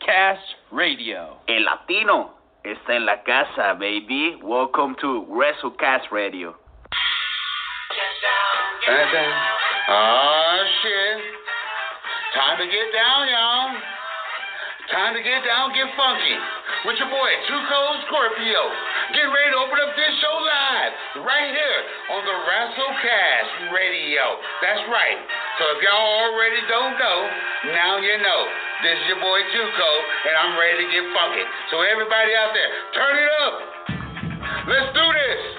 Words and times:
WrestleCast 0.00 0.72
Radio. 0.72 1.38
El 1.48 1.64
Latino 1.64 2.34
está 2.64 2.96
en 2.96 3.06
la 3.06 3.22
casa, 3.22 3.74
baby. 3.74 4.38
Welcome 4.42 4.96
to 5.00 5.26
WrestleCast 5.28 6.10
Radio. 6.10 6.54
Oh, 9.88 10.64
shit. 10.82 11.22
Time 12.34 12.58
to 12.58 12.66
get 12.66 12.92
down, 12.92 13.28
y'all. 13.28 13.80
Time 14.92 15.14
to 15.14 15.22
get 15.22 15.42
down, 15.44 15.72
get 15.74 15.88
funky. 15.96 16.36
With 16.84 16.98
your 16.98 17.10
boy, 17.10 17.30
Tuco 17.48 18.06
Scorpio. 18.06 18.62
Get 19.14 19.26
ready 19.26 19.50
to 19.50 19.58
open 19.58 19.78
up 19.82 19.96
this 19.96 20.14
show 20.22 20.36
live 20.38 21.24
right 21.26 21.50
here 21.50 21.80
on 22.14 22.22
the 22.22 22.36
WrestleCast 22.46 23.72
Radio. 23.72 24.38
That's 24.62 24.82
right. 24.90 25.18
So 25.58 25.64
if 25.74 25.82
y'all 25.82 26.30
already 26.30 26.62
don't 26.68 26.98
know, 26.98 27.18
now 27.74 27.98
you 27.98 28.18
know. 28.22 28.65
This 28.84 28.92
is 28.92 29.08
your 29.08 29.20
boy 29.24 29.40
Tuco, 29.56 29.90
and 30.28 30.34
I'm 30.36 30.52
ready 30.60 30.84
to 30.84 30.88
get 30.92 31.04
funky. 31.16 31.40
So 31.72 31.80
everybody 31.80 32.36
out 32.36 32.52
there, 32.52 32.70
turn 32.92 33.14
it 33.16 33.30
up. 33.40 33.54
Let's 34.68 34.92
do 34.92 35.06
this. 35.16 35.55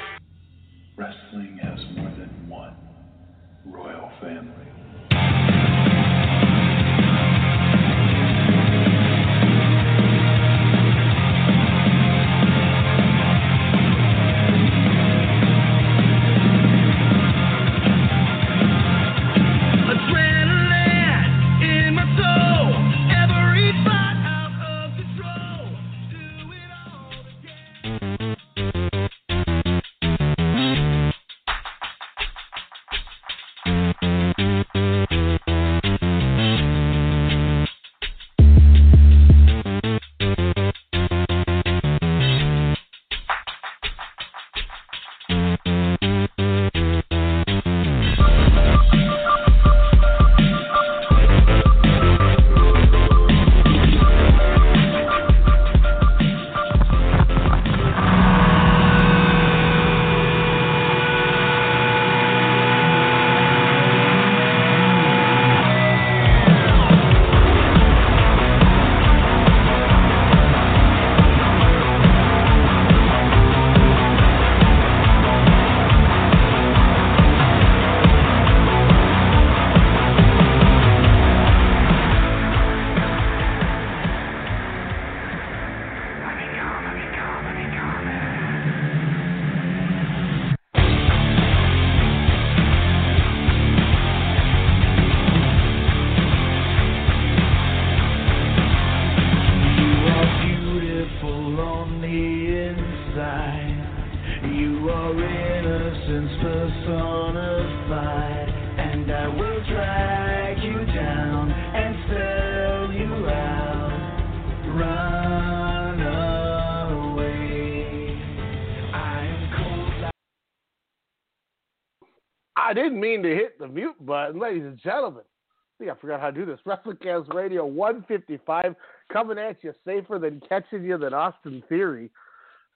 Didn't 122.97 123.23
mean 123.23 123.23
to 123.23 123.35
hit 123.35 123.59
the 123.59 123.67
mute 123.67 123.95
button, 124.05 124.39
ladies 124.39 124.63
and 124.63 124.79
gentlemen. 124.79 125.23
I 125.23 125.77
think 125.77 125.91
I 125.91 126.01
forgot 126.01 126.19
how 126.19 126.31
to 126.31 126.31
do 126.31 126.45
this. 126.45 126.59
WrestleCast 126.65 127.33
Radio 127.33 127.65
155 127.65 128.75
coming 129.13 129.37
at 129.37 129.63
you 129.63 129.73
safer 129.85 130.17
than 130.17 130.41
catching 130.49 130.83
you 130.83 130.97
than 130.97 131.13
Austin 131.13 131.61
Theory. 131.69 132.09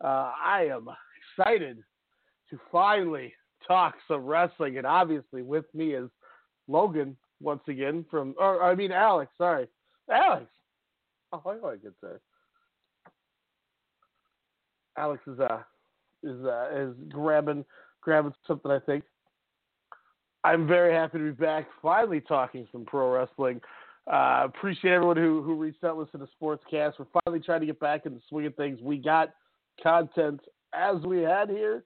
Uh, 0.04 0.32
I 0.44 0.68
am 0.72 0.88
excited 1.38 1.84
to 2.52 2.60
finally 2.72 3.34
talk 3.68 3.96
some 4.08 4.26
wrestling, 4.26 4.78
and 4.78 4.86
obviously 4.86 5.42
with 5.42 5.66
me 5.74 5.94
is 5.94 6.10
Logan 6.68 7.18
once 7.42 7.64
again 7.68 8.06
from, 8.12 8.36
or 8.38 8.64
I 8.64 8.76
mean 8.76 8.92
Alex. 8.92 9.32
Sorry, 9.38 9.68
Alex. 10.12 10.46
Oh, 11.34 11.42
I 11.48 11.56
know 11.56 11.70
I 11.70 11.78
get. 11.78 11.94
Alex 14.98 15.24
is 15.26 15.40
uh 15.40 15.60
is 16.22 16.46
uh 16.46 16.68
is 16.76 16.94
grabbing 17.10 17.66
grabbing 18.02 18.34
something 18.46 18.70
I 18.70 18.80
think. 18.80 19.04
I'm 20.44 20.68
very 20.68 20.94
happy 20.94 21.20
to 21.20 21.24
be 21.26 21.32
back, 21.32 21.68
finally 21.82 22.22
talking 22.22 22.68
some 22.72 22.86
pro 22.86 23.12
wrestling. 23.12 23.62
Uh, 24.12 24.42
appreciate 24.46 24.92
everyone 24.92 25.18
who, 25.18 25.44
who 25.44 25.56
reached 25.56 25.84
out, 25.84 25.98
listened 25.98 26.26
to 26.26 26.44
Sportscast. 26.44 26.94
We're 26.98 27.22
finally 27.24 27.44
trying 27.44 27.60
to 27.60 27.68
get 27.68 27.80
back 27.80 28.06
in 28.06 28.14
the 28.16 28.22
swing 28.28 28.48
of 28.48 28.56
things. 28.56 28.80
We 28.82 28.98
got 28.98 29.34
content 29.82 30.42
as 30.74 30.98
we 31.04 31.22
had 31.22 31.50
here. 31.50 31.84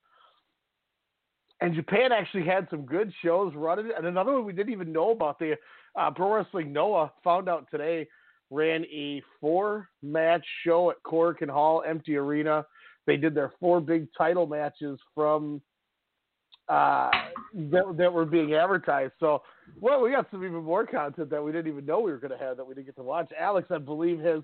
And 1.62 1.74
Japan 1.74 2.12
actually 2.12 2.46
had 2.46 2.68
some 2.70 2.86
good 2.86 3.12
shows 3.24 3.54
running. 3.56 3.92
And 3.96 4.06
another 4.06 4.34
one 4.34 4.46
we 4.46 4.54
didn't 4.54 4.74
even 4.74 4.92
know 4.92 5.12
about, 5.12 5.40
the 5.40 5.56
uh, 5.96 6.12
Pro 6.12 6.34
Wrestling 6.36 6.72
Noah 6.72 7.12
found 7.24 7.50
out 7.50 7.68
today, 7.72 8.08
ran 8.52 8.86
a 8.86 9.22
four 9.42 9.90
match 10.02 10.46
show 10.64 10.92
at 10.92 10.98
Korakuen 11.04 11.50
Hall, 11.50 11.84
empty 11.86 12.16
arena. 12.16 12.66
They 13.08 13.18
did 13.18 13.36
their 13.36 13.54
four 13.60 13.82
big 13.82 14.08
title 14.18 14.48
matches 14.48 15.00
from 15.14 15.62
uh, 16.68 17.12
that, 17.54 17.96
that 17.98 18.12
were 18.12 18.26
being 18.26 18.54
advertised. 18.56 19.14
So, 19.20 19.44
well, 19.80 20.02
we 20.02 20.12
got 20.12 20.28
some 20.32 20.44
even 20.44 20.64
more 20.64 20.86
content 20.86 21.30
that 21.30 21.44
we 21.44 21.52
didn't 21.52 21.72
even 21.72 21.86
know 21.86 22.00
we 22.00 22.12
were 22.12 22.18
going 22.18 22.32
to 22.38 22.44
have 22.44 22.58
that 22.58 22.66
we 22.66 22.74
didn't 22.74 22.88
get 22.88 22.96
to 22.98 23.04
watch. 23.04 23.30
Alex, 23.40 23.68
I 23.72 23.78
believe, 23.78 24.20
has 24.22 24.42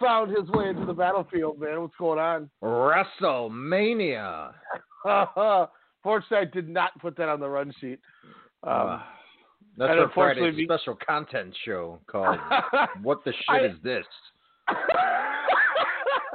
found 0.00 0.30
his 0.36 0.48
way 0.50 0.68
into 0.68 0.84
the 0.84 0.92
battlefield, 0.92 1.58
man. 1.60 1.80
What's 1.80 1.94
going 1.98 2.18
on? 2.18 2.50
WrestleMania. 2.62 4.52
Fortunately, 6.02 6.36
I 6.38 6.44
did 6.44 6.68
not 6.68 6.98
put 7.00 7.16
that 7.16 7.28
on 7.28 7.40
the 7.40 7.48
run 7.48 7.72
sheet. 7.80 8.00
Um, 8.64 8.72
Uh, 8.72 9.00
that's 9.78 9.90
and 9.90 10.00
our 10.00 10.04
unfortunately, 10.06 10.50
Friday's 10.50 10.56
be- 10.58 10.64
special 10.66 10.98
content 11.06 11.56
show 11.64 11.98
called 12.06 12.38
"What 13.02 13.24
the 13.24 13.32
Shit 13.32 13.48
I- 13.48 13.64
Is 13.66 13.76
This." 13.82 14.04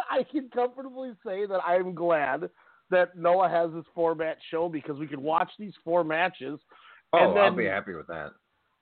I 0.09 0.23
can 0.31 0.49
comfortably 0.53 1.11
say 1.25 1.45
that 1.45 1.59
I'm 1.65 1.93
glad 1.93 2.49
that 2.91 3.17
Noah 3.17 3.49
has 3.49 3.71
this 3.73 3.85
four 3.93 4.15
match 4.15 4.37
show 4.49 4.69
because 4.69 4.97
we 4.97 5.07
can 5.07 5.21
watch 5.21 5.49
these 5.59 5.73
four 5.83 6.03
matches 6.03 6.59
Oh, 7.13 7.19
and 7.19 7.35
then 7.37 7.43
I'll 7.43 7.55
be 7.55 7.65
happy 7.65 7.93
with 7.93 8.07
that. 8.07 8.31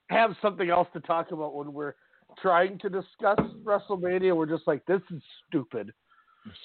have 0.10 0.36
something 0.42 0.70
else 0.70 0.88
to 0.94 1.00
talk 1.02 1.32
about 1.32 1.56
when 1.56 1.72
we're 1.74 1.94
trying 2.42 2.80
to 2.80 2.90
discuss 2.90 3.40
WrestleMania. 3.64 4.36
We're 4.36 4.48
just 4.48 4.68
like, 4.68 4.86
this 4.86 5.02
is 5.12 5.22
stupid. 5.48 5.94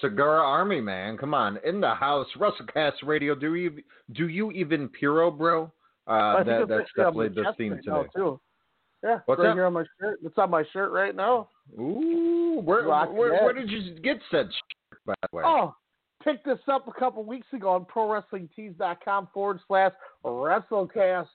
Segura 0.00 0.40
Army, 0.40 0.80
man, 0.80 1.16
come 1.16 1.32
on, 1.32 1.58
in 1.64 1.80
the 1.80 1.94
house, 1.94 2.26
WrestleCast 2.38 3.02
Radio. 3.02 3.34
Do 3.34 3.54
you 3.54 3.82
do 4.12 4.28
you 4.28 4.50
even 4.52 4.88
Puro, 4.88 5.30
bro? 5.30 5.72
Uh, 6.06 6.42
that, 6.44 6.66
that's 6.68 6.90
definitely 6.96 7.28
the 7.28 7.54
theme 7.56 7.72
right 7.72 7.82
today. 7.82 8.08
too. 8.14 8.40
Yeah, 9.02 9.20
What's 9.24 9.40
right 9.40 9.54
here 9.54 9.64
on 9.64 9.72
my 9.72 9.84
shirt. 9.98 10.18
It's 10.22 10.36
on 10.36 10.50
my 10.50 10.64
shirt 10.72 10.92
right 10.92 11.16
now. 11.16 11.48
Ooh, 11.78 11.80
Ooh, 12.60 12.60
where, 12.60 12.86
where, 12.86 13.42
where 13.42 13.52
did 13.54 13.70
you 13.70 13.94
get 14.00 14.18
said 14.30 14.46
shirt, 14.46 15.00
by 15.06 15.14
the 15.22 15.36
way? 15.36 15.42
Oh, 15.46 15.74
picked 16.22 16.44
this 16.44 16.58
up 16.68 16.86
a 16.88 16.92
couple 16.92 17.24
weeks 17.24 17.46
ago 17.52 17.70
on 17.70 17.84
ProWrestlingTees.com 17.86 19.28
forward 19.32 19.60
slash 19.66 19.92
WrestleCast 20.24 21.26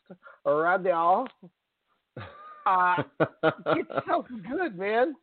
Radio. 0.45 1.25
Uh, 2.67 2.95
get 3.75 3.87
yourself 3.89 4.25
some 4.27 4.41
good, 4.49 4.75
man. 4.75 5.13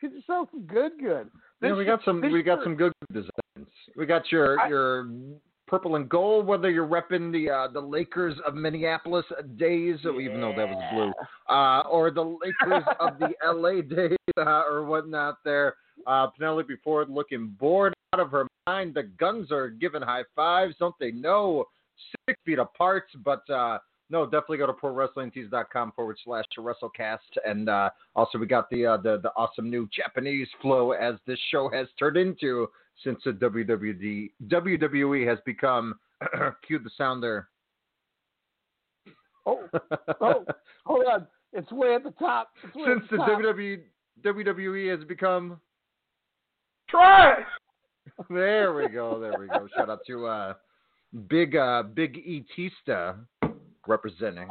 Get 0.00 0.12
yourself 0.12 0.48
some 0.52 0.62
good, 0.66 0.92
good. 1.00 1.28
yeah, 1.60 1.74
we 1.74 1.84
got 1.84 1.98
some. 2.04 2.20
We 2.20 2.44
got 2.44 2.62
some 2.62 2.76
good 2.76 2.92
designs. 3.12 3.68
We 3.96 4.06
got 4.06 4.30
your 4.30 4.60
I- 4.60 4.68
your 4.68 5.08
purple 5.66 5.96
and 5.96 6.08
gold. 6.08 6.46
Whether 6.46 6.70
you're 6.70 6.86
repping 6.86 7.32
the 7.32 7.50
uh, 7.50 7.68
the 7.72 7.80
Lakers 7.80 8.36
of 8.46 8.54
Minneapolis 8.54 9.24
days, 9.56 9.96
even 10.04 10.40
though 10.40 10.54
that 10.56 10.68
was 10.68 10.80
blue, 10.92 11.12
uh, 11.52 11.80
or 11.90 12.12
the 12.12 12.22
Lakers 12.22 12.84
of 13.00 13.18
the 13.18 13.30
LA 13.44 13.80
days 13.82 14.16
uh, 14.38 14.62
or 14.70 14.84
whatnot. 14.84 15.38
There, 15.44 15.74
uh, 16.06 16.28
Penelope 16.28 16.72
Ford 16.84 17.10
looking 17.10 17.48
bored 17.58 17.94
out 18.14 18.20
of 18.20 18.30
her 18.30 18.46
mind. 18.66 18.94
The 18.94 19.04
guns 19.04 19.50
are 19.50 19.68
giving 19.68 20.02
high 20.02 20.24
fives, 20.34 20.74
don't 20.78 20.94
they 21.00 21.10
know? 21.10 21.64
Six 22.26 22.38
feet 22.44 22.58
apart, 22.58 23.04
but. 23.24 23.48
Uh, 23.50 23.78
no, 24.10 24.26
definitely 24.26 24.58
go 24.58 24.66
to 24.66 24.74
prowrestlingtees.com 24.74 25.92
forward 25.96 26.18
slash 26.22 26.44
WrestleCast. 26.58 27.16
And 27.46 27.70
uh, 27.70 27.88
also, 28.14 28.36
we 28.36 28.46
got 28.46 28.68
the, 28.68 28.84
uh, 28.84 28.96
the 28.98 29.18
the 29.22 29.30
awesome 29.36 29.70
new 29.70 29.88
Japanese 29.90 30.48
flow 30.60 30.92
as 30.92 31.14
this 31.26 31.38
show 31.50 31.70
has 31.72 31.86
turned 31.98 32.18
into 32.18 32.68
since 33.02 33.18
the 33.24 33.32
WWD, 33.32 34.32
WWE 34.48 35.26
has 35.26 35.38
become, 35.46 35.98
cue 36.66 36.78
the 36.78 36.90
sound 36.96 37.22
there. 37.22 37.48
Oh, 39.46 39.66
oh, 40.20 40.44
hold 40.86 41.04
on. 41.10 41.26
It's 41.52 41.70
way 41.72 41.94
at 41.94 42.04
the 42.04 42.12
top. 42.12 42.50
Since 42.74 43.04
the 43.10 43.16
the 43.16 43.16
top. 43.16 43.40
WWE, 43.40 43.80
WWE 44.22 44.96
has 44.96 45.04
become. 45.06 45.60
Trash! 46.88 47.46
There 48.30 48.74
we 48.74 48.88
go. 48.88 49.18
There 49.20 49.34
we 49.38 49.46
go. 49.48 49.66
Shout 49.76 49.90
out 49.90 50.00
to 50.06 50.26
uh, 50.26 50.54
Big 51.28 51.56
uh, 51.56 51.82
Big 51.84 52.18
Etista 52.26 53.16
representing 53.86 54.48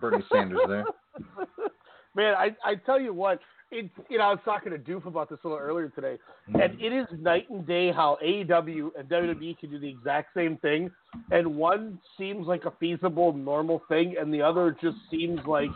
Bernie 0.00 0.24
Sanders 0.32 0.60
there. 0.68 0.84
Man, 2.16 2.34
I, 2.36 2.56
I 2.64 2.74
tell 2.74 3.00
you 3.00 3.12
what, 3.14 3.38
it's 3.70 3.88
you 4.08 4.18
know, 4.18 4.24
I 4.24 4.30
was 4.30 4.40
talking 4.44 4.72
to 4.72 4.78
Doof 4.78 5.06
about 5.06 5.30
this 5.30 5.38
a 5.44 5.48
little 5.48 5.62
earlier 5.62 5.88
today, 5.90 6.18
Mm-hmm. 6.48 6.60
and 6.60 6.80
it 6.80 6.92
is 6.92 7.06
night 7.20 7.48
and 7.50 7.64
day 7.66 7.92
how 7.92 8.18
AEW 8.24 8.90
and 8.98 9.08
WWE 9.08 9.56
can 9.58 9.70
do 9.70 9.78
the 9.78 9.88
exact 9.88 10.34
same 10.34 10.56
thing, 10.56 10.90
and 11.30 11.54
one 11.54 12.00
seems 12.18 12.48
like 12.48 12.64
a 12.64 12.72
feasible, 12.80 13.32
normal 13.32 13.82
thing, 13.88 14.16
and 14.20 14.34
the 14.34 14.42
other 14.42 14.76
just 14.82 14.96
seems 15.10 15.38
like 15.46 15.70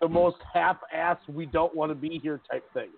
the 0.00 0.08
most 0.08 0.36
half-ass, 0.54 1.16
we 1.28 1.46
don't 1.46 1.74
want 1.74 1.90
to 1.90 1.94
be 1.96 2.20
here 2.22 2.40
type 2.50 2.62
thing. 2.74 2.90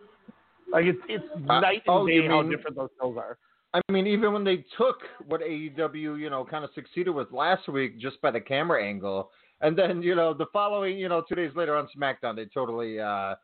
Like 0.70 0.84
it's 0.84 0.98
it's 1.08 1.25
Uh, 1.48 1.60
night 1.60 1.82
and 1.87 1.96
oh, 1.96 2.06
day 2.06 2.14
you 2.14 2.28
how 2.28 2.42
mean- 2.42 2.50
different 2.50 2.76
those 2.76 2.90
shows 3.00 3.16
are. 3.16 3.38
I 3.75 3.81
mean, 3.91 4.06
even 4.06 4.32
when 4.32 4.44
they 4.44 4.65
took 4.79 4.99
what 5.26 5.41
AEW, 5.41 6.19
you 6.21 6.31
know, 6.31 6.44
kind 6.44 6.65
of 6.65 6.71
succeeded 6.75 7.11
with 7.11 7.32
last 7.32 7.69
week 7.69 7.99
just 7.99 8.21
by 8.23 8.31
the 8.31 8.41
camera 8.41 8.85
angle, 8.85 9.31
and 9.61 9.76
then, 9.76 10.00
you 10.03 10.15
know, 10.15 10.32
the 10.32 10.47
following, 10.53 10.97
you 10.97 11.09
know, 11.09 11.25
two 11.29 11.35
days 11.35 11.50
later 11.56 11.76
on 11.76 11.88
SmackDown, 11.97 12.37
they 12.37 12.47
totally, 12.47 13.00
uh, 13.00 13.35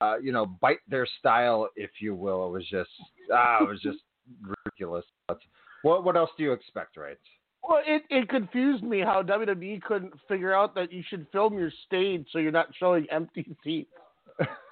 uh, 0.00 0.16
you 0.22 0.32
know, 0.32 0.46
bite 0.46 0.78
their 0.88 1.06
style, 1.18 1.68
if 1.76 1.90
you 2.00 2.14
will. 2.14 2.46
It 2.46 2.50
was 2.50 2.64
just, 2.70 2.90
ah, 3.32 3.62
it 3.62 3.68
was 3.68 3.80
just 3.82 3.98
ridiculous. 4.40 5.04
But 5.28 5.38
what, 5.82 6.04
what 6.04 6.16
else 6.16 6.30
do 6.38 6.44
you 6.44 6.52
expect, 6.52 6.96
right? 6.96 7.18
Well, 7.68 7.80
it, 7.86 8.02
it 8.10 8.28
confused 8.28 8.84
me 8.84 9.00
how 9.00 9.22
WWE 9.22 9.82
couldn't 9.82 10.12
figure 10.28 10.54
out 10.54 10.74
that 10.74 10.92
you 10.92 11.02
should 11.08 11.26
film 11.32 11.58
your 11.58 11.72
stage 11.86 12.26
so 12.30 12.38
you're 12.38 12.52
not 12.52 12.68
showing 12.78 13.06
empty 13.10 13.54
seats. 13.62 13.90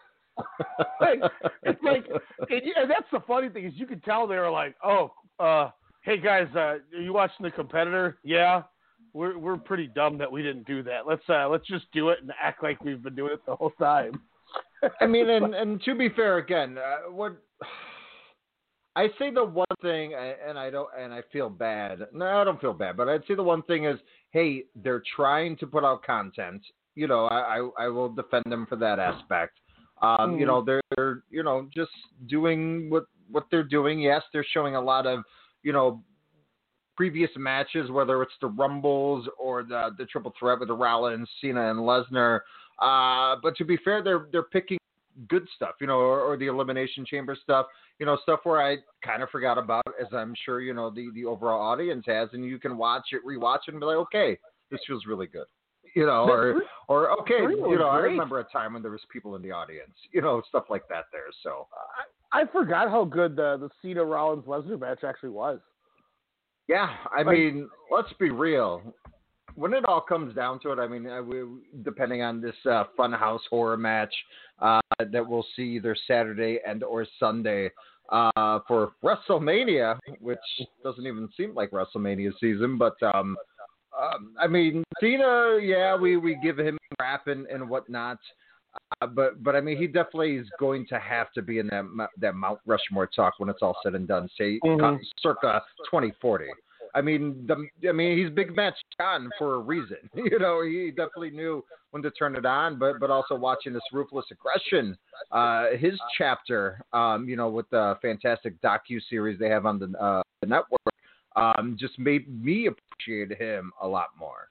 like, 1.00 1.20
it's 1.62 1.82
like, 1.82 2.06
and, 2.50 2.62
and 2.76 2.90
that's 2.90 3.10
the 3.12 3.20
funny 3.26 3.48
thing 3.48 3.64
is 3.64 3.72
you 3.76 3.86
could 3.86 4.02
tell 4.04 4.26
they 4.26 4.36
were 4.36 4.50
like, 4.50 4.74
oh, 4.84 5.12
uh, 5.38 5.70
hey 6.02 6.20
guys, 6.20 6.46
uh, 6.54 6.58
are 6.58 7.00
you 7.00 7.12
watching 7.12 7.44
the 7.44 7.50
competitor? 7.50 8.18
Yeah, 8.24 8.62
we're 9.12 9.38
we're 9.38 9.56
pretty 9.56 9.88
dumb 9.88 10.18
that 10.18 10.30
we 10.30 10.42
didn't 10.42 10.66
do 10.66 10.82
that. 10.84 11.06
Let's 11.06 11.22
uh, 11.28 11.48
let's 11.48 11.66
just 11.66 11.90
do 11.92 12.10
it 12.10 12.18
and 12.22 12.32
act 12.40 12.62
like 12.62 12.82
we've 12.82 13.02
been 13.02 13.14
doing 13.14 13.32
it 13.32 13.44
the 13.46 13.56
whole 13.56 13.72
time. 13.78 14.20
I 15.00 15.06
mean, 15.06 15.28
and, 15.30 15.54
and 15.54 15.82
to 15.84 15.94
be 15.94 16.08
fair, 16.10 16.38
again, 16.38 16.78
uh, 16.78 17.10
what 17.10 17.36
I 18.94 19.08
say 19.18 19.30
the 19.30 19.44
one 19.44 19.66
thing, 19.80 20.12
and 20.14 20.58
I 20.58 20.70
don't, 20.70 20.88
and 20.98 21.14
I 21.14 21.22
feel 21.32 21.48
bad. 21.48 22.00
No, 22.12 22.26
I 22.26 22.44
don't 22.44 22.60
feel 22.60 22.74
bad, 22.74 22.96
but 22.96 23.08
I'd 23.08 23.22
say 23.26 23.34
the 23.34 23.42
one 23.42 23.62
thing 23.62 23.86
is, 23.86 23.98
hey, 24.30 24.64
they're 24.76 25.02
trying 25.16 25.56
to 25.58 25.66
put 25.66 25.84
out 25.84 26.02
content. 26.02 26.62
You 26.94 27.06
know, 27.06 27.24
I, 27.26 27.58
I, 27.58 27.86
I 27.86 27.88
will 27.88 28.10
defend 28.10 28.44
them 28.50 28.66
for 28.68 28.76
that 28.76 28.98
aspect. 28.98 29.58
Um, 30.02 30.38
You 30.38 30.44
Mhm. 30.44 30.48
know, 30.48 30.62
they're, 30.62 30.82
they're, 30.96 31.22
you 31.30 31.42
know, 31.42 31.68
just 31.74 31.92
doing 32.26 32.90
what 32.90 33.04
what 33.30 33.46
they're 33.50 33.62
doing. 33.64 34.00
Yes, 34.00 34.22
they're 34.32 34.44
showing 34.52 34.74
a 34.76 34.80
lot 34.80 35.06
of, 35.06 35.24
you 35.62 35.72
know, 35.72 36.02
previous 36.96 37.30
matches, 37.36 37.90
whether 37.90 38.22
it's 38.22 38.36
the 38.40 38.48
Rumbles 38.48 39.28
or 39.38 39.62
the 39.62 39.90
the 39.96 40.04
Triple 40.06 40.34
Threat 40.38 40.58
with 40.58 40.68
the 40.68 40.74
Rollins, 40.74 41.28
Cena, 41.40 41.70
and 41.70 41.80
Lesnar. 41.80 42.40
Uh, 42.78 43.36
but 43.42 43.56
to 43.56 43.64
be 43.64 43.76
fair, 43.78 44.02
they're 44.02 44.26
they're 44.32 44.42
picking 44.42 44.78
good 45.28 45.46
stuff, 45.56 45.74
you 45.80 45.86
know, 45.86 45.98
or, 45.98 46.20
or 46.20 46.36
the 46.36 46.46
Elimination 46.46 47.04
Chamber 47.04 47.36
stuff, 47.40 47.66
you 47.98 48.06
know, 48.06 48.16
stuff 48.22 48.40
where 48.44 48.60
I 48.60 48.78
kind 49.04 49.22
of 49.22 49.28
forgot 49.30 49.58
about, 49.58 49.84
as 50.00 50.08
I'm 50.12 50.34
sure 50.44 50.60
you 50.60 50.74
know 50.74 50.90
the 50.90 51.10
the 51.14 51.24
overall 51.24 51.60
audience 51.62 52.04
has, 52.06 52.28
and 52.32 52.44
you 52.44 52.58
can 52.58 52.76
watch 52.76 53.06
it, 53.12 53.20
rewatch 53.26 53.60
it, 53.68 53.72
and 53.72 53.80
be 53.80 53.86
like, 53.86 53.96
okay, 53.98 54.38
this 54.70 54.80
feels 54.86 55.06
really 55.06 55.26
good, 55.26 55.46
you 55.94 56.06
know, 56.06 56.28
or 56.28 56.62
or 56.88 57.10
okay, 57.20 57.40
you 57.40 57.78
know, 57.78 57.88
I 57.88 57.98
remember 57.98 58.40
a 58.40 58.44
time 58.44 58.72
when 58.74 58.82
there 58.82 58.90
was 58.90 59.00
people 59.12 59.36
in 59.36 59.42
the 59.42 59.50
audience, 59.50 59.92
you 60.12 60.20
know, 60.22 60.42
stuff 60.48 60.64
like 60.70 60.88
that 60.88 61.04
there. 61.12 61.26
So 61.42 61.66
I 62.32 62.44
forgot 62.50 62.90
how 62.90 63.04
good 63.04 63.36
the 63.36 63.56
the 63.58 63.70
Cena 63.80 64.04
Rollins 64.04 64.44
Lesnar 64.46 64.80
match 64.80 65.04
actually 65.04 65.30
was. 65.30 65.60
Yeah, 66.68 66.96
I 67.10 67.22
Like- 67.22 67.36
mean, 67.36 67.68
let's 67.90 68.12
be 68.14 68.30
real. 68.30 68.94
When 69.54 69.74
it 69.74 69.84
all 69.84 70.00
comes 70.00 70.34
down 70.34 70.60
to 70.60 70.72
it, 70.72 70.78
I 70.78 70.86
mean, 70.86 71.04
we, 71.26 71.82
depending 71.82 72.22
on 72.22 72.40
this 72.40 72.56
uh, 72.64 72.84
Funhouse 72.98 73.40
horror 73.50 73.76
match 73.76 74.14
uh, 74.60 74.80
that 74.98 75.28
we'll 75.28 75.44
see 75.54 75.74
either 75.76 75.94
Saturday 76.06 76.58
and 76.66 76.82
or 76.82 77.06
Sunday 77.20 77.70
uh, 78.08 78.60
for 78.66 78.92
WrestleMania, 79.04 79.98
which 80.20 80.38
doesn't 80.82 81.06
even 81.06 81.28
seem 81.36 81.54
like 81.54 81.70
WrestleMania 81.70 82.32
season, 82.40 82.78
but 82.78 82.94
um, 83.14 83.36
um, 84.00 84.34
I 84.38 84.46
mean, 84.46 84.84
Cena, 85.00 85.58
yeah, 85.62 85.96
we, 85.96 86.16
we 86.16 86.38
give 86.42 86.58
him 86.58 86.78
crap 86.98 87.26
and, 87.26 87.46
and 87.46 87.68
whatnot. 87.68 88.18
Uh, 89.00 89.06
but 89.06 89.42
but 89.42 89.54
I 89.54 89.60
mean, 89.60 89.76
he 89.76 89.86
definitely 89.86 90.36
is 90.36 90.46
going 90.58 90.86
to 90.86 90.98
have 90.98 91.30
to 91.32 91.42
be 91.42 91.58
in 91.58 91.66
that 91.68 91.84
that 92.18 92.34
Mount 92.34 92.58
Rushmore 92.66 93.06
talk 93.06 93.34
when 93.38 93.48
it's 93.48 93.60
all 93.60 93.76
said 93.82 93.94
and 93.94 94.08
done. 94.08 94.28
Say 94.38 94.60
Mhm. 94.64 94.98
circa 95.20 95.62
2040. 95.90 96.46
I 96.94 97.00
mean, 97.00 97.46
the, 97.46 97.88
I 97.88 97.92
mean, 97.92 98.18
he's 98.18 98.30
big 98.30 98.54
match 98.54 98.74
John 98.98 99.30
for 99.38 99.54
a 99.54 99.58
reason. 99.58 99.98
You 100.14 100.38
know, 100.38 100.62
he 100.62 100.90
definitely 100.90 101.30
knew 101.30 101.64
when 101.90 102.02
to 102.02 102.10
turn 102.10 102.36
it 102.36 102.46
on. 102.46 102.78
But 102.78 102.98
but 103.00 103.10
also 103.10 103.34
watching 103.34 103.72
this 103.72 103.82
ruthless 103.92 104.26
aggression, 104.30 104.96
uh, 105.30 105.70
his 105.78 105.98
chapter, 106.16 106.80
um, 106.92 107.28
you 107.28 107.36
know, 107.36 107.48
with 107.48 107.68
the 107.70 107.98
fantastic 108.02 108.60
docu 108.62 109.00
series 109.08 109.38
they 109.38 109.48
have 109.48 109.66
on 109.66 109.78
the 109.78 109.98
uh, 109.98 110.22
the 110.40 110.46
network, 110.46 110.91
um, 111.36 111.76
just 111.78 111.98
made 111.98 112.42
me 112.42 112.68
appreciate 112.68 113.38
him 113.38 113.72
a 113.80 113.86
lot 113.86 114.08
more. 114.18 114.48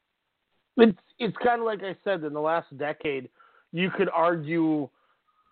It's 0.78 0.98
it's 1.20 1.38
kind 1.44 1.60
of 1.60 1.66
like 1.66 1.84
I 1.84 1.96
said 2.04 2.24
in 2.24 2.34
the 2.34 2.40
last 2.40 2.76
decade, 2.78 3.30
you 3.72 3.90
could 3.92 4.10
argue 4.14 4.90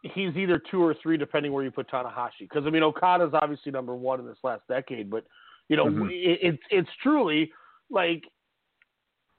he's 0.02 0.36
either 0.36 0.62
two 0.72 0.82
or 0.82 0.96
three 1.02 1.18
depending 1.18 1.52
where 1.52 1.64
you 1.64 1.72
put 1.72 1.90
Tanahashi. 1.90 2.42
Because 2.42 2.64
I 2.66 2.70
mean 2.70 2.84
Okada's 2.84 3.34
obviously 3.34 3.72
number 3.72 3.96
one 3.96 4.20
in 4.20 4.26
this 4.26 4.38
last 4.44 4.64
decade, 4.68 5.10
but 5.10 5.26
you 5.68 5.76
know 5.76 5.86
Mhm. 5.86 6.10
it, 6.10 6.40
it's 6.42 6.64
it's 6.72 6.90
truly 7.04 7.52
like 7.90 8.24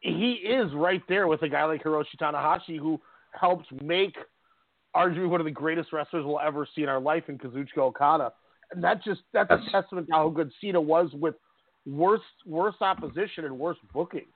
he 0.00 0.32
is 0.32 0.72
right 0.74 1.02
there 1.08 1.28
with 1.28 1.42
a 1.42 1.48
guy 1.48 1.64
like 1.64 1.82
Hiroshi 1.82 2.16
Tanahashi 2.20 2.78
who 2.78 3.00
helped 3.32 3.70
make 3.82 4.16
arguably 4.94 5.28
one 5.28 5.40
of 5.40 5.44
the 5.44 5.50
greatest 5.50 5.92
wrestlers 5.92 6.24
we'll 6.24 6.40
ever 6.40 6.66
see 6.74 6.82
in 6.82 6.88
our 6.88 7.00
life 7.00 7.28
in 7.28 7.38
Kazuchika 7.38 7.78
Okada. 7.78 8.32
And 8.72 8.82
that 8.82 9.02
just 9.02 9.22
that's 9.32 9.50
a 9.50 9.60
testament 9.70 10.08
to 10.08 10.14
how 10.14 10.28
good 10.28 10.50
Cena 10.60 10.80
was 10.80 11.10
with 11.14 11.34
worse 11.86 12.20
worse 12.46 12.74
opposition 12.80 13.44
and 13.44 13.58
worse 13.58 13.78
booking. 13.92 14.26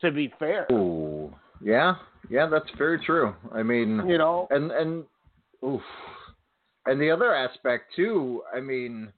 To 0.00 0.10
be 0.10 0.32
fair. 0.38 0.66
Ooh, 0.72 1.32
yeah, 1.62 1.94
yeah, 2.28 2.46
that's 2.46 2.68
very 2.76 2.98
true. 3.04 3.34
I 3.54 3.62
mean, 3.62 4.02
You 4.06 4.18
know, 4.18 4.48
and 4.50 4.70
and 4.70 5.04
oof. 5.64 5.82
And 6.86 7.00
the 7.00 7.10
other 7.10 7.32
aspect 7.32 7.94
too, 7.94 8.42
I 8.54 8.60
mean, 8.60 9.12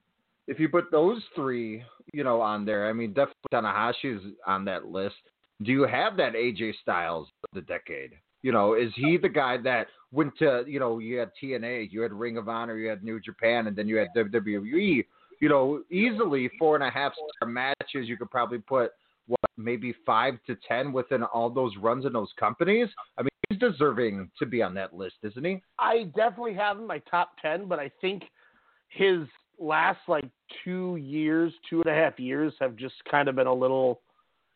if 0.47 0.61
you 0.61 0.69
put 0.69 0.91
those 0.91 1.23
three, 1.35 1.83
you 2.13 2.23
know, 2.23 2.41
on 2.41 2.67
there, 2.67 2.89
I 2.89 2.93
mean, 2.93 3.15
definitely 3.15 3.35
Tanahashi's 3.53 4.23
on 4.47 4.67
that 4.67 4.87
list. 4.87 5.15
Do 5.63 5.73
you 5.73 5.87
have 5.87 6.17
that 6.19 6.35
AJ 6.35 6.75
Styles 6.83 7.29
of 7.43 7.51
the 7.55 7.63
decade? 7.63 8.13
You 8.43 8.53
know, 8.53 8.75
is 8.75 8.93
he 8.97 9.17
the 9.17 9.31
guy 9.31 9.57
that 9.63 9.87
went 10.13 10.37
to, 10.39 10.65
you 10.67 10.79
know, 10.79 10.99
you 10.99 11.17
had 11.17 11.31
TNA, 11.43 11.91
you 11.91 12.03
had 12.03 12.13
Ring 12.13 12.37
of 12.37 12.49
Honor, 12.49 12.77
you 12.77 12.91
had 12.91 13.03
New 13.03 13.19
Japan, 13.19 13.67
and 13.67 13.75
then 13.75 13.89
you 13.89 13.97
had 13.97 14.09
WWE. 14.15 15.07
You 15.41 15.49
know, 15.49 15.83
easily 15.91 16.51
four 16.59 16.75
and 16.75 16.85
a 16.85 16.91
half 16.91 17.13
star 17.15 17.49
matches. 17.49 18.09
You 18.09 18.17
could 18.17 18.31
probably 18.31 18.59
put 18.59 18.93
what 19.27 19.41
maybe 19.57 19.95
five 20.05 20.35
to 20.47 20.57
ten 20.67 20.93
within 20.93 21.23
all 21.23 21.51
those 21.51 21.73
runs 21.81 22.05
in 22.05 22.13
those 22.13 22.33
companies. 22.39 22.89
I 23.19 23.23
mean, 23.23 23.31
he's 23.49 23.59
deserving 23.59 24.31
to 24.39 24.47
be 24.47 24.63
on 24.63 24.75
that 24.75 24.95
list, 24.95 25.17
isn't 25.23 25.45
he? 25.45 25.63
I 25.79 26.05
definitely 26.17 26.55
have 26.55 26.77
him 26.77 26.83
in 26.83 26.89
my 26.89 27.01
top 27.11 27.33
ten, 27.41 27.67
but 27.67 27.79
I 27.79 27.91
think 28.01 28.25
his 28.89 29.21
last 29.59 30.01
like 30.09 30.29
two 30.65 30.97
years, 30.97 31.53
two 31.69 31.83
and 31.83 31.91
a 31.91 31.95
half 31.95 32.19
years 32.19 32.53
have 32.61 32.77
just 32.77 32.95
kind 33.11 33.29
of 33.29 33.37
been 33.37 33.47
a 33.47 33.55
little. 33.55 34.01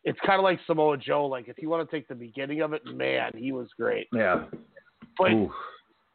It's 0.03 0.19
kind 0.25 0.39
of 0.39 0.43
like 0.43 0.59
Samoa 0.65 0.97
Joe. 0.97 1.25
Like 1.25 1.47
if 1.47 1.57
you 1.59 1.69
want 1.69 1.89
to 1.89 1.95
take 1.95 2.07
the 2.07 2.15
beginning 2.15 2.61
of 2.61 2.73
it, 2.73 2.81
man, 2.85 3.31
he 3.35 3.51
was 3.51 3.67
great. 3.77 4.07
Yeah. 4.13 4.45
But 5.17 5.31
Ooh. 5.31 5.51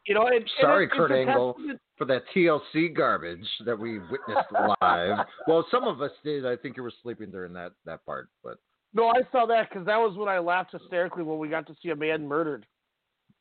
You 0.05 0.13
know, 0.13 0.25
and, 0.27 0.35
and 0.35 0.49
Sorry, 0.61 0.85
it- 0.85 0.91
Kurt 0.91 1.11
Angle, 1.11 1.55
for 1.97 2.05
that 2.05 2.23
TLC 2.35 2.93
garbage 2.95 3.45
that 3.65 3.77
we 3.77 3.99
witnessed 3.99 4.51
live. 4.81 5.25
well, 5.47 5.65
some 5.71 5.85
of 5.85 6.01
us 6.01 6.11
did. 6.23 6.45
I 6.45 6.55
think 6.55 6.77
you 6.77 6.83
were 6.83 6.93
sleeping 7.03 7.31
during 7.31 7.53
that 7.53 7.71
that 7.85 8.05
part, 8.05 8.29
but 8.43 8.57
No, 8.93 9.07
I 9.09 9.21
saw 9.31 9.45
that 9.47 9.69
because 9.69 9.85
that 9.85 9.97
was 9.97 10.15
when 10.17 10.29
I 10.29 10.39
laughed 10.39 10.71
hysterically 10.73 11.23
when 11.23 11.37
we 11.39 11.47
got 11.49 11.65
to 11.67 11.75
see 11.81 11.89
a 11.89 11.95
man 11.95 12.27
murdered. 12.27 12.65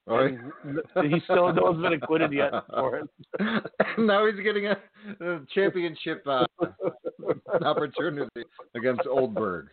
oh, 0.06 0.18
And 0.94 1.12
he 1.12 1.20
still 1.24 1.52
no 1.52 1.62
one's 1.64 1.82
been 1.82 1.94
acquitted 1.94 2.32
yet 2.32 2.52
for 2.70 2.98
it. 2.98 3.08
now 3.98 4.26
he's 4.26 4.42
getting 4.44 4.66
a, 4.66 4.76
a 5.20 5.40
championship 5.54 6.22
uh, 6.26 6.46
opportunity 7.62 8.44
against 8.74 9.02
Oldberg. 9.06 9.68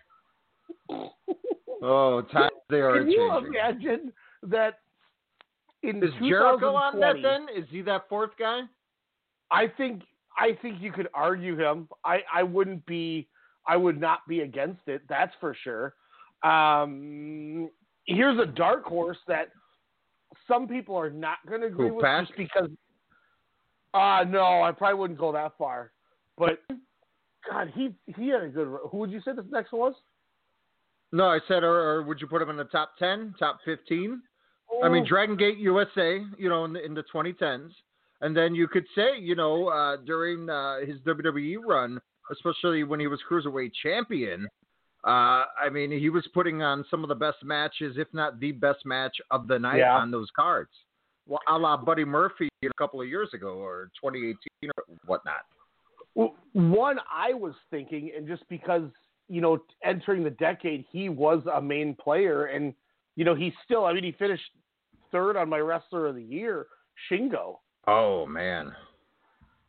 Oh, 1.84 2.22
times 2.32 2.52
they 2.70 2.78
are 2.82 3.00
Can 3.00 3.10
you 3.10 3.30
changing. 3.32 3.54
imagine 3.54 4.14
that 4.44 4.80
in 5.84 6.04
Is 6.04 6.12
Jericho 6.20 6.76
on 6.76 7.00
that 7.00 7.16
then? 7.22 7.48
Is 7.56 7.66
he 7.70 7.82
that 7.84 8.08
fourth 8.10 8.32
guy? 8.38 8.62
I 9.50 9.68
think 9.68 10.04
I 10.38 10.58
think 10.62 10.82
you 10.82 10.92
could 10.92 11.10
argue 11.14 11.60
him. 11.60 11.88
I, 12.06 12.20
I 12.34 12.44
wouldn't 12.44 12.86
be 12.86 13.28
I 13.68 13.78
would 13.78 14.00
not 14.00 14.20
be 14.28 14.42
against 14.42 14.82
it, 14.88 15.02
that's 15.08 15.34
for 15.40 15.56
sure. 15.64 15.94
Um, 16.44 17.70
here's 18.06 18.40
a 18.40 18.46
dark 18.46 18.86
horse 18.86 19.18
that 19.28 19.50
some 20.48 20.68
people 20.68 20.96
are 20.96 21.10
not 21.10 21.38
going 21.48 21.62
to 21.62 21.68
agree 21.68 21.90
Who, 21.90 21.96
with 21.96 22.06
just 22.06 22.38
because. 22.38 22.70
Uh 23.94 24.24
no, 24.26 24.64
I 24.64 24.72
probably 24.72 25.00
wouldn't 25.00 25.20
go 25.20 25.34
that 25.34 25.54
far. 25.58 25.92
But 26.38 26.60
God, 27.50 27.72
he 27.76 27.94
he 28.18 28.30
had 28.30 28.44
a 28.44 28.48
good. 28.48 28.68
Who 28.90 28.98
would 28.98 29.12
you 29.12 29.22
say 29.22 29.32
this 29.36 29.46
next 29.52 29.74
one 29.74 29.82
was? 29.82 29.96
No, 31.12 31.26
I 31.26 31.40
said, 31.48 31.64
or, 31.64 31.78
or 31.78 32.04
would 32.04 32.22
you 32.22 32.28
put 32.28 32.42
him 32.42 32.50
in 32.50 32.56
the 32.56 32.64
top 32.64 32.92
ten, 32.98 33.36
top 33.38 33.60
fifteen? 33.66 34.22
I 34.84 34.90
mean, 34.90 35.04
Oh. 35.04 35.08
Dragon 35.08 35.36
Gate 35.36 35.58
USA, 35.58 36.24
you 36.38 36.50
know, 36.50 36.66
in 36.66 36.74
the, 36.74 36.84
in 36.86 36.94
the 36.94 37.04
2010s, 37.14 37.72
and 38.22 38.36
then 38.36 38.54
you 38.56 38.68
could 38.68 38.86
say, 38.96 39.18
you 39.20 39.36
know, 39.36 39.68
uh, 39.68 39.98
during 39.98 40.50
uh, 40.50 40.80
his 40.86 41.00
WWE 41.02 41.58
run, 41.66 42.00
especially 42.32 42.84
when 42.84 43.00
he 43.00 43.08
was 43.08 43.20
cruiserweight 43.30 43.72
champion. 43.82 44.48
Uh, 45.04 45.46
I 45.60 45.70
mean, 45.72 45.92
he 45.92 46.10
was 46.10 46.28
putting 46.34 46.62
on 46.62 46.86
some 46.92 47.04
of 47.04 47.10
the 47.10 47.16
best 47.16 47.44
matches, 47.44 47.96
if 47.98 48.08
not 48.14 48.40
the 48.40 48.52
best 48.52 48.86
match 48.86 49.16
of 49.32 49.48
the 49.48 49.58
night 49.58 49.80
Yeah. 49.80 49.98
on 49.98 50.12
those 50.12 50.30
cards. 50.36 50.70
Well, 51.28 51.40
a 51.48 51.58
la 51.58 51.78
Buddy 51.78 52.06
Murphy 52.06 52.50
a 52.64 52.70
couple 52.78 53.02
of 53.02 53.08
years 53.08 53.30
ago, 53.34 53.54
or 53.56 53.90
2018, 54.00 54.36
or 54.78 54.84
whatnot. 55.06 55.46
Well, 56.14 56.36
one 56.54 57.00
I 57.12 57.34
was 57.34 57.54
thinking, 57.72 58.12
and 58.16 58.28
just 58.28 58.48
because 58.50 58.84
you 59.28 59.40
know, 59.40 59.64
entering 59.84 60.24
the 60.26 60.30
decade, 60.32 60.84
he 60.92 61.08
was 61.08 61.42
a 61.54 61.62
main 61.62 61.96
player, 61.96 62.46
and 62.48 62.74
you 63.16 63.24
know, 63.24 63.34
he's 63.34 63.54
still. 63.64 63.86
I 63.86 63.94
mean, 63.94 64.04
he 64.04 64.12
finished 64.12 64.44
third 65.12 65.38
on 65.38 65.50
my 65.50 65.60
wrestler 65.60 66.08
of 66.08 66.16
the 66.16 66.24
year, 66.24 66.68
Shingo, 67.10 67.58
Oh 67.88 68.26
man, 68.28 68.72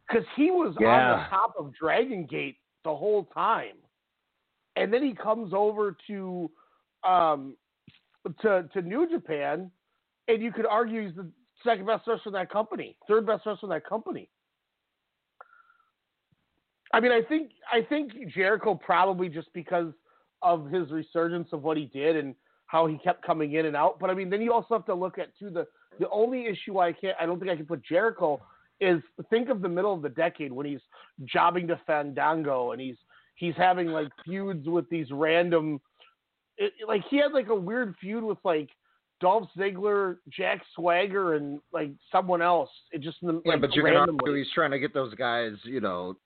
because 0.06 0.26
he 0.37 0.50
was 0.50 0.75
on 0.76 1.18
the 1.18 1.26
top 1.30 1.54
of 1.58 1.72
Dragon 1.75 2.26
Gate 2.26 2.56
the 2.84 2.94
whole 2.94 3.25
time, 3.32 3.76
and 4.76 4.92
then 4.92 5.02
he 5.02 5.14
comes 5.14 5.52
over 5.54 5.96
to, 6.08 6.50
um, 7.04 7.56
to 8.42 8.68
to 8.75 8.82
New 8.82 9.08
Japan, 9.08 9.70
and 10.28 10.42
you 10.42 10.52
could 10.52 10.66
argue 10.66 11.06
he's 11.06 11.16
the 11.16 11.26
second 11.64 11.87
best 11.87 12.06
wrestler 12.06 12.22
in 12.26 12.32
that 12.34 12.50
company, 12.50 12.96
third 13.08 13.26
best 13.26 13.46
wrestler 13.46 13.68
in 13.68 13.70
that 13.70 13.87
company. 13.87 14.28
I 16.92 17.00
mean, 17.00 17.12
I 17.12 17.22
think 17.22 17.52
I 17.72 17.80
think 17.80 18.12
Jericho 18.34 18.75
probably 18.75 19.30
just 19.30 19.50
because 19.54 19.94
of 20.42 20.70
his 20.70 20.90
resurgence 20.90 21.49
of 21.52 21.62
what 21.62 21.78
he 21.78 21.87
did 21.87 22.16
and 22.16 22.34
how 22.73 22.87
he 22.87 22.97
kept 22.97 23.23
coming 23.23 23.52
in 23.52 23.67
and 23.67 23.76
out. 23.76 23.99
But 24.00 24.09
I 24.09 24.14
mean, 24.14 24.31
then 24.31 24.41
you 24.41 24.50
also 24.50 24.69
have 24.71 24.87
to 24.87 24.95
look 24.95 25.19
at 25.19 25.37
too 25.38 25.50
the 25.50 25.67
the 26.00 26.09
only 26.09 26.47
issue 26.47 26.79
I 26.79 26.93
can't 26.93 27.14
I 27.21 27.26
don't 27.26 27.38
think 27.38 27.50
I 27.50 27.57
can 27.57 27.67
put 27.67 27.85
Jericho 27.85 28.41
is 28.81 29.02
think 29.29 29.50
of 29.50 29.61
the 29.61 29.69
middle 29.69 29.93
of 29.93 30.00
the 30.00 30.09
decade 30.09 30.50
when 30.50 30.64
he's 30.64 30.81
jobbing 31.26 31.69
to 31.69 31.79
Fandango 31.87 32.73
and 32.73 32.81
he's 32.81 32.97
he's 33.35 33.55
having 33.59 33.88
like 33.88 34.09
feuds 34.25 34.67
with 34.67 34.88
these 34.88 35.07
random 35.12 35.83
it, 36.57 36.73
like 36.88 37.02
he 37.11 37.19
had 37.19 37.33
like 37.33 37.49
a 37.49 37.55
weird 37.55 37.95
feud 38.00 38.25
with 38.25 38.38
like 38.43 38.71
Dolph 39.21 39.50
Ziggler, 39.57 40.17
Jack 40.31 40.62
Swagger, 40.75 41.35
and 41.35 41.61
like 41.75 41.91
someone 42.11 42.41
else. 42.41 42.71
It 42.91 43.02
just 43.02 43.19
yeah, 43.21 43.33
like, 43.45 43.61
but 43.61 43.75
you 43.75 43.83
can 43.83 43.93
randomly. 43.93 44.19
argue 44.25 44.43
he's 44.43 44.52
trying 44.55 44.73
to 44.73 44.79
get 44.79 44.95
those 44.95 45.14
guys, 45.14 45.52
you 45.62 45.81
know, 45.81 46.17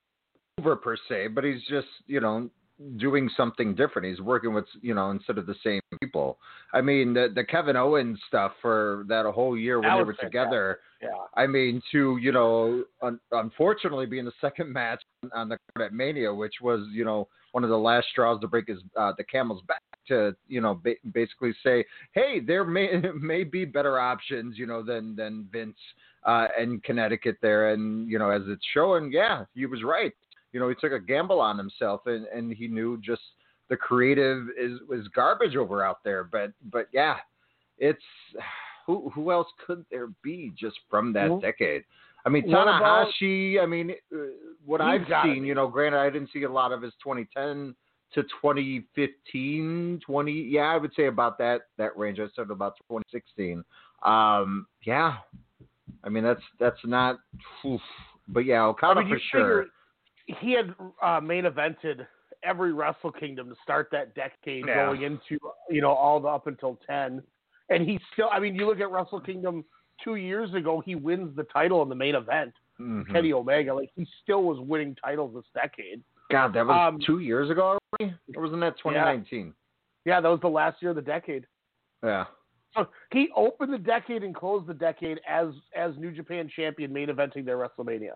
over 0.59 0.77
per 0.77 0.97
se, 1.09 1.29
but 1.29 1.45
he's 1.45 1.61
just, 1.69 1.89
you 2.07 2.21
know, 2.21 2.49
doing 2.97 3.31
something 3.37 3.75
different. 3.75 4.09
He's 4.09 4.21
working 4.21 4.53
with, 4.53 4.67
you 4.83 4.95
know, 4.95 5.11
instead 5.11 5.39
of 5.39 5.47
the 5.47 5.55
same 5.65 5.81
people. 6.01 6.39
I 6.73 6.81
mean, 6.81 7.15
the 7.15 7.33
the 7.35 7.45
Kevin 7.45 7.77
Owens 7.77 8.19
stuff 8.29 8.53
for 8.61 9.05
that 9.09 9.25
whole 9.27 9.57
year 9.57 9.81
when 9.81 9.97
they 9.97 10.05
were 10.05 10.13
together. 10.15 10.81
Yeah. 11.03 11.09
I 11.35 11.47
mean, 11.47 11.83
to 11.93 12.19
you 12.21 12.33
know, 12.33 12.85
un- 13.03 13.21
unfortunately, 13.33 14.07
be 14.07 14.19
in 14.19 14.25
the 14.25 14.33
second 14.41 14.73
match 14.73 15.03
on 15.35 15.49
the 15.49 15.59
card 15.75 15.87
at 15.87 15.95
Mania, 15.95 16.33
which 16.33 16.55
was 16.61 16.87
you 16.93 17.05
know 17.05 17.29
one 17.53 17.65
of 17.65 17.71
the 17.71 17.79
last 17.79 18.09
straws 18.11 18.41
to 18.41 18.49
break 18.49 18.69
his 18.69 18.79
uh, 18.99 19.13
the 19.17 19.25
camel's 19.25 19.63
back 19.63 19.81
to 20.09 20.37
you 20.47 20.61
know 20.61 20.81
ba- 20.83 20.95
basically 21.13 21.55
say, 21.63 21.85
hey, 22.13 22.41
there 22.41 22.65
may 22.65 22.89
may 23.21 23.45
be 23.45 23.65
better 23.65 23.99
options, 23.99 24.59
you 24.59 24.67
know, 24.67 24.83
than 24.83 25.17
than 25.17 25.49
Vince 25.51 25.79
uh, 26.25 26.49
and 26.59 26.83
Connecticut 26.83 27.37
there, 27.41 27.73
and 27.73 28.11
you 28.11 28.19
know, 28.19 28.31
as 28.31 28.43
it's 28.47 28.65
showing, 28.75 29.11
yeah, 29.13 29.45
he 29.55 29.67
was 29.67 29.83
right. 29.83 30.13
You 30.57 30.61
know, 30.61 30.71
he 30.71 30.75
took 30.75 30.93
a 30.93 30.99
gamble 30.99 31.39
on 31.39 31.59
himself, 31.59 32.07
and 32.07 32.25
and 32.29 32.51
he 32.51 32.67
knew 32.67 32.97
just 33.05 33.21
the 33.69 33.77
creative 33.77 34.47
is 34.59 34.81
was 34.89 35.07
garbage 35.15 35.55
over 35.55 35.85
out 35.85 36.03
there, 36.03 36.25
but 36.25 36.51
but 36.73 36.87
yeah, 36.95 37.17
it's 37.77 38.03
who 38.87 39.11
who 39.15 39.31
else 39.31 39.49
could 39.67 39.85
there 39.91 40.09
be 40.23 40.55
just 40.59 40.79
from 40.89 41.13
that 41.13 41.29
Well, 41.29 41.41
decade? 41.41 41.85
I 42.25 42.31
mean, 42.31 42.45
what 42.51 42.63
about- 42.63 43.09
Tanahashi. 43.21 43.61
I 43.63 43.67
mean, 43.67 43.91
uh, 44.15 44.17
what 44.65 44.81
I've 44.81 45.07
seen, 45.25 45.45
you 45.45 45.55
know, 45.55 45.69
granted, 45.69 45.99
I 45.99 46.09
didn't 46.09 46.31
see 46.33 46.45
a 46.45 46.51
lot 46.51 46.73
of 46.73 46.81
his 46.81 46.95
2010 47.05 47.75
to 48.15 48.23
2015, 48.23 50.01
20. 50.07 50.33
Yeah, 50.33 50.63
I 50.63 50.79
would 50.79 50.95
say 50.95 51.05
about 51.07 51.37
that 51.37 51.63
that 51.77 51.95
range. 51.99 52.19
I 52.19 52.29
said 52.35 52.51
about 52.51 52.77
2016. 52.91 53.63
Um, 54.07 54.67
yeah, 54.85 55.17
I 56.03 56.09
mean 56.09 56.25
that's 56.25 56.41
that's 56.59 56.81
not. 56.85 57.19
Oof. 57.67 57.83
But 58.29 58.47
yeah, 58.47 58.63
I 58.63 58.67
Okada 58.69 59.01
mean, 59.03 59.11
for 59.11 59.19
sure. 59.31 59.41
figure 59.61 59.67
he 60.27 60.53
had 60.53 60.75
uh, 61.03 61.21
main 61.21 61.45
evented 61.45 62.07
every 62.43 62.73
Wrestle 62.73 63.13
Kingdom 63.13 63.49
to 63.49 63.55
start 63.63 63.89
that 63.93 64.15
decade, 64.15 64.67
Yeah. 64.67 64.87
going 64.87 65.03
into 65.03 65.39
you 65.71 65.81
know 65.81 65.91
all 65.93 66.21
the 66.21 66.29
up 66.29 66.47
until 66.47 66.79
ten, 66.87 67.23
and 67.71 67.85
he 67.89 67.99
still. 68.13 68.29
I 68.33 68.41
mean, 68.41 68.55
you 68.55 68.67
look 68.67 68.81
at 68.81 68.91
Wrestle 68.91 69.21
Kingdom 69.21 69.65
two 70.03 70.17
years 70.17 70.53
ago, 70.55 70.83
he 70.85 70.95
wins 70.95 71.35
the 71.37 71.45
title 71.45 71.83
in 71.83 71.89
the 71.89 71.95
main 71.95 72.15
event, 72.15 72.53
Mhm. 72.81 73.11
Kenny 73.11 73.33
Omega. 73.33 73.75
Like 73.75 73.91
he 73.97 74.07
still 74.23 74.43
was 74.43 74.59
winning 74.61 74.95
titles 74.97 75.35
this 75.35 75.45
decade. 75.55 76.03
God, 76.31 76.53
that 76.55 76.67
was 76.67 76.93
um, 76.95 77.01
two 77.07 77.21
years 77.21 77.51
ago 77.51 77.79
already. 78.01 78.15
Or 78.35 78.43
wasn't 78.43 78.61
that 78.61 78.77
2019? 78.79 79.55
Yeah, 80.05 80.21
that 80.21 80.29
was 80.29 80.41
the 80.41 80.49
last 80.49 80.83
year 80.83 80.91
of 80.91 80.97
the 80.97 81.03
decade. 81.03 81.47
Yeah. 82.03 82.27
So 82.75 82.89
he 83.13 83.31
opened 83.35 83.73
the 83.73 83.79
decade 83.79 84.23
and 84.23 84.35
closed 84.35 84.67
the 84.67 84.75
decade 84.75 85.21
as 85.27 85.49
as 85.75 85.97
New 85.97 86.13
Japan 86.13 86.49
champion, 86.55 86.93
main 86.93 87.09
eventing 87.09 87.45
their 87.45 87.57
WrestleMania. 87.57 88.13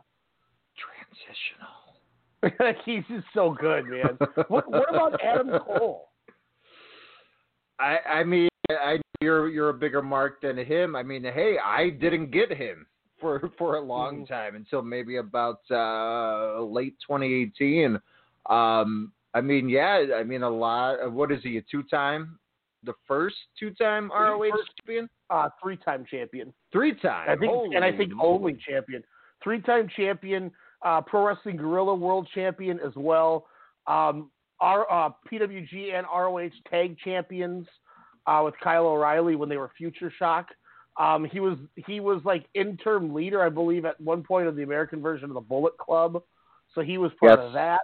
Transitional. 0.76 1.68
He's 2.84 3.02
just 3.08 3.26
so 3.34 3.54
good, 3.58 3.84
man. 3.86 4.18
what, 4.48 4.70
what 4.70 4.88
about 4.88 5.20
Adam 5.22 5.50
Cole? 5.66 6.08
I 7.78 7.98
I 8.08 8.24
mean, 8.24 8.48
I 8.70 9.00
you're 9.20 9.48
you're 9.48 9.70
a 9.70 9.74
bigger 9.74 10.02
mark 10.02 10.40
than 10.42 10.56
him. 10.56 10.96
I 10.96 11.02
mean, 11.02 11.22
hey, 11.24 11.56
I 11.64 11.90
didn't 11.90 12.30
get 12.30 12.52
him 12.52 12.86
for 13.20 13.50
for 13.58 13.76
a 13.76 13.80
long 13.80 14.16
Mm-hmm. 14.24 14.32
time 14.32 14.54
until 14.56 14.82
maybe 14.82 15.16
about 15.16 15.60
uh 15.70 16.60
late 16.62 16.94
2018. 17.06 17.98
Um, 18.48 19.12
I 19.34 19.40
mean, 19.40 19.68
yeah, 19.68 20.04
I 20.16 20.22
mean 20.24 20.42
a 20.42 20.50
lot. 20.50 21.00
Of, 21.00 21.12
what 21.12 21.30
is 21.30 21.42
he? 21.42 21.56
A 21.58 21.62
two 21.70 21.82
time? 21.84 22.38
The 22.84 22.94
first 23.06 23.36
two 23.58 23.70
time 23.72 24.10
ROH 24.10 24.50
First- 24.50 24.70
champion? 24.78 25.08
Uh, 25.28 25.48
three 25.62 25.76
time 25.76 26.04
champion. 26.10 26.52
Three 26.72 26.94
time. 27.00 27.28
I 27.30 27.36
think, 27.36 27.52
and 27.74 27.84
I 27.84 27.96
think 27.96 28.12
Holy 28.12 28.34
only 28.52 28.58
champion, 28.66 29.04
three-time 29.44 29.88
champion, 29.96 30.50
uh, 30.82 31.00
Pro 31.02 31.26
Wrestling 31.26 31.56
Guerrilla 31.56 31.94
World 31.94 32.28
Champion 32.34 32.78
as 32.80 32.92
well. 32.96 33.46
Um, 33.86 34.30
our 34.60 34.90
uh, 34.90 35.10
PWG 35.30 35.94
and 35.94 36.06
ROH 36.14 36.50
Tag 36.70 36.96
Champions 36.98 37.66
uh, 38.26 38.42
with 38.44 38.54
Kyle 38.62 38.86
O'Reilly 38.86 39.36
when 39.36 39.48
they 39.48 39.56
were 39.56 39.70
Future 39.76 40.12
Shock. 40.18 40.48
Um, 40.98 41.24
he 41.24 41.40
was 41.40 41.56
he 41.86 42.00
was 42.00 42.20
like 42.24 42.44
interim 42.54 43.14
leader, 43.14 43.42
I 43.42 43.48
believe, 43.48 43.84
at 43.84 43.98
one 44.00 44.22
point 44.22 44.48
of 44.48 44.56
the 44.56 44.62
American 44.62 45.00
version 45.00 45.28
of 45.30 45.34
the 45.34 45.40
Bullet 45.40 45.76
Club. 45.78 46.22
So 46.74 46.82
he 46.82 46.98
was 46.98 47.10
part 47.18 47.38
Yes. 47.38 47.46
of 47.46 47.52
that. 47.54 47.80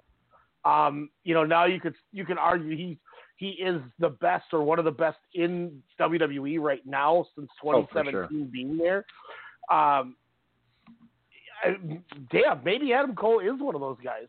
Um, 0.65 1.11
you 1.25 1.33
know, 1.33 1.45
now 1.45 1.65
you 1.65 1.81
could 1.81 1.95
you 2.13 2.25
can 2.27 2.37
argue 2.37 2.77
he 2.77 2.99
he 3.37 3.51
is 3.51 3.81
the 3.99 4.11
best 4.11 4.47
or 4.53 4.63
one 4.65 4.79
of 4.79 4.85
the 4.85 4.91
best 4.91 5.19
in 5.35 5.83
WWE 6.01 6.59
right 6.61 6.85
now 6.85 7.27
since 7.35 7.49
Oh, 7.65 7.83
2017 7.87 8.11
sure. 8.13 8.29
being 8.51 8.77
there. 8.77 9.05
Um, 9.71 10.17
damn, 12.31 12.63
maybe 12.65 12.93
Adam 12.93 13.15
Cole 13.15 13.41
is 13.41 13.61
one 13.61 13.75
of 13.75 13.81
those 13.81 13.99
guys. 14.03 14.27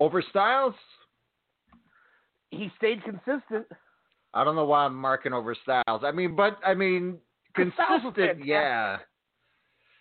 Over 0.00 0.22
Styles? 0.30 0.74
He 2.50 2.70
stayed 2.76 3.02
consistent. 3.04 3.66
I 4.32 4.44
don't 4.44 4.56
know 4.56 4.64
why 4.64 4.84
I'm 4.84 4.94
marking 4.96 5.32
over 5.32 5.54
Styles. 5.62 6.02
I 6.04 6.10
mean, 6.12 6.34
but 6.36 6.58
I 6.64 6.74
mean, 6.74 7.18
consistent, 7.54 8.44
yeah. 8.44 8.98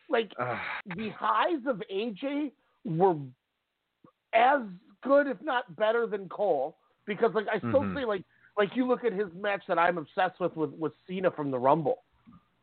Like 0.09 0.31
Ugh. 0.39 0.57
the 0.95 1.09
highs 1.09 1.61
of 1.67 1.81
AJ 1.91 2.51
were 2.85 3.15
as 4.33 4.61
good, 5.03 5.27
if 5.27 5.41
not 5.41 5.75
better, 5.75 6.05
than 6.07 6.27
Cole. 6.29 6.77
Because 7.05 7.31
like 7.33 7.47
I 7.51 7.57
still 7.59 7.81
Mhm. 7.83 7.95
say 7.95 8.05
like 8.05 8.23
like 8.57 8.75
you 8.75 8.87
look 8.87 9.03
at 9.03 9.13
his 9.13 9.27
match 9.33 9.63
that 9.67 9.77
I'm 9.79 9.97
obsessed 9.97 10.39
with 10.39 10.55
with, 10.55 10.71
with 10.71 10.93
Cena 11.07 11.31
from 11.31 11.51
the 11.51 11.59
Rumble. 11.59 12.03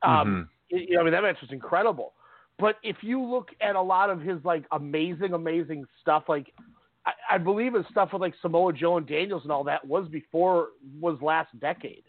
Um, 0.03 0.49
Mhm. 0.73 0.79
you 0.89 0.95
know, 0.95 1.01
I 1.01 1.05
mean 1.05 1.13
that 1.13 1.23
match 1.23 1.41
was 1.41 1.51
incredible. 1.53 2.15
But 2.61 2.77
if 2.83 2.97
you 3.01 3.23
look 3.23 3.49
at 3.61 3.75
a 3.75 3.83
lot 3.83 4.11
of 4.11 4.21
his 4.21 4.39
like 4.45 4.65
amazing, 4.73 5.33
amazing 5.33 5.87
stuff, 6.01 6.25
like 6.29 6.53
I, 7.07 7.13
I 7.33 7.39
believe 7.39 7.75
his 7.75 7.87
stuff 7.91 8.11
with 8.13 8.21
like 8.21 8.35
Samoa 8.43 8.73
Joe 8.73 8.99
and 8.99 9.07
Daniels 9.07 9.43
and 9.43 9.53
all 9.53 9.65
that 9.65 9.87
was 9.87 10.07
before 10.09 10.69
was 11.01 11.19
last 11.23 11.59
decade. 11.61 12.05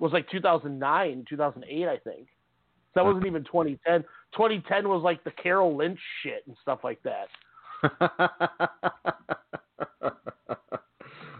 Was 0.00 0.12
like 0.12 0.28
2009, 0.30 1.26
2008, 1.28 1.86
I 1.86 1.98
think. 1.98 2.28
So 2.28 2.32
that 2.96 3.04
wasn't 3.04 3.26
even 3.26 3.44
2010. 3.44 4.02
2010 4.32 4.88
was 4.88 5.02
like 5.02 5.22
the 5.24 5.32
Claire 5.42 5.62
Lynch 5.62 6.00
shit 6.22 6.42
and 6.46 6.56
stuff 6.62 6.80
like 6.82 7.02
that. 7.02 7.28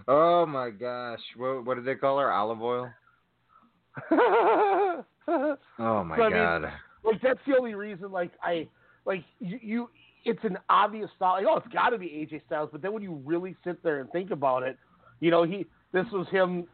oh 0.09 0.47
my 0.47 0.71
gosh, 0.71 1.21
what, 1.37 1.65
what 1.65 1.75
did 1.75 1.87
they 1.87 1.97
call 1.97 2.19
her? 2.19 2.31
Olive 2.31 2.63
oil? 2.63 2.91
Oh 5.79 6.03
my 6.03 6.17
So, 6.17 6.25
I 6.25 6.29
mean, 6.29 6.33
god. 6.33 6.73
Like 7.05 7.21
that's 7.23 7.41
the 7.47 7.57
only 7.57 7.75
reason 7.75 8.11
like 8.11 8.33
I 8.43 8.69
like 9.05 9.25
you, 9.39 9.59
you 9.63 9.91
it's 10.25 10.43
an 10.45 10.59
obvious 10.69 11.11
style 11.17 11.35
like 11.35 11.47
oh 11.49 11.57
it's 11.57 11.73
got 11.73 11.91
to 11.91 11.99
be 11.99 12.07
AJ 12.07 12.43
Styles 12.47 12.69
but 12.73 12.83
then 12.83 12.93
when 12.93 13.03
you 13.03 13.21
really 13.25 13.57
sit 13.65 13.83
there 13.83 14.01
and 14.01 14.11
think 14.11 14.31
about 14.31 14.63
it 14.63 14.77
you 15.21 15.31
know 15.31 15.43
he 15.45 15.67
this 15.93 16.07
was 16.13 16.27
him 16.29 16.67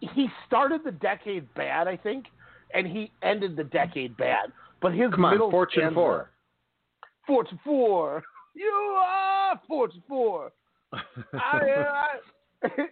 he 0.00 0.28
started 0.46 0.82
the 0.84 0.92
decade 0.92 1.52
bad 1.54 1.88
I 1.88 1.96
think 1.96 2.26
and 2.72 2.86
he 2.86 3.10
ended 3.22 3.56
the 3.56 3.64
decade 3.64 4.16
bad 4.16 4.52
but 4.80 4.94
his 4.94 5.10
Come 5.10 5.24
on, 5.24 5.38
Fortune 5.50 5.80
stanza- 5.80 5.94
Four. 5.94 6.30
Fortune 7.26 7.60
four. 7.64 8.22
You 8.54 8.66
are 8.66 9.60
Fortune 9.68 10.02
four. 10.08 10.52
I, 10.92 10.98
I, 11.34 12.06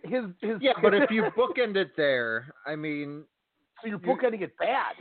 his 0.05 0.25
his 0.41 0.59
yeah, 0.61 0.73
but 0.81 0.95
if 0.95 1.11
you 1.11 1.25
bookend 1.37 1.77
it 1.77 1.93
there, 1.97 2.53
I 2.67 2.77
mean, 2.77 3.25
so 3.83 3.89
you're 3.89 3.99
bookending 3.99 4.43
it 4.43 4.57
bad 4.59 4.95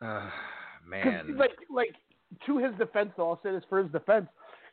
uh, 0.04 0.30
man. 0.86 1.36
like 1.36 1.56
like 1.70 1.94
to 2.46 2.58
his 2.58 2.72
defense, 2.78 3.10
though, 3.16 3.30
I'll 3.30 3.40
say 3.42 3.50
this 3.52 3.64
for 3.68 3.82
his 3.82 3.90
defense, 3.92 4.26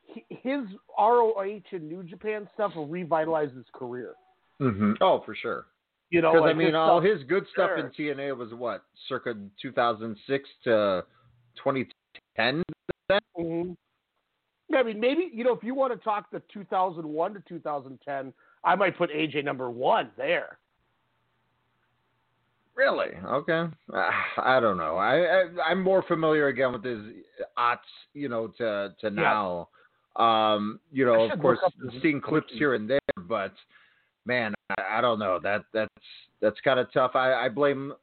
he, 0.05 0.24
his 0.29 0.62
ROH 0.98 1.62
and 1.72 1.89
New 1.89 2.03
Japan 2.03 2.48
stuff 2.53 2.75
will 2.75 2.88
revitalize 2.88 3.50
his 3.55 3.65
career. 3.74 4.13
hmm 4.60 4.93
Oh, 5.01 5.22
for 5.25 5.36
sure. 5.36 5.65
You 6.10 6.22
know, 6.22 6.31
Because 6.31 6.41
like 6.41 6.55
I 6.55 6.57
mean, 6.57 6.67
his 6.67 6.75
all 6.75 7.01
stuff- 7.01 7.12
his 7.17 7.24
good 7.27 7.46
stuff 7.51 7.72
Sure. 7.75 7.77
in 7.79 7.89
TNA 7.91 8.38
was 8.38 8.53
what, 8.53 8.84
circa 9.10 9.36
2006 9.62 10.48
to 10.63 11.03
2010. 11.57 12.63
Mhm. 13.38 13.75
Yeah, 14.69 14.79
I 14.79 14.84
mean, 14.84 15.00
maybe 15.00 15.29
you 15.34 15.43
know, 15.43 15.53
if 15.53 15.63
you 15.63 15.74
want 15.74 15.93
to 15.93 16.00
talk 16.03 16.29
the 16.31 16.41
2001 16.53 17.34
to 17.34 17.39
2010, 17.41 18.34
I 18.63 18.75
might 18.75 18.98
put 18.98 19.10
AJ 19.12 19.43
number 19.43 19.69
one 19.69 20.12
there. 20.17 20.60
Really? 22.77 23.10
Okay. 23.25 23.63
Uh, 23.91 24.10
I 24.38 24.60
don't 24.60 24.77
know. 24.77 24.98
I, 24.98 25.15
I 25.15 25.43
I'm 25.65 25.81
more 25.81 26.03
familiar 26.03 26.48
again 26.48 26.74
with 26.74 26.84
his 26.84 27.00
odds, 27.57 27.81
you 28.13 28.29
know, 28.29 28.50
to 28.60 28.93
to 29.01 29.10
now. 29.10 29.69
Um, 30.15 30.79
you 30.91 31.05
know, 31.05 31.29
of 31.29 31.39
course, 31.39 31.60
look 31.63 31.74
up 31.74 31.93
his 31.93 32.01
seeing 32.01 32.22
clips 32.22 32.51
here 32.53 32.75
and 32.75 32.90
there, 32.90 33.00
but 33.27 33.53
man, 34.25 34.53
I, 34.77 34.98
I 34.98 35.01
don't 35.01 35.18
know. 35.18 35.40
That 35.42 35.63
that's 35.74 35.90
that's 36.40 36.59
kind 36.63 36.79
of 36.79 36.92
tough. 36.94 37.11
I, 37.16 37.33
I 37.33 37.50
blame 37.50 37.94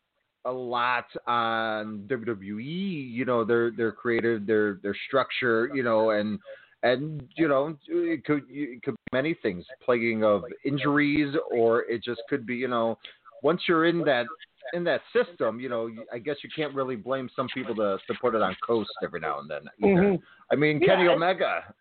a 0.44 0.52
lot 0.52 1.06
on 1.26 2.08
WWE. 2.08 3.12
You 3.12 3.24
know, 3.24 3.44
their 3.44 3.70
their 3.70 3.92
creative, 3.92 4.44
their 4.44 4.80
their 4.82 4.96
structure. 5.06 5.70
You 5.72 5.84
know, 5.84 6.10
and 6.10 6.40
and 6.82 7.22
you 7.36 7.46
know, 7.46 7.76
it 7.88 8.24
could 8.24 8.42
it 8.48 8.82
could 8.82 8.94
be 8.94 9.16
many 9.16 9.34
things, 9.40 9.64
plaguing 9.84 10.24
of 10.24 10.42
injuries, 10.64 11.34
or 11.52 11.82
it 11.84 12.02
just 12.02 12.22
could 12.28 12.44
be, 12.44 12.56
you 12.56 12.68
know, 12.68 12.98
once 13.42 13.62
you're 13.68 13.84
in 13.86 14.00
that 14.00 14.26
in 14.72 14.84
that 14.84 15.02
system, 15.12 15.60
you 15.60 15.68
know, 15.68 15.90
I 16.12 16.18
guess 16.18 16.36
you 16.42 16.50
can't 16.54 16.74
really 16.74 16.96
blame 16.96 17.28
some 17.36 17.48
people 17.52 17.74
to 17.76 17.98
to 18.06 18.14
put 18.20 18.34
it 18.34 18.42
on 18.42 18.56
coast 18.66 18.90
every 19.02 19.20
now 19.20 19.38
and 19.40 19.50
then. 19.50 19.62
Mhm. 19.82 20.22
I 20.50 20.56
mean, 20.56 20.80
Yeah, 20.80 20.96
Kenny 20.96 21.08
Omega. 21.08 21.74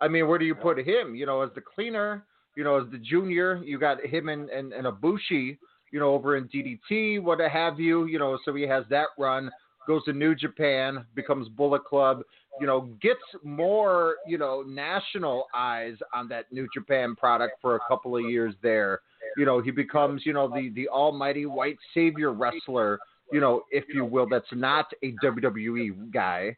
I 0.00 0.08
mean, 0.08 0.26
where 0.26 0.38
do 0.38 0.46
you 0.46 0.54
put 0.54 0.78
him? 0.78 1.14
You 1.14 1.26
know, 1.26 1.42
as 1.42 1.52
the 1.54 1.60
cleaner, 1.60 2.24
you 2.56 2.64
know, 2.64 2.80
as 2.80 2.90
the 2.90 2.98
junior, 2.98 3.60
you 3.62 3.78
got 3.78 4.04
him 4.04 4.28
and 4.30 4.48
and, 4.48 4.72
and 4.72 4.86
Ibushi, 4.86 5.58
you 5.90 6.00
know, 6.00 6.14
over 6.14 6.36
in 6.36 6.48
DDT, 6.48 7.22
what 7.22 7.40
have 7.40 7.78
you, 7.78 8.06
you 8.06 8.18
know, 8.18 8.38
so 8.44 8.54
he 8.54 8.62
has 8.62 8.84
that 8.88 9.08
run, 9.18 9.50
goes 9.86 10.04
to 10.04 10.12
New 10.12 10.34
Japan, 10.34 11.04
becomes 11.14 11.48
Bullet 11.48 11.84
Club, 11.84 12.22
you 12.60 12.66
know, 12.66 12.82
gets 13.00 13.20
more, 13.42 14.16
you 14.26 14.38
know, 14.38 14.62
national 14.62 15.46
eyes 15.54 15.96
on 16.14 16.28
that 16.28 16.50
New 16.52 16.68
Japan 16.72 17.16
product 17.16 17.54
for 17.60 17.76
a 17.76 17.80
couple 17.88 18.16
of 18.16 18.24
years 18.24 18.54
there. 18.62 19.00
You 19.36 19.46
know, 19.46 19.60
he 19.60 19.70
becomes, 19.70 20.22
you 20.24 20.32
know, 20.32 20.48
the 20.48 20.70
the 20.74 20.88
almighty 20.88 21.46
white 21.46 21.78
savior 21.94 22.32
wrestler, 22.32 22.98
you 23.32 23.40
know, 23.40 23.62
if 23.70 23.84
you 23.92 24.04
will, 24.04 24.26
that's 24.28 24.46
not 24.52 24.86
a 25.02 25.14
WWE 25.24 26.12
guy. 26.12 26.56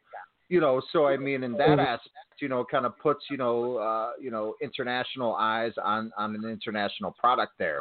You 0.49 0.59
know, 0.59 0.81
so 0.91 1.07
I 1.07 1.17
mean 1.17 1.43
in 1.43 1.53
that 1.53 1.79
aspect, 1.79 2.09
you 2.39 2.49
know, 2.49 2.65
kind 2.69 2.85
of 2.85 2.97
puts, 2.99 3.25
you 3.29 3.37
know, 3.37 3.77
uh, 3.77 4.11
you 4.21 4.31
know, 4.31 4.55
international 4.61 5.35
eyes 5.35 5.71
on 5.83 6.11
on 6.17 6.35
an 6.35 6.45
international 6.45 7.11
product 7.19 7.53
there. 7.57 7.79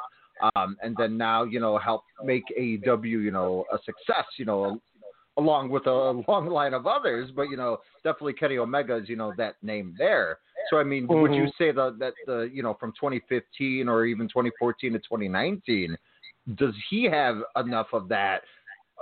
Um, 0.57 0.77
and 0.83 0.97
then 0.99 1.17
now, 1.17 1.45
you 1.45 1.61
know, 1.61 1.79
help 1.79 2.03
make 2.25 2.45
AEW, 2.59 3.05
you 3.05 3.31
know, 3.31 3.65
a 3.73 3.77
success, 3.85 4.27
you 4.39 4.45
know, 4.45 4.81
along 5.37 5.71
with 5.71 5.87
a 5.87 6.23
long 6.29 6.47
line 6.47 6.75
of 6.75 6.87
others, 6.87 7.31
but 7.35 7.45
you 7.45 7.57
know, 7.57 7.79
definitely 8.05 8.35
Kenny 8.35 8.59
Omega 8.59 8.97
is, 8.97 9.09
you 9.09 9.17
know, 9.17 9.33
that 9.37 9.57
name 9.63 9.95
there. 9.99 10.39
So 10.71 10.79
I 10.79 10.85
mean, 10.85 11.07
would 11.09 11.35
you 11.35 11.45
Mhm. 11.45 11.53
say 11.59 11.73
that 11.73 11.99
that 11.99 12.15
the 12.27 12.51
you 12.53 12.63
know 12.63 12.75
from 12.75 12.93
2015 12.93 13.89
or 13.89 14.05
even 14.07 14.29
2014 14.29 14.93
to 14.93 14.99
2019, 14.99 15.97
does 16.57 16.75
he 16.91 17.05
have 17.05 17.43
enough 17.57 17.89
of 17.93 18.09
that, 18.09 18.43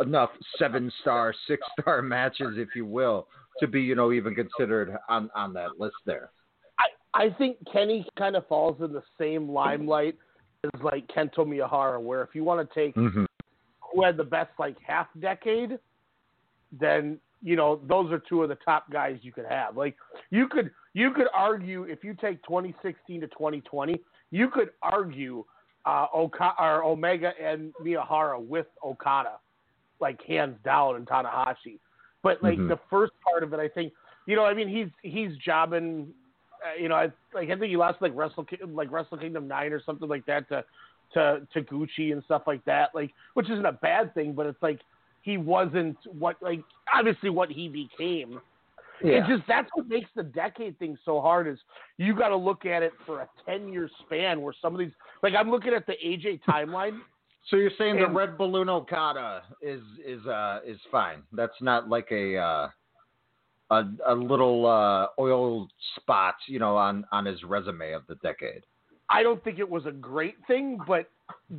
enough 0.00 0.30
seven 0.58 0.90
star, 1.00 1.34
six 1.46 1.66
star 1.80 2.02
matches, 2.16 2.56
if 2.56 2.74
you 2.74 2.86
will, 2.86 3.28
to 3.58 3.66
be 3.66 3.80
you 3.80 3.94
know 3.94 4.12
even 4.12 4.34
considered 4.34 4.96
on 5.08 5.30
on 5.34 5.52
that 5.54 5.78
list 5.78 5.96
there? 6.06 6.30
I 6.78 7.24
I 7.26 7.30
think 7.30 7.56
Kenny 7.72 8.06
kind 8.18 8.36
of 8.36 8.46
falls 8.46 8.80
in 8.80 8.92
the 8.92 9.02
same 9.18 9.48
limelight 9.48 10.16
as 10.64 10.82
like 10.82 11.06
Kento 11.08 11.38
Miyahara, 11.38 12.00
where 12.00 12.22
if 12.22 12.34
you 12.34 12.44
want 12.44 12.68
to 12.68 12.74
take 12.74 12.96
Mm-hmm. 12.96 13.24
who 13.92 14.02
had 14.04 14.16
the 14.16 14.24
best 14.24 14.50
like 14.58 14.76
half 14.86 15.08
decade, 15.18 15.78
then 16.72 17.18
you 17.42 17.56
know 17.56 17.80
those 17.88 18.12
are 18.12 18.18
two 18.18 18.42
of 18.42 18.48
the 18.48 18.56
top 18.56 18.90
guys 18.90 19.18
you 19.22 19.32
could 19.32 19.46
have. 19.46 19.76
Like 19.76 19.96
you 20.30 20.48
could 20.48 20.70
you 20.94 21.12
could 21.12 21.28
argue 21.34 21.84
if 21.84 22.02
you 22.04 22.14
take 22.14 22.42
2016 22.44 23.20
to 23.20 23.28
2020, 23.28 24.00
you 24.30 24.48
could 24.48 24.70
argue 24.82 25.44
uh, 25.86 26.06
Oka- 26.14 26.54
or 26.58 26.84
Omega 26.84 27.32
and 27.42 27.72
Miyahara 27.82 28.40
with 28.44 28.66
Okada, 28.84 29.38
like 30.00 30.20
hands 30.22 30.56
down, 30.64 30.96
and 30.96 31.06
Tanahashi. 31.06 31.78
But 32.22 32.42
like 32.42 32.58
Mhm. 32.58 32.68
the 32.68 32.78
first 32.90 33.12
part 33.22 33.42
of 33.42 33.52
it, 33.54 33.60
I 33.60 33.68
think 33.68 33.92
you 34.26 34.36
know, 34.36 34.44
I 34.44 34.54
mean, 34.54 34.68
he's 34.68 34.88
he's 35.02 35.36
jobbing. 35.38 36.12
Uh, 36.62 36.74
you 36.80 36.88
know, 36.88 36.94
I, 36.94 37.10
like 37.32 37.48
I 37.48 37.56
think 37.56 37.70
he 37.70 37.76
lost 37.76 38.02
like 38.02 38.12
Wrestle 38.14 38.46
like 38.68 38.90
Wrestle 38.90 39.16
Kingdom 39.16 39.48
nine 39.48 39.72
or 39.72 39.80
something 39.82 40.08
like 40.08 40.26
that 40.26 40.46
to 40.50 40.62
to 41.14 41.46
to 41.54 41.62
Gucci 41.62 42.12
and 42.12 42.22
stuff 42.24 42.42
like 42.46 42.62
that. 42.66 42.94
Like, 42.94 43.12
which 43.34 43.48
isn't 43.48 43.64
a 43.64 43.72
bad 43.72 44.12
thing, 44.14 44.34
but 44.34 44.44
it's 44.46 44.62
like 44.62 44.80
he 45.22 45.36
wasn't 45.36 45.96
what 46.18 46.36
like 46.40 46.62
obviously 46.92 47.30
what 47.30 47.50
he 47.50 47.68
became. 47.68 48.40
It's 49.02 49.28
just 49.28 49.42
that's 49.48 49.68
what 49.74 49.88
makes 49.88 50.10
the 50.14 50.22
decade 50.22 50.78
thing 50.78 50.96
so 51.04 51.20
hard 51.20 51.48
is 51.48 51.58
you 51.96 52.14
got 52.14 52.28
to 52.28 52.36
look 52.36 52.66
at 52.66 52.82
it 52.82 52.92
for 53.06 53.22
a 53.22 53.28
ten 53.46 53.72
year 53.72 53.88
span 54.04 54.42
where 54.42 54.54
some 54.60 54.74
of 54.74 54.78
these 54.78 54.92
like 55.22 55.34
I'm 55.34 55.50
looking 55.50 55.72
at 55.72 55.86
the 55.86 55.94
AJ 56.04 56.40
timeline. 56.48 56.98
So 57.48 57.56
you're 57.56 57.70
saying 57.78 57.98
the 57.98 58.08
Red 58.08 58.36
Balloon 58.36 58.68
Okada 58.68 59.42
is 59.62 59.80
is 60.06 60.24
uh 60.26 60.60
is 60.66 60.78
fine. 60.90 61.22
That's 61.32 61.54
not 61.60 61.88
like 61.88 62.08
a 62.10 62.36
uh 62.36 62.68
a 63.70 63.84
a 64.06 64.14
little 64.14 64.66
uh 64.66 65.06
oil 65.18 65.68
spot, 65.96 66.34
you 66.46 66.58
know, 66.58 66.76
on 66.76 67.06
on 67.10 67.24
his 67.24 67.42
resume 67.42 67.92
of 67.92 68.02
the 68.06 68.16
decade. 68.16 68.64
I 69.08 69.22
don't 69.22 69.42
think 69.42 69.58
it 69.58 69.68
was 69.68 69.86
a 69.86 69.92
great 69.92 70.36
thing, 70.46 70.78
but 70.86 71.10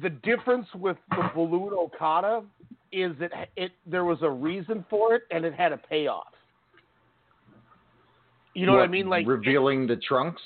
the 0.01 0.09
difference 0.09 0.67
with 0.75 0.97
the 1.09 1.29
balloon 1.35 1.73
Okada 1.73 2.43
is 2.91 3.13
that 3.19 3.31
it 3.55 3.71
there 3.85 4.05
was 4.05 4.19
a 4.21 4.29
reason 4.29 4.85
for 4.89 5.15
it 5.15 5.23
and 5.31 5.45
it 5.45 5.53
had 5.53 5.71
a 5.71 5.77
payoff. 5.77 6.25
You 8.53 8.65
know 8.65 8.73
what, 8.73 8.83
I 8.83 8.87
mean? 8.87 9.09
Like 9.09 9.25
revealing 9.25 9.87
the 9.87 9.95
trunks. 9.97 10.41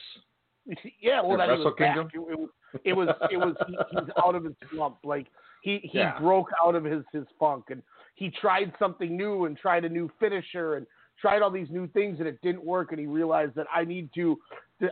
yeah, 1.02 1.22
well, 1.22 1.38
that 1.38 1.50
he 1.50 1.58
was 1.58 1.74
Kingdom? 1.78 2.08
back. 2.08 2.16
It, 2.16 2.20
it 2.20 2.38
was 2.38 2.50
it 2.84 2.94
was 2.94 3.16
it 3.32 3.38
was 3.38 3.56
he, 3.68 3.78
he's 3.90 4.10
out 4.24 4.36
of 4.36 4.44
his 4.44 4.54
slump. 4.72 4.98
Like 5.04 5.28
he 5.62 5.80
he 5.84 6.00
Yeah. 6.00 6.20
broke 6.20 6.50
out 6.64 6.76
of 6.76 6.84
his 6.84 7.04
his 7.12 7.26
funk, 7.40 7.66
and 7.70 7.82
he 8.16 8.30
tried 8.30 8.72
something 8.80 9.16
new 9.16 9.46
and 9.46 9.58
tried 9.58 9.86
a 9.86 9.90
new 9.90 10.10
finisher 10.20 10.76
and 10.76 10.86
tried 11.20 11.42
all 11.42 11.52
these 11.52 11.70
new 11.70 11.88
things 11.88 12.20
and 12.20 12.28
it 12.28 12.40
didn't 12.42 12.64
work 12.64 12.92
and 12.92 13.00
he 13.00 13.06
realized 13.06 13.56
that 13.56 13.68
I 13.74 13.86
need 13.86 14.10
to 14.16 14.38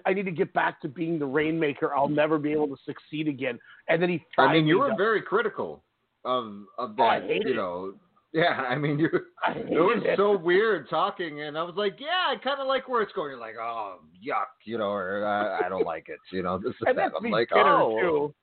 I 0.05 0.13
need 0.13 0.23
to 0.25 0.31
get 0.31 0.53
back 0.53 0.81
to 0.81 0.87
being 0.87 1.19
the 1.19 1.25
rainmaker. 1.25 1.93
I'll 1.93 2.07
never 2.07 2.37
be 2.39 2.51
able 2.51 2.67
to 2.67 2.77
succeed 2.85 3.27
again. 3.27 3.59
And 3.89 4.01
then 4.01 4.09
he 4.09 4.23
I 4.37 4.53
mean, 4.53 4.65
you 4.65 4.79
were 4.79 4.93
very 4.97 5.21
critical 5.21 5.83
of 6.25 6.45
of 6.77 6.91
Oh, 6.91 6.93
that. 6.97 7.23
hated 7.23 7.47
you 7.47 7.53
it. 7.53 7.55
know, 7.55 7.93
yeah. 8.33 8.65
I 8.69 8.75
mean, 8.75 8.97
you. 8.99 9.09
I 9.45 9.51
It 9.51 9.69
was 9.71 10.01
it. 10.05 10.17
so 10.17 10.37
weird 10.37 10.89
talking, 10.89 11.41
and 11.41 11.57
I 11.57 11.63
was 11.63 11.75
like, 11.75 11.97
"Yeah, 11.99 12.27
I 12.29 12.35
kind 12.43 12.59
of 12.59 12.67
like 12.67 12.87
where 12.87 13.01
it's 13.01 13.13
going." 13.13 13.31
You're 13.31 13.39
like, 13.39 13.55
"Oh, 13.59 13.99
yuck," 14.25 14.45
you 14.65 14.77
know, 14.77 14.89
or 14.89 15.25
I, 15.25 15.65
I 15.65 15.69
don't 15.69 15.85
like 15.85 16.09
it, 16.09 16.19
you 16.31 16.41
know. 16.43 16.57
This 16.57 16.69
is 16.75 16.75
and 16.87 16.97
that. 16.97 17.11
that's 17.11 17.15
I'm 17.23 17.31
like, 17.31 17.49
"Oh." 17.53 17.99
too. 18.01 18.35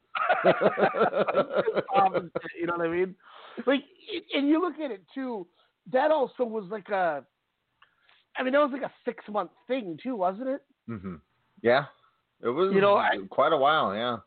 Um, 1.97 2.31
you 2.59 2.67
know 2.67 2.75
what 2.77 2.87
I 2.87 2.91
mean? 2.91 3.15
Like, 3.67 3.83
and 4.35 4.49
you 4.49 4.61
look 4.61 4.79
at 4.81 4.91
it 4.91 5.03
too. 5.15 5.47
That 5.93 6.11
also 6.11 6.45
was 6.45 6.65
like 6.71 6.89
a. 6.89 7.25
I 8.37 8.43
mean, 8.43 8.53
that 8.53 8.59
was 8.61 8.71
like 8.73 8.83
a 8.83 8.93
six 9.05 9.25
month 9.31 9.51
thing 9.67 9.99
too, 10.03 10.17
wasn't 10.17 10.49
it? 10.49 10.63
Mm-hmm. 10.89 11.17
Yeah, 11.63 11.87
it 12.43 12.49
was. 12.49 12.73
You 12.73 12.81
know, 12.81 12.97
I- 12.97 13.19
quite 13.29 13.53
a 13.53 13.57
while. 13.57 13.95
Yeah, 13.95 14.19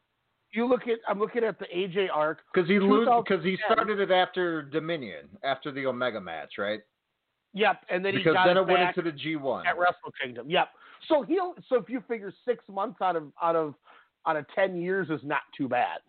You 0.54 0.68
look 0.68 0.84
at. 0.84 1.00
I'm 1.08 1.20
looking 1.20 1.44
at 1.44 1.58
the 1.58 1.66
AJ 1.66 2.08
arc. 2.14 2.40
because 2.54 2.70
he 2.70 2.78
because 2.78 3.44
he 3.44 3.58
started 3.66 4.00
it 4.00 4.12
after 4.12 4.62
Dominion, 4.62 5.28
after 5.44 5.72
the 5.72 5.88
Omega 5.88 6.22
match, 6.22 6.54
right? 6.60 6.82
Yep, 7.54 7.82
and 7.90 8.06
then 8.06 8.14
he 8.14 8.20
because 8.20 8.34
got 8.34 8.48
then 8.48 8.58
it 8.58 8.62
it 8.62 8.68
went 8.68 8.98
into 8.98 9.02
the 9.02 9.18
G1. 9.18 9.66
at 9.66 9.78
Wrestle 9.78 10.12
Kingdom. 10.22 10.50
Yep. 10.50 10.70
So 11.08 11.24
he'll. 11.24 11.56
So 11.70 11.78
if 11.78 11.90
you 11.90 12.04
figure 12.08 12.32
six 12.46 12.64
months 12.70 13.02
out 13.02 13.16
of 13.16 13.32
out 13.42 13.56
of 13.56 13.74
out 14.28 14.38
of 14.38 14.46
ten 14.56 14.80
years 14.80 15.10
is 15.10 15.22
not 15.24 15.42
too 15.58 15.68
bad. 15.68 16.00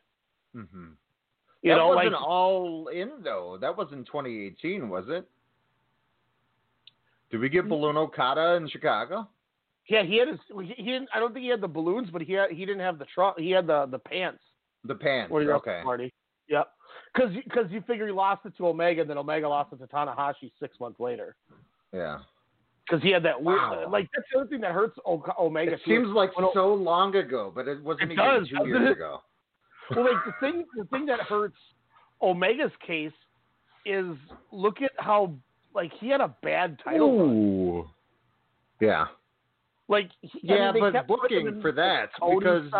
Mm-hmm. 0.55 0.89
You 1.63 1.71
that 1.71 1.77
know, 1.79 1.89
wasn't 1.89 2.13
like 2.13 2.23
all 2.23 2.89
in 2.89 3.11
though. 3.23 3.57
That 3.59 3.77
was 3.77 3.89
in 3.93 4.05
2018, 4.05 4.89
was 4.91 5.05
it? 5.09 5.27
Did 7.31 7.41
we 7.41 7.49
get 7.49 7.69
Balloon 7.69 7.97
Okada 7.97 8.55
in 8.57 8.69
Chicago? 8.69 9.27
Yeah, 9.89 10.03
he 10.03 10.17
had 10.19 10.29
his. 10.29 10.39
He 10.77 10.83
didn't. 10.83 11.09
I 11.15 11.19
don't 11.21 11.33
think 11.33 11.45
he 11.45 11.51
had 11.51 11.61
the 11.61 11.69
balloons, 11.69 12.09
but 12.13 12.23
he 12.23 12.33
had. 12.33 12.51
He 12.51 12.65
didn't 12.65 12.81
have 12.81 12.99
the 12.99 13.07
trunk. 13.15 13.39
He 13.39 13.51
had 13.51 13.67
the 13.67 13.87
the 13.87 13.99
pants. 13.99 14.43
The 14.85 14.95
pants. 14.95 15.31
The 15.33 15.53
Okay. 15.55 15.81
party. 15.85 16.13
Yep. 16.49 16.69
Because 17.15 17.31
because 17.45 17.67
you 17.71 17.81
figure 17.87 18.07
he 18.07 18.13
lost 18.13 18.45
it 18.47 18.57
to 18.59 18.67
Omega, 18.69 19.01
and 19.03 19.11
then 19.11 19.19
Omega 19.19 19.49
lost 19.49 19.73
it 19.73 19.79
to 19.79 19.87
Tanahashi 19.87 20.51
six 20.61 20.79
months 20.81 21.01
later. 21.01 21.37
Yeah. 21.93 22.19
Because 22.87 23.03
he 23.03 23.11
had 23.11 23.23
that 23.23 23.41
weird. 23.43 23.59
Wow. 23.59 23.89
Like 23.91 24.09
that's 24.15 24.27
the 24.33 24.41
other 24.41 24.49
thing 24.49 24.61
that 24.61 24.73
hurts 24.73 24.99
Omega. 25.07 25.73
It 25.73 25.81
seems 25.87 26.09
like 26.09 26.37
When 26.37 26.49
so 26.53 26.75
long 26.75 27.15
ago, 27.17 27.51
but 27.55 27.67
it 27.67 27.83
wasn't 27.83 28.11
It 28.11 28.15
even 28.15 28.25
does, 28.25 28.49
two 28.49 28.67
years 28.67 28.89
it? 28.91 28.93
ago. 28.93 29.23
well, 29.97 30.05
like 30.05 30.23
the 30.27 30.33
thing, 30.41 30.65
the 30.77 30.85
thing 30.87 31.07
that 31.07 31.21
hurts 31.21 31.57
Omega's 32.21 32.73
case 32.87 33.13
is 33.87 34.15
look 34.53 34.83
at 34.83 34.91
how 34.99 35.33
like 35.75 35.93
he 35.99 36.09
had 36.09 36.21
a 36.21 36.35
bad 36.43 36.79
title. 36.85 37.19
run. 37.19 37.85
Yeah. 38.81 39.07
Like 39.89 40.11
Yeah, 40.43 40.73
but 40.73 40.93
kept 40.93 41.09
putting 41.09 41.39
him 41.39 41.45
booking 41.47 41.63
for 41.63 41.73
that 41.73 42.11
because 42.19 42.71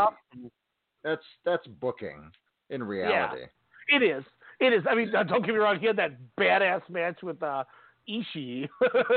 that's 1.03 1.23
that's 1.45 1.67
booking 1.67 2.31
in 2.71 2.83
reality. 2.83 3.45
It 3.89 4.03
is. 4.03 4.25
It 4.61 4.73
is. 4.73 4.83
I 4.89 4.95
mean, 4.95 5.15
uh, 5.15 5.25
don't 5.25 5.45
get 5.45 5.53
me 5.53 5.59
wrong. 5.59 5.79
He 5.79 5.87
had 5.87 5.97
that 5.97 6.13
badass 6.41 6.89
match 6.89 7.23
with 7.23 7.43
uh, 7.43 7.65
Ishii 8.09 8.69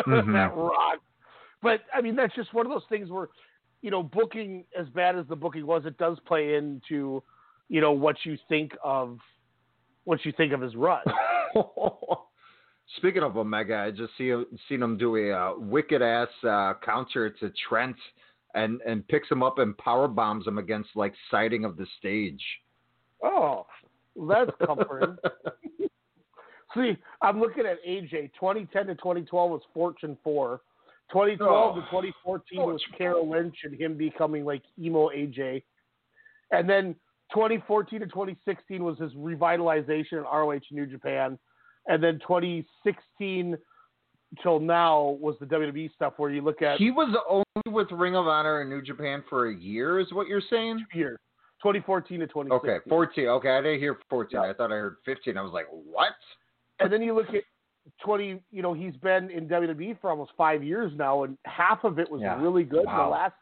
Mhm. 0.05 0.33
that 0.33 0.55
rocked. 0.55 1.03
But 1.61 1.81
I 1.93 2.01
mean, 2.01 2.15
that's 2.15 2.35
just 2.35 2.53
one 2.53 2.65
of 2.65 2.71
those 2.71 2.83
things 2.89 3.09
where, 3.09 3.29
you 3.81 3.91
know, 3.91 4.03
booking 4.03 4.65
as 4.77 4.87
bad 4.89 5.17
as 5.17 5.25
the 5.27 5.35
booking 5.35 5.65
was, 5.65 5.85
it 5.85 5.97
does 5.97 6.17
play 6.25 6.55
into, 6.55 7.23
you 7.69 7.81
know, 7.81 7.91
what 7.93 8.17
you 8.25 8.37
think 8.49 8.73
of, 8.83 9.19
what 10.03 10.25
you 10.25 10.31
think 10.33 10.53
of 10.53 10.61
his 10.61 10.75
run. 10.75 11.03
Speaking 12.95 13.23
of 13.23 13.35
Omega, 13.37 13.75
I 13.75 13.91
just 13.91 14.13
see 14.17 14.33
seen 14.69 14.81
him 14.81 14.97
do 14.97 15.17
a 15.17 15.31
uh, 15.31 15.53
wicked 15.57 16.01
ass 16.01 16.29
uh, 16.47 16.73
counter 16.83 17.29
to 17.29 17.51
Trent, 17.67 17.97
and 18.55 18.79
and 18.81 19.05
picks 19.07 19.29
him 19.29 19.43
up 19.43 19.59
and 19.59 19.77
power 19.77 20.07
bombs 20.07 20.47
him 20.47 20.57
against 20.57 20.89
like 20.95 21.13
siding 21.29 21.65
of 21.65 21.75
the 21.75 21.85
stage. 21.99 22.41
oh, 23.23 23.67
that's 24.15 24.51
comforting. 24.65 25.17
See, 26.75 26.97
I'm 27.21 27.39
looking 27.39 27.65
at 27.65 27.83
AJ. 27.87 28.31
2010 28.39 28.87
to 28.87 28.95
2012 28.95 29.51
was 29.51 29.61
Fortune 29.73 30.17
4. 30.23 30.61
2012 31.11 31.75
to 31.75 31.81
Oh, 31.81 31.85
2014 31.85 32.59
was 32.59 32.81
Claire 32.95 33.21
Lynch 33.21 33.55
and 33.63 33.73
him 33.73 33.97
becoming 33.97 34.43
like 34.43 34.63
emo 34.77 35.09
AJ. 35.09 35.63
And 36.51 36.69
then 36.69 36.95
2014 37.33 38.01
to 38.01 38.05
2016 38.07 38.83
was 38.83 38.97
his 38.99 39.13
revitalization 39.13 40.13
in 40.13 40.23
ROH 40.23 40.59
New 40.71 40.85
Japan. 40.85 41.39
And 41.87 42.03
then 42.03 42.19
2016 42.19 43.57
till 44.43 44.59
now 44.59 45.17
was 45.21 45.35
the 45.39 45.45
WWE 45.45 45.93
stuff 45.95 46.13
where 46.17 46.29
you 46.29 46.41
look 46.41 46.61
at 46.61 46.77
He 46.77 46.91
was 46.91 47.15
only 47.29 47.45
with 47.75 47.89
Ring 47.91 48.15
of 48.15 48.27
Honor 48.27 48.61
in 48.61 48.69
New 48.69 48.81
Japan 48.81 49.23
for 49.29 49.49
a 49.49 49.55
year, 49.55 49.99
is 49.99 50.11
what 50.11 50.27
you're 50.27 50.41
saying? 50.49 50.85
here 50.91 51.19
2014 51.63 52.19
to 52.19 52.27
2016. 52.27 52.69
Okay, 52.71 52.89
14. 52.89 53.27
Okay, 53.27 53.49
I 53.49 53.61
didn't 53.61 53.79
hear 53.79 53.97
14. 54.09 54.39
Yeah. 54.39 54.49
I 54.49 54.53
thought 54.53 54.71
I 54.71 54.75
heard 54.75 54.97
15. 55.05 55.37
I 55.37 55.41
was 55.41 55.53
like, 55.53 55.65
what? 55.71 56.11
And 56.79 56.91
then 56.93 57.01
you 57.01 57.15
look 57.15 57.29
at 57.29 57.41
20, 58.03 58.39
you 58.51 58.61
know, 58.61 58.73
he's 58.73 58.95
been 58.97 59.31
in 59.31 59.47
WWE 59.47 59.99
for 59.99 60.11
almost 60.11 60.31
five 60.37 60.63
years 60.63 60.91
now, 60.95 61.23
and 61.23 61.35
half 61.45 61.83
of 61.83 61.97
it 61.97 62.11
was 62.11 62.21
Yeah. 62.21 62.39
really 62.39 62.63
good. 62.63 62.85
Wow. 62.85 63.05
The 63.05 63.09
last, 63.09 63.33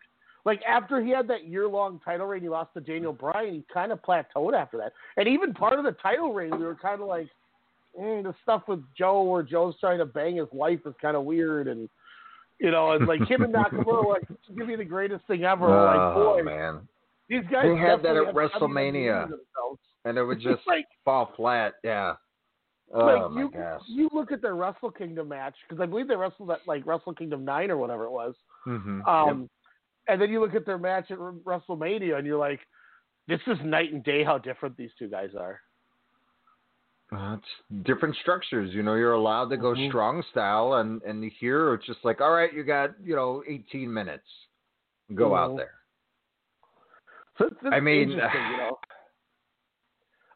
like 0.46 0.62
after 0.64 1.04
he 1.04 1.10
had 1.10 1.28
that 1.28 1.46
year 1.46 1.68
long 1.68 2.00
title 2.06 2.28
reign, 2.28 2.42
he 2.44 2.48
lost 2.48 2.74
to 2.76 2.80
Daniel 2.80 3.12
Bryan. 3.12 3.56
He 3.56 3.66
kind 3.74 3.92
of 3.92 4.02
plateaued 4.02 4.54
after 4.54 4.78
that. 4.78 4.94
And 5.18 5.28
even 5.28 5.54
part 5.54 5.78
of 5.78 5.84
the 5.84 5.92
title 5.94 6.32
reign, 6.32 6.52
we 6.58 6.64
were 6.64 6.76
kind 6.76 7.02
of 7.02 7.08
like, 7.08 7.28
the 7.98 8.34
stuff 8.44 8.64
with 8.68 8.84
Joe, 8.98 9.24
where 9.24 9.44
Joe's 9.44 9.76
trying 9.80 10.00
to 10.00 10.06
bang 10.06 10.38
his 10.38 10.48
wife, 10.52 10.80
is 10.86 10.94
kind 11.02 11.16
of 11.16 11.24
weird, 11.24 11.68
and 11.68 11.90
you 12.60 12.72
know, 12.72 12.92
and 12.94 13.08
like 13.08 13.22
him 13.28 13.44
and 13.44 13.54
Nakamura, 13.54 13.86
were 14.06 14.14
like, 14.14 14.28
gonna 14.56 14.66
be 14.66 14.76
the 14.76 14.86
greatest 14.86 15.26
thing 15.28 15.44
ever. 15.44 15.68
We're 15.68 15.86
like, 15.86 16.16
oh 16.16 16.36
boy, 16.36 16.44
man, 16.44 16.88
these 17.30 17.44
guys. 17.52 17.66
They 17.66 17.78
had 17.78 18.02
that 18.04 18.16
at 18.18 18.26
have 18.28 18.36
something 18.36 18.60
to 18.60 18.66
WrestleMania. 18.68 19.28
do 19.28 19.32
with 19.32 19.40
themselves. 19.42 19.80
and 20.06 20.18
it 20.18 20.24
would 20.24 20.40
just 20.42 20.62
like 20.68 20.86
fall 21.04 21.32
flat. 21.36 21.74
Yeah. 21.84 22.14
Oh 22.94 23.06
like 23.06 23.32
my 23.32 23.42
you, 23.42 23.50
gosh. 23.52 23.82
you 23.88 24.10
look 24.14 24.32
at 24.32 24.42
their 24.44 24.56
Wrestle 24.56 24.92
Kingdom 24.92 25.30
match 25.30 25.56
because 25.68 25.82
I 25.82 25.88
believe 25.88 26.08
they 26.08 26.16
wrestled 26.16 26.52
at 26.52 26.60
like 26.68 26.86
Wrestle 26.86 27.16
Kingdom 27.16 27.44
nine 27.44 27.72
or 27.72 27.78
whatever 27.78 28.06
it 28.06 28.12
was. 28.12 28.36
Mhm. 28.68 29.08
Um, 29.08 29.50
and 30.08 30.22
then 30.22 30.30
you 30.30 30.40
look 30.40 30.54
at 30.54 30.68
their 30.68 30.78
match 30.78 31.10
at 31.10 31.18
WrestleMania 31.18 32.18
and 32.18 32.28
you're 32.28 32.38
like, 32.38 32.60
this 33.28 33.40
is 33.48 33.58
night 33.64 33.92
and 33.92 34.04
day 34.04 34.24
how 34.24 34.38
different 34.38 34.78
these 34.78 34.92
two 35.00 35.08
guys 35.10 35.32
are. 35.38 35.60
Uh, 37.12 37.38
it's 37.38 37.86
different 37.86 38.16
structures. 38.22 38.74
You 38.74 38.84
know, 38.84 38.96
you're 38.96 39.14
allowed 39.14 39.50
to 39.50 39.58
go 39.58 39.74
Mhm. 39.76 39.90
strong 39.90 40.24
style, 40.32 40.74
and 40.76 41.02
and 41.04 41.24
here 41.40 41.74
it's 41.74 41.86
just 41.86 42.04
like, 42.04 42.20
all 42.20 42.32
right, 42.32 42.54
you 42.54 42.64
got 42.64 43.00
you 43.04 43.16
know 43.16 43.44
18 43.48 43.94
minutes, 43.94 44.28
go 45.14 45.36
out 45.36 45.52
Mhm. 45.52 45.58
there. 45.58 45.74
So 47.38 47.50
I 47.72 47.80
mean, 47.80 48.10
you 48.50 48.58
know. 48.58 48.80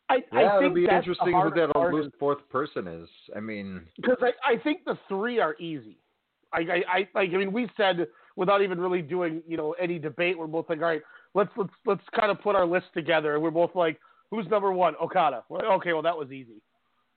I, 0.09 0.23
Yeah, 0.31 0.39
I 0.39 0.57
it'll 0.57 0.59
think 0.61 0.73
be 0.73 0.85
interesting 0.85 1.33
who 1.33 1.51
that 1.51 1.93
loose 1.93 2.11
fourth 2.19 2.47
person 2.49 2.87
is. 2.87 3.07
I 3.35 3.39
mean, 3.39 3.87
because 3.95 4.17
I, 4.21 4.53
I 4.53 4.57
think 4.57 4.83
the 4.83 4.97
three 5.07 5.39
are 5.39 5.55
easy. 5.59 5.97
I, 6.51 6.59
I, 6.59 6.83
I 6.87 7.09
like 7.13 7.29
I 7.29 7.37
mean 7.37 7.51
we 7.51 7.69
said 7.77 8.07
without 8.35 8.61
even 8.61 8.79
really 8.79 9.01
doing 9.01 9.43
you 9.47 9.57
know 9.57 9.73
any 9.73 9.99
debate 9.99 10.37
we're 10.37 10.47
both 10.47 10.67
like 10.67 10.79
all 10.79 10.85
right 10.85 11.01
let's 11.35 11.51
let's 11.55 11.69
let's 11.85 12.01
kind 12.19 12.31
of 12.31 12.41
put 12.41 12.55
our 12.55 12.65
list 12.65 12.87
together 12.93 13.35
and 13.35 13.43
we're 13.43 13.51
both 13.51 13.75
like 13.75 13.99
who's 14.31 14.47
number 14.47 14.71
one? 14.71 14.95
Okada. 15.01 15.43
Like, 15.49 15.63
okay 15.63 15.93
well 15.93 16.01
that 16.03 16.17
was 16.17 16.31
easy. 16.31 16.61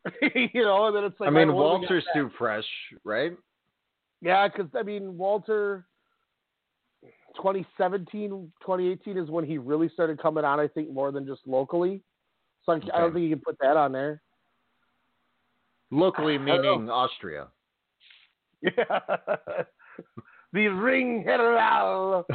You 0.55 0.65
know 0.65 0.87
and 0.87 0.97
then 0.97 1.05
it's 1.05 1.19
like 1.21 1.29
I 1.29 1.31
mean, 1.31 1.51
all 1.51 1.55
right, 1.55 1.55
what 1.55 1.63
do 1.63 1.81
we 1.81 1.87
got 1.87 1.95
Walter's 1.95 2.05
too 2.15 2.31
fresh, 2.39 2.65
right? 3.05 3.33
yeah 4.21 4.49
because 4.49 4.71
I 4.79 4.83
mean 4.83 5.17
Walter 5.17 5.87
2017 7.37 8.31
2018 8.61 9.17
is 9.17 9.31
when 9.31 9.45
he 9.45 9.59
really 9.59 9.89
started 9.89 10.21
coming 10.21 10.45
on 10.45 10.61
I 10.61 10.69
think 10.69 10.91
more 10.91 11.13
than 11.13 11.27
just 11.27 11.41
locally. 11.47 12.03
So 12.65 12.73
I, 12.73 12.77
I 12.95 13.01
don't 13.01 13.13
think 13.13 13.25
you 13.25 13.31
can 13.31 13.43
put 13.45 13.57
that 13.61 13.77
on 13.77 13.93
there. 13.93 14.23
Locally 15.91 16.35
I 16.41 16.47
don't 16.47 16.63
know. 16.63 16.77
meaning 16.77 16.91
Austria. 16.91 17.49
yeah. 18.63 19.01
The 20.55 20.69
ring 20.69 21.25
general 21.25 22.27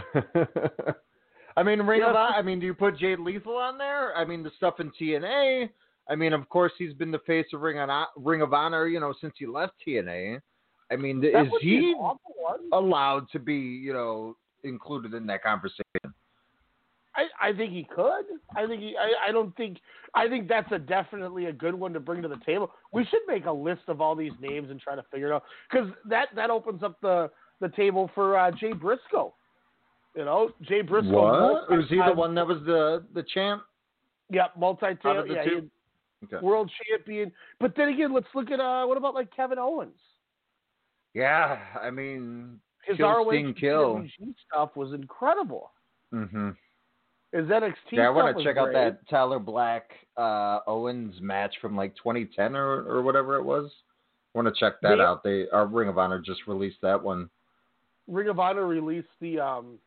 I 1.58 1.64
mean, 1.64 1.82
Ring 1.82 2.04
of 2.04 2.14
Yeah. 2.14 2.20
Honor. 2.20 2.36
I 2.36 2.42
mean, 2.42 2.60
do 2.60 2.66
you 2.68 2.74
put 2.74 2.98
Jay 2.98 3.16
Lethal 3.16 3.58
on 3.58 3.78
there? 3.78 4.16
I 4.16 4.24
mean, 4.24 4.44
the 4.44 4.52
stuff 4.52 4.80
in 4.80 4.92
TNA. 4.92 5.70
I 6.10 6.16
mean, 6.16 6.32
of 6.32 6.48
course, 6.48 6.72
he's 6.78 6.94
been 6.94 7.12
the 7.12 7.20
face 7.20 7.48
of 7.54 7.62
Ring 7.62 7.80
on 7.80 8.08
Ring 8.16 8.42
of 8.42 8.54
Honor, 8.54 8.88
you 8.88 9.00
know, 9.00 9.14
since 9.20 9.34
he 9.38 9.46
left 9.46 9.74
TNA. 9.86 10.40
I 10.90 10.96
mean, 10.96 11.20
That 11.20 11.46
is 11.46 11.52
would 11.52 11.62
be 11.62 11.78
an 11.78 11.84
he 11.84 11.96
allowed 12.72 13.30
to 13.32 13.40
be, 13.40 13.56
you 13.56 13.92
know, 13.92 14.38
included 14.64 15.14
in 15.14 15.26
that 15.28 15.44
conversation? 15.44 15.84
I, 17.16 17.50
I 17.50 17.54
think 17.54 17.74
he 17.74 17.84
could. 17.84 18.26
I 18.56 18.68
think 18.68 18.82
he. 18.82 18.96
I, 18.96 19.30
I 19.30 19.32
don't 19.32 19.56
think. 19.58 19.80
I 20.14 20.28
think 20.28 20.48
that's 20.48 20.72
a 20.72 20.78
definitely 20.78 21.46
a 21.46 21.52
good 21.52 21.74
one 21.74 21.92
to 21.94 22.00
bring 22.00 22.22
to 22.22 22.28
the 22.28 22.40
table. 22.46 22.72
We 22.94 23.06
should 23.06 23.22
make 23.28 23.46
a 23.46 23.52
list 23.52 23.82
of 23.88 24.00
all 24.00 24.16
these 24.16 24.34
names 24.40 24.70
and 24.70 24.80
try 24.80 24.96
to 24.96 25.04
figure 25.12 25.32
it 25.32 25.34
out 25.34 25.44
because 25.70 25.90
that 26.08 26.28
that 26.36 26.52
opens 26.52 26.84
up 26.84 27.02
the 27.02 27.32
the 27.60 27.70
table 27.70 28.12
for 28.14 28.38
uh, 28.38 28.52
Jay 28.52 28.72
Briscoe. 28.72 29.34
You 30.18 30.26
know, 30.26 30.50
Jay 30.64 30.82
Briscoe. 30.82 31.12
What? 31.12 31.70
Was 31.70 31.86
he 31.90 31.98
the 31.98 32.12
one 32.14 32.34
that 32.36 32.48
was 32.48 32.58
the 32.66 33.04
the 33.14 33.24
champ? 33.34 33.62
Yeah, 34.32 34.48
multi 34.58 34.88
the 35.04 35.24
Yeah. 35.30 35.60
Okay. 36.26 36.44
world 36.44 36.72
champion. 36.90 37.32
But 37.60 37.76
then 37.78 37.90
again, 37.90 38.12
let's 38.12 38.26
look 38.34 38.50
at 38.50 38.60
uh, 38.60 38.86
what 38.88 38.98
about 38.98 39.14
like 39.14 39.34
Kevin 39.36 39.60
Owens? 39.60 39.94
Yeah, 41.14 41.60
I 41.80 41.92
mean, 41.92 42.60
His 42.86 42.98
ROH 43.00 43.54
kill. 43.60 44.04
Stuff 44.52 44.76
was 44.76 44.94
incredible. 44.94 45.72
Mm 46.12 46.30
hmm 46.32 46.50
His 47.32 47.46
NXT 47.46 47.76
Yeah, 47.92 48.08
I 48.08 48.10
want 48.10 48.36
to 48.36 48.44
check 48.44 48.58
out 48.58 48.74
that 48.74 49.08
Tyler 49.10 49.38
Black 49.40 49.92
uh, 50.18 50.60
Owens 50.66 51.14
match 51.22 51.54
from 51.62 51.76
like 51.76 51.96
2010 51.98 52.56
or 52.56 52.82
or 52.90 53.04
whatever 53.04 53.36
it 53.36 53.44
was. 53.44 53.70
I 54.34 54.40
want 54.40 54.48
to 54.54 54.60
check 54.60 54.82
that 54.82 54.96
They- 54.96 55.02
out. 55.02 55.24
They 55.24 55.48
our 55.50 55.68
Ring 55.68 55.90
of 55.90 56.00
Honor 56.00 56.20
just 56.20 56.48
released 56.48 56.82
that 56.82 57.02
one. 57.02 57.30
Ring 58.08 58.30
of 58.30 58.40
Honor 58.40 58.66
released 58.66 59.10
the 59.22 59.40
um 59.40 59.78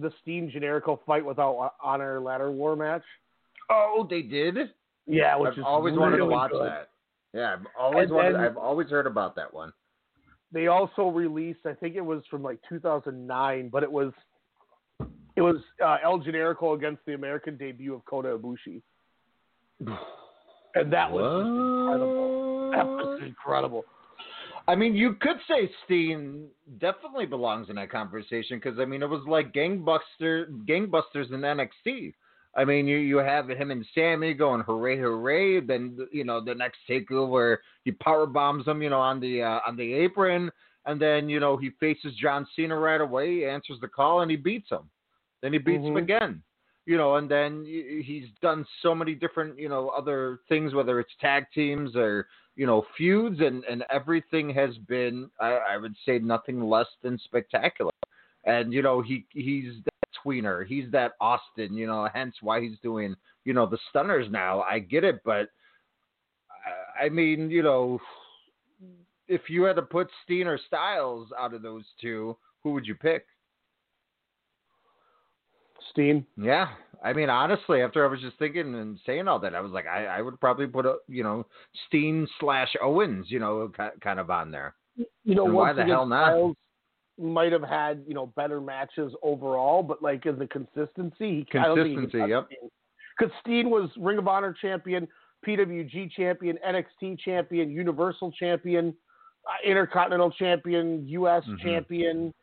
the 0.00 0.12
Steen 0.22 0.50
Generico 0.50 0.98
fight 1.06 1.24
without 1.24 1.72
honor 1.82 2.20
ladder 2.20 2.50
war 2.50 2.76
match. 2.76 3.02
Oh, 3.70 4.06
they 4.08 4.22
did. 4.22 4.56
Yeah, 5.06 5.36
which 5.36 5.52
I've 5.52 5.58
is 5.58 5.64
always 5.66 5.96
wanted 5.96 6.18
to 6.18 6.26
watch 6.26 6.50
good. 6.52 6.66
that. 6.66 6.90
Yeah, 7.32 7.54
I've 7.54 7.66
always 7.78 8.04
And 8.06 8.12
wanted. 8.16 8.32
then- 8.34 8.40
I've 8.42 8.56
always 8.56 8.88
heard 8.90 9.06
about 9.06 9.34
that 9.36 9.52
one. 9.52 9.72
They 10.52 10.68
also 10.68 11.08
released, 11.08 11.66
I 11.66 11.74
think 11.74 11.96
it 11.96 12.00
was 12.00 12.22
from 12.30 12.42
like 12.42 12.60
2009, 12.68 13.68
but 13.70 13.82
it 13.82 13.90
was 13.90 14.12
it 15.36 15.42
was 15.42 15.56
uh, 15.84 15.96
El 16.04 16.20
Generico 16.20 16.76
against 16.76 17.04
the 17.06 17.14
American 17.14 17.56
debut 17.56 17.92
of 17.92 18.04
Kota 18.04 18.28
Ibushi, 18.38 18.80
and 20.74 20.92
that 20.92 21.10
was 21.10 21.42
just 21.42 21.46
incredible. 21.48 22.70
That 22.70 22.86
was 22.86 23.20
incredible. 23.26 23.84
I 24.66 24.74
mean, 24.74 24.94
you 24.94 25.14
could 25.20 25.36
say 25.46 25.70
Steen 25.84 26.46
definitely 26.80 27.26
belongs 27.26 27.68
in 27.68 27.76
that 27.76 27.90
conversation 27.90 28.58
because 28.58 28.78
I 28.78 28.86
mean, 28.86 29.02
it 29.02 29.08
was 29.08 29.22
like 29.26 29.52
gangbuster, 29.52 30.46
gangbusters 30.66 31.32
in 31.32 31.40
NXT. 31.40 32.14
I 32.56 32.64
mean, 32.64 32.86
you 32.86 32.96
you 32.98 33.18
have 33.18 33.48
him 33.48 33.70
and 33.70 33.84
Sammy 33.94 34.32
going 34.32 34.62
hooray 34.62 34.96
hooray. 34.98 35.60
Then 35.60 35.98
you 36.12 36.24
know 36.24 36.42
the 36.42 36.54
next 36.54 36.78
takeover, 36.88 37.58
he 37.84 37.92
power 37.92 38.26
bombs 38.26 38.66
him, 38.66 38.80
you 38.80 38.90
know, 38.90 39.00
on 39.00 39.20
the 39.20 39.42
uh, 39.42 39.60
on 39.66 39.76
the 39.76 39.92
apron, 39.92 40.50
and 40.86 41.00
then 41.00 41.28
you 41.28 41.40
know 41.40 41.56
he 41.56 41.70
faces 41.80 42.14
John 42.20 42.46
Cena 42.56 42.78
right 42.78 43.00
away, 43.00 43.48
answers 43.48 43.78
the 43.80 43.88
call, 43.88 44.22
and 44.22 44.30
he 44.30 44.36
beats 44.36 44.70
him. 44.70 44.88
Then 45.42 45.52
he 45.52 45.58
beats 45.58 45.84
him 45.84 45.94
Mhm. 45.94 46.02
again. 46.02 46.42
You 46.86 46.98
know, 46.98 47.16
and 47.16 47.30
then 47.30 47.64
he's 47.64 48.28
done 48.42 48.66
so 48.82 48.94
many 48.94 49.14
different, 49.14 49.58
you 49.58 49.70
know, 49.70 49.88
other 49.88 50.40
things, 50.50 50.74
whether 50.74 51.00
it's 51.00 51.16
tag 51.18 51.46
teams 51.54 51.96
or 51.96 52.28
you 52.56 52.66
know, 52.66 52.84
feuds 52.96 53.40
and, 53.40 53.64
and 53.64 53.84
everything 53.90 54.50
has 54.50 54.76
been, 54.88 55.28
I, 55.40 55.58
I 55.70 55.76
would 55.76 55.94
say, 56.06 56.18
nothing 56.18 56.60
less 56.60 56.86
than 57.02 57.18
spectacular. 57.24 57.90
And, 58.44 58.72
you 58.72 58.82
know, 58.82 59.00
he 59.00 59.24
he's 59.30 59.72
that 59.84 60.08
tweener. 60.24 60.66
He's 60.66 60.90
that 60.92 61.12
Austin, 61.20 61.74
you 61.74 61.86
know, 61.86 62.08
hence 62.12 62.34
why 62.40 62.60
he's 62.60 62.78
doing, 62.82 63.16
you 63.44 63.54
know, 63.54 63.66
the 63.66 63.78
stunners 63.90 64.26
now. 64.30 64.62
I 64.62 64.78
get 64.78 65.02
it, 65.04 65.20
but 65.24 65.48
I, 67.00 67.06
I 67.06 67.08
mean, 67.08 67.50
you 67.50 67.62
know, 67.62 67.98
if 69.26 69.48
you 69.48 69.64
had 69.64 69.76
to 69.76 69.82
put 69.82 70.08
Steen 70.24 70.46
or 70.46 70.58
Styles 70.66 71.28
out 71.38 71.54
of 71.54 71.62
those 71.62 71.84
two, 72.00 72.36
who 72.62 72.72
would 72.72 72.86
you 72.86 72.94
pick? 72.94 73.26
Steen. 75.90 76.26
Yeah. 76.36 76.68
I 77.04 77.12
mean, 77.12 77.28
honestly, 77.28 77.82
after 77.82 78.04
I 78.04 78.08
was 78.08 78.20
just 78.20 78.38
thinking 78.38 78.74
and 78.74 78.98
saying 79.04 79.28
all 79.28 79.38
that, 79.40 79.54
I 79.54 79.60
was 79.60 79.72
like, 79.72 79.86
I, 79.86 80.06
I 80.06 80.22
would 80.22 80.40
probably 80.40 80.66
put 80.66 80.86
a, 80.86 80.96
you 81.06 81.22
know, 81.22 81.44
Steen 81.86 82.26
slash 82.40 82.74
Owens, 82.82 83.26
you 83.28 83.38
know, 83.38 83.70
kind 84.02 84.18
of 84.18 84.30
on 84.30 84.50
there. 84.50 84.74
You 85.24 85.34
know, 85.34 85.44
why 85.44 85.74
the 85.74 85.82
again, 85.82 85.94
hell 85.94 86.06
not? 86.06 86.30
Styles 86.30 86.56
might 87.18 87.52
have 87.52 87.62
had 87.62 88.02
you 88.08 88.14
know 88.14 88.26
better 88.34 88.60
matches 88.60 89.12
overall, 89.22 89.82
but 89.82 90.02
like 90.02 90.26
in 90.26 90.38
the 90.38 90.46
consistency, 90.46 91.46
he- 91.50 91.58
I 91.58 91.64
don't 91.64 91.76
think 91.76 91.88
he 91.88 91.94
Consistency, 91.94 92.30
yep. 92.30 92.48
Because 93.18 93.32
Steen 93.40 93.70
was 93.70 93.90
Ring 93.96 94.18
of 94.18 94.26
Honor 94.26 94.56
champion, 94.60 95.06
PWG 95.46 96.10
champion, 96.12 96.58
NXT 96.66 97.18
champion, 97.20 97.70
Universal 97.70 98.32
champion, 98.32 98.94
uh, 99.46 99.68
Intercontinental 99.68 100.30
champion, 100.32 101.06
U.S. 101.08 101.44
Mhm. 101.46 101.60
champion, 101.60 102.34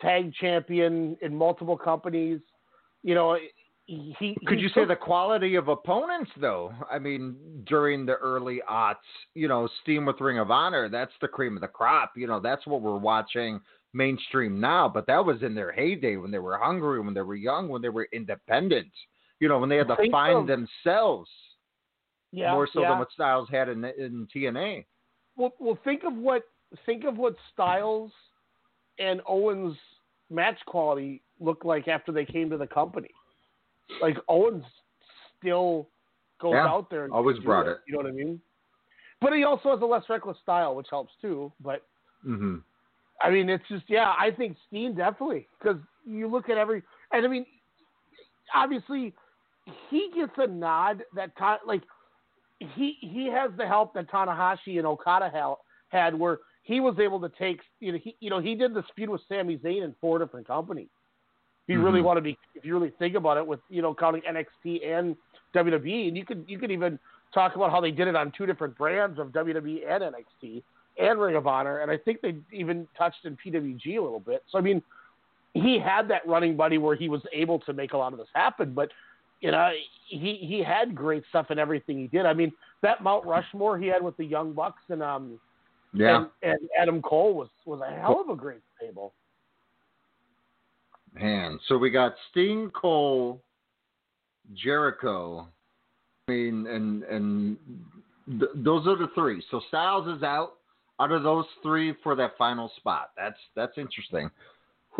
tag 0.00 0.32
champion 0.34 1.18
in 1.20 1.34
multiple 1.36 1.76
companies. 1.76 2.40
You 3.02 3.14
know, 3.14 3.36
he. 3.86 4.36
Could 4.46 4.60
you 4.60 4.68
say 4.70 4.84
the 4.84 4.96
quality 4.96 5.54
of 5.54 5.68
opponents, 5.68 6.30
though? 6.40 6.72
I 6.90 6.98
mean, 6.98 7.36
during 7.66 8.04
the 8.04 8.14
early 8.14 8.60
aughts, 8.68 8.96
you 9.34 9.48
know, 9.48 9.68
Steen 9.82 10.04
with 10.04 10.20
Ring 10.20 10.38
of 10.38 10.50
Honor, 10.50 10.88
that's 10.88 11.12
the 11.20 11.28
cream 11.28 11.56
of 11.56 11.60
the 11.60 11.68
crop. 11.68 12.12
You 12.16 12.26
know, 12.26 12.40
that's 12.40 12.66
what 12.66 12.82
we're 12.82 12.98
watching 12.98 13.60
mainstream 13.92 14.60
now. 14.60 14.88
But 14.88 15.06
that 15.06 15.24
was 15.24 15.42
in 15.42 15.54
their 15.54 15.72
heyday 15.72 16.16
when 16.16 16.30
they 16.30 16.38
were 16.38 16.58
hungry, 16.58 17.00
when 17.00 17.14
they 17.14 17.22
were 17.22 17.36
young, 17.36 17.68
when 17.68 17.82
they 17.82 17.88
were 17.88 18.08
independent. 18.12 18.90
You 19.38 19.48
know, 19.48 19.58
when 19.58 19.68
they 19.68 19.76
had 19.76 19.88
to 19.88 20.10
find 20.10 20.38
of- 20.38 20.46
themselves 20.46 21.30
yeah, 22.32 22.52
more 22.52 22.68
so 22.72 22.80
yeah. 22.80 22.90
than 22.90 22.98
what 22.98 23.12
Styles 23.12 23.48
had 23.50 23.68
in 23.68 23.84
in 23.84 24.26
TNA. 24.34 24.84
well, 25.36 25.54
well, 25.58 25.78
think 25.84 26.02
of 26.04 26.14
what 26.14 26.42
think 26.84 27.04
of 27.04 27.16
what 27.16 27.36
Styles 27.52 28.10
and 28.98 29.20
Owens 29.26 29.76
match 30.30 30.58
quality 30.66 31.22
looked 31.38 31.64
like 31.64 31.86
after 31.86 32.12
they 32.12 32.24
came 32.24 32.50
to 32.50 32.56
the 32.56 32.66
company. 32.66 33.10
Like 34.00 34.16
Owens 34.28 34.64
still 35.38 35.88
goes 36.40 36.54
Yeah, 36.54 36.66
out 36.66 36.90
there 36.90 37.04
and 37.04 37.12
always 37.12 37.38
brought 37.38 37.66
it. 37.66 37.78
You 37.86 37.94
know 37.94 38.02
what 38.02 38.08
I 38.08 38.12
mean? 38.12 38.40
But 39.20 39.32
he 39.32 39.44
also 39.44 39.70
has 39.70 39.80
a 39.80 39.86
less 39.86 40.04
reckless 40.08 40.36
style, 40.42 40.74
which 40.74 40.88
helps 40.90 41.12
too. 41.20 41.52
But 41.60 41.82
hmm 42.22 42.56
I 43.22 43.30
mean, 43.30 43.48
it's 43.48 43.64
just 43.68 43.84
yeah. 43.88 44.12
I 44.18 44.30
think 44.30 44.56
Steen 44.68 44.94
definitely 44.94 45.48
because 45.58 45.80
you 46.04 46.28
look 46.28 46.48
at 46.50 46.58
every 46.58 46.82
and 47.12 47.24
I 47.24 47.28
mean, 47.28 47.46
obviously 48.54 49.14
he 49.90 50.10
gets 50.14 50.32
a 50.36 50.46
nod 50.46 51.02
that 51.14 51.36
Ta- 51.36 51.60
like 51.66 51.82
he 52.58 52.96
he 53.00 53.30
has 53.32 53.50
the 53.56 53.66
help 53.66 53.94
that 53.94 54.10
Tanahashi 54.10 54.78
and 54.78 54.86
Okada 54.86 55.30
ha- 55.32 55.56
had 55.88 56.14
where 56.14 56.40
he 56.62 56.80
was 56.80 56.98
able 56.98 57.20
to 57.20 57.30
take 57.38 57.60
you 57.80 57.92
know 57.92 57.98
he 58.02 58.16
you 58.20 58.30
know 58.30 58.40
he 58.40 58.54
did 58.54 58.74
this 58.74 58.84
feud 58.94 59.08
with 59.08 59.22
Sami 59.28 59.56
Zayn 59.58 59.84
in 59.84 59.94
four 60.00 60.18
different 60.18 60.46
companies. 60.46 60.88
You 61.66 61.82
really 61.82 62.00
Mhm. 62.00 62.04
want 62.04 62.16
to 62.18 62.20
be 62.20 62.38
if 62.54 62.64
you 62.64 62.74
really 62.74 62.90
think 62.90 63.16
about 63.16 63.36
it 63.36 63.46
with 63.46 63.60
you 63.68 63.82
know 63.82 63.94
counting 63.94 64.22
NXT 64.22 64.84
and 64.84 65.16
WWE 65.54 66.08
and 66.08 66.16
you 66.16 66.24
could 66.24 66.44
you 66.46 66.58
could 66.58 66.70
even 66.70 66.98
talk 67.32 67.56
about 67.56 67.70
how 67.70 67.80
they 67.80 67.90
did 67.90 68.06
it 68.08 68.14
on 68.14 68.30
two 68.32 68.46
different 68.46 68.76
brands 68.78 69.18
of 69.18 69.32
WWE 69.32 69.84
and 69.88 70.02
NXT 70.04 70.62
and 70.98 71.20
Ring 71.20 71.34
of 71.36 71.46
Honor, 71.46 71.80
and 71.80 71.90
I 71.90 71.96
think 71.98 72.20
they 72.22 72.36
even 72.52 72.86
touched 72.96 73.24
in 73.24 73.36
PWG 73.36 73.98
a 73.98 74.02
little 74.02 74.20
bit. 74.20 74.42
So 74.48 74.58
I 74.58 74.60
mean, 74.60 74.82
he 75.54 75.78
had 75.78 76.08
that 76.08 76.26
running 76.26 76.56
buddy 76.56 76.78
where 76.78 76.94
he 76.94 77.08
was 77.08 77.22
able 77.32 77.58
to 77.60 77.72
make 77.72 77.92
a 77.92 77.96
lot 77.96 78.12
of 78.12 78.18
this 78.18 78.28
happen. 78.34 78.72
But 78.72 78.92
you 79.40 79.50
know, 79.50 79.72
he 80.06 80.34
he 80.36 80.62
had 80.62 80.94
great 80.94 81.24
stuff 81.28 81.50
in 81.50 81.58
everything 81.58 81.98
he 81.98 82.06
did. 82.06 82.26
I 82.26 82.32
mean, 82.32 82.52
that 82.82 83.02
Mount 83.02 83.26
Rushmore 83.26 83.76
he 83.78 83.88
had 83.88 84.02
with 84.02 84.16
the 84.16 84.24
Young 84.24 84.52
Bucks 84.52 84.82
and 84.88 85.02
um 85.02 85.40
Yeah, 85.92 86.16
and, 86.16 86.28
and 86.42 86.68
Adam 86.78 87.02
Cole 87.02 87.34
was 87.34 87.48
was 87.64 87.80
a 87.80 87.90
hell 87.90 88.20
of 88.20 88.28
a 88.30 88.36
great 88.36 88.60
stable. 88.76 89.12
Man. 91.20 91.58
So 91.68 91.78
we 91.78 91.90
got 91.90 92.14
Steen, 92.30 92.70
Cole, 92.70 93.42
Jericho. 94.54 95.48
I 96.28 96.32
mean, 96.32 96.66
and 96.66 97.02
and 97.04 97.56
th- 98.28 98.50
those 98.54 98.86
are 98.86 98.96
the 98.96 99.08
three. 99.14 99.42
So 99.50 99.60
Styles 99.68 100.06
is 100.16 100.22
out. 100.22 100.54
Out 100.98 101.12
of 101.12 101.22
those 101.22 101.44
three 101.62 101.94
for 102.02 102.14
that 102.16 102.32
final 102.38 102.72
spot. 102.76 103.10
That's 103.16 103.38
that's 103.54 103.76
interesting. 103.76 104.30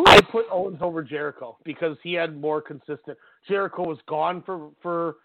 I 0.06 0.20
put 0.30 0.44
Owens 0.52 0.78
over 0.82 1.02
Jericho 1.02 1.56
because 1.64 1.96
he 2.02 2.12
had 2.12 2.38
more 2.38 2.60
consistent. 2.60 3.16
Jericho 3.48 3.82
was 3.82 3.98
gone 4.06 4.42
for 4.44 4.70
for 4.82 5.16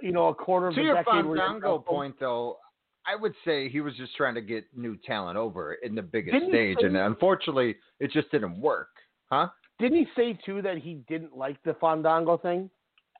you 0.00 0.12
know 0.12 0.28
a 0.28 0.34
quarter 0.34 0.68
of 0.68 0.74
To 0.76 0.82
your 0.82 0.94
decade. 0.94 1.26
where 1.26 1.34
he 1.34 1.40
Fandango 1.40 1.78
point, 1.80 2.14
though, 2.20 2.58
I 3.04 3.16
would 3.16 3.34
say 3.44 3.68
he 3.68 3.80
was 3.80 3.94
just 3.96 4.14
trying 4.16 4.36
to 4.36 4.40
get 4.40 4.64
new 4.76 4.96
talent 4.96 5.36
over 5.36 5.74
in 5.74 5.96
the 5.96 6.02
biggest 6.02 6.34
Didn't 6.34 6.50
stage, 6.50 6.76
and 6.80 6.96
unfortunately, 6.96 7.74
it 7.98 8.12
just 8.12 8.30
didn't 8.30 8.60
work. 8.60 8.90
Huh? 9.26 9.48
Didn't 9.78 9.98
he 9.98 10.06
say 10.16 10.38
too 10.44 10.62
that 10.62 10.78
he 10.78 11.00
didn't 11.08 11.36
like 11.36 11.62
the 11.64 11.74
Fandango 11.80 12.36
thing? 12.36 12.70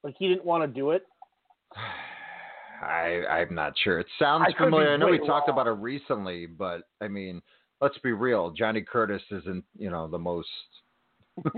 Like 0.02 0.14
he 0.18 0.28
didn't 0.28 0.44
want 0.44 0.62
to 0.62 0.68
do 0.68 0.90
it. 0.90 1.04
I 2.82 3.22
I'm 3.30 3.54
not 3.54 3.72
sure. 3.82 4.00
It 4.00 4.06
sounds 4.18 4.46
I 4.48 4.62
familiar. 4.62 4.92
I 4.92 4.96
know 4.96 5.08
we 5.08 5.18
talked 5.18 5.48
about 5.48 5.66
it 5.66 5.70
recently, 5.70 6.46
but 6.46 6.82
I 7.00 7.08
mean, 7.08 7.40
let's 7.80 7.96
be 7.98 8.12
real. 8.12 8.50
Johnny 8.50 8.82
Curtis 8.82 9.22
isn't 9.30 9.64
you 9.76 9.90
know 9.90 10.08
the 10.08 10.18
most 10.18 10.48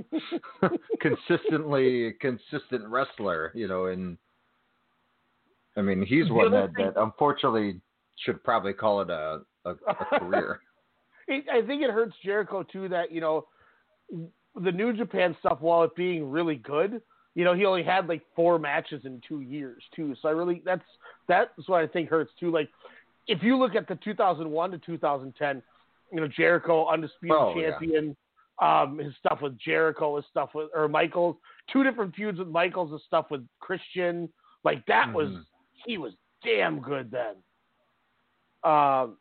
consistently 1.00 2.14
consistent 2.20 2.86
wrestler. 2.86 3.50
You 3.54 3.66
know, 3.66 3.86
and 3.86 4.16
I 5.76 5.82
mean 5.82 6.04
he's 6.06 6.30
one 6.30 6.52
that, 6.52 6.74
thing- 6.74 6.92
that 6.94 7.02
unfortunately 7.02 7.80
should 8.24 8.42
probably 8.44 8.72
call 8.72 9.00
it 9.00 9.10
a 9.10 9.40
a, 9.64 9.70
a 9.70 10.18
career. 10.18 10.60
I 11.28 11.60
think 11.66 11.82
it 11.82 11.90
hurts 11.90 12.14
Jericho 12.24 12.62
too 12.62 12.88
that 12.88 13.10
you 13.10 13.20
know 13.20 13.46
the 14.62 14.72
New 14.72 14.92
Japan 14.92 15.36
stuff. 15.40 15.60
While 15.60 15.82
it 15.84 15.94
being 15.96 16.30
really 16.30 16.56
good, 16.56 17.00
you 17.34 17.44
know 17.44 17.54
he 17.54 17.64
only 17.64 17.82
had 17.82 18.08
like 18.08 18.22
four 18.34 18.58
matches 18.58 19.04
in 19.04 19.20
two 19.26 19.40
years 19.40 19.82
too. 19.94 20.14
So 20.22 20.28
I 20.28 20.32
really 20.32 20.62
that's 20.64 20.84
that's 21.28 21.50
what 21.66 21.82
I 21.82 21.86
think 21.86 22.08
hurts 22.08 22.32
too. 22.40 22.50
Like 22.50 22.70
if 23.28 23.42
you 23.42 23.56
look 23.56 23.74
at 23.74 23.88
the 23.88 23.96
2001 23.96 24.70
to 24.70 24.78
2010, 24.78 25.62
you 26.12 26.20
know 26.20 26.28
Jericho 26.28 26.86
undisputed 26.86 27.36
Oh, 27.36 27.54
yeah. 27.56 27.70
champion. 27.70 28.16
Um, 28.58 28.96
his 28.98 29.12
stuff 29.18 29.40
with 29.42 29.58
Jericho, 29.58 30.16
his 30.16 30.24
stuff 30.30 30.50
with 30.54 30.70
or 30.74 30.88
Michaels, 30.88 31.36
two 31.70 31.84
different 31.84 32.14
feuds 32.14 32.38
with 32.38 32.48
Michaels, 32.48 32.90
his 32.90 33.02
stuff 33.06 33.26
with 33.30 33.46
Christian, 33.60 34.32
like 34.64 34.84
that 34.86 35.12
was 35.12 35.28
Mhm. 35.28 35.44
he 35.84 35.98
was 35.98 36.14
damn 36.42 36.80
good 36.80 37.10
then. 37.10 37.36
Um, 38.64 39.18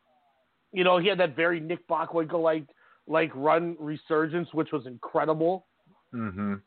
you 0.71 0.83
know, 0.83 0.97
he 0.97 1.07
had 1.07 1.17
that 1.19 1.35
very 1.35 1.59
Nick 1.59 1.85
Bockwinkel 1.87 2.41
like 2.41 2.63
like 3.07 3.31
run 3.35 3.75
resurgence, 3.79 4.49
which 4.53 4.71
was 4.71 4.85
incredible. 4.85 5.65
Mm-hmm. 6.13 6.53
Um, 6.53 6.61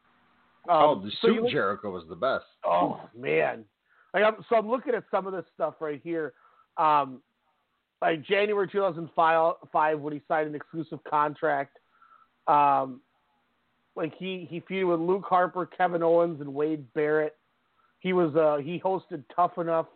oh, 0.68 1.02
the 1.02 1.10
so 1.22 1.28
look- 1.28 1.50
Jericho 1.50 1.90
was 1.90 2.04
the 2.08 2.16
best. 2.16 2.44
Oh 2.64 3.00
man, 3.16 3.64
like 4.14 4.24
I'm, 4.24 4.44
so 4.48 4.56
I'm 4.56 4.68
looking 4.68 4.94
at 4.94 5.04
some 5.10 5.26
of 5.26 5.32
this 5.32 5.44
stuff 5.54 5.74
right 5.80 6.00
here. 6.02 6.34
Um, 6.76 7.20
like 8.00 8.24
January 8.24 8.68
2005 8.68 10.00
when 10.00 10.12
he 10.12 10.20
signed 10.28 10.48
an 10.48 10.54
exclusive 10.54 11.00
contract. 11.08 11.78
Um, 12.46 13.00
like 13.96 14.14
he 14.16 14.46
he 14.48 14.60
feuded 14.60 14.88
with 14.90 15.00
Luke 15.00 15.24
Harper, 15.28 15.66
Kevin 15.66 16.02
Owens, 16.02 16.40
and 16.40 16.54
Wade 16.54 16.84
Barrett. 16.94 17.36
He 18.00 18.12
was 18.12 18.34
uh 18.36 18.62
he 18.62 18.78
hosted 18.78 19.24
Tough 19.34 19.58
Enough. 19.58 19.86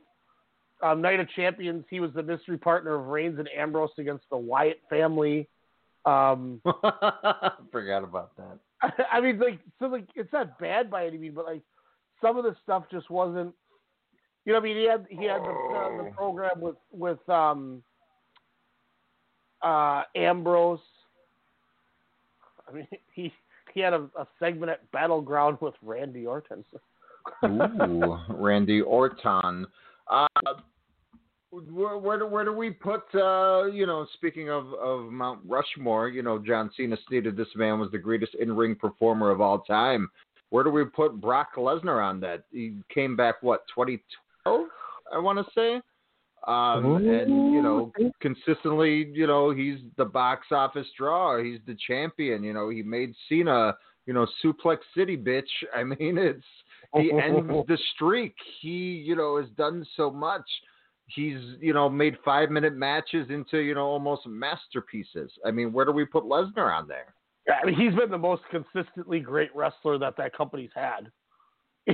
Um, 0.82 1.00
Night 1.00 1.20
of 1.20 1.28
Champions. 1.30 1.84
He 1.88 2.00
was 2.00 2.10
the 2.12 2.24
mystery 2.24 2.58
partner 2.58 2.96
of 2.96 3.06
Reigns 3.06 3.38
and 3.38 3.48
Ambrose 3.56 3.90
against 3.98 4.24
the 4.30 4.36
Wyatt 4.36 4.80
family. 4.90 5.48
Um, 6.04 6.60
Forgot 7.72 8.04
about 8.04 8.36
that. 8.36 8.58
I 9.12 9.20
mean, 9.20 9.38
like, 9.38 9.60
so 9.78 9.86
like, 9.86 10.08
it's 10.14 10.32
not 10.32 10.58
bad 10.58 10.90
by 10.90 11.06
any 11.06 11.18
means, 11.18 11.34
but 11.34 11.44
like, 11.44 11.62
some 12.20 12.36
of 12.36 12.44
the 12.44 12.56
stuff 12.62 12.84
just 12.90 13.10
wasn't. 13.10 13.54
You 14.44 14.52
know, 14.52 14.58
I 14.58 14.62
mean, 14.62 14.76
he 14.76 14.88
had 14.88 15.06
he 15.08 15.24
had 15.26 15.40
the, 15.42 15.98
the, 15.98 16.04
the 16.04 16.10
program 16.16 16.60
with 16.60 16.76
with 16.90 17.28
um, 17.28 17.82
uh, 19.62 20.02
Ambrose. 20.16 20.80
I 22.68 22.72
mean, 22.72 22.88
he 23.14 23.32
he 23.72 23.80
had 23.80 23.92
a, 23.92 24.08
a 24.18 24.26
segment 24.38 24.70
at 24.70 24.90
Battleground 24.90 25.58
with 25.60 25.74
Randy 25.82 26.26
Orton. 26.26 26.64
Ooh, 27.44 28.18
Randy 28.28 28.80
Orton. 28.80 29.66
Uh, 30.10 30.26
where, 31.52 32.18
do 32.18 32.26
where 32.26 32.44
do 32.44 32.52
we 32.52 32.70
put? 32.70 33.02
Uh, 33.14 33.66
you 33.66 33.86
know, 33.86 34.06
speaking 34.14 34.48
of 34.48 34.72
of 34.74 35.12
Mount 35.12 35.40
Rushmore, 35.46 36.08
you 36.08 36.22
know, 36.22 36.38
John 36.38 36.70
Cena 36.76 36.96
stated 37.06 37.36
this 37.36 37.48
man 37.54 37.78
was 37.78 37.90
the 37.90 37.98
greatest 37.98 38.34
in 38.36 38.56
ring 38.56 38.74
performer 38.74 39.30
of 39.30 39.40
all 39.40 39.60
time. 39.60 40.08
Where 40.50 40.64
do 40.64 40.70
we 40.70 40.84
put 40.84 41.20
Brock 41.20 41.56
Lesnar 41.56 42.04
on 42.04 42.20
that? 42.20 42.44
He 42.52 42.74
came 42.92 43.16
back 43.16 43.42
what 43.42 43.64
2012, 43.74 44.66
I 45.12 45.18
want 45.18 45.38
to 45.38 45.52
say. 45.54 45.80
Um, 46.46 46.96
and 46.96 47.52
you 47.52 47.62
know, 47.62 47.92
consistently, 48.20 49.10
you 49.12 49.26
know, 49.26 49.50
he's 49.50 49.78
the 49.96 50.04
box 50.04 50.48
office 50.50 50.86
draw. 50.96 51.42
He's 51.42 51.60
the 51.66 51.76
champion. 51.86 52.42
You 52.42 52.54
know, 52.54 52.70
he 52.70 52.82
made 52.82 53.14
Cena, 53.28 53.76
you 54.06 54.14
know, 54.14 54.26
Suplex 54.42 54.78
City, 54.96 55.16
bitch. 55.16 55.42
I 55.76 55.84
mean, 55.84 56.18
it's 56.18 56.44
he 56.94 57.12
ends 57.12 57.48
the 57.68 57.78
streak. 57.94 58.34
He, 58.60 59.02
you 59.06 59.16
know, 59.16 59.38
has 59.38 59.48
done 59.56 59.86
so 59.96 60.10
much. 60.10 60.44
He's, 61.14 61.38
you 61.60 61.72
know, 61.72 61.88
made 61.88 62.16
five 62.24 62.50
minute 62.50 62.74
matches 62.74 63.28
into, 63.30 63.58
you 63.58 63.74
know, 63.74 63.86
almost 63.86 64.26
masterpieces. 64.26 65.30
I 65.44 65.50
mean, 65.50 65.72
where 65.72 65.84
do 65.84 65.92
we 65.92 66.04
put 66.04 66.24
Lesnar 66.24 66.74
on 66.74 66.88
there? 66.88 67.14
I 67.50 67.66
mean, 67.66 67.74
he's 67.74 67.94
been 67.94 68.10
the 68.10 68.18
most 68.18 68.42
consistently 68.50 69.20
great 69.20 69.54
wrestler 69.54 69.98
that 69.98 70.16
that 70.16 70.34
company's 70.34 70.70
had. 70.74 71.10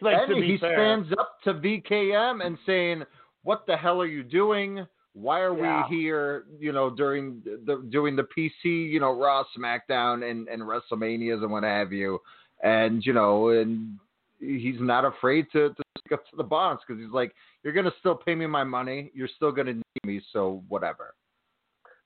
like, 0.00 0.28
and 0.28 0.44
he 0.44 0.56
fair. 0.58 0.76
stands 0.76 1.12
up 1.18 1.38
to 1.44 1.54
VKM 1.54 2.46
and 2.46 2.56
saying, 2.64 3.02
"What 3.42 3.66
the 3.66 3.76
hell 3.76 4.00
are 4.00 4.06
you 4.06 4.22
doing? 4.22 4.86
Why 5.14 5.40
are 5.40 5.56
Yeah. 5.56 5.82
we 5.88 5.96
here? 5.96 6.44
You 6.60 6.70
know, 6.70 6.88
during 6.88 7.42
the 7.44 7.84
doing 7.90 8.14
the 8.14 8.22
PC, 8.22 8.90
you 8.90 9.00
know, 9.00 9.12
Raw, 9.12 9.42
SmackDown, 9.58 10.30
and 10.30 10.46
and 10.46 10.62
WrestleManias 10.62 11.42
and 11.42 11.50
what 11.50 11.64
have 11.64 11.92
you." 11.92 12.20
And 12.62 13.04
you 13.04 13.12
know, 13.12 13.48
and 13.48 13.98
he's 14.38 14.80
not 14.80 15.04
afraid 15.04 15.46
to 15.52 15.70
to 15.70 15.82
stick 15.98 16.12
up 16.12 16.24
to 16.30 16.36
the 16.36 16.44
boss 16.44 16.80
because 16.86 17.02
he's 17.02 17.12
like, 17.12 17.34
"You're 17.62 17.72
gonna 17.72 17.92
still 18.00 18.14
pay 18.14 18.34
me 18.34 18.46
my 18.46 18.64
money. 18.64 19.10
You're 19.14 19.28
still 19.28 19.52
gonna 19.52 19.74
need 19.74 20.04
me. 20.04 20.20
So 20.32 20.62
whatever." 20.68 21.14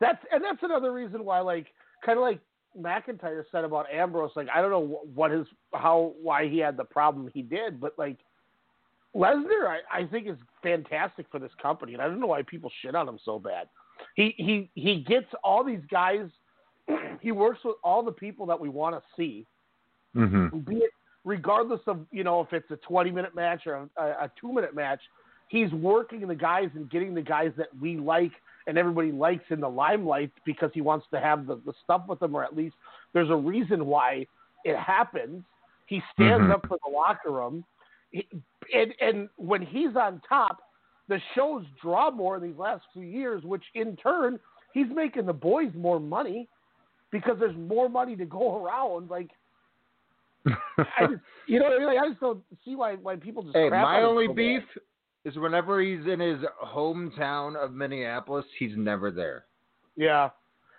That's 0.00 0.22
and 0.32 0.44
that's 0.44 0.62
another 0.62 0.92
reason 0.92 1.24
why, 1.24 1.40
like, 1.40 1.68
kind 2.04 2.18
of 2.18 2.22
like 2.22 2.40
McIntyre 2.78 3.42
said 3.50 3.64
about 3.64 3.90
Ambrose. 3.90 4.32
Like, 4.36 4.48
I 4.54 4.60
don't 4.60 4.70
know 4.70 5.00
what 5.14 5.30
his 5.30 5.46
how 5.72 6.14
why 6.20 6.48
he 6.48 6.58
had 6.58 6.76
the 6.76 6.84
problem 6.84 7.30
he 7.32 7.42
did, 7.42 7.80
but 7.80 7.94
like 7.98 8.18
Lesnar, 9.14 9.66
I, 9.66 10.00
I 10.00 10.04
think 10.04 10.28
is 10.28 10.36
fantastic 10.62 11.26
for 11.30 11.38
this 11.38 11.52
company, 11.60 11.94
and 11.94 12.02
I 12.02 12.06
don't 12.06 12.20
know 12.20 12.26
why 12.26 12.42
people 12.42 12.70
shit 12.82 12.94
on 12.94 13.08
him 13.08 13.18
so 13.24 13.38
bad. 13.38 13.68
He 14.14 14.34
he 14.36 14.70
he 14.74 15.02
gets 15.02 15.26
all 15.42 15.64
these 15.64 15.84
guys. 15.90 16.28
he 17.20 17.32
works 17.32 17.60
with 17.64 17.76
all 17.82 18.02
the 18.02 18.12
people 18.12 18.46
that 18.46 18.60
we 18.60 18.68
want 18.68 18.94
to 18.94 19.02
see. 19.16 19.46
Mm-hmm. 20.14 20.60
be 20.60 20.76
it 20.76 20.90
regardless 21.24 21.80
of 21.86 22.06
you 22.10 22.24
know 22.24 22.40
if 22.40 22.50
it's 22.54 22.70
a 22.70 22.76
20 22.76 23.10
minute 23.10 23.34
match 23.34 23.66
or 23.66 23.86
a, 23.98 24.02
a 24.02 24.30
two 24.40 24.50
minute 24.50 24.74
match 24.74 25.00
he's 25.48 25.70
working 25.72 26.26
the 26.26 26.34
guys 26.34 26.68
and 26.74 26.90
getting 26.90 27.14
the 27.14 27.22
guys 27.22 27.52
that 27.56 27.68
we 27.80 27.96
like 27.96 28.32
and 28.66 28.76
everybody 28.76 29.12
likes 29.12 29.44
in 29.50 29.60
the 29.60 29.68
limelight 29.68 30.32
because 30.44 30.70
he 30.74 30.80
wants 30.80 31.06
to 31.12 31.20
have 31.20 31.46
the, 31.46 31.60
the 31.64 31.72
stuff 31.84 32.02
with 32.08 32.18
them 32.18 32.34
or 32.34 32.42
at 32.42 32.56
least 32.56 32.74
there's 33.12 33.30
a 33.30 33.36
reason 33.36 33.86
why 33.86 34.26
it 34.64 34.76
happens 34.76 35.44
he 35.86 36.02
stands 36.12 36.46
Mhm. 36.46 36.54
up 36.54 36.66
for 36.66 36.78
the 36.84 36.90
locker 36.90 37.30
room 37.30 37.64
he, 38.10 38.26
and 38.74 38.92
and 39.00 39.28
when 39.36 39.62
he's 39.62 39.94
on 39.96 40.20
top 40.28 40.58
the 41.08 41.20
shows 41.36 41.64
draw 41.80 42.10
more 42.10 42.36
in 42.36 42.42
these 42.42 42.56
last 42.58 42.84
few 42.92 43.04
years 43.04 43.44
which 43.44 43.64
in 43.74 43.94
turn 43.96 44.40
he's 44.74 44.88
making 44.92 45.26
the 45.26 45.32
boys 45.32 45.70
more 45.74 46.00
money 46.00 46.48
because 47.12 47.38
there's 47.38 47.56
more 47.56 47.88
money 47.88 48.16
to 48.16 48.24
go 48.24 48.64
around 48.64 49.08
like 49.08 49.30
I 50.46 51.06
just, 51.10 51.22
you 51.46 51.58
know, 51.58 51.66
what 51.66 51.74
I 51.74 51.78
mean? 51.78 51.86
Like, 51.86 51.98
I 51.98 52.08
just 52.08 52.20
don't 52.20 52.42
see 52.64 52.76
why 52.76 52.94
why 52.94 53.16
people 53.16 53.42
just. 53.42 53.56
Hey, 53.56 53.68
crap 53.68 53.82
my 53.82 53.96
on 53.98 54.04
only 54.04 54.26
so 54.26 54.34
bad. 54.34 54.62
Is 55.26 55.36
whenever 55.36 55.80
he's 55.80 56.06
in 56.06 56.20
his 56.20 56.38
hometown 56.64 57.56
of 57.56 57.72
Minneapolis, 57.72 58.46
he's 58.58 58.76
never 58.76 59.10
there. 59.10 59.46
Yeah, 59.96 60.30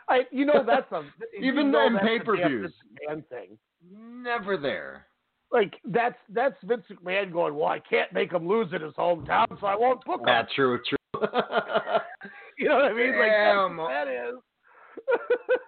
I. 0.10 0.22
You 0.32 0.46
know, 0.46 0.64
that's 0.66 0.92
a 0.92 1.02
you 1.40 1.52
Even 1.52 1.72
know 1.72 1.88
in 1.88 1.94
that's 1.94 2.06
pay-per-views. 2.06 2.72
Vince 2.72 2.74
McMahon 3.10 3.28
thing. 3.28 3.58
Never 3.92 4.58
there. 4.58 5.08
Like 5.52 5.76
that's 5.86 6.18
that's 6.34 6.56
Vince 6.64 6.86
McMahon 6.92 7.32
going. 7.32 7.56
Well, 7.56 7.68
I 7.68 7.80
can't 7.80 8.12
make 8.14 8.32
him 8.32 8.48
lose 8.48 8.74
in 8.74 8.82
his 8.82 8.94
hometown, 8.94 9.48
so 9.60 9.68
I 9.68 9.76
won't 9.76 10.04
book 10.06 10.22
him. 10.22 10.26
Not 10.26 10.48
true, 10.56 10.80
true. 10.88 10.98
You 12.58 12.70
know 12.70 12.76
what 12.76 12.86
I 12.86 12.94
mean? 12.94 13.20
Like 13.20 13.30
Damn. 13.30 13.78
that's 13.78 13.80
what 13.80 13.90
that 13.90 14.08
is. 14.08 14.36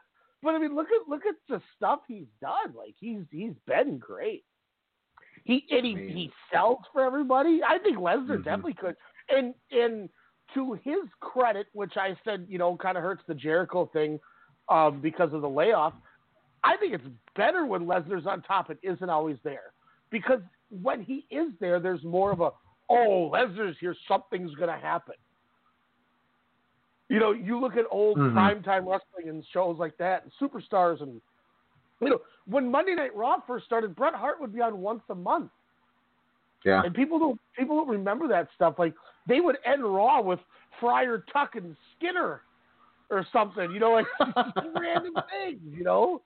but 0.41 0.55
I 0.55 0.57
mean, 0.57 0.75
look 0.75 0.87
at 0.87 1.07
look 1.07 1.21
at 1.27 1.35
the 1.47 1.61
stuff 1.77 1.99
he's 2.07 2.25
done. 2.41 2.73
Like 2.75 2.95
he's 2.99 3.21
he's 3.31 3.53
been 3.67 3.99
great. 3.99 4.43
He 5.43 5.65
and 5.71 5.85
he, 5.85 5.95
he 6.07 6.31
sells 6.51 6.79
for 6.91 7.01
everybody. 7.03 7.61
I 7.63 7.77
think 7.79 7.97
Lesnar 7.97 8.37
Mhm. 8.39 8.43
definitely 8.43 8.73
could. 8.73 8.95
And 9.29 9.53
and 9.71 10.09
to 10.53 10.73
his 10.73 11.07
credit, 11.19 11.67
which 11.73 11.97
I 11.97 12.17
said, 12.23 12.45
you 12.49 12.57
know, 12.57 12.75
kind 12.75 12.97
of 12.97 13.03
hurts 13.03 13.23
the 13.27 13.35
Jericho 13.35 13.85
thing 13.93 14.19
um, 14.69 14.99
because 15.01 15.33
of 15.33 15.41
the 15.41 15.49
layoff. 15.49 15.93
I 16.63 16.75
think 16.77 16.93
it's 16.93 17.07
better 17.35 17.65
when 17.65 17.85
Lesnar's 17.85 18.27
on 18.27 18.41
top 18.41 18.69
and 18.69 18.79
isn't 18.83 19.09
always 19.09 19.37
there, 19.43 19.73
because 20.09 20.41
when 20.69 21.01
he 21.01 21.25
is 21.29 21.51
there, 21.59 21.79
there's 21.79 22.03
more 22.03 22.31
of 22.31 22.41
a 22.41 22.51
oh 22.89 23.31
Lesnar's 23.33 23.77
here, 23.79 23.95
something's 24.07 24.53
gonna 24.55 24.77
happen. 24.77 25.15
You 27.09 27.19
know, 27.19 27.31
you 27.31 27.59
look 27.59 27.75
at 27.75 27.85
old 27.89 28.17
Mhm. 28.17 28.33
primetime 28.33 28.85
wrestling 28.85 29.29
and 29.29 29.43
shows 29.51 29.77
like 29.79 29.97
that, 29.97 30.23
and 30.23 30.31
superstars, 30.39 31.01
and 31.01 31.21
you 32.01 32.09
know, 32.09 32.19
when 32.47 32.69
Monday 32.69 32.95
Night 32.95 33.15
Raw 33.15 33.37
first 33.45 33.65
started, 33.65 33.95
Bret 33.95 34.13
Hart 34.13 34.39
would 34.39 34.53
be 34.53 34.61
on 34.61 34.79
once 34.79 35.01
a 35.09 35.15
month, 35.15 35.51
yeah. 36.65 36.81
and 36.83 36.93
people 36.93 37.19
don't 37.19 37.39
people 37.57 37.75
don't 37.75 37.89
remember 37.89 38.27
that 38.27 38.47
stuff. 38.55 38.75
Like 38.77 38.93
they 39.27 39.41
would 39.41 39.57
end 39.65 39.83
Raw 39.83 40.21
with 40.21 40.39
Friar 40.79 41.23
Tuck 41.31 41.55
and 41.55 41.75
Skinner, 41.97 42.41
or 43.09 43.25
something. 43.31 43.71
You 43.71 43.79
know, 43.79 43.91
like 43.91 44.05
random 44.79 45.13
things. 45.29 45.59
You 45.77 45.83
know, 45.83 46.21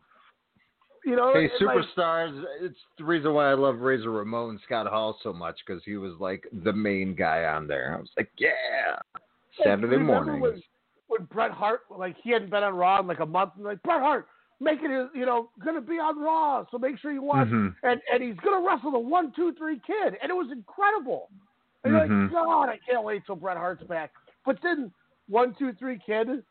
you 1.06 1.16
know. 1.16 1.34
Hey, 1.34 1.50
and, 1.60 1.68
like, 1.68 1.78
superstars! 1.78 2.44
It's 2.62 2.78
the 2.98 3.04
reason 3.04 3.34
why 3.34 3.50
I 3.50 3.54
love 3.54 3.80
Razor 3.80 4.12
Ramon 4.12 4.60
Scott 4.66 4.88
Hall 4.88 5.18
so 5.24 5.34
much 5.34 5.58
because 5.66 5.82
he 5.86 5.98
was 5.98 6.14
like 6.20 6.46
the 6.64 6.74
main 6.74 7.16
guy 7.16 7.46
on 7.46 7.68
there. 7.68 7.96
I 7.96 8.00
was 8.00 8.10
like, 8.18 8.30
yeah, 8.38 8.52
Saturday 9.64 9.98
mornings. 9.98 10.42
When, 10.42 10.64
when 11.08 11.26
Bret 11.26 11.52
Hart, 11.52 11.82
like 11.96 12.16
he 12.24 12.32
hadn't 12.32 12.50
been 12.52 12.64
on 12.64 12.76
Raw 12.76 13.00
in 13.00 13.08
like 13.08 13.20
a 13.20 13.26
month, 13.26 13.52
and 13.56 13.66
like 13.66 13.82
Bret 13.84 14.02
Hart, 14.02 14.28
make 14.60 14.80
it, 14.82 15.10
you 15.16 15.26
know, 15.26 15.50
gonna 15.64 15.82
be 15.82 15.96
on 16.00 16.20
Raw, 16.20 16.66
so 16.72 16.78
make 16.78 16.98
sure 17.00 17.12
you 17.12 17.22
watch. 17.22 17.48
Mhm. 17.48 17.76
And 17.84 18.02
and 18.12 18.24
he's 18.24 18.38
gonna 18.38 18.66
wrestle 18.66 18.92
the 18.92 19.00
one, 19.00 19.32
two, 19.34 19.54
three 19.54 19.80
kid, 19.80 20.18
and 20.22 20.30
it 20.30 20.34
was 20.34 20.52
incredible. 20.52 21.30
And 21.84 21.94
you're 21.94 22.08
Mhm. 22.08 22.24
like, 22.24 22.32
God, 22.32 22.70
I 22.70 22.78
can't 22.78 23.04
wait 23.04 23.26
till 23.26 23.36
Bret 23.36 23.58
Hart's 23.58 23.84
back. 23.84 24.12
But 24.46 24.62
then 24.62 24.94
one, 25.28 25.54
two, 25.56 25.74
three 25.74 26.00
kid 26.00 26.44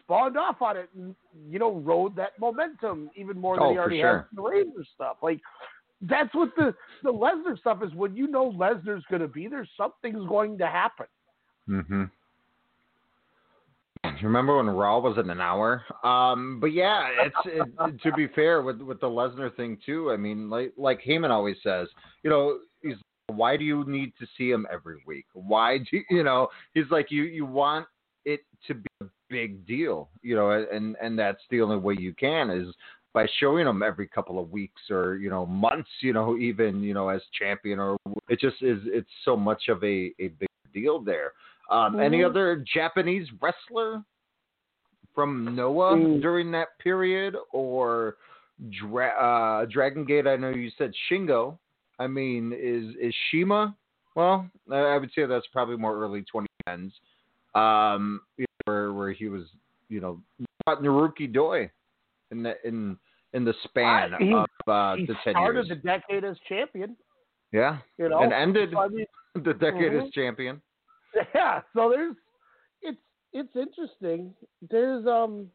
spawned 0.00 0.36
off 0.36 0.60
on 0.62 0.76
it, 0.76 0.90
and 0.94 1.14
you 1.48 1.58
know, 1.58 1.72
rode 1.72 2.14
that 2.16 2.38
momentum 2.38 3.10
even 3.14 3.38
more 3.40 3.56
than 3.56 3.64
Oh, 3.64 3.70
he 3.72 3.78
already 3.78 4.00
sure. 4.00 4.18
has 4.18 4.26
the 4.32 4.42
Razor 4.42 4.84
stuff. 4.94 5.22
Like. 5.22 5.40
That's 6.00 6.34
what 6.34 6.54
the 6.56 6.74
the 7.02 7.12
Lesnar 7.12 7.58
stuff 7.58 7.82
is. 7.82 7.94
When 7.94 8.14
you 8.14 8.26
know 8.26 8.52
Lesnar's 8.52 9.04
going 9.06 9.22
to 9.22 9.28
be 9.28 9.48
there, 9.48 9.64
something's 9.74 10.26
going 10.26 10.58
to 10.58 10.66
happen. 10.66 11.06
Mm-hmm. 11.66 12.04
Remember 14.24 14.56
when 14.56 14.68
Raw 14.68 14.98
was 15.00 15.18
in 15.18 15.30
an 15.30 15.40
hour? 15.40 15.84
Um, 16.02 16.58
but 16.60 16.72
yeah, 16.72 17.08
it's 17.24 17.36
it, 17.46 18.00
to 18.02 18.12
be 18.12 18.28
fair 18.28 18.62
with 18.62 18.80
with 18.80 19.00
the 19.00 19.06
Lesnar 19.06 19.54
thing 19.54 19.78
too. 19.84 20.10
I 20.10 20.16
mean, 20.16 20.50
like 20.50 20.72
like 20.76 21.00
Heyman 21.02 21.30
always 21.30 21.56
says, 21.62 21.88
you 22.22 22.30
know, 22.30 22.58
he's 22.82 22.96
Why 23.28 23.56
do 23.56 23.64
you 23.64 23.84
need 23.86 24.12
to 24.18 24.26
see 24.36 24.50
him 24.50 24.66
every 24.70 25.02
week? 25.06 25.26
Why 25.32 25.78
do 25.78 26.02
you 26.10 26.22
know? 26.22 26.48
He's 26.74 26.90
like 26.90 27.10
you. 27.10 27.24
You 27.24 27.46
want 27.46 27.86
it 28.24 28.40
to 28.66 28.74
be 28.74 28.88
a 29.02 29.06
big 29.28 29.66
deal, 29.66 30.08
you 30.22 30.34
know, 30.36 30.50
and 30.50 30.96
and 31.00 31.18
that's 31.18 31.42
the 31.50 31.60
only 31.60 31.76
way 31.76 31.94
you 31.98 32.14
can 32.14 32.50
is 32.50 32.74
by 33.12 33.26
showing 33.38 33.66
him 33.66 33.82
every 33.82 34.08
couple 34.08 34.38
of 34.38 34.50
weeks 34.50 34.82
or 34.90 35.16
you 35.16 35.30
know 35.30 35.46
months, 35.46 35.90
you 36.00 36.12
know, 36.12 36.36
even 36.36 36.82
you 36.82 36.94
know 36.94 37.08
as 37.08 37.22
champion 37.38 37.78
or 37.78 37.96
it 38.28 38.40
just 38.40 38.56
is. 38.62 38.80
It's 38.86 39.08
so 39.24 39.36
much 39.36 39.68
of 39.68 39.82
a 39.84 40.12
a 40.18 40.28
big 40.28 40.48
deal 40.72 41.00
there. 41.00 41.32
Um, 41.70 41.98
Any 41.98 42.18
Mhm. 42.18 42.26
other 42.26 42.64
Japanese 42.74 43.28
wrestler 43.40 44.04
from 45.14 45.54
Noah 45.54 45.96
Mm. 45.96 46.20
during 46.22 46.50
that 46.52 46.78
period 46.78 47.36
or 47.52 48.16
Dra- 48.70 49.08
uh, 49.08 49.64
Dragon 49.66 50.04
Gate? 50.04 50.26
I 50.26 50.36
know 50.36 50.50
you 50.50 50.70
said 50.78 50.92
Shingo. 51.10 51.58
I 51.98 52.06
mean, 52.06 52.52
is 52.52 52.94
is 52.96 53.14
Shima? 53.30 53.76
Well, 54.14 54.48
I 54.70 54.76
I 54.76 54.98
would 54.98 55.10
say 55.14 55.26
that's 55.26 55.46
probably 55.48 55.76
more 55.76 55.96
early 55.96 56.24
2010s, 56.32 56.92
um, 57.54 58.20
where 58.64 58.92
where 58.92 59.12
he 59.12 59.28
was, 59.28 59.42
you 59.88 60.00
know, 60.00 60.20
not 60.66 60.82
Naruki 60.82 61.32
Doi 61.32 61.70
in 62.30 62.42
the 62.42 62.54
in 62.66 62.98
in 63.32 63.44
the 63.44 63.54
span 63.64 64.14
Uh, 64.14 64.18
he- 64.18 64.32
of 64.34 64.46
uh, 64.68 64.96
he 64.96 65.06
the 65.06 65.14
10 65.24 65.32
started 65.34 65.66
years. 65.66 65.68
the 65.68 65.74
decade 65.76 66.24
as 66.24 66.36
champion. 66.48 66.96
yeah, 67.52 67.78
You 67.98 68.08
know, 68.08 68.20
and 68.22 68.32
ended 68.32 68.74
I 68.74 68.88
mean, 68.88 69.06
the 69.34 69.54
decade 69.54 69.92
Mhm. 69.92 70.06
as 70.06 70.10
champion. 70.12 70.62
yeah. 71.34 71.62
So 71.74 71.88
there's, 71.90 72.14
it's 73.34 73.54
interesting. 73.56 74.32
There's 74.70 75.06
um, 75.06 75.50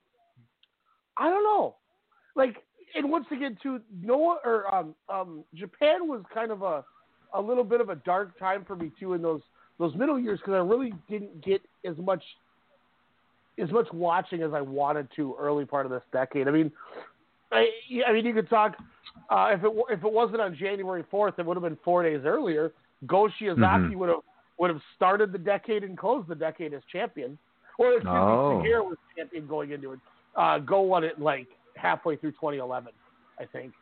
I 1.17 1.29
don't 1.29 1.43
know, 1.43 1.75
like, 2.35 2.57
and 2.95 3.09
once 3.09 3.25
again, 3.31 3.57
too, 3.61 3.79
Noah 4.01 4.37
or 4.45 4.73
um 4.73 4.93
um 5.09 5.43
Japan 5.55 6.07
was 6.07 6.21
kind 6.33 6.51
of 6.51 6.61
a 6.61 6.83
a 7.33 7.41
little 7.41 7.63
bit 7.63 7.81
of 7.81 7.89
a 7.89 7.95
dark 7.95 8.37
time 8.37 8.65
for 8.65 8.75
me 8.75 8.91
too 8.99 9.13
in 9.13 9.21
those 9.21 9.41
those 9.79 9.95
middle 9.95 10.19
years 10.19 10.39
because 10.39 10.53
I 10.53 10.57
really 10.57 10.93
didn't 11.09 11.43
get 11.43 11.61
as 11.85 11.95
much 11.97 12.23
as 13.57 13.69
much 13.71 13.87
watching 13.91 14.41
as 14.41 14.53
I 14.53 14.61
wanted 14.61 15.07
to 15.15 15.35
early 15.39 15.65
part 15.65 15.85
of 15.85 15.91
this 15.91 16.01
decade. 16.11 16.47
I 16.47 16.51
mean, 16.51 16.71
I, 17.51 17.69
I 18.07 18.13
mean, 18.13 18.25
you 18.25 18.33
could 18.33 18.49
talk 18.49 18.75
uh, 19.29 19.51
if 19.53 19.63
it 19.63 19.71
if 19.89 20.03
it 20.03 20.11
wasn't 20.11 20.41
on 20.41 20.55
January 20.55 21.03
fourth, 21.09 21.35
it 21.37 21.45
would 21.45 21.55
have 21.55 21.63
been 21.63 21.77
four 21.83 22.03
days 22.03 22.21
earlier. 22.25 22.73
Go 23.05 23.29
Shiozaki 23.39 23.91
Mhm. 23.91 23.95
would 23.95 24.09
have 24.09 24.19
would 24.57 24.69
have 24.69 24.81
started 24.95 25.31
the 25.31 25.37
decade 25.37 25.83
and 25.83 25.97
closed 25.97 26.27
the 26.27 26.35
decade 26.35 26.73
as 26.73 26.81
champion, 26.91 27.37
or 27.79 27.93
excuse 27.93 28.13
Oh. 28.13 28.61
me, 28.61 28.69
was 28.69 28.97
champion 29.17 29.47
going 29.47 29.71
into 29.71 29.93
it. 29.93 29.99
Uh, 30.35 30.59
Go 30.59 30.81
won 30.81 31.03
it 31.03 31.19
like 31.19 31.47
halfway 31.75 32.15
through 32.17 32.31
2011, 32.33 32.91
I 33.39 33.45
think. 33.45 33.73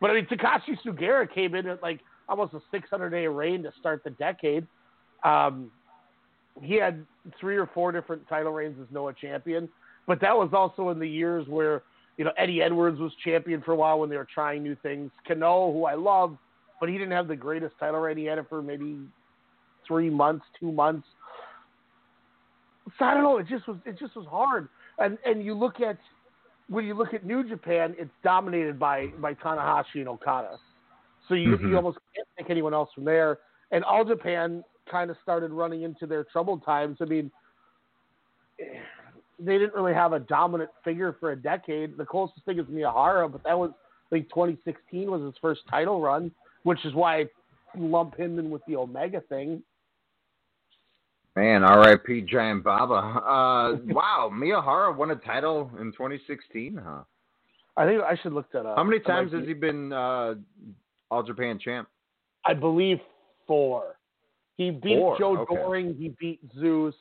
But 0.00 0.10
I 0.10 0.14
mean, 0.14 0.26
Takashi 0.26 0.76
Sugiura 0.84 1.32
came 1.32 1.54
in 1.54 1.66
at 1.66 1.82
like 1.82 2.00
almost 2.28 2.52
a 2.54 2.60
600 2.70 3.10
day 3.10 3.26
reign 3.26 3.62
to 3.62 3.72
start 3.80 4.02
the 4.04 4.10
decade. 4.10 4.66
Um, 5.24 5.70
he 6.60 6.74
had 6.74 7.04
three 7.40 7.56
or 7.56 7.66
four 7.72 7.92
different 7.92 8.28
title 8.28 8.52
reigns 8.52 8.76
as 8.80 8.86
Noah 8.92 9.14
champion, 9.14 9.68
but 10.06 10.20
that 10.20 10.36
was 10.36 10.50
also 10.52 10.90
in 10.90 10.98
the 10.98 11.08
years 11.08 11.46
where 11.48 11.82
you 12.16 12.24
know 12.24 12.32
Eddie 12.36 12.62
Edwards 12.62 12.98
was 12.98 13.12
champion 13.24 13.62
for 13.62 13.72
a 13.72 13.76
while 13.76 13.98
when 14.00 14.10
they 14.10 14.16
were 14.16 14.26
trying 14.32 14.62
new 14.62 14.76
things. 14.82 15.10
Kano, 15.26 15.72
who 15.72 15.84
I 15.86 15.94
love, 15.94 16.36
but 16.80 16.88
he 16.88 16.96
didn't 16.98 17.12
have 17.12 17.28
the 17.28 17.36
greatest 17.36 17.74
title 17.78 18.00
reign. 18.00 18.16
He 18.16 18.24
had 18.24 18.38
it 18.38 18.46
for 18.48 18.60
maybe 18.62 18.98
three 19.86 20.10
months, 20.10 20.44
two 20.58 20.72
months. 20.72 21.06
So 22.98 23.04
I 23.04 23.14
don't 23.14 23.22
know. 23.22 23.38
It 23.38 23.46
just 23.48 23.66
was 23.66 23.78
it 23.84 23.98
just 23.98 24.14
was 24.16 24.26
hard. 24.26 24.68
And 24.98 25.18
and 25.26 25.44
you 25.44 25.54
look 25.54 25.80
at 25.80 25.98
when 26.68 26.84
you 26.84 26.94
look 26.94 27.14
at 27.14 27.24
New 27.24 27.48
Japan, 27.48 27.94
it's 27.98 28.10
dominated 28.22 28.78
by 28.78 29.08
by 29.20 29.34
Tanahashi 29.34 29.96
and 29.96 30.08
Okada. 30.08 30.58
So 31.28 31.34
you 31.34 31.56
Mhm. 31.56 31.68
you 31.68 31.76
almost 31.76 31.98
can't 32.14 32.28
pick 32.38 32.50
anyone 32.50 32.74
else 32.74 32.90
from 32.94 33.04
there. 33.04 33.38
And 33.72 33.82
All 33.84 34.04
Japan 34.04 34.64
kind 34.88 35.10
of 35.10 35.16
started 35.22 35.50
running 35.50 35.82
into 35.82 36.06
their 36.06 36.24
troubled 36.24 36.64
times. 36.64 36.98
I 37.00 37.06
mean, 37.06 37.30
they 38.58 39.58
didn't 39.58 39.74
really 39.74 39.94
have 39.94 40.12
a 40.12 40.20
dominant 40.20 40.70
figure 40.84 41.12
for 41.14 41.32
a 41.32 41.36
decade. 41.36 41.96
The 41.96 42.06
closest 42.06 42.44
thing 42.44 42.58
is 42.58 42.66
Miyahara, 42.66 43.30
but 43.30 43.42
that 43.44 43.58
was 43.58 43.72
I 44.06 44.16
think 44.16 44.28
2016 44.28 45.10
was 45.10 45.22
his 45.22 45.34
first 45.40 45.62
title 45.68 46.00
run, 46.00 46.30
which 46.62 46.84
is 46.84 46.94
why 46.94 47.20
I 47.20 47.26
lump 47.76 48.16
him 48.16 48.38
in 48.38 48.50
with 48.50 48.64
the 48.66 48.76
Omega 48.76 49.20
thing. 49.22 49.62
Man, 51.36 51.62
R.I.P. 51.64 52.22
Giant 52.22 52.64
Baba. 52.64 52.94
Uh, 52.94 53.76
wow, 53.88 54.30
Miyahara 54.32 54.96
won 54.96 55.10
a 55.10 55.16
title 55.16 55.70
in 55.78 55.92
2016, 55.92 56.80
huh? 56.82 57.02
I 57.76 57.84
think 57.84 58.02
I 58.02 58.16
should 58.22 58.32
look 58.32 58.50
that 58.52 58.64
up. 58.64 58.78
How 58.78 58.84
many 58.84 59.00
times 59.00 59.34
has 59.34 59.44
he 59.46 59.52
been 59.52 59.92
uh, 59.92 60.34
All 61.10 61.22
Japan 61.22 61.58
champ? 61.62 61.88
I 62.46 62.54
believe 62.54 62.98
four. 63.46 63.96
He 64.56 64.70
beat 64.70 64.96
Four, 64.96 65.18
Joe 65.18 65.38
okay. 65.40 65.54
Doering. 65.54 65.94
He 65.98 66.14
beat 66.18 66.40
Zeus. 66.58 66.94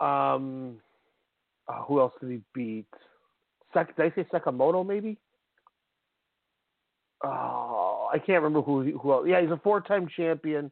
Um, 0.00 0.76
uh, 1.68 1.82
who 1.82 2.00
else 2.00 2.14
did 2.18 2.30
he 2.30 2.40
beat? 2.54 2.86
Sek- 3.74 3.94
did 3.94 4.10
I 4.10 4.14
say 4.14 4.26
Sakamoto? 4.32 4.86
Maybe. 4.86 5.18
Oh, 7.22 8.08
I 8.10 8.18
can't 8.18 8.42
remember 8.42 8.62
who 8.62 8.98
who 8.98 9.12
else. 9.12 9.26
Yeah, 9.28 9.42
he's 9.42 9.50
a 9.50 9.60
four-time 9.62 10.08
champion. 10.16 10.70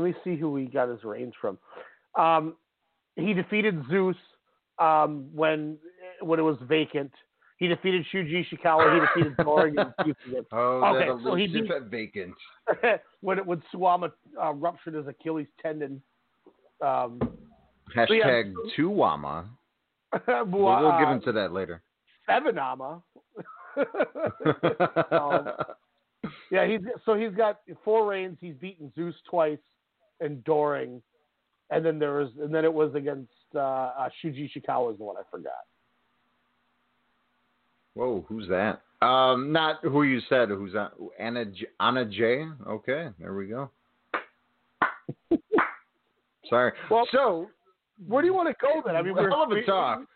Let 0.00 0.04
me 0.04 0.14
see 0.24 0.36
who 0.36 0.56
he 0.56 0.66
got 0.66 0.88
his 0.88 1.04
reigns 1.04 1.34
from. 1.40 1.58
Um, 2.16 2.56
he 3.16 3.32
defeated 3.34 3.82
Zeus 3.90 4.16
um, 4.78 5.28
when 5.34 5.76
when 6.20 6.38
it 6.38 6.42
was 6.42 6.56
vacant. 6.68 7.12
He 7.58 7.66
defeated 7.66 8.06
Shuji 8.14 8.44
Ishikawa. 8.46 8.94
He 8.94 9.00
defeated 9.20 9.36
Doering. 9.44 9.76
and 9.78 9.92
Zeus 10.04 10.16
again. 10.28 10.44
Oh, 10.52 10.80
Okay, 10.96 11.24
so 11.24 11.34
he 11.34 11.48
beat- 11.48 11.70
at 11.72 11.82
vacant. 11.84 12.34
when 13.20 13.38
it 13.38 13.46
when 13.46 13.62
Suwama 13.74 14.12
uh, 14.40 14.52
ruptured 14.52 14.94
his 14.94 15.06
Achilles 15.08 15.48
tendon. 15.60 16.00
Um, 16.80 17.18
Hashtag 17.96 18.52
so- 18.54 18.70
Tuwama. 18.82 19.46
Mua- 20.26 20.44
We'll, 20.46 20.80
we'll 20.82 20.98
get 20.98 21.08
uh, 21.08 21.12
into 21.12 21.32
that 21.32 21.52
later. 21.52 21.82
Sevenama. 22.28 23.02
um, 25.12 25.48
yeah, 26.50 26.66
he's 26.66 26.80
so 27.04 27.14
he's 27.14 27.32
got 27.34 27.60
four 27.84 28.06
reigns. 28.08 28.38
He's 28.40 28.54
beaten 28.54 28.92
Zeus 28.94 29.14
twice 29.28 29.58
and 30.20 30.42
Doering, 30.44 31.02
and 31.70 31.84
then 31.84 31.98
there 31.98 32.14
was 32.14 32.30
and 32.40 32.54
then 32.54 32.64
it 32.64 32.72
was 32.72 32.94
against 32.94 33.30
uh, 33.54 33.58
uh, 33.58 34.08
Shuji 34.22 34.50
Ishikawa 34.50 34.92
is 34.92 34.98
the 34.98 35.04
one 35.04 35.16
I 35.16 35.22
forgot. 35.30 35.52
Whoa, 37.94 38.24
who's 38.28 38.48
that? 38.48 38.82
Um, 39.04 39.52
not 39.52 39.76
who 39.82 40.02
you 40.02 40.20
said. 40.28 40.48
Who's 40.48 40.72
that? 40.72 40.92
Anna 41.18 41.44
J- 41.46 41.68
Anna 41.80 42.04
Jay. 42.04 42.44
Okay, 42.66 43.08
there 43.18 43.34
we 43.34 43.46
go. 43.46 43.70
Sorry. 46.48 46.72
Well, 46.90 47.06
so 47.12 47.48
where 48.06 48.22
do 48.22 48.26
you 48.26 48.34
want 48.34 48.48
to 48.48 48.54
go 48.60 48.82
then? 48.84 48.96
I 48.96 49.02
mean, 49.02 49.14
we're 49.14 49.30
hell 49.30 49.44
of 49.44 49.52
a 49.52 49.62
talk. 49.64 50.02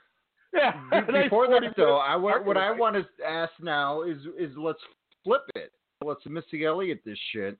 Yeah. 0.55 0.73
Be- 0.91 1.13
nice 1.13 1.25
Before 1.25 1.49
that, 1.49 1.63
though, 1.79 1.97
I 1.97 2.15
want 2.15 2.45
what 2.45 2.59
I 2.59 2.71
want 2.71 2.95
to 2.95 3.07
ask 3.27 3.53
now 3.63 4.03
is 4.03 4.19
is 4.39 4.51
let's 4.55 4.81
flip 5.25 5.41
it. 5.55 5.73
Let's 6.05 6.21
Missy 6.27 6.67
Elliott 6.67 7.01
this 7.07 7.19
shit. 7.33 7.57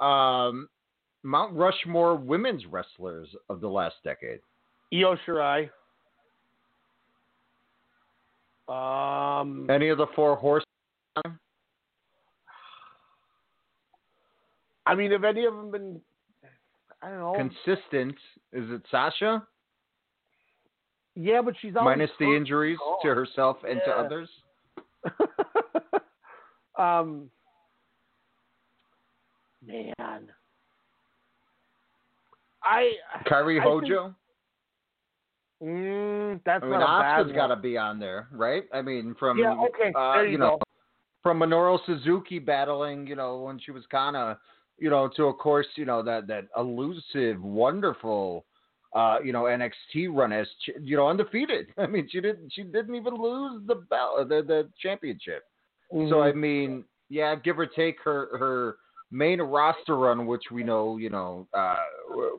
Um, 0.00 0.68
Mount 1.22 1.54
Rushmore 1.54 2.14
women's 2.16 2.64
wrestlers 2.66 3.28
of 3.48 3.60
the 3.60 3.68
last 3.68 3.96
decade. 4.04 4.40
Io 4.92 5.16
Shirai. 5.26 5.68
Um, 8.68 9.68
Any 9.70 9.88
of 9.88 9.98
the 9.98 10.06
four 10.14 10.36
horses? 10.36 10.66
I 14.86 14.94
mean, 14.94 15.10
have 15.10 15.24
any 15.24 15.44
of 15.44 15.54
them 15.54 15.70
been? 15.70 16.00
I 17.02 17.10
don't 17.10 17.18
know. 17.18 17.34
Consistent. 17.36 18.14
Is 18.52 18.70
it 18.70 18.82
Sasha? 18.90 19.46
yeah, 21.14 21.42
but 21.42 21.54
she's 21.60 21.74
always 21.76 21.96
Minus 21.98 22.10
the 22.20 22.34
injuries 22.36 22.78
Oh. 22.80 22.98
to 23.02 23.08
herself 23.08 23.56
and 23.68 23.80
to 23.84 23.90
others. 23.90 24.30
um, 26.78 27.28
man, 29.66 30.28
I 32.68 32.92
Kairi 33.26 33.60
I 33.60 33.62
Hojo. 33.62 34.14
Think, 35.60 35.70
mm, 35.70 36.40
that's 36.44 36.62
I 36.62 36.66
mean, 36.66 36.80
not 36.80 37.04
Asuka's 37.04 37.32
got 37.32 37.46
to 37.48 37.56
be 37.56 37.78
on 37.78 37.98
there, 37.98 38.28
right? 38.30 38.64
I 38.72 38.82
mean, 38.82 39.14
from 39.18 39.38
Yeah, 39.38 39.54
okay, 39.54 39.92
uh, 39.96 40.14
there 40.14 40.26
you 40.26 40.38
know, 40.38 40.58
go. 40.58 40.62
from 41.22 41.38
Minoru 41.38 41.78
Suzuki 41.86 42.38
battling, 42.38 43.06
you 43.06 43.16
know, 43.16 43.38
when 43.38 43.58
she 43.58 43.70
was 43.70 43.84
kind 43.90 44.16
of, 44.16 44.36
you 44.78 44.90
know, 44.90 45.08
to 45.16 45.24
of 45.24 45.38
course, 45.38 45.66
you 45.76 45.86
know 45.86 46.02
that 46.02 46.26
that 46.26 46.44
elusive, 46.56 47.42
wonderful, 47.42 48.44
uh, 48.94 49.18
you 49.24 49.32
know, 49.32 49.44
NXT 49.44 50.08
run 50.10 50.32
as 50.32 50.46
you 50.82 50.96
know 50.96 51.08
undefeated. 51.08 51.68
I 51.78 51.86
mean, 51.86 52.06
she 52.10 52.20
didn't 52.20 52.52
she 52.52 52.64
didn't 52.64 52.94
even 52.94 53.14
lose 53.14 53.62
the 53.66 53.76
belt, 53.76 54.28
the 54.28 54.42
the 54.46 54.68
championship. 54.80 55.44
So 55.90 56.20
I 56.20 56.32
mean, 56.32 56.84
yeah, 57.08 57.34
give 57.34 57.58
or 57.58 57.64
take 57.64 57.96
her 58.04 58.36
her 58.38 58.76
main 59.10 59.40
roster 59.40 59.96
run, 59.96 60.26
which 60.26 60.44
we 60.50 60.62
know, 60.62 60.96
you 60.98 61.10
know, 61.10 61.46
uh, 61.54 61.76
we're- 62.14 62.32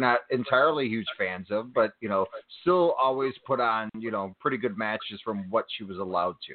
not 0.00 0.20
entirely 0.30 0.88
huge 0.88 1.06
fans 1.18 1.50
of, 1.50 1.72
but 1.74 1.92
you 2.00 2.08
know, 2.08 2.26
still 2.62 2.92
always 2.92 3.34
put 3.46 3.60
on, 3.60 3.90
you 3.98 4.10
know, 4.10 4.34
pretty 4.40 4.56
good 4.56 4.76
matches 4.78 5.20
from 5.22 5.48
what 5.50 5.66
she 5.76 5.84
was 5.84 5.98
allowed 5.98 6.36
to. 6.46 6.54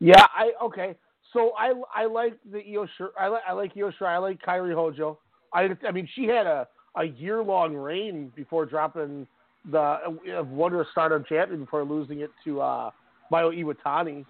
Yeah, 0.00 0.26
I 0.34 0.52
okay. 0.62 0.96
so 1.32 1.52
I 1.56 1.72
I 1.94 2.04
like 2.06 2.36
the 2.50 2.62
Io 2.74 2.86
Shir- 2.98 3.12
I 3.18 3.28
like 3.28 3.42
I 3.48 3.52
like 3.52 3.76
Io 3.76 3.90
Shirai. 3.92 4.08
I 4.08 4.18
like 4.18 4.42
Kairi 4.42 4.74
Hojo. 4.74 5.18
I 5.52 5.76
I 5.86 5.90
mean 5.92 6.06
she 6.14 6.24
had 6.26 6.46
a 6.46 6.66
a 6.96 7.04
year 7.04 7.42
long 7.42 7.74
reign 7.76 8.32
before 8.34 8.66
dropping 8.66 9.26
the 9.70 9.78
uh, 9.80 10.42
Wonder 10.44 10.80
of 10.80 10.88
Stardom 10.92 11.24
champion 11.28 11.60
before 11.60 11.84
losing 11.84 12.20
it 12.20 12.30
to 12.44 12.60
uh, 12.60 12.90
Mayu 13.32 13.52
Iwatani. 13.64 14.24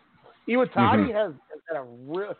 Iwatani 0.48 1.10
Mhm. 1.10 1.14
has, 1.14 1.32
has 1.50 1.60
had 1.68 1.76
a 1.78 1.82
real. 1.82 2.34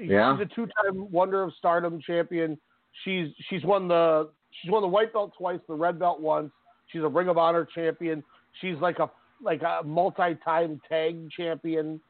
Yeah. 0.00 0.36
She's 0.36 0.46
a 0.50 0.54
two 0.54 0.66
time 0.82 1.10
Wonder 1.10 1.42
of 1.42 1.52
Stardom 1.58 2.00
champion. 2.00 2.58
She's 3.04 3.28
she's 3.48 3.64
won 3.64 3.88
the 3.88 4.28
she's 4.60 4.70
won 4.70 4.82
the 4.82 4.88
white 4.88 5.12
belt 5.12 5.32
twice, 5.36 5.60
the 5.68 5.74
red 5.74 5.98
belt 5.98 6.20
once. 6.20 6.50
She's 6.88 7.02
a 7.02 7.08
Ring 7.08 7.28
of 7.28 7.38
Honor 7.38 7.66
champion. 7.74 8.22
She's 8.60 8.76
like 8.80 8.98
a 8.98 9.10
like 9.42 9.62
a 9.62 9.82
multi 9.84 10.36
time 10.44 10.80
tag 10.88 11.28
champion. 11.30 12.00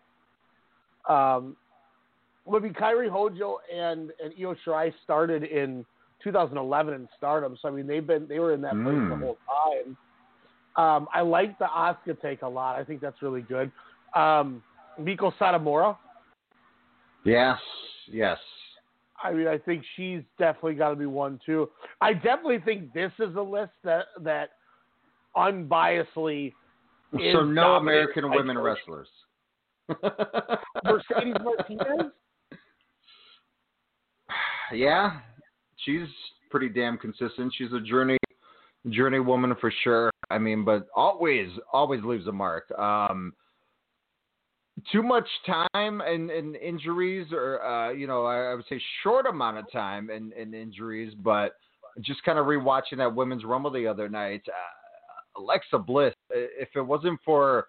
Um, 1.09 1.57
I 2.53 2.59
mean, 2.59 2.75
Kairi 2.75 3.09
Hojo 3.09 3.59
and 3.75 4.11
and 4.23 4.33
Io 4.39 4.55
Shirai 4.67 4.93
started 5.03 5.45
in 5.45 5.85
2011 6.23 6.95
in 6.95 7.09
Stardom, 7.17 7.57
so 7.61 7.69
I 7.69 7.71
mean 7.71 7.87
they've 7.87 8.07
been 8.07 8.27
they 8.29 8.39
were 8.39 8.53
in 8.53 8.61
that 8.63 8.73
place 8.73 8.85
the 8.85 8.91
Mm. 9.17 9.21
whole 9.21 9.39
time. 9.49 9.97
Um, 10.77 11.09
I 11.15 11.21
like 11.21 11.59
the 11.59 11.67
Asuka 11.67 12.21
take 12.21 12.43
a 12.43 12.49
lot. 12.49 12.77
I 12.77 12.85
think 12.85 13.01
that's 13.01 13.23
really 13.23 13.43
good. 13.43 13.71
Um, 14.15 14.63
Meiko 15.01 15.33
Satomura. 15.39 15.97
Yes, 17.25 17.59
yes. 18.11 18.39
I 19.23 19.33
mean, 19.33 19.49
I 19.49 19.57
think 19.59 19.83
she's 19.97 20.21
definitely 20.39 20.75
got 20.75 20.91
to 20.91 20.97
be 20.97 21.07
one 21.07 21.41
too. 21.45 21.71
I 22.01 22.13
definitely 22.13 22.59
think 22.59 22.93
this 22.93 23.13
is 23.19 23.35
a 23.37 23.41
list 23.41 23.73
that 23.85 24.07
that 24.21 24.51
unbiasedly. 25.37 26.53
So 27.33 27.45
no 27.45 27.75
American 27.75 28.29
women 28.29 28.59
wrestlers. 28.59 29.07
Mercedes 30.85 31.37
Martinez. 31.45 32.11
yeah, 34.73 35.21
she's 35.77 36.09
pretty 36.51 36.69
damn 36.69 36.99
consistent. 36.99 37.55
She's 37.57 37.73
a 37.73 37.79
journey 37.79 38.19
journey 38.91 39.21
woman 39.21 39.55
for 39.61 39.73
sure. 39.85 40.11
I 40.29 40.39
mean, 40.39 40.65
but 40.65 40.89
always 40.97 41.51
always 41.73 42.03
leaves 42.03 42.27
a 42.27 42.33
mark. 42.33 42.69
Um, 42.77 43.33
too 44.91 45.03
much 45.03 45.27
time 45.47 45.69
and, 46.01 46.31
and 46.31 46.57
injuries, 46.57 47.29
or 47.33 47.63
uh, 47.65 47.91
you 47.93 48.07
know, 48.07 48.25
I, 48.25 48.53
I 48.53 48.55
would 48.55 48.65
say 48.69 48.81
short 49.03 49.27
amount 49.27 49.59
of 49.59 49.71
time 49.73 50.11
and, 50.11 50.33
and 50.33 50.55
injuries, 50.55 51.15
but 51.23 51.53
just 52.01 52.23
kind 52.25 52.39
of 52.39 52.47
rewatching 52.47 52.99
that 52.99 53.15
women's 53.15 53.45
rumble 53.45 53.71
the 53.71 53.87
other 53.87 54.09
night. 54.09 54.43
Uh, 54.49 55.41
Alexa 55.41 55.79
Bliss, 55.79 56.15
if 56.31 56.69
it 56.75 56.83
wasn't 56.83 57.19
for 57.25 57.67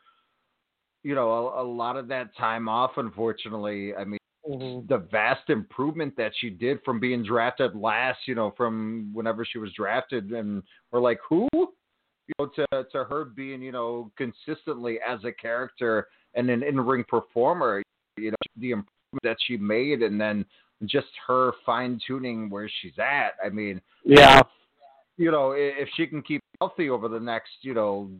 you 1.03 1.15
know 1.15 1.29
a, 1.29 1.63
a 1.63 1.65
lot 1.65 1.97
of 1.97 2.07
that 2.07 2.35
time 2.37 2.67
off, 2.67 2.91
unfortunately, 2.97 3.93
I 3.95 4.03
mean 4.03 4.19
the 4.47 5.07
vast 5.11 5.49
improvement 5.49 6.15
that 6.17 6.31
she 6.39 6.49
did 6.49 6.79
from 6.85 6.99
being 6.99 7.23
drafted 7.23 7.75
last, 7.75 8.19
you 8.27 8.35
know, 8.35 8.53
from 8.55 9.09
whenever 9.11 9.43
she 9.43 9.57
was 9.57 9.71
drafted, 9.73 10.31
and 10.31 10.61
we're 10.91 11.01
like, 11.01 11.19
who? 11.27 11.47
You 11.53 12.33
know, 12.39 12.49
to 12.55 12.83
to 12.91 13.03
her 13.03 13.25
being, 13.25 13.61
you 13.61 13.71
know, 13.71 14.11
consistently 14.17 14.99
as 15.07 15.19
a 15.23 15.31
character 15.31 16.07
and 16.35 16.49
an 16.49 16.63
in 16.63 16.79
ring 16.79 17.03
performer, 17.07 17.81
you 18.17 18.31
know, 18.31 18.37
the 18.57 18.71
improvement 18.71 19.23
that 19.23 19.37
she 19.45 19.57
made, 19.57 20.01
and 20.01 20.19
then 20.19 20.45
just 20.85 21.07
her 21.27 21.53
fine 21.65 21.99
tuning 22.05 22.49
where 22.49 22.69
she's 22.81 22.97
at. 22.99 23.31
I 23.43 23.49
mean, 23.49 23.81
Yeah. 24.03 24.41
you 25.17 25.31
know, 25.31 25.51
if 25.51 25.89
she 25.95 26.05
can 26.05 26.21
keep 26.21 26.41
healthy 26.59 26.89
over 26.89 27.07
the 27.07 27.19
next, 27.19 27.51
you 27.61 27.73
know, 27.73 28.11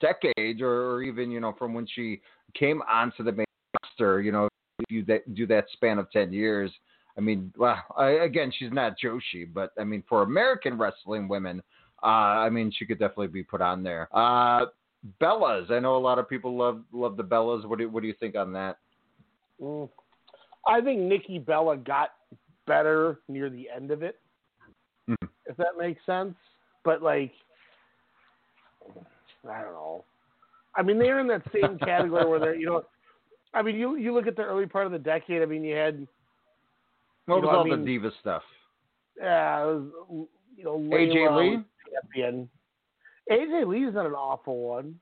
decade 0.00 0.62
or, 0.62 1.02
even, 1.02 1.30
you 1.30 1.40
know, 1.40 1.52
from 1.58 1.74
when 1.74 1.86
she 1.86 2.20
came 2.54 2.82
onto 2.82 3.22
the 3.22 3.32
main 3.32 3.46
roster, 3.82 4.22
you 4.22 4.32
know, 4.32 4.48
if 4.78 4.86
you 4.90 5.04
that, 5.04 5.34
do 5.34 5.46
that 5.46 5.66
span 5.72 5.98
of 5.98 6.10
10 6.10 6.32
years, 6.32 6.70
I 7.16 7.20
mean, 7.20 7.52
well, 7.56 7.82
I, 7.96 8.10
again, 8.10 8.52
she's 8.56 8.72
not 8.72 8.94
Joshi, 9.02 9.52
but 9.52 9.70
I 9.78 9.84
mean, 9.84 10.02
for 10.08 10.22
American 10.22 10.78
wrestling 10.78 11.28
women, 11.28 11.62
uh, 12.02 12.06
I 12.06 12.50
mean, 12.50 12.72
she 12.76 12.86
could 12.86 12.98
definitely 12.98 13.28
be 13.28 13.42
put 13.42 13.60
on 13.60 13.82
there. 13.82 14.08
Uh, 14.12 14.66
Bellas, 15.20 15.70
I 15.70 15.78
know 15.80 15.96
a 15.96 15.98
lot 15.98 16.18
of 16.18 16.28
people 16.28 16.56
love 16.56 16.82
love 16.92 17.16
the 17.16 17.24
Bellas. 17.24 17.64
What 17.66 17.78
do 17.78 17.88
what 17.88 18.00
do 18.02 18.08
you 18.08 18.14
think 18.18 18.36
on 18.36 18.52
that? 18.52 18.78
Mm. 19.60 19.88
I 20.66 20.80
think 20.80 21.00
Nikki 21.00 21.38
Bella 21.38 21.76
got 21.76 22.10
better 22.66 23.20
near 23.28 23.50
the 23.50 23.68
end 23.68 23.90
of 23.90 24.02
it, 24.02 24.18
Mhm. 25.08 25.28
if 25.46 25.56
that 25.58 25.76
makes 25.78 26.04
sense. 26.06 26.34
But 26.84 27.02
like, 27.02 27.32
I 29.48 29.62
don't 29.62 29.72
know. 29.72 30.04
I 30.74 30.82
mean, 30.82 30.98
they're 30.98 31.20
in 31.20 31.26
that 31.28 31.42
same 31.52 31.78
category 31.78 32.24
where 32.28 32.40
they're, 32.40 32.54
you 32.56 32.66
know, 32.66 32.82
I 33.52 33.62
mean, 33.62 33.76
you 33.76 33.96
you 33.96 34.12
look 34.14 34.26
at 34.26 34.36
the 34.36 34.42
early 34.42 34.66
part 34.66 34.86
of 34.86 34.92
the 34.92 34.98
decade. 34.98 35.42
I 35.42 35.46
mean, 35.46 35.62
you 35.64 35.76
had 35.76 36.06
What 37.26 37.36
You 37.36 37.42
was 37.42 37.44
know, 37.44 37.50
I 37.50 37.56
all 37.56 37.64
mean- 37.64 37.80
the 37.80 37.84
diva 37.86 38.10
stuff? 38.20 38.42
yeah, 39.16 39.62
it 39.62 39.66
was, 39.66 40.26
you 40.56 40.64
know, 40.64 40.78
AJ 40.78 41.14
Layla 41.14 41.38
Lee? 41.58 41.64
champion. 41.92 42.50
AJ 43.30 43.66
Lee's 43.66 43.94
not 43.94 44.06
an 44.06 44.12
awful 44.12 44.58
one. 44.58 44.94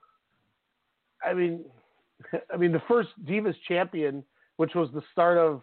I 1.25 1.33
mean, 1.33 1.65
I 2.53 2.57
mean, 2.57 2.71
the 2.71 2.81
first 2.87 3.09
Divas 3.25 3.55
champion, 3.67 4.23
which 4.57 4.75
was 4.75 4.89
the 4.93 5.01
start 5.11 5.37
of 5.37 5.61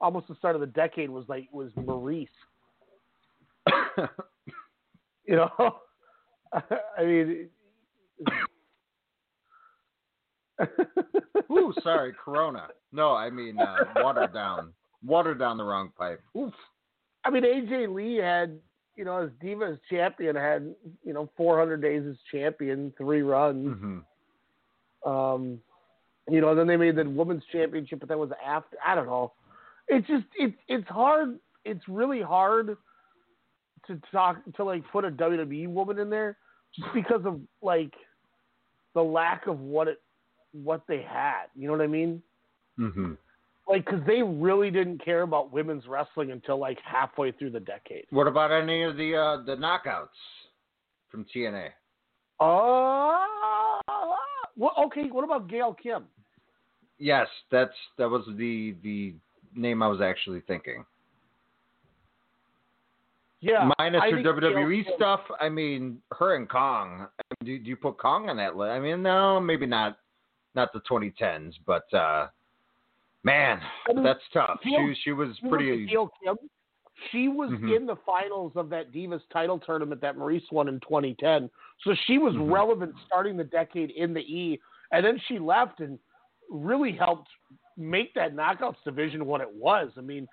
almost 0.00 0.28
the 0.28 0.34
start 0.36 0.54
of 0.54 0.60
the 0.60 0.66
decade, 0.66 1.10
was 1.10 1.24
like 1.28 1.48
was 1.52 1.70
Maryse. 1.76 2.28
You 5.26 5.36
know, 5.36 5.76
I 6.52 7.04
mean, 7.04 7.48
Ooh, 11.50 11.72
sorry, 11.82 12.12
Corona. 12.22 12.68
No, 12.92 13.14
I 13.14 13.30
mean 13.30 13.58
uh, 13.58 13.76
water 13.96 14.28
down, 14.32 14.72
water 15.04 15.34
down 15.34 15.56
the 15.56 15.64
wrong 15.64 15.90
pipe. 15.96 16.20
Oof. 16.36 16.54
I 17.24 17.30
mean, 17.30 17.44
AJ 17.44 17.94
Lee 17.94 18.16
had, 18.16 18.58
you 19.00 19.06
know, 19.06 19.16
as 19.16 19.30
Divas 19.42 19.78
champion 19.88 20.36
had, 20.36 20.74
you 21.02 21.14
know, 21.14 21.30
400 21.34 21.80
days 21.80 22.02
as 22.06 22.16
champion, 22.30 22.92
three 22.98 23.22
runs. 23.22 23.78
hmm 23.78 25.10
Um, 25.10 25.58
you 26.28 26.42
know, 26.42 26.54
then 26.54 26.66
they 26.66 26.76
made 26.76 26.96
the 26.96 27.08
women's 27.08 27.42
championship, 27.50 28.00
but 28.00 28.10
that 28.10 28.18
was 28.18 28.28
after. 28.46 28.76
I 28.86 28.94
don't 28.94 29.06
know. 29.06 29.32
It's 29.88 30.06
just 30.06 30.26
it's 30.38 30.54
it's 30.68 30.86
hard. 30.88 31.38
It's 31.64 31.80
really 31.88 32.20
hard 32.20 32.76
to 33.86 34.00
talk 34.12 34.36
to 34.56 34.64
like 34.64 34.84
put 34.92 35.06
a 35.06 35.10
WWE 35.10 35.68
woman 35.68 35.98
in 35.98 36.10
there 36.10 36.36
just 36.76 36.92
because 36.92 37.22
of 37.24 37.40
like 37.62 37.94
the 38.94 39.00
lack 39.02 39.46
of 39.46 39.60
what 39.60 39.88
it 39.88 40.02
what 40.52 40.82
they 40.86 41.00
had. 41.00 41.46
You 41.56 41.68
know 41.68 41.72
what 41.72 41.82
I 41.82 41.86
mean? 41.86 42.22
hmm 42.76 43.14
Like, 43.70 43.86
because 43.86 44.00
they 44.04 44.20
really 44.20 44.68
didn't 44.72 45.04
care 45.04 45.22
about 45.22 45.52
women's 45.52 45.86
wrestling 45.86 46.32
until 46.32 46.58
like 46.58 46.78
halfway 46.84 47.30
through 47.30 47.50
the 47.50 47.60
decade. 47.60 48.04
What 48.10 48.26
about 48.26 48.50
any 48.50 48.82
of 48.82 48.96
the 48.96 49.14
uh, 49.14 49.44
the 49.44 49.54
knockouts 49.54 50.08
from 51.08 51.24
TNA? 51.32 51.68
Oh, 52.40 53.24
well, 54.56 54.72
okay. 54.86 55.04
What 55.10 55.22
about 55.22 55.48
Gail 55.48 55.76
Kim? 55.80 56.06
Yes, 56.98 57.28
that's 57.52 57.72
that 57.96 58.08
was 58.10 58.24
the 58.36 58.74
the 58.82 59.14
name 59.54 59.84
I 59.84 59.86
was 59.86 60.00
actually 60.00 60.42
thinking. 60.48 60.84
Yeah, 63.40 63.70
Minus 63.78 64.02
I 64.04 64.10
her 64.10 64.16
WWE 64.18 64.40
Gail 64.40 64.84
Kim- 64.84 64.92
stuff, 64.96 65.20
I 65.40 65.48
mean, 65.48 65.98
her 66.12 66.34
and 66.34 66.48
Kong. 66.48 67.06
I 67.06 67.22
mean, 67.40 67.56
do, 67.56 67.62
do 67.62 67.70
you 67.70 67.76
put 67.76 67.98
Kong 67.98 68.28
on 68.28 68.36
that 68.36 68.56
list? 68.56 68.70
I 68.70 68.80
mean, 68.80 69.02
no, 69.02 69.40
maybe 69.40 69.64
not, 69.64 69.96
not 70.54 70.74
the 70.74 70.80
2010s, 70.80 71.54
but 71.64 71.92
uh, 71.94 72.26
man, 73.24 73.60
I 73.88 73.92
mean, 73.92 74.04
that's 74.04 74.20
tough. 74.32 74.60
She 74.62 74.94
she 75.04 75.12
was 75.12 75.38
pretty. 75.48 75.86
Gail 75.86 76.10
Kim. 76.22 76.36
She 77.10 77.28
was 77.28 77.50
Mhm. 77.50 77.76
in 77.76 77.86
the 77.86 77.96
finals 78.04 78.52
of 78.56 78.68
that 78.70 78.92
Divas 78.92 79.22
title 79.32 79.58
tournament 79.58 80.02
that 80.02 80.16
Maryse 80.16 80.50
won 80.52 80.68
in 80.68 80.80
2010. 80.80 81.48
So 81.82 81.94
she 82.06 82.18
was 82.18 82.34
Mhm. 82.34 82.52
relevant 82.52 82.94
starting 83.06 83.38
the 83.38 83.44
decade 83.44 83.90
in 83.92 84.12
the 84.12 84.20
E, 84.20 84.60
and 84.92 85.04
then 85.04 85.18
she 85.20 85.38
left 85.38 85.80
and 85.80 85.98
really 86.50 86.92
helped 86.92 87.30
make 87.76 88.12
that 88.14 88.34
knockouts 88.34 88.82
division 88.84 89.24
what 89.24 89.40
it 89.40 89.50
was. 89.50 89.96
I 89.96 90.02
mean, 90.02 90.28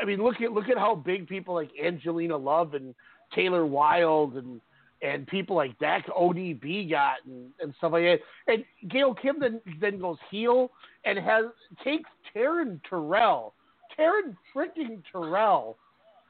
I 0.00 0.04
mean, 0.04 0.22
look 0.22 0.40
at 0.40 0.52
look 0.52 0.68
at 0.68 0.78
how 0.78 0.94
big 0.96 1.28
people 1.28 1.54
like 1.54 1.70
Angelina 1.78 2.36
Love 2.36 2.74
and 2.74 2.94
Taylor 3.32 3.66
Wilde 3.66 4.36
and 4.36 4.60
and 5.02 5.26
people 5.26 5.56
like 5.56 5.78
that 5.78 6.06
ODB 6.08 6.90
got 6.90 7.16
and, 7.26 7.50
and 7.60 7.74
stuff 7.78 7.92
like 7.92 8.04
that. 8.04 8.18
And 8.46 8.64
Gail 8.90 9.14
Kim 9.14 9.38
then 9.40 9.60
then 9.80 9.98
goes 9.98 10.18
heel 10.30 10.70
and 11.04 11.18
has 11.18 11.46
takes 11.82 12.08
Taryn 12.34 12.80
Terrell, 12.88 13.54
Taryn 13.98 14.36
freaking 14.54 15.02
Terrell, 15.10 15.76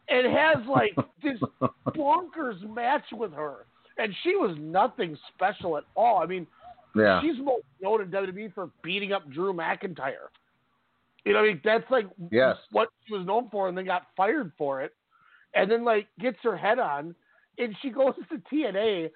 and 0.09 0.27
has 0.33 0.59
like 0.69 0.95
this 1.23 1.39
bonkers 1.89 2.61
match 2.75 3.05
with 3.13 3.33
her. 3.33 3.67
And 3.99 4.15
she 4.23 4.37
was 4.37 4.57
nothing 4.59 5.17
special 5.35 5.77
at 5.77 5.85
all. 5.95 6.23
I 6.23 6.27
mean, 6.27 6.47
yeah. 6.95 7.21
she's 7.21 7.37
most 7.43 7.65
known 7.83 8.01
in 8.01 8.09
WWE 8.09 8.55
for 8.55 8.71
beating 8.83 9.13
up 9.13 9.31
Drew 9.31 9.53
McIntyre. 9.53 10.31
You 11.25 11.35
know, 11.35 11.41
I 11.41 11.49
mean, 11.49 11.61
that's 11.63 11.91
like 11.91 12.07
Yes. 12.31 12.57
what 12.71 12.89
she 13.07 13.13
was 13.15 13.27
known 13.27 13.49
for, 13.51 13.69
and 13.69 13.77
then 13.77 13.85
got 13.85 14.07
fired 14.17 14.53
for 14.57 14.81
it, 14.81 14.95
and 15.55 15.71
then 15.71 15.85
like 15.85 16.07
gets 16.19 16.39
her 16.43 16.57
head 16.57 16.79
on, 16.79 17.15
and 17.59 17.75
she 17.83 17.91
goes 17.91 18.15
to 18.31 18.39
TNA, 18.53 19.11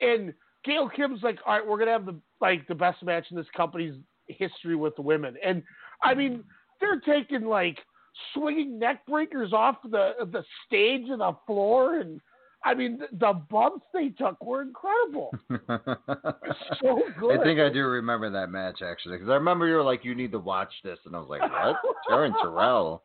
and 0.00 0.34
Gail 0.64 0.88
Kim's 0.88 1.22
like, 1.22 1.38
all 1.46 1.54
right, 1.54 1.66
we're 1.66 1.78
gonna 1.78 1.92
have 1.92 2.06
the 2.06 2.16
like 2.40 2.66
the 2.68 2.74
best 2.74 3.02
match 3.02 3.26
in 3.30 3.36
this 3.36 3.46
company's 3.56 3.94
history 4.28 4.76
with 4.76 4.96
the 4.96 5.02
women. 5.02 5.36
And 5.44 5.62
I 6.02 6.14
mean, 6.14 6.44
they're 6.80 7.00
taking 7.00 7.46
like 7.46 7.78
swinging 8.34 8.78
neck 8.78 9.06
breakers 9.06 9.52
off 9.52 9.76
the 9.84 10.12
the 10.32 10.44
stage 10.66 11.08
and 11.08 11.20
the 11.20 11.36
floor, 11.46 12.00
and 12.00 12.20
I 12.64 12.74
mean 12.74 12.98
the, 12.98 13.06
the 13.12 13.32
bumps 13.50 13.86
they 13.92 14.08
took 14.10 14.42
were 14.44 14.62
incredible. 14.62 15.32
so 16.82 17.02
good. 17.18 17.40
I 17.40 17.42
think 17.42 17.60
I 17.60 17.70
do 17.72 17.84
remember 17.86 18.30
that 18.30 18.50
match 18.50 18.80
actually, 18.82 19.16
because 19.16 19.30
I 19.30 19.34
remember 19.34 19.66
you 19.66 19.74
were 19.74 19.82
like, 19.82 20.04
"You 20.04 20.14
need 20.14 20.32
to 20.32 20.38
watch 20.38 20.72
this," 20.84 20.98
and 21.06 21.14
I 21.14 21.20
was 21.20 21.28
like, 21.28 21.42
"What?" 21.42 21.76
Taryn 22.10 22.32
Terrell. 22.42 23.02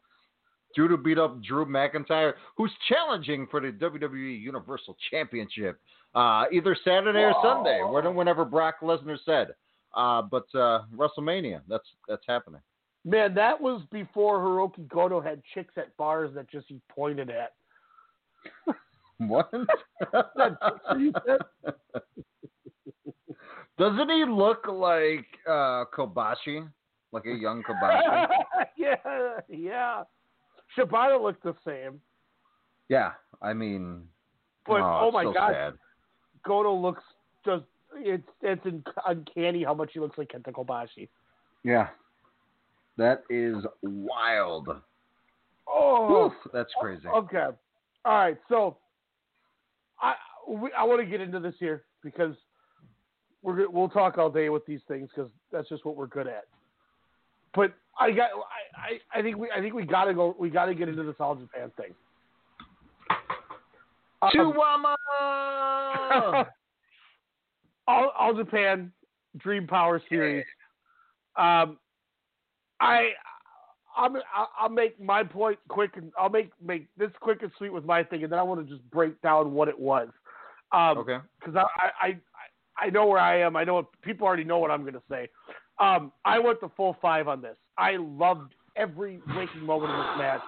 Drew 0.76 0.88
to 0.88 0.98
beat 0.98 1.18
up 1.18 1.42
Drew 1.44 1.66
McIntyre, 1.66 2.34
who's 2.58 2.72
challenging 2.90 3.48
for 3.50 3.60
the 3.60 3.72
WWE 3.72 4.40
Universal 4.42 4.98
Championship 5.10 5.80
uh, 6.16 6.46
either 6.52 6.76
Saturday 6.84 7.20
or 7.20 7.34
Sunday, 7.44 7.82
when- 7.84 8.16
whenever 8.16 8.46
Brock 8.46 8.76
Lesnar 8.82 9.18
said. 9.26 9.56
Uh, 9.94 10.22
but 10.22 10.46
uh, 10.56 10.84
WrestleMania, 10.96 11.62
that's 11.68 11.88
that's 12.08 12.24
happening. 12.28 12.62
Man, 13.04 13.34
that 13.34 13.60
was 13.60 13.82
before 13.92 14.40
Hiroki 14.40 14.88
Goto 14.88 15.20
had 15.20 15.42
chicks 15.54 15.74
at 15.78 15.96
bars 15.98 16.32
that 16.36 16.50
just 16.50 16.68
he 16.68 16.80
pointed 16.90 17.30
at. 17.30 17.54
What? 19.18 19.52
That 20.12 20.58
picture 20.62 21.00
you 21.00 21.14
said? 21.28 21.42
Doesn't 23.78 24.10
he 24.10 24.26
look 24.28 24.66
like 24.68 25.26
uh, 25.48 25.86
Kobashi, 25.96 26.68
like 27.12 27.26
a 27.26 27.34
young 27.36 27.62
Kobashi? 27.64 28.28
yeah, 28.78 28.96
yeah. 29.50 30.04
Shibata 30.78 31.22
looked 31.22 31.44
the 31.44 31.56
same, 31.66 32.00
yeah, 32.92 33.12
I 33.42 33.54
mean, 33.54 34.04
but 34.68 34.82
oh, 34.82 35.00
oh, 35.04 35.12
my 35.12 35.24
so 35.24 35.34
god, 35.34 35.52
sad. 35.54 35.74
Goto 36.44 36.76
looks 36.76 37.04
just 37.46 37.64
it's 37.96 38.28
it's 38.42 38.66
un- 38.66 38.84
uncanny 39.08 39.64
how 39.64 39.74
much 39.74 39.92
he 39.94 40.00
looks 40.00 40.18
like 40.18 40.32
Kenta 40.32 40.52
Kobashi. 40.52 41.08
Yeah, 41.64 41.88
that 42.98 43.24
is 43.30 43.56
wild. 43.82 44.68
Oh, 45.68 46.26
Oof, 46.26 46.34
that's 46.52 46.74
crazy. 46.80 47.08
Okay. 47.08 47.48
All 48.04 48.14
right. 48.14 48.38
So 48.50 48.78
I 50.02 50.16
we, 50.48 50.70
I 50.78 50.84
want 50.84 51.00
to 51.02 51.06
get 51.06 51.22
into 51.22 51.40
this 51.40 51.56
here 51.60 51.84
because 52.04 52.36
we're 53.42 53.70
we'll 53.70 53.90
talk 53.90 54.18
all 54.18 54.30
day 54.30 54.50
with 54.50 54.66
these 54.66 54.82
things 54.88 55.10
because 55.16 55.32
that's 55.52 55.70
just 55.70 55.86
what 55.86 55.96
we're 55.96 56.08
good 56.08 56.28
at. 56.28 56.46
But 57.54 57.74
I 58.00 58.12
got 58.12 58.30
I, 58.32 59.18
I, 59.18 59.20
I 59.20 59.22
think 59.22 59.38
we 59.38 59.50
I 59.56 59.60
think 59.60 59.74
we 59.74 59.84
gotta 59.84 60.14
go 60.14 60.36
we 60.40 60.50
gotta 60.50 60.74
get 60.74 60.90
into 60.90 61.04
this 61.04 61.16
all 61.20 61.36
Japan 61.36 61.72
thing. 61.78 61.94
Um, 64.22 64.30
Chihuahua! 64.34 64.96
all, 67.88 68.12
all 68.18 68.34
Japan 68.36 68.92
Dream 69.38 69.66
Power 69.68 70.02
Series. 70.10 70.46
Um, 71.36 71.78
I 72.80 73.10
I'm, 73.98 74.16
I'll- 74.60 74.70
make 74.70 75.00
my 75.02 75.24
point 75.24 75.60
quick 75.68 75.92
and 75.96 76.12
I'll 76.18 76.30
make 76.30 76.52
make 76.66 76.88
this 76.98 77.12
quick 77.20 77.42
and 77.42 77.52
sweet 77.58 77.74
with 77.74 77.84
my 77.86 78.04
thing, 78.04 78.24
and 78.24 78.32
then 78.32 78.40
I 78.40 78.44
want 78.44 78.66
to 78.66 78.74
just 78.74 78.90
break 78.90 79.20
down 79.22 79.54
what 79.54 79.68
it 79.68 79.78
was. 79.80 80.08
Um, 80.72 81.00
okay. 81.00 81.18
because 81.40 81.56
I, 81.56 81.62
I 82.02 82.08
I 82.08 82.86
I 82.86 82.90
know 82.90 83.06
where 83.06 83.20
I 83.20 83.42
am. 83.42 83.56
I 83.58 83.64
know 83.64 83.76
what 83.76 83.88
people 84.02 84.26
already 84.26 84.46
know 84.46 84.60
what 84.60 84.72
I'm 84.72 84.82
going 84.82 84.94
to 84.94 85.02
say. 85.10 85.28
Um, 85.82 86.12
I 86.26 86.38
went 86.40 86.62
the 86.62 86.70
full 86.78 86.96
five 87.02 87.28
on 87.28 87.42
this. 87.42 87.56
I 87.78 87.94
loved 87.98 88.54
every 88.76 89.20
waking 89.36 89.66
moment 89.66 89.92
of 89.92 89.98
this 89.98 90.18
match. 90.18 90.42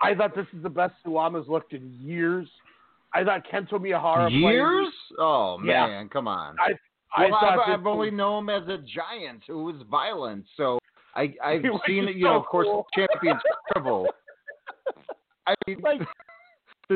I 0.00 0.14
thought 0.14 0.34
this 0.36 0.46
is 0.56 0.62
the 0.62 0.70
best 0.70 0.94
Suwama's 1.06 1.48
looked 1.48 1.72
in 1.72 1.92
years. 2.00 2.48
I 3.14 3.24
thought 3.24 3.42
Kento 3.52 3.72
Miyahara 3.74 4.28
played- 4.28 4.32
Years? 4.54 4.88
Oh 5.18 5.58
Yeah. 5.64 5.86
man, 5.86 6.08
come 6.08 6.28
on. 6.28 6.56
I 6.60 6.72
I 7.14 7.28
well, 7.30 7.40
thought 7.40 7.58
I've, 7.68 7.80
I've 7.80 7.86
only 7.86 8.10
was- 8.10 8.16
known 8.16 8.48
him 8.48 8.62
as 8.62 8.68
a 8.68 8.78
giant 8.78 9.42
who 9.46 9.64
was 9.64 9.76
violent, 9.90 10.46
so 10.56 10.78
I 11.14 11.34
I've 11.44 11.62
seen 11.86 12.08
it. 12.08 12.16
You 12.16 12.24
know, 12.24 12.32
so 12.34 12.40
of 12.40 12.46
course. 12.46 12.68
Champions 12.94 13.42
Carnival. 13.72 14.08
I 15.46 15.54
mean, 15.66 15.80
like 15.82 16.00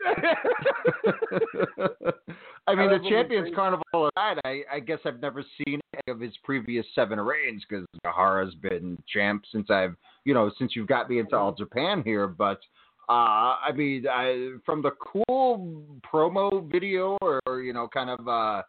I 2.69 2.75
mean, 2.75 2.91
I 2.91 2.99
the 2.99 3.09
Champions. 3.09 3.55
Carnival 3.55 4.09
aside, 4.09 4.39
I, 4.45 4.63
I 4.73 4.81
guess 4.81 4.99
I've 5.05 5.21
never 5.21 5.45
seen 5.59 5.81
any 5.95 6.15
of 6.15 6.21
his 6.21 6.33
previous 6.43 6.85
seven 6.95 7.21
reigns 7.21 7.65
because 7.69 7.87
Nahara's 8.05 8.55
been 8.57 8.99
champ 9.13 9.45
since 9.53 9.71
I've, 9.71 9.95
you 10.25 10.35
know, 10.35 10.51
since 10.59 10.75
you've 10.75 10.89
got 10.89 11.09
me 11.09 11.19
into 11.19 11.37
All 11.37 11.53
Japan 11.53 12.03
here. 12.05 12.27
But 12.27 12.61
uh, 13.09 13.63
I 13.63 13.73
mean, 13.75 14.07
I, 14.11 14.51
from 14.65 14.83
the 14.83 14.93
cool 15.01 15.85
promo 16.13 16.71
video 16.71 17.17
or, 17.21 17.41
or 17.47 17.61
you 17.61 17.73
know, 17.73 17.89
kind 17.93 18.11
of, 18.11 18.27
uh, 18.27 18.63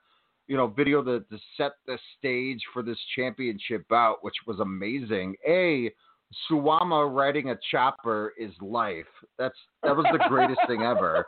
you 0.47 0.55
know, 0.55 0.67
video 0.67 1.03
to, 1.03 1.21
to 1.21 1.39
set 1.57 1.73
the 1.87 1.97
stage 2.17 2.61
for 2.73 2.83
this 2.83 2.99
championship 3.15 3.87
bout, 3.89 4.23
which 4.23 4.35
was 4.45 4.59
amazing. 4.59 5.35
A 5.47 5.91
Suwama 6.49 7.13
riding 7.13 7.49
a 7.49 7.59
chopper 7.71 8.33
is 8.37 8.51
life. 8.61 9.05
That's 9.37 9.57
that 9.83 9.95
was 9.95 10.05
the 10.11 10.23
greatest 10.27 10.59
thing 10.67 10.81
ever. 10.81 11.25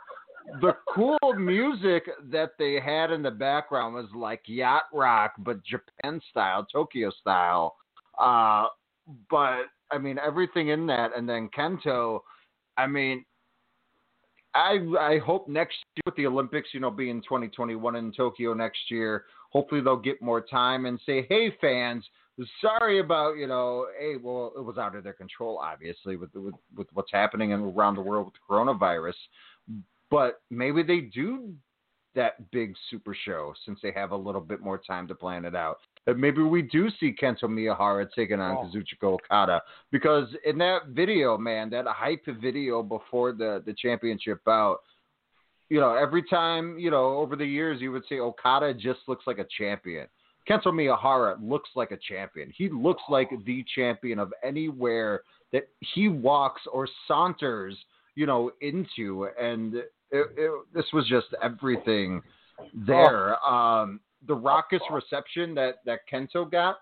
The 0.60 0.74
cool 0.94 1.34
music 1.36 2.04
that 2.30 2.52
they 2.58 2.80
had 2.80 3.10
in 3.10 3.22
the 3.22 3.30
background 3.30 3.94
was 3.94 4.06
like 4.14 4.42
yacht 4.46 4.84
rock, 4.92 5.34
but 5.38 5.62
Japan 5.64 6.20
style, 6.30 6.66
Tokyo 6.70 7.10
style. 7.20 7.76
Uh, 8.18 8.66
but 9.30 9.64
I 9.90 9.98
mean 9.98 10.18
everything 10.18 10.68
in 10.68 10.86
that, 10.88 11.16
and 11.16 11.28
then 11.28 11.48
Kento. 11.56 12.20
I 12.76 12.86
mean, 12.86 13.24
I 14.54 14.78
I 14.98 15.18
hope 15.18 15.48
next 15.48 15.76
year 15.96 16.02
with 16.04 16.16
the 16.16 16.26
Olympics, 16.26 16.70
you 16.72 16.80
know, 16.80 16.90
being 16.90 17.22
2021 17.22 17.96
in 17.96 18.12
Tokyo 18.12 18.52
next 18.52 18.90
year, 18.90 19.24
hopefully 19.50 19.80
they'll 19.80 19.96
get 19.96 20.20
more 20.20 20.40
time 20.40 20.86
and 20.86 21.00
say, 21.06 21.26
hey 21.28 21.54
fans, 21.60 22.04
sorry 22.60 23.00
about 23.00 23.36
you 23.36 23.46
know, 23.46 23.86
hey, 23.98 24.14
well, 24.20 24.52
it 24.56 24.62
was 24.62 24.78
out 24.78 24.96
of 24.96 25.04
their 25.04 25.12
control, 25.12 25.58
obviously, 25.58 26.16
with 26.16 26.30
with, 26.34 26.54
with 26.76 26.86
what's 26.92 27.12
happening 27.12 27.52
around 27.52 27.96
the 27.96 28.00
world 28.02 28.26
with 28.26 28.34
the 28.34 28.54
coronavirus, 28.54 29.14
but 30.10 30.40
maybe 30.50 30.82
they 30.82 31.00
do 31.00 31.52
that 32.14 32.50
big 32.50 32.74
super 32.90 33.16
show 33.24 33.54
since 33.64 33.78
they 33.82 33.92
have 33.92 34.10
a 34.10 34.16
little 34.16 34.40
bit 34.40 34.60
more 34.60 34.78
time 34.78 35.06
to 35.06 35.14
plan 35.14 35.44
it 35.44 35.54
out. 35.54 35.78
That 36.06 36.18
maybe 36.18 36.42
we 36.42 36.62
do 36.62 36.88
see 36.98 37.14
Kento 37.20 37.44
Miyahara 37.44 38.08
taking 38.14 38.40
on 38.40 38.56
Oh. 38.56 38.64
Kazuchika 38.64 39.04
Okada 39.04 39.62
because 39.92 40.28
in 40.44 40.58
that 40.58 40.86
video, 40.88 41.38
man, 41.38 41.70
that 41.70 41.86
hype 41.86 42.24
video 42.26 42.82
before 42.82 43.32
the 43.32 43.62
the 43.64 43.74
championship 43.74 44.42
bout, 44.44 44.80
you 45.68 45.78
know, 45.78 45.94
every 45.94 46.22
time, 46.22 46.78
you 46.78 46.90
know, 46.90 47.16
over 47.18 47.36
the 47.36 47.46
years, 47.46 47.80
you 47.80 47.92
would 47.92 48.04
say 48.08 48.18
Okada 48.18 48.74
just 48.74 49.00
looks 49.06 49.26
like 49.26 49.38
a 49.38 49.46
champion. 49.56 50.06
Kento 50.48 50.66
Miyahara 50.66 51.36
looks 51.42 51.70
like 51.76 51.90
a 51.90 51.98
champion. 52.08 52.52
He 52.56 52.68
looks 52.68 53.02
like 53.08 53.30
the 53.44 53.64
champion 53.74 54.18
of 54.18 54.32
anywhere 54.42 55.22
that 55.52 55.68
he 55.94 56.08
walks 56.08 56.62
or 56.72 56.88
saunters, 57.06 57.76
you 58.14 58.26
know, 58.26 58.50
into. 58.60 59.28
And 59.40 59.74
it, 59.76 59.86
it, 60.10 60.50
this 60.74 60.86
was 60.92 61.06
just 61.08 61.26
everything 61.42 62.22
there. 62.74 63.42
Um, 63.44 64.00
the 64.26 64.34
raucous 64.34 64.82
reception 64.90 65.54
that, 65.54 65.76
that 65.86 66.00
Kento 66.12 66.50
got 66.50 66.78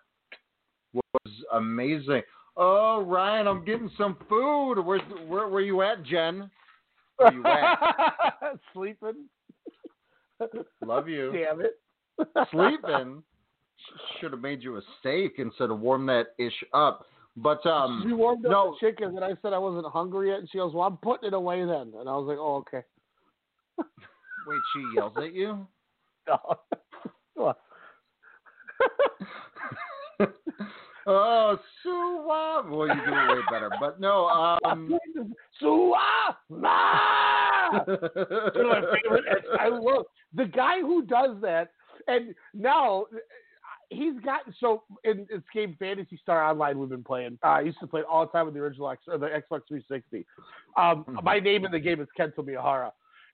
was 0.92 1.32
amazing. 1.52 2.22
Oh, 2.56 3.04
Ryan, 3.06 3.46
I'm 3.46 3.64
getting 3.64 3.90
some 3.96 4.16
food. 4.28 4.80
Where's 4.80 5.00
where 5.28 5.46
where 5.46 5.62
you 5.62 5.82
at, 5.82 6.02
Jen? 6.02 6.50
Where 7.16 7.32
you 7.32 7.44
at? 7.44 8.58
Sleeping. 8.74 9.26
Love 10.84 11.08
you. 11.08 11.32
Damn 11.32 11.60
it. 11.60 11.78
Sleeping. 12.50 13.22
Should 14.20 14.32
have 14.32 14.40
made 14.40 14.62
you 14.62 14.76
a 14.76 14.82
steak 15.00 15.34
instead 15.38 15.70
of 15.70 15.80
warm 15.80 16.06
that 16.06 16.28
ish 16.38 16.64
up. 16.74 17.06
But 17.36 17.64
um, 17.66 18.02
she 18.06 18.12
warmed 18.12 18.44
up 18.46 18.50
no. 18.50 18.74
the 18.80 18.86
chicken, 18.86 19.16
and 19.16 19.24
I 19.24 19.30
said 19.42 19.52
I 19.52 19.58
wasn't 19.58 19.86
hungry 19.86 20.30
yet, 20.30 20.40
and 20.40 20.50
she 20.50 20.58
goes, 20.58 20.74
"Well, 20.74 20.84
I'm 20.84 20.96
putting 20.96 21.28
it 21.28 21.34
away 21.34 21.60
then." 21.60 21.92
And 21.98 22.08
I 22.08 22.16
was 22.16 22.26
like, 22.26 22.38
"Oh, 22.38 22.56
okay." 22.56 22.84
wait, 23.78 24.60
she 24.74 24.82
yells 24.96 25.12
at 25.16 25.32
you. 25.34 25.66
No. 26.28 26.58
oh, 31.06 31.58
Suwa. 31.86 32.68
Well, 32.68 32.86
you 32.86 32.94
do 32.94 33.12
it 33.12 33.28
way 33.34 33.40
better. 33.50 33.70
But 33.80 33.98
no, 33.98 34.26
um, 34.62 34.98
Suwa! 35.62 36.36
One 36.50 36.64
of 36.64 37.90
my 38.66 38.82
favorite. 38.92 39.24
and 39.28 39.58
I 39.58 39.68
love 39.68 40.04
the 40.34 40.44
guy 40.44 40.80
who 40.80 41.02
does 41.06 41.40
that, 41.40 41.70
and 42.08 42.34
now 42.52 43.06
he's 43.90 44.14
got 44.24 44.40
so 44.60 44.82
in 45.04 45.26
Escape 45.34 45.78
Phantasy 45.78 46.18
Star 46.22 46.42
Online 46.44 46.78
we've 46.78 46.88
been 46.88 47.04
playing. 47.04 47.38
Uh, 47.42 47.48
I 47.48 47.60
used 47.60 47.80
to 47.80 47.86
play 47.86 48.00
it 48.00 48.06
all 48.10 48.26
the 48.26 48.32
time 48.32 48.46
with 48.46 48.54
the 48.54 48.60
original 48.60 48.90
X 48.90 49.02
or 49.08 49.18
the 49.18 49.26
Xbox 49.26 49.62
360. 49.68 50.26
Um, 50.76 51.04
My 51.22 51.38
name 51.38 51.64
in 51.64 51.72
the 51.72 51.80
game 51.80 52.00
is 52.00 52.08
Kento 52.18 52.38
Miyahara. 52.38 52.90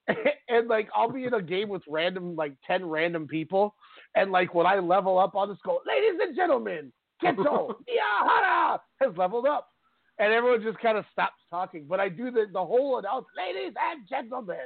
and 0.49 0.69
like 0.69 0.89
I'll 0.95 1.11
be 1.11 1.25
in 1.25 1.35
a 1.35 1.43
game 1.43 1.69
with 1.69 1.83
random 1.89 2.37
like 2.37 2.53
ten 2.67 2.85
random 2.85 3.27
people, 3.27 3.75
and 4.15 4.31
like 4.31 4.55
when 4.55 4.67
I 4.67 4.79
level 4.79 5.19
up, 5.19 5.33
I'll 5.35 5.47
just 5.47 5.63
go, 5.63 5.81
"Ladies 5.87 6.21
and 6.23 6.37
gentlemen, 6.37 6.93
Kento 7.23 7.75
Miyahara 7.89 8.81
has 9.01 9.17
leveled 9.17 9.47
up," 9.47 9.71
and 10.19 10.33
everyone 10.33 10.63
just 10.63 10.79
kind 10.79 10.97
of 10.97 11.05
stops 11.13 11.41
talking. 11.51 11.87
But 11.89 12.01
I 12.01 12.09
do 12.09 12.31
the 12.31 12.47
the 12.53 12.65
whole 12.65 12.99
announce, 12.99 13.27
"Ladies 13.37 13.75
and 13.91 14.09
gentlemen, 14.09 14.57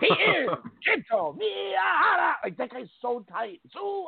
he 0.00 0.06
is 0.06 0.48
Kento 0.86 1.36
Miyahara." 1.36 2.34
Like 2.44 2.56
that 2.58 2.70
guy's 2.70 2.88
so 3.00 3.24
tight. 3.30 3.60
Suwama. 3.74 4.06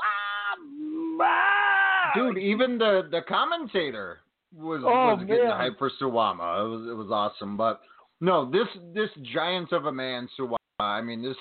Um, 0.57 1.19
ah! 1.23 2.12
dude, 2.14 2.39
even 2.39 2.79
the 2.79 3.09
the 3.11 3.21
commentator 3.29 4.21
was, 4.55 4.83
Oh, 4.85 5.16
was 5.16 5.25
getting 5.27 5.49
man. 5.49 5.57
hype 5.57 5.79
for 5.79 5.91
Suwama. 6.01 6.64
It 6.64 6.69
was 6.69 6.89
it 6.91 6.97
was 6.97 7.09
awesome, 7.11 7.57
but 7.57 7.81
no, 8.21 8.51
this 8.51 8.69
this 8.95 9.11
giant 9.35 9.73
of 9.73 9.87
a 9.87 9.93
man, 9.93 10.29
Suwama. 10.39 10.57
I 10.81 11.01
mean, 11.01 11.23
this 11.23 11.37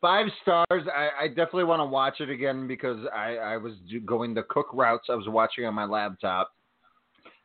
five 0.00 0.26
stars. 0.42 0.66
I, 0.94 1.24
I 1.24 1.28
definitely 1.28 1.64
want 1.64 1.80
to 1.80 1.86
watch 1.86 2.20
it 2.20 2.30
again 2.30 2.66
because 2.66 2.98
I 3.14 3.36
I 3.36 3.56
was 3.56 3.74
going 4.04 4.34
the 4.34 4.42
cook 4.44 4.68
routes. 4.72 5.06
I 5.08 5.14
was 5.14 5.28
watching 5.28 5.64
on 5.64 5.74
my 5.74 5.84
laptop. 5.84 6.52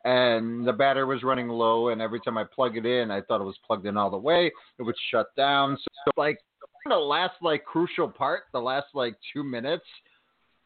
And 0.04 0.66
the 0.66 0.72
battery 0.72 1.06
was 1.06 1.22
running 1.22 1.48
low, 1.48 1.88
and 1.88 2.02
every 2.02 2.20
time 2.20 2.36
I 2.36 2.44
plug 2.44 2.76
it 2.76 2.84
in, 2.84 3.10
I 3.10 3.22
thought 3.22 3.40
it 3.40 3.44
was 3.44 3.56
plugged 3.66 3.86
in 3.86 3.96
all 3.96 4.10
the 4.10 4.18
way. 4.18 4.52
It 4.78 4.82
would 4.82 4.96
shut 5.10 5.34
down. 5.34 5.78
So, 5.82 6.10
like, 6.18 6.38
the 6.86 6.94
last 6.94 7.34
like 7.40 7.64
crucial 7.64 8.08
part, 8.08 8.42
the 8.52 8.60
last 8.60 8.88
like 8.94 9.16
two 9.32 9.42
minutes, 9.42 9.86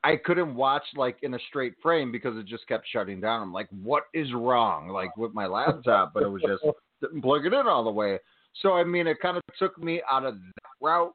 I 0.05 0.17
couldn't 0.17 0.55
watch 0.55 0.83
like 0.97 1.19
in 1.23 1.35
a 1.35 1.39
straight 1.49 1.75
frame 1.83 2.13
because 2.13 2.37
it 2.37 2.47
just 2.47 2.67
kept 2.67 2.87
shutting 2.93 3.21
down. 3.21 3.43
I'm 3.43 3.53
like, 3.53 3.69
what 3.83 4.05
is 4.15 4.33
wrong? 4.33 4.89
Like 4.89 5.17
with 5.17 5.35
my 5.35 5.47
laptop, 5.47 6.13
but 6.15 6.23
it 6.23 6.29
was 6.29 6.43
just 6.43 6.65
didn't 7.01 7.23
plug 7.23 7.47
it 7.47 7.53
in 7.53 7.67
all 7.67 7.85
the 7.85 7.91
way. 7.91 8.19
So 8.63 8.73
I 8.73 8.85
mean, 8.85 9.07
it 9.07 9.19
kind 9.21 9.37
of 9.37 9.43
took 9.59 9.81
me 9.83 10.03
out 10.11 10.25
of 10.25 10.35
that 10.35 10.71
route. 10.81 11.15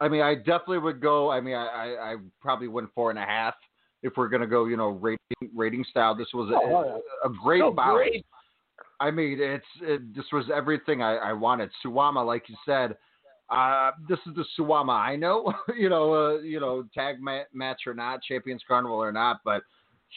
I 0.00 0.08
mean, 0.08 0.22
I 0.22 0.34
definitely 0.34 0.78
would 0.78 1.00
go. 1.00 1.30
I 1.30 1.40
mean, 1.40 1.54
I, 1.54 1.66
I, 1.66 2.12
I 2.12 2.16
probably 2.40 2.68
went 2.68 2.88
four 2.94 3.10
and 3.10 3.18
a 3.18 3.24
half 3.24 3.54
if 4.02 4.14
we're 4.16 4.28
gonna 4.28 4.46
go, 4.46 4.66
you 4.66 4.76
know, 4.76 4.88
rating 4.90 5.18
rating 5.54 5.84
style. 5.90 6.14
This 6.14 6.28
was 6.32 6.50
a, 6.50 6.54
Oh, 6.54 7.02
a 7.24 7.28
great 7.42 7.60
So 7.60 7.72
bout. 7.72 7.96
great. 7.96 8.24
I 8.98 9.10
mean, 9.10 9.38
it's 9.40 9.64
it, 9.82 10.14
this 10.14 10.26
was 10.32 10.46
everything 10.54 11.02
I, 11.02 11.16
I 11.16 11.32
wanted. 11.32 11.70
Suwama, 11.84 12.24
like 12.24 12.48
you 12.48 12.56
said, 12.66 12.96
uh, 13.48 13.92
this 14.08 14.18
is 14.26 14.34
the 14.34 14.44
Suwama 14.58 14.92
I 14.92 15.16
know. 15.16 15.52
you 15.76 15.88
know, 15.88 16.14
uh, 16.14 16.38
you 16.40 16.60
know, 16.60 16.84
tag 16.94 17.20
ma- 17.20 17.44
match 17.52 17.82
or 17.86 17.94
not, 17.94 18.22
Champions 18.22 18.62
Carnival 18.66 18.98
or 18.98 19.12
not, 19.12 19.40
but 19.44 19.62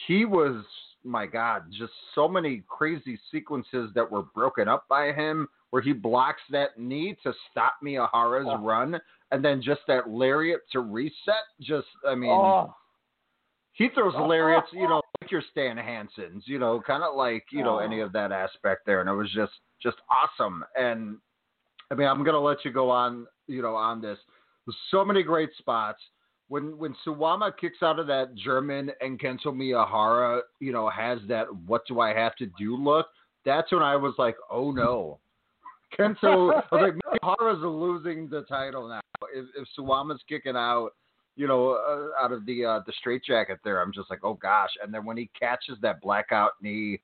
he 0.06 0.24
was 0.24 0.64
my 1.04 1.26
God, 1.26 1.64
just 1.70 1.92
so 2.14 2.26
many 2.26 2.62
crazy 2.66 3.18
sequences 3.30 3.90
that 3.94 4.10
were 4.10 4.22
broken 4.22 4.68
up 4.68 4.86
by 4.88 5.12
him, 5.12 5.46
where 5.70 5.82
he 5.82 5.92
blocks 5.92 6.40
that 6.50 6.78
knee 6.78 7.16
to 7.22 7.32
stop 7.50 7.74
Miyahara's 7.84 8.46
Oh. 8.48 8.56
run, 8.58 8.98
and 9.30 9.44
then 9.44 9.60
just 9.60 9.82
that 9.86 10.08
lariat 10.08 10.60
to 10.72 10.80
reset. 10.80 11.44
Just, 11.60 11.88
I 12.08 12.14
mean, 12.14 12.30
Oh, 12.30 12.74
he 13.74 13.88
throws 13.92 14.14
oh. 14.16 14.26
lariats, 14.26 14.68
you 14.72 14.88
know, 14.88 15.02
like 15.20 15.30
your 15.30 15.42
Stan 15.50 15.76
Hansons, 15.76 16.44
you 16.46 16.58
know, 16.58 16.80
kind 16.84 17.02
of 17.02 17.14
like 17.14 17.44
you 17.52 17.62
know 17.62 17.78
any 17.78 18.00
oh. 18.00 18.06
of 18.06 18.12
that 18.12 18.32
aspect 18.32 18.86
there, 18.86 19.00
and 19.00 19.10
it 19.10 19.14
was 19.14 19.30
just 19.34 19.52
just 19.82 19.96
awesome. 20.10 20.64
And 20.76 21.18
I 21.90 21.94
mean, 21.94 22.08
I'm 22.08 22.24
gonna 22.24 22.40
let 22.40 22.64
you 22.64 22.72
go 22.72 22.90
on, 22.90 23.26
you 23.46 23.62
know, 23.62 23.74
on 23.74 24.00
this. 24.00 24.18
So 24.90 25.04
many 25.04 25.22
great 25.22 25.50
spots. 25.58 25.98
When 26.48 26.78
when 26.78 26.94
Suwama 27.06 27.52
kicks 27.58 27.82
out 27.82 27.98
of 27.98 28.06
that 28.06 28.34
German 28.34 28.90
and 29.00 29.20
Kento 29.20 29.46
Miyahara, 29.46 30.40
you 30.60 30.72
know, 30.72 30.88
has 30.88 31.18
that 31.28 31.46
"What 31.66 31.82
do 31.86 32.00
I 32.00 32.14
have 32.14 32.36
to 32.36 32.46
do?" 32.58 32.76
look. 32.76 33.06
That's 33.44 33.70
when 33.72 33.82
I 33.82 33.96
was 33.96 34.14
like, 34.18 34.36
"Oh 34.50 34.70
no." 34.70 35.18
Kento, 35.98 36.52
I 36.52 36.74
was 36.74 36.92
like, 36.92 36.94
Miyahara's 37.22 37.62
losing 37.62 38.28
the 38.28 38.42
title 38.42 38.88
now. 38.88 39.00
If, 39.32 39.46
if 39.56 39.68
Suwama's 39.78 40.20
kicking 40.28 40.56
out, 40.56 40.90
you 41.36 41.48
know, 41.48 41.70
uh, 41.72 42.22
out 42.22 42.32
of 42.32 42.46
the 42.46 42.64
uh, 42.64 42.80
the 42.86 42.92
straitjacket 42.98 43.58
there, 43.64 43.80
I'm 43.80 43.92
just 43.92 44.10
like, 44.10 44.20
oh 44.22 44.34
gosh. 44.34 44.70
And 44.82 44.92
then 44.92 45.04
when 45.04 45.16
he 45.16 45.30
catches 45.38 45.76
that 45.82 46.00
blackout 46.00 46.52
knee, 46.62 47.00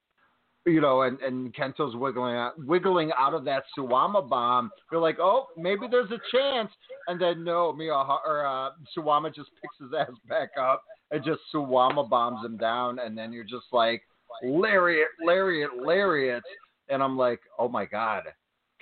you 0.66 0.80
know, 0.80 1.02
and, 1.02 1.18
and 1.20 1.54
Kento's 1.54 1.96
wiggling 1.96 2.36
out, 2.36 2.52
wiggling 2.58 3.10
out 3.18 3.34
of 3.34 3.44
that 3.44 3.64
Suwama 3.76 4.28
bomb, 4.28 4.70
you're 4.92 5.00
like, 5.00 5.18
oh, 5.18 5.46
maybe 5.56 5.86
there's 5.90 6.10
a 6.10 6.20
chance. 6.36 6.70
And 7.08 7.20
then 7.20 7.44
no, 7.44 7.72
Miyahara, 7.72 8.18
or, 8.26 8.46
uh, 8.46 8.70
Suwama 8.96 9.34
just 9.34 9.50
picks 9.60 9.76
his 9.80 9.98
ass 9.98 10.14
back 10.28 10.50
up 10.60 10.82
and 11.10 11.24
just 11.24 11.40
Suwama 11.54 12.08
bombs 12.08 12.44
him 12.44 12.56
down. 12.56 12.98
And 12.98 13.16
then 13.16 13.32
you're 13.32 13.44
just 13.44 13.66
like, 13.72 14.02
lariat, 14.42 15.08
lariat, 15.24 15.70
lariat. 15.82 16.42
And 16.88 17.02
I'm 17.02 17.16
like, 17.16 17.40
oh 17.58 17.68
my 17.68 17.86
God, 17.86 18.24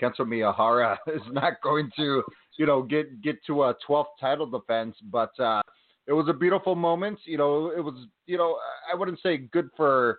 Kento 0.01 0.21
Miyahara 0.21 0.97
is 1.07 1.23
not 1.31 1.55
going 1.63 1.91
to, 1.97 2.23
you 2.59 2.67
know, 2.67 2.83
get 2.83 3.23
get 3.23 3.43
to 3.47 3.63
a 3.65 3.75
12th 3.89 4.07
title 4.21 4.47
defense. 4.47 4.97
But 5.11 5.39
uh, 5.41 5.63
it 6.07 6.13
was 6.13 6.29
a 6.29 6.35
beautiful 6.35 6.75
moment. 6.75 7.21
You 7.25 7.39
know, 7.39 7.73
it 7.75 7.81
was, 7.81 7.95
you 8.27 8.37
know, 8.37 8.59
I 8.93 8.95
wouldn't 8.95 9.21
say 9.23 9.39
good 9.39 9.71
for 9.77 10.19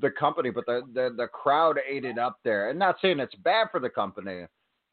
the 0.00 0.10
company, 0.10 0.50
but 0.50 0.66
the, 0.66 0.82
the 0.94 1.14
the 1.16 1.26
crowd 1.26 1.78
ate 1.88 2.04
it 2.04 2.18
up 2.18 2.38
there. 2.44 2.70
And 2.70 2.78
not 2.78 2.96
saying 3.02 3.18
it's 3.18 3.34
bad 3.36 3.68
for 3.72 3.80
the 3.80 3.88
company, 3.88 4.44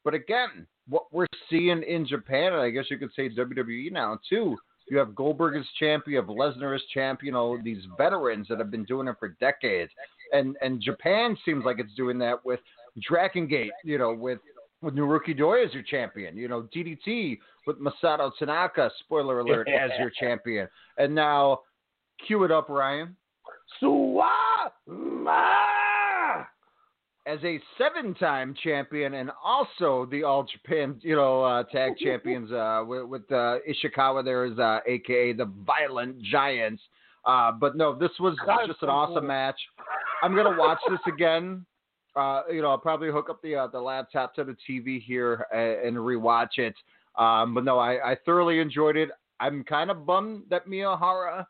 but 0.04 0.14
again, 0.14 0.66
what 0.88 1.04
we're 1.12 1.26
seeing 1.50 1.82
in 1.82 2.06
Japan, 2.06 2.52
and 2.52 2.62
I 2.62 2.70
guess 2.70 2.86
you 2.90 2.98
could 2.98 3.12
say 3.14 3.28
WWE 3.28 3.92
now 3.92 4.18
too. 4.28 4.56
You 4.88 4.98
have 4.98 5.16
Goldberg 5.16 5.56
as 5.56 5.66
champ, 5.80 6.04
you 6.06 6.16
have 6.16 6.26
Lesnar 6.26 6.74
as 6.74 6.82
champ. 6.94 7.20
You 7.22 7.32
know 7.32 7.58
these 7.62 7.82
veterans 7.98 8.46
that 8.48 8.58
have 8.58 8.70
been 8.70 8.84
doing 8.84 9.08
it 9.08 9.16
for 9.18 9.36
decades, 9.40 9.90
and 10.32 10.56
and 10.62 10.80
Japan 10.80 11.36
seems 11.44 11.64
like 11.64 11.78
it's 11.78 11.94
doing 11.94 12.18
that 12.18 12.44
with 12.44 12.60
Dragon 13.00 13.46
Gate. 13.46 13.72
You 13.84 13.98
know 13.98 14.14
with 14.14 14.38
with 14.82 14.94
Naruki 14.94 15.36
Doi 15.36 15.64
as 15.64 15.72
your 15.72 15.82
champion. 15.82 16.36
You 16.36 16.48
know 16.48 16.68
DDT 16.74 17.38
with 17.66 17.76
Masato 17.80 18.30
Tanaka. 18.38 18.90
Spoiler 19.00 19.40
alert 19.40 19.68
as 19.68 19.90
your 19.98 20.10
champion, 20.10 20.68
and 20.98 21.14
now 21.14 21.60
cue 22.26 22.44
it 22.44 22.50
up, 22.50 22.68
Ryan. 22.68 23.16
Suwama! 23.82 24.72
as 27.26 27.40
a 27.42 27.60
seven-time 27.76 28.54
champion 28.62 29.14
and 29.14 29.30
also 29.44 30.06
the 30.10 30.22
All 30.22 30.44
Japan, 30.44 30.94
you 31.00 31.16
know, 31.16 31.42
uh, 31.42 31.64
tag 31.64 31.96
champions 32.02 32.52
uh, 32.52 32.84
with, 32.86 33.04
with 33.04 33.32
uh, 33.32 33.58
Ishikawa. 33.68 34.24
There 34.24 34.46
is 34.46 34.58
uh, 34.58 34.78
AKA 34.86 35.34
the 35.34 35.50
Violent 35.66 36.22
Giants. 36.22 36.82
Uh, 37.24 37.50
but 37.50 37.76
no, 37.76 37.98
this 37.98 38.12
was 38.20 38.36
just 38.68 38.82
an 38.82 38.88
awesome 38.88 39.26
match. 39.26 39.56
I'm 40.22 40.36
gonna 40.36 40.56
watch 40.56 40.78
this 40.88 41.00
again. 41.12 41.66
Uh, 42.16 42.42
you 42.50 42.62
know, 42.62 42.70
I'll 42.70 42.78
probably 42.78 43.10
hook 43.10 43.28
up 43.28 43.42
the 43.42 43.54
uh, 43.54 43.66
the 43.66 43.80
laptop 43.80 44.34
to 44.36 44.44
the 44.44 44.56
TV 44.68 45.02
here 45.02 45.46
and, 45.52 45.88
and 45.88 45.96
rewatch 45.96 46.58
it. 46.58 46.74
Um, 47.16 47.54
but 47.54 47.64
no, 47.64 47.78
I, 47.78 48.12
I 48.12 48.16
thoroughly 48.24 48.58
enjoyed 48.58 48.96
it. 48.96 49.10
I'm 49.40 49.64
kind 49.64 49.90
of 49.90 50.06
bummed 50.06 50.44
that 50.50 50.66
Miyahara 50.66 51.46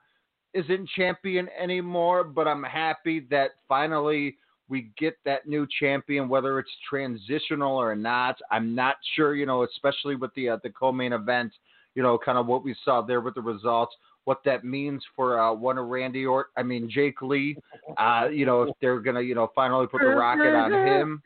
isn't 0.54 0.88
champion 0.96 1.48
anymore, 1.60 2.24
but 2.24 2.48
I'm 2.48 2.62
happy 2.62 3.20
that 3.30 3.50
finally 3.68 4.38
we 4.68 4.90
get 4.98 5.16
that 5.24 5.46
new 5.46 5.66
champion, 5.78 6.28
whether 6.28 6.58
it's 6.58 6.70
transitional 6.88 7.76
or 7.76 7.94
not. 7.94 8.36
I'm 8.50 8.74
not 8.74 8.96
sure, 9.14 9.34
you 9.34 9.46
know, 9.46 9.62
especially 9.62 10.16
with 10.16 10.34
the 10.34 10.50
uh, 10.50 10.58
the 10.62 10.70
co-main 10.70 11.12
event, 11.12 11.52
you 11.94 12.02
know, 12.02 12.18
kind 12.18 12.38
of 12.38 12.46
what 12.46 12.64
we 12.64 12.74
saw 12.84 13.02
there 13.02 13.20
with 13.20 13.34
the 13.34 13.42
results, 13.42 13.94
what 14.26 14.42
that 14.44 14.64
means 14.64 15.02
for 15.14 15.40
uh, 15.40 15.54
one 15.54 15.78
of 15.78 15.86
Randy 15.86 16.26
or 16.26 16.48
I 16.56 16.62
mean 16.62 16.90
Jake 16.92 17.22
Lee, 17.22 17.56
uh, 17.96 18.26
you 18.30 18.44
know, 18.44 18.62
if 18.62 18.74
they're 18.80 18.98
gonna, 19.00 19.20
you 19.20 19.36
know, 19.36 19.50
finally 19.54 19.86
put 19.86 20.00
the 20.00 20.08
rocket 20.08 20.52
on 20.52 20.72
him. 20.72 21.22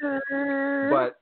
But 0.91 1.17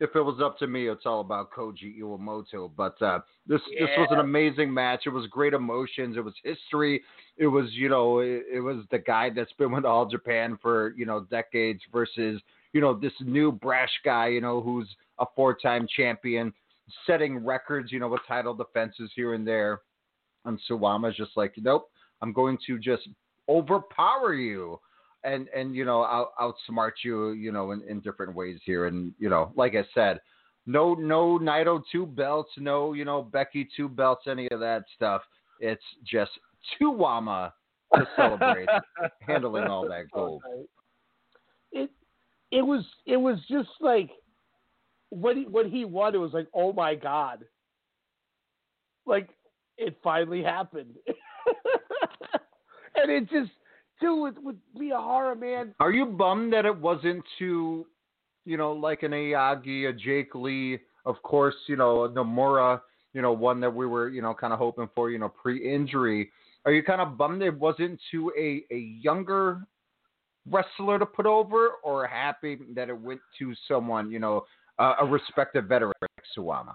if 0.00 0.16
it 0.16 0.22
was 0.22 0.40
up 0.42 0.58
to 0.58 0.66
me, 0.66 0.88
it's 0.88 1.04
all 1.04 1.20
about 1.20 1.50
Koji 1.52 2.00
Iwamoto. 2.00 2.70
But 2.74 3.00
uh, 3.02 3.20
this 3.46 3.60
this 3.78 3.90
was 3.98 4.08
an 4.10 4.20
amazing 4.20 4.72
match. 4.72 5.02
It 5.04 5.10
was 5.10 5.26
great 5.26 5.52
emotions. 5.52 6.16
It 6.16 6.24
was 6.24 6.34
history. 6.42 7.02
It 7.36 7.46
was 7.46 7.66
you 7.72 7.90
know 7.90 8.20
it, 8.20 8.44
it 8.50 8.60
was 8.60 8.84
the 8.90 8.98
guy 8.98 9.28
that's 9.28 9.52
been 9.58 9.70
with 9.70 9.84
All 9.84 10.06
Japan 10.06 10.58
for 10.62 10.94
you 10.96 11.04
know 11.04 11.26
decades 11.30 11.80
versus 11.92 12.40
you 12.72 12.80
know 12.80 12.94
this 12.94 13.12
new 13.20 13.52
brash 13.52 13.92
guy 14.02 14.28
you 14.28 14.40
know 14.40 14.62
who's 14.62 14.88
a 15.18 15.26
four 15.36 15.54
time 15.54 15.86
champion, 15.94 16.54
setting 17.06 17.44
records 17.44 17.92
you 17.92 17.98
know 17.98 18.08
with 18.08 18.22
title 18.26 18.54
defenses 18.54 19.10
here 19.14 19.34
and 19.34 19.46
there. 19.46 19.80
And 20.48 20.58
Suwama's 20.68 21.16
just 21.16 21.36
like 21.36 21.54
nope, 21.56 21.90
I'm 22.22 22.32
going 22.32 22.58
to 22.66 22.78
just 22.78 23.08
overpower 23.48 24.34
you 24.34 24.80
and 25.24 25.48
and 25.54 25.74
you 25.74 25.84
know 25.84 26.04
out, 26.04 26.30
outsmart 26.40 26.92
you 27.04 27.32
you 27.32 27.52
know 27.52 27.72
in, 27.72 27.82
in 27.88 28.00
different 28.00 28.34
ways 28.34 28.58
here. 28.64 28.86
And 28.86 29.12
you 29.18 29.28
know 29.28 29.52
like 29.56 29.74
i 29.74 29.84
said 29.94 30.20
no 30.66 30.94
no 30.94 31.38
naito 31.38 31.82
two 31.90 32.06
belts 32.06 32.50
no 32.58 32.92
you 32.92 33.04
know 33.04 33.22
becky 33.22 33.68
two 33.76 33.88
belts 33.88 34.24
any 34.26 34.48
of 34.50 34.60
that 34.60 34.84
stuff. 34.94 35.22
It's 35.60 35.82
just 36.04 36.30
two 36.78 36.92
wama 36.92 37.52
to 37.94 38.06
celebrate 38.16 38.68
handling 39.20 39.64
all 39.64 39.88
that 39.88 40.10
gold. 40.12 40.42
It 41.72 41.90
it 42.50 42.62
was 42.62 42.84
it 43.06 43.16
was 43.16 43.38
just 43.50 43.70
like 43.80 44.10
when 45.10 45.36
he 45.36 45.42
when 45.44 45.70
he 45.70 45.84
won, 45.84 46.14
it 46.14 46.18
was 46.18 46.32
like, 46.32 46.48
oh 46.54 46.72
my 46.72 46.94
god, 46.94 47.44
like 49.06 49.30
it 49.78 49.96
finally 50.02 50.42
happened, 50.42 50.94
and 52.96 53.10
it 53.10 53.30
just 53.30 53.50
too 54.00 54.20
with 54.20 54.34
with 54.42 54.56
horror, 54.92 55.34
man. 55.34 55.74
are 55.80 55.92
you 55.92 56.06
bummed 56.06 56.52
that 56.52 56.66
it 56.66 56.76
wasn't 56.76 57.22
to 57.38 57.86
you 58.44 58.56
know 58.56 58.72
like 58.72 59.02
an 59.02 59.12
Aoyagi, 59.12 59.88
a 59.88 59.92
Jake 59.92 60.34
Lee, 60.34 60.78
of 61.06 61.22
course 61.22 61.54
you 61.66 61.76
know 61.76 62.08
Nomura, 62.08 62.80
you 63.14 63.22
know 63.22 63.32
one 63.32 63.60
that 63.60 63.74
we 63.74 63.86
were 63.86 64.08
you 64.08 64.20
know 64.20 64.34
kind 64.34 64.52
of 64.52 64.58
hoping 64.58 64.88
for 64.94 65.10
you 65.10 65.18
know 65.18 65.28
pre-injury. 65.28 66.30
Are 66.64 66.72
you 66.72 66.82
kind 66.82 67.00
of 67.00 67.16
bummed 67.16 67.42
it 67.42 67.56
wasn't 67.56 67.98
to 68.10 68.32
a 68.38 68.64
a 68.74 68.78
younger 68.78 69.62
wrestler 70.50 70.98
to 70.98 71.06
put 71.06 71.26
over, 71.26 71.70
or 71.84 72.06
happy 72.06 72.58
that 72.74 72.88
it 72.88 73.00
went 73.00 73.20
to 73.38 73.54
someone 73.68 74.10
you 74.10 74.18
know 74.18 74.44
uh, 74.78 74.94
a 75.00 75.06
respected 75.06 75.68
veteran 75.68 75.94
like 76.02 76.24
Suwama? 76.36 76.74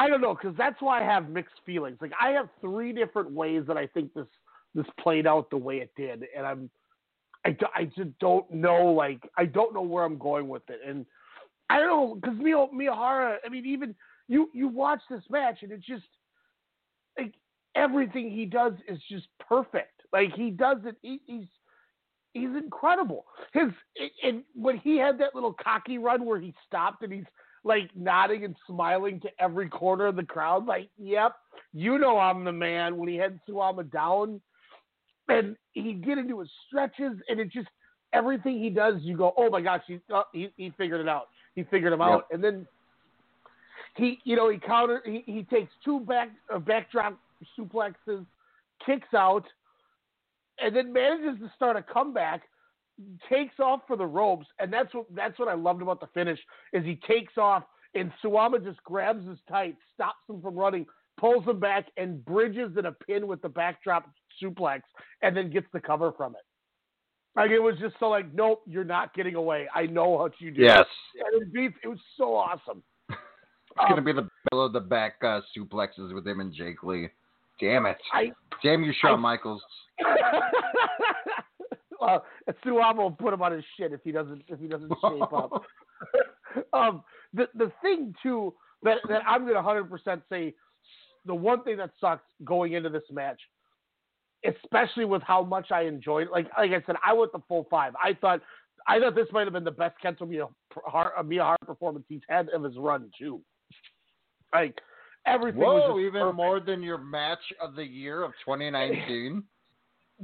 I 0.00 0.08
don't 0.08 0.22
know 0.22 0.34
because 0.34 0.56
that's 0.56 0.80
why 0.80 1.02
I 1.02 1.04
have 1.04 1.28
mixed 1.28 1.56
feelings. 1.66 1.98
Like 2.00 2.12
I 2.18 2.30
have 2.30 2.48
three 2.62 2.90
different 2.94 3.30
ways 3.32 3.64
that 3.68 3.76
I 3.76 3.86
think 3.86 4.14
this 4.14 4.26
this 4.74 4.86
played 4.98 5.26
out 5.26 5.50
the 5.50 5.58
way 5.58 5.76
it 5.76 5.90
did, 5.94 6.24
and 6.34 6.46
I'm 6.46 6.70
I, 7.44 7.54
I 7.76 7.84
just 7.84 8.18
don't 8.18 8.50
know 8.50 8.86
like 8.86 9.20
I 9.36 9.44
don't 9.44 9.74
know 9.74 9.82
where 9.82 10.04
I'm 10.04 10.16
going 10.16 10.48
with 10.48 10.62
it, 10.70 10.80
and 10.86 11.04
I 11.68 11.80
don't 11.80 11.88
know 11.88 12.14
because 12.14 12.38
Mia 12.38 12.66
Miyahara. 12.74 13.36
I 13.44 13.50
mean, 13.50 13.66
even 13.66 13.94
you 14.26 14.48
you 14.54 14.68
watch 14.68 15.00
this 15.10 15.22
match 15.28 15.58
and 15.60 15.70
it's 15.70 15.86
just 15.86 16.04
like 17.18 17.34
everything 17.74 18.30
he 18.30 18.46
does 18.46 18.72
is 18.88 18.98
just 19.10 19.26
perfect. 19.46 20.00
Like 20.14 20.32
he 20.34 20.50
does 20.50 20.78
it, 20.86 20.96
he, 21.02 21.20
he's 21.26 21.46
he's 22.32 22.56
incredible. 22.56 23.26
His 23.52 23.68
and 24.22 24.44
when 24.54 24.78
he 24.78 24.96
had 24.96 25.18
that 25.18 25.34
little 25.34 25.54
cocky 25.62 25.98
run 25.98 26.24
where 26.24 26.40
he 26.40 26.54
stopped 26.66 27.02
and 27.02 27.12
he's 27.12 27.24
like 27.64 27.90
nodding 27.94 28.44
and 28.44 28.56
smiling 28.66 29.20
to 29.20 29.28
every 29.38 29.68
corner 29.68 30.06
of 30.06 30.16
the 30.16 30.24
crowd, 30.24 30.66
like, 30.66 30.88
"Yep, 30.98 31.34
you 31.72 31.98
know 31.98 32.18
I'm 32.18 32.44
the 32.44 32.52
man." 32.52 32.96
When 32.96 33.08
he 33.08 33.16
had 33.16 33.38
Suwama 33.48 33.90
down, 33.90 34.40
and 35.28 35.56
he 35.72 35.94
get 35.94 36.18
into 36.18 36.40
his 36.40 36.50
stretches, 36.66 37.12
and 37.28 37.40
it 37.40 37.50
just 37.50 37.68
everything 38.12 38.58
he 38.58 38.70
does, 38.70 38.96
you 39.02 39.16
go, 39.16 39.34
"Oh 39.36 39.50
my 39.50 39.60
gosh, 39.60 39.82
he 39.86 40.00
oh, 40.10 40.24
he, 40.32 40.52
he 40.56 40.70
figured 40.76 41.00
it 41.00 41.08
out. 41.08 41.28
He 41.54 41.64
figured 41.64 41.92
him 41.92 42.00
out." 42.00 42.24
And 42.30 42.42
then 42.42 42.66
he, 43.96 44.18
you 44.24 44.36
know, 44.36 44.48
he 44.48 44.58
counter, 44.58 45.02
he, 45.04 45.22
he 45.26 45.42
takes 45.44 45.72
two 45.84 46.00
back 46.00 46.30
uh, 46.52 46.58
backdrop 46.58 47.18
suplexes, 47.58 48.24
kicks 48.84 49.12
out, 49.14 49.44
and 50.58 50.74
then 50.74 50.92
manages 50.92 51.40
to 51.40 51.52
start 51.56 51.76
a 51.76 51.82
comeback. 51.82 52.42
Takes 53.28 53.58
off 53.60 53.80
for 53.86 53.96
the 53.96 54.06
ropes, 54.06 54.46
and 54.58 54.72
that's 54.72 54.92
what 54.94 55.06
that's 55.14 55.38
what 55.38 55.48
I 55.48 55.54
loved 55.54 55.82
about 55.82 56.00
the 56.00 56.08
finish 56.08 56.38
is 56.72 56.84
he 56.84 56.98
takes 57.06 57.38
off 57.38 57.64
and 57.94 58.12
Suwama 58.22 58.62
just 58.62 58.82
grabs 58.84 59.26
his 59.26 59.38
tights, 59.48 59.78
stops 59.94 60.20
him 60.28 60.40
from 60.40 60.54
running, 60.54 60.86
pulls 61.18 61.44
him 61.44 61.58
back, 61.58 61.86
and 61.96 62.24
bridges 62.24 62.76
in 62.78 62.86
a 62.86 62.92
pin 62.92 63.26
with 63.26 63.42
the 63.42 63.48
backdrop 63.48 64.08
suplex, 64.42 64.80
and 65.22 65.36
then 65.36 65.50
gets 65.50 65.66
the 65.72 65.80
cover 65.80 66.12
from 66.12 66.34
it. 66.34 66.42
Like 67.36 67.50
it 67.50 67.58
was 67.60 67.76
just 67.80 67.94
so 68.00 68.08
like, 68.08 68.32
nope, 68.34 68.62
you're 68.66 68.84
not 68.84 69.14
getting 69.14 69.34
away. 69.34 69.68
I 69.74 69.86
know 69.86 70.08
what 70.08 70.32
you 70.40 70.50
do. 70.50 70.62
Yes. 70.62 70.84
And 71.32 71.42
it, 71.42 71.52
beat, 71.52 71.72
it 71.82 71.88
was 71.88 72.00
so 72.16 72.34
awesome. 72.34 72.82
It's 73.76 73.88
gonna 73.88 74.02
be 74.02 74.12
the 74.12 74.28
bill 74.50 74.64
of 74.64 74.72
the 74.72 74.80
back 74.80 75.14
uh, 75.22 75.40
suplexes 75.56 76.12
with 76.12 76.26
him 76.26 76.40
and 76.40 76.52
Jake 76.52 76.82
Lee. 76.82 77.08
Damn 77.60 77.86
it! 77.86 77.98
I 78.12 78.32
Damn 78.64 78.82
you, 78.82 78.92
Shawn 79.00 79.12
I- 79.12 79.16
Michaels. 79.16 79.62
well, 82.00 82.24
Suwama 82.64 82.96
will 82.96 83.10
put 83.10 83.34
him 83.34 83.42
on 83.42 83.52
his 83.52 83.64
shit 83.76 83.92
if 83.92 84.00
he 84.02 84.12
doesn't 84.12 84.42
if 84.48 84.58
he 84.58 84.66
doesn't 84.68 84.92
shape 85.02 85.32
up. 85.32 85.62
um, 86.72 87.02
the 87.34 87.46
the 87.54 87.70
thing 87.82 88.14
too 88.22 88.54
that 88.82 88.98
that 89.08 89.22
I'm 89.26 89.42
gonna 89.42 89.54
100 89.54 89.90
percent 89.90 90.22
say 90.30 90.54
the 91.26 91.34
one 91.34 91.62
thing 91.64 91.76
that 91.76 91.90
sucks 92.00 92.24
going 92.44 92.72
into 92.72 92.88
this 92.88 93.02
match, 93.10 93.40
especially 94.44 95.04
with 95.04 95.22
how 95.22 95.42
much 95.42 95.70
I 95.70 95.82
enjoyed. 95.82 96.28
Like 96.30 96.46
like 96.56 96.70
I 96.70 96.82
said, 96.86 96.96
I 97.04 97.12
went 97.12 97.32
the 97.32 97.42
full 97.48 97.66
five. 97.70 97.94
I 98.02 98.14
thought 98.14 98.40
I 98.88 98.98
thought 98.98 99.14
this 99.14 99.28
might 99.32 99.44
have 99.44 99.52
been 99.52 99.64
the 99.64 99.70
best 99.70 99.96
Kento 100.02 100.22
Miyahara, 100.22 101.22
Miyahara 101.22 101.60
performance 101.66 102.06
he's 102.08 102.22
had 102.28 102.48
of 102.48 102.64
his 102.64 102.76
run 102.78 103.10
too. 103.18 103.42
Like 104.54 104.80
everything 105.26 105.60
was 105.60 105.82
Whoa, 105.86 106.00
even 106.00 106.22
perfect. 106.22 106.36
more 106.36 106.60
than 106.60 106.82
your 106.82 106.98
match 106.98 107.38
of 107.60 107.74
the 107.74 107.84
year 107.84 108.22
of 108.22 108.32
2019. 108.44 109.44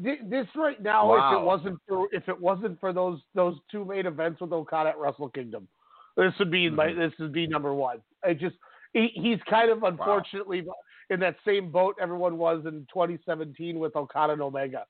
Thi- 0.02 0.20
this 0.28 0.46
right 0.54 0.82
now, 0.82 1.14
if 1.14 1.40
it 1.40 1.44
wasn't 1.44 1.78
for 1.88 2.08
if 2.12 2.28
it 2.28 2.40
wasn't 2.40 2.78
for 2.80 2.92
those 2.92 3.20
those 3.34 3.56
two 3.70 3.84
main 3.84 4.06
events 4.06 4.40
with 4.40 4.52
Okada 4.52 4.90
at 4.90 4.98
Wrestle 4.98 5.30
Kingdom, 5.30 5.68
this 6.16 6.32
would 6.38 6.50
be 6.50 6.68
Mm-hmm. 6.70 6.98
this 6.98 7.12
would 7.18 7.32
be 7.32 7.46
number 7.46 7.72
one. 7.74 7.98
I 8.24 8.34
just 8.34 8.56
he, 8.92 9.08
he's 9.14 9.38
kind 9.48 9.70
of 9.70 9.82
unfortunately 9.82 10.64
in 11.10 11.20
that 11.20 11.36
same 11.46 11.70
boat 11.70 11.96
everyone 12.00 12.36
was 12.36 12.64
in 12.66 12.86
2017 12.92 13.78
with 13.78 13.96
Okada 13.96 14.32
and 14.34 14.42
Omega. 14.42 14.84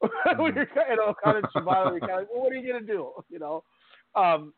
kind 0.24 0.40
of 0.40 1.08
Okada 1.08 1.38
and 1.38 1.46
Shibata, 1.54 1.90
you're 1.90 2.00
kind 2.00 2.22
of 2.22 2.28
well, 2.32 2.42
what 2.44 2.52
are 2.52 2.56
you 2.56 2.72
gonna 2.72 2.84
do? 2.84 3.10
You 3.30 3.38
know, 3.38 3.64
um, 4.14 4.52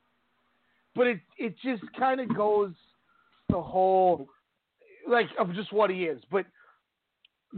but 0.95 1.07
it 1.07 1.21
it 1.39 1.55
just 1.63 1.83
kind 1.99 2.21
of 2.21 2.35
goes 2.35 2.73
the 3.51 3.61
whole 3.61 4.29
like 5.09 5.29
of 5.39 5.55
just 5.55 5.73
what 5.73 5.91
he 5.91 6.05
is, 6.05 6.21
but 6.31 6.47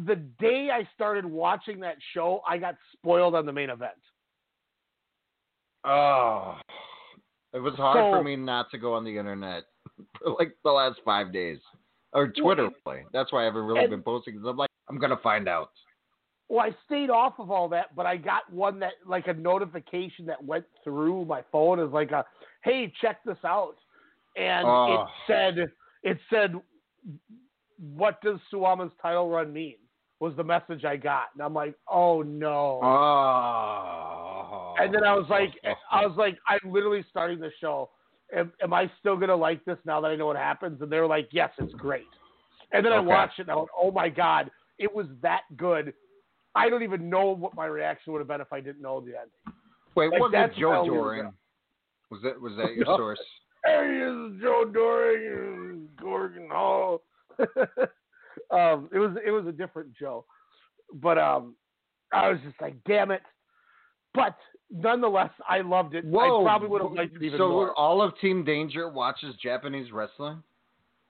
the 0.04 0.16
day 0.16 0.68
I 0.72 0.86
started 0.94 1.24
watching 1.24 1.80
that 1.80 1.96
show, 2.12 2.42
I 2.46 2.58
got 2.58 2.76
spoiled 2.92 3.34
on 3.34 3.46
the 3.46 3.52
main 3.52 3.70
event. 3.70 3.92
Oh, 5.84 6.58
it 7.52 7.60
was 7.60 7.74
hard 7.76 7.96
So- 7.98 8.10
for 8.18 8.22
me 8.24 8.36
not 8.36 8.70
to 8.72 8.78
go 8.78 8.94
on 8.94 9.04
the 9.04 9.16
internet 9.16 9.64
for 10.18 10.30
like 10.38 10.56
the 10.64 10.70
last 10.70 11.00
five 11.04 11.32
days, 11.32 11.60
or 12.12 12.28
Twitter. 12.28 12.70
really. 12.86 13.04
That's 13.12 13.32
why 13.32 13.42
I 13.42 13.44
haven't 13.44 13.64
really 13.64 13.80
and- 13.80 13.90
been 13.90 14.02
posting. 14.02 14.34
Because 14.34 14.48
I'm 14.48 14.56
like, 14.56 14.70
I'm 14.88 14.98
gonna 14.98 15.16
find 15.22 15.48
out. 15.48 15.70
Well, 16.48 16.60
I 16.60 16.70
stayed 16.86 17.10
off 17.10 17.34
of 17.40 17.50
all 17.50 17.68
that, 17.70 17.94
but 17.96 18.06
I 18.06 18.16
got 18.16 18.52
one 18.52 18.78
that 18.80 18.92
like 19.04 19.26
a 19.26 19.34
notification 19.34 20.26
that 20.26 20.42
went 20.44 20.64
through 20.84 21.24
my 21.24 21.42
phone 21.50 21.80
is 21.80 21.90
like 21.90 22.12
a, 22.12 22.24
hey, 22.62 22.92
check 23.00 23.22
this 23.24 23.38
out, 23.44 23.74
and 24.36 24.66
Oh. 24.66 25.02
it 25.02 25.08
said 25.26 25.58
it 26.02 26.18
said, 26.30 26.54
what 27.78 28.20
does 28.22 28.38
Suwama's 28.52 28.92
title 29.02 29.28
run 29.28 29.52
mean? 29.52 29.76
Was 30.18 30.34
the 30.36 30.44
message 30.44 30.84
I 30.84 30.96
got, 30.96 31.26
and 31.34 31.42
I'm 31.42 31.52
like, 31.52 31.74
oh 31.90 32.22
no. 32.22 32.80
Oh. 32.82 34.74
And 34.78 34.94
then 34.94 35.04
I 35.04 35.14
was 35.14 35.26
like, 35.28 35.52
I 35.90 36.06
was 36.06 36.16
like, 36.16 36.38
I'm 36.48 36.72
literally 36.72 37.04
starting 37.10 37.38
the 37.38 37.50
show. 37.60 37.90
Am, 38.34 38.52
am 38.62 38.72
I 38.72 38.90
still 38.98 39.16
gonna 39.16 39.36
like 39.36 39.64
this 39.66 39.78
now 39.84 40.00
that 40.00 40.08
I 40.08 40.16
know 40.16 40.26
what 40.26 40.36
happens? 40.36 40.80
And 40.80 40.90
they're 40.90 41.06
like, 41.06 41.28
yes, 41.32 41.50
it's 41.58 41.74
great. 41.74 42.08
And 42.72 42.84
then 42.84 42.92
I 42.92 42.98
Okay. 42.98 43.06
watched 43.06 43.38
it 43.38 43.42
and 43.42 43.50
I 43.50 43.56
went, 43.56 43.68
oh 43.78 43.90
my 43.90 44.08
god, 44.08 44.50
it 44.78 44.92
was 44.94 45.06
that 45.22 45.42
good. 45.56 45.92
I 46.54 46.70
don't 46.70 46.82
even 46.82 47.10
know 47.10 47.30
what 47.30 47.54
my 47.54 47.66
reaction 47.66 48.12
would 48.14 48.20
have 48.20 48.28
been 48.28 48.40
if 48.40 48.52
I 48.52 48.60
didn't 48.60 48.80
know 48.82 49.00
the 49.00 49.08
ending. 49.08 49.30
Wait, 49.94 50.10
Like, 50.10 50.20
was 50.20 50.32
that's 50.32 50.56
it 50.56 50.60
Joe 50.60 50.72
how 50.72 50.84
we 50.84 50.90
were 50.90 50.96
Doering? 51.16 51.32
Was 52.10 52.22
that 52.22 52.40
was 52.40 52.56
that 52.56 52.74
your 52.74 52.86
source? 52.96 53.20
Hey, 53.64 54.00
is 54.02 54.40
Joe 54.40 54.64
Doering, 54.72 55.88
Gorgon 56.00 56.48
Hall. 56.50 57.02
um, 58.50 58.88
it 58.92 58.98
was 58.98 59.16
it 59.24 59.30
was 59.30 59.46
a 59.46 59.52
different 59.52 59.94
Joe, 59.94 60.24
but 60.94 61.18
um, 61.18 61.54
I 62.12 62.28
was 62.28 62.38
just 62.44 62.60
like, 62.60 62.74
damn 62.86 63.10
it. 63.10 63.22
But 64.14 64.36
nonetheless, 64.70 65.30
I 65.48 65.60
loved 65.60 65.94
it. 65.94 66.04
Whoa! 66.04 66.40
I 66.42 66.44
probably 66.48 66.68
would 66.68 66.82
have 66.82 66.92
liked 66.92 67.16
it 67.16 67.22
even 67.22 67.38
so 67.38 67.48
more. 67.50 67.74
all 67.74 68.00
of 68.02 68.18
Team 68.20 68.44
Danger 68.44 68.88
watches 68.88 69.34
Japanese 69.42 69.92
wrestling? 69.92 70.42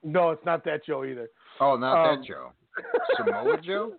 No, 0.02 0.30
it's 0.30 0.44
not 0.44 0.64
that 0.64 0.84
Joe 0.84 1.04
either. 1.04 1.28
Oh, 1.60 1.76
not 1.76 2.10
Um, 2.10 2.20
that 2.20 2.26
Joe. 2.26 2.52
Samoa 3.16 3.60
Joe? 3.64 3.92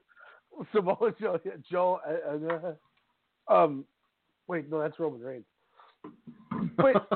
Samoa 0.73 1.13
Joe. 1.19 1.39
yeah, 1.45 1.51
Joe. 1.69 1.99
Uh, 2.07 2.69
uh, 3.51 3.53
um, 3.53 3.86
wait, 4.47 4.69
no, 4.69 4.80
that's 4.80 4.99
Roman 4.99 5.21
Reigns. 5.21 5.45
But 6.78 7.07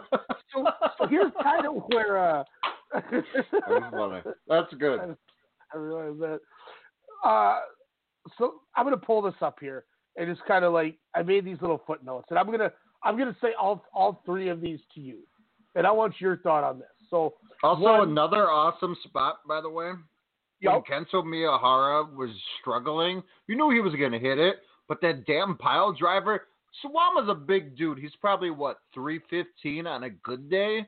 so, 0.54 0.66
so 0.98 1.08
here's 1.08 1.32
kind 1.42 1.66
of 1.68 1.84
where. 1.88 2.18
Uh, 2.18 2.44
That's 2.94 3.86
funny. 3.92 4.22
That's 4.50 4.74
good. 4.78 5.16
I 5.74 5.78
realize 5.78 6.20
that. 6.20 6.40
Uh, 7.28 7.60
so 8.38 8.56
I'm 8.76 8.86
gonna 8.86 8.98
pull 8.98 9.22
this 9.22 9.36
up 9.42 9.58
here 9.60 9.86
and 10.18 10.28
just 10.34 10.46
kind 10.48 10.66
of 10.66 10.74
like 10.74 10.98
I 11.16 11.22
made 11.24 11.46
these 11.46 11.58
little 11.62 11.82
footnotes, 11.88 12.28
and 12.30 12.38
I'm 12.40 12.50
gonna 12.52 12.72
I'm 13.04 13.18
gonna 13.18 13.36
say 13.42 13.50
all 13.60 13.84
all 13.94 14.22
three 14.26 14.50
of 14.50 14.62
these 14.62 14.80
to 14.96 15.02
you, 15.02 15.20
and 15.76 15.86
I 15.88 15.92
want 15.92 16.16
your 16.20 16.38
thought 16.38 16.64
on 16.64 16.80
this. 16.80 16.88
So 17.10 17.34
Also, 17.64 17.82
one- 17.82 18.10
another 18.10 18.50
awesome 18.50 18.96
spot, 19.04 19.40
by 19.48 19.62
the 19.62 19.70
way. 19.70 19.92
Yep. 20.62 20.74
When 20.74 21.06
Kento 21.06 21.24
Miyahara 21.26 22.16
was 22.16 22.30
struggling, 22.60 23.24
you 23.48 23.56
knew 23.56 23.72
he 23.72 23.80
was 23.80 23.96
going 23.96 24.12
to 24.12 24.20
hit 24.20 24.38
it, 24.38 24.58
but 24.88 25.02
that 25.02 25.26
damn 25.26 25.58
pile 25.58 25.92
driver. 25.92 26.48
Suwama's 26.86 27.30
a 27.30 27.34
big 27.34 27.76
dude. 27.76 27.98
He's 27.98 28.16
probably 28.22 28.52
what 28.52 28.80
three 28.94 29.20
fifteen 29.30 29.88
on 29.88 30.04
a 30.04 30.10
good 30.12 30.50
day, 30.50 30.88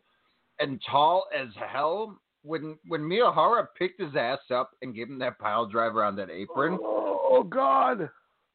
and 0.60 0.80
tall 0.90 1.26
as 1.36 1.48
hell. 1.56 2.20
When 2.44 2.78
when 2.88 3.02
Miyahara 3.02 3.68
picked 3.78 4.02
his 4.02 4.16
ass 4.18 4.40
up 4.54 4.72
and 4.82 4.94
gave 4.94 5.08
him 5.08 5.20
that 5.20 5.40
pile 5.40 5.66
driver 5.66 6.04
on 6.04 6.16
that 6.18 6.30
apron, 6.30 6.78
oh 6.82 7.44
God, 7.50 8.10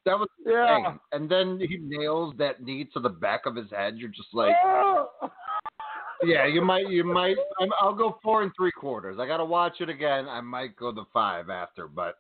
that 0.05 0.18
was 0.18 0.28
yeah. 0.45 0.76
thing. 0.76 0.99
And 1.12 1.30
then 1.30 1.59
he 1.59 1.78
nails 1.80 2.34
that 2.39 2.62
knee 2.62 2.89
to 2.95 3.01
the 3.01 3.09
back 3.09 3.47
of 3.47 3.57
his 3.57 3.70
head. 3.70 3.97
You're 3.97 4.11
just 4.11 4.32
like, 4.34 4.55
Oh. 4.64 5.09
yeah, 6.22 6.47
you 6.47 6.61
might, 6.62 6.89
you 6.89 7.05
might. 7.05 7.36
I'm, 7.61 7.70
I'll 7.80 7.95
go 7.95 8.18
four 8.22 8.43
and 8.43 8.53
three 8.57 8.72
quarters. 8.72 9.18
I 9.20 9.26
got 9.26 9.39
to 9.39 9.45
watch 9.45 9.80
it 9.80 9.89
again. 9.89 10.28
I 10.28 10.41
might 10.41 10.76
go 10.76 10.93
the 10.93 11.05
five 11.12 11.49
after, 11.51 11.89
but 11.89 12.16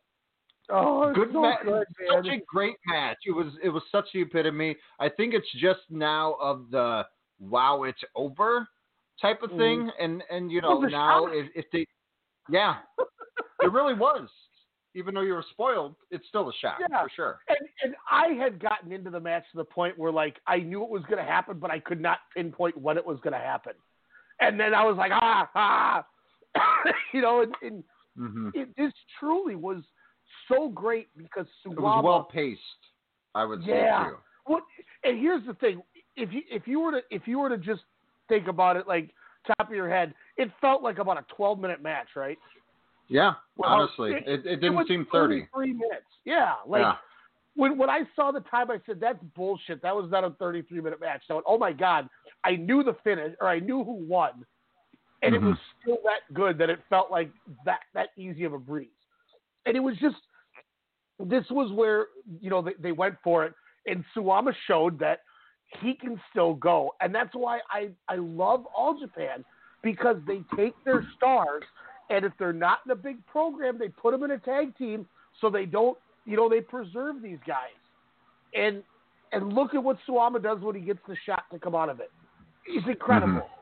Oh, 0.70 1.12
good 1.14 1.30
so 1.32 1.42
match. 1.42 1.64
good, 1.64 1.86
Such 2.14 2.26
a 2.26 2.40
great 2.46 2.76
match. 2.86 3.16
It 3.26 3.30
was, 3.32 3.46
it 3.62 3.70
was 3.70 3.82
such 3.90 4.04
the 4.12 4.20
epitome. 4.22 4.76
I 5.00 5.08
think 5.08 5.32
it's 5.32 5.50
just 5.58 5.80
now 5.90 6.34
of 6.40 6.70
the 6.70 7.06
wow, 7.40 7.84
it's 7.84 8.02
over 8.14 8.68
type 9.20 9.42
of 9.42 9.50
thing. 9.50 9.90
And 10.00 10.22
and 10.30 10.50
you 10.50 10.60
know 10.60 10.80
now 10.80 11.26
if, 11.26 11.46
if 11.54 11.64
they, 11.72 11.86
yeah, 12.50 12.76
it 13.62 13.72
really 13.72 13.94
was. 13.94 14.28
Even 14.94 15.14
though 15.14 15.20
you 15.20 15.34
were 15.34 15.44
spoiled, 15.50 15.94
it's 16.10 16.26
still 16.28 16.48
a 16.48 16.52
shock 16.60 16.78
Yeah. 16.90 17.02
for 17.02 17.10
sure. 17.14 17.38
And, 17.48 17.68
and 17.84 17.94
I 18.10 18.28
had 18.42 18.58
gotten 18.60 18.90
into 18.90 19.10
the 19.10 19.20
match 19.20 19.44
to 19.52 19.58
the 19.58 19.64
point 19.64 19.98
where 19.98 20.10
like 20.10 20.36
I 20.46 20.58
knew 20.58 20.82
it 20.82 20.90
was 20.90 21.02
going 21.04 21.18
to 21.18 21.30
happen, 21.30 21.58
but 21.58 21.70
I 21.70 21.78
could 21.78 22.00
not 22.00 22.18
pinpoint 22.34 22.76
when 22.76 22.96
it 22.96 23.06
was 23.06 23.18
going 23.22 23.32
to 23.34 23.38
happen. 23.38 23.74
And 24.40 24.58
then 24.58 24.74
I 24.74 24.84
was 24.84 24.96
like, 24.96 25.12
ah, 25.14 25.48
ah, 25.54 26.06
you 27.12 27.20
know, 27.20 27.42
and, 27.42 27.54
and 27.62 27.84
hmm 28.16 28.48
it, 28.54 28.68
this 28.76 28.92
truly 29.20 29.54
was 29.54 29.82
so 30.50 30.68
great 30.68 31.08
because 31.16 31.46
It 31.64 31.78
was 31.78 32.02
well 32.04 32.24
paced. 32.24 32.60
I 33.34 33.44
would 33.44 33.60
say 33.60 33.66
Yeah. 33.68 34.06
too. 34.06 34.16
What? 34.46 34.62
And 35.04 35.18
here's 35.20 35.44
the 35.46 35.54
thing: 35.54 35.82
if 36.16 36.32
you 36.32 36.42
if 36.50 36.66
you 36.66 36.80
were 36.80 36.92
to 36.92 37.00
if 37.10 37.26
you 37.26 37.38
were 37.38 37.50
to 37.50 37.58
just 37.58 37.82
think 38.28 38.48
about 38.48 38.76
it 38.76 38.86
like 38.86 39.10
top 39.46 39.68
of 39.68 39.74
your 39.74 39.88
head, 39.88 40.14
it 40.36 40.50
felt 40.60 40.82
like 40.82 40.98
about 40.98 41.18
a 41.18 41.24
12 41.34 41.58
minute 41.58 41.82
match, 41.82 42.08
right? 42.16 42.38
Yeah, 43.08 43.34
Well, 43.56 43.70
honestly, 43.70 44.12
it, 44.12 44.44
it, 44.44 44.60
didn't 44.60 44.74
was 44.74 44.86
seem 44.86 45.06
30. 45.10 45.48
33 45.54 45.72
minutes. 45.72 46.04
Yeah, 46.26 46.54
like 46.66 46.82
yeah. 46.82 46.92
when 47.56 47.78
when 47.78 47.88
I 47.88 48.02
saw 48.14 48.30
the 48.30 48.40
time, 48.40 48.70
I 48.70 48.80
said 48.84 49.00
that's 49.00 49.18
bullshit. 49.34 49.80
That 49.80 49.96
was 49.96 50.10
not 50.10 50.24
a 50.24 50.30
33 50.38 50.82
minute 50.82 51.00
match. 51.00 51.22
So, 51.26 51.42
oh 51.46 51.56
my 51.56 51.72
god, 51.72 52.08
I 52.44 52.56
knew 52.56 52.82
the 52.82 52.94
finish 53.02 53.34
or 53.40 53.48
I 53.48 53.60
knew 53.60 53.82
who 53.82 53.94
won, 53.94 54.44
and 55.22 55.34
it 55.34 55.40
Mhm. 55.40 55.50
was 55.50 55.58
still 55.80 55.98
that 56.04 56.32
good 56.34 56.58
that 56.58 56.68
it 56.68 56.80
felt 56.90 57.10
like 57.10 57.30
that 57.64 57.80
that 57.94 58.10
easy 58.18 58.44
of 58.44 58.52
a 58.52 58.58
breeze. 58.58 58.90
And 59.64 59.74
it 59.74 59.80
was 59.80 59.96
just 59.96 60.16
this 61.18 61.48
was 61.50 61.72
where 61.72 62.08
you 62.40 62.50
know 62.50 62.60
they, 62.60 62.74
they 62.78 62.92
went 62.92 63.16
for 63.24 63.46
it, 63.46 63.54
and 63.86 64.04
Suwama 64.14 64.54
showed 64.66 64.98
that 64.98 65.20
he 65.80 65.94
can 65.94 66.20
still 66.30 66.54
go, 66.54 66.94
and 67.00 67.14
that's 67.14 67.34
why 67.34 67.60
I 67.70 67.90
I 68.08 68.16
love 68.16 68.64
All 68.76 68.98
Japan 68.98 69.44
because 69.82 70.16
they 70.26 70.42
take 70.56 70.74
their 70.84 71.06
stars, 71.16 71.62
and 72.10 72.24
if 72.24 72.32
they're 72.38 72.52
not 72.52 72.80
in 72.84 72.90
a 72.90 72.96
big 72.96 73.24
program, 73.26 73.78
they 73.78 73.88
put 73.88 74.12
them 74.12 74.24
in 74.24 74.32
a 74.32 74.38
tag 74.38 74.76
team 74.76 75.06
so 75.40 75.50
they 75.50 75.66
don't 75.66 75.98
you 76.24 76.36
know 76.36 76.48
they 76.48 76.60
preserve 76.60 77.22
these 77.22 77.38
guys, 77.46 77.78
and 78.54 78.82
and 79.32 79.52
look 79.52 79.74
at 79.74 79.82
what 79.82 79.98
Suwama 80.08 80.42
does 80.42 80.60
when 80.60 80.74
he 80.74 80.80
gets 80.80 81.00
the 81.06 81.16
shot 81.26 81.44
to 81.52 81.58
come 81.58 81.74
out 81.74 81.90
of 81.90 82.00
it. 82.00 82.10
He's 82.66 82.82
incredible. 82.86 83.32
Mm-hmm. 83.34 83.54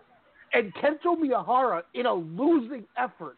And 0.53 0.75
Kento 0.75 1.17
Miyahara, 1.17 1.83
in 1.95 2.07
a 2.07 2.15
losing 2.15 2.85
effort, 2.97 3.37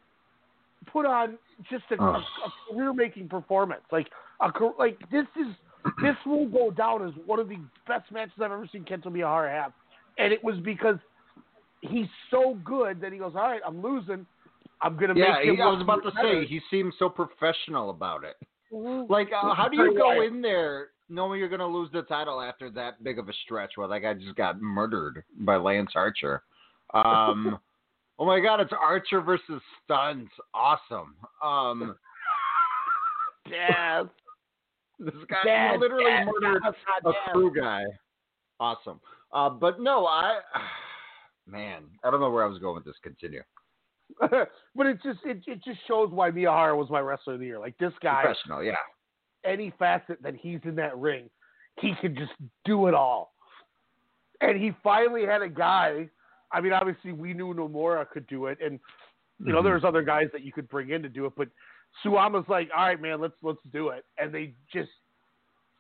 put 0.93 1.07
on 1.07 1.39
just 1.71 1.85
oh. 1.99 2.05
a, 2.05 2.09
a, 2.09 2.12
Oh. 2.12 2.23
a 2.47 2.75
career-making 2.75 3.29
performance. 3.29 3.83
Like 3.91 4.09
a 4.41 4.51
like 4.79 4.99
this 5.11 5.27
is 5.41 5.55
this 6.03 6.16
will 6.26 6.49
go 6.49 6.70
down 6.70 7.07
as 7.07 7.12
one 7.26 7.39
of 7.39 7.49
the 7.49 7.59
best 7.87 8.11
matches 8.12 8.35
I've 8.37 8.53
ever 8.53 8.68
seen 8.70 8.85
Kento 8.85 9.07
Miyahara 9.07 9.51
have, 9.51 9.72
and 10.18 10.33
it 10.33 10.43
was 10.43 10.59
because 10.61 10.97
he's 11.81 12.09
so 12.31 12.59
good 12.64 13.01
that 13.01 13.12
he 13.12 13.18
goes, 13.18 13.33
all 13.35 13.43
right, 13.43 13.61
I'm 13.66 13.83
losing. 13.83 14.26
I'm 14.81 14.97
gonna 14.97 15.14
Yeah, 15.16 15.33
make 15.39 15.49
him. 15.49 15.57
he, 15.57 15.62
I 15.62 15.66
was 15.66 15.81
about 15.83 16.03
to 16.05 16.11
better." 16.12 16.43
say 16.43 16.47
he 16.47 16.61
seems 16.70 16.95
so 16.99 17.09
professional 17.09 17.91
about 17.91 18.24
it. 18.24 18.37
Mhm. 18.72 19.09
Like, 19.09 19.33
uh, 19.33 19.55
how 19.55 19.68
do 19.68 19.76
you 19.76 19.97
go 19.97 20.20
in 20.20 20.43
there 20.43 20.91
knowing 21.09 21.41
you're 21.41 21.49
going 21.49 21.59
to 21.61 21.66
lose 21.66 21.91
the 21.91 22.03
title 22.03 22.41
after 22.41 22.70
that 22.70 23.03
big 23.03 23.18
of 23.18 23.29
a 23.29 23.33
stretch 23.45 23.72
where 23.76 23.89
that 23.89 24.01
guy 24.01 24.14
just 24.14 24.37
got 24.37 24.61
murdered 24.61 25.24
by 25.41 25.57
Lance 25.57 25.93
Archer? 25.95 26.43
Um, 26.93 27.59
oh 28.18 28.26
my 28.26 28.41
God, 28.41 28.61
it's 28.61 28.72
Archer 28.79 29.20
versus 29.20 29.62
Stuns. 29.85 30.29
Awesome. 30.55 31.16
Um, 31.43 31.97
Yes. 33.51 34.05
This 34.99 35.14
guy 35.44 35.76
literally 35.76 36.05
murdered 36.24 36.62
Dad, 36.62 36.72
a 37.05 37.30
crew 37.32 37.53
guy. 37.55 37.84
Awesome. 38.61 39.01
Uh, 39.32 39.51
but 39.51 39.80
no, 39.80 40.07
I, 40.07 40.40
man, 41.46 41.84
I 42.05 42.11
don't 42.11 42.20
know 42.20 42.30
where 42.30 42.44
I 42.44 42.49
was 42.49 42.59
going 42.59 42.76
with 42.76 42.84
this. 42.84 42.96
Continue. 43.03 43.42
but 44.20 44.86
it 44.86 45.03
just 45.03 45.20
it, 45.24 45.42
it 45.46 45.62
just 45.62 45.78
shows 45.86 46.11
why 46.11 46.30
Miyahara 46.30 46.76
was 46.76 46.88
my 46.90 47.01
wrestler 47.01 47.34
of 47.34 47.40
the 47.40 47.46
year. 47.46 47.59
Like 47.59 47.76
this 47.78 47.92
guy, 48.03 48.22
Professional, 48.22 48.62
yeah. 48.64 48.72
any 49.44 49.72
facet 49.78 50.22
that 50.22 50.34
he's 50.34 50.61
in 50.64 50.74
that 50.76 50.96
ring, 50.96 51.28
he 51.80 51.92
can 52.01 52.14
just 52.16 52.32
do 52.64 52.86
it 52.86 52.94
all. 52.94 53.32
And 54.40 54.59
he 54.61 54.72
finally 54.82 55.26
had 55.26 55.42
a 55.42 55.49
guy. 55.49 56.09
I 56.53 56.61
mean, 56.62 56.72
obviously 56.72 57.12
we 57.12 57.34
knew 57.34 57.53
Nomura 57.53 58.09
could 58.09 58.26
do 58.28 58.46
it, 58.46 58.59
and 58.64 58.80
you 59.38 59.53
know 59.53 59.61
Mhm. 59.61 59.64
there's 59.64 59.84
other 59.84 60.03
guys 60.03 60.28
that 60.32 60.40
you 60.42 60.53
could 60.53 60.68
bring 60.70 60.90
in 60.90 61.03
to 61.03 61.09
do 61.11 61.26
it. 61.26 61.34
But 61.36 61.49
Suwama's 62.05 62.49
like, 62.49 62.68
all 62.76 62.86
right, 62.86 63.01
man, 63.01 63.20
let's 63.20 63.34
let's 63.43 63.59
do 63.72 63.89
it, 63.89 64.05
and 64.18 64.32
they 64.32 64.55
just, 64.72 64.91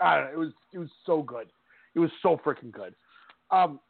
I 0.00 0.16
don't 0.16 0.24
know, 0.24 0.32
it 0.32 0.38
was 0.38 0.52
it 0.72 0.78
was 0.78 0.90
so 1.06 1.22
good. 1.22 1.48
It 1.94 2.00
was 2.00 2.10
so 2.22 2.40
freaking 2.44 2.72
good. 2.72 2.94
Um, 3.50 3.80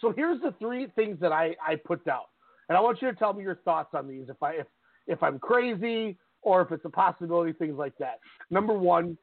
so 0.00 0.12
here's 0.12 0.40
the 0.40 0.54
three 0.58 0.86
things 0.94 1.18
that 1.20 1.32
I 1.32 1.54
I 1.66 1.76
put 1.76 2.04
down, 2.04 2.22
and 2.68 2.78
I 2.78 2.80
want 2.80 3.02
you 3.02 3.10
to 3.10 3.16
tell 3.16 3.32
me 3.32 3.42
your 3.42 3.56
thoughts 3.56 3.90
on 3.94 4.08
these. 4.08 4.28
If 4.28 4.42
I 4.42 4.52
if 4.52 4.66
if 5.06 5.22
I'm 5.22 5.38
crazy 5.38 6.16
or 6.42 6.62
if 6.62 6.72
it's 6.72 6.84
a 6.84 6.90
possibility, 6.90 7.52
things 7.52 7.76
like 7.78 7.96
that. 7.98 8.18
Number 8.50 8.72
one, 8.72 9.16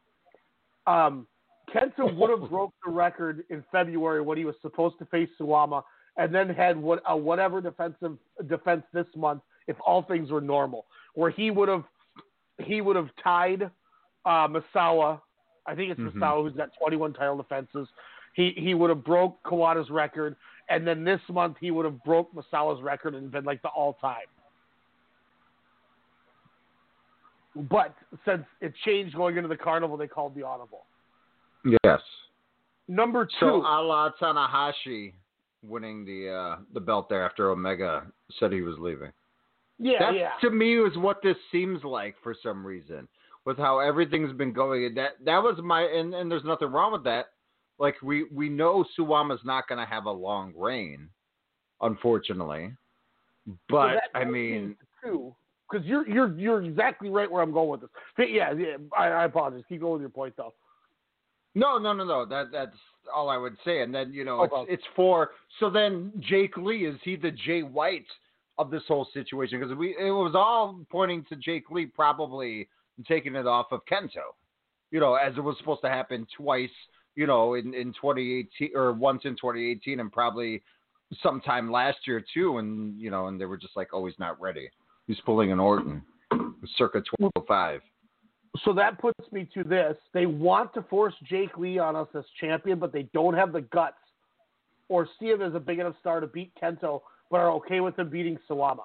um, 0.87 1.27
Kenta 1.73 2.15
would 2.15 2.29
have 2.29 2.49
broke 2.49 2.73
the 2.85 2.91
record 2.91 3.43
in 3.49 3.63
February 3.71 4.21
when 4.21 4.37
he 4.37 4.45
was 4.45 4.55
supposed 4.61 4.97
to 4.99 5.05
face 5.05 5.29
Suwama, 5.39 5.83
and 6.17 6.33
then 6.33 6.49
had 6.49 6.77
what 6.77 7.01
a 7.07 7.15
whatever 7.15 7.61
defensive 7.61 8.17
defense 8.47 8.83
this 8.93 9.07
month 9.15 9.41
if 9.67 9.77
all 9.85 10.01
things 10.03 10.31
were 10.31 10.41
normal, 10.41 10.85
where 11.13 11.29
he 11.29 11.51
would 11.51 11.69
have 11.69 11.83
he 12.59 12.81
would 12.81 12.95
have 12.95 13.09
tied 13.23 13.63
uh, 14.25 14.47
Misawa. 14.47 15.21
I 15.65 15.75
think 15.75 15.91
it's 15.91 15.99
Mhm. 15.99 16.13
Misawa 16.13 16.43
who's 16.43 16.53
got 16.53 16.69
21 16.79 17.13
title 17.13 17.37
defenses. 17.37 17.87
He 18.33 18.51
he 18.57 18.73
would 18.73 18.89
have 18.89 19.03
broke 19.03 19.41
Kawada's 19.43 19.89
record, 19.89 20.35
and 20.69 20.85
then 20.85 21.03
this 21.03 21.21
month 21.29 21.57
he 21.59 21.71
would 21.71 21.85
have 21.85 22.03
broke 22.03 22.33
Misawa's 22.33 22.81
record 22.81 23.15
and 23.15 23.31
been 23.31 23.45
like 23.45 23.61
the 23.61 23.69
all 23.69 23.93
time. 23.93 24.27
But 27.55 27.95
since 28.25 28.45
it 28.61 28.73
changed 28.85 29.15
going 29.15 29.35
into 29.35 29.49
the 29.49 29.57
carnival, 29.57 29.97
they 29.97 30.07
called 30.07 30.35
the 30.35 30.43
audible. 30.43 30.85
Yes. 31.83 32.01
Number 32.87 33.25
two. 33.25 33.31
So 33.39 33.55
a 33.57 33.81
la 33.81 34.11
Tanahashi 34.21 35.13
winning 35.63 36.05
the 36.05 36.29
uh, 36.29 36.57
the 36.73 36.79
belt 36.79 37.09
there 37.09 37.25
after 37.25 37.51
Omega 37.51 38.05
said 38.39 38.51
he 38.51 38.61
was 38.61 38.77
leaving. 38.79 39.11
Yeah, 39.79 39.99
that 39.99 40.15
yeah. 40.15 40.29
to 40.41 40.49
me 40.49 40.77
is 40.79 40.95
what 40.97 41.21
this 41.23 41.37
seems 41.51 41.83
like 41.83 42.15
for 42.21 42.35
some 42.43 42.65
reason 42.65 43.07
with 43.45 43.57
how 43.57 43.79
everything's 43.79 44.33
been 44.33 44.53
going. 44.53 44.93
That 44.95 45.11
that 45.25 45.41
was 45.41 45.57
my 45.63 45.81
and, 45.81 46.13
and 46.13 46.29
there's 46.29 46.43
nothing 46.43 46.71
wrong 46.71 46.91
with 46.91 47.03
that. 47.05 47.27
Like 47.79 47.95
we 48.03 48.25
we 48.31 48.49
know 48.49 48.85
Suwama's 48.97 49.41
not 49.43 49.67
going 49.67 49.79
to 49.79 49.91
have 49.91 50.05
a 50.05 50.11
long 50.11 50.53
reign, 50.55 51.09
unfortunately. 51.81 52.73
But 53.69 54.01
I 54.13 54.25
mean, 54.25 54.75
two 55.03 55.33
because 55.69 55.85
you're 55.85 56.07
you're 56.07 56.37
you're 56.37 56.63
exactly 56.63 57.09
right 57.09 57.29
where 57.29 57.41
I'm 57.41 57.53
going 57.53 57.69
with 57.69 57.81
this. 57.81 57.89
But 58.17 58.31
yeah, 58.31 58.53
yeah. 58.53 58.77
I, 58.97 59.07
I 59.07 59.25
apologize. 59.25 59.63
Keep 59.69 59.81
going 59.81 59.93
with 59.93 60.01
your 60.01 60.09
point 60.09 60.33
though. 60.37 60.53
No, 61.55 61.77
no, 61.77 61.93
no, 61.93 62.03
no. 62.03 62.25
That 62.25 62.51
that's 62.51 62.75
all 63.13 63.29
I 63.29 63.37
would 63.37 63.57
say. 63.65 63.81
And 63.81 63.93
then 63.93 64.13
you 64.13 64.23
know, 64.23 64.41
oh, 64.41 64.43
it's, 64.43 64.53
Okay. 64.53 64.73
it's 64.73 64.83
for 64.95 65.31
so 65.59 65.69
then 65.69 66.11
Jake 66.19 66.57
Lee 66.57 66.85
is 66.85 66.99
he 67.03 67.15
the 67.15 67.31
Jay 67.31 67.63
White 67.63 68.05
of 68.59 68.69
this 68.69 68.83
whole 68.87 69.07
situation 69.13 69.59
because 69.59 69.75
we 69.75 69.95
it 69.97 70.11
was 70.11 70.33
all 70.35 70.79
pointing 70.91 71.25
to 71.29 71.35
Jake 71.37 71.71
Lee 71.71 71.85
probably 71.85 72.67
taking 73.07 73.35
it 73.35 73.47
off 73.47 73.67
of 73.71 73.79
Kento, 73.89 74.35
you 74.91 74.99
know, 74.99 75.15
as 75.15 75.35
it 75.37 75.41
was 75.41 75.57
supposed 75.57 75.81
to 75.81 75.89
happen 75.89 76.27
twice, 76.35 76.69
you 77.15 77.25
know, 77.25 77.53
in 77.53 77.73
in 77.73 77.93
2018 77.93 78.71
or 78.75 78.91
once 78.91 79.21
in 79.23 79.31
2018 79.31 80.01
and 80.01 80.11
probably 80.11 80.61
sometime 81.23 81.71
last 81.71 81.99
year 82.05 82.23
too. 82.33 82.57
And 82.57 82.99
you 82.99 83.09
know, 83.09 83.27
and 83.27 83.39
they 83.39 83.45
were 83.45 83.57
just 83.57 83.77
like, 83.77 83.87
oh, 83.93 84.05
he's 84.05 84.19
not 84.19 84.39
ready. 84.41 84.69
He's 85.07 85.19
pulling 85.25 85.51
an 85.53 85.59
Orton, 85.59 86.03
circa 86.77 87.01
1205. 87.17 87.81
So 88.65 88.73
that 88.73 88.99
puts 88.99 89.31
me 89.31 89.47
to 89.53 89.63
this: 89.63 89.95
they 90.13 90.25
want 90.25 90.73
to 90.73 90.81
force 90.83 91.13
Jake 91.23 91.57
Lee 91.57 91.79
on 91.79 91.95
us 91.95 92.09
as 92.13 92.25
champion, 92.41 92.77
but 92.77 92.91
they 92.91 93.03
don't 93.13 93.35
have 93.35 93.53
the 93.53 93.61
guts 93.61 93.95
or 94.89 95.07
see 95.19 95.27
him 95.27 95.41
as 95.41 95.55
a 95.55 95.59
big 95.59 95.79
enough 95.79 95.95
star 96.01 96.19
to 96.19 96.27
beat 96.27 96.51
Kento, 96.61 97.01
but 97.29 97.37
are 97.37 97.51
okay 97.51 97.79
with 97.79 97.97
him 97.97 98.09
beating 98.09 98.37
Suwama. 98.49 98.83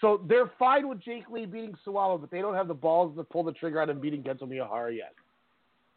So 0.00 0.20
they're 0.28 0.50
fine 0.58 0.88
with 0.88 1.00
Jake 1.00 1.28
Lee 1.30 1.46
beating 1.46 1.74
Suwama, 1.86 2.20
but 2.20 2.30
they 2.30 2.40
don't 2.40 2.54
have 2.54 2.68
the 2.68 2.74
balls 2.74 3.16
to 3.16 3.24
pull 3.24 3.42
the 3.44 3.52
trigger 3.52 3.80
on 3.80 3.88
him 3.88 4.00
beating 4.00 4.22
Kento 4.22 4.42
Miyahara 4.42 4.94
yet. 4.94 5.14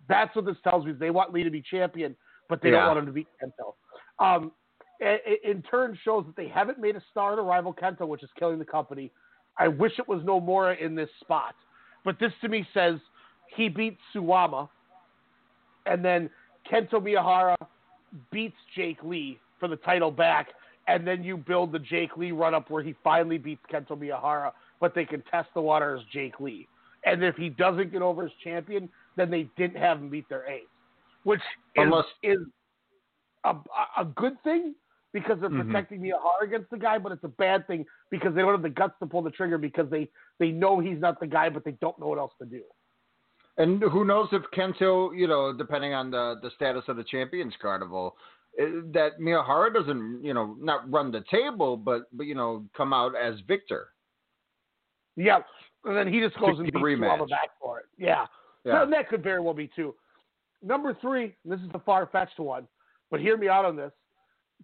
That's 0.08 0.34
what 0.36 0.46
this 0.46 0.56
tells 0.64 0.86
me. 0.86 0.94
They 0.94 1.10
want 1.10 1.34
Lee 1.34 1.44
to 1.44 1.50
be 1.50 1.62
champion, 1.62 2.16
but 2.48 2.62
they 2.62 2.70
Yeah. 2.70 2.78
don't 2.78 2.88
want 2.88 3.00
him 3.00 3.06
to 3.08 3.12
beat 3.12 3.28
Kento. 3.42 3.76
Um, 4.20 4.52
in 5.00 5.64
turn, 5.70 5.96
shows 6.04 6.26
that 6.26 6.36
they 6.36 6.48
haven't 6.48 6.78
made 6.78 6.96
a 6.96 7.02
star 7.12 7.36
to 7.36 7.42
rival 7.42 7.74
Kento, 7.74 8.08
which 8.08 8.24
is 8.24 8.30
killing 8.38 8.60
the 8.60 8.66
company. 8.66 9.12
I 9.58 9.68
wish 9.68 9.98
it 10.00 10.08
was 10.08 10.22
Nomura 10.24 10.78
in 10.78 10.96
this 10.96 11.10
spot, 11.22 11.56
but 12.04 12.20
this 12.20 12.34
to 12.42 12.50
me 12.50 12.68
says 12.74 13.00
he 13.56 13.70
beats 13.70 14.02
Suwama, 14.14 14.70
and 15.86 16.04
then 16.04 16.30
Kento 16.70 16.94
Miyahara 16.94 17.56
beats 18.32 18.58
Jake 18.76 19.02
Lee 19.04 19.40
for 19.60 19.68
the 19.68 19.78
title 19.78 20.12
back, 20.12 20.50
and 20.90 21.06
then 21.08 21.24
you 21.24 21.38
build 21.38 21.72
the 21.72 21.80
Jake 21.80 22.18
Lee 22.18 22.32
run 22.32 22.54
up 22.56 22.70
where 22.70 22.82
he 22.84 22.96
finally 23.04 23.38
beats 23.38 23.62
Kento 23.72 23.92
Miyahara, 23.92 24.52
but 24.82 24.96
they 24.96 25.06
can 25.06 25.22
test 25.30 25.48
the 25.54 25.62
water 25.62 25.96
as 25.96 26.02
Jake 26.12 26.40
Lee. 26.40 26.68
And 27.06 27.24
if 27.24 27.36
he 27.36 27.48
doesn't 27.50 27.92
get 27.92 28.02
over 28.02 28.26
as 28.26 28.32
champion, 28.44 28.90
then 29.16 29.30
they 29.30 29.44
didn't 29.56 29.78
have 29.78 30.00
him 30.00 30.10
beat 30.10 30.28
their 30.30 30.46
ace, 30.50 30.64
which 31.24 31.40
is, 31.76 31.84
Unless- 31.84 32.06
is 32.24 32.40
a, 33.44 33.56
a 33.98 34.06
good 34.06 34.42
thing 34.44 34.74
because 35.14 35.40
they're 35.40 35.50
Mhm. 35.50 35.68
protecting 35.68 36.02
Miyahara 36.02 36.44
against 36.44 36.70
the 36.72 36.78
guy, 36.78 36.98
but 36.98 37.12
it's 37.12 37.24
a 37.24 37.30
bad 37.30 37.66
thing 37.68 37.86
because 38.10 38.34
they 38.34 38.42
don't 38.42 38.52
have 38.52 38.62
the 38.62 38.70
guts 38.70 38.96
to 39.00 39.06
pull 39.06 39.22
the 39.22 39.32
trigger 39.32 39.58
because 39.58 39.90
they, 39.90 40.10
they 40.40 40.52
know 40.52 40.80
he's 40.80 41.00
not 41.00 41.20
the 41.20 41.28
guy, 41.28 41.50
but 41.50 41.64
they 41.64 41.72
don't 41.74 41.98
know 42.00 42.08
what 42.08 42.20
else 42.20 42.34
to 42.40 42.46
do. 42.46 42.64
And 43.58 43.82
who 43.82 44.06
knows 44.06 44.30
if 44.32 44.44
Kento, 44.56 45.18
you 45.18 45.28
know, 45.28 45.52
depending 45.52 45.94
on 45.94 46.10
the 46.12 46.40
the 46.42 46.50
status 46.52 46.84
of 46.88 46.96
the 46.96 47.04
Champions 47.04 47.54
Carnival, 47.62 48.16
Uh, 48.60 48.82
that 48.94 49.20
Miyahara 49.20 49.74
doesn't, 49.74 50.24
you 50.24 50.34
know, 50.34 50.56
not 50.60 50.90
run 50.90 51.12
the 51.12 51.24
table, 51.30 51.76
but 51.78 52.04
but 52.14 52.26
you 52.26 52.36
know, 52.36 52.66
come 52.76 52.94
out 52.94 53.14
as 53.16 53.36
victor. 53.48 53.90
Yeah, 55.16 55.40
and 55.86 55.96
then 55.96 56.12
he 56.12 56.20
just 56.20 56.38
goes 56.40 56.58
and 56.58 56.66
beats 56.66 56.78
rematch. 56.78 57.30
Back 57.30 57.52
for 57.62 57.80
it. 57.80 57.86
Yeah. 57.98 58.26
Yeah. 58.66 58.84
And 58.84 58.92
that 58.94 59.08
could 59.10 59.24
very 59.24 59.40
well 59.40 59.54
be 59.54 59.70
too. 59.76 59.96
number 60.62 60.94
three, 61.00 61.36
this 61.46 61.60
is 61.62 61.70
the 61.72 61.80
far 61.80 62.08
fetched 62.12 62.40
one, 62.40 62.68
but 63.10 63.20
hear 63.22 63.38
me 63.38 63.48
out 63.48 63.66
on 63.66 63.76
this. 63.76 63.92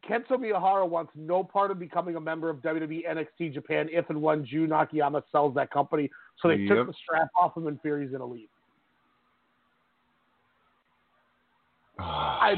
Kento 0.07 0.31
Miyahara 0.31 0.87
wants 0.87 1.13
no 1.15 1.41
part 1.43 1.71
of 1.71 1.79
becoming 1.79 2.17
a 2.17 2.19
member 2.19 2.49
of 2.49 2.57
WWE 2.57 3.07
NXT 3.07 3.53
Japan 3.53 3.87
if 3.91 4.09
and 4.09 4.21
when 4.21 4.45
Jun 4.45 4.71
Akiyama 4.73 5.23
sells 5.31 5.55
that 5.55 5.71
company. 5.71 6.09
So 6.41 6.49
they 6.49 6.55
Yep. 6.55 6.75
took 6.75 6.87
the 6.87 6.93
strap 7.01 7.29
off 7.39 7.55
him 7.55 7.67
and 7.67 7.81
fear 7.81 8.01
he's 8.01 8.09
going 8.09 8.19
to 8.19 8.25
leave. 8.25 8.49
I, 11.99 12.55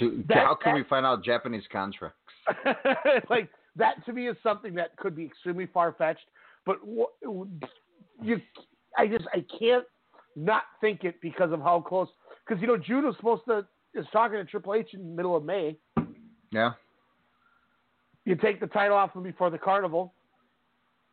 Dude, 0.00 0.26
that- 0.28 0.38
how 0.46 0.54
can 0.54 0.72
that- 0.72 0.76
we 0.76 0.84
find 0.84 1.06
out 1.06 1.22
Japanese 1.22 1.64
contracts? 1.70 2.16
like 3.30 3.48
that 3.76 4.04
to 4.06 4.12
me 4.12 4.26
is 4.28 4.36
something 4.42 4.74
that 4.74 4.96
could 4.96 5.14
be 5.14 5.24
extremely 5.24 5.66
far 5.66 5.92
fetched, 5.92 6.26
but 6.66 6.78
you, 8.22 8.40
I 8.98 9.06
just 9.06 9.26
I 9.32 9.44
can't 9.58 9.84
not 10.36 10.62
think 10.80 11.04
it 11.04 11.20
because 11.20 11.52
of 11.52 11.60
how 11.60 11.80
close. 11.80 12.08
Because 12.46 12.60
you 12.60 12.66
know 12.66 12.76
Jun 12.76 13.04
was 13.06 13.16
supposed 13.16 13.42
to 13.46 13.66
is 13.94 14.06
talking 14.12 14.38
to 14.38 14.44
Triple 14.44 14.74
H 14.74 14.94
in 14.94 15.00
the 15.00 15.14
middle 15.16 15.36
of 15.36 15.44
May. 15.44 15.76
Yeah. 16.52 16.72
You 18.24 18.36
take 18.36 18.60
the 18.60 18.66
title 18.68 18.96
off 18.96 19.14
him 19.14 19.22
before 19.22 19.50
the 19.50 19.58
carnival. 19.58 20.14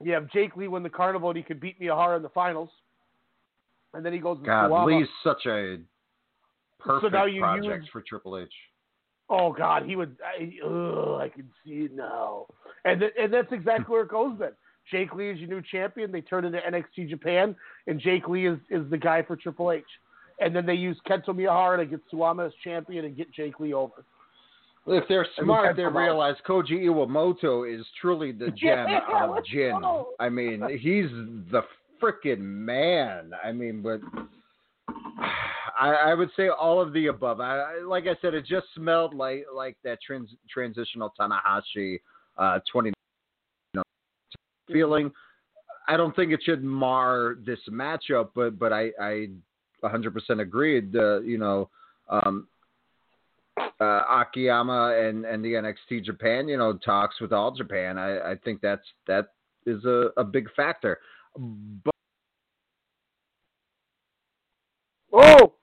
You 0.04 0.14
have 0.14 0.30
Jake 0.32 0.56
Lee 0.56 0.68
win 0.68 0.84
the 0.84 0.90
carnival 0.90 1.30
and 1.30 1.38
he 1.38 1.44
could 1.44 1.60
beat 1.60 1.80
Miyahara 1.82 2.18
in 2.18 2.22
the 2.24 2.30
finals. 2.30 2.70
And 3.94 4.06
then 4.06 4.14
he 4.14 4.20
goes 4.20 4.38
to 4.40 4.46
God, 4.46 4.86
Lee's 4.86 5.08
such 5.24 5.46
a 5.48 5.78
perfect 6.80 7.14
now 7.14 7.26
you 7.26 7.42
project 7.42 7.84
use- 7.84 7.90
for 7.92 8.02
Triple 8.02 8.38
H. 8.38 8.54
Oh 9.30 9.52
God, 9.52 9.84
he 9.86 9.96
would. 9.96 10.16
I, 10.24 10.52
ugh, 10.66 11.20
I 11.22 11.30
can 11.30 11.50
see 11.66 11.86
it 11.86 11.96
now, 11.96 12.46
and 12.86 13.00
th- 13.02 13.14
and 13.20 13.34
that's 13.34 13.52
exactly 13.52 13.86
where 13.92 14.04
it 14.04 14.10
goes. 14.10 14.38
Then 14.40 14.52
Jake 14.90 15.14
Lee 15.14 15.30
is 15.32 15.40
your 15.40 15.50
new 15.50 15.62
champion. 15.70 16.12
They 16.12 16.22
turn 16.22 16.46
into 16.46 16.60
NXT 16.60 17.10
Japan, 17.10 17.56
and 17.88 18.00
Jake 18.00 18.28
Lee 18.28 18.48
is, 18.48 18.58
is 18.70 18.90
the 18.90 18.98
guy 18.98 19.22
for 19.24 19.36
Triple 19.36 19.72
H. 19.74 19.84
And 20.40 20.56
then 20.56 20.66
they 20.66 20.76
use 20.76 20.98
Kento 21.10 21.30
Miyahara 21.30 21.78
to 21.78 21.86
get 21.86 22.00
Suwama 22.14 22.46
as 22.48 22.54
champion 22.64 23.06
and 23.06 23.18
get 23.18 23.34
Jake 23.34 23.60
Lee 23.60 23.74
over. 23.74 24.06
If 24.86 25.04
they're 25.10 25.28
smart, 25.42 25.76
they 25.76 25.82
can 25.84 25.92
come 25.92 25.98
out. 25.98 26.04
realize 26.04 26.36
Koji 26.48 26.86
Iwamoto 26.86 27.68
is 27.70 27.86
truly 28.00 28.32
the 28.32 28.46
gem 28.56 28.88
Yeah, 28.88 29.00
of 29.38 29.44
Jin. 29.46 29.82
I 30.20 30.30
mean, 30.30 30.62
he's 30.80 31.10
the 31.52 31.64
freaking 32.02 32.40
man. 32.40 33.32
I 33.44 33.52
mean, 33.52 33.82
but 33.82 34.00
I, 35.80 35.90
I 35.90 36.14
would 36.14 36.30
say 36.36 36.50
all 36.50 36.82
of 36.82 36.94
the 36.94 37.08
above. 37.08 37.40
I, 37.40 37.80
like 37.86 38.06
I 38.06 38.16
said, 38.22 38.34
it 38.34 38.46
just 38.46 38.68
smelled 38.76 39.14
like 39.14 39.46
like 39.54 39.78
that 39.84 40.00
trans, 40.06 40.30
transitional 40.50 41.14
Tanahashi 41.20 42.00
uh, 42.38 42.60
twenty 42.72 42.90
you 42.90 42.94
know, 43.76 43.84
feeling. 44.72 45.12
I 45.88 45.96
don't 45.96 46.16
think 46.16 46.32
it 46.32 46.42
should 46.44 46.64
mar 46.64 47.38
this 47.46 47.60
matchup, 47.70 48.30
but 48.36 48.58
but 48.60 48.74
I 48.74 48.92
I 49.00 49.28
100% 49.84 50.42
agreed. 50.42 50.96
Uh, 50.96 51.22
you 51.22 51.38
know. 51.38 51.70
Um, 52.10 52.48
uh, 53.80 54.02
Akiyama 54.10 54.98
and, 55.00 55.26
and 55.26 55.44
the 55.44 55.54
NXT 55.54 56.04
Japan, 56.04 56.48
you 56.48 56.58
know, 56.58 56.74
talks 56.74 57.20
with 57.20 57.34
all 57.34 57.52
Japan. 57.52 57.98
I, 57.98 58.32
I 58.32 58.36
think 58.44 58.62
that's 58.62 58.86
that 59.08 59.30
is 59.66 59.84
a, 59.86 60.10
a 60.18 60.24
big 60.24 60.48
factor. 60.56 61.00
But 61.36 61.92
Oh, 65.14 65.54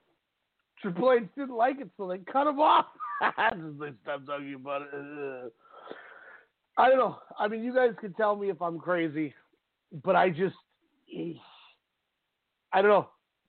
Triple 0.84 1.12
H 1.12 1.22
didn't 1.34 1.56
like 1.56 1.80
it, 1.80 1.88
so 1.96 2.06
they 2.06 2.18
cut 2.18 2.46
him 2.46 2.60
off. 2.60 2.84
Just 3.22 3.80
they 3.80 3.88
stopped 4.02 4.26
talking 4.26 4.54
about 4.54 4.82
it. 4.82 5.52
I 6.76 6.88
don't 6.90 6.98
know. 6.98 7.16
I 7.38 7.48
mean, 7.48 7.64
you 7.64 7.74
guys 7.74 7.92
can 7.98 8.12
tell 8.12 8.36
me 8.36 8.50
if 8.50 8.60
I'm 8.60 8.78
crazy, 8.78 9.32
but 10.04 10.14
I 10.14 10.28
just, 10.28 10.56
I 12.72 12.82
don't 12.82 12.90
know. 12.90 13.08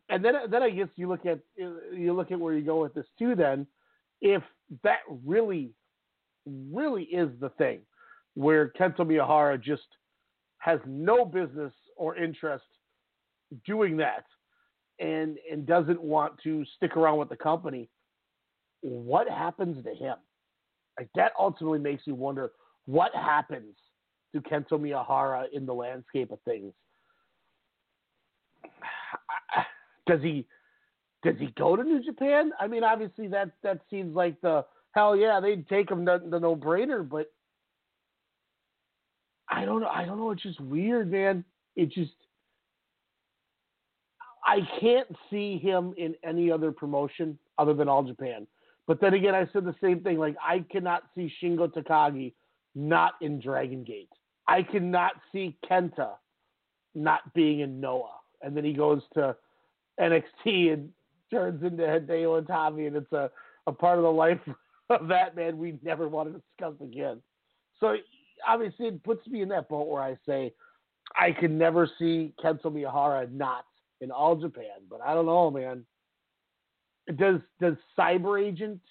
And 0.09 0.23
then, 0.23 0.33
then 0.49 0.63
I 0.63 0.69
guess 0.69 0.87
you 0.95 1.09
look 1.09 1.25
at 1.25 1.39
you 1.57 2.13
look 2.13 2.31
at 2.31 2.39
where 2.39 2.53
you 2.53 2.63
go 2.63 2.81
with 2.81 2.93
this 2.93 3.07
too. 3.17 3.35
Then, 3.35 3.65
if 4.21 4.43
that 4.83 4.99
really, 5.25 5.71
really 6.45 7.03
is 7.03 7.29
the 7.41 7.49
thing, 7.57 7.79
where 8.35 8.71
Kento 8.79 8.99
Miyahara 8.99 9.61
just 9.61 9.87
has 10.59 10.79
no 10.85 11.25
business 11.25 11.73
or 11.97 12.15
interest 12.15 12.65
doing 13.65 13.97
that, 13.97 14.25
and 14.99 15.37
and 15.51 15.65
doesn't 15.65 16.01
want 16.01 16.33
to 16.43 16.63
stick 16.77 16.95
around 16.95 17.17
with 17.17 17.29
the 17.29 17.35
company, 17.35 17.89
what 18.81 19.29
happens 19.29 19.83
to 19.83 19.93
him? 19.93 20.15
Like 20.99 21.09
that 21.15 21.33
ultimately 21.39 21.79
makes 21.79 22.07
me 22.07 22.13
wonder 22.13 22.51
what 22.85 23.13
happens 23.13 23.75
to 24.33 24.41
Kento 24.41 24.73
Miyahara 24.73 25.45
in 25.51 25.65
the 25.65 25.73
landscape 25.73 26.31
of 26.31 26.39
things. 26.45 26.73
Does 30.07 30.21
he 30.21 30.45
does 31.23 31.35
he 31.39 31.47
go 31.57 31.75
to 31.75 31.83
New 31.83 32.03
Japan? 32.03 32.51
I 32.59 32.67
mean, 32.67 32.83
obviously 32.83 33.27
that 33.29 33.49
that 33.63 33.81
seems 33.89 34.15
like 34.15 34.39
the 34.41 34.63
hell 34.91 35.15
yeah 35.15 35.39
they'd 35.39 35.67
take 35.67 35.89
him 35.89 36.05
the, 36.05 36.21
the 36.29 36.39
no 36.39 36.55
brainer, 36.55 37.07
but 37.07 37.31
I 39.49 39.65
don't 39.65 39.81
know. 39.81 39.87
I 39.87 40.05
don't 40.05 40.17
know. 40.17 40.31
It's 40.31 40.43
just 40.43 40.59
weird, 40.59 41.11
man. 41.11 41.43
It 41.75 41.91
just 41.91 42.13
I 44.45 44.59
can't 44.79 45.07
see 45.29 45.57
him 45.57 45.93
in 45.97 46.15
any 46.23 46.51
other 46.51 46.71
promotion 46.71 47.37
other 47.57 47.73
than 47.73 47.89
All 47.89 48.03
Japan. 48.03 48.45
But 48.87 49.01
then 49.01 49.15
again, 49.15 49.33
I 49.33 49.49
said 49.51 49.65
the 49.65 49.75
same 49.81 50.01
thing. 50.01 50.19
Like 50.19 50.35
I 50.45 50.63
cannot 50.71 51.03
see 51.15 51.31
Shingo 51.41 51.67
Takagi 51.73 52.33
not 52.75 53.13
in 53.21 53.39
Dragon 53.39 53.83
Gate. 53.83 54.09
I 54.47 54.61
cannot 54.61 55.13
see 55.31 55.57
Kenta 55.69 56.11
not 56.93 57.33
being 57.33 57.61
in 57.61 57.79
Noah. 57.79 58.19
And 58.41 58.55
then 58.55 58.63
he 58.63 58.73
goes 58.73 59.01
to 59.15 59.35
NXT 59.99 60.73
and 60.73 60.89
turns 61.31 61.63
into 61.63 61.83
Hideo 61.83 62.45
Itami, 62.45 62.87
and 62.87 62.95
it's 62.95 63.11
a, 63.11 63.31
a 63.65 63.71
part 63.71 63.97
of 63.97 64.03
the 64.03 64.11
life 64.11 64.39
of 64.89 65.07
that 65.07 65.35
man 65.35 65.57
we 65.57 65.79
never 65.83 66.07
want 66.07 66.31
to 66.31 66.39
discuss 66.39 66.75
again. 66.81 67.21
So 67.79 67.95
obviously, 68.47 68.87
it 68.87 69.03
puts 69.03 69.25
me 69.27 69.41
in 69.41 69.49
that 69.49 69.67
boat 69.69 69.87
where 69.87 70.03
I 70.03 70.15
say 70.27 70.53
I 71.15 71.31
can 71.31 71.57
never 71.57 71.89
see 71.97 72.33
Kento 72.43 72.65
Miyahara 72.65 73.31
not 73.31 73.65
in 74.01 74.11
all 74.11 74.35
Japan, 74.35 74.81
but 74.89 75.01
I 75.01 75.13
don't 75.13 75.25
know, 75.25 75.49
man. 75.51 75.85
Does 77.17 77.39
does 77.61 77.75
Cyber 77.97 78.43
Agent 78.43 78.81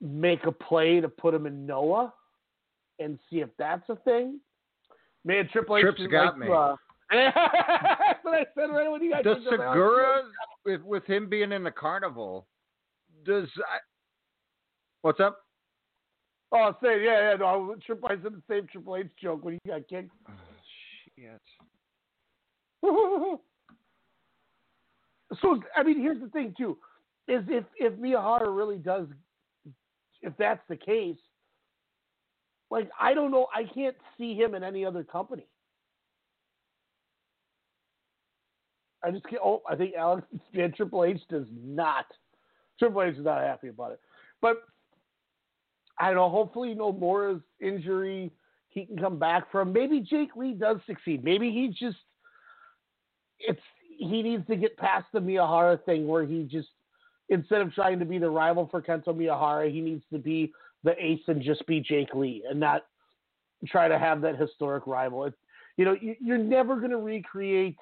make 0.00 0.44
a 0.44 0.52
play 0.52 1.00
to 1.00 1.08
put 1.08 1.34
him 1.34 1.46
in 1.46 1.66
Noah 1.66 2.12
and 2.98 3.18
see 3.28 3.40
if 3.40 3.50
that's 3.58 3.88
a 3.88 3.96
thing? 3.96 4.40
Man, 5.24 5.48
Triple 5.52 5.76
H 5.76 5.82
Trips 5.82 6.00
got 6.10 6.38
like 6.38 6.48
me. 6.48 6.54
uh, 6.54 6.76
that's 7.10 8.24
what 8.24 8.34
I 8.34 8.46
said 8.54 8.70
right 8.70 8.90
when 8.90 9.02
you 9.02 9.12
guys 9.12 9.24
does. 9.24 9.38
Sugiura, 9.38 10.22
with, 10.64 10.82
with 10.82 11.04
him 11.04 11.28
being 11.28 11.52
in 11.52 11.62
the 11.62 11.70
carnival, 11.70 12.46
does 13.24 13.48
I, 13.58 13.78
what's 15.02 15.20
up? 15.20 15.38
Oh, 16.52 16.58
I 16.58 16.72
say 16.82 17.04
yeah, 17.04 17.30
yeah. 17.30 17.36
No, 17.38 17.74
Triple 17.84 18.08
I 18.08 18.22
said 18.22 18.32
the 18.32 18.42
same 18.48 18.66
Triple 18.70 18.96
H 18.96 19.08
joke 19.20 19.44
when 19.44 19.54
he 19.54 19.70
got 19.70 19.86
kicked. 19.88 20.10
Shit. 21.18 21.40
so 25.40 25.60
I 25.76 25.82
mean, 25.82 26.00
here's 26.00 26.20
the 26.20 26.28
thing 26.28 26.54
too: 26.56 26.78
is 27.28 27.42
if 27.48 27.64
if 27.76 27.92
Miyahara 27.94 28.54
really 28.54 28.78
does, 28.78 29.06
if 30.22 30.32
that's 30.38 30.62
the 30.68 30.76
case, 30.76 31.16
like 32.70 32.88
I 33.00 33.14
don't 33.14 33.30
know, 33.30 33.46
I 33.54 33.64
can't 33.64 33.96
see 34.18 34.34
him 34.34 34.54
in 34.54 34.62
any 34.62 34.84
other 34.84 35.02
company. 35.02 35.46
I 39.04 39.10
just 39.10 39.24
can't. 39.24 39.42
Oh, 39.44 39.62
I 39.68 39.76
think 39.76 39.94
Alex 39.94 40.26
and 40.54 40.74
Triple 40.74 41.04
H 41.04 41.20
does 41.28 41.46
not. 41.64 42.06
Triple 42.78 43.02
H 43.02 43.16
is 43.16 43.24
not 43.24 43.42
happy 43.42 43.68
about 43.68 43.92
it, 43.92 44.00
but 44.40 44.62
I 45.98 46.06
don't 46.06 46.16
know. 46.16 46.28
Hopefully, 46.28 46.74
no 46.74 46.92
more 46.92 47.40
injury 47.60 48.30
he 48.68 48.84
can 48.84 48.98
come 48.98 49.18
back 49.18 49.50
from. 49.50 49.72
Maybe 49.72 50.00
Jake 50.00 50.36
Lee 50.36 50.52
does 50.52 50.76
succeed. 50.86 51.24
Maybe 51.24 51.50
he 51.50 51.68
just 51.68 51.96
it's 53.38 53.60
he 53.98 54.22
needs 54.22 54.46
to 54.46 54.56
get 54.56 54.76
past 54.76 55.06
the 55.12 55.20
Miyahara 55.20 55.82
thing 55.84 56.06
where 56.06 56.24
he 56.24 56.42
just 56.42 56.68
instead 57.28 57.60
of 57.60 57.72
trying 57.72 57.98
to 57.98 58.04
be 58.04 58.18
the 58.18 58.28
rival 58.30 58.68
for 58.70 58.82
Kento 58.82 59.08
Miyahara, 59.08 59.72
he 59.72 59.80
needs 59.80 60.04
to 60.12 60.18
be 60.18 60.52
the 60.84 60.92
ace 61.02 61.22
and 61.26 61.42
just 61.42 61.66
be 61.66 61.80
Jake 61.80 62.14
Lee 62.14 62.44
and 62.48 62.60
not 62.60 62.86
try 63.66 63.88
to 63.88 63.98
have 63.98 64.20
that 64.20 64.38
historic 64.38 64.86
rival. 64.86 65.24
It, 65.24 65.34
you 65.76 65.84
know, 65.84 65.96
you, 66.00 66.14
you're 66.20 66.38
never 66.38 66.76
going 66.76 66.90
to 66.90 66.98
recreate 66.98 67.76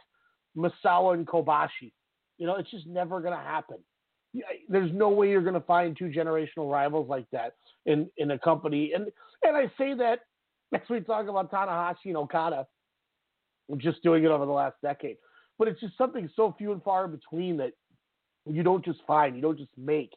Misawa 0.56 1.14
and 1.14 1.26
Kobashi. 1.26 1.92
You 2.38 2.46
know, 2.46 2.56
it's 2.56 2.70
just 2.70 2.86
never 2.86 3.20
going 3.20 3.36
to 3.36 3.44
happen. 3.44 3.76
There's 4.68 4.90
no 4.92 5.10
way 5.10 5.30
you're 5.30 5.42
going 5.42 5.54
to 5.54 5.60
find 5.60 5.96
two 5.96 6.06
generational 6.06 6.70
rivals 6.70 7.08
like 7.08 7.26
that 7.30 7.54
in, 7.86 8.08
in 8.16 8.32
a 8.32 8.38
company. 8.38 8.92
And 8.94 9.08
and 9.42 9.56
I 9.56 9.70
say 9.78 9.94
that 9.94 10.20
as 10.74 10.80
we 10.88 11.00
talk 11.00 11.28
about 11.28 11.52
Tanahashi 11.52 12.06
and 12.06 12.16
Okada, 12.16 12.66
just 13.76 14.02
doing 14.02 14.24
it 14.24 14.28
over 14.28 14.46
the 14.46 14.52
last 14.52 14.76
decade. 14.82 15.16
But 15.58 15.68
it's 15.68 15.80
just 15.80 15.96
something 15.96 16.28
so 16.34 16.54
few 16.58 16.72
and 16.72 16.82
far 16.82 17.04
in 17.04 17.12
between 17.12 17.56
that 17.58 17.72
you 18.46 18.62
don't 18.62 18.84
just 18.84 19.00
find, 19.06 19.36
you 19.36 19.42
don't 19.42 19.58
just 19.58 19.70
make. 19.76 20.12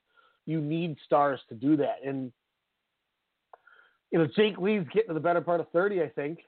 You 0.46 0.62
need 0.62 0.98
stars 1.06 1.40
to 1.50 1.56
do 1.56 1.78
that. 1.78 1.98
And 2.06 2.32
you 4.12 4.20
know, 4.20 4.28
Jake 4.36 4.58
Lee's 4.58 4.86
getting 4.94 5.10
to 5.10 5.14
the 5.14 5.20
better 5.20 5.42
part 5.42 5.60
of 5.60 5.70
thirty, 5.70 6.02
I 6.02 6.10
think. 6.10 6.40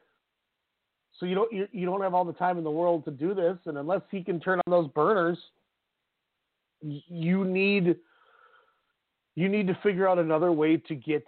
So 1.20 1.26
you 1.26 1.36
don't 1.36 1.52
you, 1.52 1.68
you 1.72 1.86
don't 1.86 2.02
have 2.02 2.14
all 2.14 2.26
the 2.26 2.34
time 2.34 2.58
in 2.58 2.64
the 2.64 2.72
world 2.72 3.04
to 3.06 3.12
do 3.12 3.34
this, 3.34 3.58
and 3.66 3.78
unless 3.78 4.02
he 4.10 4.24
can 4.24 4.40
turn 4.40 4.60
on 4.66 4.72
those 4.72 4.90
burners, 4.92 5.38
you 6.82 7.44
need 7.44 7.98
you 9.36 9.50
need 9.50 9.68
to 9.68 9.78
figure 9.84 10.08
out 10.08 10.18
another 10.20 10.52
way 10.52 10.78
to 10.78 10.96
get 10.96 11.26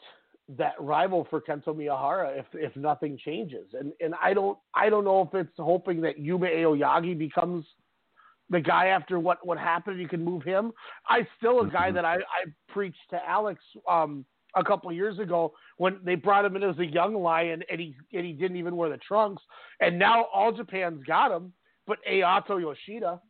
that 0.50 0.74
rival 0.80 1.28
for 1.30 1.42
Kento 1.42 1.68
Miyahara 1.68 2.38
if 2.38 2.46
if 2.54 2.76
nothing 2.76 3.18
changes. 3.18 3.68
And 3.74 3.94
and 4.00 4.14
I 4.22 4.34
don't 4.34 4.58
I 4.74 4.90
don't 4.90 5.06
know 5.06 5.22
if 5.22 5.34
it's 5.34 5.58
hoping 5.58 6.02
that 6.02 6.20
Yuma 6.20 6.48
Aoyagi 6.48 7.18
becomes 7.18 7.66
the 8.50 8.60
guy 8.60 8.88
after 8.88 9.20
what 9.20 9.46
what 9.46 9.58
happened. 9.58 10.00
You 10.00 10.08
can 10.08 10.24
move 10.24 10.44
him. 10.44 10.72
I 11.08 11.28
still 11.38 11.62
a 11.62 11.70
guy 11.70 11.92
that 11.92 12.06
I 12.06 12.16
I 12.16 12.46
preached 12.70 13.10
to 13.12 13.20
Alex 13.28 13.62
um 13.90 14.26
a 14.56 14.64
couple 14.64 14.90
of 14.90 14.96
years 14.96 15.18
ago 15.20 15.54
when 15.78 16.00
they 16.04 16.16
brought 16.16 16.44
him 16.44 16.56
in 16.56 16.64
as 16.64 16.78
a 16.80 16.86
young 16.86 17.16
lion 17.16 17.64
and 17.72 17.80
he 17.80 17.96
and 18.14 18.26
he 18.26 18.34
didn't 18.34 18.58
even 18.58 18.76
wear 18.76 18.90
the 18.90 18.98
trunks. 18.98 19.42
And 19.80 19.98
now 19.98 20.26
all 20.34 20.52
Japan's 20.52 21.04
got 21.04 21.32
him, 21.32 21.54
but 21.88 22.00
Ayato 22.10 22.60
Yoshida. 22.60 23.22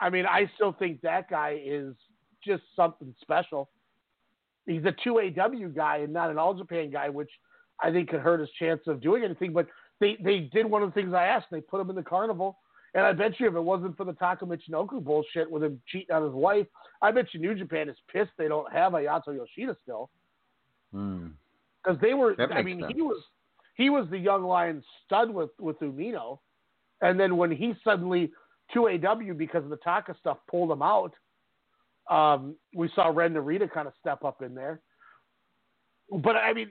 I 0.00 0.10
mean, 0.10 0.26
I 0.26 0.50
still 0.56 0.72
think 0.72 1.00
that 1.02 1.30
guy 1.30 1.60
is 1.64 1.94
just 2.44 2.62
something 2.74 3.14
special. 3.20 3.70
He's 4.66 4.84
a 4.84 4.94
two 5.04 5.20
AW 5.20 5.68
guy 5.74 5.98
and 5.98 6.12
not 6.12 6.30
an 6.30 6.38
All 6.38 6.54
Japan 6.54 6.90
guy, 6.90 7.08
which 7.08 7.30
I 7.82 7.90
think 7.90 8.08
could 8.10 8.20
hurt 8.20 8.40
his 8.40 8.48
chance 8.58 8.80
of 8.86 9.00
doing 9.00 9.22
anything. 9.24 9.52
But 9.52 9.66
they 10.00 10.16
they 10.22 10.40
did 10.52 10.66
one 10.66 10.82
of 10.82 10.88
the 10.92 10.94
things 11.00 11.12
I 11.14 11.24
asked. 11.26 11.46
They 11.50 11.60
put 11.60 11.80
him 11.80 11.90
in 11.90 11.96
the 11.96 12.02
carnival, 12.02 12.58
and 12.94 13.04
I 13.04 13.12
bet 13.12 13.38
you 13.38 13.48
if 13.48 13.54
it 13.54 13.60
wasn't 13.60 13.96
for 13.96 14.04
the 14.04 14.12
Taka 14.14 14.46
Michinoku 14.46 15.02
bullshit 15.04 15.50
with 15.50 15.62
him 15.64 15.80
cheating 15.86 16.14
on 16.14 16.22
his 16.24 16.32
wife, 16.32 16.66
I 17.02 17.10
bet 17.10 17.26
you 17.32 17.40
New 17.40 17.54
Japan 17.54 17.88
is 17.88 17.96
pissed 18.12 18.30
they 18.38 18.48
don't 18.48 18.72
have 18.72 18.92
Ayato 18.92 19.34
Yoshida 19.36 19.76
still 19.82 20.10
Hmm. 20.92 21.28
because 21.82 22.00
they 22.00 22.14
were. 22.14 22.34
I 22.40 22.62
mean, 22.62 22.80
sense. 22.80 22.92
he 22.94 23.02
was 23.02 23.22
he 23.76 23.90
was 23.90 24.08
the 24.10 24.18
young 24.18 24.44
lion 24.44 24.82
stud 25.04 25.28
with 25.30 25.50
with 25.58 25.78
Umino, 25.80 26.38
and 27.02 27.18
then 27.18 27.36
when 27.36 27.50
he 27.50 27.74
suddenly 27.84 28.32
two 28.72 28.88
AW 28.88 29.34
because 29.36 29.64
of 29.64 29.70
the 29.70 29.76
Taka 29.78 30.14
stuff 30.20 30.38
pulled 30.50 30.70
him 30.70 30.80
out, 30.82 31.12
um, 32.10 32.56
we 32.74 32.90
saw 32.94 33.08
Ren 33.08 33.34
Narita 33.34 33.70
kind 33.70 33.86
of 33.86 33.94
step 34.00 34.24
up 34.24 34.42
in 34.42 34.54
there. 34.54 34.80
But 36.10 36.36
I 36.36 36.52
mean, 36.52 36.70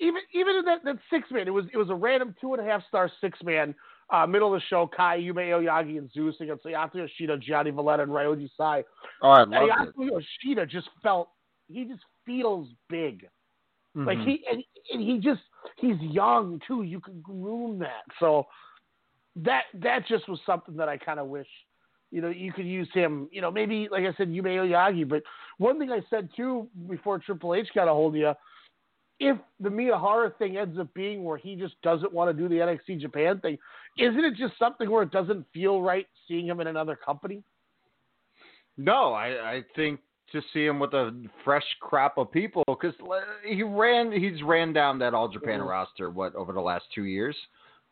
even 0.00 0.20
even 0.34 0.56
in 0.56 0.64
that, 0.64 0.84
that 0.84 0.98
six 1.08 1.30
man, 1.30 1.46
it 1.46 1.52
was 1.52 1.66
it 1.72 1.76
was 1.76 1.90
a 1.90 1.94
random 1.94 2.34
two 2.40 2.54
and 2.54 2.66
a 2.66 2.68
half 2.68 2.82
star 2.88 3.10
six 3.20 3.38
man. 3.42 3.74
Uh, 4.12 4.24
middle 4.24 4.54
of 4.54 4.60
the 4.60 4.66
show, 4.68 4.88
Kai, 4.96 5.16
Yuma 5.16 5.40
Aoyagi, 5.40 5.98
and 5.98 6.08
Zeus 6.12 6.36
against 6.40 6.64
Ayato 6.64 6.94
Yoshida, 6.94 7.38
Gianni 7.38 7.72
Valletta, 7.72 8.04
and 8.04 8.12
Ryoji 8.12 8.48
Sai. 8.56 8.84
Oh, 9.20 9.30
I 9.30 9.38
loved 9.40 9.52
Ayato 9.52 9.88
it. 9.98 10.24
Yoshida 10.44 10.66
just 10.66 10.88
felt 11.02 11.30
he 11.68 11.84
just 11.84 12.02
feels 12.24 12.68
big. 12.88 13.26
Like 13.94 14.18
Mhm. 14.18 14.24
he 14.24 14.44
and, 14.50 14.64
and 14.92 15.02
he 15.02 15.18
just 15.18 15.40
he's 15.76 15.98
young 16.00 16.60
too. 16.66 16.82
You 16.82 17.00
can 17.00 17.20
groom 17.20 17.78
that. 17.78 18.04
So 18.20 18.46
that 19.36 19.64
that 19.74 20.06
just 20.06 20.28
was 20.28 20.38
something 20.44 20.76
that 20.76 20.88
I 20.88 20.98
kind 20.98 21.18
of 21.18 21.28
wish 21.28 21.48
you 22.10 22.20
know 22.20 22.28
you 22.28 22.52
could 22.52 22.66
use 22.66 22.88
him. 22.92 23.28
You 23.32 23.40
know 23.40 23.50
maybe 23.50 23.88
like 23.90 24.04
I 24.04 24.14
said 24.16 24.30
Yuma 24.30 24.48
Aoyagi. 24.50 25.08
But 25.08 25.22
one 25.58 25.78
thing 25.78 25.90
I 25.90 26.00
said 26.10 26.28
too 26.36 26.68
before 26.88 27.18
Triple 27.18 27.54
H 27.54 27.68
got 27.74 27.88
a 27.88 27.92
hold 27.92 28.14
of 28.14 28.20
you, 28.20 28.32
if 29.18 29.38
the 29.60 29.68
Miyahara 29.68 30.36
thing 30.36 30.56
ends 30.56 30.78
up 30.78 30.92
being 30.94 31.24
where 31.24 31.38
he 31.38 31.56
just 31.56 31.80
doesn't 31.82 32.12
want 32.12 32.34
to 32.34 32.42
do 32.42 32.48
the 32.48 32.56
NXT 32.56 33.00
Japan 33.00 33.40
thing, 33.40 33.58
isn't 33.98 34.24
it 34.24 34.34
just 34.36 34.58
something 34.58 34.90
where 34.90 35.02
it 35.02 35.10
doesn't 35.10 35.46
feel 35.52 35.80
right 35.82 36.06
seeing 36.28 36.46
him 36.46 36.60
in 36.60 36.66
another 36.66 36.96
company? 36.96 37.42
No, 38.76 39.12
I, 39.14 39.54
I 39.54 39.64
think 39.74 40.00
to 40.32 40.42
see 40.52 40.66
him 40.66 40.78
with 40.78 40.92
a 40.92 41.24
fresh 41.44 41.64
crop 41.80 42.18
of 42.18 42.30
people 42.30 42.62
because 42.66 42.94
he 43.44 43.62
ran 43.62 44.12
he's 44.12 44.42
ran 44.42 44.72
down 44.72 44.98
that 44.98 45.14
All 45.14 45.28
Japan 45.28 45.60
Mhm. 45.60 45.68
roster 45.68 46.10
what 46.10 46.34
over 46.34 46.52
the 46.52 46.60
last 46.60 46.84
two 46.94 47.04
years. 47.04 47.36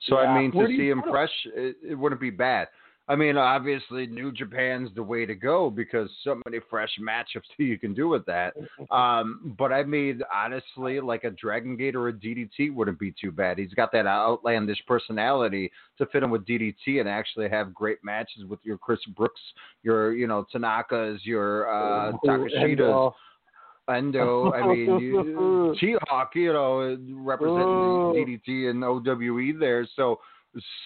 So 0.00 0.20
Yeah. 0.20 0.28
I 0.28 0.40
mean 0.40 0.52
to 0.52 0.66
see 0.66 0.90
him 0.90 1.00
him? 1.02 1.10
fresh, 1.10 1.46
it, 1.46 1.76
it 1.82 1.94
wouldn't 1.94 2.20
be 2.20 2.30
bad. 2.30 2.68
I 3.06 3.16
mean, 3.16 3.36
obviously, 3.36 4.06
New 4.06 4.32
Japan's 4.32 4.88
the 4.94 5.02
way 5.02 5.26
to 5.26 5.34
go 5.34 5.68
because 5.68 6.08
so 6.22 6.40
many 6.46 6.58
fresh 6.70 6.90
matchups 6.98 7.42
that 7.58 7.58
you 7.64 7.78
can 7.78 7.92
do 7.92 8.08
with 8.08 8.24
that. 8.26 8.54
Um, 8.90 9.54
but 9.58 9.72
I 9.72 9.82
mean, 9.84 10.22
honestly, 10.34 11.00
like 11.00 11.24
a 11.24 11.30
Dragon 11.30 11.76
Gate 11.76 11.94
or 11.96 12.08
a 12.08 12.12
DDT 12.12 12.74
wouldn't 12.74 12.98
be 12.98 13.12
too 13.20 13.30
bad. 13.30 13.58
He's 13.58 13.74
got 13.74 13.92
that 13.92 14.06
outlandish 14.06 14.82
personality 14.86 15.70
to 15.98 16.06
fit 16.06 16.22
in 16.22 16.30
with 16.30 16.46
DDT 16.46 17.00
and 17.00 17.08
actually 17.08 17.50
have 17.50 17.74
great 17.74 17.98
matches 18.02 18.44
with 18.48 18.60
your 18.62 18.78
Chris 18.78 19.00
Brooks, 19.14 19.40
your 19.82 20.14
you 20.14 20.26
know 20.26 20.46
Tanaka's, 20.54 21.20
your 21.24 21.68
uh, 21.68 22.12
Takeshitas. 22.24 23.12
Endo. 23.86 24.50
I 24.52 24.66
mean, 24.66 24.98
you, 24.98 25.74
She-Hawk, 25.78 26.30
you 26.34 26.54
know, 26.54 26.96
representing 27.10 27.66
Oh. 27.66 28.14
DDT 28.16 28.70
and 28.70 28.82
OWE 28.82 29.58
there. 29.58 29.86
So, 29.94 30.20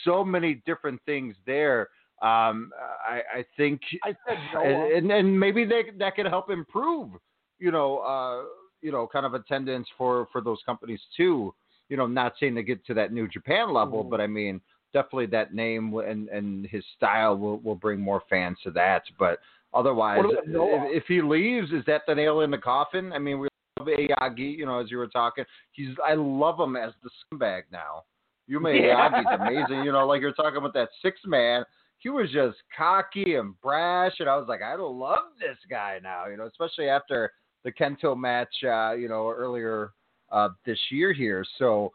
so 0.04 0.24
many 0.24 0.62
different 0.66 1.00
things 1.06 1.36
there. 1.46 1.90
Um, 2.20 2.72
I, 3.08 3.20
I 3.38 3.44
think, 3.56 3.80
I 4.02 4.12
and, 4.58 5.10
and 5.10 5.38
maybe 5.38 5.64
they, 5.64 5.84
that 5.98 6.16
could 6.16 6.26
help 6.26 6.50
improve, 6.50 7.10
you 7.58 7.70
know, 7.70 7.98
uh, 7.98 8.42
you 8.82 8.90
know, 8.90 9.06
kind 9.06 9.24
of 9.24 9.34
attendance 9.34 9.86
for 9.96 10.26
for 10.32 10.40
those 10.40 10.58
companies 10.66 11.00
too. 11.16 11.54
You 11.88 11.96
know, 11.96 12.06
not 12.06 12.34
saying 12.40 12.54
to 12.56 12.62
get 12.62 12.84
to 12.86 12.94
that 12.94 13.12
New 13.12 13.28
Japan 13.28 13.72
level, 13.72 14.04
Mhm. 14.04 14.10
but 14.10 14.20
I 14.20 14.26
mean, 14.26 14.60
definitely 14.92 15.26
that 15.26 15.54
name 15.54 15.94
and 15.94 16.28
and 16.28 16.66
his 16.66 16.84
style 16.96 17.36
will 17.36 17.58
will 17.58 17.76
bring 17.76 18.00
more 18.00 18.22
fans 18.28 18.58
to 18.64 18.70
that. 18.72 19.02
But 19.18 19.38
otherwise, 19.72 20.18
What 20.18 20.32
about 20.32 20.48
Noah? 20.48 20.86
if, 20.90 21.02
if 21.02 21.04
he 21.06 21.22
leaves, 21.22 21.72
is 21.72 21.84
that 21.86 22.02
the 22.06 22.14
nail 22.14 22.40
in 22.40 22.50
the 22.50 22.58
coffin? 22.58 23.12
I 23.12 23.18
mean, 23.18 23.38
we 23.38 23.48
love 23.78 23.88
Aoyagi, 23.88 24.56
you 24.56 24.66
know, 24.66 24.80
as 24.80 24.90
you 24.90 24.98
were 24.98 25.06
talking. 25.06 25.44
He's 25.72 25.94
I 26.04 26.14
love 26.14 26.58
him 26.58 26.74
as 26.74 26.92
the 27.02 27.10
scumbag 27.10 27.62
now. 27.70 28.04
Yuma 28.48 28.72
Yeah. 28.72 29.08
Aoyagi's 29.08 29.40
amazing. 29.40 29.84
You 29.84 29.92
know, 29.92 30.06
like 30.06 30.20
you're 30.20 30.32
talking 30.32 30.56
about 30.58 30.74
that 30.74 30.88
six 31.00 31.20
man. 31.24 31.64
He 31.98 32.08
was 32.10 32.30
just 32.30 32.56
cocky 32.76 33.34
and 33.34 33.60
brash, 33.60 34.14
and 34.20 34.28
I 34.28 34.36
was 34.36 34.46
like, 34.48 34.62
I 34.62 34.76
don't 34.76 34.98
love 34.98 35.18
this 35.38 35.58
guy 35.68 35.98
now. 36.02 36.26
You 36.26 36.36
know, 36.36 36.46
especially 36.46 36.88
after 36.88 37.32
the 37.64 37.72
Kento 37.72 38.16
match, 38.16 38.54
uh, 38.64 38.92
you 38.92 39.08
know, 39.08 39.28
earlier 39.28 39.92
uh, 40.30 40.50
this 40.64 40.78
year 40.90 41.12
here. 41.12 41.44
So 41.58 41.92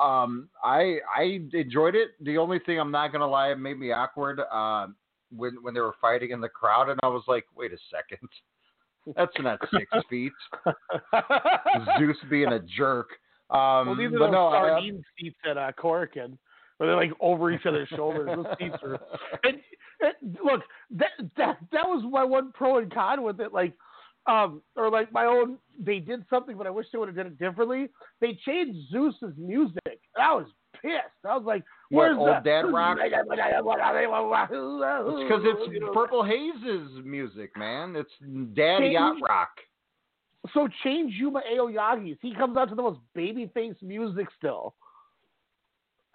um, 0.00 0.48
I 0.62 0.98
I 1.16 1.40
enjoyed 1.52 1.94
it. 1.94 2.10
The 2.20 2.36
only 2.36 2.58
thing 2.60 2.78
I'm 2.78 2.90
not 2.90 3.12
gonna 3.12 3.26
lie, 3.26 3.50
it 3.50 3.58
made 3.58 3.78
me 3.78 3.92
awkward 3.92 4.40
uh, 4.52 4.88
when 5.34 5.56
when 5.62 5.72
they 5.74 5.80
were 5.80 5.94
fighting 6.00 6.30
in 6.30 6.40
the 6.40 6.48
crowd, 6.48 6.90
and 6.90 7.00
I 7.02 7.08
was 7.08 7.24
like, 7.26 7.44
wait 7.56 7.72
a 7.72 7.78
second, 7.90 8.28
that's 9.16 9.32
not 9.40 9.58
six 9.72 9.90
feet. 10.10 10.32
Zeus 11.98 12.16
being 12.28 12.52
a 12.52 12.60
jerk. 12.60 13.08
Um, 13.48 13.86
well, 13.86 13.96
these 13.96 14.08
are 14.08 14.18
but 14.18 14.26
those 14.26 14.32
no, 14.32 14.48
I- 14.48 14.68
sardine 14.68 15.04
seats 15.18 15.38
at 15.48 15.56
uh, 15.56 15.72
Korakuen, 15.78 16.36
where 16.76 16.88
they're 16.88 16.96
like 16.96 17.12
over 17.20 17.50
each 17.50 17.66
other's 17.66 17.88
shoulders. 17.88 18.28
Those 18.34 18.46
seats 18.58 18.76
are. 18.82 19.00
And, 19.44 19.58
and 20.00 20.38
look, 20.44 20.62
that 20.92 21.10
that 21.36 21.58
that 21.72 21.86
was 21.86 22.04
my 22.10 22.24
one 22.24 22.52
pro 22.52 22.78
and 22.78 22.92
con 22.92 23.22
with 23.22 23.40
it. 23.40 23.52
Like, 23.52 23.72
um, 24.26 24.62
or 24.76 24.90
like 24.90 25.12
my 25.12 25.24
own. 25.24 25.58
They 25.78 25.98
did 25.98 26.24
something, 26.30 26.56
but 26.56 26.66
I 26.66 26.70
wish 26.70 26.86
they 26.92 26.98
would 26.98 27.08
have 27.08 27.16
done 27.16 27.26
it 27.26 27.38
differently. 27.38 27.88
They 28.20 28.38
changed 28.46 28.90
Zeus's 28.90 29.34
music. 29.36 29.82
And 29.84 30.22
I 30.22 30.32
was 30.32 30.46
pissed. 30.80 31.24
I 31.24 31.36
was 31.36 31.44
like, 31.44 31.64
What, 31.90 32.00
"Where's 32.00 32.16
old 32.16 32.28
the 32.28 32.40
dad 32.42 32.60
rock? 32.62 32.96
It's 35.12 35.28
because 35.28 35.42
it's 35.44 35.84
Purple 35.94 36.24
Haze's 36.24 37.04
music, 37.04 37.56
man. 37.56 37.94
It's 37.94 38.10
Daddy 38.54 38.88
Yacht 38.88 39.16
Rock. 39.26 39.50
So 40.54 40.68
change 40.84 41.14
Yuma 41.14 41.42
Aoyagi's. 41.52 42.18
He 42.22 42.34
comes 42.34 42.56
out 42.56 42.68
to 42.68 42.74
the 42.74 42.82
most 42.82 43.00
babyface 43.16 43.80
music 43.82 44.28
still. 44.38 44.74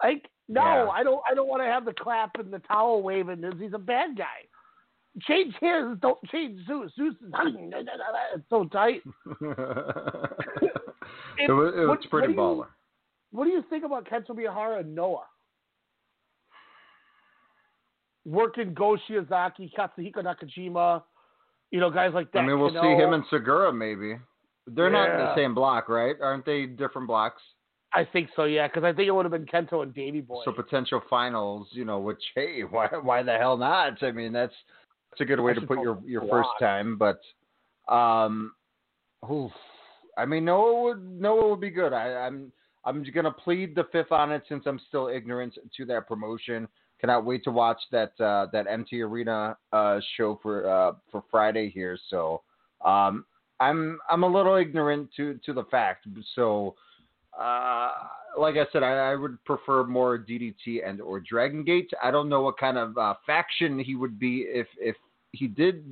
Like, 0.02 0.28
no, 0.52 0.62
Yeah. 0.84 0.88
I 0.90 1.02
don't. 1.02 1.20
I 1.30 1.34
don't 1.34 1.48
want 1.48 1.62
to 1.62 1.66
have 1.66 1.84
the 1.84 1.92
clap 1.94 2.38
and 2.38 2.52
the 2.52 2.58
towel 2.60 3.02
waving. 3.02 3.42
He's 3.58 3.72
a 3.74 3.78
bad 3.78 4.16
guy. 4.16 4.46
Change 5.22 5.54
his. 5.60 5.98
Don't 6.00 6.18
change 6.30 6.58
Zeus. 6.66 6.90
Zeus 6.96 7.14
is 7.14 7.26
it's 8.34 8.44
so 8.48 8.64
tight. 8.66 9.02
it 11.38 11.50
was, 11.50 11.74
it 11.76 11.80
was 11.80 11.88
what- 11.88 12.10
pretty 12.10 12.34
what 12.34 12.54
do 12.54 12.56
you- 12.56 12.66
What 13.32 13.44
do 13.44 13.50
you 13.50 13.62
think 13.70 13.84
about 13.84 14.06
Kento 14.08 14.30
Miyahara 14.30 14.80
and 14.80 14.94
Noah? 14.94 15.26
Working 18.24 18.72
Go 18.74 18.96
Shiozaki, 19.08 19.70
Katsuhiko 19.76 20.18
Nakajima, 20.18 21.02
you 21.70 21.80
know, 21.80 21.90
guys 21.90 22.12
like 22.14 22.30
that. 22.32 22.38
I 22.40 22.46
mean, 22.46 22.60
we'll 22.60 22.72
Kano. 22.72 22.82
see 22.82 23.02
him 23.02 23.12
and 23.14 23.24
Sugiura 23.26 23.74
maybe. 23.76 24.16
They're 24.68 24.90
not 24.90 25.10
in 25.10 25.16
the 25.18 25.34
same 25.34 25.54
block, 25.54 25.88
right? 25.88 26.14
Aren't 26.22 26.46
they 26.46 26.66
different 26.66 27.08
blocks? 27.08 27.42
I 27.94 28.06
think 28.10 28.30
so, 28.34 28.44
yeah, 28.44 28.68
because 28.68 28.84
I 28.84 28.92
think 28.92 29.08
it 29.08 29.10
would 29.10 29.26
have 29.26 29.32
been 29.32 29.46
Kento 29.46 29.82
and 29.82 29.94
Davy 29.94 30.20
Boy. 30.20 30.42
So 30.44 30.52
potential 30.52 31.02
finals, 31.10 31.68
you 31.72 31.84
know, 31.84 31.98
which 31.98 32.22
hey, 32.34 32.62
why 32.70 32.88
why 33.02 33.22
the 33.22 33.36
hell 33.36 33.56
not? 33.56 34.02
I 34.02 34.12
mean, 34.12 34.32
that's 34.32 34.54
that's 35.10 35.20
a 35.20 35.24
good 35.24 35.40
way 35.40 35.52
I 35.52 35.56
to 35.56 35.60
put 35.62 35.80
your 35.80 36.00
your 36.06 36.26
first 36.28 36.48
time, 36.58 36.98
but 36.98 37.20
um, 37.92 38.52
oof. 39.30 39.52
I 40.16 40.26
mean, 40.26 40.44
Noah 40.44 40.82
would 40.82 41.20
Noah 41.20 41.50
would 41.50 41.60
be 41.60 41.70
good. 41.70 41.92
I, 41.92 42.12
I'm 42.14 42.52
I'm 42.84 43.04
gonna 43.14 43.30
plead 43.30 43.74
the 43.74 43.84
fifth 43.92 44.12
on 44.12 44.32
it 44.32 44.42
since 44.48 44.64
I'm 44.66 44.80
still 44.88 45.08
ignorant 45.08 45.58
to 45.76 45.84
that 45.86 46.08
promotion. 46.08 46.68
Cannot 47.00 47.24
wait 47.24 47.44
to 47.44 47.50
watch 47.50 47.80
that 47.90 48.12
uh, 48.20 48.46
that 48.52 48.66
MT 48.68 49.02
Arena 49.02 49.56
uh, 49.72 50.00
show 50.16 50.38
for 50.42 50.68
uh, 50.68 50.92
for 51.10 51.24
Friday 51.30 51.70
here. 51.70 51.98
So 52.08 52.42
um, 52.84 53.24
I'm 53.60 53.98
I'm 54.10 54.22
a 54.22 54.28
little 54.28 54.56
ignorant 54.56 55.10
to 55.16 55.38
to 55.44 55.52
the 55.52 55.64
fact. 55.64 56.06
So 56.34 56.74
uh, 57.38 57.90
like 58.38 58.56
I 58.56 58.66
said, 58.72 58.82
I, 58.82 59.12
I 59.12 59.14
would 59.14 59.42
prefer 59.44 59.84
more 59.84 60.18
DDT 60.18 60.86
and 60.86 61.00
or 61.00 61.20
Dragon 61.20 61.64
Gate. 61.64 61.90
I 62.02 62.10
don't 62.10 62.28
know 62.28 62.42
what 62.42 62.58
kind 62.58 62.78
of 62.78 62.96
uh, 62.96 63.14
faction 63.26 63.78
he 63.78 63.94
would 63.94 64.18
be 64.18 64.46
if 64.48 64.66
if 64.78 64.96
he 65.32 65.46
did, 65.46 65.84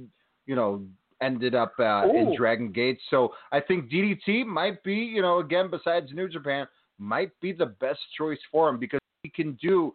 you 0.47 0.55
know, 0.55 0.83
ended 1.23 1.55
up 1.55 1.75
uh, 1.79 2.09
in 2.09 2.35
Dragon 2.37 2.73
Gate. 2.73 2.99
So 3.11 3.33
I 3.53 3.61
think 3.61 3.91
DDT 3.91 4.47
might 4.47 4.83
be, 4.83 4.95
you 4.95 5.23
know, 5.23 5.41
again 5.41 5.71
besides 5.71 6.11
New 6.13 6.29
Japan, 6.29 6.67
might 6.99 7.31
be 7.41 7.53
the 7.53 7.67
best 7.67 8.01
choice 8.17 8.39
for 8.51 8.69
him 8.69 8.79
because 8.79 9.01
he 9.23 9.29
can 9.29 9.59
do 9.63 9.93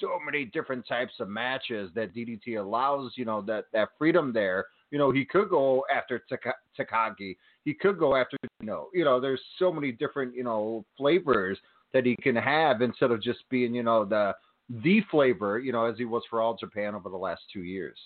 so 0.00 0.18
many 0.24 0.46
different 0.46 0.86
types 0.86 1.12
of 1.20 1.28
matches 1.28 1.90
that 1.94 2.14
DDT 2.14 2.58
allows, 2.58 3.12
you 3.16 3.24
know, 3.24 3.42
that 3.42 3.66
that 3.72 3.90
freedom 3.98 4.32
there. 4.32 4.66
You 4.90 4.98
know, 4.98 5.10
he 5.12 5.24
could 5.24 5.50
go 5.50 5.84
after 5.94 6.24
Taka- 6.28 6.54
Takagi. 6.78 7.36
He 7.64 7.74
could 7.74 7.98
go 7.98 8.16
after, 8.16 8.36
you 8.60 8.66
know, 8.66 8.88
you 8.94 9.04
know, 9.04 9.20
there's 9.20 9.40
so 9.58 9.72
many 9.72 9.92
different, 9.92 10.34
you 10.34 10.44
know, 10.44 10.84
flavors 10.96 11.58
that 11.92 12.06
he 12.06 12.16
can 12.16 12.36
have 12.36 12.82
instead 12.82 13.10
of 13.10 13.22
just 13.22 13.40
being, 13.50 13.74
you 13.74 13.82
know, 13.82 14.04
the 14.04 14.34
the 14.82 15.02
flavor, 15.10 15.58
you 15.58 15.72
know, 15.72 15.84
as 15.86 15.98
he 15.98 16.04
was 16.04 16.22
for 16.30 16.40
all 16.40 16.54
Japan 16.54 16.94
over 16.94 17.08
the 17.08 17.16
last 17.16 17.42
two 17.52 17.64
years. 17.64 17.98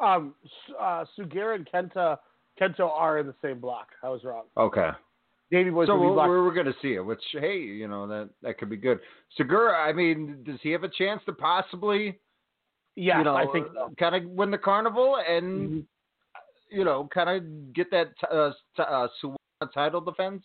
Um, 0.00 0.34
uh, 0.80 1.04
and 1.26 1.68
Kenta 1.72 2.18
Kento 2.60 2.90
are 2.90 3.18
in 3.18 3.26
the 3.26 3.34
same 3.42 3.60
block. 3.60 3.88
I 4.02 4.08
was 4.08 4.24
wrong. 4.24 4.44
Okay. 4.56 4.90
Davey 5.50 5.70
Boy's 5.70 5.86
so 5.86 5.94
in 5.94 6.00
the 6.00 6.06
we're, 6.08 6.44
we're, 6.44 6.54
going 6.54 6.66
to 6.66 6.74
see 6.80 6.94
it, 6.94 7.04
which, 7.04 7.22
hey, 7.32 7.58
you 7.58 7.86
know, 7.86 8.06
that, 8.06 8.30
that 8.42 8.58
could 8.58 8.70
be 8.70 8.76
good. 8.76 8.98
Sugiura, 9.38 9.86
I 9.86 9.92
mean, 9.92 10.38
does 10.44 10.58
he 10.62 10.70
have 10.70 10.82
a 10.82 10.88
chance 10.88 11.20
to 11.26 11.32
possibly, 11.32 12.18
yes, 12.96 13.16
you 13.18 13.24
know, 13.24 13.36
I 13.36 13.44
think 13.52 13.66
so. 13.74 13.92
kind 13.98 14.14
of 14.14 14.24
win 14.30 14.50
the 14.50 14.58
carnival 14.58 15.18
and, 15.28 15.70
Mhm. 15.70 15.84
You 16.72 16.84
know, 16.84 17.08
kind 17.12 17.28
of 17.30 17.74
get 17.74 17.90
that 17.90 18.08
t- 18.18 18.26
uh, 18.30 18.50
t- 18.76 18.82
uh, 18.82 19.08
Suwama 19.22 19.72
title 19.74 20.00
defense? 20.00 20.42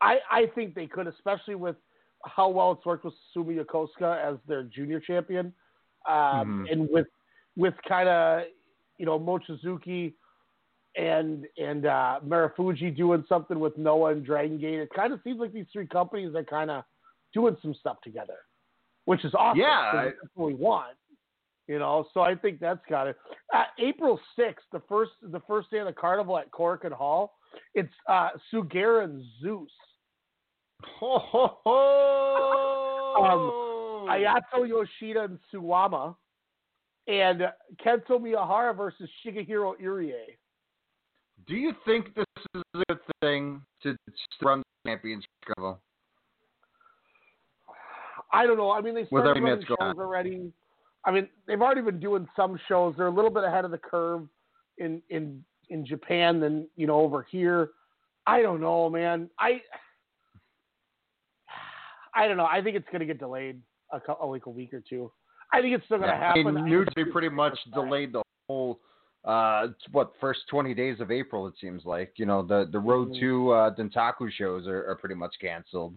I, 0.00 0.18
I 0.30 0.46
think 0.54 0.74
they 0.74 0.86
could, 0.86 1.06
especially 1.06 1.54
with 1.54 1.76
how 2.24 2.48
well 2.48 2.72
it's 2.72 2.84
worked 2.84 3.04
with 3.04 3.14
Sumi 3.32 3.56
Yokosuka 3.56 4.22
as 4.22 4.36
their 4.46 4.62
junior 4.64 5.00
champion, 5.00 5.52
um, 6.08 6.66
Mhm. 6.66 6.72
and 6.72 6.88
with 6.90 7.06
with 7.56 7.74
kind 7.88 8.08
of 8.08 8.44
you 8.98 9.06
know 9.06 9.18
Mochizuki 9.18 10.12
and 10.96 11.46
and 11.58 11.86
uh, 11.86 12.20
Marufuji 12.26 12.94
doing 12.96 13.24
something 13.28 13.58
with 13.60 13.76
Noah 13.78 14.12
and 14.12 14.24
Dragon 14.24 14.58
Gate. 14.58 14.80
It 14.80 14.90
kind 14.94 15.12
of 15.12 15.20
seems 15.22 15.38
like 15.40 15.52
these 15.52 15.66
three 15.72 15.86
companies 15.86 16.34
are 16.34 16.44
kind 16.44 16.70
of 16.70 16.84
doing 17.34 17.56
some 17.62 17.74
stuff 17.74 17.98
together, 18.02 18.38
which 19.04 19.24
is 19.24 19.34
awesome. 19.34 19.60
Yeah, 19.60 19.68
I- 19.92 20.04
that's 20.06 20.16
what 20.34 20.46
we 20.46 20.54
want. 20.54 20.96
You 21.68 21.78
know, 21.80 22.06
so 22.14 22.20
I 22.20 22.34
think 22.36 22.60
that's 22.60 22.84
got 22.88 23.08
it. 23.08 23.16
Uh, 23.52 23.64
April 23.78 24.20
sixth, 24.36 24.66
the 24.72 24.80
first 24.88 25.10
the 25.20 25.40
first 25.48 25.70
day 25.70 25.78
of 25.78 25.86
the 25.86 25.92
carnival 25.92 26.38
at 26.38 26.50
Korakuen 26.52 26.92
Hall. 26.92 27.38
It's 27.74 27.92
uh, 28.08 28.28
Sugiura 28.52 29.04
and 29.04 29.22
Zeus. 29.42 29.70
Ho, 31.00 31.18
ho, 31.18 31.58
ho! 31.64 32.86
Ayato 34.08 34.68
Yoshida 34.68 35.24
and 35.24 35.38
Suwama, 35.52 36.14
and 37.08 37.50
Kento 37.84 38.20
Miyahara 38.20 38.76
versus 38.76 39.10
Shigehiro 39.24 39.74
Irie. 39.82 40.36
Do 41.48 41.54
you 41.54 41.72
think 41.84 42.14
this 42.14 42.24
is 42.54 42.62
a 42.74 42.78
good 42.88 43.00
thing 43.20 43.62
to 43.82 43.96
run 44.42 44.62
the 44.84 44.90
championship 44.90 45.30
carnival? 45.44 45.80
I 48.32 48.46
don't 48.46 48.56
know. 48.56 48.70
I 48.70 48.80
mean, 48.80 48.94
they 48.94 49.06
started 49.06 49.40
running 49.40 49.64
shows 49.66 49.76
going 49.78 49.98
already. 49.98 50.52
I 51.06 51.12
mean, 51.12 51.28
they've 51.46 51.62
already 51.62 51.82
been 51.82 52.00
doing 52.00 52.26
some 52.36 52.58
shows. 52.68 52.94
They're 52.96 53.06
a 53.06 53.10
little 53.14 53.30
bit 53.30 53.44
ahead 53.44 53.64
of 53.64 53.70
the 53.70 53.78
curve 53.78 54.22
in 54.78 55.00
in 55.08 55.42
in 55.70 55.86
Japan 55.86 56.40
than 56.40 56.66
you 56.76 56.86
know 56.86 57.00
over 57.00 57.22
here. 57.30 57.70
I 58.26 58.42
don't 58.42 58.60
know, 58.60 58.90
man. 58.90 59.30
I 59.38 59.60
I 62.14 62.26
don't 62.26 62.36
know. 62.36 62.46
I 62.46 62.62
think 62.62 62.76
it's 62.76 62.86
going 62.90 63.00
to 63.00 63.06
get 63.06 63.18
delayed 63.18 63.60
a, 63.92 64.00
like 64.26 64.46
a 64.46 64.50
week 64.50 64.72
or 64.72 64.82
two. 64.88 65.10
I 65.52 65.60
think 65.60 65.74
it's 65.74 65.84
still 65.84 65.98
going 65.98 66.10
to 66.10 66.16
I 66.16 66.18
happen. 66.18 66.54
mean, 66.54 66.64
New 66.64 66.84
Jersey 66.86 67.10
pretty 67.10 67.28
much 67.28 67.56
delayed 67.72 68.12
the 68.12 68.22
whole, 68.48 68.80
uh, 69.24 69.68
what 69.92 70.12
first 70.20 70.40
twenty 70.50 70.74
days 70.74 71.00
of 71.00 71.10
April. 71.10 71.46
It 71.46 71.54
seems 71.60 71.84
like 71.84 72.14
you 72.16 72.26
know 72.26 72.42
the 72.42 72.68
the 72.72 72.78
road 72.78 73.10
Mhm. 73.10 73.20
to 73.20 73.50
uh, 73.52 73.74
Dontaku 73.74 74.30
shows 74.32 74.66
are, 74.66 74.88
are 74.90 74.96
pretty 74.96 75.14
much 75.14 75.34
canceled. 75.40 75.94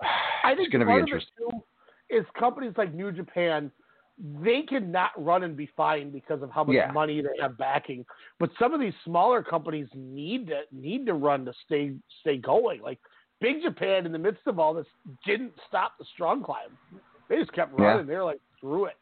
I 0.44 0.52
it's 0.52 0.58
think 0.60 0.72
going 0.72 0.80
to 0.80 0.86
be 0.86 0.90
part 0.90 1.02
of 1.02 1.08
it, 1.08 1.12
interesting. 1.12 1.62
is 2.10 2.26
companies 2.38 2.74
like 2.76 2.92
New 2.92 3.12
Japan, 3.12 3.70
they 4.18 4.62
cannot 4.62 5.10
run 5.16 5.42
and 5.42 5.56
be 5.56 5.66
fine 5.76 6.10
because 6.10 6.42
of 6.42 6.50
how 6.50 6.64
much 6.64 6.74
Yeah. 6.74 6.92
money 6.92 7.20
they 7.22 7.40
have 7.40 7.56
backing. 7.56 8.04
But 8.38 8.50
some 8.58 8.74
of 8.74 8.80
these 8.80 8.94
smaller 9.04 9.42
companies 9.42 9.88
need 9.94 10.46
to 10.48 10.62
need 10.70 11.06
to 11.06 11.14
run 11.14 11.44
to 11.46 11.52
stay 11.64 11.94
stay 12.20 12.36
going. 12.36 12.82
Like 12.82 12.98
Big 13.40 13.62
Japan, 13.62 14.06
in 14.06 14.12
the 14.12 14.18
midst 14.18 14.46
of 14.46 14.58
all 14.58 14.74
this, 14.74 14.86
didn't 15.24 15.52
stop 15.66 15.98
the 15.98 16.04
strong 16.12 16.42
climb. 16.44 16.76
They 17.28 17.38
just 17.38 17.52
kept 17.52 17.72
Yeah. 17.78 17.84
running. 17.86 18.06
They're 18.06 18.22
like, 18.22 18.40
through 18.60 18.86
it. 18.86 18.96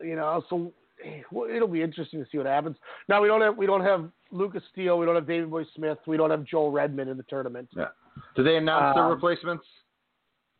You 0.00 0.16
know, 0.16 0.42
so 0.48 0.72
eh, 1.04 1.22
well, 1.30 1.48
it'll 1.48 1.68
be 1.68 1.82
interesting 1.82 2.24
to 2.24 2.28
see 2.30 2.38
what 2.38 2.46
happens. 2.46 2.76
Now 3.08 3.20
we 3.20 3.28
don't 3.28 3.42
have 3.42 3.56
we 3.56 3.66
don't 3.66 3.82
have 3.84 4.10
Lucas 4.32 4.62
Steele, 4.72 4.98
we 4.98 5.04
don't 5.06 5.14
have 5.14 5.26
Davey 5.26 5.46
Boy 5.46 5.64
Smith, 5.74 5.98
we 6.06 6.16
don't 6.16 6.30
have 6.30 6.44
Joel 6.44 6.70
Redman 6.72 7.08
in 7.08 7.16
the 7.16 7.22
tournament. 7.24 7.68
Yeah. 7.76 7.88
Did 8.34 8.46
they 8.46 8.56
announce 8.56 8.94
their 8.94 9.04
Um, 9.04 9.10
replacements? 9.12 9.64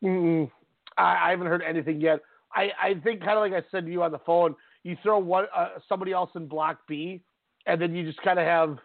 Mm-mm. 0.05 0.51
I, 0.99 1.29
I 1.29 1.31
haven't 1.31 1.47
heard 1.47 1.63
anything 1.63 2.01
yet. 2.01 2.21
I, 2.55 2.71
I 2.83 2.95
think 3.03 3.21
kind 3.21 3.33
of 3.33 3.41
like 3.41 3.53
I 3.53 3.67
said 3.71 3.87
to 3.87 3.93
you 3.93 4.03
on 4.03 4.13
the 4.13 4.19
phone, 4.21 4.55
you 4.83 4.97
throw 5.03 5.19
one 5.19 5.47
uh, 5.57 5.71
somebody 5.89 6.13
else 6.13 6.31
in 6.35 6.47
block 6.47 6.79
B, 6.89 7.23
and 7.67 7.81
then 7.81 7.95
you 7.95 8.05
just 8.05 8.21
kind 8.23 8.39
of 8.39 8.47
have, 8.47 8.79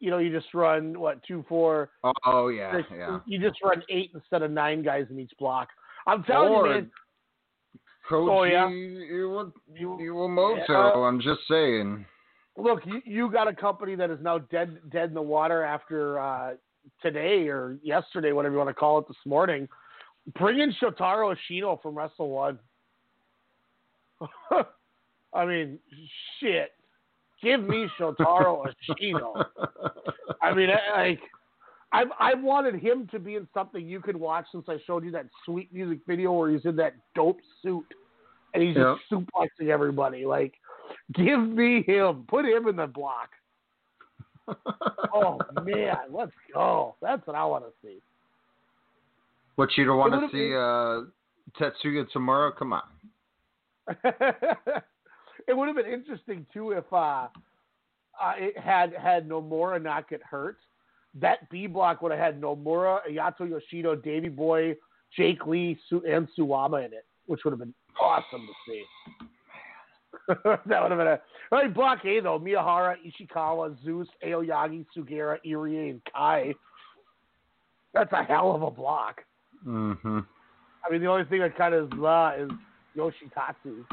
you 0.00 0.10
know, 0.10 0.18
you 0.18 0.30
just 0.30 0.52
run 0.54 0.98
what 0.98 1.22
two, 1.24 1.44
four, 1.48 1.90
Oh, 2.04 2.12
oh 2.24 2.48
yeah, 2.48 2.76
six- 2.76 2.88
yeah. 2.94 3.18
You 3.26 3.40
just 3.40 3.62
run 3.64 3.82
eight 3.88 4.10
instead 4.14 4.42
of 4.42 4.50
nine 4.50 4.82
guys 4.82 5.06
in 5.10 5.18
each 5.18 5.32
block. 5.38 5.68
I'm 6.06 6.22
telling 6.24 6.52
Or 6.52 6.66
you, 6.66 6.74
man. 6.74 6.90
Koji 8.10 8.30
Oh, 8.30 8.42
yeah. 8.42 8.68
Iwa- 8.68 9.52
You, 9.74 9.98
Iwamoto. 10.00 10.68
Yeah. 10.68 11.00
I'm 11.00 11.20
just 11.20 11.40
saying. 11.48 12.04
look, 12.58 12.84
you, 12.84 13.00
you 13.04 13.30
got 13.32 13.48
a 13.48 13.54
company 13.54 13.94
that 13.96 14.10
is 14.10 14.18
now 14.22 14.38
dead 14.38 14.78
dead 14.92 15.08
in 15.08 15.14
the 15.14 15.22
water 15.22 15.62
after 15.64 16.20
uh, 16.20 16.52
today 17.00 17.48
or 17.48 17.78
yesterday, 17.82 18.32
whatever 18.32 18.54
you 18.54 18.58
want 18.58 18.68
to 18.68 18.74
call 18.74 18.98
it, 18.98 19.08
this 19.08 19.16
morning. 19.24 19.66
Bring 20.38 20.60
in 20.60 20.72
Shotaro 20.82 21.34
Ashino 21.34 21.80
from 21.82 21.96
Wrestle 21.96 22.28
One. 22.28 22.58
I 25.34 25.44
mean, 25.44 25.78
shit. 26.40 26.72
Give 27.42 27.62
me 27.62 27.86
Shotaro 27.98 28.66
Ashino. 28.90 29.44
I 30.40 30.54
mean, 30.54 30.70
I- 30.70 30.96
like, 31.08 31.20
I've 31.92 32.08
I've 32.18 32.42
wanted 32.42 32.74
him 32.76 33.06
to 33.12 33.18
be 33.18 33.36
in 33.36 33.46
something 33.54 33.86
you 33.86 34.00
could 34.00 34.16
watch 34.16 34.46
since 34.50 34.64
I 34.68 34.78
showed 34.86 35.04
you 35.04 35.10
that 35.12 35.26
sweet 35.44 35.72
music 35.72 35.98
video 36.06 36.32
where 36.32 36.50
he's 36.50 36.64
in 36.64 36.74
that 36.76 36.94
dope 37.14 37.38
suit 37.62 37.84
and 38.54 38.62
he's 38.62 38.74
just 38.74 39.00
suplexing 39.12 39.68
everybody. 39.68 40.24
Like, 40.24 40.54
give 41.12 41.40
me 41.40 41.82
him. 41.86 42.24
Put 42.28 42.46
him 42.46 42.66
in 42.68 42.76
the 42.76 42.86
block. 42.86 43.30
Oh 45.16 45.38
man, 45.62 45.96
let's 46.10 46.32
go. 46.52 46.96
That's 47.00 47.24
what 47.26 47.36
I 47.36 47.44
want 47.44 47.64
to 47.64 47.70
see. 47.82 47.98
What 49.54 49.70
you 49.76 49.84
don't 49.84 49.96
want 49.96 50.12
to 50.12 50.26
see 50.32 50.50
been- 50.50 50.54
uh, 50.54 51.02
Tetsuya 51.70 52.10
Tomorrow? 52.10 52.50
Come 52.58 52.72
on. 52.72 52.82
it 54.04 55.56
would 55.56 55.68
have 55.68 55.76
been 55.76 55.92
interesting 55.92 56.46
too 56.52 56.72
if 56.72 56.84
uh, 56.92 57.28
uh, 58.20 58.32
it 58.36 58.58
had 58.58 58.94
had 58.94 59.28
Nomura 59.28 59.82
not 59.82 60.08
get 60.08 60.22
hurt. 60.22 60.58
That 61.20 61.48
B 61.50 61.66
block 61.66 62.02
would 62.02 62.12
have 62.12 62.20
had 62.20 62.40
Nomura, 62.40 62.98
Ayato 63.08 63.48
Yoshida, 63.48 63.96
Davy 63.96 64.28
Boy, 64.28 64.74
Jake 65.16 65.46
Lee, 65.46 65.78
Su- 65.88 66.02
and 66.08 66.28
Suwama 66.36 66.84
in 66.84 66.92
it, 66.92 67.06
which 67.26 67.44
would 67.44 67.52
have 67.52 67.60
been 67.60 67.74
awesome 68.00 68.46
to 68.46 68.52
see. 68.66 68.84
that 70.44 70.82
would 70.82 70.90
have 70.90 70.98
been 70.98 71.06
a 71.06 71.20
like 71.52 71.74
block 71.74 72.04
A 72.04 72.20
though. 72.20 72.38
Miyahara, 72.38 72.96
Ishikawa, 73.06 73.76
Zeus, 73.84 74.08
Aoyagi, 74.26 74.86
Sugiura, 74.96 75.38
Irie, 75.46 75.90
and 75.90 76.00
Kai. 76.12 76.54
That's 77.92 78.12
a 78.12 78.24
hell 78.24 78.54
of 78.54 78.62
a 78.62 78.70
block. 78.70 79.20
Mm-hmm. 79.66 80.20
I 80.84 80.92
mean, 80.92 81.00
the 81.00 81.06
only 81.06 81.24
thing 81.24 81.40
that 81.40 81.56
kind 81.56 81.74
of 81.74 81.84
is 81.84 81.90
blah 81.90 82.32
is 82.32 82.50
Yoshitatsu. 82.96 83.84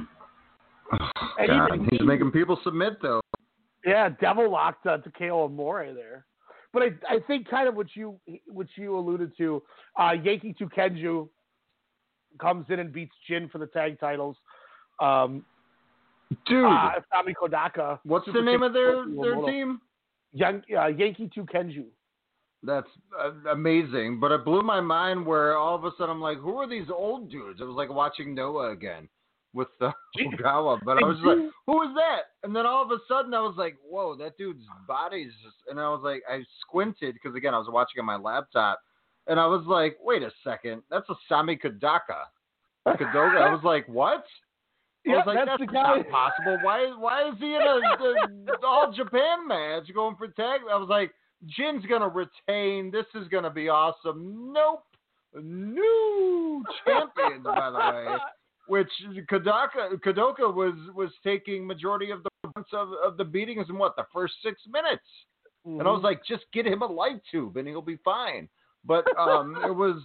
And 1.40 1.48
God, 1.48 1.74
even 1.74 1.88
he's 1.90 2.02
making 2.02 2.32
people 2.32 2.60
submit 2.64 3.02
though. 3.02 3.22
Yeah, 3.86 4.10
devil 4.20 4.52
locked 4.52 4.86
uh, 4.86 4.98
Takao 4.98 5.50
Omori 5.50 5.96
there. 5.96 6.26
But 6.74 6.84
I, 6.84 6.88
I 7.16 7.20
think 7.26 7.50
kind 7.50 7.68
of 7.68 7.76
what 7.76 7.88
you 7.96 8.20
what 8.48 8.68
you 8.76 8.98
alluded 8.98 9.32
to, 9.38 9.64
uh, 10.00 10.12
Yankee 10.12 10.54
Tukenju 10.60 11.30
comes 12.40 12.66
in 12.70 12.80
and 12.80 12.92
beats 12.92 13.16
Jin 13.28 13.50
for 13.50 13.58
the 13.58 13.68
tag 13.68 14.00
titles. 14.00 14.36
Um, 15.00 15.46
Dude, 16.48 16.66
uh, 16.66 16.92
Kodaka. 17.42 18.00
what's 18.04 18.26
the 18.26 18.42
name 18.42 18.64
of 18.64 18.74
their 18.74 19.06
their 19.22 19.36
team? 19.46 19.82
Yan, 20.34 20.64
uh, 20.78 20.88
Yankee 20.88 21.30
Tukenju. 21.36 21.86
That's 22.64 22.88
uh, 23.20 23.32
amazing, 23.50 24.20
but 24.20 24.32
it 24.32 24.46
blew 24.46 24.62
my 24.62 24.80
mind 24.82 25.26
where 25.26 25.58
all 25.58 25.76
of 25.76 25.84
a 25.84 25.92
sudden 25.98 26.12
I'm 26.12 26.22
like, 26.22 26.38
who 26.38 26.58
are 26.58 26.70
these 26.70 26.90
old 26.94 27.32
dudes? 27.32 27.60
It 27.60 27.64
was 27.64 27.76
like 27.76 27.90
watching 27.90 28.36
Noah 28.36 28.72
again 28.72 29.10
with 29.54 29.68
the 29.80 29.92
Ogawa, 30.20 30.80
but 30.86 31.02
I 31.04 31.06
was 31.06 31.18
like, 31.24 31.38
who 31.66 31.82
is 31.84 31.90
that? 31.96 32.22
And 32.44 32.56
then 32.56 32.66
all 32.68 32.84
of 32.84 32.92
a 32.92 33.00
sudden 33.08 33.34
I 33.34 33.42
was 33.42 33.56
like, 33.58 33.78
whoa, 33.88 34.16
that 34.18 34.38
dude's 34.38 34.64
body's 34.88 35.32
just, 35.44 35.56
and 35.70 35.80
I 35.80 35.90
was 35.90 36.02
like, 36.04 36.22
I 36.30 36.44
squinted 36.62 37.16
because 37.16 37.36
again 37.36 37.54
I 37.56 37.58
was 37.58 37.68
watching 37.70 38.00
on 38.00 38.06
my 38.06 38.16
laptop, 38.16 38.80
and 39.28 39.40
I 39.40 39.48
was 39.48 39.64
like, 39.66 39.98
wait 40.02 40.22
a 40.22 40.32
second, 40.44 40.84
that's 40.90 41.10
a 41.10 41.16
Sami 41.28 41.58
Kodaka. 41.58 42.26
Kadoga. 42.88 43.42
I 43.42 43.52
was 43.52 43.62
like, 43.64 43.88
what? 43.88 44.24
I 45.08 45.14
was 45.14 45.18
Yep, 45.18 45.26
like, 45.26 45.38
that's 45.38 45.50
that's, 45.50 45.60
the 45.62 45.66
guy. 45.66 45.98
not 45.98 46.10
possible. 46.10 46.58
Why 46.64 46.94
why 46.98 47.30
is 47.30 47.36
he 47.40 47.56
in 47.56 47.62
a 47.62 47.80
the, 48.46 48.58
all 48.66 48.92
Japan 48.92 49.48
match 49.48 49.92
going 49.94 50.16
for 50.16 50.28
tag? 50.28 50.62
I 50.72 50.78
was 50.78 50.90
like, 50.90 51.12
Jin's 51.46 51.86
gonna 51.86 52.08
retain. 52.10 52.92
This 52.92 53.06
is 53.16 53.28
gonna 53.30 53.50
be 53.50 53.70
awesome. 53.70 54.52
Nope. 54.54 54.84
New 55.34 56.64
champions, 56.86 57.44
by 57.44 57.70
the 57.72 57.78
way. 57.78 58.18
Which 58.68 58.90
Kodaka 59.30 60.00
Kadoka 60.06 60.54
was 60.54 60.74
was 60.96 61.10
taking 61.24 61.66
majority 61.66 62.12
of 62.12 62.24
the 62.24 62.30
of, 62.74 62.90
of 63.04 63.18
the 63.18 63.24
beatings 63.24 63.68
in 63.70 63.78
what 63.78 63.96
the 63.96 64.06
first 64.14 64.34
six 64.44 64.62
minutes. 64.72 65.04
And 65.66 65.82
I 65.82 65.92
was 65.92 66.02
Mhm. 66.02 66.06
like, 66.06 66.26
just 66.26 66.46
get 66.54 66.66
him 66.66 66.82
a 66.82 66.86
light 66.86 67.22
tube 67.30 67.58
and 67.58 67.68
he'll 67.68 67.82
be 67.82 67.98
fine. 67.98 68.50
But 68.84 69.06
um, 69.18 69.56
it 69.66 69.76
was 69.76 70.02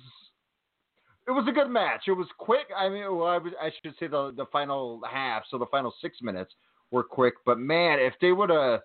it 1.29 1.33
was 1.33 1.47
a 1.49 1.53
good 1.53 1.69
match. 1.69 2.05
It 2.09 2.13
was 2.13 2.27
quick. 2.39 2.67
I 2.77 2.89
mean, 2.89 3.03
well, 3.17 3.27
I, 3.27 3.39
was, 3.39 3.53
I 3.61 3.71
should 3.83 3.95
say 3.99 4.07
the 4.07 4.33
the 4.37 4.47
final 4.53 5.01
half, 5.11 5.45
so 5.51 5.59
the 5.59 5.67
final 5.67 5.95
six 6.01 6.19
minutes 6.23 6.55
were 6.91 7.03
quick. 7.05 7.35
But 7.45 7.59
man, 7.59 7.99
if 8.01 8.15
they 8.21 8.33
would 8.33 8.51
have, 8.51 8.81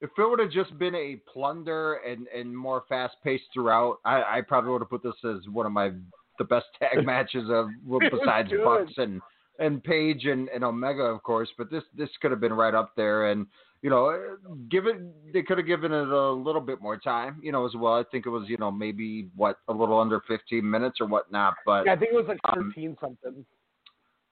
if 0.00 0.10
it 0.18 0.28
would 0.30 0.38
have 0.40 0.50
just 0.50 0.76
been 0.78 0.94
a 0.94 1.16
plunder 1.32 1.94
and 1.94 2.26
and 2.28 2.56
more 2.56 2.84
fast 2.88 3.16
paced 3.24 3.44
throughout, 3.54 3.98
I, 4.04 4.38
I 4.38 4.40
probably 4.46 4.70
would 4.72 4.82
have 4.82 4.90
put 4.90 5.02
this 5.02 5.14
as 5.24 5.48
one 5.50 5.66
of 5.66 5.72
my 5.72 5.92
the 6.38 6.44
best 6.44 6.66
tag 6.78 7.04
matches 7.04 7.44
of 7.50 7.68
well, 7.86 8.00
It 8.02 8.12
was 8.12 8.20
besides. 8.20 8.50
Bucks 8.64 8.92
and 8.98 9.20
and 9.58 9.82
Page 9.82 10.26
and, 10.26 10.48
and 10.50 10.62
Omega, 10.62 11.02
of 11.02 11.22
course. 11.22 11.48
But 11.56 11.70
this 11.70 11.82
this 11.96 12.10
could 12.20 12.30
have 12.30 12.40
been 12.40 12.52
right 12.52 12.74
up 12.74 12.92
there 12.96 13.30
and. 13.30 13.46
You 13.82 13.90
know, 13.90 14.36
given. 14.70 15.12
They 15.32 15.42
could 15.42 15.58
have 15.58 15.66
given 15.66 15.92
it 15.92 16.08
a 16.08 16.30
little 16.32 16.62
bit 16.62 16.80
more 16.80 16.96
time. 16.96 17.38
You 17.42 17.52
know, 17.52 17.66
as 17.66 17.74
well. 17.76 17.92
I 17.92 18.04
think 18.10 18.26
it 18.26 18.30
was, 18.30 18.48
you 18.48 18.56
know, 18.56 18.70
maybe 18.70 19.28
what 19.36 19.58
a 19.68 19.72
little 19.72 20.00
under 20.00 20.22
15 20.26 20.68
minutes 20.68 20.96
or 21.00 21.06
whatnot. 21.06 21.54
But 21.64 21.84
Yeah, 21.84 21.92
I 21.92 21.96
think 21.96 22.10
it 22.12 22.16
was 22.16 22.24
like 22.26 22.38
um, 22.56 22.72
13 22.74 22.96
something. 23.00 23.44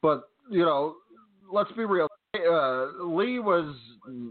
but 0.02 0.24
you 0.50 0.64
know, 0.64 0.96
let's 1.52 1.70
be 1.72 1.84
real. 1.84 2.08
Uh, 2.34 3.04
Lee 3.04 3.38
was 3.38 3.74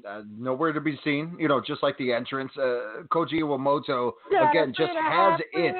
uh, 0.08 0.22
nowhere 0.38 0.74
to 0.74 0.82
be 0.82 1.00
seen. 1.04 1.36
You 1.40 1.48
know, 1.48 1.62
just 1.66 1.84
like 1.84 1.98
the 1.98 2.12
entrance. 2.12 2.52
Uh, 2.58 3.04
Koji 3.12 3.42
Iwamoto 3.42 4.12
again 4.50 4.74
just 4.76 4.92
has 5.00 5.40
it. 5.54 5.76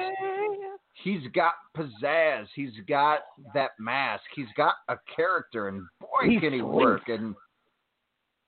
He's 1.02 1.20
got 1.34 1.54
pizzazz. 1.76 2.46
He's 2.54 2.70
got 2.88 3.20
that 3.52 3.72
mask. 3.78 4.22
He's 4.34 4.46
got 4.56 4.74
a 4.88 4.96
character, 5.14 5.68
and 5.68 5.82
boy, 6.00 6.30
He's 6.30 6.40
can 6.40 6.52
he 6.52 6.62
work! 6.62 7.08
And 7.08 7.34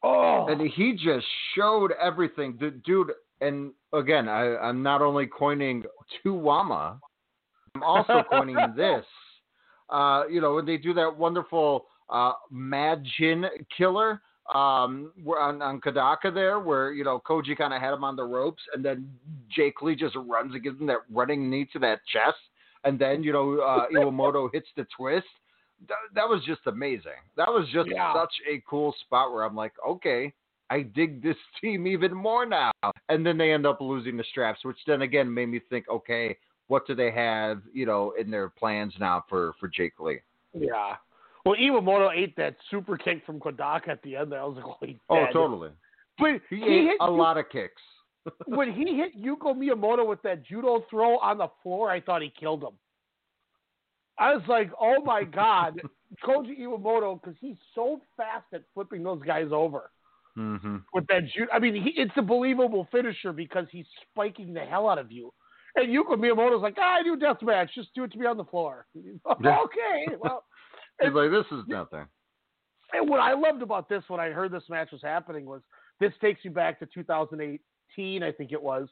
Oh, 0.02 0.46
and 0.48 0.60
he 0.60 0.92
just 0.92 1.26
showed 1.54 1.92
everything, 2.00 2.56
the 2.60 2.70
dude. 2.70 3.12
And 3.40 3.72
again, 3.92 4.28
I, 4.28 4.56
I'm 4.56 4.82
not 4.82 5.02
only 5.02 5.26
coining 5.26 5.82
to 6.22 6.32
Wama, 6.32 6.98
I'm 7.74 7.82
also 7.82 8.22
coining 8.30 8.56
this. 8.76 9.04
Uh, 9.90 10.24
you 10.30 10.40
know, 10.40 10.54
when 10.54 10.66
they 10.66 10.76
do 10.76 10.94
that 10.94 11.16
wonderful 11.16 11.86
uh, 12.08 12.32
Mad 12.50 13.04
Jin 13.18 13.44
killer 13.76 14.20
um, 14.54 15.12
on, 15.38 15.60
on 15.60 15.80
Kadaka 15.80 16.32
there, 16.32 16.60
where 16.60 16.92
you 16.92 17.04
know 17.04 17.20
Koji 17.26 17.56
kind 17.56 17.74
of 17.74 17.80
had 17.80 17.92
him 17.92 18.04
on 18.04 18.16
the 18.16 18.24
ropes, 18.24 18.62
and 18.74 18.84
then 18.84 19.10
Jake 19.54 19.82
Lee 19.82 19.96
just 19.96 20.14
runs 20.16 20.54
and 20.54 20.62
gives 20.62 20.80
him 20.80 20.86
that 20.86 20.98
running 21.10 21.50
knee 21.50 21.68
to 21.72 21.78
that 21.80 22.00
chest, 22.06 22.38
and 22.84 22.98
then 22.98 23.22
you 23.22 23.32
know 23.32 23.58
uh, 23.58 23.86
Iwamoto 23.94 24.48
hits 24.52 24.68
the 24.76 24.86
twist. 24.96 25.26
That, 25.88 25.96
that 26.14 26.28
was 26.28 26.42
just 26.46 26.60
amazing. 26.66 27.20
That 27.36 27.48
was 27.48 27.68
just 27.72 27.90
Yeah. 27.90 28.14
such 28.14 28.32
a 28.50 28.62
cool 28.68 28.94
spot 29.00 29.32
where 29.32 29.44
I'm 29.44 29.54
like, 29.54 29.74
okay, 29.86 30.32
I 30.70 30.82
dig 30.82 31.22
this 31.22 31.36
team 31.60 31.86
even 31.86 32.14
more 32.14 32.46
now. 32.46 32.72
And 33.10 33.26
then 33.26 33.36
they 33.36 33.52
end 33.52 33.66
up 33.66 33.80
losing 33.80 34.16
the 34.16 34.24
straps, 34.24 34.64
which 34.64 34.78
then 34.86 35.02
again 35.02 35.32
made 35.32 35.50
me 35.50 35.60
think, 35.68 35.86
okay, 35.90 36.36
what 36.68 36.86
do 36.86 36.94
they 36.94 37.10
have, 37.10 37.60
you 37.74 37.84
know, 37.84 38.14
in 38.18 38.30
their 38.30 38.48
plans 38.48 38.94
now 38.98 39.24
for 39.28 39.52
for 39.60 39.68
Jake 39.68 40.00
Lee? 40.00 40.20
yeah. 40.54 40.96
Well, 41.46 41.54
Iwamoto 41.54 42.10
ate 42.12 42.34
that 42.36 42.56
super 42.72 42.96
kick 42.96 43.24
from 43.24 43.38
Kodaka 43.38 43.88
at 43.88 44.02
the 44.02 44.16
end. 44.16 44.32
There, 44.32 44.40
I 44.40 44.44
was 44.44 44.56
like, 44.56 44.66
oh, 44.66 44.76
he's 44.84 44.96
Oh, 45.08 45.26
totally. 45.32 45.70
But 46.18 46.40
He, 46.50 46.56
he, 46.56 46.62
ate 46.64 46.84
hit 46.86 46.96
a 47.00 47.08
lot 47.08 47.38
of 47.38 47.48
kicks. 47.50 47.80
when 48.46 48.72
he 48.72 48.96
hit 48.96 49.16
Yuko 49.16 49.54
Miyamoto 49.54 50.04
with 50.04 50.20
that 50.22 50.44
judo 50.44 50.84
throw 50.90 51.18
on 51.18 51.38
the 51.38 51.46
floor, 51.62 51.88
I 51.88 52.00
thought 52.00 52.20
he 52.20 52.32
killed 52.38 52.64
him. 52.64 52.72
I 54.18 54.34
was 54.34 54.42
like, 54.48 54.72
oh 54.80 55.00
my 55.04 55.22
god, 55.42 55.80
Koji 56.24 56.58
Iwamoto, 56.58 57.20
because 57.22 57.36
he's 57.40 57.56
so 57.76 58.00
fast 58.16 58.46
at 58.52 58.62
flipping 58.74 59.04
those 59.04 59.22
guys 59.24 59.48
over 59.52 59.90
Mm-hmm. 60.36 60.76
with 60.92 61.06
that 61.06 61.22
judo. 61.34 61.50
I 61.50 61.58
mean, 61.58 61.74
he, 61.74 61.94
it's 61.96 62.12
a 62.18 62.22
believable 62.22 62.86
finisher 62.92 63.32
because 63.32 63.64
he's 63.70 63.86
spiking 64.10 64.52
the 64.52 64.60
hell 64.60 64.86
out 64.86 64.98
of 64.98 65.10
you. 65.10 65.32
And 65.76 65.88
Yuko 65.88 66.16
Miyamoto's 66.16 66.60
like, 66.60 66.74
ah, 66.78 66.96
I 66.96 67.02
do 67.02 67.16
death 67.16 67.40
match, 67.40 67.70
just 67.74 67.94
do 67.94 68.04
it 68.04 68.12
to 68.12 68.18
me 68.18 68.26
on 68.26 68.36
the 68.36 68.44
floor. 68.44 68.86
okay, 69.30 70.06
well. 70.20 70.44
He's 71.00 71.12
like, 71.12 71.30
this 71.30 71.46
is 71.52 71.64
nothing. 71.66 72.06
And 72.92 73.08
what 73.08 73.20
I 73.20 73.34
loved 73.34 73.62
about 73.62 73.88
this 73.88 74.02
when 74.08 74.20
I 74.20 74.30
heard 74.30 74.52
this 74.52 74.62
match 74.68 74.92
was 74.92 75.02
happening 75.02 75.44
was 75.44 75.60
this 76.00 76.12
takes 76.20 76.44
you 76.44 76.50
back 76.50 76.78
to 76.78 76.86
2018, 76.86 78.22
I 78.22 78.32
think 78.32 78.52
it 78.52 78.62
was, 78.62 78.88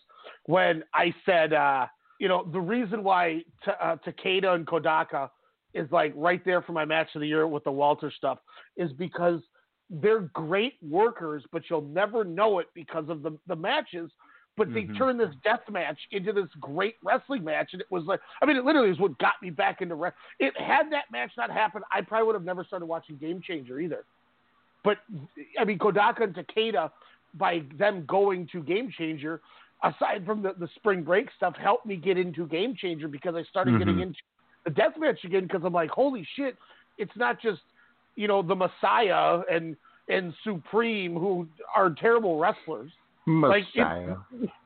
when 0.46 0.82
I 0.92 1.14
said, 1.24 1.52
uh, 1.52 1.86
you 2.20 2.28
know, 2.28 2.48
the 2.52 2.60
reason 2.60 3.02
why 3.02 3.42
T- 3.64 3.70
uh, 3.80 3.96
Takeda 4.06 4.54
and 4.54 4.66
Kodaka 4.66 5.28
is 5.74 5.90
like 5.90 6.12
right 6.16 6.44
there 6.44 6.62
for 6.62 6.72
my 6.72 6.84
match 6.84 7.08
of 7.14 7.20
the 7.20 7.26
year 7.26 7.46
with 7.46 7.64
the 7.64 7.72
Walter 7.72 8.12
stuff 8.16 8.38
is 8.76 8.92
because 8.92 9.40
they're 9.90 10.30
great 10.32 10.74
workers, 10.82 11.44
but 11.52 11.62
you'll 11.68 11.82
never 11.82 12.24
know 12.24 12.58
it 12.58 12.68
because 12.74 13.08
of 13.08 13.22
the, 13.22 13.36
the 13.46 13.56
matches. 13.56 14.10
But 14.56 14.72
they 14.72 14.84
Mhm. 14.84 14.96
turned 14.96 15.20
this 15.20 15.34
death 15.36 15.68
match 15.68 15.98
into 16.12 16.32
this 16.32 16.48
great 16.60 16.96
wrestling 17.02 17.42
match, 17.42 17.72
and 17.72 17.80
it 17.82 17.90
was 17.90 18.04
like, 18.04 18.20
I 18.40 18.46
mean, 18.46 18.56
it 18.56 18.64
literally 18.64 18.90
is 18.90 18.98
what 19.00 19.18
got 19.18 19.34
me 19.42 19.50
back 19.50 19.82
into 19.82 19.96
wrestling. 19.96 20.20
It 20.38 20.56
had 20.56 20.90
that 20.92 21.10
match 21.10 21.32
not 21.36 21.50
happened, 21.50 21.84
I 21.90 22.02
probably 22.02 22.26
would 22.26 22.34
have 22.36 22.44
never 22.44 22.62
started 22.62 22.86
watching 22.86 23.16
Game 23.16 23.40
Changer 23.40 23.80
either. 23.80 24.04
But 24.84 24.98
I 25.58 25.64
mean, 25.64 25.78
Kodaka 25.78 26.22
and 26.22 26.34
Takeda, 26.34 26.92
by 27.34 27.64
them 27.74 28.04
going 28.06 28.46
to 28.48 28.62
Game 28.62 28.90
Changer, 28.90 29.40
aside 29.82 30.24
from 30.24 30.42
the, 30.42 30.52
the 30.52 30.68
spring 30.76 31.02
break 31.02 31.30
stuff, 31.32 31.56
helped 31.56 31.86
me 31.86 31.96
get 31.96 32.16
into 32.16 32.46
Game 32.46 32.76
Changer 32.76 33.08
because 33.08 33.34
I 33.34 33.42
started 33.44 33.76
getting 33.78 33.96
Mhm. 33.96 34.02
into 34.02 34.20
the 34.64 34.70
death 34.70 34.96
match 34.96 35.24
again 35.24 35.42
because 35.42 35.64
I'm 35.64 35.72
like, 35.72 35.90
holy 35.90 36.22
shit, 36.36 36.56
it's 36.96 37.16
not 37.16 37.40
just 37.40 37.62
you 38.14 38.28
know 38.28 38.40
the 38.40 38.54
Messiah 38.54 39.42
and 39.50 39.76
and 40.08 40.32
Supreme 40.44 41.14
who 41.14 41.48
are 41.74 41.90
terrible 41.90 42.38
wrestlers 42.38 42.92
Like, 43.26 43.64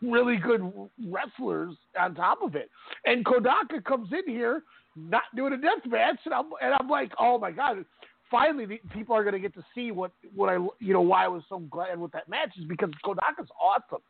really 0.03 0.37
good 0.37 0.73
wrestlers 1.07 1.75
on 1.99 2.15
top 2.15 2.43
of 2.43 2.57
it. 2.57 2.71
And 3.05 3.25
Kodaka 3.25 3.85
comes 3.85 4.11
in 4.13 4.33
here 4.33 4.63
not 4.97 5.23
doing 5.37 5.53
a 5.53 5.57
death 5.57 5.87
match, 5.87 6.19
and 6.25 6.35
I'm 6.35 6.47
and 6.61 6.75
I'm 6.79 6.89
like, 6.89 7.13
oh 7.19 7.39
my 7.39 7.51
god! 7.51 7.85
Finally, 8.31 8.67
the, 8.67 8.81
people 8.93 9.15
are 9.15 9.23
going 9.23 9.35
to 9.35 9.41
get 9.41 9.55
to 9.55 9.65
see 9.75 9.93
what 9.93 10.11
what 10.35 10.49
I 10.49 10.55
you 10.81 10.93
know 10.93 11.01
why 11.01 11.25
I 11.25 11.29
was 11.29 11.43
so 11.49 11.61
glad 11.71 11.99
with 11.99 12.13
that 12.13 12.29
match 12.29 12.51
is 12.59 12.65
because 12.65 12.91
Kodaka's 13.05 13.49
awesome. 13.61 14.03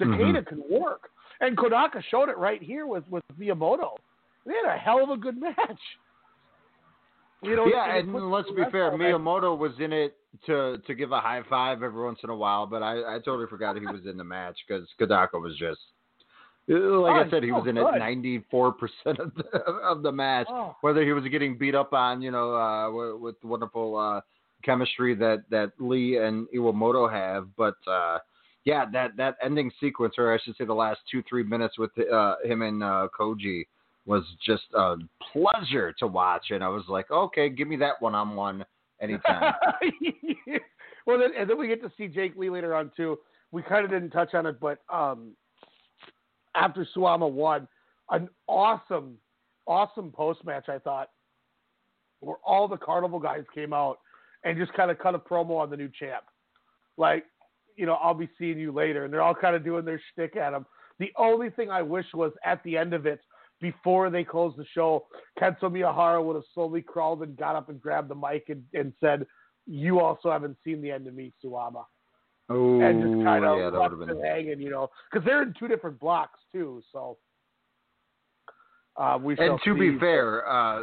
Takeda 0.00 0.38
mm-hmm. 0.38 0.48
can 0.48 0.62
work, 0.70 1.10
and 1.40 1.56
Kodaka 1.56 2.02
showed 2.10 2.28
it 2.28 2.38
right 2.38 2.62
here 2.62 2.86
with 2.86 3.04
with 3.08 3.24
Miyamoto. 3.38 3.96
They 4.46 4.52
had 4.54 4.74
a 4.74 4.78
hell 4.78 5.02
of 5.02 5.10
a 5.10 5.16
good 5.16 5.40
match. 5.40 5.80
You 7.42 7.56
know, 7.56 7.66
yeah, 7.66 7.96
and 7.96 8.30
let's 8.30 8.48
be 8.50 8.62
fair, 8.70 8.92
Miyamoto 8.92 9.58
was 9.58 9.72
in 9.80 9.92
it 9.92 10.16
to 10.46 10.78
to 10.86 10.94
give 10.94 11.10
a 11.10 11.20
high 11.20 11.42
five 11.50 11.82
every 11.82 12.04
once 12.04 12.20
in 12.22 12.30
a 12.30 12.36
while, 12.36 12.66
but 12.66 12.82
I, 12.82 13.16
I 13.16 13.18
totally 13.18 13.46
forgot 13.48 13.76
he 13.76 13.84
was 13.84 14.06
in 14.08 14.16
the 14.16 14.24
match 14.24 14.56
because 14.66 14.86
Kadaka 15.00 15.40
was 15.40 15.56
just 15.58 15.80
like 16.68 16.78
Oh, 16.78 17.06
I 17.06 17.28
said, 17.30 17.42
he 17.42 17.50
was 17.50 17.66
in 17.66 17.76
it 17.76 17.82
ninety 17.98 18.44
four 18.50 18.72
percent 18.72 19.18
of 19.18 19.34
the 19.34 19.58
of 19.58 20.02
the 20.02 20.12
match. 20.12 20.46
Oh. 20.50 20.76
Whether 20.82 21.04
he 21.04 21.12
was 21.12 21.24
getting 21.24 21.58
beat 21.58 21.74
up 21.74 21.92
on, 21.92 22.22
you 22.22 22.30
know, 22.30 22.54
uh, 22.54 22.90
with, 22.90 23.20
with 23.20 23.40
the 23.40 23.48
wonderful 23.48 23.96
uh, 23.96 24.20
chemistry 24.64 25.14
that 25.16 25.42
that 25.50 25.72
Lee 25.80 26.18
and 26.18 26.46
Iwamoto 26.54 27.10
have, 27.10 27.48
but 27.56 27.74
uh, 27.88 28.18
yeah, 28.64 28.84
that 28.92 29.16
that 29.16 29.36
ending 29.42 29.72
sequence, 29.80 30.14
or 30.16 30.32
I 30.32 30.38
should 30.44 30.56
say, 30.56 30.64
the 30.64 30.72
last 30.74 31.00
two 31.10 31.22
three 31.28 31.42
minutes 31.42 31.76
with 31.76 31.90
uh, 31.98 32.36
him 32.44 32.62
and 32.62 32.82
uh, 32.84 33.08
Koji 33.18 33.66
was 34.06 34.24
just 34.44 34.64
a 34.74 34.96
pleasure 35.32 35.94
to 35.98 36.06
watch, 36.06 36.46
and 36.50 36.62
I 36.62 36.68
was 36.68 36.84
like, 36.88 37.10
okay, 37.10 37.48
give 37.48 37.68
me 37.68 37.76
that 37.76 38.00
one 38.00 38.14
on 38.14 38.34
one 38.34 38.64
anytime. 39.00 39.54
well, 41.06 41.18
then, 41.18 41.30
and 41.38 41.48
then 41.48 41.58
we 41.58 41.68
get 41.68 41.82
to 41.82 41.92
see 41.96 42.08
Jake 42.08 42.36
Lee 42.36 42.50
later 42.50 42.74
on 42.74 42.90
too. 42.96 43.18
We 43.52 43.62
kind 43.62 43.84
of 43.84 43.90
didn't 43.90 44.10
touch 44.10 44.34
on 44.34 44.46
it, 44.46 44.58
but 44.60 44.78
um, 44.92 45.32
after 46.54 46.86
Suwama 46.96 47.30
won, 47.30 47.68
an 48.10 48.28
awesome, 48.48 49.16
awesome 49.66 50.10
post 50.10 50.44
match. 50.44 50.68
I 50.68 50.78
thought, 50.78 51.10
where 52.20 52.36
all 52.44 52.68
the 52.68 52.76
Carnival 52.76 53.18
guys 53.18 53.44
came 53.54 53.72
out 53.72 53.98
and 54.44 54.58
just 54.58 54.72
kind 54.74 54.90
of 54.90 54.98
cut 54.98 55.14
a 55.14 55.18
promo 55.18 55.60
on 55.60 55.70
the 55.70 55.76
new 55.76 55.90
champ, 55.98 56.24
like, 56.96 57.24
you 57.76 57.86
know, 57.86 57.94
I'll 57.94 58.14
be 58.14 58.28
seeing 58.38 58.58
you 58.58 58.72
later, 58.72 59.04
and 59.04 59.12
they're 59.12 59.22
all 59.22 59.34
kind 59.34 59.56
of 59.56 59.64
doing 59.64 59.84
their 59.84 60.00
shtick 60.12 60.36
at 60.36 60.52
him. 60.52 60.66
The 60.98 61.12
only 61.16 61.50
thing 61.50 61.70
I 61.70 61.82
wish 61.82 62.06
was 62.14 62.32
at 62.44 62.62
the 62.64 62.76
end 62.76 62.92
of 62.92 63.06
it, 63.06 63.20
before 63.62 64.10
they 64.10 64.24
closed 64.24 64.58
the 64.58 64.66
show, 64.74 65.06
Kento 65.40 65.62
Miyahara 65.62 66.22
would 66.22 66.34
have 66.34 66.44
slowly 66.52 66.82
crawled 66.82 67.22
and 67.22 67.34
got 67.36 67.56
up 67.56 67.70
and 67.70 67.80
grabbed 67.80 68.10
the 68.10 68.14
mic 68.14 68.46
and, 68.48 68.62
and 68.74 68.92
said, 69.00 69.24
"You 69.66 70.00
also 70.00 70.30
haven't 70.30 70.58
seen 70.64 70.82
the 70.82 70.90
end 70.90 71.06
of 71.06 71.14
me, 71.14 71.32
Suwama," 71.42 71.84
oh, 72.50 72.80
and 72.80 73.00
just 73.00 73.24
kind 73.24 73.44
of 73.44 73.58
yeah, 73.58 73.68
left 73.68 73.94
it 73.94 74.06
been. 74.06 74.20
hanging, 74.20 74.60
you 74.60 74.68
know, 74.68 74.90
because 75.10 75.24
they're 75.24 75.42
in 75.42 75.54
two 75.58 75.68
different 75.68 75.98
blocks 76.00 76.40
too. 76.52 76.82
So, 76.92 77.16
uh, 78.96 79.18
we 79.22 79.38
And 79.38 79.58
to 79.64 79.74
be 79.74 79.98
fair, 79.98 80.46
uh, 80.46 80.82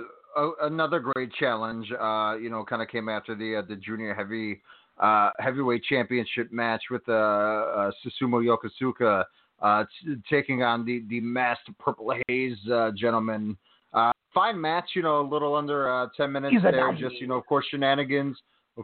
another 0.61 0.99
great 0.99 1.31
challenge. 1.33 1.85
Uh, 1.91 2.37
you 2.41 2.49
know, 2.49 2.63
kind 2.63 2.81
of 2.81 2.87
came 2.87 3.09
after 3.09 3.35
the 3.35 3.57
uh, 3.57 3.61
the 3.67 3.75
junior 3.75 4.15
heavy 4.15 4.61
uh, 4.99 5.31
heavyweight 5.39 5.83
championship 5.83 6.51
match 6.51 6.83
with 6.89 7.03
uh, 7.09 7.11
uh, 7.13 7.91
Susumu 8.03 8.41
Yokosuka 8.43 9.25
uh, 9.61 9.83
t- 10.03 10.15
taking 10.29 10.63
on 10.63 10.85
the 10.85 11.03
the 11.09 11.19
masked 11.19 11.69
Purple 11.79 12.13
Haze 12.27 12.57
uh, 12.71 12.91
gentleman. 12.95 13.57
Uh, 13.93 14.11
fine 14.33 14.59
match, 14.59 14.91
you 14.95 15.01
know, 15.01 15.21
a 15.21 15.27
little 15.27 15.55
under 15.55 15.91
uh, 15.91 16.07
ten 16.15 16.31
minutes 16.31 16.53
He's 16.53 16.61
there. 16.61 16.91
Just 16.93 17.15
you 17.15 17.27
know, 17.27 17.35
of 17.35 17.45
course, 17.45 17.65
shenanigans 17.69 18.37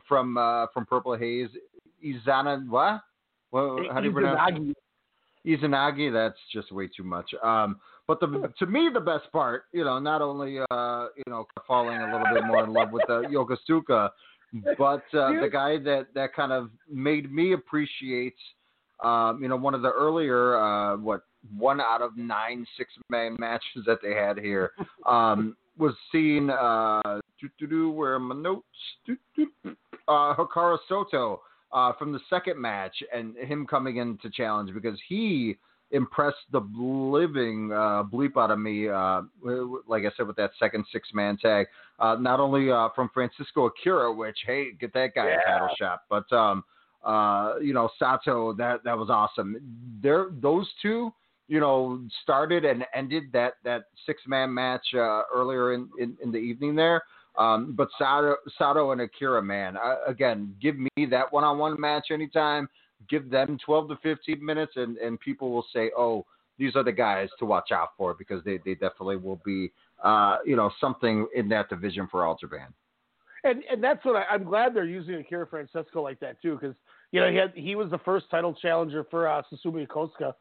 from 0.07 0.38
uh, 0.38 0.68
from 0.73 0.85
Purple 0.85 1.15
Haze. 1.18 1.49
Izana, 2.03 2.68
what? 2.68 3.02
Well, 3.52 3.80
how 3.91 3.99
do 3.99 4.07
you 4.07 4.14
pronounce? 4.14 4.39
Izanagi. 4.52 4.73
Izanagi, 5.45 6.14
that's 6.14 6.39
just 6.52 6.72
way 6.72 6.88
too 6.88 7.03
much. 7.03 7.30
Um, 7.43 7.80
but 8.07 8.19
the 8.19 8.52
to 8.60 8.65
me 8.65 8.89
the 8.93 8.99
best 8.99 9.31
part, 9.31 9.64
you 9.72 9.84
know, 9.84 9.99
not 9.99 10.22
only 10.22 10.60
uh, 10.72 11.07
you 11.15 11.23
know 11.27 11.45
falling 11.68 11.97
a 11.97 12.06
little 12.06 12.27
bit 12.34 12.45
more 12.45 12.64
in 12.64 12.73
love 12.73 12.91
with 12.91 13.03
the 13.07 13.23
Yokosuka, 13.31 14.10
but 14.77 15.03
uh, 15.18 15.41
the 15.41 15.49
guy 15.52 15.77
that 15.80 16.07
that 16.14 16.34
kind 16.34 16.52
of 16.52 16.69
made 16.91 17.31
me 17.31 17.53
appreciate, 17.53 18.35
um, 19.03 19.41
you 19.41 19.47
know, 19.47 19.55
one 19.55 19.73
of 19.73 19.81
the 19.81 19.91
earlier 19.91 20.57
uh, 20.57 20.97
what 20.97 21.22
one 21.57 21.80
out 21.80 22.01
of 22.01 22.17
nine 22.17 22.65
six 22.77 22.91
man 23.09 23.35
matches 23.39 23.84
that 23.85 23.99
they 24.01 24.13
had 24.13 24.38
here 24.38 24.72
um, 25.05 25.55
was 25.77 25.93
seen, 26.11 26.49
uh, 26.49 27.19
where 27.69 28.17
my 28.19 28.35
notes? 28.35 28.65
Uh, 30.07 30.35
Hikaru 30.35 30.77
Sato 30.88 31.41
uh, 31.73 31.91
from 31.99 32.13
the 32.13 32.19
second 32.30 32.59
match 32.59 32.95
and 33.13 33.35
him 33.38 33.67
coming 33.67 33.97
in 33.97 34.17
to 34.19 34.30
challenge 34.30 34.73
because 34.73 34.97
he 35.07 35.57
impressed 35.91 36.38
the 36.51 36.59
living 36.77 37.72
uh, 37.72 38.03
bleep 38.03 38.38
out 38.38 38.51
of 38.51 38.59
me, 38.59 38.88
uh, 38.88 39.22
like 39.88 40.03
I 40.03 40.11
said, 40.17 40.27
with 40.27 40.35
that 40.38 40.51
second 40.59 40.85
six 40.91 41.09
man 41.13 41.38
tag. 41.38 41.67
Uh, 41.99 42.15
not 42.19 42.39
only 42.39 42.72
uh, 42.72 42.89
from 42.95 43.09
Francesco 43.13 43.65
Akira, 43.67 44.11
which, 44.13 44.38
hey, 44.45 44.72
get 44.80 44.93
that 44.93 45.13
guy 45.15 45.27
a 45.27 45.38
title 45.45 45.69
shot, 45.77 46.01
but, 46.09 46.31
um, 46.35 46.63
uh, 47.06 47.53
you 47.61 47.73
know, 47.73 47.90
Sato, 47.99 48.53
that, 48.53 48.84
that 48.84 48.98
was 48.98 49.10
awesome. 49.10 49.56
There, 50.02 50.27
those 50.41 50.68
two, 50.82 51.11
you 51.48 51.60
know, 51.60 52.02
started 52.23 52.65
and 52.65 52.84
ended 52.94 53.26
that, 53.34 53.53
that 53.64 53.86
six 54.06 54.22
man 54.27 54.53
match 54.53 54.86
uh, 54.95 55.22
earlier 55.34 55.73
in, 55.73 55.88
in, 55.99 56.18
in 56.23 56.32
the 56.32 56.40
evening 56.40 56.76
there. 56.76 57.03
Um, 57.38 57.73
but 57.77 57.90
Sato, 57.98 58.38
Sato 58.57 58.91
and 58.91 59.02
Akira, 59.02 59.41
man, 59.41 59.77
uh, 59.77 59.98
again, 60.07 60.56
give 60.61 60.77
me 60.77 60.90
that 61.10 61.32
one-on-one 61.32 61.80
match 61.80 62.07
anytime. 62.11 62.68
Give 63.10 63.30
them 63.30 63.57
12 63.64 63.90
to 63.90 63.98
15 64.02 64.44
minutes, 64.44 64.73
and, 64.77 64.98
and 64.98 65.19
people 65.19 65.52
will 65.52 65.65
say, 65.73 65.91
"Oh, 65.98 66.26
these 66.57 66.76
are 66.77 66.84
the 66.84 66.94
guys 66.94 67.27
to 67.40 67.45
watch 67.45 67.72
out 67.73 67.90
for," 67.98 68.14
because 68.14 68.41
they, 68.45 68.57
they 68.64 68.73
definitely 68.73 69.18
will 69.18 69.41
be, 69.45 69.72
uh, 70.02 70.38
you 70.45 70.56
know, 70.56 70.72
something 70.80 71.27
in 71.36 71.49
that 71.49 71.69
division 71.69 72.07
for 72.10 72.26
All 72.26 72.38
Japan. 72.40 72.68
And 73.44 73.64
and 73.69 73.84
that's 73.84 74.03
what 74.06 74.15
I, 74.15 74.23
I'm 74.34 74.45
glad 74.45 74.73
they're 74.73 74.86
using 74.86 75.15
Akira 75.15 75.45
Francesco 75.45 76.02
like 76.02 76.19
that 76.22 76.41
too, 76.41 76.57
because 76.60 76.76
you 77.16 77.22
know 77.22 77.32
he 77.32 77.38
had 77.38 77.54
he 77.56 77.76
was 77.76 77.90
the 77.90 77.98
first 78.00 78.30
title 78.30 78.54
challenger 78.54 79.06
for 79.10 79.26
uh, 79.26 79.42
Susumu 79.50 79.88
Yokosuka. 79.88 80.34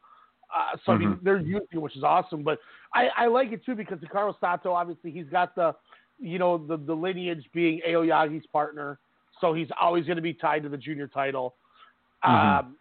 Uh, 0.53 0.77
so 0.85 0.91
I 0.91 0.97
mean 0.97 1.17
they're 1.23 1.39
using 1.39 1.79
which 1.79 1.95
is 1.95 2.03
awesome. 2.03 2.43
But 2.43 2.59
I, 2.93 3.07
I 3.15 3.27
like 3.27 3.53
it 3.53 3.63
too 3.65 3.75
because 3.75 3.99
Hikaru 3.99 4.33
Sato 4.41 4.73
obviously 4.73 5.11
he's 5.11 5.29
got 5.31 5.55
the 5.55 5.73
you 6.19 6.37
know 6.37 6.57
the 6.57 6.75
the 6.75 6.93
lineage 6.93 7.45
being 7.53 7.79
Aoyagi's 7.87 8.45
partner, 8.47 8.99
so 9.39 9.53
he's 9.53 9.69
always 9.79 10.05
going 10.05 10.17
to 10.17 10.21
be 10.21 10.33
tied 10.33 10.63
to 10.63 10.69
the 10.69 10.75
junior 10.75 11.07
title. 11.07 11.55
Um, 12.23 12.75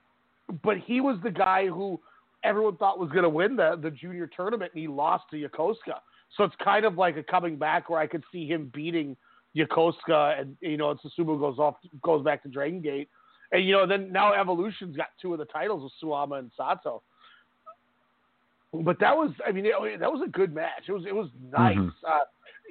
but 0.64 0.78
he 0.78 1.00
was 1.00 1.16
the 1.22 1.30
guy 1.30 1.68
who 1.68 2.00
everyone 2.42 2.76
thought 2.76 2.98
was 2.98 3.10
going 3.10 3.22
to 3.22 3.28
win 3.28 3.54
the 3.54 3.78
the 3.80 3.92
junior 3.92 4.26
tournament, 4.26 4.72
and 4.74 4.80
he 4.80 4.88
lost 4.88 5.26
to 5.30 5.36
Yokosuka. 5.36 6.00
So 6.36 6.42
it's 6.42 6.56
kind 6.64 6.84
of 6.84 6.96
like 6.96 7.16
a 7.16 7.22
coming 7.22 7.56
back 7.56 7.88
where 7.88 8.00
I 8.00 8.08
could 8.08 8.24
see 8.32 8.48
him 8.48 8.72
beating 8.74 9.16
Yokosuka, 9.56 10.40
and 10.40 10.56
you 10.60 10.78
know, 10.78 10.90
and 10.90 10.98
Susumu 10.98 11.38
goes 11.38 11.60
off, 11.60 11.76
goes 12.02 12.24
back 12.24 12.42
to 12.42 12.48
Dragon 12.48 12.80
Gate, 12.80 13.08
and 13.54 13.64
you 13.64 13.72
know, 13.72 13.86
then 13.86 14.10
now 14.12 14.32
Evolution's 14.32 14.96
got 14.96 15.08
two 15.22 15.32
of 15.32 15.38
the 15.38 15.44
titles 15.46 15.82
with 15.84 15.92
Suwama 16.02 16.40
and 16.40 16.50
Sato. 16.56 17.02
But 18.72 18.98
that 18.98 19.16
was, 19.16 19.30
I 19.46 19.52
mean, 19.52 19.64
it, 19.64 20.00
that 20.00 20.12
was 20.12 20.20
a 20.26 20.28
good 20.28 20.52
match. 20.52 20.82
It 20.88 20.92
was, 20.92 21.04
it 21.06 21.14
was 21.14 21.28
nice. 21.52 21.76
Mhm. 21.76 21.92
Uh, 22.06 22.24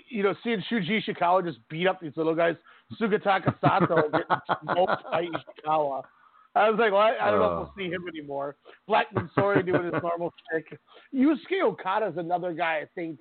you 0.09 0.23
know, 0.23 0.35
seeing 0.43 0.61
Shuji 0.69 1.01
Ishikawa 1.07 1.45
just 1.45 1.59
beat 1.69 1.87
up 1.87 2.01
these 2.01 2.11
little 2.17 2.35
guys, 2.35 2.55
Sugataka 2.99 3.55
Sato 3.61 4.09
getting 4.09 4.57
smoked 4.61 5.03
by 5.09 5.23
Ishikawa. 5.23 6.03
I 6.55 6.69
was 6.69 6.77
like, 6.77 6.91
well, 6.91 7.01
I, 7.01 7.15
I 7.19 7.31
don't 7.31 7.39
know 7.39 7.53
if 7.53 7.57
we'll 7.59 7.73
see 7.77 7.91
him 7.91 8.05
anymore. 8.07 8.57
Blackman 8.85 9.29
Sori 9.35 9.65
doing 9.65 9.85
his 9.85 9.93
normal 10.03 10.33
shtick. 10.51 10.77
Yusuke 11.15 11.63
Okada 11.63 12.07
is 12.07 12.17
another 12.17 12.53
guy 12.53 12.81
I 12.83 12.87
think, 12.93 13.19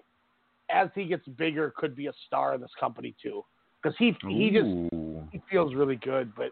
as 0.68 0.88
he 0.94 1.04
gets 1.04 1.26
bigger, 1.28 1.72
could 1.76 1.94
be 1.94 2.08
a 2.08 2.12
star 2.26 2.54
in 2.54 2.60
this 2.60 2.70
company 2.80 3.14
too, 3.22 3.44
because 3.80 3.96
he 3.98 4.16
he 4.28 4.50
just 4.50 4.68
he 5.30 5.40
feels 5.50 5.74
really 5.74 5.96
good. 5.96 6.34
But 6.34 6.50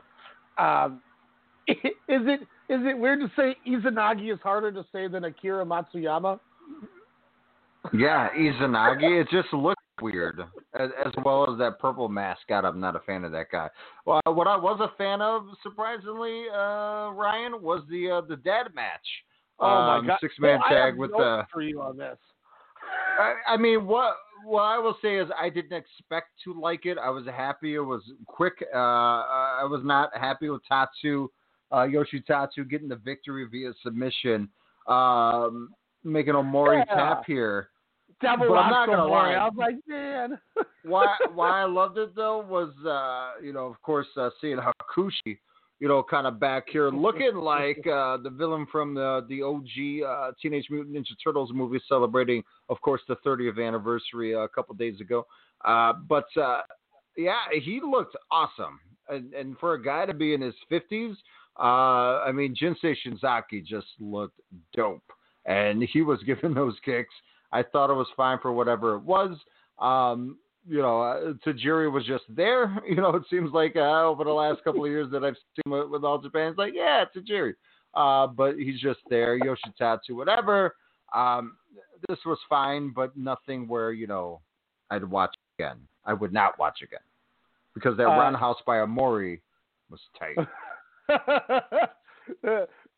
um, 0.61 1.01
is 1.69 1.77
it 2.09 2.41
is 2.69 2.81
it 2.85 2.99
weird 2.99 3.21
to 3.21 3.31
say 3.37 3.57
Izanagi 3.69 4.33
is 4.33 4.39
harder 4.43 4.71
to 4.73 4.85
say 4.93 5.09
than 5.09 5.25
Akira 5.25 5.65
Matsuyama? 5.65 6.39
Yeah, 7.93 8.29
Izanagi. 8.39 9.21
It 9.21 9.29
just 9.33 9.53
looks 9.53 9.83
weird, 10.01 10.41
as, 10.79 10.91
as 11.05 11.13
well 11.25 11.51
as 11.51 11.59
that 11.59 11.79
purple 11.79 12.09
mascot. 12.09 12.65
I'm 12.65 12.81
not 12.81 12.97
a 12.97 13.01
fan 13.01 13.25
of 13.25 13.33
that 13.33 13.47
guy. 13.51 13.69
Well, 14.07 14.21
what 14.27 14.47
I 14.47 14.57
was 14.57 14.81
a 14.81 14.97
fan 14.97 15.21
of, 15.21 15.47
surprisingly, 15.63 16.45
uh, 16.53 17.11
Ryan, 17.11 17.61
was 17.63 17.83
the 17.91 18.11
uh, 18.11 18.21
the 18.23 18.37
dad 18.37 18.69
match. 18.75 19.07
Oh 19.59 19.67
my 19.67 19.97
Um, 19.99 20.07
god! 20.07 20.19
Six 20.21 20.35
man 20.39 20.61
I 20.65 20.73
tag 20.73 20.97
with 20.97 21.11
the. 21.11 21.47
for 21.53 21.63
you 21.63 21.81
on 21.81 21.97
this. 21.97 22.19
I, 23.19 23.35
I 23.55 23.57
mean, 23.57 23.87
what 23.87 24.17
what 24.45 24.63
I 24.63 24.79
will 24.79 24.97
say 25.03 25.17
is 25.19 25.29
I 25.39 25.49
didn't 25.49 25.73
expect 25.77 26.29
to 26.45 26.59
like 26.59 26.87
it. 26.87 26.99
I 26.99 27.11
was 27.11 27.27
happy 27.27 27.75
it 27.75 27.81
was 27.81 28.03
quick. 28.27 28.55
Uh, 28.75 28.77
I 28.79 29.65
was 29.65 29.81
not 29.85 30.11
happy 30.17 30.49
with 30.49 30.63
Tatsu, 30.67 31.29
uh, 31.73 31.79
Yoshitatsu 31.87 32.69
getting 32.69 32.89
the 32.89 32.97
victory 32.97 33.47
via 33.51 33.73
submission, 33.83 34.49
um, 34.87 35.71
making 36.05 36.35
Omori 36.35 36.85
Yeah. 36.87 36.95
tap 36.95 37.25
here. 37.27 37.71
Devil 38.21 38.49
But 38.49 38.55
I'm 38.59 38.71
not 38.71 38.87
gonna 38.89 39.07
lie. 39.07 39.33
I 39.35 39.45
was 39.49 39.55
like, 39.57 39.77
man. 39.87 40.39
why 40.83 41.07
why 41.33 41.61
I 41.63 41.65
loved 41.81 41.97
it 41.97 42.15
though 42.15 42.39
was 42.41 42.73
uh, 42.85 43.41
you 43.43 43.53
know 43.53 43.67
of 43.67 43.81
course 43.83 44.09
uh, 44.17 44.31
seeing 44.41 44.59
Hakushi 44.59 45.39
you 45.81 45.89
know 45.89 46.03
kind 46.03 46.27
of 46.27 46.39
back 46.39 46.67
here 46.71 46.91
looking 46.93 47.35
like 47.35 47.85
uh, 47.87 48.19
the 48.19 48.31
villain 48.31 48.67
from 48.71 48.95
the 48.95 49.27
the 49.29 49.43
OG 49.43 50.09
uh, 50.09 50.33
Teenage 50.41 50.67
Mutant 50.71 50.95
Ninja 50.95 51.17
Turtles 51.25 51.51
movie 51.53 51.81
celebrating 51.89 52.45
of 52.69 52.81
course 52.83 53.01
the 53.09 53.17
30th 53.27 53.67
anniversary 53.67 54.35
uh, 54.35 54.41
a 54.41 54.49
couple 54.49 54.75
days 54.77 55.01
ago. 55.01 55.27
Uh, 55.65 55.95
but 56.09 56.27
uh, 56.41 56.61
yeah 57.17 57.39
he 57.53 57.81
looked 57.85 58.17
awesome. 58.31 58.79
And, 59.09 59.35
and 59.35 59.59
for 59.59 59.75
a 59.75 59.83
guy 59.83 60.07
to 60.07 60.15
be 60.15 60.35
in 60.35 60.41
his 60.41 60.55
50s 60.71 61.15
uh, 61.59 62.23
I 62.23 62.31
mean 62.33 62.55
Jinsei 62.55 62.95
Shinzaki 63.05 63.65
just 63.65 63.89
looked 63.99 64.41
dope. 64.75 65.03
And 65.47 65.83
he 65.83 66.03
was 66.03 66.21
giving 66.27 66.55
those 66.55 66.77
kicks. 66.85 67.15
I 67.53 67.65
thought 67.65 67.91
it 67.91 67.95
was 67.95 68.07
fine 68.17 68.39
for 68.41 68.53
whatever 68.53 68.95
it 68.95 69.03
was. 69.03 69.37
Um, 69.81 70.37
you 70.69 70.83
know, 70.83 71.01
uh, 71.01 71.33
Tajiri 71.47 71.91
was 71.91 72.05
just 72.05 72.25
there. 72.29 72.77
You 72.89 72.97
know, 72.97 73.11
it 73.11 73.23
seems 73.31 73.53
like 73.53 73.77
uh, 73.77 74.05
over 74.05 74.25
the 74.25 74.31
last 74.31 74.63
couple 74.65 74.85
of 74.85 74.91
years 74.91 75.11
that 75.13 75.25
I've 75.25 75.37
seen 75.57 75.73
with, 75.73 75.89
with 75.89 76.05
All 76.05 76.19
Japan, 76.19 76.49
it's 76.49 76.59
like, 76.59 76.73
yeah, 76.75 77.05
Tajiri. 77.17 77.55
Uh, 77.95 78.27
but 78.27 78.57
he's 78.57 78.81
just 78.81 79.01
there. 79.09 79.39
Yoshitatsu, 79.39 80.11
whatever. 80.11 80.75
Um, 81.15 81.57
this 82.09 82.19
was 82.25 82.39
fine, 82.49 82.93
but 82.95 83.17
nothing 83.17 83.67
where, 83.69 83.93
you 83.93 84.07
know, 84.07 84.41
I'd 84.91 85.05
watch 85.05 85.35
again. 85.59 85.77
I 86.05 86.13
would 86.13 86.33
not 86.33 86.59
watch 86.59 86.81
again. 86.83 87.01
Because 87.75 87.97
that 87.97 88.07
Uh, 88.07 88.19
roundhouse 88.19 88.59
by 88.67 88.77
Omori 88.77 89.41
was 89.91 90.01
tight. 90.19 90.37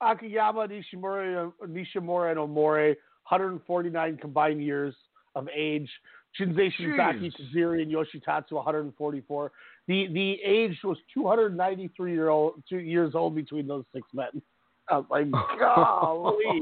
Akiyama, 0.01 0.69
Nishimura, 0.69 1.53
Nishimura, 1.67 2.31
and 2.31 2.39
Omori, 2.41 2.97
149 3.29 4.17
combined 4.19 4.63
years 4.63 4.95
of 5.35 5.49
age. 5.55 5.91
Jinsei 6.39 6.73
Shinzaki. 6.79 7.33
Tajiri, 7.33 7.83
and 7.83 7.93
Yoshitatsu, 7.93 8.53
144. 8.53 9.53
The 9.89 10.07
the 10.13 10.39
age 10.45 10.79
was 10.85 10.97
293 11.13 12.13
year 12.13 12.29
old, 12.29 12.63
two 12.69 12.79
years 12.79 13.15
old 13.15 13.35
between 13.35 13.67
those 13.67 13.85
six 13.95 14.07
men. 14.15 14.43
I 14.89 14.99
was 14.99 15.07
like, 15.11 15.31
golly. 15.59 16.61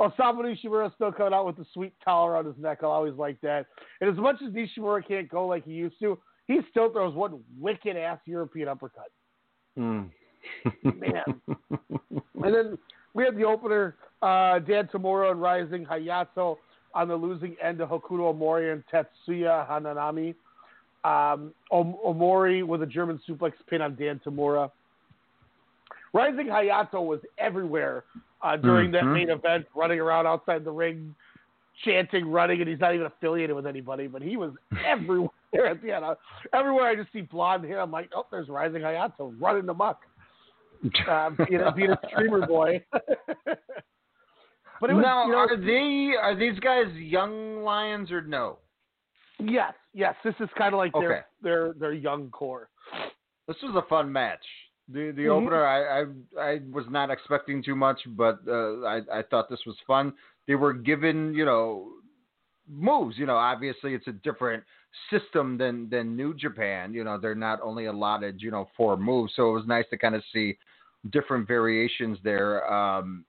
Osamu 0.00 0.44
Nishimura 0.44 0.94
still 0.94 1.10
coming 1.10 1.32
out 1.32 1.46
with 1.46 1.56
the 1.56 1.66
sweet 1.74 1.92
towel 2.04 2.26
around 2.26 2.46
his 2.46 2.54
neck. 2.56 2.78
I 2.82 2.86
always 2.86 3.14
like 3.14 3.40
that. 3.40 3.66
And 4.00 4.08
as 4.08 4.16
much 4.16 4.36
as 4.46 4.52
Nishimura 4.52 5.06
can't 5.06 5.28
go 5.28 5.46
like 5.46 5.64
he 5.64 5.72
used 5.72 5.98
to, 6.00 6.18
he 6.46 6.60
still 6.70 6.92
throws 6.92 7.14
one 7.14 7.40
wicked 7.58 7.96
ass 7.96 8.18
European 8.24 8.68
uppercut. 8.68 9.10
Hmm. 9.76 10.04
Man. 10.84 11.40
And 12.44 12.54
then 12.54 12.78
we 13.14 13.24
had 13.24 13.36
the 13.36 13.44
opener, 13.44 13.96
uh, 14.22 14.60
Dan 14.60 14.88
Tamura 14.94 15.32
and 15.32 15.42
Rising 15.42 15.84
Hayato 15.84 16.56
on 16.98 17.06
the 17.08 17.14
losing 17.16 17.54
end 17.62 17.80
of 17.80 17.88
Hokuto 17.90 18.34
Omori 18.34 18.72
and 18.72 18.82
Tetsuya 18.92 19.66
Hananami. 19.68 20.34
Um, 21.04 21.54
Om- 21.70 21.96
Omori 22.04 22.66
with 22.66 22.82
a 22.82 22.86
German 22.86 23.20
suplex 23.26 23.52
pin 23.68 23.80
on 23.80 23.94
Dan 23.94 24.20
Tamura. 24.26 24.70
Rising 26.12 26.46
Hayato 26.46 27.04
was 27.06 27.20
everywhere 27.38 28.02
uh, 28.42 28.56
during 28.56 28.90
that 28.92 29.02
Mhm. 29.04 29.12
main 29.14 29.30
event, 29.30 29.66
running 29.74 30.00
around 30.00 30.26
outside 30.26 30.64
the 30.64 30.70
ring, 30.72 31.14
chanting, 31.84 32.28
running, 32.30 32.60
and 32.60 32.68
he's 32.68 32.80
not 32.80 32.94
even 32.94 33.06
affiliated 33.06 33.54
with 33.54 33.66
anybody, 33.66 34.06
but 34.08 34.20
he 34.22 34.36
was 34.36 34.52
everywhere 34.86 35.30
at 35.66 35.80
the 35.82 35.92
end. 35.92 36.04
Uh, 36.04 36.14
Everywhere 36.52 36.86
I 36.86 36.96
just 36.96 37.12
see 37.12 37.20
blonde 37.22 37.64
hair, 37.64 37.80
I'm 37.80 37.90
like, 37.92 38.10
oh, 38.14 38.26
there's 38.30 38.48
Rising 38.48 38.82
Hayato 38.82 39.34
running 39.40 39.68
amok, 39.68 40.00
uh, 41.08 41.30
being, 41.30 41.60
a, 41.60 41.72
being 41.72 41.90
a 41.90 41.98
streamer 42.08 42.44
boy. 42.46 42.84
but 44.80 44.90
it 44.90 44.94
was, 44.94 45.02
now, 45.02 45.26
you 45.26 45.32
know, 45.32 45.38
are 45.38 45.56
they 45.56 46.16
are 46.20 46.34
these 46.36 46.58
guys 46.60 46.86
young 46.96 47.62
lions 47.62 48.10
or 48.10 48.22
no? 48.22 48.58
yes, 49.40 49.74
yes, 49.94 50.14
this 50.24 50.34
is 50.40 50.48
kind 50.56 50.74
of 50.74 50.78
like 50.78 50.92
Okay. 50.94 51.06
their 51.06 51.26
their 51.42 51.72
their 51.74 51.92
young 51.92 52.30
core. 52.30 52.68
This 53.46 53.56
was 53.62 53.74
a 53.76 53.88
fun 53.88 54.12
match. 54.12 54.44
The 54.88 55.12
the 55.12 55.24
Mhm. 55.24 55.30
opener, 55.30 55.64
I, 55.64 56.00
I 56.00 56.04
I 56.40 56.60
was 56.70 56.84
not 56.88 57.10
expecting 57.10 57.62
too 57.62 57.76
much, 57.76 58.00
but 58.16 58.40
uh, 58.48 58.82
I 58.84 59.00
I 59.12 59.22
thought 59.22 59.48
this 59.50 59.64
was 59.66 59.76
fun. 59.86 60.12
They 60.46 60.54
were 60.54 60.72
given 60.72 61.34
you 61.34 61.44
know 61.44 61.90
moves. 62.68 63.18
You 63.18 63.26
know, 63.26 63.36
obviously 63.36 63.94
it's 63.94 64.06
a 64.08 64.12
different 64.12 64.64
system 65.10 65.58
than 65.58 65.88
than 65.90 66.16
New 66.16 66.34
Japan. 66.34 66.94
You 66.94 67.04
know, 67.04 67.18
they're 67.18 67.34
not 67.34 67.60
only 67.62 67.86
allotted 67.86 68.40
you 68.40 68.50
know 68.50 68.68
four 68.76 68.96
moves, 68.96 69.32
so 69.36 69.50
it 69.50 69.52
was 69.52 69.66
nice 69.66 69.84
to 69.90 69.98
kind 69.98 70.14
of 70.14 70.22
see 70.32 70.56
different 71.10 71.46
variations 71.46 72.18
there. 72.24 72.70
Um, 72.72 73.24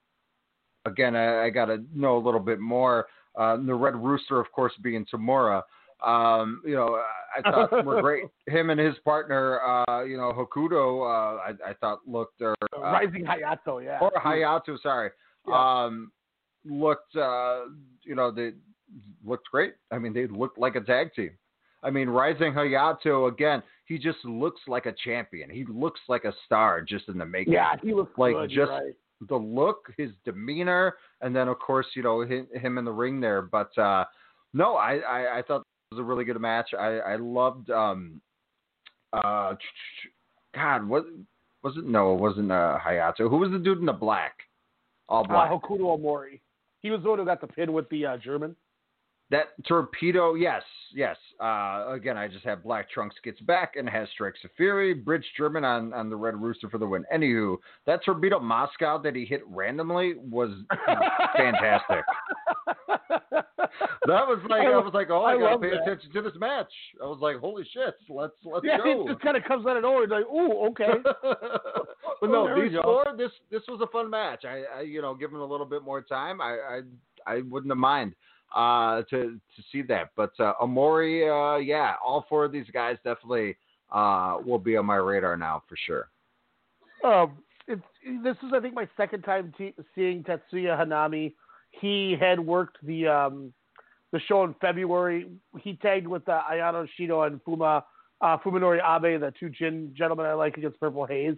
again, 0.85 1.15
I, 1.15 1.45
I 1.45 1.49
got 1.49 1.65
to 1.65 1.83
know 1.93 2.17
a 2.17 2.23
little 2.23 2.39
bit 2.39 2.59
more. 2.59 3.07
Uh, 3.37 3.57
the 3.57 3.73
Red 3.73 3.95
Rooster, 3.95 4.39
of 4.39 4.51
course, 4.51 4.73
being 4.81 5.05
Tamura. 5.13 5.61
Um, 6.05 6.61
you 6.65 6.75
know, 6.75 6.99
I 7.37 7.41
thought 7.51 7.85
were 7.85 8.01
great. 8.07 8.23
Him 8.47 8.69
and 8.69 8.79
his 8.79 8.95
partner, 9.03 9.59
uh, 9.61 10.03
you 10.03 10.17
know, 10.17 10.31
Hokuto, 10.31 11.01
uh, 11.03 11.37
I, 11.41 11.71
I 11.71 11.73
thought 11.73 11.99
looked 12.07 12.41
or 12.41 12.55
uh, 12.77 12.81
Rising 12.81 13.25
Hayato, 13.25 13.83
yeah. 13.83 13.99
or 14.01 14.11
Hayato, 14.11 14.81
sorry, 14.81 15.11
Yeah. 15.47 15.83
um, 15.85 16.11
looked, 16.65 17.15
uh, 17.15 17.65
you 18.03 18.15
know, 18.15 18.31
they 18.31 18.53
looked 19.25 19.49
great. 19.51 19.73
I 19.91 19.97
mean, 19.99 20.13
they 20.13 20.27
looked 20.27 20.57
like 20.57 20.75
a 20.75 20.81
tag 20.81 21.13
team. 21.13 21.31
I 21.83 21.89
mean, 21.89 22.09
Rising 22.09 22.53
Hayato 22.53 23.27
again. 23.29 23.61
He 23.85 23.97
just 23.97 24.23
looks 24.23 24.61
like 24.67 24.85
a 24.85 24.93
champion. 25.03 25.49
He 25.49 25.65
looks 25.65 25.99
like 26.07 26.23
a 26.23 26.33
star 26.45 26.81
just 26.81 27.09
in 27.09 27.17
the 27.17 27.25
making. 27.25 27.53
yeah, 27.53 27.75
he 27.81 27.93
looks 27.93 28.17
like 28.17 28.35
good. 28.35 28.49
just 28.49 28.69
right. 28.69 28.93
The 29.27 29.35
look, 29.35 29.91
his 29.97 30.11
demeanor, 30.25 30.95
and 31.21 31.35
then 31.35 31.47
of 31.47 31.59
course 31.59 31.87
you 31.95 32.03
know 32.03 32.21
him, 32.21 32.47
him 32.53 32.77
in 32.77 32.85
the 32.85 32.91
ring 32.91 33.19
there. 33.19 33.41
But 33.41 33.77
uh, 33.77 34.05
no, 34.53 34.75
I, 34.75 34.97
I 34.97 35.39
I 35.39 35.41
thought 35.41 35.61
it 35.61 35.95
was 35.95 35.99
a 35.99 36.03
really 36.03 36.25
good 36.25 36.39
match. 36.39 36.71
I 36.77 36.99
I 36.99 37.15
loved 37.17 37.69
um 37.69 38.21
uh 39.13 39.55
God 40.55 40.87
what 40.87 41.05
was 41.63 41.75
it? 41.77 41.85
No, 41.85 42.13
it 42.13 42.19
wasn't 42.19 42.51
uh, 42.51 42.77
Hayato. 42.85 43.29
Who 43.29 43.37
was 43.37 43.51
the 43.51 43.59
dude 43.59 43.79
in 43.79 43.85
the 43.85 43.93
black? 43.93 44.37
All 45.09 45.23
Uh, 45.23 45.27
black. 45.27 45.51
Hokuto 45.51 45.97
Omori. 45.99 46.39
He 46.81 46.89
was 46.91 47.01
the 47.03 47.09
one 47.09 47.19
who 47.19 47.25
got 47.25 47.41
the 47.41 47.47
pin 47.47 47.73
with 47.73 47.89
the 47.89 48.05
uh, 48.05 48.17
German. 48.17 48.55
That 49.31 49.49
torpedo, 49.67 50.33
yes, 50.33 50.63
yes. 50.93 51.15
Uh, 51.39 51.85
again, 51.89 52.17
I 52.17 52.27
just 52.27 52.43
have 52.45 52.63
Black 52.63 52.89
Trunks 52.89 53.15
gets 53.23 53.39
back 53.41 53.75
and 53.75 53.87
has 53.87 54.07
Strikes 54.13 54.39
of 54.43 54.49
Fury, 54.57 54.95
Bridge 54.95 55.25
German 55.37 55.63
on, 55.63 55.93
on 55.93 56.09
the 56.09 56.15
Red 56.15 56.41
Rooster 56.41 56.67
for 56.67 56.79
the 56.79 56.87
win. 56.87 57.05
Anywho, 57.13 57.57
that 57.85 58.03
torpedo 58.03 58.39
Moscau 58.39 59.01
that 59.03 59.15
he 59.15 59.25
hit 59.25 59.43
randomly 59.47 60.15
was 60.17 60.49
fantastic. 61.37 62.03
That 64.07 64.25
was 64.25 64.39
like 64.49 64.65
I 64.65 64.77
was 64.77 64.93
like, 64.93 65.09
oh, 65.11 65.21
I, 65.21 65.33
I 65.33 65.37
gotta 65.37 65.59
pay 65.59 65.69
that. 65.69 65.83
attention 65.83 66.11
to 66.13 66.21
this 66.23 66.33
match. 66.39 66.71
I 67.01 67.05
was 67.05 67.19
like, 67.21 67.37
holy 67.37 67.63
shit, 67.71 67.93
let's 68.09 68.33
let's 68.43 68.65
yeah, 68.65 68.77
go. 68.77 69.05
it 69.05 69.11
just 69.11 69.21
kind 69.21 69.37
of 69.37 69.43
comes 69.43 69.67
out 69.67 69.77
of 69.77 69.83
nowhere. 69.83 70.07
Like, 70.07 70.25
ooh, 70.25 70.65
okay. 70.69 70.93
but 72.21 72.29
no, 72.29 72.59
these 72.59 72.75
four, 72.81 73.05
this 73.15 73.31
this 73.51 73.61
was 73.67 73.81
a 73.81 73.87
fun 73.87 74.09
match. 74.09 74.45
I, 74.45 74.63
I 74.79 74.81
you 74.81 75.01
know, 75.01 75.13
given 75.13 75.39
a 75.39 75.45
little 75.45 75.65
bit 75.65 75.83
more 75.83 76.01
time, 76.01 76.41
I 76.41 76.81
I, 77.27 77.31
I 77.35 77.41
wouldn't 77.41 77.71
have 77.71 77.77
mind 77.77 78.15
uh, 78.55 79.03
to 79.09 79.39
to 79.55 79.63
see 79.71 79.81
that. 79.83 80.11
But 80.15 80.31
uh, 80.39 80.53
Omori, 80.61 81.55
uh, 81.55 81.59
yeah, 81.59 81.93
all 82.05 82.25
four 82.29 82.45
of 82.45 82.51
these 82.51 82.67
guys 82.73 82.97
definitely 83.03 83.57
uh, 83.91 84.37
will 84.45 84.59
be 84.59 84.77
on 84.77 84.85
my 84.85 84.95
radar 84.95 85.37
now 85.37 85.63
for 85.67 85.75
sure. 85.85 86.09
Um, 87.03 87.37
this 87.67 88.35
is 88.43 88.51
I 88.53 88.59
think 88.59 88.73
my 88.73 88.87
second 88.97 89.21
time 89.23 89.53
seeing 89.95 90.23
Tetsuya 90.23 90.77
Hanami. 90.77 91.33
He 91.71 92.15
had 92.19 92.39
worked 92.39 92.77
the 92.83 93.07
um, 93.07 93.53
the 94.11 94.19
show 94.21 94.43
in 94.43 94.55
February. 94.59 95.27
He 95.61 95.75
tagged 95.75 96.07
with 96.07 96.27
uh, 96.27 96.41
Ayano 96.51 96.87
Shido 96.99 97.27
and 97.27 97.43
Fuma 97.43 97.83
uh, 98.21 98.37
Fuminori 98.37 98.79
Abe, 98.79 99.19
the 99.19 99.33
two 99.39 99.49
gin 99.49 99.93
gentlemen 99.95 100.25
I 100.25 100.33
like 100.33 100.57
against 100.57 100.79
Purple 100.79 101.05
Haze. 101.05 101.37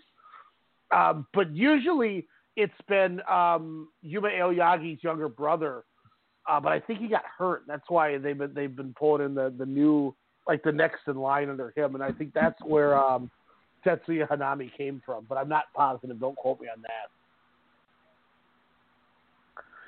Um, 0.96 1.28
but 1.34 1.54
usually 1.56 2.28
it's 2.56 2.74
been 2.88 3.22
um, 3.30 3.90
Yuma 4.02 4.30
Aoyagi's 4.30 5.04
younger 5.04 5.30
brother. 5.30 5.84
Uh, 6.50 6.60
but 6.60 6.72
I 6.72 6.80
think 6.80 7.00
he 7.00 7.08
got 7.08 7.24
hurt. 7.38 7.64
That's 7.68 7.84
why 7.88 8.18
they've 8.18 8.38
been 8.38 8.54
they've 8.54 8.76
been 8.76 8.94
pulling 8.98 9.26
in 9.26 9.36
the, 9.36 9.54
the 9.58 9.66
new 9.66 10.14
like 10.48 10.64
the 10.64 10.72
next 10.72 11.02
in 11.08 11.16
line 11.18 11.50
under 11.50 11.72
him, 11.76 11.94
and 11.96 12.04
I 12.04 12.12
think 12.12 12.34
that's 12.34 12.60
where 12.64 12.98
um, 12.98 13.30
Tetsuya 13.86 14.28
Hanami 14.28 14.76
came 14.76 15.02
from. 15.06 15.26
But 15.30 15.38
I'm 15.38 15.48
not 15.50 15.66
positive. 15.76 16.20
Don't 16.20 16.36
quote 16.36 16.60
me 16.60 16.68
on 16.76 16.82
that. 16.82 17.10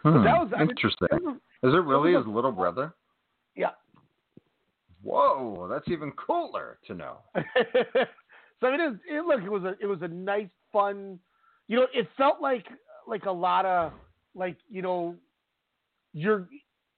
But 0.03 0.23
that 0.23 0.37
was 0.37 0.51
I 0.53 0.59
mean, 0.59 0.67
Hmm, 0.67 0.71
interesting. 0.71 1.07
was- 1.11 1.35
Is 1.63 1.73
it 1.73 1.83
really 1.85 2.13
his 2.13 2.25
little 2.27 2.51
brother? 2.51 2.93
yeah. 3.55 3.69
Whoa, 5.01 5.67
that's 5.69 5.87
even 5.89 6.11
cooler 6.13 6.77
to 6.87 6.93
know. 6.93 7.17
so 7.35 8.67
I 8.67 8.71
mean, 8.71 8.79
it, 8.79 8.89
was- 8.89 8.99
it 9.09 9.25
look, 9.25 9.41
it 9.43 9.49
was 9.51 9.63
a 9.63 9.75
it 9.81 9.85
was 9.85 10.01
a 10.01 10.07
nice, 10.07 10.47
fun. 10.71 11.19
You 11.67 11.77
know, 11.77 11.87
it 11.93 12.07
felt 12.17 12.41
like 12.41 12.65
like 13.07 13.25
a 13.25 13.31
lot 13.31 13.65
of 13.65 13.91
like 14.35 14.55
you 14.69 14.81
know, 14.81 15.15
you're 16.13 16.47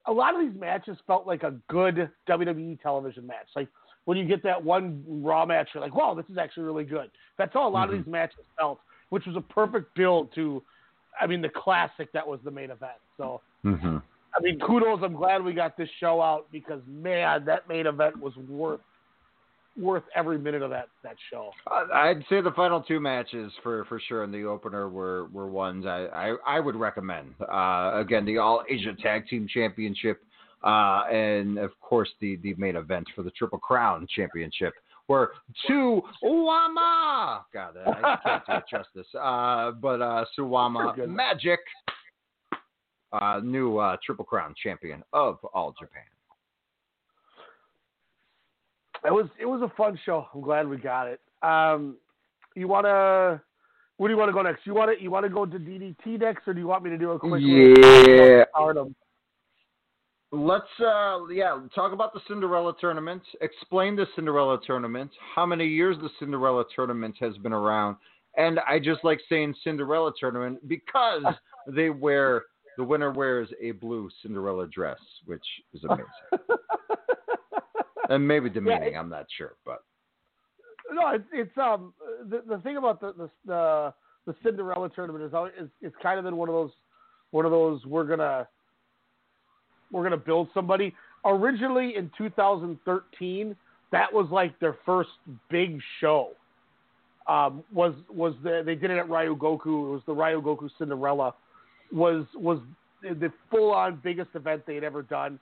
a 0.07 0.13
lot 0.13 0.35
of 0.35 0.41
these 0.41 0.59
matches 0.59 0.97
felt 1.07 1.25
like 1.25 1.43
a 1.43 1.51
good 1.67 2.09
WWE 2.29 2.79
television 2.81 3.25
match. 3.25 3.47
Like 3.55 3.67
when 4.05 4.17
you 4.17 4.25
get 4.25 4.43
that 4.43 4.63
one 4.63 5.03
Raw 5.07 5.45
match, 5.45 5.69
you're 5.73 5.81
like, 5.81 5.95
wow, 5.95 6.13
this 6.13 6.25
is 6.29 6.37
actually 6.37 6.63
really 6.63 6.83
good. 6.83 7.09
That's 7.37 7.53
how 7.53 7.67
a 7.67 7.69
lot 7.69 7.89
Mhm. 7.89 7.91
of 7.99 8.05
these 8.05 8.11
matches 8.11 8.45
felt, 8.57 8.79
which 9.09 9.25
was 9.25 9.35
a 9.35 9.41
perfect 9.41 9.95
build 9.95 10.31
to, 10.35 10.61
I 11.19 11.25
mean, 11.25 11.41
the 11.41 11.49
classic 11.49 12.11
that 12.11 12.27
was 12.27 12.39
the 12.43 12.51
main 12.51 12.69
event. 12.69 12.99
So. 13.17 13.41
Mm-hmm. 13.63 13.97
I 14.37 14.41
mean, 14.41 14.59
kudos. 14.59 14.99
I'm 15.01 15.13
glad 15.13 15.43
we 15.43 15.53
got 15.53 15.77
this 15.77 15.89
show 15.99 16.21
out 16.21 16.51
because 16.51 16.81
man, 16.87 17.45
that 17.45 17.67
main 17.69 17.87
event 17.87 18.19
was 18.19 18.35
worth 18.35 18.81
worth 19.77 20.03
every 20.15 20.37
minute 20.37 20.61
of 20.61 20.69
that 20.69 20.87
that 21.03 21.15
show. 21.29 21.51
Uh, 21.69 21.85
I'd 21.93 22.23
say 22.29 22.41
the 22.41 22.51
final 22.51 22.81
two 22.81 22.99
matches 22.99 23.51
for, 23.61 23.85
for 23.85 23.99
sure 24.07 24.23
in 24.23 24.31
the 24.31 24.43
opener 24.43 24.89
were, 24.89 25.25
were 25.25 25.47
ones 25.47 25.85
I, 25.85 26.05
I, 26.13 26.35
I 26.57 26.59
would 26.59 26.75
recommend. 26.75 27.33
Uh, 27.41 27.91
again, 27.95 28.25
the 28.25 28.37
All 28.37 28.63
Asia 28.69 28.93
Tag 29.01 29.27
Team 29.27 29.47
Championship, 29.51 30.21
uh, 30.63 31.03
and 31.11 31.57
of 31.57 31.71
course 31.81 32.09
the, 32.21 32.37
the 32.37 32.53
main 32.55 32.75
event 32.75 33.07
for 33.15 33.23
the 33.23 33.31
Triple 33.31 33.59
Crown 33.59 34.07
Championship, 34.15 34.73
Were 35.07 35.33
two 35.67 36.01
Uwama, 36.23 37.41
God, 37.53 37.75
I 37.85 38.17
can't 38.23 38.45
do 38.47 38.53
it 38.53 38.63
justice, 38.69 39.13
uh, 39.19 39.71
but 39.71 40.01
uh, 40.01 40.25
Suwama 40.37 41.07
Magic, 41.07 41.59
uh, 43.11 43.39
new 43.43 43.77
uh, 43.77 43.97
Triple 44.05 44.25
Crown 44.25 44.53
champion 44.61 45.03
of 45.13 45.37
All 45.53 45.73
Japan. 45.79 46.03
It 49.05 49.11
was 49.11 49.27
it 49.39 49.45
was 49.45 49.61
a 49.61 49.73
fun 49.75 49.99
show. 50.05 50.27
I'm 50.33 50.41
glad 50.41 50.67
we 50.67 50.77
got 50.77 51.07
it. 51.07 51.19
Um, 51.41 51.97
you 52.55 52.67
wanna 52.67 53.41
where 53.97 54.09
do 54.09 54.13
you 54.13 54.17
want 54.17 54.29
to 54.29 54.33
go 54.33 54.41
next? 54.41 54.65
You 54.65 54.73
want 54.73 54.97
to 54.97 55.01
you 55.01 55.09
want 55.09 55.25
to 55.25 55.29
go 55.29 55.45
to 55.45 55.57
DDT 55.57 56.19
next, 56.19 56.47
or 56.47 56.53
do 56.53 56.59
you 56.59 56.67
want 56.67 56.83
me 56.83 56.89
to 56.89 56.97
do 56.97 57.11
a 57.11 57.19
quick? 57.19 57.41
Yeah. 57.41 58.43
Stardom. 58.49 58.95
Let's 60.31 60.65
uh 60.79 61.27
yeah, 61.27 61.59
talk 61.73 61.93
about 61.93 62.13
the 62.13 62.19
Cinderella 62.27 62.73
tournament. 62.79 63.21
Explain 63.41 63.95
the 63.95 64.05
Cinderella 64.15 64.59
tournament, 64.65 65.11
how 65.33 65.45
many 65.45 65.65
years 65.65 65.95
the 66.01 66.09
Cinderella 66.19 66.65
tournament 66.75 67.15
has 67.19 67.37
been 67.37 67.53
around. 67.53 67.95
And 68.37 68.59
I 68.67 68.79
just 68.79 69.03
like 69.05 69.21
saying 69.29 69.55
Cinderella 69.63 70.11
tournament 70.19 70.67
because 70.67 71.23
they 71.67 71.89
wear 71.89 72.43
the 72.77 72.83
winner 72.83 73.11
wears 73.11 73.47
a 73.61 73.71
blue 73.71 74.09
Cinderella 74.21 74.67
dress, 74.67 74.99
which 75.25 75.45
is 75.73 75.83
amazing. 75.85 76.05
and 78.09 78.27
maybe 78.27 78.49
demeaning, 78.49 78.97
I'm 78.97 79.09
not 79.09 79.25
sure, 79.37 79.55
but 79.65 79.83
No, 80.91 81.09
it's, 81.09 81.25
it's 81.33 81.57
um 81.57 81.93
the 82.29 82.41
the 82.47 82.57
thing 82.59 82.77
about 82.77 83.01
the 83.01 83.13
the 83.13 83.29
the, 83.45 83.93
the 84.27 84.35
Cinderella 84.43 84.89
tournament 84.89 85.23
is 85.23 85.33
always 85.33 85.53
is 85.59 85.69
it's 85.81 85.95
kind 86.01 86.19
of 86.19 86.25
been 86.25 86.37
one 86.37 86.49
of 86.49 86.55
those 86.55 86.71
one 87.31 87.45
of 87.45 87.51
those 87.51 87.85
we're 87.85 88.05
gonna 88.05 88.47
we're 89.91 90.03
gonna 90.03 90.17
build 90.17 90.49
somebody. 90.53 90.93
Originally 91.25 91.95
in 91.95 92.11
2013, 92.17 93.55
that 93.91 94.13
was 94.13 94.27
like 94.31 94.57
their 94.59 94.77
first 94.85 95.09
big 95.49 95.79
show. 95.99 96.31
Um, 97.27 97.63
was 97.73 97.93
was 98.09 98.35
the 98.43 98.61
they 98.63 98.75
did 98.75 98.91
it 98.91 98.97
at 98.97 99.07
Ryogoku. 99.07 99.65
It 99.65 99.91
was 99.91 100.01
the 100.05 100.13
Ryogoku 100.13 100.69
Cinderella. 100.77 101.33
Was 101.91 102.25
was 102.35 102.59
the 103.01 103.31
full 103.49 103.71
on 103.71 103.99
biggest 104.03 104.29
event 104.35 104.63
they 104.67 104.75
had 104.75 104.83
ever 104.83 105.01
done. 105.01 105.39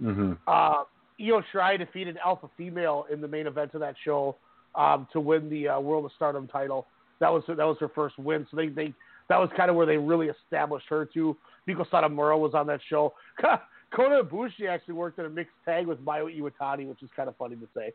mm-hmm. 0.00 0.32
Uh, 0.46 0.84
Io 1.20 1.42
Shirai 1.52 1.78
defeated 1.78 2.16
Alpha 2.24 2.48
Female 2.56 3.06
in 3.12 3.20
the 3.20 3.28
main 3.28 3.46
event 3.46 3.74
of 3.74 3.80
that 3.80 3.94
show 4.04 4.36
um, 4.74 5.06
to 5.12 5.20
win 5.20 5.48
the 5.50 5.68
uh, 5.68 5.80
World 5.80 6.04
of 6.04 6.12
Stardom 6.16 6.46
title. 6.48 6.86
That 7.20 7.30
was 7.32 7.42
that 7.46 7.58
was 7.58 7.76
her 7.80 7.88
first 7.88 8.18
win. 8.18 8.46
So 8.50 8.56
they, 8.56 8.68
they 8.68 8.92
that 9.28 9.38
was 9.38 9.50
kind 9.56 9.70
of 9.70 9.76
where 9.76 9.86
they 9.86 9.96
really 9.96 10.28
established 10.28 10.86
her 10.88 11.04
too. 11.04 11.36
Meiko 11.68 11.88
Satomura 11.90 12.38
was 12.38 12.52
on 12.54 12.66
that 12.66 12.80
show. 12.88 13.14
Kota 13.94 14.22
Ibushi 14.24 14.68
actually 14.68 14.94
worked 14.94 15.18
in 15.18 15.26
a 15.26 15.30
mixed 15.30 15.52
tag 15.64 15.86
with 15.86 15.98
Mayu 16.04 16.34
Iwatani, 16.40 16.88
which 16.88 17.02
is 17.02 17.10
kind 17.14 17.28
of 17.28 17.36
funny 17.36 17.56
to 17.56 17.68
say 17.76 17.92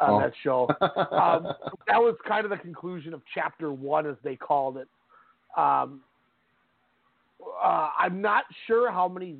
on 0.00 0.10
Oh. 0.10 0.20
that 0.20 0.32
show. 0.42 0.68
um, 0.80 1.52
that 1.86 1.98
was 1.98 2.16
kind 2.26 2.44
of 2.44 2.50
the 2.50 2.56
conclusion 2.56 3.14
of 3.14 3.22
chapter 3.34 3.72
one, 3.72 4.06
as 4.06 4.16
they 4.22 4.36
called 4.36 4.76
it. 4.76 4.88
Um, 5.56 6.00
uh, 7.62 7.90
I'm 7.98 8.20
not 8.20 8.44
sure 8.66 8.90
how 8.92 9.08
many. 9.08 9.36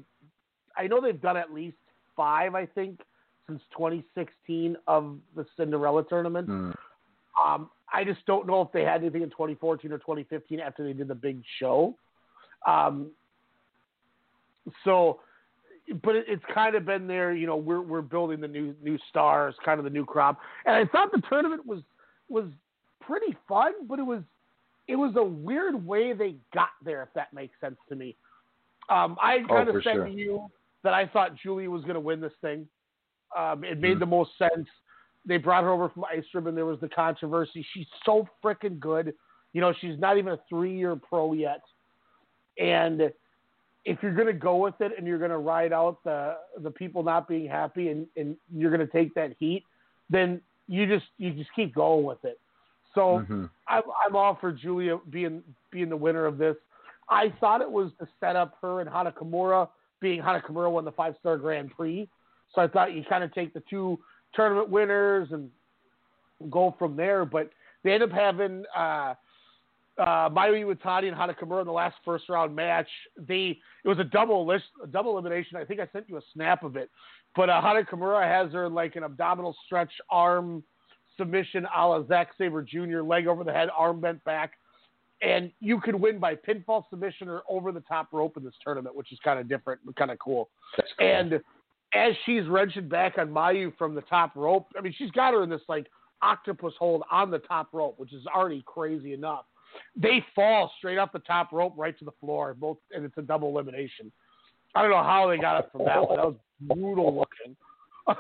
I 0.77 0.87
know 0.87 1.01
they've 1.01 1.21
done 1.21 1.37
at 1.37 1.53
least 1.53 1.77
five, 2.19 2.55
I 2.57 2.67
think, 2.67 3.01
since 3.47 3.63
2016 3.77 4.77
of 4.87 5.17
the 5.37 5.47
Cinderella 5.57 6.05
tournament. 6.05 6.49
Hmm. 6.49 6.71
Um, 7.43 7.71
I 7.95 8.05
just 8.05 8.27
don't 8.27 8.47
know 8.47 8.61
if 8.61 8.73
they 8.73 8.83
had 8.83 9.01
anything 9.01 9.23
in 9.23 9.31
2014 9.31 9.91
or 9.93 9.99
2015 9.99 10.61
after 10.61 10.85
they 10.85 10.93
did 10.93 11.09
the 11.09 11.15
big 11.15 11.41
show. 11.59 11.95
Um, 12.67 13.13
so, 14.85 15.21
but 16.03 16.17
it, 16.17 16.27
it's 16.29 16.43
kind 16.53 16.75
of 16.75 16.85
been 16.85 17.07
there. 17.07 17.33
You 17.33 17.47
know, 17.47 17.57
we're 17.57 17.81
we're 17.81 18.03
building 18.03 18.41
the 18.41 18.49
new 18.49 18.75
new 18.83 18.99
stars, 19.09 19.55
kind 19.65 19.79
of 19.79 19.85
the 19.85 19.91
new 19.91 20.05
crop. 20.05 20.39
And 20.67 20.75
I 20.75 20.85
thought 20.91 21.13
the 21.13 21.23
tournament 21.31 21.65
was 21.65 21.81
was 22.29 22.45
pretty 23.01 23.35
fun, 23.49 23.73
but 23.89 23.99
it 23.99 24.03
was 24.05 24.23
it 24.89 24.97
was 24.97 25.15
a 25.17 25.23
weird 25.23 25.87
way 25.87 26.13
they 26.13 26.35
got 26.53 26.71
there. 26.85 27.03
If 27.03 27.09
that 27.15 27.33
makes 27.33 27.55
sense 27.61 27.77
to 27.89 27.95
me. 27.95 28.17
Um, 28.91 29.17
I 29.23 29.39
Oh, 29.45 29.55
kind 29.55 29.69
for 29.69 29.79
of 29.79 29.85
said 29.85 29.95
sure. 29.95 30.05
to 30.07 30.11
you 30.11 30.51
that 30.83 30.95
I 30.95 31.07
thought 31.07 31.35
Julia 31.37 31.71
was 31.71 31.83
going 31.83 31.95
to 31.95 32.01
win 32.01 32.21
this 32.21 32.33
thing. 32.41 32.69
Um, 33.37 33.65
it 33.65 33.79
made 33.79 33.97
Mhm. 33.97 34.01
the 34.01 34.07
most 34.07 34.37
sense. 34.39 34.69
They 35.25 35.37
brought 35.37 35.65
her 35.65 35.71
over 35.71 35.89
from 35.89 36.05
Ice 36.05 36.25
Ribbon, 36.33 36.51
and 36.51 36.59
there 36.59 36.67
was 36.67 36.81
the 36.81 36.89
controversy. 36.89 37.63
She's 37.73 37.89
so 38.05 38.27
freaking 38.43 38.79
good. 38.79 39.15
You 39.53 39.61
know, 39.61 39.73
she's 39.73 39.99
not 39.99 40.17
even 40.17 40.33
a 40.35 40.39
three-year 40.49 40.97
pro 40.97 41.33
yet. 41.33 41.63
And 42.59 43.13
if 43.85 44.03
you're 44.03 44.15
going 44.15 44.27
to 44.27 44.33
go 44.33 44.57
with 44.57 44.81
it 44.81 44.93
and 44.97 45.07
you're 45.07 45.19
going 45.19 45.31
to 45.31 45.39
ride 45.39 45.73
out 45.73 46.03
the 46.05 46.39
the 46.59 46.71
people 46.71 47.03
not 47.03 47.29
being 47.29 47.49
happy 47.49 47.89
and, 47.91 48.07
and 48.17 48.37
you're 48.55 48.71
going 48.71 48.87
to 48.87 48.93
take 48.93 49.15
that 49.15 49.33
heat, 49.39 49.65
then 50.11 50.41
you 50.67 50.87
just 50.87 51.07
you 51.19 51.33
just 51.33 51.53
keep 51.55 51.75
going 51.75 52.05
with 52.05 52.25
it. 52.25 52.39
So 52.95 53.25
Mhm. 53.29 53.51
I'm, 53.69 53.83
I'm 54.05 54.17
all 54.17 54.35
for 54.35 54.53
Julia 54.53 54.99
being 55.11 55.43
being 55.71 55.89
the 55.89 55.97
winner 55.97 56.27
of 56.27 56.39
this. 56.39 56.57
I 57.09 57.31
thought 57.41 57.61
it 57.61 57.71
was 57.71 57.93
to 58.01 58.09
set 58.21 58.37
up 58.37 58.59
her 58.61 58.81
and 58.81 58.89
Hana 58.89 59.13
Kimura, 59.13 59.69
being 60.01 60.23
Hana 60.23 60.43
Kimura 60.47 60.71
won 60.71 60.85
the 60.85 60.93
five 60.93 61.15
star 61.21 61.37
Grand 61.37 61.71
Prix. 61.71 62.09
So 62.55 62.63
I 62.63 62.69
thought 62.69 62.95
you 62.95 63.05
kind 63.09 63.25
of 63.25 63.33
take 63.35 63.53
the 63.53 63.63
two 63.69 63.99
tournament 64.35 64.71
winners 64.71 65.29
and 65.33 65.51
go 66.51 66.75
from 66.79 66.97
there. 66.97 67.25
But 67.25 67.51
they 67.85 67.93
end 67.93 68.03
up 68.03 68.11
having 68.11 68.65
uh, 68.77 69.15
uh, 69.99 70.29
Mayu 70.31 70.65
Iwatani 70.65 71.09
and 71.09 71.17
Hana 71.17 71.35
Kimura 71.35 71.61
in 71.61 71.67
the 71.67 71.73
last 71.73 71.97
first 72.05 72.29
round 72.29 72.55
match. 72.55 72.89
They 73.17 73.59
it 73.85 73.89
was 73.89 73.99
a 73.99 74.05
double 74.05 74.47
list, 74.47 74.65
a 74.83 74.87
double 74.87 75.13
elimination. 75.13 75.57
I 75.57 75.65
think 75.65 75.81
I 75.81 75.89
sent 75.93 76.09
you 76.09 76.17
a 76.17 76.23
snap 76.33 76.63
of 76.63 76.77
it. 76.77 76.91
But 77.37 77.51
uh, 77.51 77.61
Hana 77.61 77.85
has 78.23 78.53
her 78.53 78.69
like 78.69 78.97
an 78.97 79.05
abdominal 79.05 79.55
stretch 79.67 79.93
arm 80.11 80.63
submission 81.19 81.67
a 81.77 81.87
la 81.87 82.07
Zack 82.07 82.31
Sabre 82.39 82.63
Jr. 82.63 83.03
leg 83.03 83.27
over 83.27 83.45
the 83.45 83.53
head, 83.53 83.69
arm 83.77 84.01
bent 84.01 84.25
back. 84.25 84.53
And 85.21 85.51
you 85.61 85.81
could 85.81 85.97
win 85.97 86.19
by 86.19 86.37
pinfall 86.37 86.85
submission 86.91 87.29
or 87.29 87.43
over 87.49 87.73
the 87.73 87.81
top 87.81 88.09
rope 88.13 88.37
in 88.37 88.45
this 88.45 88.55
tournament, 88.63 88.95
which 88.95 89.13
is 89.13 89.19
kind 89.25 89.41
of 89.41 89.49
different, 89.49 89.81
kind 89.97 90.11
of 90.11 90.19
cool. 90.19 90.49
That's 90.77 90.89
cool. 90.97 91.09
And 91.09 91.41
as 91.95 92.15
she's 92.25 92.47
wrenching 92.47 92.89
back 92.89 93.19
on 93.19 93.29
Mayu 93.29 93.77
from 93.77 93.95
the 93.95 94.03
top 94.03 94.37
rope, 94.37 94.69
I 94.79 94.81
mean, 94.81 94.95
she's 94.97 95.11
got 95.11 95.35
her 95.35 95.43
in 95.43 95.51
this 95.51 95.63
like 95.69 95.87
octopus 96.23 96.75
hold 96.79 97.03
on 97.11 97.31
the 97.31 97.39
top 97.39 97.69
rope, 97.73 97.95
which 97.99 98.13
is 98.13 98.27
already 98.27 98.63
crazy 98.67 99.13
enough. 99.13 99.45
They 99.97 100.25
fall 100.35 100.73
straight 100.79 100.99
off 100.99 101.13
the 101.13 101.19
top 101.21 101.53
rope 101.53 101.75
right 101.77 101.99
to 101.99 102.05
the 102.05 102.13
floor, 102.21 102.55
both, 102.55 102.79
and 102.93 103.05
it's 103.05 103.17
a 103.19 103.23
double 103.23 103.49
elimination. 103.49 104.11
I 104.75 104.83
don't 104.83 104.91
know 104.91 105.03
how 105.03 105.29
they 105.29 105.39
got 105.39 105.57
up 105.57 105.73
from 105.73 105.85
that 105.85 106.01
one. 106.01 106.17
That 106.17 106.27
was 106.27 106.37
brutal 106.61 107.15
looking. 107.17 107.57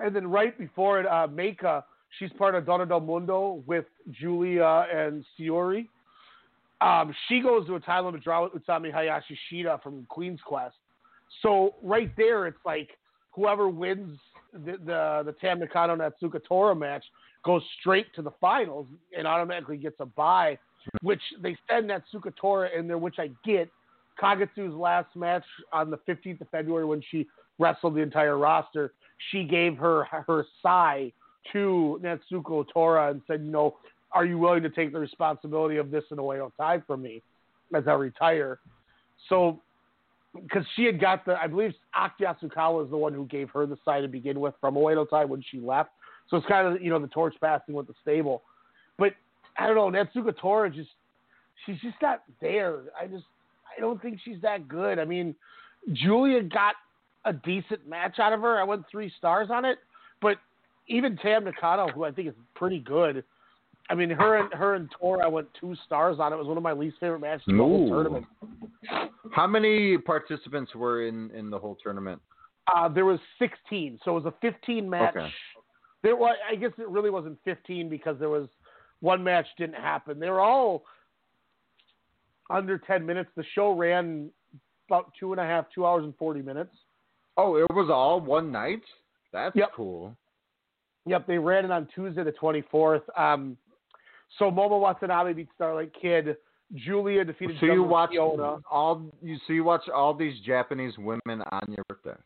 and 0.00 0.14
then 0.14 0.26
right 0.26 0.56
before 0.58 1.00
it, 1.00 1.06
uh, 1.06 1.28
Meika, 1.28 1.84
she's 2.18 2.30
part 2.38 2.54
of 2.54 2.66
Donna 2.66 2.86
Del 2.86 3.00
Mondo 3.00 3.62
with 3.66 3.86
Julia 4.10 4.86
and 4.92 5.24
Siori. 5.38 5.88
Um, 6.80 7.14
she 7.28 7.40
goes 7.40 7.66
to 7.66 7.76
a 7.76 7.80
title 7.80 8.06
limit 8.06 8.22
draw 8.22 8.44
with 8.44 8.62
Utami 8.62 8.92
Hayashi 8.92 9.38
Shida 9.50 9.82
from 9.82 10.06
Queen's 10.08 10.40
Quest. 10.44 10.76
So 11.42 11.74
right 11.82 12.10
there, 12.16 12.46
it's 12.46 12.58
like 12.64 12.90
whoever 13.32 13.68
wins 13.68 14.18
the 14.52 14.72
the, 14.84 15.22
the 15.24 15.34
Tam 15.40 15.60
Nakano 15.60 15.96
Natsuko 15.96 16.42
Tora 16.46 16.74
match 16.74 17.04
goes 17.44 17.62
straight 17.80 18.06
to 18.14 18.22
the 18.22 18.30
finals 18.40 18.86
and 19.16 19.26
automatically 19.26 19.76
gets 19.76 19.96
a 20.00 20.06
bye. 20.06 20.58
Which 21.00 21.22
they 21.40 21.56
send 21.70 21.88
Natsuko 21.88 22.34
Tora 22.36 22.68
in 22.76 22.86
there, 22.86 22.98
which 22.98 23.16
I 23.18 23.30
get. 23.44 23.70
Kagetsu's 24.22 24.74
last 24.74 25.08
match 25.16 25.42
on 25.72 25.90
the 25.90 25.96
15th 26.06 26.40
of 26.40 26.48
February 26.50 26.84
when 26.84 27.02
she 27.10 27.26
wrestled 27.58 27.96
the 27.96 28.00
entire 28.00 28.38
roster, 28.38 28.92
she 29.30 29.42
gave 29.42 29.76
her 29.76 30.04
her 30.04 30.46
sigh 30.62 31.12
to 31.52 32.00
Natsuko 32.02 32.64
Tora 32.72 33.10
and 33.10 33.22
said, 33.26 33.42
you 33.44 33.50
know, 33.50 33.76
are 34.12 34.24
you 34.24 34.38
willing 34.38 34.62
to 34.62 34.70
take 34.70 34.92
the 34.92 34.98
responsibility 34.98 35.76
of 35.76 35.90
this 35.90 36.04
in 36.10 36.18
of 36.18 36.56
time 36.56 36.82
for 36.86 36.96
me 36.96 37.22
as 37.74 37.84
I 37.86 37.92
retire? 37.92 38.60
So, 39.28 39.60
because 40.34 40.64
she 40.74 40.84
had 40.84 41.00
got 41.00 41.24
the, 41.24 41.36
I 41.40 41.46
believe 41.46 41.72
Aki 41.94 42.24
Asukawa 42.24 42.84
is 42.84 42.90
the 42.90 42.96
one 42.96 43.12
who 43.12 43.26
gave 43.26 43.50
her 43.50 43.66
the 43.66 43.78
sign 43.84 44.02
to 44.02 44.08
begin 44.08 44.40
with 44.40 44.54
from 44.60 44.74
Oedo 44.74 45.08
Tai 45.08 45.26
when 45.26 45.42
she 45.50 45.58
left. 45.58 45.90
So 46.28 46.36
it's 46.36 46.46
kind 46.46 46.66
of, 46.66 46.82
you 46.82 46.90
know, 46.90 46.98
the 46.98 47.08
torch 47.08 47.34
passing 47.40 47.74
with 47.74 47.86
the 47.86 47.94
stable. 48.02 48.42
But 48.98 49.12
I 49.58 49.66
don't 49.66 49.76
know, 49.76 49.90
Natsuko 49.90 50.36
Tora 50.36 50.70
just, 50.70 50.90
she's 51.64 51.80
just 51.80 51.96
not 52.02 52.22
there. 52.40 52.80
I 53.00 53.06
just, 53.06 53.24
I 53.76 53.80
don't 53.80 54.00
think 54.00 54.20
she's 54.24 54.40
that 54.42 54.68
good. 54.68 54.98
I 54.98 55.04
mean, 55.04 55.34
Julia 55.92 56.42
got 56.42 56.74
a 57.24 57.32
decent 57.32 57.86
match 57.88 58.18
out 58.18 58.32
of 58.32 58.40
her. 58.40 58.58
I 58.58 58.64
went 58.64 58.84
three 58.90 59.12
stars 59.18 59.48
on 59.50 59.64
it. 59.64 59.78
But 60.20 60.38
even 60.86 61.16
Tam 61.16 61.44
Nakano, 61.44 61.88
who 61.88 62.04
I 62.04 62.10
think 62.10 62.28
is 62.28 62.34
pretty 62.54 62.78
good, 62.78 63.24
I 63.90 63.94
mean, 63.94 64.10
her 64.10 64.38
and 64.38 64.52
her 64.54 64.74
and 64.74 64.90
Tora, 64.98 65.24
I 65.24 65.28
went 65.28 65.48
two 65.60 65.74
stars 65.84 66.18
on 66.18 66.32
it. 66.32 66.36
It 66.36 66.38
was 66.38 66.48
one 66.48 66.56
of 66.56 66.62
my 66.62 66.72
least 66.72 66.96
favorite 67.00 67.20
matches 67.20 67.44
in 67.48 67.58
the 67.58 67.62
whole 67.62 67.88
tournament. 67.88 68.26
How 69.32 69.46
many 69.46 69.98
participants 69.98 70.74
were 70.74 71.06
in 71.06 71.30
in 71.32 71.50
the 71.50 71.58
whole 71.58 71.76
tournament? 71.82 72.20
Uh, 72.74 72.88
there 72.88 73.04
was 73.04 73.20
16, 73.38 74.00
so 74.04 74.12
it 74.16 74.24
was 74.24 74.32
a 74.32 74.34
15 74.40 74.88
match. 74.88 75.14
Okay. 75.14 75.28
There 76.02 76.16
was, 76.16 76.36
I 76.50 76.54
guess 76.54 76.70
it 76.78 76.88
really 76.88 77.10
wasn't 77.10 77.38
15 77.44 77.90
because 77.90 78.18
there 78.18 78.30
was 78.30 78.48
one 79.00 79.22
match 79.22 79.46
didn't 79.58 79.76
happen. 79.76 80.18
They 80.18 80.30
were 80.30 80.40
all 80.40 80.84
under 82.48 82.78
10 82.78 83.04
minutes. 83.04 83.28
The 83.36 83.44
show 83.54 83.72
ran 83.72 84.30
about 84.88 85.12
two 85.18 85.32
and 85.32 85.40
a 85.40 85.44
half, 85.44 85.66
two 85.74 85.84
hours 85.84 86.04
and 86.04 86.14
40 86.16 86.40
minutes. 86.40 86.74
Oh, 87.36 87.56
it 87.56 87.70
was 87.70 87.90
all 87.90 88.20
one 88.20 88.50
night. 88.50 88.82
That's 89.32 89.56
Yep. 89.56 89.72
cool. 89.74 90.16
Yep, 91.06 91.26
they 91.26 91.38
ran 91.38 91.64
it 91.64 91.70
on 91.70 91.86
Tuesday 91.94 92.24
the 92.24 92.32
24th. 92.32 93.02
Um, 93.18 93.56
so 94.38 94.50
Momo 94.50 94.80
Watanabe 94.80 95.34
beat 95.34 95.48
Starlight 95.54 95.92
Kid. 96.00 96.36
Julia 96.74 97.24
defeated 97.24 97.56
So 97.60 97.66
you 97.66 97.72
Jungle 97.72 97.88
watch 97.88 98.10
Fiona. 98.10 98.56
all 98.70 99.12
you 99.22 99.36
so 99.46 99.52
you 99.52 99.64
watch 99.64 99.82
all 99.94 100.14
these 100.14 100.34
Japanese 100.46 100.94
women 100.98 101.42
on 101.52 101.62
your 101.68 101.84
birthday. 101.88 102.18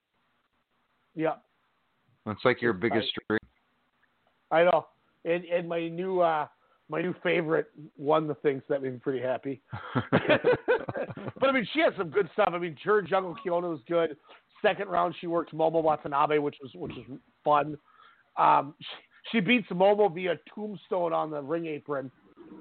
Yep, 1.17 1.43
It's 2.27 2.45
like 2.45 2.63
your 2.63 2.73
biggest 2.73 3.09
dream. 3.29 3.41
I 4.51 4.65
know. 4.65 4.87
And 5.25 5.45
and 5.45 5.69
my 5.69 5.89
new 5.89 6.21
uh, 6.21 6.47
my 6.89 7.03
new 7.03 7.15
favorite 7.23 7.71
won 7.97 8.29
the 8.29 8.35
thing, 8.37 8.63
so 8.67 8.75
that 8.75 8.83
made 8.83 8.93
me 8.93 8.99
pretty 8.99 9.21
happy. 9.21 9.61
but 10.13 11.49
I 11.49 11.53
mean, 11.53 11.67
she 11.75 11.81
had 11.81 11.95
some 11.99 12.09
good 12.11 12.31
stuff. 12.33 12.51
I 12.53 12.59
mean, 12.59 12.77
her 12.85 13.03
Jungle 13.03 13.37
Kyona 13.45 13.69
was 13.69 13.81
good. 13.89 14.17
Second 14.63 14.89
round, 14.89 15.15
she 15.21 15.27
worked 15.27 15.53
Momo 15.55 15.83
Watanabe, 15.83 16.39
which 16.39 16.57
was 16.63 16.71
which 16.75 16.93
was 16.95 17.19
fun. 17.45 17.77
Um, 18.39 18.75
she, 18.81 18.87
she 19.33 19.41
beats 19.41 19.69
Momo 19.71 20.13
via 20.15 20.39
tombstone 20.55 21.13
on 21.13 21.31
the 21.31 21.43
ring 21.43 21.67
apron. 21.67 22.11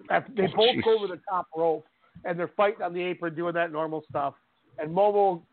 They 0.10 0.16
Oh, 0.16 0.48
both 0.56 0.84
go 0.84 0.98
over 0.98 1.08
the 1.08 1.22
top 1.30 1.48
rope, 1.56 1.86
and 2.26 2.38
they're 2.40 2.52
fighting 2.58 2.82
on 2.82 2.94
the 2.94 3.02
apron, 3.02 3.36
doing 3.36 3.54
that 3.54 3.72
normal 3.72 4.04
stuff. 4.10 4.34
And 4.80 4.94
Momo 4.96 5.44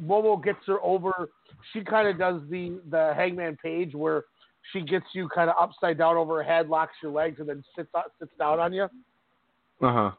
Momo 0.00 0.42
gets 0.42 0.58
her 0.66 0.80
over. 0.82 1.30
She 1.72 1.82
kind 1.82 2.08
of 2.08 2.18
does 2.18 2.40
the 2.50 2.80
the 2.90 3.12
Hangman 3.16 3.56
Page 3.62 3.94
where 3.94 4.24
she 4.72 4.82
gets 4.82 5.06
you 5.14 5.28
kind 5.28 5.50
of 5.50 5.56
upside 5.60 5.98
down 5.98 6.16
over 6.16 6.36
her 6.36 6.42
head, 6.42 6.68
locks 6.68 6.94
your 7.02 7.12
legs, 7.12 7.40
and 7.40 7.48
then 7.48 7.62
sits 7.76 7.90
sits 8.18 8.32
down 8.38 8.60
on 8.60 8.72
you. 8.72 8.84
Uh 8.84 8.88
huh. 9.92 10.10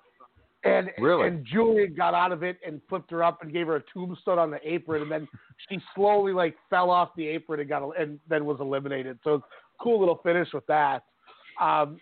And 0.64 0.90
Really? 0.98 1.28
and 1.28 1.46
Julia 1.46 1.88
got 1.88 2.14
out 2.14 2.32
of 2.32 2.42
it 2.42 2.58
and 2.66 2.82
flipped 2.88 3.12
her 3.12 3.24
up 3.24 3.42
and 3.42 3.52
gave 3.52 3.68
her 3.68 3.76
a 3.78 3.84
tombstone 3.94 4.40
on 4.40 4.50
the 4.50 4.60
apron, 4.64 5.02
and 5.02 5.12
then 5.12 5.28
she 5.68 5.78
slowly 5.94 6.32
like 6.32 6.56
fell 6.70 6.90
off 6.90 7.10
the 7.18 7.28
apron 7.28 7.60
and 7.60 7.68
got 7.68 7.84
and 8.00 8.20
then 8.30 8.46
was 8.46 8.60
eliminated. 8.62 9.20
So 9.24 9.36
it's 9.36 9.44
a 9.44 9.84
cool 9.84 10.00
little 10.00 10.20
finish 10.24 10.48
with 10.54 10.66
that. 10.68 11.04
Um, 11.62 11.98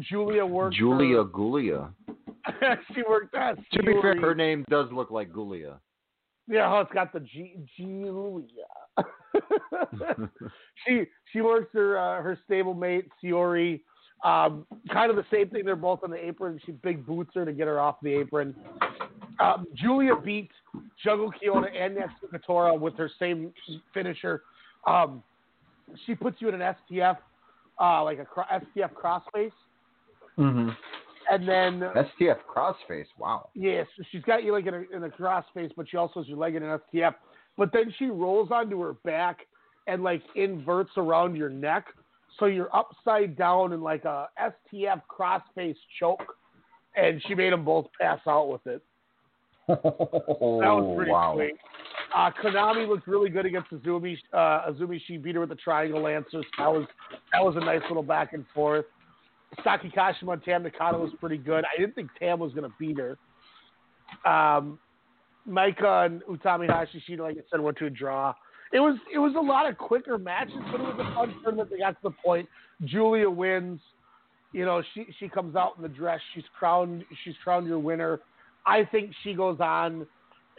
Julia 0.00 0.44
worked. 0.44 0.76
Julia 0.76 1.24
Gulia. 1.24 1.92
she 2.94 3.02
worked 3.08 3.32
that. 3.32 3.56
To 3.72 3.82
be 3.82 3.92
fair, 4.00 4.18
her 4.20 4.34
name 4.34 4.64
does 4.70 4.90
look 4.90 5.10
like 5.10 5.30
Gulia. 5.30 5.78
Yeah, 6.46 6.72
oh, 6.72 6.80
it's 6.80 6.92
got 6.92 7.12
the 7.12 7.20
G 7.20 7.56
Julia. 7.76 8.46
she 10.86 11.04
she 11.32 11.40
works 11.40 11.68
her 11.74 11.98
uh, 11.98 12.22
her 12.22 12.38
stablemate 12.48 13.08
Siori. 13.22 13.82
Um, 14.24 14.66
kind 14.92 15.10
of 15.10 15.16
the 15.16 15.24
same 15.32 15.48
thing. 15.48 15.64
They're 15.64 15.76
both 15.76 16.00
on 16.02 16.10
the 16.10 16.16
apron. 16.24 16.60
She 16.66 16.72
big 16.72 17.06
boots 17.06 17.30
her 17.34 17.44
to 17.44 17.52
get 17.52 17.66
her 17.68 17.78
off 17.80 17.96
the 18.02 18.12
apron. 18.12 18.54
Um, 19.40 19.66
Julia 19.74 20.16
beat 20.16 20.50
Jungle 21.04 21.30
Kyona 21.32 21.68
and 21.74 21.96
Natsuko 21.96 22.42
Tora 22.44 22.74
with 22.74 22.96
her 22.96 23.08
same 23.18 23.52
finisher. 23.94 24.42
Um, 24.86 25.22
she 26.06 26.14
puts 26.14 26.40
you 26.40 26.48
in 26.48 26.60
an 26.60 26.74
STF, 26.90 27.16
uh, 27.80 28.02
like 28.02 28.18
a 28.18 28.24
cro- 28.24 28.44
STF 28.52 28.90
crossface, 28.92 29.52
Mm-hmm. 30.38 30.68
and 31.32 31.48
then 31.48 31.80
STF 32.20 32.36
crossface. 32.54 33.06
Wow. 33.18 33.48
Yes, 33.54 33.86
she's 34.12 34.22
got 34.22 34.44
you 34.44 34.52
like 34.52 34.66
in 34.66 34.74
a, 34.74 34.82
in 34.96 35.02
a 35.02 35.10
cross 35.10 35.44
face, 35.52 35.70
but 35.76 35.88
she 35.88 35.96
also 35.96 36.20
has 36.20 36.28
your 36.28 36.38
leg 36.38 36.54
in 36.54 36.62
an 36.62 36.78
STF. 36.94 37.14
But 37.56 37.72
then 37.72 37.92
she 37.98 38.06
rolls 38.06 38.50
onto 38.52 38.80
her 38.82 38.92
back 39.04 39.40
and 39.88 40.04
like 40.04 40.22
inverts 40.36 40.90
around 40.96 41.34
your 41.34 41.48
neck, 41.48 41.86
so 42.38 42.46
you're 42.46 42.74
upside 42.74 43.36
down 43.36 43.72
in 43.72 43.80
like 43.80 44.04
a 44.04 44.28
STF 44.40 45.02
crossface 45.10 45.76
choke. 45.98 46.34
And 46.96 47.22
she 47.26 47.34
made 47.34 47.52
them 47.52 47.64
both 47.64 47.86
pass 48.00 48.18
out 48.26 48.48
with 48.50 48.66
it. 48.66 48.82
That 49.68 49.84
was 49.84 50.94
pretty 50.96 51.10
Oh, 51.10 51.14
wow. 51.14 51.34
sweet. 51.36 51.54
Uh, 52.14 52.30
Konami 52.42 52.88
looked 52.88 53.06
really 53.06 53.28
good 53.28 53.46
against 53.46 53.70
Azumi. 53.70 54.16
Uh, 54.32 54.70
Azumi, 54.72 55.00
she 55.06 55.16
beat 55.18 55.34
her 55.34 55.40
with 55.40 55.50
the 55.50 55.54
triangle 55.56 56.00
lancers. 56.02 56.44
That 56.56 56.66
was 56.72 56.86
that 57.32 57.44
was 57.44 57.54
a 57.56 57.60
nice 57.60 57.82
little 57.88 58.02
back 58.02 58.32
and 58.32 58.44
forth. 58.54 58.86
Saki 59.62 59.90
Kashima 59.90 60.32
and 60.34 60.42
Tam 60.44 60.62
Nakano 60.62 60.98
was 61.02 61.12
pretty 61.20 61.36
good. 61.38 61.64
I 61.64 61.78
didn't 61.80 61.94
think 61.94 62.10
Tam 62.18 62.38
was 62.38 62.52
going 62.52 62.68
to 62.68 62.74
beat 62.78 62.98
her. 62.98 63.18
Um, 64.30 64.78
Maika 65.48 66.06
and 66.06 66.22
Utami 66.24 66.68
Hashishita, 66.68 67.20
like 67.20 67.36
I 67.36 67.40
said, 67.50 67.60
went 67.60 67.76
to 67.78 67.86
a 67.86 67.90
draw. 67.90 68.34
It 68.72 68.80
was 68.80 68.96
it 69.12 69.18
was 69.18 69.34
a 69.36 69.40
lot 69.40 69.68
of 69.68 69.78
quicker 69.78 70.18
matches, 70.18 70.58
but 70.70 70.80
it 70.80 70.84
was 70.84 70.96
a 70.98 71.14
fun 71.14 71.34
tournament. 71.42 71.70
They 71.70 71.78
got 71.78 71.92
to 71.92 71.96
the 72.02 72.10
point. 72.10 72.48
Julia 72.84 73.28
wins. 73.28 73.80
You 74.52 74.64
know, 74.64 74.82
she 74.94 75.06
she 75.18 75.28
comes 75.28 75.56
out 75.56 75.72
in 75.76 75.82
the 75.82 75.88
dress. 75.88 76.20
She's 76.34 76.44
crowned. 76.58 77.04
She's 77.24 77.34
crowned 77.42 77.66
your 77.66 77.78
winner. 77.78 78.20
I 78.66 78.84
think 78.84 79.12
she 79.22 79.34
goes 79.34 79.58
on. 79.60 80.06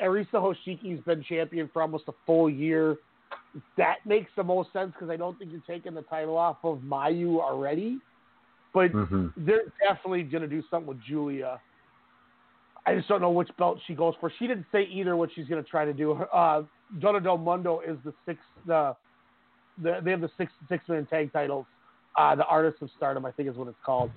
Arisa 0.02 0.34
Hoshiki's 0.34 1.04
been 1.04 1.24
champion 1.24 1.70
for 1.72 1.82
almost 1.82 2.06
a 2.08 2.14
full 2.26 2.50
year. 2.50 2.98
That 3.78 3.98
makes 4.06 4.32
the 4.36 4.44
most 4.44 4.72
sense 4.74 4.92
because 4.94 5.10
I 5.10 5.18
don't 5.18 5.38
think 5.38 5.52
you're 5.52 5.62
taking 5.68 5.94
the 5.94 6.04
title 6.04 6.38
off 6.38 6.58
of 6.64 6.80
Mayu 6.80 7.40
already. 7.40 8.00
But 8.74 8.92
Mhm. 8.92 9.34
they're 9.36 9.64
definitely 9.82 10.24
going 10.24 10.44
to 10.44 10.48
do 10.48 10.64
something 10.70 10.88
with 10.88 11.02
Julia. 11.02 11.60
I 12.86 12.96
just 12.96 13.08
don't 13.08 13.22
know 13.22 13.32
which 13.32 13.50
belt 13.58 13.80
she 13.86 13.94
goes 13.94 14.16
for. 14.20 14.32
She 14.40 14.48
didn't 14.48 14.66
say 14.72 14.84
either 14.84 15.16
what 15.16 15.32
she's 15.34 15.48
going 15.48 15.64
to 15.64 15.70
try 15.70 15.86
to 15.86 15.94
do. 15.94 16.14
Uh, 16.14 16.64
Donna 17.00 17.20
Del 17.20 17.38
Mondo 17.38 17.82
is 17.82 17.98
the 18.04 18.14
six. 18.26 18.40
The, 18.66 18.96
the 19.82 20.00
they 20.04 20.12
have 20.12 20.22
the 20.22 20.32
six 20.38 20.52
six 20.68 20.84
man 20.88 21.06
tag 21.06 21.32
titles. 21.32 21.66
Uh, 22.18 22.36
the 22.36 22.46
Artists 22.46 22.82
of 22.82 22.90
Stardom, 22.98 23.26
I 23.26 23.32
think, 23.32 23.50
is 23.50 23.56
what 23.56 23.68
it's 23.68 23.78
called. 23.86 24.12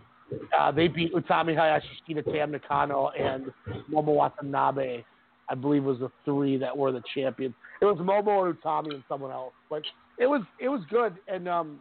Uh, 0.59 0.73
they 0.73 0.89
beat 0.89 1.13
Utami 1.13 1.55
Hayashi, 1.55 1.89
Shida 2.09 2.25
Tam 2.25 2.53
Nakano, 2.53 3.11
and 3.11 3.53
Momo 3.93 4.15
Watanabe. 4.15 5.05
I 5.49 5.55
believe 5.55 5.85
was 5.85 5.99
the 5.99 6.11
three 6.25 6.57
that 6.57 6.77
were 6.77 6.93
the 6.93 7.03
champions. 7.15 7.55
It 7.81 7.85
was 7.85 7.99
Momo 7.99 8.47
and 8.47 8.59
Utami 8.59 8.95
and 8.95 9.03
someone 9.09 9.31
else, 9.31 9.53
but 9.69 9.83
it 10.19 10.27
was 10.27 10.43
it 10.61 10.69
was 10.69 10.81
good 10.89 11.15
and 11.29 11.49
um, 11.49 11.81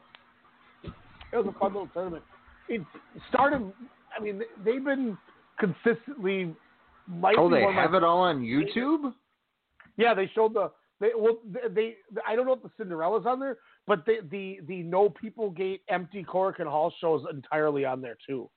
it 0.83 1.37
was 1.37 1.45
a 1.47 1.59
fun 1.59 1.73
little 1.73 1.87
tournament. 1.93 2.23
It 2.67 2.81
Stardom. 3.29 3.73
I 4.17 4.21
mean, 4.21 4.41
they've 4.65 4.83
been 4.83 5.17
consistently. 5.59 6.53
Oh, 7.37 7.49
they 7.49 7.63
of 7.63 7.73
my 7.73 7.81
have 7.81 7.93
it 7.93 8.03
all 8.03 8.19
on 8.19 8.41
YouTube. 8.41 9.13
yeah, 9.97 10.13
they 10.13 10.29
showed 10.33 10.53
the 10.53 10.71
they 11.01 11.09
well 11.17 11.39
they, 11.51 11.67
they 11.73 11.95
I 12.25 12.35
don't 12.35 12.45
know 12.45 12.53
if 12.53 12.61
the 12.61 12.69
Cinderella's 12.77 13.25
on 13.25 13.39
there, 13.39 13.57
but 13.87 14.05
the 14.05 14.19
the 14.29 14.59
the 14.67 14.83
No 14.83 15.09
People 15.09 15.49
Gate 15.49 15.81
empty 15.89 16.23
Korakuen 16.23 16.67
Hall 16.67 16.93
show 17.01 17.19
is 17.19 17.25
entirely 17.29 17.83
on 17.83 18.01
there 18.01 18.17
too. 18.25 18.49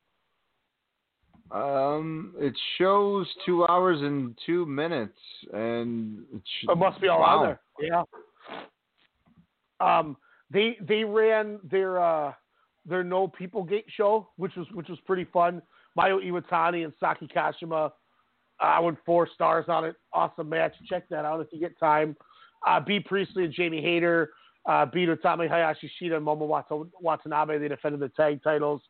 Um, 1.51 2.35
it 2.39 2.55
shows 2.79 3.27
two 3.45 3.67
hours 3.67 4.01
and 4.01 4.39
two 4.47 4.67
minutes, 4.67 5.19
and 5.53 6.21
it, 6.33 6.43
It 6.69 6.79
must 6.79 7.01
be 7.01 7.09
all 7.09 7.21
wow. 7.21 7.39
on 7.39 7.47
there. 7.47 7.61
Yeah. 7.81 8.03
Um, 9.81 10.17
they 10.51 10.77
they 10.87 11.05
ran 11.05 11.59
their 11.69 12.03
uh 12.03 12.33
their 12.87 13.03
No 13.03 13.27
People 13.27 13.65
Gate 13.65 13.87
show, 13.97 14.29
which 14.37 14.55
was 14.57 14.67
which 14.73 14.89
was 14.89 14.99
pretty 15.07 15.25
fun. 15.25 15.63
Mayu 15.99 16.23
Iwatani 16.23 16.85
and 16.85 16.93
Saki 17.01 17.27
Kashima. 17.27 17.87
Uh, 17.87 17.91
I 18.63 18.81
went 18.81 18.99
four 19.07 19.29
stars 19.35 19.67
on 19.69 19.85
it. 19.85 19.97
Awesome 20.13 20.49
match. 20.49 20.75
Check 20.89 21.09
that 21.09 21.25
out 21.25 21.41
if 21.41 21.49
you 21.53 21.59
get 21.59 21.79
time. 21.79 22.17
Uh, 22.67 22.81
Bea 22.81 23.01
Priestley 23.01 23.45
and 23.45 23.53
Jamie 23.53 23.83
Hayter 23.83 24.31
uh, 24.69 24.87
beat 24.87 25.09
Utami 25.09 25.49
Hayashi 25.49 25.91
Shida 26.01 26.17
and 26.17 26.27
Momo 26.27 26.49
Wata- 26.49 26.89
Watanabe. 27.01 27.59
They 27.59 27.69
defended 27.69 28.01
the 28.01 28.09
tag 28.11 28.43
titles. 28.43 28.81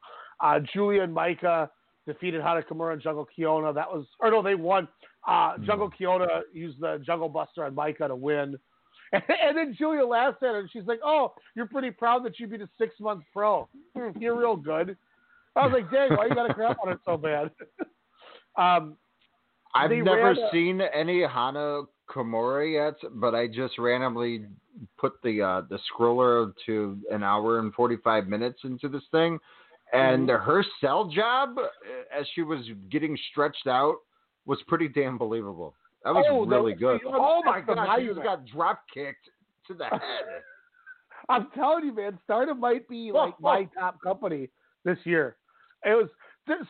Uh, 0.41 0.61
Julia 0.73 1.03
and 1.03 1.15
Maika 1.15 1.69
defeated 2.07 2.43
Hana 2.43 2.63
Kimura 2.63 2.93
and 2.93 3.03
Jungle 3.03 3.27
Kyona. 3.37 3.75
That 3.75 3.91
was, 3.91 4.07
or 4.21 4.31
no, 4.31 4.43
they 4.43 4.55
won. 4.55 4.87
Uh, 5.27 5.57
Jungle 5.65 5.91
Kyona 5.91 6.43
used 6.53 6.81
the 6.81 7.03
Jungle 7.05 7.29
Buster 7.29 7.65
on 7.65 7.75
Maika 7.75 8.09
to 8.09 8.17
win. 8.17 8.57
And, 9.13 9.57
then 9.57 9.77
Julia 9.79 10.05
laughed 10.05 10.43
at 10.43 10.49
her 10.51 10.59
and 10.59 10.69
she's 10.73 10.87
like, 10.87 10.99
Oh, 11.05 11.35
you're 11.55 11.67
pretty 11.69 11.93
proud 11.93 12.25
that 12.25 12.41
you 12.41 12.49
beat 12.49 12.61
a 12.63 12.69
six 12.79 12.99
month 12.99 13.23
pro. 13.33 13.69
Hmm, 13.97 14.11
You're 14.19 14.37
real 14.37 14.57
good. 14.57 14.97
I 15.55 15.67
was 15.67 15.73
like, 15.73 15.89
Dang, 15.93 16.17
why 16.17 16.27
you 16.27 16.35
got 16.35 16.49
to 16.49 16.55
crap 16.55 16.79
on 16.85 16.91
it 16.93 16.99
so 17.05 17.17
bad? 17.17 17.51
um, 18.57 18.97
I've 19.75 19.91
never 19.91 20.17
ran 20.17 20.37
a- 20.39 20.51
seen 20.53 20.81
any 20.81 21.23
Hana 21.23 21.83
Kimura 22.09 22.73
yet, 22.73 23.11
but 23.15 23.35
I 23.35 23.47
just 23.47 23.79
randomly 23.79 24.47
put 24.99 25.15
the 25.23 25.41
uh, 25.43 25.63
the 25.71 25.79
scroller 25.93 26.53
to 26.67 26.99
an 27.11 27.23
hour 27.23 27.59
and 27.61 27.73
forty 27.75 27.97
five 27.97 28.27
minutes 28.27 28.61
into 28.65 28.89
this 28.89 29.03
thing, 29.11 29.39
and 29.93 30.29
Mm-hmm. 30.29 30.45
her 30.51 30.65
cell 30.81 31.07
job 31.09 31.57
uh, 31.59 31.63
as 32.19 32.27
she 32.35 32.43
was 32.43 32.61
getting 32.91 33.17
stretched 33.31 33.67
out 33.67 33.97
was 34.47 34.59
pretty 34.69 34.89
damn 34.89 35.17
believable. 35.19 35.75
That 36.05 36.15
was 36.15 36.27
Oh, 36.31 36.45
that 36.45 36.51
really 36.57 36.73
was- 36.73 36.81
good. 36.81 37.01
Oh 37.07 37.43
my 37.45 37.61
god, 37.61 37.99
she 37.99 38.07
just 38.07 38.23
got 38.23 38.45
drop 38.47 38.83
kicked 38.93 39.29
to 39.69 39.75
the 39.75 39.85
head. 39.87 40.01
I'm 41.31 41.47
telling 41.55 41.87
you, 41.87 41.95
man, 41.95 42.19
Stardom 42.25 42.61
might 42.61 42.87
be 42.89 43.11
like 43.15 43.41
my 43.41 43.67
top 43.79 43.99
company 44.03 44.51
this 44.85 44.99
year. 45.05 45.37
It 45.87 45.91
was 45.95 46.09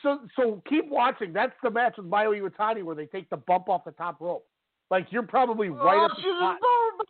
so 0.02 0.20
so. 0.36 0.62
Keep 0.68 0.88
watching. 0.88 1.32
That's 1.32 1.52
the 1.62 1.70
match 1.70 1.94
with 1.96 2.08
Mayu 2.08 2.40
Iwatani 2.40 2.84
where 2.84 2.94
they 2.94 3.06
take 3.06 3.28
the 3.30 3.36
bump 3.36 3.68
off 3.68 3.84
the 3.84 3.90
top 3.92 4.20
rope. 4.20 4.46
Like 4.90 5.06
you're 5.10 5.22
probably 5.22 5.68
right 5.70 5.98
oh, 6.00 6.04
at 6.04 6.10
the 6.10 6.22
she 6.22 6.28
spot. 6.36 6.58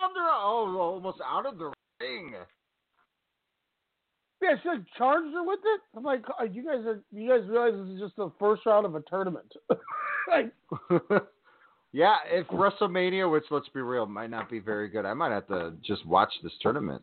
under, 0.02 0.20
oh, 0.20 0.76
almost 0.78 1.18
out 1.24 1.46
of 1.46 1.59
the 1.59 1.72
ring. 2.01 2.34
Yeah, 4.42 4.55
she 4.62 4.68
like 4.68 4.80
charged 4.98 5.32
her 5.34 5.42
with 5.42 5.60
it. 5.64 5.80
I'm 5.96 6.02
like, 6.05 6.22
you 6.52 6.64
guys 6.64 6.84
are 6.86 7.01
you 7.12 7.28
guys 7.28 7.48
realize 7.48 7.72
this 7.74 7.94
is 7.94 8.01
just 8.01 8.16
the 8.16 8.30
first 8.38 8.66
round 8.66 8.84
of 8.86 8.94
a 8.94 9.01
tournament? 9.02 9.51
like, 10.28 10.52
yeah, 11.92 12.16
if 12.26 12.46
WrestleMania, 12.48 13.30
which 13.30 13.44
let's 13.51 13.68
be 13.70 13.80
real, 13.80 14.06
might 14.06 14.30
not 14.30 14.51
be 14.51 14.59
very 14.59 14.88
good, 14.88 15.05
I 15.06 15.14
might 15.14 15.32
have 15.32 15.46
to 15.48 15.72
just 15.84 16.05
watch 16.06 16.32
this 16.42 16.52
tournament. 16.60 17.02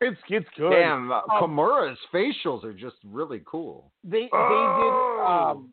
it's 0.00 0.18
it's 0.28 0.48
good. 0.56 0.70
Damn, 0.70 1.10
uh, 1.10 1.20
Um, 1.30 1.40
Kimura's 1.42 1.98
facials 2.12 2.64
are 2.64 2.74
just 2.74 2.96
really 3.04 3.42
cool. 3.46 3.90
They 4.04 4.22
they 4.22 4.28
Oh! 4.32 5.14
did 5.54 5.56
um, 5.56 5.72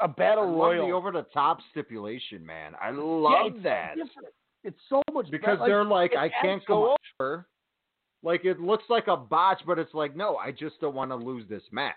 a 0.00 0.08
battle 0.08 0.56
royal. 0.56 0.86
the 0.86 0.92
over 0.92 1.10
the 1.12 1.26
top 1.34 1.58
stipulation, 1.70 2.44
man. 2.44 2.72
I 2.80 2.90
Yeah, 2.90 2.96
love 3.00 3.52
it's 3.54 3.62
that 3.64 3.94
different. 3.96 4.28
It's 4.64 4.78
so 4.88 5.02
much 5.12 5.30
because 5.30 5.58
better. 5.58 5.70
they're 5.70 5.84
like, 5.84 6.12
it 6.12 6.18
I 6.18 6.30
can't 6.40 6.64
go 6.66 6.96
over. 7.20 7.46
Like 8.22 8.44
it 8.44 8.60
looks 8.60 8.84
like 8.88 9.08
a 9.08 9.16
botch, 9.16 9.60
but 9.66 9.78
it's 9.78 9.94
like, 9.94 10.14
no, 10.16 10.36
I 10.36 10.52
just 10.52 10.80
don't 10.80 10.94
want 10.94 11.10
to 11.10 11.16
lose 11.16 11.48
this 11.48 11.62
match. 11.72 11.94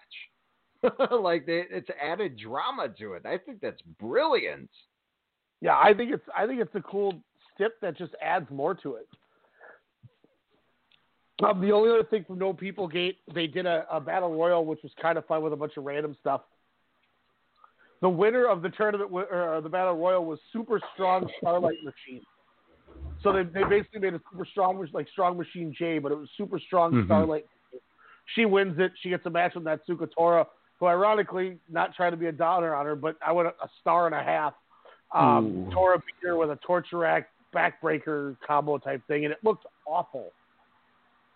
like 1.12 1.46
they, 1.46 1.64
it's 1.70 1.90
added 2.02 2.38
drama 2.38 2.90
to 3.00 3.14
it. 3.14 3.26
I 3.26 3.38
think 3.38 3.62
that's 3.62 3.82
brilliant. 4.00 4.70
Yeah, 5.62 5.78
I 5.78 5.94
think 5.94 6.12
it's 6.14 6.26
I 6.36 6.46
think 6.48 6.62
it's 6.62 6.76
a 6.76 6.82
cool 6.82 7.14
stip 7.54 7.80
that 7.82 7.98
just 7.98 8.14
adds 8.22 8.48
more 8.52 8.74
to 8.76 8.96
it. 8.96 9.08
Um, 11.44 11.60
the 11.60 11.72
only 11.72 11.90
other 11.90 12.04
thing 12.04 12.24
from 12.26 12.40
No 12.40 12.54
People 12.54 12.88
Gate, 12.88 13.18
they 13.34 13.46
did 13.46 13.66
a, 13.66 13.86
a 13.92 14.00
battle 14.00 14.34
royal, 14.34 14.66
which 14.66 14.80
was 14.84 14.92
kind 15.02 15.18
of 15.18 15.26
fun 15.26 15.44
with 15.44 15.52
a 15.54 15.56
bunch 15.58 15.74
of 15.76 15.84
random 15.84 16.16
stuff. 16.22 16.42
The 18.02 18.10
winner 18.10 18.48
of 18.48 18.62
the 18.62 18.70
tournament, 18.70 19.12
or 19.12 19.62
the 19.62 19.70
battle 19.70 19.96
royal, 19.96 20.26
was 20.26 20.40
Super 20.52 20.82
Strong 20.94 21.30
Starlight 21.40 21.78
Machine. 21.84 22.22
So 23.24 23.32
they 23.32 23.44
they 23.44 23.64
basically 23.64 24.02
made 24.02 24.14
a 24.14 24.22
super 24.32 24.46
strong 24.46 24.86
like 24.94 25.08
Strong 25.10 25.38
Machine 25.38 25.74
J, 25.78 26.00
but 26.00 26.12
it 26.12 26.16
was 26.16 26.30
Super 26.38 26.60
Strong 26.60 26.94
Mhm. 26.94 27.06
Starlight. 27.06 27.46
She 28.34 28.46
wins 28.46 28.78
it. 28.80 28.92
She 29.02 29.10
gets 29.10 29.26
a 29.26 29.30
match 29.30 29.56
with 29.56 29.64
Natsuko 29.64 30.12
Tora, 30.12 30.48
who 30.80 30.88
ironically, 30.88 31.60
not 31.70 31.96
trying 31.96 32.12
to 32.12 32.18
be 32.18 32.28
a 32.28 32.32
downer 32.32 32.76
on 32.76 32.86
her, 32.86 32.96
but 32.96 33.16
I 33.26 33.32
went 33.32 33.48
a, 33.48 33.52
a 33.64 33.70
star 33.82 34.06
and 34.08 34.16
a 34.16 34.24
half. 34.24 34.54
Um, 35.14 35.68
Ooh. 35.68 35.72
Tora 35.72 35.98
beat 36.00 36.28
her 36.28 36.36
with 36.36 36.50
a 36.52 36.58
torture 36.58 36.98
rack 36.98 37.30
backbreaker 37.56 38.36
combo 38.46 38.78
type 38.78 39.02
thing, 39.08 39.26
and 39.26 39.32
it 39.32 39.40
looked 39.44 39.66
awful. 39.88 40.32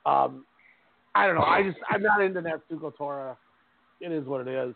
Um, 0.06 0.46
I 1.16 1.26
don't 1.26 1.36
know. 1.36 1.44
I 1.44 1.64
just 1.64 1.78
I'm 1.90 2.02
not 2.04 2.22
into 2.22 2.42
Natsuko 2.42 2.96
Tora. 2.96 3.38
It 4.02 4.12
is 4.12 4.26
what 4.26 4.48
it 4.48 4.48
is. 4.48 4.76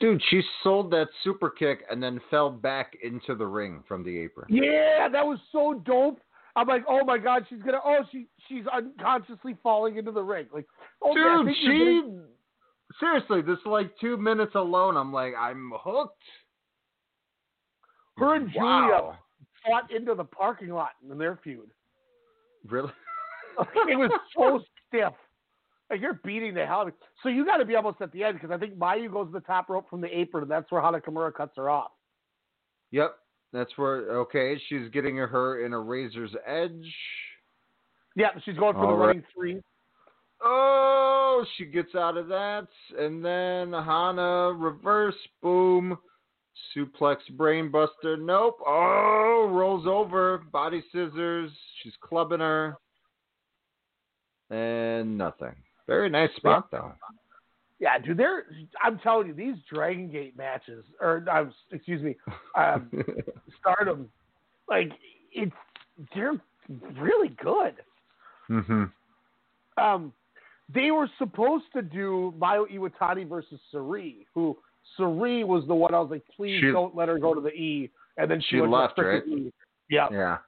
Dude, 0.00 0.22
she 0.30 0.42
sold 0.62 0.90
that 0.92 1.08
super 1.24 1.50
kick 1.50 1.80
and 1.90 2.02
then 2.02 2.20
fell 2.30 2.50
back 2.50 2.96
into 3.02 3.34
the 3.34 3.46
ring 3.46 3.82
from 3.88 4.04
the 4.04 4.16
apron. 4.16 4.46
Yeah, 4.48 5.08
that 5.08 5.26
was 5.26 5.38
so 5.50 5.82
dope. 5.84 6.20
I'm 6.54 6.68
like, 6.68 6.84
oh 6.88 7.04
my 7.04 7.18
god, 7.18 7.46
she's 7.48 7.62
gonna. 7.62 7.80
Oh, 7.84 8.04
she 8.10 8.26
she's 8.48 8.64
unconsciously 8.72 9.56
falling 9.62 9.96
into 9.96 10.12
the 10.12 10.22
ring. 10.22 10.46
Like, 10.52 10.66
I 11.04 11.14
Dude, 11.14 11.54
she 11.62 12.02
seriously, 12.98 13.42
this 13.42 13.58
like 13.64 13.90
two 14.00 14.16
minutes 14.16 14.54
alone, 14.54 14.96
I'm 14.96 15.12
like, 15.12 15.34
I'm 15.38 15.72
hooked. 15.74 16.22
her 18.16 18.34
and 18.34 18.50
Julia 18.50 18.62
Wow. 18.62 19.18
fought 19.64 19.90
into 19.92 20.14
the 20.14 20.24
parking 20.24 20.70
lot 20.70 20.90
in 21.08 21.18
their 21.18 21.38
feud. 21.42 21.70
Really? 22.68 22.92
it 23.88 23.98
was 23.98 24.10
so 24.36 24.60
stiff. 24.88 25.12
Like 25.90 26.00
you're 26.00 26.20
beating 26.24 26.54
the 26.54 26.66
hell. 26.66 26.80
out 26.80 26.88
of 26.88 26.94
So 27.22 27.28
you 27.28 27.44
got 27.44 27.56
to 27.58 27.64
be 27.64 27.74
almost 27.74 28.00
at 28.00 28.12
the 28.12 28.24
end 28.24 28.38
because 28.40 28.50
I 28.50 28.58
think 28.58 28.78
Mayu 28.78 29.10
goes 29.10 29.28
to 29.28 29.32
the 29.32 29.40
top 29.40 29.68
rope 29.70 29.88
from 29.88 30.00
the 30.00 30.18
apron, 30.18 30.42
and 30.42 30.50
that's 30.50 30.70
where 30.70 30.82
Hana 30.82 31.00
Kimura 31.00 31.32
cuts 31.32 31.52
her 31.56 31.70
off. 31.70 31.92
Yep. 32.90 33.16
That's 33.52 33.70
where. 33.76 34.10
Okay, 34.18 34.60
she's 34.68 34.90
getting 34.90 35.16
her 35.16 35.64
in 35.64 35.72
a 35.72 35.78
razor's 35.78 36.34
edge. 36.46 36.94
Yeah, 38.16 38.30
she's 38.44 38.56
going 38.56 38.74
for 38.74 38.80
All 38.80 38.88
the 38.88 38.94
right. 38.94 39.06
running 39.08 39.24
three. 39.34 39.60
Oh, 40.42 41.44
she 41.56 41.64
gets 41.64 41.94
out 41.94 42.16
of 42.16 42.28
that, 42.28 42.68
and 42.98 43.24
then 43.24 43.72
Hana 43.72 44.52
reverse 44.52 45.16
boom, 45.42 45.98
suplex 46.76 47.16
brainbuster. 47.36 48.20
Nope. 48.20 48.58
Oh, 48.66 49.48
rolls 49.50 49.86
over, 49.86 50.38
body 50.52 50.82
scissors. 50.92 51.50
She's 51.82 51.94
clubbing 52.00 52.40
her, 52.40 52.76
and 54.50 55.16
nothing. 55.16 55.54
Very 55.88 56.08
nice 56.08 56.30
spot 56.36 56.70
though. 56.70 56.92
Yeah, 57.80 57.98
dude, 57.98 58.16
they're. 58.18 58.44
I'm 58.82 58.98
telling 58.98 59.28
you, 59.28 59.34
these 59.34 59.56
Dragon 59.72 60.10
Gate 60.10 60.36
matches, 60.36 60.84
or 61.00 61.24
um, 61.32 61.52
excuse 61.72 62.02
me, 62.02 62.16
um, 62.56 62.90
Stardom, 63.60 64.08
like 64.68 64.92
it's 65.32 65.52
they're 66.14 66.34
really 67.00 67.34
good. 67.42 67.74
Mm-hmm. 68.50 68.84
Um, 69.82 70.12
they 70.72 70.90
were 70.90 71.08
supposed 71.18 71.64
to 71.74 71.82
do 71.82 72.34
Mayu 72.38 72.66
Iwatani 72.70 73.28
versus 73.28 73.58
Sareee, 73.72 74.26
who 74.34 74.56
Sareee 74.98 75.46
was 75.46 75.64
the 75.66 75.74
one 75.74 75.94
I 75.94 76.00
was 76.00 76.10
like, 76.10 76.24
please 76.36 76.60
She- 76.60 76.70
don't 76.70 76.94
let 76.94 77.08
her 77.08 77.18
go 77.18 77.32
to 77.32 77.40
the 77.40 77.50
E, 77.50 77.90
and 78.16 78.30
then 78.30 78.40
she, 78.40 78.56
She 78.56 78.60
left, 78.60 78.98
right? 78.98 79.22
E. 79.26 79.52
Yeah. 79.88 80.08
Yeah. 80.10 80.38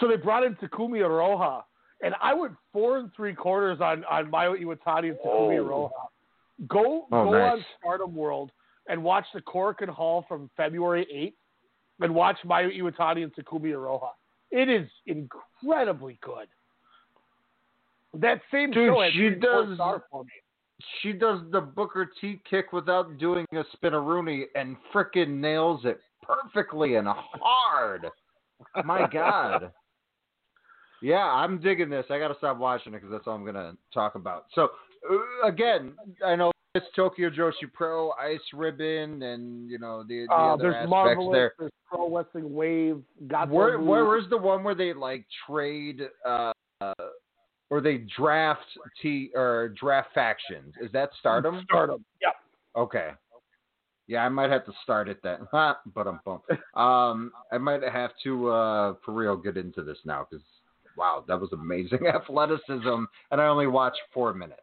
So 0.00 0.08
they 0.08 0.16
brought 0.16 0.44
in 0.44 0.54
Takumi 0.56 0.98
Iroha, 1.00 1.62
and 2.02 2.14
I 2.20 2.34
went 2.34 2.52
four 2.72 2.98
and 2.98 3.10
three 3.14 3.34
quarters 3.34 3.80
on 3.80 4.04
on 4.04 4.30
Mayu 4.30 4.60
Iwatani 4.62 5.10
and 5.10 5.18
Takumi 5.18 5.58
Oh. 5.58 5.90
Iroha. 5.90 6.66
Go 6.68 7.06
Oh, 7.12 7.24
go 7.24 7.30
nice. 7.32 7.52
on 7.52 7.64
Stardom 7.78 8.14
World 8.14 8.50
and 8.88 9.02
watch 9.02 9.26
the 9.34 9.40
Korakuen 9.42 9.88
Hall 9.88 10.24
from 10.28 10.48
February 10.56 11.06
8th, 11.12 12.04
and 12.04 12.14
watch 12.14 12.36
Mayu 12.44 12.70
Iwatani 12.78 13.22
and 13.24 13.34
Takumi 13.34 13.72
Iroha. 13.72 14.10
It 14.50 14.68
is 14.68 14.88
incredibly 15.06 16.18
good. 16.22 16.48
That 18.14 18.40
same 18.50 18.70
Dude, 18.70 18.94
show 18.94 19.10
she 19.12 19.30
does- 19.30 19.74
stars 19.74 20.02
for 20.10 20.24
me. 20.24 20.30
She 21.00 21.12
does 21.14 21.40
the 21.52 21.60
Booker 21.62 22.04
T 22.20 22.40
kick 22.48 22.72
without 22.72 23.16
doing 23.18 23.46
a 23.52 23.64
spinneroonie 23.76 24.44
and 24.54 24.76
frickin' 24.92 25.28
nails 25.40 25.84
it 25.86 26.00
perfectly 26.22 26.96
and 26.96 27.08
hard. 27.08 28.10
My 28.84 29.08
God. 29.08 29.72
Yeah, 31.06 31.22
I'm 31.24 31.60
digging 31.60 31.88
this. 31.88 32.04
I 32.10 32.18
got 32.18 32.28
to 32.28 32.34
stop 32.38 32.58
watching 32.58 32.92
it 32.92 32.96
because 32.96 33.12
that's 33.12 33.28
all 33.28 33.34
I'm 33.34 33.42
going 33.44 33.54
to 33.54 33.76
talk 33.94 34.16
about. 34.16 34.46
So, 34.56 34.70
uh, 35.08 35.46
again, 35.46 35.92
I 36.24 36.34
know 36.34 36.50
it's 36.74 36.84
Tokyo 36.96 37.30
Joshi 37.30 37.72
Pro, 37.72 38.10
Ice 38.20 38.40
Ribbon, 38.52 39.22
and, 39.22 39.70
you 39.70 39.78
know, 39.78 40.02
the, 40.02 40.26
the 40.28 40.34
Uh, 40.34 40.54
other 40.54 40.62
there's 40.64 40.74
aspects 40.74 40.90
Marvelous, 40.90 41.32
there. 41.32 41.52
there's 41.60 41.70
Pro 41.88 42.12
Wrestling 42.12 42.52
Wave, 42.52 43.04
got 43.28 43.48
Where, 43.50 43.78
where 43.78 44.04
where's 44.04 44.28
the 44.30 44.36
one 44.36 44.64
where 44.64 44.74
they 44.74 44.92
like 44.92 45.24
trade 45.48 46.02
uh, 46.24 46.50
uh 46.80 46.92
or 47.70 47.80
they 47.80 47.98
draft 48.18 48.66
T 49.00 49.30
or 49.36 49.72
draft 49.80 50.08
factions? 50.12 50.74
Is 50.82 50.90
that 50.90 51.10
Stardom? 51.20 51.60
Stardom. 51.66 52.04
Yep. 52.20 52.34
Okay. 52.76 53.10
Yeah, 54.08 54.24
I 54.24 54.28
might 54.28 54.50
have 54.50 54.66
to 54.66 54.72
start 54.82 55.08
it 55.08 55.18
then. 55.22 55.46
but 55.52 56.08
I'm 56.08 56.18
bummed. 56.24 56.40
Um, 56.74 57.30
I 57.52 57.58
might 57.58 57.84
have 57.84 58.10
to 58.24 58.50
uh 58.50 58.94
for 59.04 59.12
real 59.12 59.36
get 59.36 59.56
into 59.56 59.84
this 59.84 59.98
now 60.04 60.26
because 60.28 60.44
wow, 60.96 61.24
that 61.28 61.40
was 61.40 61.50
amazing 61.52 62.06
athleticism, 62.14 63.04
and 63.30 63.40
I 63.40 63.46
only 63.46 63.66
watched 63.66 64.00
four 64.12 64.34
minutes. 64.34 64.60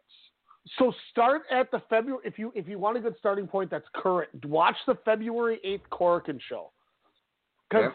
So 0.78 0.92
start 1.10 1.42
at 1.52 1.70
the 1.70 1.82
February 1.90 2.22
if 2.24 2.38
you 2.38 2.50
if 2.54 2.66
you 2.66 2.78
want 2.78 2.96
a 2.96 3.00
good 3.00 3.14
starting 3.18 3.46
point 3.46 3.70
that's 3.70 3.86
current. 3.94 4.44
Watch 4.46 4.76
the 4.86 4.96
February 5.04 5.60
eighth 5.62 5.84
Korakuen 5.90 6.38
show. 6.48 6.70
Because 7.68 7.92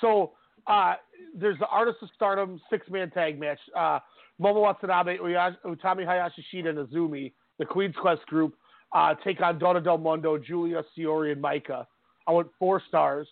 so 0.00 0.32
uh, 0.66 0.94
there's 1.34 1.58
the 1.58 1.66
Artist 1.66 1.98
of 2.02 2.08
Stardom 2.14 2.60
six 2.70 2.88
man 2.88 3.10
tag 3.10 3.38
match. 3.38 3.58
Uh, 3.76 3.98
Momo 4.40 4.62
Watanabe, 4.62 5.18
Utami 5.18 6.04
Hayashishita, 6.04 6.68
and 6.68 6.78
Azumi, 6.78 7.32
the 7.58 7.64
Queen's 7.64 7.94
Quest 7.94 8.26
group, 8.26 8.56
uh, 8.92 9.14
take 9.22 9.40
on 9.40 9.58
Donna 9.58 9.80
Del 9.80 9.98
Mondo, 9.98 10.38
Julia 10.38 10.82
Siori, 10.96 11.32
and 11.32 11.42
Maika. 11.42 11.86
I 12.26 12.32
went 12.32 12.48
four 12.58 12.82
stars. 12.88 13.28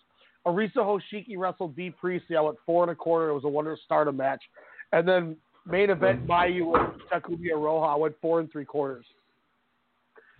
Arisa 0.46 0.76
Hoshiki 0.76 1.36
wrestled 1.36 1.76
Bea 1.76 1.90
Priestley. 1.90 2.36
I 2.36 2.40
went 2.40 2.58
four 2.66 2.82
and 2.82 2.90
a 2.90 2.94
quarter. 2.94 3.28
It 3.28 3.34
was 3.34 3.44
a 3.44 3.48
Wonder 3.48 3.76
Stardom 3.84 4.16
match. 4.16 4.42
And 4.92 5.06
then 5.06 5.36
main 5.66 5.90
event 5.90 6.26
Mayu 6.26 6.78
and 6.78 7.00
Takumi 7.10 7.46
Iroha. 7.52 7.94
I 7.94 7.96
went 7.96 8.14
four 8.20 8.40
and 8.40 8.50
three 8.50 8.64
quarters. 8.64 9.06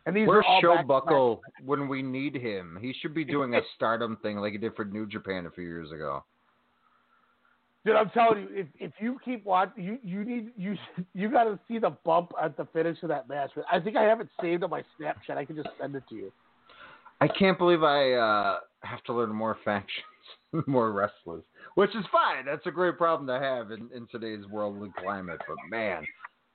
And 0.05 0.17
these 0.17 0.27
Where's 0.27 0.45
are 0.49 0.61
Show 0.61 0.83
Buckle 0.83 1.43
when 1.65 1.89
we 1.89 2.03
need 2.03 2.35
him? 2.35 2.77
He 2.81 2.93
should 3.01 3.15
be 3.15 3.25
doing 3.25 3.55
a 3.55 3.61
Stardom 3.77 4.17
thing 4.23 4.39
like 4.39 4.53
he 4.53 4.59
did 4.59 4.75
for 4.75 4.85
New 4.85 5.07
Japan 5.07 5.47
a 5.47 5.51
few 5.51 5.65
years 5.65 5.93
ago. 5.93 6.25
Dude, 7.85 7.97
I'm 7.97 8.11
telling 8.11 8.43
you, 8.43 8.49
if 8.53 8.67
if 8.79 8.93
you 9.01 9.19
keep 9.25 9.45
watching, 9.45 9.83
you 9.83 9.99
you 10.03 10.25
need 10.25 10.51
you 10.57 10.77
you 11.15 11.31
got 11.31 11.45
to 11.45 11.59
see 11.69 11.79
the 11.79 11.91
bump 12.05 12.33
at 12.41 12.57
the 12.57 12.67
finish 12.73 13.01
of 13.03 13.09
that 13.09 13.29
match. 13.29 13.51
I 13.71 13.81
think 13.81 13.97
I 13.97 14.03
have 14.03 14.21
it 14.21 14.29
saved 14.41 14.63
on 14.65 14.71
my 14.71 14.83
Snapchat. 15.01 15.37
I 15.37 15.45
can 15.45 15.57
just 15.57 15.69
send 15.81 15.95
it 15.95 16.05
to 16.09 16.15
you. 16.15 16.33
I 17.21 17.29
can't 17.29 17.59
believe 17.59 17.83
I 17.83 18.13
uh, 18.13 18.59
have 18.85 19.03
to 19.05 19.13
learn 19.13 19.35
more 19.35 19.57
factions, 19.65 20.05
more 20.67 20.93
wrestlers, 20.93 21.45
which 21.75 21.91
is 21.91 22.05
fine. 22.11 22.45
That's 22.47 22.67
a 22.67 22.71
great 22.71 22.99
problem 22.99 23.27
to 23.29 23.45
have 23.45 23.71
in, 23.71 23.89
in 23.95 24.07
today's 24.09 24.47
worldly 24.51 24.91
climate. 25.03 25.41
But 25.47 25.57
man, 25.71 26.05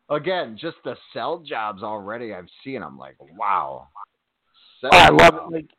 again, 0.09 0.57
just 0.59 0.77
the 0.83 0.95
sell 1.13 1.39
jobs 1.39 1.83
already 1.83 2.33
I've 2.33 2.47
seen, 2.63 2.83
I'm 2.83 2.97
like, 2.97 3.17
wow. 3.37 3.87
Sell 4.81 4.91
I 4.93 5.09
love 5.09 5.33
job. 5.33 5.51
it. 5.51 5.55
Like, 5.55 5.69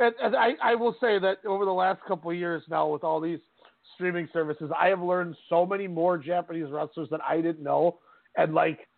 and, 0.00 0.14
and 0.22 0.36
I 0.36 0.50
I 0.62 0.74
will 0.74 0.96
say 1.00 1.18
that 1.18 1.44
over 1.44 1.64
the 1.64 1.72
last 1.72 2.00
couple 2.06 2.30
of 2.30 2.36
years 2.36 2.62
now, 2.68 2.86
with 2.88 3.04
all 3.04 3.20
these 3.20 3.40
streaming 3.94 4.28
services, 4.32 4.70
I 4.78 4.88
have 4.88 5.00
learned 5.00 5.36
so 5.48 5.66
many 5.66 5.88
more 5.88 6.18
Japanese 6.18 6.70
wrestlers 6.70 7.08
that 7.10 7.20
I 7.28 7.40
didn't 7.40 7.62
know, 7.62 7.98
and 8.36 8.54
like 8.54 8.88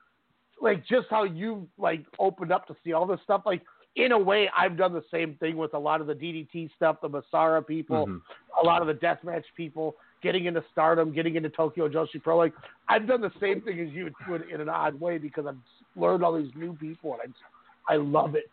like 0.61 0.87
just 0.87 1.07
how 1.09 1.25
you 1.25 1.67
like 1.79 2.05
opened 2.19 2.53
up 2.53 2.67
to 2.69 2.77
see 2.85 2.93
all 2.93 3.07
this 3.07 3.21
stuff. 3.25 3.43
Like 3.47 3.63
in 3.97 4.13
a 4.13 4.19
way, 4.19 4.49
I've 4.57 4.77
done 4.77 4.93
the 4.93 5.05
same 5.11 5.35
thing 5.35 5.57
with 5.57 5.75
a 5.75 5.79
lot 5.79 6.01
of 6.01 6.07
the 6.07 6.15
DDT 6.15 6.71
stuff, 6.77 7.01
the 7.01 7.09
Masara 7.09 7.67
people, 7.67 8.07
Mhm. 8.07 8.23
a 8.63 8.65
lot 8.65 8.81
of 8.83 8.89
the 8.89 8.95
deathmatch 8.95 9.45
people, 9.57 9.97
getting 10.23 10.45
into 10.45 10.63
Stardom, 10.71 11.13
getting 11.13 11.35
into 11.35 11.49
Tokyo 11.49 11.89
Joshi 11.89 12.23
Pro. 12.23 12.37
Like 12.37 12.55
I've 12.89 13.07
done 13.07 13.21
the 13.21 13.33
same 13.41 13.61
thing 13.63 13.81
as 13.81 13.91
you 13.91 14.07
it 14.07 14.49
in 14.49 14.61
an 14.61 14.69
odd 14.69 15.01
way 15.01 15.19
because 15.19 15.47
I've 15.47 15.59
learned 15.97 16.23
all 16.25 16.35
these 16.35 16.55
new 16.55 16.75
people, 16.75 17.15
and 17.15 17.23
I 17.23 17.27
just, 17.27 17.41
I 17.89 17.97
love 17.97 18.35
it. 18.35 18.51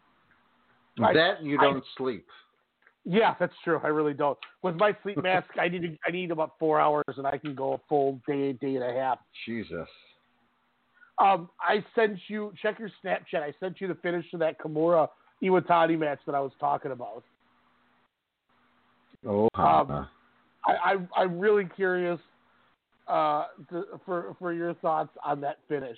I- 1.02 1.14
that 1.14 1.44
you 1.44 1.58
don't 1.58 1.86
sleep. 1.98 2.28
Yeah, 3.06 3.36
that's 3.40 3.58
true. 3.64 3.80
I 3.84 3.88
really 3.88 4.14
don't. 4.14 4.38
With 4.64 4.76
my 4.76 4.94
sleep 5.02 5.22
mask, 5.24 5.58
I 5.58 5.70
need 5.70 5.82
to, 5.84 5.98
I 6.06 6.12
need 6.12 6.32
about 6.32 6.58
four 6.60 6.80
hours, 6.82 7.06
and 7.16 7.26
I 7.26 7.38
can 7.38 7.56
go 7.56 7.74
a 7.74 7.78
full 7.88 8.20
day, 8.28 8.52
day 8.54 8.76
and 8.76 8.84
a 8.84 8.92
half. 8.94 9.20
Jesus. 9.46 9.88
Um, 11.20 11.50
I 11.62 11.84
sent 11.96 12.20
you 12.28 12.54
check 12.62 12.80
your 12.80 12.90
Snapchat. 13.04 13.42
I 13.42 13.54
sent 13.60 13.80
you 13.80 13.88
the 13.88 13.96
finish 13.96 14.30
to 14.32 14.38
that 14.40 14.60
Kimura 14.60 15.10
Iwatani 15.44 15.98
match 15.98 16.20
that 16.26 16.36
I 16.36 16.40
was 16.40 16.52
talking 16.60 16.92
about. 16.92 17.24
Oh, 19.28 19.50
Um, 19.56 20.08
I, 20.66 20.72
I 20.74 20.96
I'm 21.16 21.40
really 21.40 21.68
curious 21.76 22.20
uh, 23.08 23.46
to, 23.70 23.84
for 24.06 24.36
for 24.40 24.54
your 24.54 24.74
thoughts 24.76 25.10
on 25.24 25.42
that 25.42 25.58
finish 25.68 25.98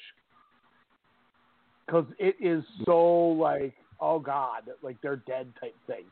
because 1.86 2.06
it 2.20 2.36
is 2.40 2.64
so 2.86 3.00
like 3.00 3.74
oh 4.00 4.20
god 4.20 4.64
like 4.82 4.98
they're 5.02 5.18
dead 5.18 5.48
type 5.60 5.76
thing. 5.88 6.06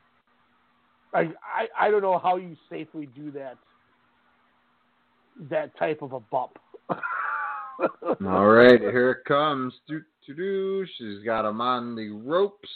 Like 1.13 1.29
I 1.43 1.87
I 1.87 1.91
don't 1.91 2.01
know 2.01 2.19
how 2.19 2.35
you 2.37 2.55
safely 2.69 3.07
do 3.15 3.31
that 3.31 3.57
that 5.49 5.77
type 5.77 6.01
of 6.01 6.13
a 6.13 6.19
bump. 6.19 6.57
All 8.25 8.47
right, 8.47 8.79
here 8.79 9.11
it 9.11 9.25
comes. 9.27 9.73
Do, 9.87 10.01
do, 10.25 10.33
do. 10.33 10.85
She's 10.97 11.23
got 11.23 11.47
him 11.47 11.61
on 11.61 11.95
the 11.95 12.09
ropes. 12.09 12.69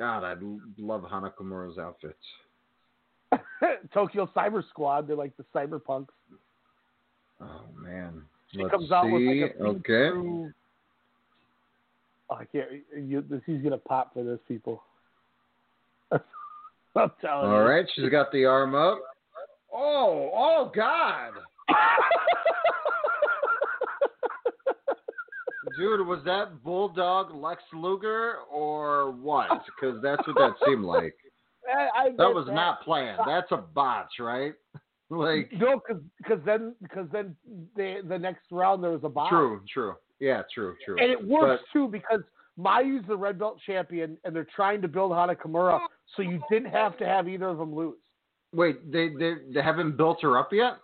God, 0.00 0.24
I 0.24 0.34
love 0.78 1.04
Hana 1.10 1.30
Kimura's 1.38 1.76
outfits. 1.76 2.16
Tokyo 3.92 4.30
Cyber 4.34 4.66
Squad, 4.70 5.06
they're 5.06 5.14
like 5.14 5.36
the 5.36 5.44
cyberpunks. 5.54 6.06
Oh 7.38 7.60
man. 7.76 8.22
She 8.50 8.62
Let's 8.62 8.70
comes 8.70 8.90
out 8.90 9.10
with 9.10 9.20
see. 9.20 9.42
like 9.42 9.56
a 9.60 9.62
okay. 9.62 10.08
Oh, 12.30 12.34
I 12.34 12.46
can't. 12.46 12.70
You, 12.96 13.22
this, 13.28 13.42
he's 13.44 13.60
gonna 13.60 13.76
pop 13.76 14.14
for 14.14 14.24
this, 14.24 14.38
people. 14.48 14.82
I'm 16.12 16.20
telling 17.20 17.50
you. 17.50 17.56
All 17.56 17.64
right, 17.64 17.84
she's 17.94 18.08
got 18.08 18.32
the 18.32 18.46
arm 18.46 18.74
up. 18.74 19.02
Oh, 19.70 20.30
oh 20.32 20.72
God. 20.74 21.32
Dude, 25.80 26.06
was 26.06 26.20
that 26.26 26.62
Bulldog 26.62 27.34
Lex 27.34 27.62
Luger 27.72 28.36
or 28.52 29.10
what? 29.12 29.48
Because 29.80 30.00
that's 30.02 30.26
what 30.26 30.36
that 30.36 30.52
seemed 30.66 30.84
like. 30.84 31.14
I, 31.68 32.06
I 32.06 32.10
That 32.16 32.34
was 32.34 32.46
not 32.50 32.82
planned. 32.82 33.18
That's 33.26 33.50
a 33.50 33.56
botch, 33.56 34.12
right? 34.20 34.52
Like 35.12 35.50
no, 35.58 35.80
because 36.18 36.38
then 36.46 36.72
because 36.80 37.08
then 37.10 37.34
they, 37.76 37.96
the 38.08 38.16
next 38.16 38.42
round 38.52 38.80
there 38.84 38.92
was 38.92 39.00
a 39.02 39.08
bye. 39.08 39.28
true, 39.28 39.60
true. 39.74 39.94
Yeah, 40.20 40.42
true, 40.54 40.76
true. 40.84 40.96
And 41.00 41.10
it 41.10 41.26
works 41.26 41.60
But- 41.64 41.72
too 41.76 41.88
because 41.88 42.20
Mayu's 42.56 43.04
the 43.08 43.16
red 43.16 43.36
belt 43.36 43.58
champion, 43.66 44.16
and 44.22 44.36
they're 44.36 44.46
trying 44.54 44.80
to 44.82 44.86
build 44.88 45.10
Hana 45.12 45.34
Kimura, 45.34 45.80
so 46.14 46.22
you 46.22 46.40
didn't 46.48 46.70
have 46.70 46.96
to 46.98 47.06
have 47.06 47.26
either 47.28 47.48
of 47.48 47.58
them 47.58 47.74
lose. 47.74 47.96
Wait, 48.54 48.92
they 48.92 49.08
they 49.18 49.34
they 49.52 49.60
haven't 49.62 49.96
built 49.96 50.18
her 50.22 50.38
up 50.38 50.52
yet? 50.52 50.74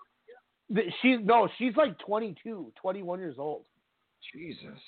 The- 0.70 0.90
She's 1.02 1.18
no, 1.22 1.48
she's 1.56 1.76
like 1.76 1.96
22, 2.00 2.72
21 2.82 3.20
years 3.20 3.36
old. 3.38 3.66
Jesus. 4.34 4.80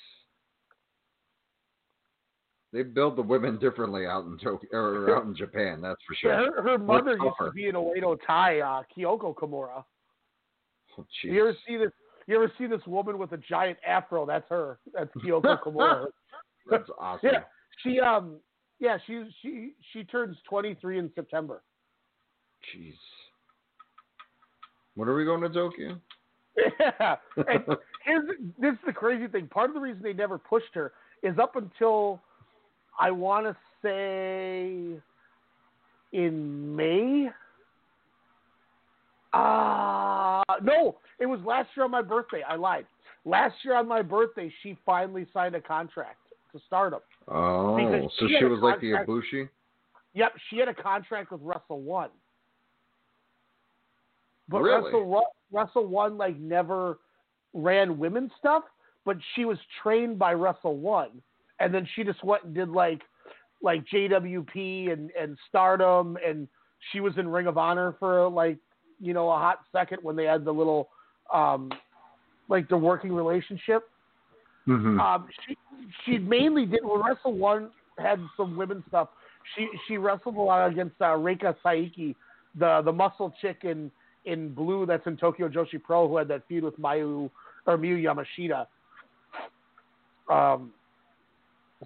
They 2.72 2.82
build 2.82 3.16
the 3.16 3.22
women 3.22 3.58
differently 3.58 4.06
out 4.06 4.26
in 4.26 4.38
Tokyo 4.38 4.68
or 4.72 5.16
out 5.16 5.24
in 5.24 5.34
Japan, 5.34 5.80
that's 5.80 6.00
for 6.06 6.14
sure. 6.14 6.32
Yeah, 6.32 6.50
her, 6.56 6.62
her 6.62 6.78
mother 6.78 7.12
used 7.12 7.22
tougher. 7.22 7.46
to 7.46 7.52
be 7.52 7.68
an 7.68 7.74
Oedo 7.74 8.18
Tai, 8.26 8.60
uh, 8.60 8.82
Kyoko 8.96 9.34
Kimura. 9.34 9.84
Oh, 10.98 11.06
You 11.22 11.40
ever 11.40 11.56
see 11.66 11.76
this? 11.76 11.90
You 12.26 12.36
ever 12.36 12.52
see 12.58 12.66
this 12.66 12.82
woman 12.86 13.16
with 13.18 13.32
a 13.32 13.38
giant 13.38 13.78
afro? 13.86 14.26
That's 14.26 14.48
her. 14.50 14.78
That's 14.92 15.10
Kyoko 15.24 15.62
Kimura. 15.62 16.06
That's 16.70 16.88
awesome. 16.98 17.30
Yeah, 17.32 17.40
she 17.82 18.00
um, 18.00 18.36
yeah, 18.80 18.98
she 19.06 19.24
she 19.40 19.72
she 19.92 20.04
turns 20.04 20.36
23 20.48 20.98
in 20.98 21.10
September. 21.14 21.62
Jeez. 22.74 22.94
When 24.94 25.08
are 25.08 25.14
we 25.14 25.24
going 25.24 25.40
to 25.42 25.48
Tokyo? 25.48 25.98
Yeah, 26.80 27.16
and 27.36 27.64
here's 28.08 28.24
this 28.58 28.72
is 28.72 28.78
the 28.86 28.92
crazy 28.92 29.28
thing. 29.28 29.46
Part 29.46 29.70
of 29.70 29.74
the 29.74 29.80
reason 29.80 30.02
they 30.02 30.12
never 30.12 30.38
pushed 30.38 30.74
her 30.74 30.92
is 31.22 31.38
up 31.38 31.56
until 31.56 32.20
I 32.98 33.10
want 33.10 33.46
to 33.46 33.56
say 33.82 35.00
in 36.12 36.76
May. 36.76 37.28
Uh 39.32 40.42
no, 40.62 40.96
it 41.20 41.26
was 41.26 41.40
last 41.44 41.68
year 41.76 41.84
on 41.84 41.90
my 41.90 42.02
birthday. 42.02 42.42
I 42.48 42.56
lied. 42.56 42.86
Last 43.24 43.56
year 43.62 43.76
on 43.76 43.86
my 43.86 44.00
birthday, 44.00 44.50
she 44.62 44.76
finally 44.86 45.26
signed 45.34 45.54
a 45.54 45.60
contract 45.60 46.18
to 46.52 46.60
Stardom. 46.66 47.00
Oh, 47.28 47.76
Because 47.76 48.10
so 48.18 48.26
she 48.26 48.36
she 48.38 48.44
was 48.44 48.60
like 48.60 48.80
the 48.80 48.92
Ibushi? 48.92 49.48
Yep, 50.14 50.32
she 50.48 50.56
had 50.56 50.68
a 50.68 50.74
contract 50.74 51.30
with 51.30 51.42
Wrestle 51.42 51.82
One. 51.82 52.08
But 54.48 54.62
Really? 54.62 54.84
Russell 54.84 55.04
Ru- 55.04 55.22
Wrestle 55.52 55.86
One 55.86 56.16
like 56.16 56.38
never 56.38 56.98
ran 57.54 57.98
women's 57.98 58.30
stuff, 58.38 58.64
but 59.04 59.16
she 59.34 59.44
was 59.44 59.58
trained 59.82 60.18
by 60.18 60.32
Wrestle 60.32 60.76
One, 60.76 61.22
and 61.60 61.72
then 61.72 61.86
she 61.94 62.04
just 62.04 62.22
went 62.24 62.44
and 62.44 62.54
did 62.54 62.68
like 62.68 63.00
like 63.62 63.84
JWP 63.92 64.92
and 64.92 65.10
and 65.10 65.36
Stardom, 65.48 66.16
and 66.26 66.48
she 66.92 67.00
was 67.00 67.14
in 67.16 67.28
Ring 67.28 67.46
of 67.46 67.58
Honor 67.58 67.94
for 67.98 68.28
like 68.28 68.58
you 69.00 69.14
know 69.14 69.30
a 69.30 69.38
hot 69.38 69.60
second 69.72 69.98
when 70.02 70.16
they 70.16 70.24
had 70.24 70.44
the 70.44 70.52
little 70.52 70.88
um 71.32 71.70
like 72.48 72.68
the 72.68 72.76
working 72.76 73.12
relationship. 73.12 73.88
Mm-hmm. 74.66 75.00
Um, 75.00 75.28
she 75.46 75.56
she 76.04 76.18
mainly 76.18 76.66
did 76.66 76.80
when 76.84 77.02
Wrestle 77.02 77.34
One 77.34 77.70
had 77.98 78.20
some 78.36 78.56
women's 78.56 78.84
stuff. 78.88 79.08
She 79.56 79.68
she 79.86 79.96
wrestled 79.96 80.36
a 80.36 80.40
lot 80.40 80.70
against 80.70 80.96
uh, 81.00 81.16
Reika 81.16 81.54
Saiki, 81.64 82.14
the 82.58 82.82
the 82.84 82.92
muscle 82.92 83.34
chick 83.40 83.60
in 83.62 83.90
in 84.28 84.52
blue 84.52 84.86
that's 84.86 85.06
in 85.06 85.16
Tokyo 85.16 85.48
Joshi 85.48 85.82
Pro 85.82 86.08
who 86.08 86.16
had 86.16 86.28
that 86.28 86.42
feud 86.48 86.64
with 86.64 86.78
Mayu 86.78 87.30
or 87.66 87.78
Miyu 87.78 88.02
Yamashita. 88.02 88.66
Um, 90.32 90.72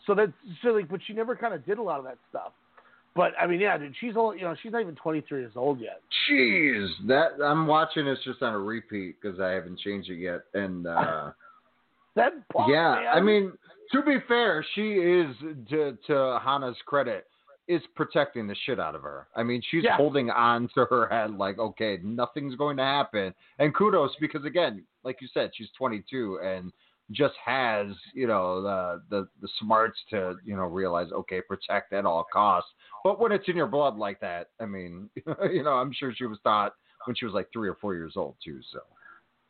so 0.06 0.14
that's 0.14 0.32
so 0.62 0.70
like, 0.70 0.88
but 0.88 1.00
she 1.06 1.12
never 1.12 1.36
kind 1.36 1.54
of 1.54 1.64
did 1.64 1.78
a 1.78 1.82
lot 1.82 1.98
of 1.98 2.04
that 2.04 2.18
stuff. 2.30 2.52
But 3.14 3.32
I 3.40 3.46
mean, 3.46 3.60
yeah, 3.60 3.76
dude, 3.76 3.94
she's 4.00 4.16
old. 4.16 4.36
You 4.36 4.42
know, 4.42 4.54
she's 4.62 4.72
not 4.72 4.80
even 4.80 4.94
23 4.94 5.40
years 5.40 5.52
old 5.54 5.80
yet. 5.80 6.00
Jeez, 6.30 6.88
that 7.08 7.44
I'm 7.44 7.66
watching 7.66 8.06
this 8.06 8.18
just 8.24 8.42
on 8.42 8.54
a 8.54 8.58
repeat 8.58 9.16
because 9.20 9.38
I 9.38 9.50
haven't 9.50 9.78
changed 9.80 10.08
it 10.10 10.16
yet, 10.16 10.40
and 10.54 10.86
uh, 10.86 11.30
That 12.14 12.32
punk, 12.52 12.70
yeah, 12.70 12.94
man. 12.96 13.06
I 13.14 13.20
mean, 13.20 13.52
to 13.92 14.02
be 14.02 14.16
fair, 14.28 14.64
she 14.74 14.92
is 14.92 15.34
to 15.70 15.96
to 16.06 16.38
Hana's 16.42 16.76
credit 16.86 17.26
is 17.68 17.82
protecting 17.94 18.46
the 18.46 18.56
shit 18.66 18.80
out 18.80 18.94
of 18.94 19.02
her. 19.02 19.28
I 19.36 19.42
mean, 19.42 19.62
she's 19.70 19.84
Yeah. 19.84 19.96
holding 19.96 20.30
on 20.30 20.68
to 20.74 20.84
her 20.86 21.08
head 21.08 21.32
like, 21.36 21.58
okay, 21.58 21.98
nothing's 22.02 22.56
going 22.56 22.76
to 22.78 22.82
happen, 22.82 23.34
and 23.58 23.74
kudos 23.74 24.14
because 24.20 24.44
again, 24.44 24.84
like 25.04 25.20
you 25.20 25.28
said, 25.32 25.52
she's 25.54 25.70
22 25.78 26.40
and 26.42 26.72
just 27.10 27.34
has 27.44 27.88
you 28.14 28.26
know 28.26 28.62
the 28.62 29.02
the 29.10 29.28
the 29.40 29.48
smarts 29.60 29.98
to 30.10 30.36
you 30.44 30.56
know 30.56 30.62
realize 30.62 31.10
okay, 31.12 31.40
protect 31.42 31.92
at 31.92 32.06
all 32.06 32.24
costs. 32.32 32.70
But 33.04 33.20
when 33.20 33.32
it's 33.32 33.48
in 33.48 33.56
your 33.56 33.66
blood 33.66 33.96
like 33.96 34.20
that, 34.20 34.50
I 34.60 34.66
mean, 34.66 35.10
you 35.52 35.62
know, 35.62 35.72
I'm 35.72 35.92
sure 35.92 36.14
she 36.14 36.24
was 36.26 36.38
taught 36.44 36.74
when 37.06 37.16
she 37.16 37.24
was 37.24 37.34
like 37.34 37.48
three 37.52 37.68
or 37.68 37.74
four 37.76 37.94
years 37.94 38.14
old 38.16 38.36
too. 38.44 38.60
So 38.72 38.80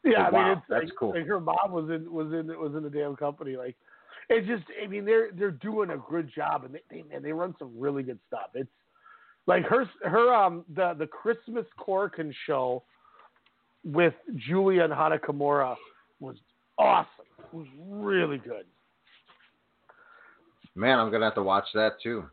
Yeah, 0.04 0.18
oh, 0.18 0.22
I 0.22 0.30
Wow, 0.30 0.48
mean, 0.48 0.58
it's 0.58 0.66
that's 0.68 0.84
like, 0.84 0.94
cool. 0.98 1.10
Like 1.14 1.26
her 1.26 1.40
mom 1.40 1.70
was 1.70 1.90
in 1.90 2.10
was 2.12 2.32
in 2.32 2.48
was 2.58 2.74
in 2.74 2.82
the 2.82 2.90
damn 2.90 3.16
company. 3.16 3.56
Like, 3.56 3.76
it's 4.32 4.46
just, 4.46 4.64
I 4.82 4.86
mean, 4.86 5.04
they're 5.04 5.30
they're 5.32 5.50
doing 5.50 5.90
a 5.90 5.98
good 6.10 6.30
job, 6.34 6.64
and 6.64 6.74
they 6.74 6.82
they 6.90 7.02
man, 7.02 7.22
they 7.22 7.32
run 7.32 7.54
some 7.58 7.72
really 7.76 8.02
good 8.02 8.18
stuff. 8.28 8.50
It's 8.54 8.70
like 9.46 9.64
her 9.64 9.88
her 10.04 10.34
um 10.34 10.64
the 10.74 10.94
the 10.98 11.06
Christmas 11.06 11.66
Korakuen 11.78 12.32
show 12.46 12.82
with 13.84 14.14
Julia 14.36 14.84
and 14.84 14.92
Hana 14.92 15.18
Kimura 15.18 15.76
was 16.20 16.36
awesome. 16.78 17.08
It 17.38 17.54
was 17.54 17.66
really 17.78 18.38
good. 18.38 18.64
man, 20.74 20.98
I'm 20.98 21.10
gonna 21.10 21.26
have 21.26 21.34
to 21.34 21.42
watch 21.42 21.66
that 21.74 22.00
too. 22.02 22.24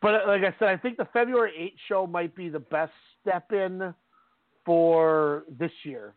But 0.00 0.14
uh, 0.14 0.20
like 0.28 0.42
I 0.42 0.54
said, 0.58 0.68
I 0.68 0.76
think 0.76 0.96
the 0.96 1.08
February 1.12 1.52
8th 1.58 1.78
show 1.88 2.06
might 2.06 2.34
be 2.36 2.48
the 2.48 2.60
best 2.60 2.92
step 3.20 3.50
in 3.52 3.92
for 4.64 5.44
this 5.58 5.72
year. 5.82 6.14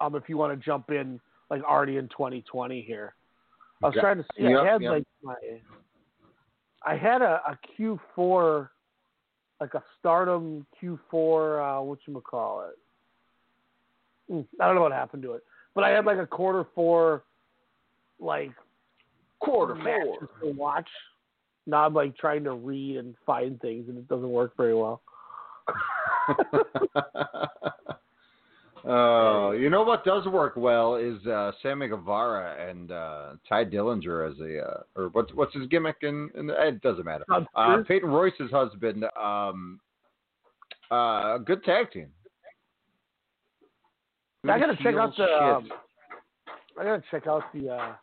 Um, 0.00 0.14
if 0.14 0.22
you 0.28 0.38
want 0.38 0.58
to 0.58 0.64
jump 0.64 0.90
in 0.90 1.20
like 1.50 1.62
already 1.62 1.96
in 1.96 2.08
2020 2.08 2.82
here, 2.82 3.14
I 3.82 3.86
was 3.86 3.94
Yeah. 3.94 4.02
trying 4.02 4.18
to 4.18 4.24
see. 4.34 4.42
Yep, 4.42 4.60
I 4.60 4.66
had 4.66 4.82
yep. 4.82 4.90
like 4.92 5.06
my, 5.22 5.34
I 6.84 6.96
had 6.96 7.22
a, 7.22 7.42
a 7.46 7.58
Q4, 7.78 8.68
like 9.60 9.74
a 9.74 9.82
Stardom 9.98 10.66
Q4. 10.80 11.78
Uh, 11.78 11.82
what 11.82 11.98
you 12.06 12.20
call 12.20 12.68
it? 12.68 12.78
Mm, 14.32 14.46
I 14.60 14.66
don't 14.66 14.74
know 14.74 14.82
what 14.82 14.92
happened 14.92 15.22
to 15.22 15.32
it, 15.32 15.44
but 15.74 15.84
I 15.84 15.90
had 15.90 16.04
like 16.04 16.18
a 16.18 16.26
quarter 16.26 16.64
four, 16.74 17.24
like 18.18 18.52
Quarter 19.38 19.74
matches 19.74 20.28
to 20.40 20.48
watch. 20.48 20.88
Now 21.66 21.84
I'm 21.84 21.94
like 21.94 22.16
trying 22.16 22.44
to 22.44 22.52
read 22.52 22.96
and 22.96 23.14
find 23.26 23.60
things, 23.60 23.88
and 23.88 23.98
it 23.98 24.08
doesn't 24.08 24.30
work 24.30 24.56
very 24.56 24.74
well. 24.74 25.02
Oh, 28.88 29.50
you 29.50 29.68
know 29.68 29.82
what 29.82 30.04
does 30.04 30.26
work 30.26 30.54
well 30.56 30.94
is 30.94 31.24
uh, 31.26 31.50
Sammy 31.60 31.88
Guevara 31.88 32.70
and 32.70 32.92
uh, 32.92 33.32
Tye 33.48 33.64
Dillinger 33.64 34.30
as 34.30 34.38
a 34.38 34.64
uh, 34.64 34.82
or 34.94 35.08
what's 35.08 35.34
what's 35.34 35.52
his 35.54 35.66
gimmick 35.66 35.96
in, 36.02 36.30
in 36.36 36.50
it 36.50 36.80
doesn't 36.82 37.04
matter. 37.04 37.24
Uh, 37.56 37.78
Peyton 37.88 38.08
Royce's 38.08 38.50
husband, 38.52 39.04
um, 39.20 39.80
uh, 40.92 41.38
good 41.38 41.64
tag 41.64 41.90
team. 41.90 42.06
I 44.48 44.60
gotta 44.60 44.76
check 44.80 44.94
out 44.94 45.16
the. 45.16 45.24
Um, 45.24 45.68
I 46.78 46.84
gotta 46.84 47.02
check 47.10 47.26
out 47.26 47.42
the 47.52 47.70
uh, 47.70 47.94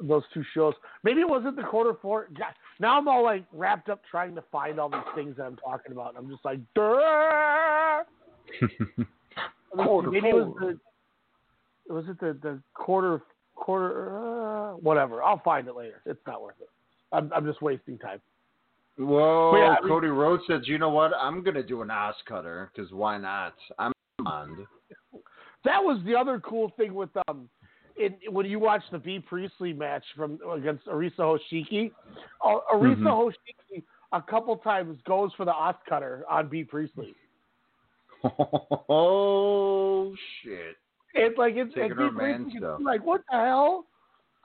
those 0.00 0.24
two 0.32 0.42
shows. 0.52 0.74
Maybe 1.04 1.20
it 1.20 1.28
wasn't 1.28 1.54
the 1.54 1.62
quarter 1.62 1.94
four. 2.02 2.26
God, 2.36 2.54
now 2.80 2.98
I'm 2.98 3.06
all 3.06 3.22
like 3.22 3.44
wrapped 3.52 3.88
up 3.88 4.02
trying 4.10 4.34
to 4.34 4.42
find 4.50 4.80
all 4.80 4.88
these 4.88 4.98
things 5.14 5.36
that 5.36 5.44
I'm 5.44 5.56
talking 5.56 5.92
about. 5.92 6.16
And 6.16 6.18
I'm 6.18 6.28
just 6.28 6.44
like, 6.44 6.58
Duh! 6.74 8.02
Quarter 9.76 10.10
maybe 10.10 10.28
it 10.28 10.34
was 10.34 10.54
the. 10.60 10.78
Was 11.92 12.04
it 12.08 12.18
the 12.20 12.38
the 12.42 12.60
quarter 12.74 13.22
quarter 13.54 14.18
uh, 14.18 14.72
whatever? 14.76 15.22
I'll 15.22 15.42
find 15.44 15.68
it 15.68 15.76
later. 15.76 16.00
It's 16.06 16.20
not 16.26 16.42
worth 16.42 16.56
it. 16.60 16.68
I'm 17.12 17.30
I'm 17.34 17.44
just 17.44 17.60
wasting 17.62 17.98
time. 17.98 18.20
Whoa, 18.96 19.56
yeah, 19.56 19.76
Cody 19.86 20.06
Rhodes 20.06 20.44
says, 20.46 20.62
you 20.66 20.78
know 20.78 20.88
what? 20.88 21.12
I'm 21.20 21.42
gonna 21.42 21.62
do 21.62 21.82
an 21.82 21.90
ass 21.90 22.14
cutter 22.28 22.70
because 22.74 22.92
why 22.92 23.18
not? 23.18 23.54
I'm 23.78 23.92
on. 24.24 24.66
That 25.64 25.82
was 25.82 26.00
the 26.06 26.14
other 26.14 26.40
cool 26.40 26.70
thing 26.76 26.94
with 26.94 27.10
um, 27.28 27.48
in, 27.96 28.14
when 28.30 28.46
you 28.46 28.58
watch 28.58 28.82
the 28.92 28.98
Bea 28.98 29.18
Priestley 29.18 29.72
match 29.72 30.04
from 30.16 30.38
against 30.56 30.86
Arisa 30.86 31.18
Hoshiki, 31.18 31.90
uh, 32.44 32.58
Arisa 32.72 33.02
Mhm. 33.02 33.32
Hoshiki 33.32 33.82
a 34.12 34.22
couple 34.22 34.56
times 34.58 34.98
goes 35.06 35.32
for 35.36 35.44
the 35.44 35.54
ass 35.54 35.76
cutter 35.88 36.24
on 36.30 36.48
Bea 36.48 36.64
Priestley. 36.64 37.14
Oh 38.88 40.14
shit! 40.42 40.76
It's 41.14 41.38
like 41.38 41.54
it's 41.56 41.74
Taking 41.74 41.92
and 41.92 42.00
her 42.00 42.10
man 42.12 42.52
stuff. 42.56 42.80
like 42.82 43.04
what 43.04 43.22
the 43.30 43.36
hell? 43.38 43.86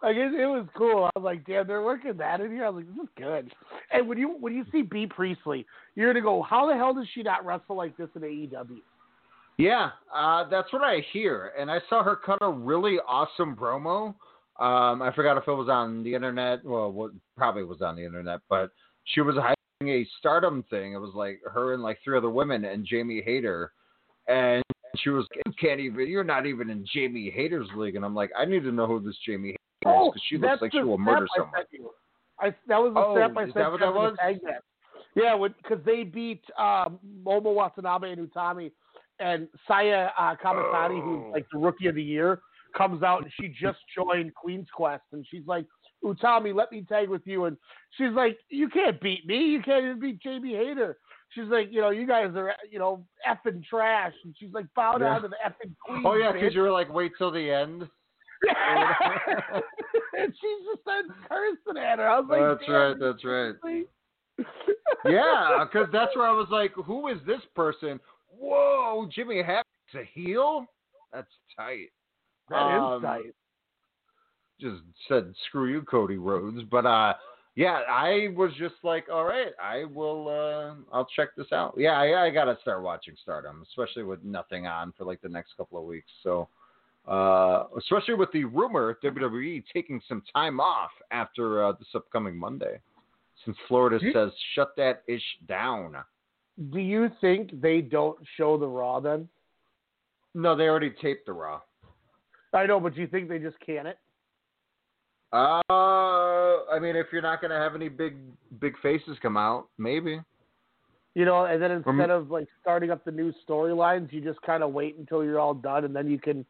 Like 0.01 0.15
it, 0.15 0.33
it 0.33 0.45
was 0.47 0.65
cool. 0.77 1.09
I 1.13 1.19
was 1.19 1.23
like, 1.25 1.45
damn, 1.45 1.67
they're 1.67 1.83
working 1.83 2.15
that 2.17 2.39
in 2.39 2.51
here. 2.51 2.65
I 2.65 2.69
was 2.69 2.85
like, 2.85 2.95
this 2.95 3.03
is 3.03 3.09
good. 3.17 3.51
And 3.91 4.07
when 4.07 4.17
you 4.17 4.37
when 4.39 4.53
you 4.55 4.65
see 4.71 4.81
Bea 4.81 5.07
Priestley, 5.07 5.65
you're 5.95 6.11
gonna 6.13 6.23
go, 6.23 6.41
how 6.41 6.67
the 6.67 6.75
hell 6.75 6.93
does 6.93 7.07
she 7.13 7.21
not 7.21 7.45
wrestle 7.45 7.75
like 7.75 7.97
this 7.97 8.09
in 8.15 8.21
AEW? 8.21 8.77
Yeah, 9.57 9.89
uh, 10.15 10.47
that's 10.49 10.71
what 10.71 10.83
I 10.83 11.03
hear. 11.11 11.51
And 11.59 11.69
I 11.69 11.79
saw 11.89 12.01
her 12.03 12.15
cut 12.15 12.37
a 12.41 12.49
really 12.49 12.97
awesome 13.05 13.57
promo. 13.57 14.15
Um, 14.57 15.01
I 15.01 15.11
forgot 15.13 15.37
if 15.37 15.47
it 15.47 15.51
was 15.51 15.67
on 15.69 16.01
the 16.03 16.15
internet. 16.15 16.63
Well, 16.63 16.91
what 16.91 17.11
probably 17.35 17.63
was 17.63 17.81
on 17.81 17.97
the 17.97 18.05
internet, 18.05 18.39
but 18.49 18.71
she 19.03 19.19
was 19.21 19.35
hyping 19.35 19.55
a 19.87 20.05
Stardom 20.17 20.63
thing. 20.69 20.93
It 20.93 20.99
was 20.99 21.13
like 21.15 21.39
her 21.45 21.73
and 21.73 21.81
like 21.81 21.99
three 22.03 22.17
other 22.17 22.29
women 22.29 22.65
and 22.65 22.85
Jamie 22.85 23.21
Hayter, 23.25 23.71
and 24.27 24.61
she 24.97 25.09
was 25.09 25.25
like, 25.31 25.41
you 25.45 25.53
can't 25.59 25.79
even 25.79 26.07
you're 26.07 26.23
not 26.23 26.45
even 26.45 26.69
in 26.69 26.85
Jamie 26.93 27.29
Hayter's 27.29 27.69
league, 27.75 27.95
and 27.95 28.03
I'm 28.03 28.15
like 28.15 28.31
I 28.37 28.43
need 28.43 28.63
to 28.63 28.71
know 28.71 28.87
who 28.87 28.99
this 28.99 29.15
Jamie 29.25 29.49
Hayter 29.49 29.55
is 29.55 29.85
Oh, 29.85 30.11
because 30.11 30.21
she 30.27 30.37
looks 30.37 30.61
like 30.61 30.73
she 30.73 30.81
will 30.81 30.97
murder 30.97 31.27
I 31.33 31.37
someone. 31.37 31.61
I, 32.41 32.55
that 32.67 32.77
was 32.77 32.93
the 32.93 32.99
Oh, 32.99 33.15
snap 33.15 33.31
I 33.37 33.43
sent 33.43 33.55
that 33.55 33.71
what 33.71 33.79
that 33.79 33.93
was? 33.93 34.17
Yeah, 35.15 35.47
because 35.47 35.83
they 35.85 36.03
beat 36.03 36.43
um, 36.57 36.99
Momo 37.25 37.53
Watanabe 37.53 38.11
and 38.11 38.29
Utami, 38.29 38.71
and 39.19 39.47
Saya 39.67 40.09
uh, 40.17 40.35
Kamitani, 40.35 40.99
Oh. 40.99 41.01
who's 41.01 41.33
like 41.33 41.45
the 41.51 41.57
rookie 41.57 41.87
of 41.87 41.95
the 41.95 42.03
year, 42.03 42.41
comes 42.77 43.01
out 43.01 43.23
and 43.23 43.31
she 43.39 43.47
just 43.47 43.79
joined 43.95 44.33
Queen's 44.35 44.67
Quest, 44.73 45.03
and 45.13 45.25
she's 45.29 45.47
like, 45.47 45.65
Utami, 46.03 46.53
let 46.55 46.71
me 46.71 46.85
tag 46.87 47.09
with 47.09 47.21
you, 47.25 47.45
and 47.45 47.57
she's 47.97 48.11
like, 48.13 48.37
you 48.49 48.69
can't 48.69 48.99
beat 49.01 49.25
me, 49.27 49.37
you 49.37 49.61
can't 49.61 49.83
even 49.85 49.99
beat 49.99 50.21
Jamie 50.21 50.53
Hayter. 50.55 50.97
She's 51.31 51.45
like, 51.45 51.67
you 51.71 51.81
know, 51.81 51.89
you 51.91 52.07
guys 52.07 52.31
are, 52.35 52.53
you 52.71 52.79
know, 52.79 53.05
effing 53.27 53.63
trash, 53.65 54.13
and 54.23 54.33
she's 54.39 54.51
like, 54.53 54.65
bow 54.75 54.97
down 54.97 55.15
Yeah. 55.15 55.19
to 55.19 55.27
the 55.27 55.35
effing 55.45 55.73
Queen. 55.85 56.03
Oh 56.05 56.15
yeah, 56.15 56.31
because 56.31 56.55
you 56.55 56.61
were 56.61 56.71
like 56.71 56.91
wait 56.93 57.11
till 57.17 57.31
the 57.31 57.51
end. 57.51 57.87
and 60.17 60.33
she's 60.33 60.65
just 60.71 60.81
started 60.81 61.11
cursing 61.27 61.81
at 61.81 61.99
her. 61.99 62.07
I 62.07 62.19
was 62.19 62.27
like, 62.29 62.57
that's 62.57 62.69
right. 62.69 62.95
That's 62.99 63.25
right. 63.25 63.85
yeah, 65.05 65.65
because 65.65 65.87
that's 65.91 66.15
where 66.15 66.25
I 66.27 66.31
was 66.31 66.47
like, 66.49 66.71
who 66.73 67.07
is 67.09 67.17
this 67.27 67.41
person? 67.55 67.99
Whoa, 68.29 69.07
Jimmy 69.13 69.43
Hack's 69.43 69.67
a 69.95 70.03
heel? 70.13 70.65
That's 71.13 71.27
tight. 71.57 71.89
That 72.49 72.75
is 72.75 72.81
Um, 72.81 73.01
tight. 73.01 73.35
Just 74.59 74.81
said 75.07 75.33
screw 75.47 75.71
you, 75.71 75.81
Cody 75.83 76.17
Rhodes. 76.17 76.61
But 76.69 76.85
uh, 76.85 77.13
yeah, 77.55 77.81
I 77.89 78.29
was 78.35 78.51
just 78.57 78.75
like, 78.83 79.07
all 79.11 79.25
right, 79.25 79.53
I 79.61 79.85
will. 79.85 80.27
Uh, 80.27 80.95
I'll 80.95 81.07
check 81.15 81.29
this 81.37 81.51
out. 81.51 81.73
Yeah, 81.77 81.91
I, 81.91 82.25
I 82.25 82.29
gotta 82.29 82.57
start 82.61 82.83
watching 82.83 83.15
Stardom, 83.21 83.63
especially 83.69 84.03
with 84.03 84.23
nothing 84.23 84.67
on 84.67 84.93
for 84.97 85.05
like 85.05 85.21
the 85.21 85.29
next 85.29 85.55
couple 85.57 85.79
of 85.79 85.85
weeks. 85.85 86.11
So. 86.23 86.47
Uh, 87.07 87.63
especially 87.75 88.13
with 88.13 88.31
the 88.33 88.43
rumor 88.43 88.95
WWE 89.03 89.63
taking 89.73 89.99
some 90.07 90.21
time 90.31 90.59
off 90.59 90.91
after 91.09 91.63
uh, 91.65 91.71
this 91.71 91.87
upcoming 91.95 92.37
Monday, 92.37 92.79
since 93.43 93.57
Florida 93.67 93.97
you- 94.01 94.13
says 94.13 94.29
shut 94.53 94.75
that 94.77 95.01
ish 95.07 95.23
down. 95.47 95.95
Do 96.71 96.77
you 96.77 97.09
think 97.19 97.59
they 97.61 97.81
don't 97.81 98.19
show 98.37 98.57
the 98.59 98.67
Raw 98.67 98.99
then? 98.99 99.27
No, 100.35 100.55
they 100.55 100.65
already 100.65 100.93
taped 101.01 101.25
the 101.25 101.33
Raw. 101.33 101.61
I 102.53 102.67
know, 102.67 102.79
but 102.79 102.93
do 102.93 103.01
you 103.01 103.07
think 103.07 103.27
they 103.27 103.39
just 103.39 103.59
can 103.61 103.87
it? 103.87 103.97
Uh, 105.31 105.61
I 105.69 106.79
mean, 106.81 106.95
if 106.95 107.07
you're 107.11 107.21
not 107.21 107.41
gonna 107.41 107.59
have 107.59 107.75
any 107.75 107.89
big 107.89 108.15
big 108.59 108.73
faces 108.81 109.17
come 109.21 109.37
out, 109.37 109.67
maybe. 109.77 110.19
You 111.15 111.25
know, 111.25 111.45
and 111.45 111.61
then 111.61 111.71
instead 111.71 112.09
of 112.09 112.31
like 112.31 112.47
starting 112.61 112.91
up 112.91 113.03
the 113.03 113.11
new 113.11 113.33
storylines, 113.47 114.11
you 114.11 114.21
just 114.21 114.41
kind 114.41 114.63
of 114.63 114.71
wait 114.71 114.97
until 114.97 115.23
you're 115.23 115.39
all 115.39 115.53
done, 115.53 115.85
and 115.85 115.95
then 115.95 116.09
you 116.09 116.19
can 116.19 116.45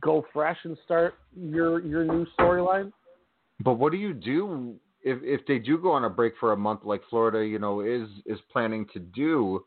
go 0.00 0.24
fresh 0.32 0.58
and 0.64 0.76
start 0.84 1.14
your 1.36 1.80
your 1.80 2.04
new 2.04 2.26
storyline. 2.38 2.92
But 3.62 3.74
what 3.74 3.92
do 3.92 3.98
you 3.98 4.12
do 4.12 4.74
if 5.02 5.18
if 5.22 5.46
they 5.46 5.58
do 5.58 5.78
go 5.78 5.92
on 5.92 6.04
a 6.04 6.10
break 6.10 6.34
for 6.40 6.52
a 6.52 6.56
month, 6.56 6.80
like 6.84 7.02
Florida, 7.10 7.44
you 7.44 7.58
know, 7.58 7.80
is 7.80 8.08
is 8.26 8.38
planning 8.52 8.86
to 8.92 8.98
do? 8.98 9.64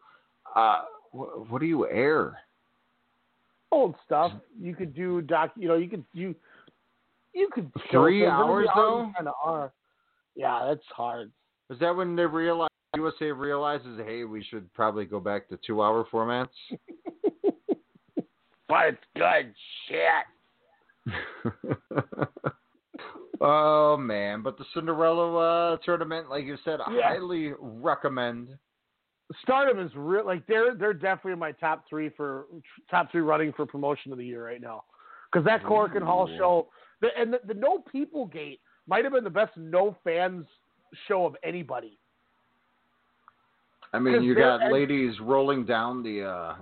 Uh, 0.56 0.82
what, 1.12 1.50
what 1.50 1.62
do 1.62 1.68
you 1.68 1.88
air? 1.88 2.38
Old 3.72 3.96
stuff. 4.06 4.32
You 4.60 4.76
could 4.76 4.96
do 4.96 5.22
doc. 5.22 5.52
You 5.56 5.68
know, 5.68 5.76
you 5.76 5.90
could 5.90 6.04
you 6.14 6.36
you 7.38 7.50
could 7.54 7.72
Three 7.92 8.26
hours, 8.26 8.68
though? 8.76 9.12
Kind 9.16 9.28
of 9.28 9.36
are. 9.44 9.72
Yeah, 10.36 10.66
that's 10.68 10.86
hard. 10.96 11.32
Is 11.70 11.80
that 11.80 11.96
when 11.96 12.16
they 12.16 12.26
realize 12.26 12.70
USA 12.96 13.32
realizes, 13.32 14.00
hey, 14.06 14.24
we 14.24 14.44
should 14.44 14.72
probably 14.74 15.06
go 15.06 15.20
back 15.20 15.48
to 15.50 15.60
two 15.66 15.82
hour 15.82 16.06
formats? 16.12 16.50
But 18.70 18.88
it's 18.88 19.04
good 19.16 19.54
shit. 19.88 20.26
oh 23.42 23.96
man, 23.96 24.42
but 24.42 24.58
the 24.58 24.66
Cinderella 24.74 25.74
uh, 25.74 25.78
tournament, 25.86 26.30
like 26.30 26.44
you 26.44 26.58
said, 26.66 26.82
I 26.82 26.94
Yeah. 26.94 27.14
highly 27.14 27.54
recommend. 27.60 28.50
Stardom 29.42 29.80
is 29.80 29.92
real. 29.96 30.26
Like 30.26 30.46
they're 30.48 30.76
they're 30.76 30.94
definitely 30.94 31.34
in 31.34 31.40
my 31.40 31.54
top 31.54 31.88
three 31.90 32.10
for 32.10 32.48
top 32.92 33.10
three 33.10 33.22
running 33.22 33.54
for 33.54 33.66
promotion 33.66 34.12
of 34.12 34.18
the 34.18 34.26
year 34.26 34.46
right 34.46 34.60
now. 34.62 34.84
Because 35.32 35.46
that 35.46 35.64
Korakuen 35.64 36.04
Hall 36.04 36.28
show, 36.38 36.68
the, 37.02 37.08
and 37.18 37.34
the, 37.34 37.40
the 37.48 37.54
No 37.54 37.80
People 37.92 38.26
Gate 38.26 38.60
might 38.88 39.04
have 39.04 39.14
been 39.14 39.24
the 39.24 39.30
best 39.30 39.56
no 39.58 39.96
fans 40.04 40.46
show 41.08 41.26
of 41.26 41.36
anybody. 41.44 41.98
I 43.94 44.00
mean, 44.00 44.24
you 44.24 44.36
got 44.36 44.62
and- 44.62 44.74
ladies 44.74 45.16
rolling 45.22 45.66
down 45.66 46.04
the 46.04 46.24
uh, 46.24 46.56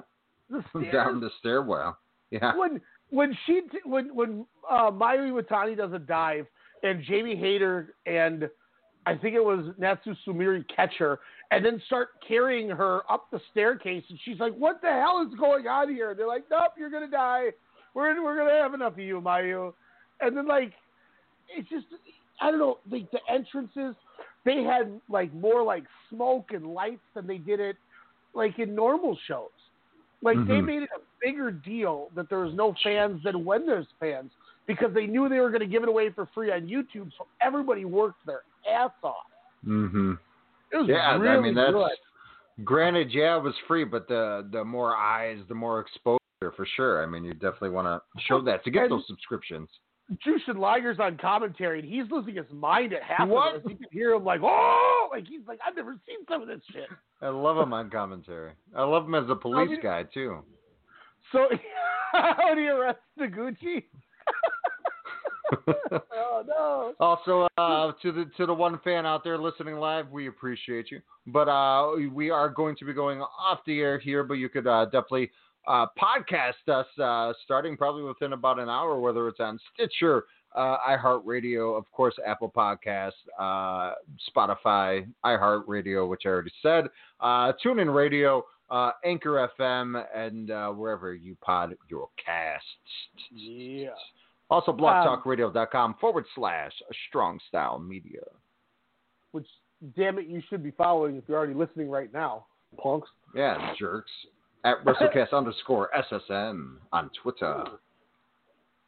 The 0.50 0.90
down 0.92 1.20
the 1.20 1.30
stairwell. 1.40 1.98
Yeah. 2.32 2.56
when 2.58 2.82
when 3.10 3.38
she 3.46 3.62
t- 3.72 3.80
when 3.86 4.14
when 4.16 4.46
uh, 4.70 4.92
Mayu 4.92 5.32
Iwatani 5.32 5.78
does 5.78 5.94
a 5.94 6.00
dive 6.00 6.46
and 6.84 7.04
Jamie 7.04 7.36
Hayter 7.36 7.94
and 8.06 8.50
I 9.06 9.16
think 9.16 9.36
it 9.36 9.44
was 9.44 9.74
Natsu 9.78 10.16
Sumire 10.26 10.64
catch 10.76 10.94
her 10.98 11.20
and 11.52 11.64
then 11.64 11.80
start 11.86 12.10
carrying 12.28 12.70
her 12.70 13.02
up 13.12 13.30
the 13.32 13.40
staircase 13.52 14.04
and 14.10 14.20
she's 14.26 14.40
like, 14.40 14.54
"What 14.56 14.82
the 14.82 14.90
hell 14.90 15.26
is 15.28 15.38
going 15.40 15.68
on 15.68 15.94
here?" 15.94 16.12
And 16.12 16.20
they're 16.20 16.28
like, 16.28 16.46
"Nope, 16.50 16.74
you're 16.78 16.90
gonna 16.90 17.10
die. 17.10 17.50
We're 17.94 18.22
we're 18.24 18.36
gonna 18.38 18.60
have 18.62 18.74
enough 18.74 18.94
of 18.94 19.00
you, 19.00 19.22
Mayu." 19.22 19.74
And 20.22 20.36
then 20.36 20.48
like 20.48 20.74
it's 21.56 21.70
just 21.70 21.86
I 22.42 22.50
don't 22.52 22.60
know 22.60 22.80
like 22.90 23.10
the 23.12 23.20
entrances 23.30 23.96
they 24.46 24.64
had 24.64 25.00
like 25.10 25.34
more 25.34 25.64
like 25.64 25.84
smoke 26.10 26.52
and 26.52 26.74
lights 26.74 27.02
than 27.14 27.28
they 27.28 27.38
did 27.38 27.60
it 27.60 27.78
like 28.34 28.60
in 28.60 28.76
normal 28.76 29.18
shows. 29.28 29.50
Like 30.22 30.38
they 30.48 30.54
Mhm. 30.56 30.66
made 30.66 30.84
it 30.84 30.90
a 30.96 31.00
bigger 31.22 31.52
deal 31.52 32.10
that 32.16 32.30
there 32.30 32.40
was 32.40 32.54
no 32.54 32.74
fans 32.84 33.22
than 33.24 33.46
when 33.46 33.66
there's 33.66 33.88
fans 34.00 34.32
because 34.66 34.94
they 34.94 35.06
knew 35.06 35.30
they 35.30 35.40
were 35.40 35.50
going 35.50 35.60
to 35.62 35.68
give 35.68 35.84
it 35.84 35.90
away 35.90 36.10
for 36.10 36.26
free 36.34 36.52
on 36.52 36.62
YouTube, 36.68 37.12
so 37.18 37.28
everybody 37.42 37.86
worked 37.86 38.26
their 38.26 38.42
ass 38.68 38.92
off. 39.04 39.28
Mm-hmm. 39.66 40.14
It 40.72 40.78
was 40.78 40.88
Yeah, 40.88 41.16
really 41.18 41.38
I 41.38 41.40
mean 41.42 41.54
that's 41.56 41.72
good. 41.72 41.92
granted, 42.66 43.12
yeah, 43.12 43.38
it 43.38 43.44
was 43.44 43.54
free, 43.68 43.84
but 43.84 44.08
the 44.08 44.48
the 44.52 44.64
more 44.64 44.96
eyes, 44.96 45.40
the 45.48 45.56
more 45.56 45.80
exposure 45.80 46.20
for 46.56 46.66
sure. 46.76 47.04
I 47.04 47.06
mean, 47.06 47.24
you 47.24 47.34
definitely 47.34 47.70
want 47.70 47.86
to 47.88 48.22
show 48.24 48.42
that 48.42 48.64
to 48.64 48.72
get 48.72 48.84
And- 48.84 48.92
those 48.94 49.06
subscriptions. 49.08 49.70
Jushin 50.26 50.58
Liger's 50.60 51.00
on 51.00 51.18
commentary, 51.18 51.80
and 51.80 51.88
he's 51.90 52.06
losing 52.12 52.36
his 52.36 52.46
mind 52.52 52.94
at 52.94 53.02
half 53.02 53.28
What? 53.28 53.56
of 53.56 53.64
this. 53.64 53.72
You 53.72 53.78
can 53.78 53.88
hear 53.92 54.14
him 54.14 54.24
like, 54.24 54.42
"Oh!" 54.44 55.10
Like 55.12 55.26
he's 55.28 55.42
like, 55.48 55.60
"I've 55.66 55.76
never 55.76 55.96
seen 56.08 56.18
some 56.30 56.42
of 56.44 56.48
this 56.48 56.62
shit." 56.72 56.88
I 57.22 57.30
love 57.30 57.58
him 57.58 57.74
on 57.74 57.90
commentary. 57.90 58.52
I 58.76 58.84
love 58.84 59.06
him 59.06 59.16
as 59.16 59.30
a 59.30 59.36
police 59.36 59.70
mean- 59.70 59.82
guy 59.82 60.04
too. 60.04 60.44
So 61.32 61.48
how 62.12 62.54
do 62.54 62.62
you 62.62 62.72
arrest 62.74 63.00
Taguchi? 63.20 63.84
oh 66.12 66.44
no! 66.48 66.94
Also, 67.00 67.48
uh, 67.58 67.92
to 68.02 68.12
the 68.12 68.26
to 68.38 68.46
the 68.46 68.54
one 68.54 68.80
fan 68.84 69.06
out 69.06 69.24
there 69.24 69.38
listening 69.38 69.76
live, 69.76 70.10
we 70.10 70.28
appreciate 70.28 70.92
you. 70.92 71.02
But 71.28 71.48
uh, 71.48 71.92
we 72.12 72.30
are 72.30 72.50
going 72.50 72.76
to 72.78 72.86
be 72.86 72.94
going 72.94 73.22
off 73.22 73.60
the 73.66 73.80
air 73.80 73.98
here, 74.00 74.24
but 74.24 74.36
you 74.36 74.50
could 74.50 74.68
uh, 74.68 74.86
definitely 74.86 75.32
uh, 75.68 75.88
podcast 76.00 76.68
us 76.68 76.86
uh, 77.00 77.34
starting 77.44 77.78
probably 77.78 78.04
within 78.04 78.34
about 78.34 78.60
an 78.60 78.70
hour, 78.70 79.00
whether 79.00 79.28
it's 79.28 79.40
on 79.40 79.60
Stitcher, 79.74 80.26
uh, 80.56 80.78
iHeartRadio, 80.88 81.78
of 81.78 81.90
course, 81.92 82.16
Apple 82.26 82.52
Podcasts, 82.56 83.12
uh, 83.40 83.94
Spotify, 84.36 85.06
iHeartRadio, 85.26 86.08
which 86.08 86.22
I 86.26 86.30
already 86.30 86.52
said, 86.62 86.86
uh, 87.20 87.52
TuneIn 87.64 87.94
Radio, 87.94 88.46
uh, 88.70 88.92
Anchor 89.04 89.50
FM, 89.60 90.04
and 90.16 90.52
uh, 90.52 90.70
wherever 90.70 91.14
you 91.14 91.36
pod 91.42 91.76
your 91.90 92.08
casts. 92.24 92.66
Yeah. 93.36 93.90
Also, 94.50 94.72
Um, 94.72 94.78
blogtalkradio.com 94.78 95.96
forward 96.00 96.26
slash 96.36 96.72
strong 97.10 97.40
style 97.48 97.80
media. 97.80 98.22
Which, 99.32 99.48
damn 99.98 100.20
it, 100.20 100.28
you 100.28 100.42
should 100.50 100.64
be 100.64 100.72
following 100.72 101.18
if 101.18 101.24
you're 101.28 101.38
already 101.38 101.54
listening 101.54 101.90
right 101.90 102.12
now, 102.14 102.46
punks. 102.82 103.10
Yeah, 103.36 103.74
jerks. 103.78 104.12
At 104.66 104.84
WrestleCast 104.84 105.32
underscore 105.32 105.90
SSN 106.12 106.78
on 106.92 107.10
Twitter. 107.22 107.64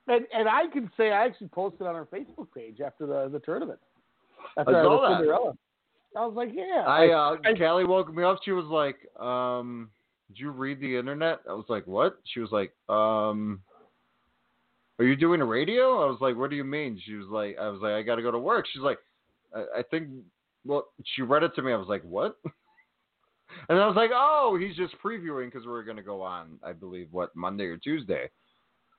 And 0.08 0.26
and 0.34 0.50
I 0.50 0.68
can 0.74 0.90
say 0.98 1.12
I 1.12 1.26
actually 1.26 1.50
posted 1.50 1.86
on 1.86 1.96
our 1.96 2.06
Facebook 2.06 2.48
page 2.54 2.82
after 2.82 3.06
the 3.06 3.30
the 3.32 3.40
tournament. 3.40 3.80
I 4.58 4.62
After 4.62 4.74
saw 4.74 5.02
the 5.02 5.08
that. 5.10 5.18
Cinderella. 5.20 5.58
I 6.16 6.26
was 6.26 6.36
like, 6.36 6.50
yeah. 6.54 6.84
I, 6.88 7.10
uh, 7.10 7.38
I- 7.46 7.54
Callie 7.58 7.84
woke 7.86 8.12
me 8.14 8.24
up. 8.24 8.40
She 8.44 8.52
was 8.52 8.66
like, 8.66 8.96
um, 9.24 9.90
did 10.30 10.40
you 10.40 10.50
read 10.50 10.80
the 10.80 10.98
internet? 10.98 11.42
I 11.48 11.54
was 11.54 11.66
like, 11.70 11.86
what? 11.86 12.18
She 12.34 12.40
was 12.40 12.50
like, 12.52 12.72
um, 12.90 13.60
are 14.98 15.06
you 15.06 15.16
doing 15.16 15.42
a 15.42 15.46
radio? 15.46 16.04
I 16.04 16.10
was 16.10 16.18
like, 16.22 16.36
what 16.36 16.50
do 16.50 16.56
you 16.56 16.64
mean? 16.64 17.00
She 17.06 17.14
was 17.14 17.28
like, 17.28 17.58
I 17.62 17.70
was 17.70 17.82
like, 17.82 17.92
I 17.94 18.02
got 18.02 18.16
to 18.16 18.24
go 18.24 18.32
to 18.32 18.40
work. 18.40 18.66
She's 18.74 18.82
like, 18.82 18.98
I, 19.56 19.80
I 19.80 19.84
think, 19.84 20.08
well, 20.66 20.88
she 21.16 21.22
read 21.22 21.44
it 21.44 21.54
to 21.56 21.62
me. 21.62 21.72
I 21.72 21.78
was 21.78 21.88
like, 21.90 22.02
what? 22.04 22.38
And 23.70 23.80
I 23.80 23.88
was 23.88 23.96
like, 23.96 24.12
oh, 24.14 24.58
he's 24.60 24.76
just 24.76 24.96
previewing 25.04 25.46
because 25.52 25.66
we 25.66 25.74
are 25.74 25.84
going 25.84 25.98
to 25.98 26.04
go 26.04 26.22
on, 26.22 26.60
I 26.64 26.74
believe, 26.74 27.08
what, 27.12 27.36
Monday 27.36 27.66
or 27.66 27.78
Tuesday 27.78 28.30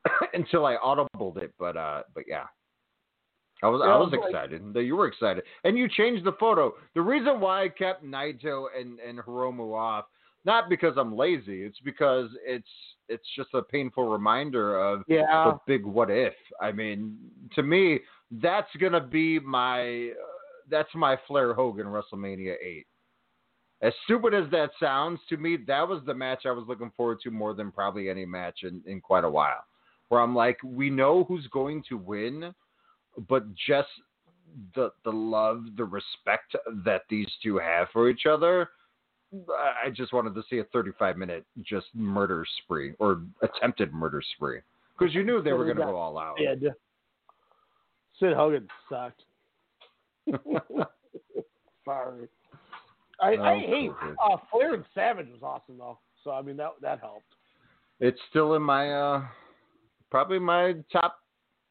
until 0.35 0.67
I 0.67 0.77
audibled 0.77 1.37
it. 1.39 1.53
But, 1.59 1.77
uh, 1.77 2.03
but 2.15 2.25
yeah. 2.27 2.45
I 3.63 3.67
was 3.69 3.81
Yeah, 3.85 3.93
I 3.93 3.97
was 3.99 4.11
was 4.13 4.21
like- 4.21 4.31
excited 4.31 4.73
that 4.73 4.85
you 4.85 4.95
were 4.95 5.09
excited, 5.09 5.43
and 5.65 5.77
you 5.77 5.89
changed 5.89 6.25
the 6.25 6.33
photo. 6.39 6.75
The 6.95 7.03
reason 7.03 7.41
why 7.41 7.65
I 7.65 7.69
kept 7.69 8.05
Naito 8.05 8.67
and 8.79 9.01
and 9.01 9.19
Hiromu 9.19 9.77
off, 9.77 10.05
not 10.45 10.69
because 10.69 10.95
I'm 10.97 11.17
lazy, 11.17 11.65
it's 11.65 11.81
because 11.85 12.31
it's 12.47 12.69
it's 13.09 13.27
just 13.35 13.49
a 13.55 13.63
painful 13.63 14.09
reminder 14.09 14.79
of 14.81 15.03
Yeah. 15.09 15.27
the 15.51 15.59
big 15.67 15.85
what 15.85 16.09
if. 16.09 16.35
I 16.61 16.71
mean, 16.71 17.19
to 17.57 17.65
me, 17.65 17.99
that's 18.31 18.71
gonna 18.81 19.01
be 19.01 19.41
my 19.41 20.11
uh, 20.11 20.15
that's 20.71 20.95
my 20.95 21.19
Flair 21.27 21.53
Hogan 21.53 21.87
WrestleMania 21.89 22.55
eight. 22.65 22.87
As 23.81 23.93
stupid 24.05 24.35
as 24.35 24.51
that 24.51 24.71
sounds 24.81 25.21
to 25.29 25.37
me, 25.37 25.57
that 25.69 25.87
was 25.87 26.03
the 26.05 26.15
match 26.15 26.47
I 26.47 26.51
was 26.51 26.65
looking 26.67 26.91
forward 26.97 27.21
to 27.23 27.31
more 27.31 27.55
than 27.55 27.71
probably 27.71 28.11
any 28.11 28.27
match 28.27 28.61
in, 28.65 28.83
in 28.87 29.01
quite 29.01 29.25
a 29.25 29.31
while. 29.31 29.65
Where 30.09 30.21
I'm 30.21 30.35
like, 30.35 30.59
we 30.65 30.91
know 30.91 31.25
who's 31.25 31.47
going 31.49 31.85
to 31.89 31.97
win, 31.97 32.55
but 33.29 33.45
just 33.55 33.89
the 34.75 34.91
the 35.05 35.13
love, 35.13 35.65
the 35.77 35.85
respect 35.85 36.57
that 36.85 37.03
these 37.11 37.29
two 37.43 37.59
have 37.59 37.89
for 37.93 38.09
each 38.09 38.27
other. 38.27 38.71
I- 39.85 39.91
just 39.91 40.13
wanted 40.13 40.35
to 40.35 40.43
see 40.49 40.59
a 40.59 40.65
35 40.65 41.17
minute 41.17 41.45
just 41.63 41.87
murder 41.95 42.45
spree 42.63 42.95
or 42.99 43.23
attempted 43.43 43.93
murder 43.93 44.23
spree 44.35 44.61
because 44.99 45.15
you 45.15 45.23
knew 45.23 45.43
they 45.43 45.53
were 45.53 45.65
going 45.65 45.77
to 45.77 45.83
go 45.85 45.97
all 45.97 46.19
out. 46.19 46.37
Yeah. 46.39 46.55
Sid 48.19 48.33
Hogan 48.35 48.69
sucked. 48.89 49.23
Sorry. 51.85 52.29
I, 53.21 53.31
I 53.31 53.55
Oh, 53.55 53.59
hate 53.59 53.91
uh, 54.23 54.37
Flair 54.51 54.75
and 54.75 54.85
Savage 54.95 55.29
was 55.29 55.43
awesome 55.43 55.79
though, 55.79 55.99
so 56.25 56.31
I 56.31 56.43
mean 56.43 56.57
that 56.59 56.71
that 56.83 57.01
helped. 57.01 57.25
It's 58.01 58.19
still 58.31 58.55
in 58.55 58.63
my 58.63 58.93
uh 58.93 59.23
probably 60.11 60.39
my 60.39 60.75
top. 60.93 61.17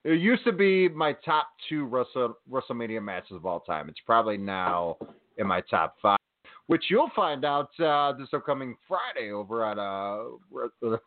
It 0.03 0.19
used 0.19 0.43
to 0.45 0.51
be 0.51 0.87
my 0.89 1.13
top 1.25 1.49
two 1.67 1.85
Wrestle, 1.85 2.37
WrestleMania 2.49 3.03
matches 3.03 3.35
of 3.35 3.45
all 3.45 3.59
time. 3.61 3.89
It's 3.89 3.99
probably 4.05 4.37
now 4.37 4.97
in 5.37 5.47
my 5.47 5.61
top 5.61 5.95
five, 6.01 6.19
which 6.67 6.85
you'll 6.89 7.11
find 7.15 7.43
out 7.43 7.69
uh, 7.79 8.13
this 8.13 8.29
upcoming 8.33 8.75
Friday 8.87 9.31
over 9.31 9.65
at 9.65 9.77
uh, 9.77 10.97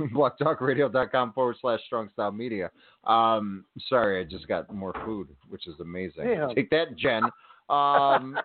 blogtalkradio.com 0.12 1.32
forward 1.32 1.56
slash 1.60 1.80
strong 1.86 2.10
style 2.12 2.32
media. 2.32 2.70
Um, 3.04 3.64
sorry, 3.88 4.20
I 4.20 4.24
just 4.24 4.46
got 4.48 4.72
more 4.74 4.92
food, 5.04 5.28
which 5.48 5.66
is 5.66 5.80
amazing. 5.80 6.24
Damn. 6.24 6.54
Take 6.54 6.68
that, 6.70 6.96
Jen. 6.96 7.22
Um, 7.70 8.38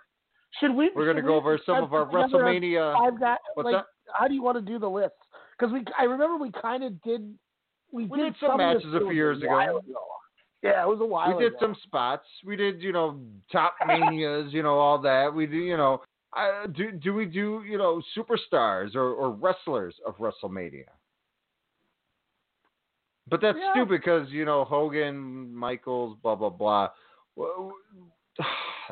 Should 0.59 0.75
we? 0.75 0.89
we're 0.95 1.05
going 1.05 1.15
to 1.15 1.21
go 1.21 1.35
over 1.35 1.59
some 1.65 1.83
of 1.83 1.93
our 1.93 2.05
WrestleMania. 2.05 2.95
What's 3.53 3.65
like, 3.65 3.75
that? 3.75 3.85
how 4.13 4.27
do 4.27 4.33
you 4.33 4.43
want 4.43 4.57
to 4.57 4.61
do 4.61 4.77
the 4.79 4.89
list? 4.89 5.13
Because 5.57 5.73
we, 5.73 5.83
I 5.97 6.03
remember 6.03 6.37
we 6.37 6.51
kind 6.51 6.83
of 6.83 7.01
did. 7.01 7.33
We, 7.91 8.05
We 8.05 8.19
did 8.19 8.33
did 8.33 8.35
some 8.47 8.57
matches 8.57 8.93
a 8.93 8.99
few 8.99 9.11
years 9.11 9.39
ago. 9.39 9.49
while 9.49 9.81
Yeah, 10.63 10.81
it 10.83 10.87
was 10.87 10.99
a 11.01 11.05
while. 11.05 11.35
we 11.35 11.43
did 11.43 11.53
ago. 11.53 11.57
some 11.61 11.75
spots. 11.83 12.25
We 12.45 12.55
did, 12.55 12.81
you 12.81 12.91
know, 12.91 13.19
top 13.51 13.75
manias, 13.87 14.53
you 14.53 14.63
know, 14.63 14.77
all 14.79 14.97
that. 15.01 15.33
We 15.33 15.45
do, 15.45 15.57
you 15.57 15.77
know, 15.77 16.01
uh, 16.35 16.67
do 16.67 16.91
do 16.91 17.13
we 17.13 17.25
do, 17.25 17.63
you 17.67 17.77
know, 17.77 18.01
superstars 18.17 18.95
or, 18.95 19.13
or 19.13 19.31
wrestlers 19.31 19.95
of 20.05 20.15
WrestleMania? 20.17 20.85
But 23.27 23.41
that's 23.41 23.57
Yeah. 23.57 23.73
stupid 23.73 24.01
because 24.01 24.29
you 24.29 24.45
know 24.45 24.63
Hogan, 24.63 25.53
Michaels, 25.53 26.17
blah 26.21 26.35
blah 26.35 26.49
blah. 26.49 26.89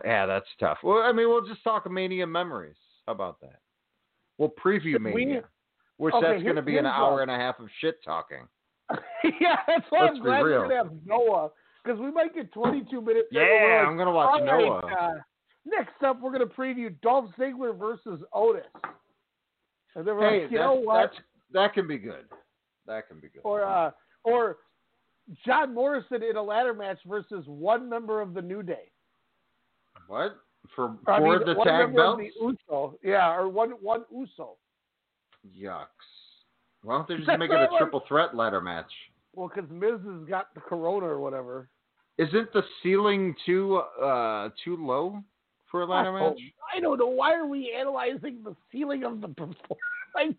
Yeah, 0.06 0.26
that's 0.26 0.46
tough. 0.62 0.78
Well, 0.84 1.00
I 1.00 1.12
mean, 1.12 1.28
we'll 1.28 1.46
just 1.46 1.62
talk 1.64 1.90
Mania 1.92 2.26
memories. 2.26 2.78
How 3.06 3.12
about 3.14 3.42
that? 3.42 3.60
We'll 4.38 4.54
preview 4.64 4.94
Should 4.94 5.04
we- 5.04 5.14
Mania, 5.14 5.44
which 5.98 6.14
Okay, 6.14 6.26
that's 6.32 6.44
going 6.44 6.56
to 6.56 6.62
be 6.62 6.78
an 6.78 6.86
hour 6.86 7.14
what- 7.16 7.24
and 7.24 7.32
a 7.32 7.36
half 7.36 7.60
of 7.60 7.68
shit 7.82 8.02
talking. 8.04 8.48
yeah, 9.42 9.58
that's 9.68 9.86
why 9.90 10.04
Let's 10.06 10.16
I'm 10.18 10.24
glad 10.24 10.40
real. 10.40 10.60
we're 10.62 10.70
gonna 10.70 10.76
have 10.90 10.92
Noah 11.06 11.50
because 11.84 12.00
we 12.00 12.12
might 12.12 12.34
get 12.34 12.52
22 12.54 13.02
minutes. 13.02 13.28
Yeah, 13.32 13.42
like, 13.42 13.88
I'm 13.88 13.98
gonna 13.98 14.12
watch 14.12 14.30
"All 14.42 14.46
right, 14.46 14.62
Noah." 14.66 14.96
uh, 15.00 15.14
next 15.66 16.02
up, 16.04 16.20
we're 16.22 16.32
gonna 16.32 16.46
preview 16.48 17.00
Dolph 17.02 17.26
Ziggler 17.38 17.78
versus 17.78 18.22
Otis. 18.34 18.66
And 19.96 20.08
then 20.08 20.16
we're 20.16 20.28
Hey, 20.30 20.42
like, 20.44 20.52
you 20.52 20.58
know 20.58 20.74
what? 20.74 21.12
that's 21.12 21.22
that 21.52 21.74
can 21.74 21.88
be 21.88 21.98
good. 22.00 22.26
That 22.88 23.08
can 23.08 23.20
be 23.20 23.28
good. 23.28 23.42
Or 23.44 23.64
uh, 23.64 23.92
or 24.24 24.58
John 25.46 25.74
Morrison 25.76 26.24
in 26.24 26.36
a 26.36 26.42
ladder 26.42 26.74
match 26.74 26.98
versus 27.06 27.44
one 27.48 27.88
member 27.90 28.22
of 28.22 28.34
the 28.34 28.42
New 28.42 28.64
Day. 28.64 28.90
What 30.10 30.38
for 30.76 30.98
I 31.08 31.20
for 31.20 31.38
mean, 31.38 31.48
the 31.48 31.64
tag 31.64 31.96
belts? 31.96 32.20
the 32.20 32.44
Uso. 32.44 32.98
Yeah, 33.04 33.32
or 33.32 33.48
one 33.48 33.72
one 33.80 34.06
Uso. 34.12 34.58
Yucks. 35.56 35.86
Why 36.82 36.98
don't 36.98 37.08
they 37.08 37.18
just 37.18 37.40
make 37.40 37.52
it 37.52 37.56
a 37.56 37.68
triple 37.78 38.04
threat 38.08 38.36
ladder 38.36 38.60
match? 38.60 38.92
Well, 39.36 39.52
because 39.54 39.70
Miz 39.70 40.00
has 40.04 40.28
got 40.28 40.52
the 40.56 40.62
Corona 40.62 41.06
or 41.06 41.20
whatever. 41.20 41.70
Isn't 42.18 42.52
the 42.54 42.64
ceiling 42.82 43.36
too 43.46 43.78
uh 44.02 44.50
too 44.66 44.84
low 44.84 45.24
for 45.70 45.84
a 45.84 45.86
ladder 45.86 46.18
I 46.18 46.30
match? 46.30 46.40
I 46.76 46.80
don't 46.80 46.98
know. 46.98 47.08
Why 47.08 47.36
are 47.36 47.46
we 47.46 47.72
analyzing 47.80 48.40
the 48.44 48.56
ceiling 48.72 49.04
of 49.04 49.22
the 49.22 49.28
performance? 49.28 49.60
Like, 50.16 50.36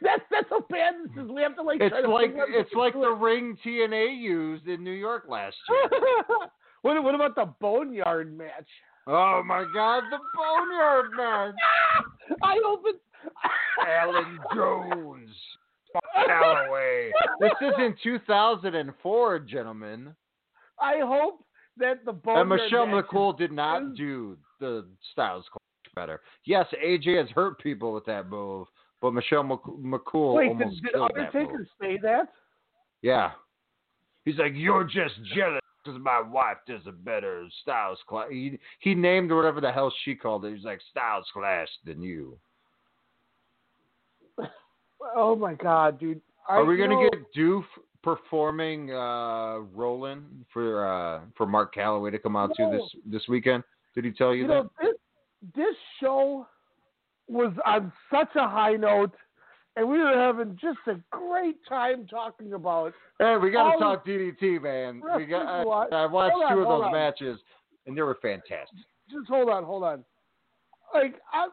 that's 0.00 0.22
that's 0.30 0.48
how 0.48 0.64
bad 0.70 0.94
this 1.04 1.22
is. 1.22 1.30
We 1.30 1.42
have 1.42 1.56
to 1.56 1.62
like. 1.62 1.82
It's 1.82 1.90
try 1.90 2.00
to 2.00 2.10
like 2.10 2.32
it's 2.34 2.72
like 2.72 2.94
the 2.94 3.00
do. 3.00 3.14
ring 3.16 3.58
TNA 3.66 4.18
used 4.18 4.66
in 4.66 4.82
New 4.82 4.92
York 4.92 5.24
last 5.28 5.56
year. 5.68 6.00
what 6.80 7.04
what 7.04 7.14
about 7.14 7.34
the 7.34 7.52
boneyard 7.60 8.34
match? 8.34 8.66
Oh 9.12 9.42
my 9.44 9.64
God, 9.74 10.04
the 10.10 10.18
Boneyard 10.36 11.10
Man. 11.16 11.54
I 12.42 12.60
opened. 12.64 12.98
Alan 13.86 14.38
Jones, 14.54 15.30
Calaway. 16.16 17.10
This 17.40 17.50
isn't 17.60 17.96
2004, 18.02 19.38
gentlemen. 19.40 20.14
I 20.80 21.00
hope 21.02 21.44
that 21.76 22.04
the 22.04 22.12
boneyard 22.12 22.50
And 22.52 22.62
Michelle 22.62 22.86
match 22.86 23.06
McCool 23.06 23.36
did 23.36 23.52
not 23.52 23.82
is- 23.82 23.96
do 23.96 24.36
the 24.60 24.86
Styles 25.12 25.44
Clash 25.50 25.94
better. 25.94 26.20
Yes, 26.44 26.66
AJ 26.84 27.18
has 27.18 27.28
hurt 27.30 27.58
people 27.60 27.92
with 27.92 28.04
that 28.06 28.28
move, 28.28 28.66
but 29.02 29.12
Michelle 29.12 29.42
Mc- 29.42 29.58
McCool 29.82 30.34
Wait, 30.36 30.48
almost 30.50 30.76
did, 30.76 30.82
did 30.84 30.92
killed 30.92 31.10
that 31.16 31.26
Undertaker 31.34 31.58
move. 31.58 31.66
say 31.80 31.98
that? 32.02 32.28
Yeah. 33.02 33.32
He's 34.24 34.36
like, 34.36 34.52
you're 34.54 34.84
just 34.84 35.14
jealous 35.34 35.59
because 35.84 36.00
my 36.00 36.20
wife 36.20 36.58
does 36.66 36.82
a 36.86 36.92
better 36.92 37.46
Styles 37.62 37.98
Clash. 38.08 38.28
He, 38.30 38.58
he 38.80 38.94
named 38.94 39.30
whatever 39.32 39.60
the 39.60 39.72
hell 39.72 39.92
she 40.04 40.14
called 40.14 40.44
it. 40.44 40.54
He's 40.54 40.64
like, 40.64 40.80
Styles 40.90 41.26
Clash 41.32 41.68
than 41.84 42.02
you. 42.02 42.38
Oh 45.16 45.34
my 45.34 45.54
god, 45.54 45.98
dude! 45.98 46.20
I, 46.48 46.56
Are 46.56 46.64
we 46.64 46.76
you 46.78 46.86
gonna 46.86 47.08
get 47.10 47.34
Doof 47.34 47.64
performing 48.02 48.92
uh 48.92 49.58
Roland 49.74 50.44
for 50.52 50.86
uh 50.86 51.20
for 51.36 51.46
Mark 51.46 51.74
Calaway 51.74 52.10
to 52.12 52.18
come 52.18 52.36
out 52.36 52.50
No. 52.58 52.70
to 52.70 52.76
this 52.76 52.90
this 53.06 53.28
weekend? 53.28 53.64
Did 53.94 54.04
he 54.04 54.10
tell 54.10 54.34
you, 54.34 54.42
you 54.42 54.48
that? 54.48 54.54
know 54.54 54.70
this 54.82 54.94
this 55.56 55.76
show 56.00 56.46
was 57.28 57.52
on 57.64 57.92
such 58.12 58.28
a 58.36 58.46
high 58.48 58.74
note, 58.74 59.12
and 59.76 59.88
we 59.88 59.98
were 59.98 60.16
having 60.16 60.58
just 60.60 60.78
a 60.86 60.96
great 61.10 61.56
time 61.68 62.06
talking 62.06 62.54
about. 62.54 62.92
Hey, 63.18 63.36
we 63.36 63.50
got 63.50 63.72
to 63.72 63.78
talk 63.78 64.06
DDT, 64.06 64.62
man. 64.62 65.00
We 65.16 65.26
got. 65.26 65.46
I, 65.46 65.62
I 65.62 66.06
watched 66.06 66.34
on, 66.34 66.52
two 66.52 66.60
of 66.60 66.68
those 66.68 66.84
on. 66.86 66.92
matches, 66.92 67.38
and 67.86 67.96
they 67.96 68.02
were 68.02 68.18
fantastic. 68.20 68.78
Just 69.10 69.28
hold 69.28 69.48
on, 69.48 69.64
hold 69.64 69.84
on. 69.84 70.04
Like 70.92 71.14
I, 71.32 71.48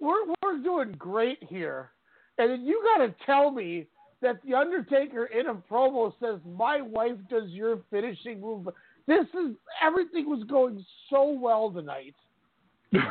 we're 0.00 0.26
we're 0.42 0.62
doing 0.62 0.92
great 0.98 1.38
here, 1.42 1.90
and 2.38 2.50
then 2.50 2.64
you 2.64 2.82
got 2.96 3.04
to 3.04 3.14
tell 3.26 3.50
me 3.50 3.86
that 4.22 4.40
the 4.46 4.54
Undertaker 4.54 5.26
in 5.26 5.46
a 5.46 5.54
promo 5.54 6.12
says 6.20 6.40
my 6.46 6.80
wife 6.80 7.16
does 7.28 7.50
your 7.50 7.80
finishing 7.90 8.40
move. 8.40 8.68
This 9.06 9.26
is 9.34 9.56
everything 9.82 10.28
was 10.28 10.44
going 10.48 10.84
so 11.08 11.30
well 11.30 11.70
tonight. 11.70 12.14
and 12.92 13.02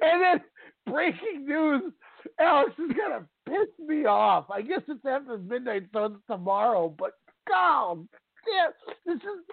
then 0.00 0.40
breaking 0.90 1.46
news, 1.46 1.92
Alex 2.38 2.72
is 2.78 2.96
gonna 2.96 3.26
piss 3.46 3.86
me 3.86 4.06
off. 4.06 4.50
I 4.50 4.62
guess 4.62 4.80
it's 4.88 5.04
after 5.04 5.38
midnight, 5.38 5.84
so 5.92 6.06
it's 6.06 6.14
tomorrow. 6.26 6.94
But 6.98 7.12
God, 7.48 8.06
damn, 8.44 8.72
this 9.06 9.22
is. 9.22 9.44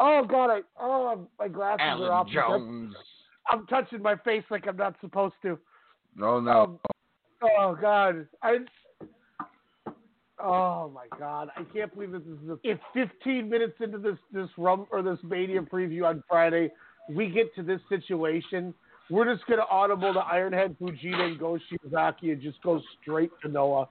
Oh 0.00 0.24
God, 0.24 0.50
I 0.50 0.60
oh 0.80 1.28
my 1.38 1.48
glasses 1.48 1.80
are 1.80 1.88
Alan 1.88 2.10
off. 2.10 2.28
Jones. 2.28 2.94
I'm 3.50 3.66
touching 3.66 4.02
my 4.02 4.16
face 4.16 4.44
like 4.50 4.66
I'm 4.68 4.76
not 4.76 4.96
supposed 5.00 5.34
to. 5.42 5.58
No, 6.14 6.40
no. 6.40 6.62
Um, 6.62 6.78
oh 7.58 7.78
God, 7.80 8.26
I. 8.42 8.58
Oh 10.40 10.92
my 10.94 11.06
God, 11.18 11.48
I 11.56 11.64
can't 11.74 11.92
believe 11.92 12.12
this 12.12 12.22
is. 12.22 12.38
The, 12.46 12.58
if 12.62 12.78
15 12.94 13.48
minutes 13.48 13.74
into 13.80 13.98
this 13.98 14.18
this 14.32 14.48
rum 14.56 14.86
or 14.92 15.02
this 15.02 15.18
mania 15.24 15.62
preview 15.62 16.04
on 16.04 16.22
Friday, 16.28 16.70
we 17.10 17.28
get 17.28 17.54
to 17.56 17.62
this 17.62 17.80
situation, 17.88 18.72
we're 19.10 19.32
just 19.34 19.46
gonna 19.46 19.64
audible 19.70 20.12
to 20.12 20.20
Ironhead 20.20 20.76
Fujita 20.78 21.20
and 21.20 21.38
Go 21.38 21.58
Shiozaki 21.70 22.32
and 22.32 22.42
just 22.42 22.62
go 22.62 22.80
straight 23.00 23.30
to 23.42 23.48
Noah. 23.48 23.88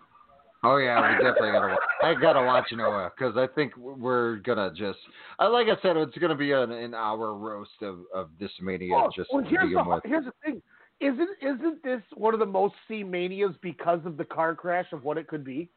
Oh 0.63 0.77
yeah, 0.77 0.99
we 0.99 1.23
definitely 1.23 1.51
gotta. 1.51 1.67
Watch. 1.67 1.79
I 2.03 2.13
gotta 2.15 2.43
watch 2.43 2.65
Noah 2.71 3.11
because 3.15 3.37
I 3.37 3.47
think 3.53 3.75
we're 3.77 4.37
gonna 4.37 4.71
just. 4.75 4.97
Uh, 5.39 5.49
like 5.49 5.67
I 5.67 5.79
said, 5.81 5.97
it's 5.97 6.17
gonna 6.17 6.35
be 6.35 6.51
an, 6.51 6.71
an 6.71 6.93
hour 6.93 7.35
roast 7.35 7.81
of, 7.81 7.99
of 8.13 8.29
this 8.39 8.51
mania 8.61 8.95
Oh, 8.95 9.09
just 9.15 9.29
well, 9.31 9.43
here's 9.43 9.71
the 9.71 9.83
with. 9.83 10.03
here's 10.03 10.25
the 10.25 10.33
thing. 10.43 10.61
Isn't 10.99 11.29
isn't 11.41 11.83
this 11.83 12.01
one 12.15 12.33
of 12.33 12.39
the 12.39 12.45
most 12.45 12.73
seen 12.87 13.11
manias 13.11 13.51
because 13.61 13.99
of 14.05 14.17
the 14.17 14.25
car 14.25 14.55
crash 14.55 14.87
of 14.93 15.03
what 15.03 15.17
it 15.17 15.27
could 15.27 15.43
be? 15.43 15.69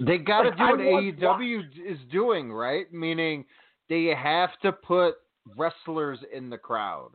They 0.00 0.16
got 0.16 0.42
to 0.42 0.50
Like, 0.50 0.58
do 0.58 0.62
I 0.62 0.70
what 0.70 0.80
AEW 0.80 1.60
is 1.84 1.98
doing, 2.12 2.52
right? 2.52 2.92
Meaning 2.92 3.44
they 3.88 4.14
have 4.16 4.50
to 4.62 4.70
put 4.70 5.16
wrestlers 5.56 6.18
in 6.34 6.50
the 6.50 6.58
crowd 6.58 7.10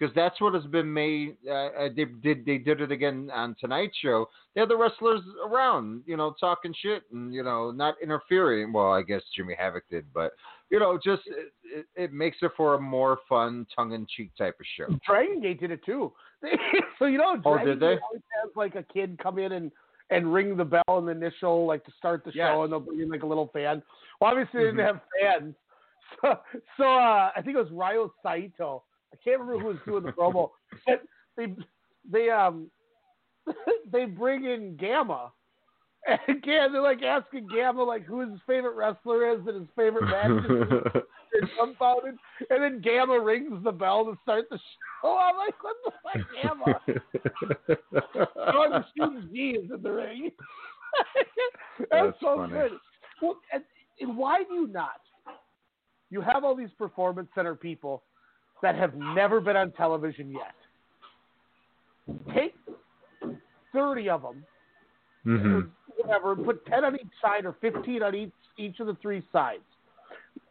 because 0.00 0.14
that's 0.14 0.40
what 0.40 0.54
has 0.54 0.64
been 0.64 0.92
made. 0.92 1.36
Uh, 1.46 1.52
uh, 1.52 1.88
they 1.94 2.06
did 2.22 2.44
they 2.46 2.58
did 2.58 2.80
it 2.80 2.90
again 2.90 3.30
on 3.32 3.54
tonight's 3.60 3.96
show. 3.98 4.28
They 4.54 4.60
had 4.60 4.70
the 4.70 4.76
wrestlers 4.76 5.20
around, 5.46 6.02
you 6.06 6.16
know, 6.16 6.34
talking 6.40 6.74
shit 6.80 7.02
and 7.12 7.32
you 7.34 7.42
know 7.42 7.70
not 7.70 7.96
interfering. 8.02 8.72
Well, 8.72 8.92
I 8.92 9.02
guess 9.02 9.22
Jimmy 9.36 9.54
Havoc 9.58 9.84
did, 9.90 10.06
but 10.14 10.32
you 10.70 10.78
know, 10.78 10.98
just 11.02 11.22
it, 11.26 11.52
it, 11.64 11.86
it 11.96 12.12
makes 12.12 12.38
it 12.42 12.52
for 12.56 12.74
a 12.74 12.80
more 12.80 13.18
fun, 13.28 13.66
tongue 13.74 13.92
in 13.92 14.06
cheek 14.16 14.30
type 14.38 14.56
of 14.58 14.66
show. 14.76 14.96
Dragon 15.06 15.40
Gate 15.40 15.60
did 15.60 15.70
it 15.70 15.84
too. 15.84 16.12
so 16.98 17.04
you 17.04 17.18
know, 17.18 17.36
Oh, 17.44 17.54
Dragon 17.54 17.66
did 17.66 17.80
they? 17.80 17.92
Has 17.92 18.50
like 18.56 18.76
a 18.76 18.84
kid 18.84 19.18
come 19.22 19.38
in 19.38 19.52
and 19.52 19.70
and 20.10 20.32
ring 20.32 20.56
the 20.56 20.64
bell 20.64 20.98
in 20.98 21.04
the 21.04 21.12
initial 21.12 21.66
like 21.66 21.84
to 21.84 21.92
start 21.98 22.24
the 22.24 22.32
show, 22.32 22.62
and 22.64 22.72
they'll 22.72 22.80
bring 22.80 23.00
in 23.00 23.10
like 23.10 23.22
a 23.22 23.26
little 23.26 23.50
fan. 23.52 23.82
Well, 24.20 24.30
obviously 24.30 24.60
they 24.60 24.70
didn't 24.70 24.86
have 24.86 25.00
fans, 25.20 25.54
so 26.20 26.38
so 26.76 26.84
uh, 26.84 27.30
I 27.36 27.42
think 27.42 27.56
it 27.56 27.60
was 27.60 27.70
Ryo 27.70 28.12
Saito. 28.22 28.82
I 29.12 29.16
can't 29.22 29.40
remember 29.40 29.60
who 29.60 29.68
was 29.68 29.76
doing 29.86 30.04
the 30.04 30.12
promo. 30.12 30.50
But 30.86 31.02
they 31.36 31.46
they 32.10 32.30
um 32.30 32.70
they 33.92 34.04
bring 34.04 34.44
in 34.44 34.76
Gamma. 34.76 35.32
And 36.06 36.18
again, 36.38 36.72
they're 36.72 36.80
like 36.80 37.02
asking 37.02 37.48
Gamma 37.54 37.82
like 37.82 38.04
who 38.04 38.20
his 38.20 38.38
favorite 38.46 38.74
wrestler 38.74 39.34
is 39.34 39.40
and 39.46 39.60
his 39.60 39.68
favorite 39.76 40.04
match. 40.06 40.30
is. 40.44 41.02
They're 41.32 41.48
dumbfounded. 41.58 42.16
And 42.48 42.62
then 42.62 42.80
Gamma 42.80 43.20
rings 43.20 43.62
the 43.62 43.70
bell 43.70 44.04
to 44.06 44.18
start 44.22 44.46
the 44.50 44.58
show. 45.02 45.16
I'm 45.16 45.36
like, 45.36 45.54
what 45.62 45.76
the 45.84 45.92
fuck, 46.02 46.26
Gamma? 46.42 46.80
oh, 48.36 48.68
the 48.70 48.84
shooting 48.96 49.28
G 49.32 49.50
is 49.50 49.70
in 49.70 49.82
the 49.82 49.92
ring. 49.92 50.30
That's, 51.78 51.88
That's 51.90 52.16
so 52.20 52.36
funny. 52.36 52.52
good. 52.52 52.72
Well, 53.22 53.36
and, 53.52 53.62
and 54.00 54.16
why 54.16 54.42
do 54.42 54.54
you 54.54 54.66
not? 54.68 55.00
You 56.10 56.20
have 56.20 56.44
all 56.44 56.54
these 56.54 56.70
performance 56.76 57.28
center 57.34 57.54
people 57.54 58.02
that 58.62 58.74
have 58.74 58.94
never 58.94 59.40
been 59.40 59.56
on 59.56 59.72
television 59.72 60.30
yet. 60.30 60.54
Take 62.34 62.54
30 63.72 64.08
of 64.10 64.22
them, 64.22 64.44
hmm 65.24 65.60
whatever, 65.96 66.34
put 66.34 66.64
10 66.66 66.84
on 66.84 66.94
each 66.94 67.12
side 67.22 67.44
or 67.44 67.54
15 67.60 68.02
on 68.02 68.14
each, 68.14 68.32
each 68.56 68.80
of 68.80 68.86
the 68.86 68.96
three 69.02 69.22
sides. 69.32 69.62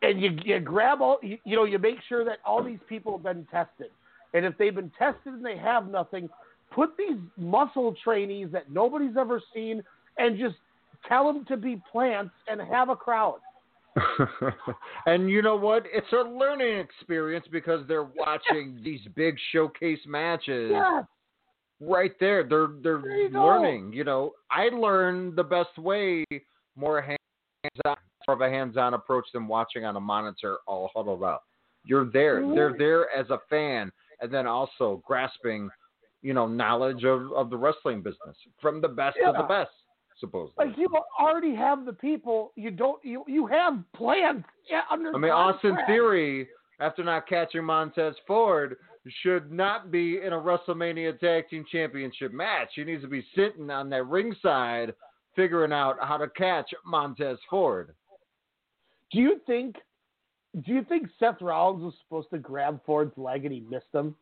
And 0.02 0.22
you, 0.22 0.38
you 0.46 0.60
grab 0.60 1.02
all, 1.02 1.18
you, 1.22 1.38
you 1.44 1.56
know, 1.56 1.66
you 1.66 1.80
make 1.80 1.98
sure 2.08 2.24
that 2.24 2.38
all 2.46 2.64
these 2.64 2.80
people 2.88 3.14
have 3.14 3.24
been 3.24 3.46
tested. 3.52 3.90
And 4.34 4.46
if 4.46 4.58
they've 4.58 4.76
been 4.76 4.92
tested 4.98 5.34
and 5.34 5.46
they 5.46 5.58
have 5.58 5.90
nothing, 5.90 6.30
put 6.72 6.96
these 6.98 7.18
muscle 7.38 7.96
trainees 8.04 8.50
that 8.52 8.72
nobody's 8.72 9.18
ever 9.18 9.42
seen 9.54 9.82
and 10.18 10.38
just 10.38 10.56
tell 11.08 11.32
them 11.32 11.46
to 11.46 11.58
be 11.58 11.82
plants 11.92 12.34
and 12.48 12.62
have 12.62 12.90
a 12.90 12.96
crowd. 12.96 13.40
and 15.06 15.30
you 15.30 15.42
know 15.42 15.56
what? 15.56 15.84
It's 15.92 16.12
a 16.14 16.30
learning 16.30 16.78
experience 16.80 17.46
because 17.52 17.86
they're 17.88 18.10
watching 18.16 18.80
these 18.84 19.02
big 19.16 19.36
showcase 19.52 20.00
matches 20.08 20.72
Yeah. 20.72 21.04
right 21.80 22.12
there. 22.20 22.44
They're 22.44 22.70
they're 22.82 23.02
There 23.02 23.18
you 23.18 23.30
learning. 23.30 23.94
You 23.94 24.04
know, 24.04 24.34
I 24.52 24.70
learned 24.70 25.36
the 25.36 25.44
best 25.44 25.78
way 25.78 26.26
more 26.76 27.02
hands 27.02 27.18
on, 27.86 27.96
more 28.28 28.36
of 28.36 28.42
a 28.42 28.50
hands-on 28.50 28.94
approach 28.94 29.26
than 29.34 29.48
watching 29.48 29.86
on 29.86 29.96
a 29.96 30.00
monitor 30.00 30.58
all 30.68 30.90
huddled 30.96 31.24
up. 31.24 31.44
You're 31.86 32.06
there. 32.12 32.42
They're 32.54 32.76
there 32.78 33.10
as 33.12 33.30
a 33.30 33.40
fan, 33.50 33.92
and 34.22 34.32
then 34.34 34.46
also 34.48 35.02
grasping, 35.06 35.70
you 36.22 36.34
know, 36.34 36.48
knowledge 36.48 37.04
of, 37.06 37.32
of 37.32 37.50
the 37.50 37.58
wrestling 37.58 38.02
business 38.02 38.36
from 38.62 38.82
the 38.82 38.88
best 38.88 39.18
of 39.26 39.36
the 39.36 39.44
best, 39.44 39.72
supposedly. 40.20 40.66
Like 40.66 40.78
you 40.78 40.88
already 41.20 41.56
have 41.56 41.86
the 41.86 41.94
people. 41.94 42.52
You 42.56 42.72
don't. 42.72 43.04
You 43.04 43.24
you 43.28 43.48
have 43.48 43.80
plans 43.96 44.44
yeah, 44.70 44.82
under. 44.92 45.16
I 45.16 45.18
mean, 45.18 45.32
Austin. 45.32 45.78
Theory, 45.88 46.48
after 46.80 47.04
not 47.04 47.28
catching 47.28 47.64
Montez 47.64 48.16
Ford, 48.28 48.78
should 49.24 49.52
not 49.52 49.92
be 49.92 50.20
in 50.24 50.34
a 50.34 50.38
WrestleMania 50.38 51.20
Tag 51.20 51.50
Team 51.50 51.66
Championship 51.72 52.34
match. 52.34 52.70
He 52.76 52.84
needs 52.84 53.02
to 53.04 53.08
be 53.08 53.26
sitting 53.36 53.70
on 53.70 53.90
that 53.90 54.06
ringside, 54.08 54.94
figuring 55.36 55.74
out 55.74 55.98
how 56.02 56.18
to 56.18 56.30
catch 56.30 56.70
Montez 56.86 57.38
Ford. 57.50 57.96
Do 59.12 59.20
you 59.20 59.40
think? 59.46 59.76
Do 60.66 60.74
you 60.74 60.84
think 60.84 61.08
Seth 61.20 61.42
Rollins 61.42 61.84
was 61.84 61.94
supposed 62.04 62.30
to 62.32 62.40
grab 62.40 62.80
Ford's 62.86 63.16
leg 63.18 63.46
and 63.46 63.54
he 63.54 63.60
missed 63.62 63.94
him, 63.94 64.16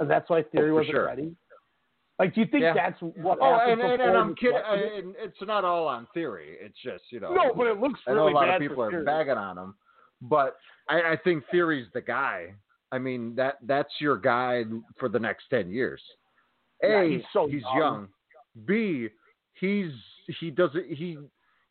and 0.00 0.10
that's 0.10 0.28
why 0.28 0.42
Theory 0.42 0.70
Oh, 0.70 0.74
wasn't 0.74 0.92
sure. 0.92 1.06
ready? 1.06 1.34
Like, 2.18 2.34
do 2.34 2.40
you 2.40 2.46
think 2.46 2.62
Yeah. 2.62 2.72
that's 2.74 3.00
what 3.02 3.38
Oh, 3.42 3.58
and, 3.70 3.80
and, 3.80 4.00
and 4.00 4.16
I'm 4.16 4.34
kidding. 4.34 4.52
got 4.56 4.78
and 4.78 5.14
it's 5.18 5.36
not 5.42 5.64
all 5.64 5.86
on 5.86 6.06
Theory. 6.14 6.56
It's 6.60 6.78
just 6.82 7.04
you 7.10 7.20
know. 7.20 7.32
No, 7.34 7.52
but 7.54 7.66
it 7.66 7.78
looks 7.78 8.00
really 8.06 8.18
I 8.18 8.24
know 8.24 8.28
a 8.28 8.34
lot 8.34 8.48
of 8.54 8.60
people 8.60 8.82
are 8.82 8.90
Theory. 8.90 9.04
bagging 9.04 9.34
on 9.34 9.58
him, 9.58 9.74
but 10.22 10.56
I, 10.88 11.12
I 11.12 11.16
think 11.22 11.44
Theory's 11.50 11.88
the 11.92 12.00
guy. 12.00 12.54
I 12.92 12.98
mean 12.98 13.34
that 13.36 13.56
that's 13.62 13.92
your 14.00 14.16
guy 14.16 14.64
for 14.98 15.08
the 15.10 15.18
next 15.18 15.44
ten 15.50 15.68
years. 15.70 16.00
A, 16.82 16.88
Yeah, 16.88 17.04
he's 17.04 17.22
so 17.32 17.46
he's 17.48 17.62
young. 17.62 17.78
young. 17.78 18.08
B, 18.66 19.08
he's 19.60 19.92
he 20.40 20.50
doesn't 20.50 20.86
he 20.90 21.18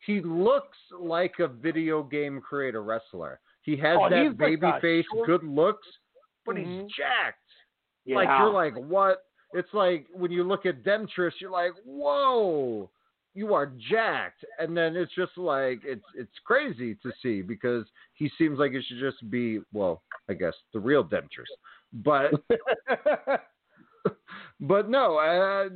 he 0.06 0.20
looks 0.20 0.78
like 0.96 1.34
a 1.40 1.48
video 1.48 2.04
game 2.04 2.40
creator 2.40 2.82
wrestler. 2.84 3.40
He 3.62 3.76
has 3.78 3.98
Oh, 4.00 4.08
that 4.08 4.18
he's 4.22 4.28
like 4.38 4.60
baby 4.60 4.72
face, 4.80 5.04
short- 5.12 5.26
good 5.26 5.42
looks, 5.42 5.88
but 6.44 6.54
Mhm. 6.54 6.82
he's 6.82 6.92
jacked. 6.92 7.40
Yeah. 8.04 8.14
Like 8.16 8.28
you're 8.38 8.50
like, 8.52 8.76
what? 8.76 9.22
It's 9.52 9.72
like 9.72 10.06
when 10.12 10.30
you 10.30 10.44
look 10.44 10.66
at 10.66 10.84
Demetrius, 10.84 11.34
you're 11.38 11.50
like, 11.50 11.72
whoa, 11.84 12.90
you 13.34 13.54
are 13.54 13.72
jacked. 13.90 14.44
And 14.58 14.76
then 14.76 14.96
it's 14.96 15.14
just 15.14 15.36
like 15.36 15.80
it's 15.84 16.04
it's 16.16 16.32
crazy 16.44 16.94
to 16.96 17.12
see 17.22 17.42
because 17.42 17.84
he 18.14 18.30
seems 18.38 18.58
like 18.58 18.72
it 18.72 18.84
should 18.88 18.98
just 18.98 19.30
be 19.30 19.60
well, 19.72 20.02
I 20.28 20.34
guess 20.34 20.54
the 20.72 20.80
real 20.80 21.04
Demetrius. 21.04 21.48
But 21.92 22.32
but 24.60 24.90
no, 24.90 25.18
uh, 25.18 25.68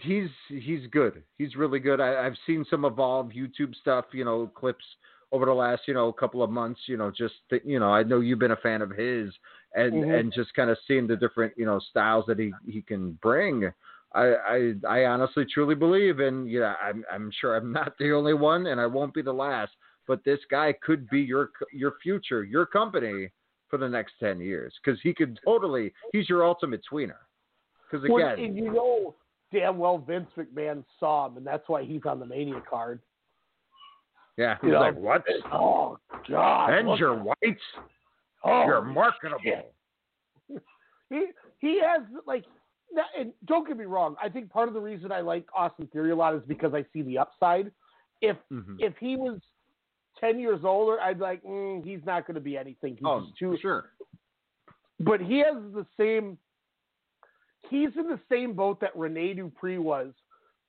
he's 0.00 0.30
he's 0.48 0.86
good. 0.90 1.22
He's 1.38 1.56
really 1.56 1.78
good. 1.78 2.00
I, 2.00 2.26
I've 2.26 2.36
seen 2.46 2.64
some 2.68 2.84
Evolve 2.84 3.30
YouTube 3.30 3.74
stuff, 3.76 4.06
you 4.12 4.24
know, 4.24 4.50
clips 4.54 4.84
over 5.30 5.46
the 5.46 5.52
last 5.52 5.82
you 5.86 5.94
know 5.94 6.12
couple 6.12 6.42
of 6.42 6.50
months. 6.50 6.80
You 6.86 6.96
know, 6.96 7.10
just 7.10 7.34
th- 7.50 7.62
you 7.64 7.78
know, 7.78 7.88
I 7.88 8.02
know 8.02 8.20
you've 8.20 8.38
been 8.38 8.50
a 8.50 8.56
fan 8.56 8.82
of 8.82 8.90
his, 8.90 9.32
and 9.74 9.92
Mhm. 9.94 10.18
and 10.18 10.32
just 10.32 10.54
kind 10.54 10.70
of 10.70 10.78
seeing 10.86 11.06
the 11.06 11.16
different 11.16 11.56
you 11.56 11.64
know 11.66 11.78
styles 11.78 12.26
that 12.26 12.38
he 12.38 12.52
he 12.66 12.82
can 12.82 13.12
bring. 13.22 13.72
I, 14.14 14.34
I 14.34 14.74
I 14.86 15.04
honestly 15.06 15.44
truly 15.46 15.74
believe, 15.74 16.20
and 16.20 16.48
yeah, 16.50 16.74
I'm 16.82 17.04
I'm 17.10 17.30
sure 17.30 17.56
I'm 17.56 17.72
not 17.72 17.96
the 17.98 18.12
only 18.12 18.34
one, 18.34 18.66
and 18.66 18.80
I 18.80 18.86
won't 18.86 19.14
be 19.14 19.22
the 19.22 19.32
last. 19.32 19.72
But 20.06 20.24
this 20.24 20.40
guy 20.50 20.74
could 20.82 21.08
be 21.08 21.20
your 21.20 21.50
your 21.72 21.94
future, 22.02 22.44
your 22.44 22.66
company 22.66 23.30
for 23.68 23.78
the 23.78 23.88
next 23.88 24.14
ten 24.20 24.40
years, 24.40 24.74
because 24.84 25.00
he 25.00 25.14
could 25.14 25.38
totally. 25.44 25.94
He's 26.12 26.28
your 26.28 26.44
ultimate 26.44 26.82
tweener. 26.90 27.20
Because 27.90 28.06
Well, 28.08 28.18
again, 28.18 28.44
and 28.44 28.56
you 28.56 28.70
know 28.70 29.14
damn 29.50 29.78
well 29.78 29.98
Vince 29.98 30.28
McMahon 30.36 30.84
saw 31.00 31.26
him, 31.26 31.38
and 31.38 31.46
that's 31.46 31.66
why 31.68 31.84
he's 31.84 32.04
on 32.04 32.18
the 32.20 32.26
Mania 32.26 32.62
card. 32.68 33.00
yeah, 34.36 34.56
You 34.62 34.68
he's 34.68 34.72
know, 34.74 34.80
like, 34.80 34.96
what? 34.96 35.24
Oh 35.52 35.98
God! 36.28 36.70
And 36.72 36.88
look 36.88 36.98
you're 36.98 37.14
white. 37.16 37.58
Oh, 38.44 38.64
you're 38.66 38.82
marketable. 38.82 39.38
shit. 39.42 39.72
He 41.10 41.26
he 41.58 41.78
has 41.80 42.02
like, 42.26 42.44
and 43.18 43.32
don't 43.44 43.66
get 43.68 43.76
me 43.76 43.84
wrong. 43.84 44.16
I 44.22 44.28
think 44.30 44.50
part 44.50 44.68
of 44.68 44.74
the 44.74 44.80
reason 44.80 45.12
I 45.12 45.20
like 45.20 45.46
Austin 45.54 45.86
Theory 45.92 46.10
a 46.10 46.16
lot 46.16 46.34
is 46.34 46.42
because 46.48 46.72
I 46.72 46.84
see 46.92 47.02
the 47.02 47.18
upside. 47.18 47.70
If 48.22 48.36
Mhm. 48.50 48.76
if 48.78 48.96
he 48.98 49.16
was 49.16 49.38
ten 50.18 50.40
years 50.40 50.60
older, 50.64 50.98
I'd 51.00 51.18
like 51.18 51.42
mm, 51.44 51.84
he's 51.84 52.00
not 52.06 52.26
going 52.26 52.36
to 52.36 52.40
be 52.40 52.56
anything. 52.56 52.94
He's 52.96 53.04
Oh, 53.04 53.26
too 53.38 53.58
sure. 53.60 53.90
but 55.00 55.20
he 55.20 55.38
has 55.40 55.56
the 55.74 55.86
same. 55.98 56.38
He's 57.68 57.90
in 57.96 58.08
the 58.08 58.20
same 58.30 58.54
boat 58.54 58.80
that 58.80 58.96
Rene 58.96 59.34
Dupree 59.34 59.78
was 59.78 60.12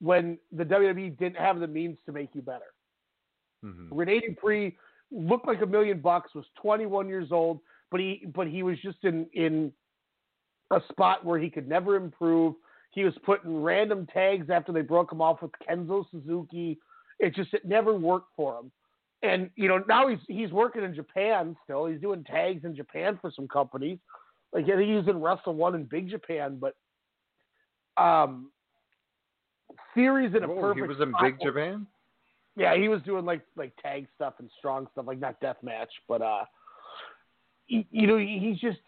when 0.00 0.38
the 0.52 0.64
WWE 0.64 1.10
didn't 1.18 1.36
have 1.38 1.58
the 1.58 1.66
means 1.66 1.98
to 2.06 2.12
make 2.12 2.34
you 2.34 2.42
better. 2.42 2.74
Mhm. 3.64 3.88
Rene 3.92 4.20
Dupree 4.20 4.76
looked 5.14 5.46
like 5.46 5.62
a 5.62 5.66
million 5.66 6.00
bucks, 6.00 6.34
was 6.34 6.44
21 6.60 7.08
years 7.08 7.28
old, 7.30 7.60
but 7.90 8.00
he 8.00 8.26
but 8.34 8.46
he 8.46 8.62
was 8.62 8.78
just 8.80 8.98
in 9.04 9.26
in 9.32 9.72
a 10.72 10.80
spot 10.90 11.24
where 11.24 11.38
he 11.38 11.48
could 11.48 11.68
never 11.68 11.96
improve. 11.96 12.54
He 12.90 13.04
was 13.04 13.14
putting 13.24 13.62
random 13.62 14.06
tags 14.12 14.50
after 14.50 14.72
they 14.72 14.82
broke 14.82 15.12
him 15.12 15.20
off 15.20 15.42
with 15.42 15.50
Kenzo 15.68 16.04
Suzuki. 16.10 16.78
It 17.18 17.34
just 17.34 17.54
it 17.54 17.64
never 17.64 17.94
worked 17.94 18.30
for 18.36 18.58
him. 18.58 18.72
And 19.22 19.50
you 19.56 19.68
know 19.68 19.82
now 19.88 20.08
he's 20.08 20.18
he's 20.26 20.50
working 20.50 20.82
in 20.84 20.94
Japan 20.94 21.56
still. 21.64 21.86
He's 21.86 22.00
doing 22.00 22.24
tags 22.24 22.64
in 22.64 22.74
Japan 22.74 23.18
for 23.20 23.30
some 23.34 23.48
companies. 23.48 23.98
Like 24.52 24.64
I 24.64 24.76
think 24.76 24.88
he 24.88 24.94
was 24.94 25.08
in 25.08 25.20
Wrestle 25.20 25.54
One 25.54 25.74
in 25.74 25.84
Big 25.84 26.08
Japan, 26.10 26.60
but 26.60 26.74
um, 28.02 28.50
Theory's 29.94 30.34
in 30.34 30.42
a 30.44 30.50
Oh, 30.50 30.60
perfect. 30.60 30.76
he 30.84 30.88
was 30.88 31.00
in 31.00 31.12
Big 31.22 31.40
Japan. 31.40 31.86
Yeah, 32.56 32.76
he 32.76 32.88
was 32.88 33.02
doing 33.02 33.24
like 33.24 33.42
like 33.56 33.72
tag 33.82 34.06
stuff 34.14 34.34
and 34.38 34.50
strong 34.58 34.86
stuff, 34.92 35.06
like 35.06 35.18
not 35.18 35.40
death 35.40 35.56
match, 35.62 35.92
but 36.08 36.22
uh, 36.22 36.44
you, 37.66 37.84
you 37.90 38.06
know, 38.06 38.16
he's 38.18 38.58
just 38.58 38.78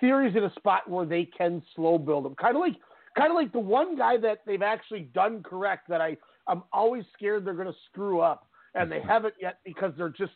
Theory's 0.00 0.36
in 0.36 0.44
a 0.44 0.52
spot 0.54 0.88
where 0.88 1.06
they 1.06 1.24
can 1.24 1.62
slow 1.74 1.98
build 1.98 2.26
him, 2.26 2.34
kind 2.34 2.56
of 2.56 2.60
like 2.60 2.76
kind 3.16 3.30
of 3.30 3.34
like 3.34 3.52
the 3.52 3.58
one 3.58 3.96
guy 3.96 4.16
that 4.18 4.40
they've 4.46 4.62
actually 4.62 5.08
done 5.14 5.42
correct 5.42 5.88
that 5.88 6.00
I 6.00 6.16
I'm 6.46 6.62
always 6.72 7.04
scared 7.14 7.44
they're 7.44 7.54
going 7.54 7.66
to 7.66 7.78
screw 7.90 8.20
up, 8.20 8.48
and 8.74 8.90
they 8.90 9.00
haven't 9.00 9.34
yet 9.40 9.58
because 9.64 9.92
they're 9.96 10.08
just 10.10 10.32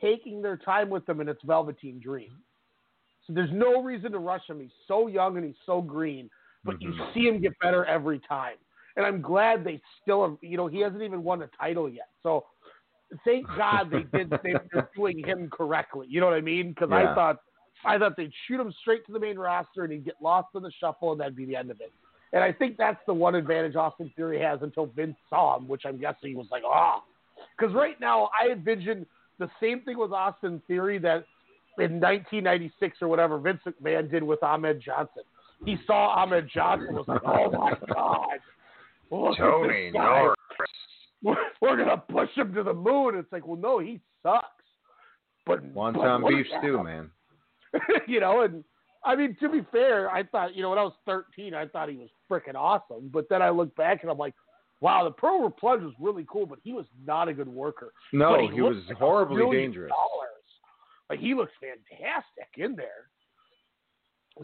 taking 0.00 0.40
their 0.40 0.56
time 0.56 0.88
with 0.88 1.04
them, 1.06 1.20
and 1.20 1.28
it's 1.28 1.42
Velveteen 1.44 2.00
Dream. 2.00 2.38
So 3.26 3.32
there's 3.32 3.52
no 3.52 3.82
reason 3.82 4.12
to 4.12 4.18
rush 4.18 4.48
him. 4.48 4.60
He's 4.60 4.70
so 4.86 5.06
young 5.06 5.36
and 5.36 5.46
he's 5.46 5.54
so 5.66 5.80
green, 5.80 6.30
but 6.62 6.80
you 6.80 6.90
Mhm. 6.90 7.14
see 7.14 7.26
him 7.26 7.40
get 7.40 7.58
better 7.58 7.84
every 7.84 8.18
time. 8.20 8.58
And 8.96 9.04
I'm 9.04 9.20
glad 9.20 9.64
they 9.64 9.80
still 10.02 10.22
have, 10.22 10.36
you 10.40 10.56
know, 10.56 10.66
he 10.66 10.80
hasn't 10.80 11.02
even 11.02 11.22
won 11.24 11.42
a 11.42 11.48
title 11.58 11.88
yet. 11.88 12.08
So 12.22 12.44
thank 13.24 13.46
God 13.56 13.90
they 13.90 14.04
did, 14.16 14.30
they, 14.42 14.54
they're 14.72 14.88
doing 14.96 15.24
him 15.24 15.50
correctly. 15.50 16.06
You 16.08 16.20
know 16.20 16.26
what 16.26 16.36
I 16.36 16.40
mean? 16.40 16.70
Because 16.70 16.90
I 16.92 17.14
thought, 17.14 17.40
I 17.84 17.98
thought 17.98 18.16
they'd 18.16 18.32
shoot 18.46 18.60
him 18.60 18.72
straight 18.80 19.04
to 19.06 19.12
the 19.12 19.20
main 19.20 19.38
roster 19.38 19.84
and 19.84 19.92
he'd 19.92 20.04
get 20.04 20.14
lost 20.22 20.48
in 20.54 20.62
the 20.62 20.72
shuffle 20.80 21.12
and 21.12 21.20
that'd 21.20 21.36
be 21.36 21.44
the 21.44 21.56
end 21.56 21.70
of 21.70 21.80
it. 21.80 21.92
And 22.32 22.42
I 22.42 22.52
think 22.52 22.76
that's 22.76 23.00
the 23.06 23.14
one 23.14 23.34
advantage 23.34 23.76
Austin 23.76 24.12
Theory 24.16 24.40
has 24.40 24.60
until 24.62 24.86
Vince 24.86 25.16
saw 25.30 25.56
him, 25.56 25.68
which 25.68 25.82
I'm 25.86 25.98
guessing 25.98 26.30
he 26.30 26.34
was 26.34 26.48
like, 26.50 26.62
ah. 26.66 27.02
Because 27.56 27.74
right 27.74 27.98
now, 28.00 28.30
I 28.40 28.50
envision 28.52 29.06
the 29.38 29.48
same 29.60 29.82
thing 29.82 29.98
with 29.98 30.12
Austin 30.12 30.60
Theory 30.66 30.98
that 30.98 31.24
in 31.78 32.00
1996 32.00 32.98
or 33.02 33.08
whatever 33.08 33.38
Vince 33.38 33.60
McMahon 33.66 34.10
did 34.10 34.22
with 34.22 34.42
Ahmed 34.42 34.80
Johnson. 34.80 35.22
He 35.64 35.76
saw 35.86 36.08
Ahmed 36.08 36.48
Johnson 36.52 36.94
was 36.94 37.06
like, 37.08 37.22
oh 37.24 37.50
my 37.50 37.74
God. 37.92 38.38
Tony. 39.10 39.90
Norris. 39.92 40.36
We're, 41.22 41.36
we're 41.60 41.76
going 41.76 41.88
to 41.88 41.96
push 41.96 42.28
him 42.34 42.52
to 42.54 42.62
the 42.62 42.74
moon. 42.74 43.16
It's 43.16 43.32
like, 43.32 43.46
well, 43.46 43.56
no, 43.56 43.78
he 43.78 44.00
sucks. 44.22 44.46
But 45.46 45.74
Wonton 45.74 46.28
beef 46.28 46.46
stew, 46.58 46.82
man. 46.82 47.10
you 48.06 48.20
know, 48.20 48.42
and 48.42 48.64
I 49.04 49.16
mean, 49.16 49.36
to 49.40 49.48
be 49.48 49.60
fair, 49.72 50.10
I 50.10 50.22
thought, 50.22 50.54
you 50.54 50.62
know, 50.62 50.70
when 50.70 50.78
I 50.78 50.84
was 50.84 50.94
13, 51.06 51.54
I 51.54 51.66
thought 51.66 51.88
he 51.88 51.96
was 51.96 52.08
freaking 52.30 52.54
awesome. 52.54 53.10
But 53.12 53.26
then 53.28 53.42
I 53.42 53.50
look 53.50 53.74
back 53.76 54.02
and 54.02 54.10
I'm 54.10 54.18
like, 54.18 54.34
wow, 54.80 55.04
the 55.04 55.26
Over 55.26 55.50
Plunge 55.50 55.82
was 55.82 55.94
really 56.00 56.26
cool, 56.30 56.46
but 56.46 56.58
he 56.62 56.72
was 56.72 56.86
not 57.06 57.28
a 57.28 57.34
good 57.34 57.48
worker. 57.48 57.92
No, 58.12 58.32
But 58.32 58.54
he 58.54 58.62
looks 58.62 58.76
was 58.76 58.84
like 58.88 58.98
horribly 58.98 59.56
dangerous. 59.56 59.90
Dollars. 59.90 60.30
Like 61.10 61.20
he 61.20 61.34
looks 61.34 61.52
fantastic 61.60 62.48
in 62.56 62.76
there. 62.76 63.10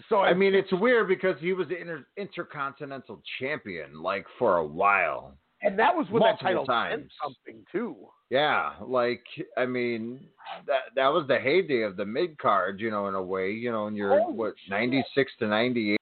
So 0.09 0.21
I 0.21 0.35
mean, 0.35 0.55
it's 0.55 0.73
weird 0.73 1.09
because 1.09 1.37
he 1.41 1.53
was 1.53 1.69
the 1.69 1.81
inter- 1.81 2.07
intercontinental 2.17 3.21
champion 3.41 4.01
like 4.03 4.25
for 4.39 4.59
a 4.59 4.67
while. 4.67 5.35
and 5.63 5.79
that 5.79 5.95
was 5.95 6.07
when 6.11 6.21
that 6.23 6.43
multiple 6.43 6.65
title 6.65 6.65
meant 6.69 7.03
times. 7.03 7.13
something 7.23 7.65
too. 7.73 7.97
Yeah, 8.31 8.75
like 8.81 9.25
I 9.59 9.67
mean, 9.67 10.21
that 10.67 10.83
that 10.95 11.09
was 11.09 11.27
the 11.27 11.39
heyday 11.39 11.83
of 11.83 11.97
the 11.97 12.05
mid 12.05 12.39
card, 12.39 12.81
you 12.81 12.91
know, 12.91 13.09
in 13.09 13.15
a 13.17 13.23
way, 13.23 13.51
you 13.51 13.73
know, 13.73 13.87
and 13.89 13.97
you're 13.97 14.17
Holy 14.19 14.33
what 14.35 14.55
ninety 14.69 15.03
six 15.15 15.33
to 15.41 15.49
ninety 15.49 15.93
eight. 15.95 16.01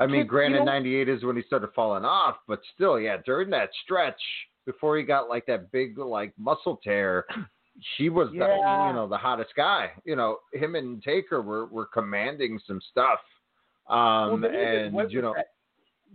I 0.00 0.06
mean, 0.06 0.26
granted, 0.26 0.58
you 0.58 0.64
know- 0.64 0.72
ninety 0.72 0.96
eight 0.96 1.08
is 1.08 1.22
when 1.22 1.36
he 1.36 1.42
started 1.42 1.70
falling 1.76 2.04
off, 2.04 2.36
but 2.48 2.60
still, 2.74 2.98
yeah, 2.98 3.18
during 3.24 3.48
that 3.50 3.70
stretch 3.84 4.20
before 4.66 4.96
he 4.96 5.04
got 5.04 5.28
like 5.28 5.46
that 5.46 5.70
big 5.70 5.96
like 5.98 6.32
muscle 6.36 6.80
tear, 6.82 7.26
he 7.96 8.08
was 8.08 8.28
the 8.30 8.34
you 8.36 8.94
know 8.94 9.06
the 9.08 9.16
hottest 9.16 9.54
guy. 9.56 9.90
You 10.04 10.16
know, 10.16 10.38
him 10.52 10.74
and 10.76 11.02
Taker 11.02 11.42
were 11.42 11.66
were 11.66 11.86
commanding 11.86 12.60
some 12.66 12.80
stuff. 12.90 13.18
Um, 13.88 14.40
well, 14.42 14.44
and 14.46 15.10
you 15.12 15.20
know, 15.22 15.34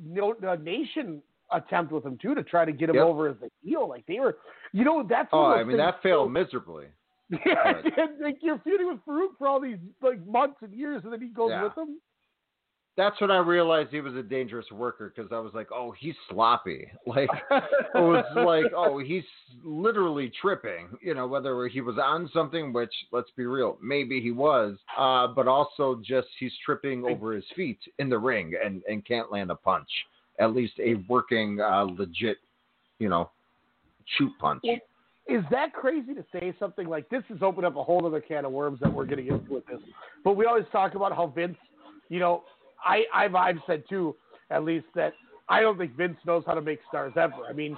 no, 0.04 0.34
the 0.40 0.56
nation 0.56 1.22
attempt 1.52 1.92
with 1.92 2.06
him 2.06 2.18
too 2.22 2.34
to 2.36 2.44
try 2.44 2.64
to 2.66 2.72
get 2.72 2.90
him 2.90 2.96
Yep. 2.96 3.06
over 3.06 3.28
as 3.30 3.36
a 3.44 3.50
heel. 3.64 3.88
Like 3.90 4.06
they 4.08 4.20
were, 4.20 4.38
you 4.72 4.84
know, 4.84 5.04
that's 5.08 5.30
oh, 5.34 5.46
I 5.48 5.64
mean 5.64 5.78
that 5.78 6.02
failed 6.02 6.28
too. 6.30 6.34
miserably. 6.34 6.86
Yeah, 7.46 7.74
But- 7.84 7.98
and, 8.00 8.20
like 8.22 8.38
you're 8.42 8.58
feuding 8.60 8.88
with 8.88 9.06
Faarooq 9.06 9.38
for 9.38 9.48
all 9.48 9.60
these 9.60 9.78
like 10.02 10.26
months 10.26 10.58
and 10.62 10.74
years, 10.74 11.02
and 11.04 11.14
then 11.14 11.22
he 11.22 11.28
goes 11.28 11.50
Yeah. 11.52 11.64
with 11.64 11.78
him. 11.78 12.00
That's 12.98 13.20
when 13.22 13.32
I 13.32 13.38
realized 13.38 13.92
he 13.92 14.02
was 14.02 14.16
a 14.16 14.22
dangerous 14.22 14.66
worker 14.72 15.14
because 15.16 15.32
I 15.32 15.40
was 15.40 15.54
like, 15.54 15.70
oh, 15.74 15.94
he's 15.98 16.16
sloppy. 16.30 16.88
Like 17.08 17.30
it 17.50 17.96
was 17.96 18.26
like, 18.36 18.72
oh, 18.76 19.00
he's 19.00 19.24
literally 19.64 20.32
tripping. 20.42 20.90
You 21.02 21.16
know, 21.16 21.28
whether 21.28 21.68
he 21.68 21.82
was 21.82 21.98
on 21.98 22.30
something, 22.34 22.72
which 22.72 22.94
let's 23.12 23.32
be 23.36 23.46
real, 23.46 23.78
maybe 23.82 24.22
he 24.22 24.32
was, 24.32 24.78
uh, 24.98 25.28
but 25.28 25.48
also 25.48 26.02
just 26.06 26.28
he's 26.40 26.52
tripping 26.64 27.04
over 27.06 27.34
his 27.34 27.46
feet 27.56 27.80
in 27.98 28.10
the 28.10 28.18
ring 28.18 28.54
and 28.64 28.84
and 28.88 29.06
can't 29.06 29.32
land 29.32 29.50
a 29.50 29.56
punch. 29.56 29.90
At 30.40 30.54
least 30.54 30.74
a 30.80 30.96
working, 31.10 31.60
uh, 31.60 31.88
legit, 31.98 32.38
you 33.00 33.10
know, 33.10 33.32
shoot 34.18 34.32
punch. 34.40 34.62
Well, 34.64 34.78
is 35.30 35.44
that 35.52 35.74
crazy 35.74 36.14
to 36.16 36.26
say 36.34 36.54
something 36.60 36.88
like 36.88 37.08
this? 37.10 37.24
Has 37.30 37.40
opened 37.42 37.66
up 37.66 37.76
a 37.76 37.84
whole 37.84 38.06
other 38.06 38.22
can 38.22 38.46
of 38.46 38.52
worms 38.52 38.80
that 38.82 38.92
we're 38.92 39.06
getting 39.06 39.28
into 39.28 39.54
with 39.54 39.66
this. 39.68 39.80
But 40.24 40.34
we 40.34 40.46
always 40.46 40.66
talk 40.72 40.96
about 40.96 41.16
how 41.16 41.28
Vince, 41.28 41.58
you 42.10 42.20
know, 42.20 42.44
I 42.86 43.04
I've, 43.14 43.36
I've 43.36 43.58
said 43.68 43.84
too, 43.90 44.16
at 44.50 44.64
least 44.64 44.86
that 44.96 45.14
I 45.48 45.62
don't 45.62 45.78
think 45.78 45.96
Vince 45.96 46.18
knows 46.26 46.44
how 46.46 46.54
to 46.54 46.62
make 46.62 46.80
stars 46.88 47.14
ever. 47.16 47.46
I 47.50 47.54
mean, 47.54 47.78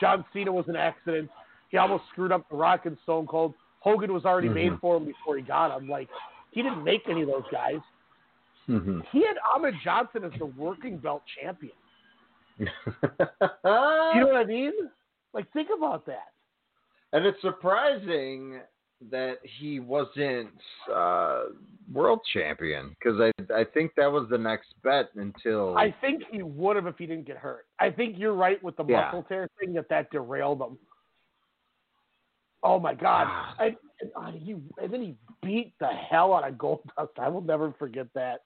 John 0.00 0.24
Cena 0.32 0.50
was 0.52 0.64
an 0.68 0.76
accident. 0.76 1.30
He 1.70 1.76
almost 1.76 2.04
screwed 2.12 2.32
up 2.32 2.48
The 2.50 2.56
Rock 2.56 2.86
and 2.86 2.96
Stone 3.02 3.26
Cold. 3.26 3.54
Hogan 3.80 4.12
was 4.12 4.24
already 4.24 4.48
made 4.48 4.72
Mhm. 4.72 4.80
for 4.80 4.96
him 4.96 5.04
before 5.06 5.36
he 5.36 5.42
got 5.42 5.76
him. 5.76 5.88
Like 5.88 6.08
he 6.50 6.62
didn't 6.62 6.82
make 6.84 7.08
any 7.08 7.22
of 7.22 7.28
those 7.28 7.44
guys. 7.50 7.80
Mhm. 8.68 9.04
He 9.12 9.22
had 9.26 9.36
Ahmed 9.54 9.74
Johnson 9.82 10.24
as 10.24 10.32
the 10.38 10.46
working 10.46 10.98
belt 10.98 11.22
champion. 11.40 11.72
You 12.58 12.66
know 14.20 14.26
what 14.26 14.36
I 14.36 14.44
mean? 14.44 14.72
Like 15.32 15.50
think 15.52 15.68
about 15.76 16.04
that. 16.06 16.32
And 17.12 17.24
it's 17.24 17.40
surprising 17.40 18.60
that 19.10 19.38
he 19.42 19.80
wasn't 19.80 20.50
uh, 20.92 21.44
world 21.92 22.20
champion 22.32 22.94
because 22.98 23.20
I 23.20 23.32
I 23.52 23.64
think 23.64 23.92
that 23.96 24.10
was 24.10 24.28
the 24.30 24.38
next 24.38 24.74
bet 24.84 25.08
until 25.14 25.76
I 25.76 25.94
think 26.00 26.22
he 26.30 26.42
would 26.42 26.76
have 26.76 26.86
if 26.86 26.98
he 26.98 27.06
didn't 27.06 27.26
get 27.26 27.36
hurt. 27.38 27.66
I 27.78 27.90
think 27.90 28.18
you're 28.18 28.34
right 28.34 28.62
with 28.62 28.76
the 28.76 28.84
Yeah. 28.84 29.06
muscle 29.06 29.22
tear 29.24 29.48
thing 29.58 29.72
that 29.74 29.88
that 29.88 30.10
derailed 30.10 30.60
him. 30.60 30.78
Oh 32.62 32.78
my 32.78 32.92
God! 32.94 33.26
Ah. 33.26 33.54
and, 33.58 33.76
and, 34.16 34.38
he 34.38 34.52
and 34.52 34.92
then 34.92 35.00
he 35.00 35.16
beat 35.42 35.72
the 35.80 35.86
hell 35.88 36.34
out 36.34 36.46
of 36.46 36.54
Goldust. 36.56 37.18
I 37.18 37.28
will 37.28 37.40
never 37.40 37.72
forget 37.78 38.06
that 38.14 38.42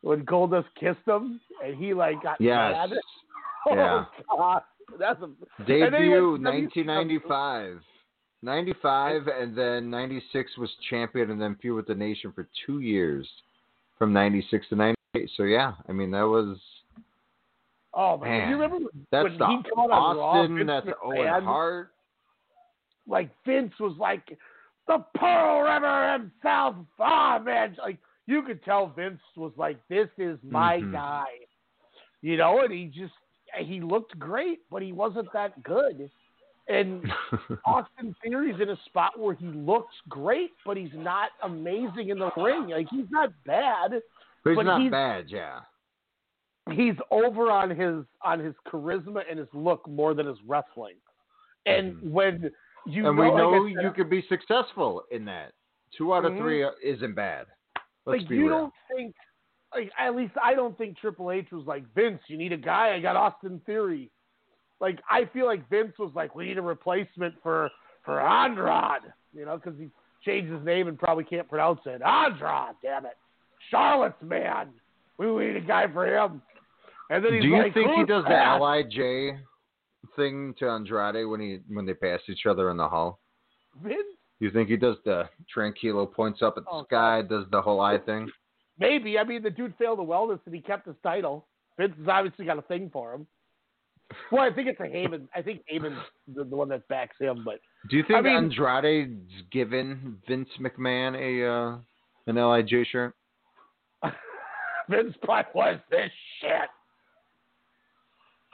when 0.00 0.24
Goldust 0.24 0.64
kissed 0.80 1.06
him 1.06 1.38
and 1.62 1.76
he 1.76 1.92
like 1.92 2.22
got 2.22 2.40
Yes. 2.40 2.72
mad. 2.72 2.90
Oh 3.66 3.74
Yeah. 3.74 4.04
God, 4.34 4.62
that's 4.98 5.20
a 5.20 5.24
and 5.24 5.34
then 5.58 5.76
he 5.76 5.80
debut 5.90 6.30
went 6.32 6.44
1995. 6.44 7.80
95 8.42 9.26
and 9.26 9.56
then 9.56 9.90
96 9.90 10.56
was 10.58 10.70
champion 10.88 11.30
and 11.30 11.40
then 11.40 11.56
feud 11.60 11.76
with 11.76 11.86
the 11.86 11.94
nation 11.94 12.32
for 12.32 12.48
two 12.66 12.80
years 12.80 13.28
from 13.98 14.12
96 14.12 14.68
to 14.68 14.76
98 14.76 15.30
so 15.36 15.42
yeah 15.42 15.72
i 15.88 15.92
mean 15.92 16.10
that 16.10 16.22
was 16.22 16.58
Oh 17.94 18.16
man, 18.18 18.40
Man, 18.40 18.50
you 18.50 18.54
remember 18.56 18.76
when, 18.76 19.06
that's 19.10 19.24
when 19.24 19.38
the 19.38 19.46
he 19.46 19.58
Raw, 19.74 20.20
austin 20.20 20.66
that's 20.66 20.86
owen 21.02 21.26
McMahon, 21.26 21.44
hart 21.44 21.90
like 23.08 23.30
Vince 23.44 23.72
was 23.80 23.96
like 23.98 24.38
the 24.86 25.04
Pearl 25.16 25.62
River 25.62 26.12
himself. 26.12 26.76
Ah, 27.00 27.40
man, 27.44 27.76
like 27.78 27.98
you 28.26 28.42
could 28.42 28.62
tell 28.62 28.88
Vince 28.88 29.20
was 29.36 29.52
like, 29.56 29.78
"This 29.88 30.08
is 30.18 30.38
my 30.42 30.80
Mhm. 30.80 30.92
guy," 30.92 31.26
you 32.20 32.36
know, 32.36 32.60
and 32.60 32.72
he 32.72 32.86
just 32.86 33.14
he 33.56 33.80
looked 33.80 34.18
great, 34.18 34.60
but 34.70 34.82
he 34.82 34.92
wasn't 34.92 35.32
that 35.32 35.62
good. 35.62 36.10
And 36.68 37.10
Austin 37.64 38.14
Theory's 38.22 38.60
in 38.60 38.68
a 38.70 38.76
spot 38.86 39.18
where 39.18 39.34
he 39.34 39.46
looks 39.46 39.94
great, 40.08 40.50
but 40.66 40.76
he's 40.76 40.92
not 40.94 41.30
amazing 41.42 42.10
in 42.10 42.18
the 42.18 42.30
ring. 42.36 42.68
Like 42.68 42.88
he's 42.90 43.06
not 43.10 43.30
bad. 43.46 43.92
but 44.44 44.50
he's 44.50 44.56
but 44.56 44.62
not 44.66 44.80
he's- 44.80 44.90
bad 44.90 45.24
yeah 45.28 45.60
He's 46.72 46.94
over 47.10 47.50
on 47.50 47.70
his 47.70 48.04
on 48.22 48.38
his 48.40 48.54
charisma 48.70 49.22
and 49.28 49.38
his 49.38 49.48
look 49.54 49.88
more 49.88 50.12
than 50.12 50.26
his 50.26 50.36
wrestling. 50.46 50.96
And 51.64 51.94
Mhm. 51.96 52.10
when 52.10 52.50
you 52.86 53.06
and 53.08 53.16
know, 53.16 53.22
we 53.22 53.28
like 53.30 53.36
know 53.38 53.66
said, 53.74 53.82
you 53.84 53.90
could 53.92 54.10
be 54.10 54.20
successful 54.28 55.04
in 55.10 55.24
that 55.24 55.52
two 55.96 56.12
out 56.12 56.26
of 56.26 56.32
Mhm. 56.32 56.38
three 56.38 56.64
isn't 56.82 57.14
bad 57.14 57.46
let's 58.04 58.20
like 58.20 58.28
be 58.28 58.36
you 58.36 58.48
real 58.48 58.58
don't 58.58 58.74
think 58.94 59.14
like 59.74 59.90
at 59.98 60.14
least 60.14 60.34
I 60.42 60.52
don't 60.54 60.76
think 60.76 60.98
Triple 60.98 61.30
H 61.30 61.50
was 61.52 61.64
like 61.66 61.84
Vince. 61.94 62.20
You 62.28 62.36
need 62.36 62.52
a 62.52 62.58
guy. 62.58 62.92
I 62.94 63.00
got 63.00 63.16
Austin 63.16 63.60
Theory. 63.60 64.10
Like 64.80 65.00
I 65.10 65.24
feel 65.32 65.46
like 65.46 65.68
Vince 65.68 65.92
was 65.98 66.12
like, 66.14 66.34
we 66.34 66.46
need 66.46 66.58
a 66.58 66.62
replacement 66.62 67.34
for 67.42 67.70
for 68.04 68.20
Andrade. 68.20 69.12
You 69.34 69.44
know, 69.44 69.56
because 69.56 69.78
he 69.78 69.88
changed 70.24 70.52
his 70.52 70.64
name 70.64 70.88
and 70.88 70.98
probably 70.98 71.24
can't 71.24 71.48
pronounce 71.48 71.80
it. 71.86 72.00
Andrade, 72.02 72.74
damn 72.82 73.06
it, 73.06 73.16
Charlotte's 73.70 74.22
man. 74.22 74.68
We 75.18 75.26
need 75.26 75.56
a 75.56 75.60
guy 75.60 75.86
for 75.92 76.06
him. 76.06 76.40
And 77.10 77.24
then 77.24 77.32
he's 77.34 77.42
like, 77.42 77.42
Do 77.42 77.48
you 77.48 77.62
like, 77.62 77.74
think 77.74 77.90
he 77.90 77.96
"Who's 77.96 78.08
does 78.08 78.24
the 78.24 78.30
that?" 78.30 78.60
Lij 78.60 79.38
thing 80.16 80.54
to 80.58 80.68
Andrade 80.68 81.26
when 81.28 81.40
he 81.40 81.58
when 81.68 81.86
they 81.86 81.94
pass 81.94 82.20
each 82.28 82.46
other 82.46 82.70
in 82.70 82.76
the 82.76 82.88
hall? 82.88 83.18
Vince? 83.82 83.98
You 84.40 84.50
think 84.52 84.68
he 84.68 84.76
does 84.76 84.96
the 85.04 85.28
tranquilo 85.54 86.10
points 86.12 86.42
up 86.42 86.54
at 86.56 86.64
the 86.64 86.70
Oh, 86.70 86.84
sky, 86.84 87.22
does 87.22 87.44
the 87.50 87.60
whole 87.60 87.80
eye 87.80 87.98
thing? 87.98 88.30
Maybe. 88.78 89.18
I 89.18 89.24
mean, 89.24 89.42
the 89.42 89.50
dude 89.50 89.74
failed 89.76 89.98
the 89.98 90.04
wellness 90.04 90.38
and 90.46 90.54
he 90.54 90.60
kept 90.60 90.86
his 90.86 90.94
title. 91.02 91.46
Vince 91.76 91.94
has 91.98 92.06
obviously 92.08 92.44
got 92.44 92.58
a 92.58 92.62
thing 92.62 92.88
for 92.92 93.12
him. 93.14 93.26
Well, 94.32 94.42
I 94.42 94.50
think 94.54 94.68
it's 94.68 94.80
a 94.80 94.84
Heyman. 94.84 95.28
I 95.34 95.42
think 95.42 95.62
Heyman's 95.70 95.98
the, 96.34 96.44
the 96.44 96.56
one 96.56 96.68
that 96.70 96.86
backs 96.88 97.16
him, 97.20 97.42
but 97.44 97.60
Do 97.90 97.96
you 97.96 98.02
think 98.04 98.18
I 98.18 98.22
mean- 98.22 98.36
Andrade's 98.36 99.30
given 99.52 100.18
Vince 100.26 100.48
McMahon 100.60 101.14
a 101.14 101.46
uh, 101.46 101.78
an 102.26 102.36
Lij 102.36 102.86
shirt? 102.90 103.14
Vince 104.88 105.14
probably 105.22 105.50
was 105.54 105.78
this 105.90 106.10
shit. 106.40 106.70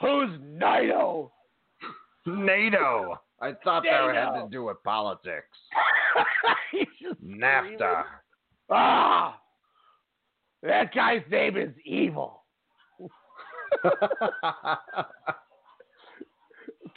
Who's 0.01 0.31
NATO? 0.43 1.31
NATO. 2.26 3.20
I 3.40 3.52
thought 3.62 3.85
that 3.85 4.14
had 4.14 4.32
NATO. 4.32 4.47
to 4.47 4.51
do 4.51 4.64
with 4.64 4.82
politics. 4.82 5.47
NAFTA. 7.24 7.76
screaming. 7.76 8.05
Ah, 8.70 9.39
that 10.62 10.93
guy's 10.94 11.22
name 11.31 11.56
is 11.56 11.70
Evil. 11.85 12.43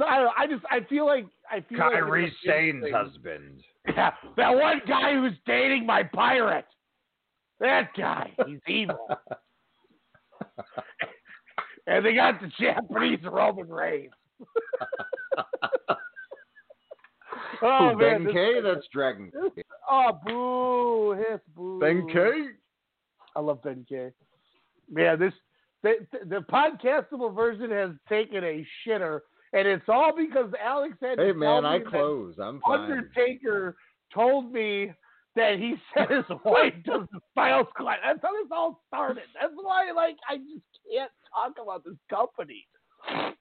I, 0.05 0.19
know, 0.19 0.31
I 0.37 0.47
just 0.47 0.63
I 0.69 0.81
feel 0.87 1.05
like 1.05 1.25
I 1.51 1.61
feel 1.61 1.79
like 1.79 1.93
Kairi 1.93 2.25
big 2.25 2.33
Sane's 2.45 2.85
husband. 2.91 3.63
Yeah, 3.95 4.11
that 4.35 4.53
one 4.53 4.81
guy 4.85 5.13
who's 5.13 5.31
dating 5.45 5.85
my 5.85 6.03
pirate. 6.03 6.65
That 7.61 7.91
guy, 7.97 8.33
he's 8.45 8.59
evil. 8.67 9.07
and 11.87 12.05
they 12.05 12.13
got 12.13 12.41
the 12.41 12.51
Japanese 12.59 13.23
Roman 13.23 13.69
Reigns. 13.69 14.11
oh 17.61 17.91
Who, 17.93 17.97
man, 17.97 18.25
Ben 18.25 18.33
K? 18.33 18.59
That's 18.61 18.85
Dragon. 18.91 19.31
Oh 19.89 20.19
boo, 20.25 21.13
hiss 21.13 21.39
boo. 21.55 21.79
Ben 21.79 22.05
K? 22.11 22.49
I 23.37 23.39
love 23.39 23.63
Ben 23.63 23.85
K. 23.87 24.11
Man, 24.91 25.17
this 25.17 25.33
the, 25.83 26.05
the 26.25 26.43
podcastable 26.51 27.33
version 27.33 27.71
has 27.71 27.91
taken 28.09 28.43
a 28.43 28.67
shitter, 28.85 29.21
and 29.53 29.67
it's 29.67 29.85
all 29.87 30.13
because 30.15 30.51
Alex 30.63 30.95
had 31.01 31.19
Hey 31.19 31.31
man, 31.31 31.65
I 31.65 31.79
close. 31.79 32.35
I'm 32.41 32.61
fine. 32.61 32.91
Undertaker 32.91 33.75
told 34.13 34.51
me 34.51 34.91
that 35.35 35.57
he 35.57 35.75
said 35.93 36.09
his 36.09 36.25
wife 36.43 36.73
does 36.83 37.07
the 37.13 37.19
Styles 37.31 37.67
Clash. 37.77 37.99
That's 38.03 38.19
how 38.21 38.31
this 38.31 38.51
all 38.51 38.81
started. 38.87 39.23
That's 39.39 39.53
why, 39.55 39.91
like, 39.95 40.17
I 40.29 40.37
just 40.37 40.65
can't 40.91 41.11
talk 41.33 41.53
about 41.61 41.85
this 41.85 41.97
company. 42.09 42.67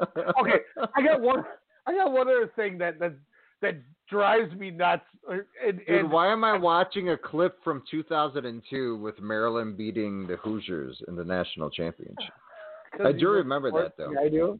Okay, 0.00 0.60
I 0.96 1.02
got 1.02 1.20
one. 1.20 1.44
I 1.86 1.92
got 1.92 2.10
one 2.10 2.26
other 2.26 2.50
thing 2.56 2.78
that 2.78 2.98
that 3.00 3.12
that 3.60 3.74
drives 4.08 4.54
me 4.54 4.70
nuts. 4.70 5.02
And, 5.28 5.78
Dude, 5.78 5.88
and 5.88 6.10
why 6.10 6.32
am 6.32 6.42
I 6.42 6.56
watching 6.56 7.10
a 7.10 7.18
clip 7.18 7.62
from 7.62 7.82
2002 7.90 8.96
with 8.96 9.20
Maryland 9.20 9.76
beating 9.76 10.26
the 10.26 10.36
Hoosiers 10.36 11.02
in 11.06 11.16
the 11.16 11.24
national 11.24 11.68
championship? 11.68 12.32
I 13.04 13.12
do 13.12 13.28
remember 13.28 13.70
that, 13.72 13.96
though. 13.98 14.14
I 14.18 14.30
do. 14.30 14.58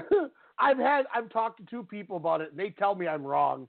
I've 0.58 0.78
had 0.78 1.06
I've 1.14 1.30
talked 1.30 1.58
to 1.60 1.66
two 1.66 1.82
people 1.82 2.16
about 2.16 2.40
it. 2.40 2.50
and 2.50 2.58
They 2.58 2.70
tell 2.70 2.94
me 2.94 3.06
I'm 3.06 3.22
wrong, 3.22 3.68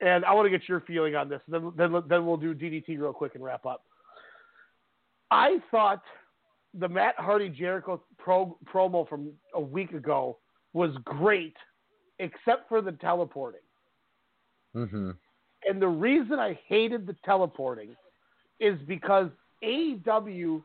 and 0.00 0.24
I 0.24 0.32
want 0.34 0.46
to 0.46 0.50
get 0.50 0.68
your 0.68 0.80
feeling 0.80 1.14
on 1.14 1.28
this. 1.28 1.40
Then 1.48 1.72
then 1.76 2.02
then 2.08 2.26
we'll 2.26 2.36
do 2.36 2.54
DDT 2.54 2.98
real 2.98 3.12
quick 3.12 3.34
and 3.34 3.44
wrap 3.44 3.66
up. 3.66 3.84
I 5.30 5.58
thought 5.70 6.02
the 6.78 6.88
Matt 6.88 7.14
Hardy 7.18 7.48
Jericho 7.48 8.02
pro, 8.18 8.56
promo 8.72 9.08
from 9.08 9.30
a 9.54 9.60
week 9.60 9.92
ago 9.92 10.38
was 10.72 10.90
great, 11.04 11.56
except 12.18 12.68
for 12.68 12.82
the 12.82 12.92
teleporting. 12.92 13.60
Mm-hmm. 14.76 15.10
And 15.68 15.82
the 15.82 15.88
reason 15.88 16.38
I 16.38 16.58
hated 16.68 17.06
the 17.06 17.16
teleporting 17.24 17.96
is 18.60 18.78
because 18.86 19.30
AEW 19.64 20.62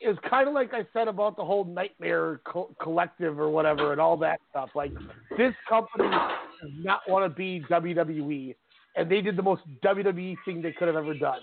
is 0.00 0.16
kind 0.28 0.48
of 0.48 0.54
like 0.54 0.72
I 0.72 0.86
said 0.92 1.08
about 1.08 1.36
the 1.36 1.44
whole 1.44 1.64
Nightmare 1.64 2.40
co- 2.44 2.74
Collective 2.82 3.38
or 3.38 3.50
whatever 3.50 3.92
and 3.92 4.00
all 4.00 4.16
that 4.18 4.40
stuff. 4.50 4.70
Like 4.74 4.92
this 5.36 5.54
company 5.68 6.08
does 6.08 6.70
not 6.82 7.00
want 7.08 7.30
to 7.30 7.36
be 7.36 7.64
WWE, 7.70 8.54
and 8.96 9.10
they 9.10 9.20
did 9.20 9.36
the 9.36 9.42
most 9.42 9.62
WWE 9.84 10.36
thing 10.44 10.62
they 10.62 10.72
could 10.72 10.88
have 10.88 10.96
ever 10.96 11.14
done 11.14 11.40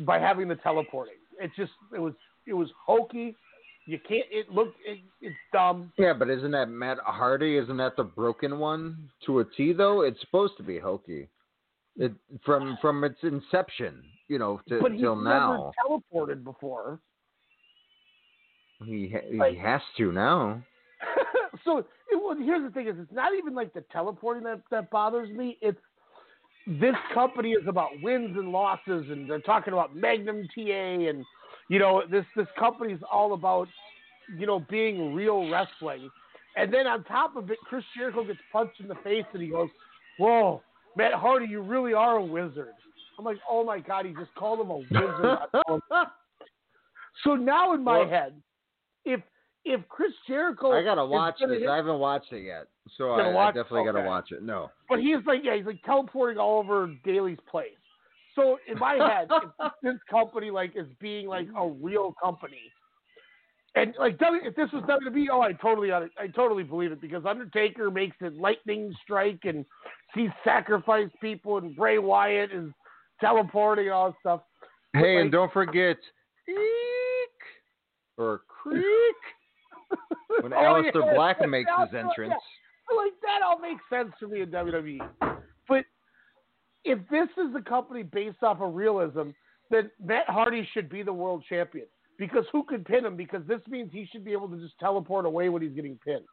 by 0.00 0.18
having 0.18 0.48
the 0.48 0.56
teleporting. 0.56 1.14
It 1.38 1.50
just 1.56 1.72
it 1.94 1.98
was 2.00 2.14
it 2.46 2.54
was 2.54 2.68
hokey. 2.84 3.34
You 3.86 3.98
can't. 4.00 4.24
It 4.30 4.50
looked. 4.50 4.78
It, 4.84 4.98
it's 5.20 5.36
dumb. 5.52 5.92
Yeah, 5.96 6.12
but 6.12 6.28
isn't 6.28 6.50
that 6.52 6.68
Matt 6.68 6.98
Hardy? 7.04 7.56
Isn't 7.56 7.76
that 7.76 7.96
the 7.96 8.04
broken 8.04 8.58
one 8.58 9.10
to 9.26 9.40
a 9.40 9.44
T? 9.56 9.72
Though 9.72 10.00
it's 10.00 10.20
supposed 10.22 10.56
to 10.56 10.62
be 10.62 10.78
hokey. 10.78 11.28
It 11.96 12.12
from 12.44 12.76
from 12.80 13.04
its 13.04 13.18
inception, 13.22 14.02
you 14.28 14.38
know, 14.38 14.60
to, 14.68 14.80
but 14.82 14.92
he's 14.92 15.00
till 15.00 15.16
never 15.16 15.38
now. 15.38 15.72
teleported 15.88 16.42
before. 16.42 17.00
He 18.84 19.08
ha- 19.12 19.26
like- 19.36 19.54
he 19.54 19.58
has 19.58 19.80
to 19.98 20.12
now. 20.12 20.62
so 21.64 21.78
it, 21.78 21.86
well, 22.12 22.36
here's 22.38 22.62
the 22.62 22.70
thing: 22.70 22.88
is 22.88 22.96
it's 22.98 23.12
not 23.12 23.32
even 23.36 23.54
like 23.54 23.72
the 23.72 23.82
teleporting 23.92 24.42
that 24.44 24.60
that 24.70 24.90
bothers 24.90 25.30
me. 25.30 25.58
It's 25.60 25.78
this 26.66 26.94
company 27.14 27.52
is 27.52 27.66
about 27.68 27.90
wins 28.02 28.36
and 28.36 28.50
losses, 28.50 29.06
and 29.10 29.28
they're 29.30 29.40
talking 29.40 29.72
about 29.72 29.94
Magnum 29.94 30.48
TA, 30.54 30.62
and 30.62 31.24
you 31.68 31.78
know 31.78 32.02
this 32.10 32.24
this 32.36 32.46
company 32.58 32.92
is 32.92 33.00
all 33.10 33.32
about 33.34 33.68
you 34.38 34.46
know 34.46 34.60
being 34.68 35.14
real 35.14 35.48
wrestling. 35.50 36.10
And 36.56 36.72
then 36.72 36.86
on 36.86 37.04
top 37.04 37.36
of 37.36 37.50
it, 37.50 37.58
Chris 37.68 37.84
Jericho 37.96 38.24
gets 38.24 38.38
punched 38.52 38.80
in 38.80 38.88
the 38.88 38.94
face, 38.96 39.24
and 39.32 39.42
he 39.42 39.48
goes, 39.48 39.68
"Whoa, 40.18 40.62
Matt 40.96 41.12
Hardy, 41.14 41.46
you 41.46 41.60
really 41.62 41.92
are 41.94 42.16
a 42.16 42.24
wizard." 42.24 42.72
I'm 43.18 43.24
like, 43.24 43.38
"Oh 43.48 43.64
my 43.64 43.78
god, 43.78 44.06
he 44.06 44.12
just 44.12 44.34
called 44.34 44.60
him 44.60 44.70
a 44.70 44.76
wizard." 44.76 45.22
not 45.22 45.50
calling 45.52 45.80
him-" 45.90 46.06
so 47.24 47.34
now 47.34 47.74
in 47.74 47.82
my 47.84 47.98
Well- 48.00 48.08
head, 48.08 48.42
if 49.06 49.20
if 49.64 49.80
Chris 49.88 50.12
Jericho, 50.28 50.72
I 50.72 50.82
gotta 50.82 51.04
watch 51.04 51.36
this. 51.40 51.60
hit- 51.60 51.68
I 51.68 51.76
haven't 51.76 51.98
watched 51.98 52.32
it 52.32 52.44
yet, 52.44 52.66
so 52.96 53.12
I, 53.12 53.22
I 53.22 53.32
watch- 53.32 53.54
definitely 53.54 53.84
gotta 53.90 54.06
watch 54.06 54.30
it. 54.30 54.42
No, 54.42 54.70
But 54.88 55.00
he's 55.00 55.16
like, 55.26 55.40
yeah, 55.42 55.56
he's 55.56 55.64
like 55.66 55.82
teleporting 55.84 56.38
all 56.38 56.58
over 56.58 56.92
Daily's 57.04 57.38
place. 57.50 57.70
So 58.34 58.58
in 58.68 58.78
my 58.78 58.94
head, 58.94 59.28
this 59.82 59.96
company 60.10 60.50
like 60.50 60.72
is 60.76 60.86
being 61.00 61.26
like 61.26 61.48
a 61.56 61.66
real 61.68 62.14
company, 62.22 62.60
and 63.74 63.94
like 63.98 64.18
if 64.20 64.54
this 64.54 64.70
was 64.72 64.84
WWE, 64.84 65.26
oh, 65.32 65.40
I 65.40 65.52
totally, 65.54 65.90
uh, 65.90 66.02
I 66.18 66.28
totally 66.28 66.62
believe 66.62 66.92
it 66.92 67.00
because 67.00 67.24
Undertaker 67.26 67.90
makes 67.90 68.16
it 68.20 68.34
lightning 68.34 68.94
strike 69.02 69.40
and 69.44 69.64
he's 70.14 70.30
sacrificed 70.44 71.14
people, 71.20 71.58
and 71.58 71.74
Bray 71.74 71.98
Wyatt 71.98 72.52
is 72.52 72.70
teleporting 73.20 73.86
and 73.86 73.94
all 73.94 74.10
that 74.10 74.16
stuff. 74.20 74.40
Hey, 74.92 75.16
like, 75.16 75.22
and 75.24 75.32
don't 75.32 75.52
forget, 75.52 75.96
eek 76.48 76.56
or 78.16 78.42
creak 78.70 79.16
when 80.42 80.52
Oh, 80.52 80.56
Aleister 80.56 81.06
yeah, 81.06 81.14
Black 81.14 81.36
yeah, 81.40 81.46
makes 81.46 81.70
yeah, 81.76 81.84
his 81.84 81.92
yeah. 81.92 82.00
entrance. 82.00 82.34
like 82.94 83.12
that 83.22 83.42
all 83.44 83.58
makes 83.58 83.82
sense 83.90 84.12
to 84.20 84.28
me 84.28 84.42
in 84.42 84.50
WWE. 84.50 84.98
But 85.68 85.84
if 86.84 86.98
this 87.10 87.28
is 87.36 87.54
a 87.56 87.62
company 87.62 88.02
based 88.02 88.42
off 88.42 88.60
of 88.60 88.74
realism, 88.74 89.30
then 89.70 89.90
Matt 90.02 90.28
Hardy 90.28 90.68
should 90.72 90.88
be 90.88 91.02
the 91.02 91.12
world 91.12 91.44
champion. 91.48 91.86
Because 92.18 92.44
who 92.50 92.62
could 92.62 92.84
pin 92.86 93.04
him? 93.04 93.16
Because 93.16 93.42
this 93.46 93.60
means 93.68 93.90
he 93.92 94.08
should 94.10 94.24
be 94.24 94.32
able 94.32 94.48
to 94.48 94.56
just 94.56 94.78
teleport 94.78 95.26
away 95.26 95.48
when 95.48 95.62
he's 95.62 95.72
getting 95.72 95.98
pinned. 96.04 96.24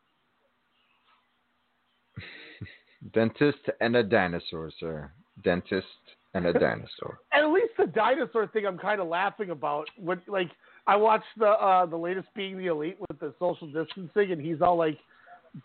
Dentist 3.13 3.57
and 3.81 3.97
a 3.97 4.03
dinosaur, 4.03 4.71
sir. 4.79 5.11
Dentist 5.43 5.85
and 6.33 6.45
a 6.45 6.53
dinosaur. 6.53 7.19
And 7.33 7.45
at 7.45 7.51
least 7.51 7.73
the 7.77 7.87
dinosaur 7.87 8.47
thing 8.47 8.65
I'm 8.65 8.77
kind 8.77 9.01
of 9.01 9.07
laughing 9.07 9.49
about. 9.49 9.89
When 9.97 10.21
like 10.27 10.49
I 10.87 10.95
watched 10.95 11.25
the 11.37 11.47
uh 11.47 11.85
the 11.85 11.97
latest 11.97 12.27
Being 12.35 12.57
the 12.57 12.67
Elite 12.67 12.97
with 12.99 13.19
the 13.19 13.33
social 13.39 13.67
distancing, 13.67 14.31
and 14.31 14.41
he's 14.41 14.61
all 14.61 14.77
like 14.77 14.97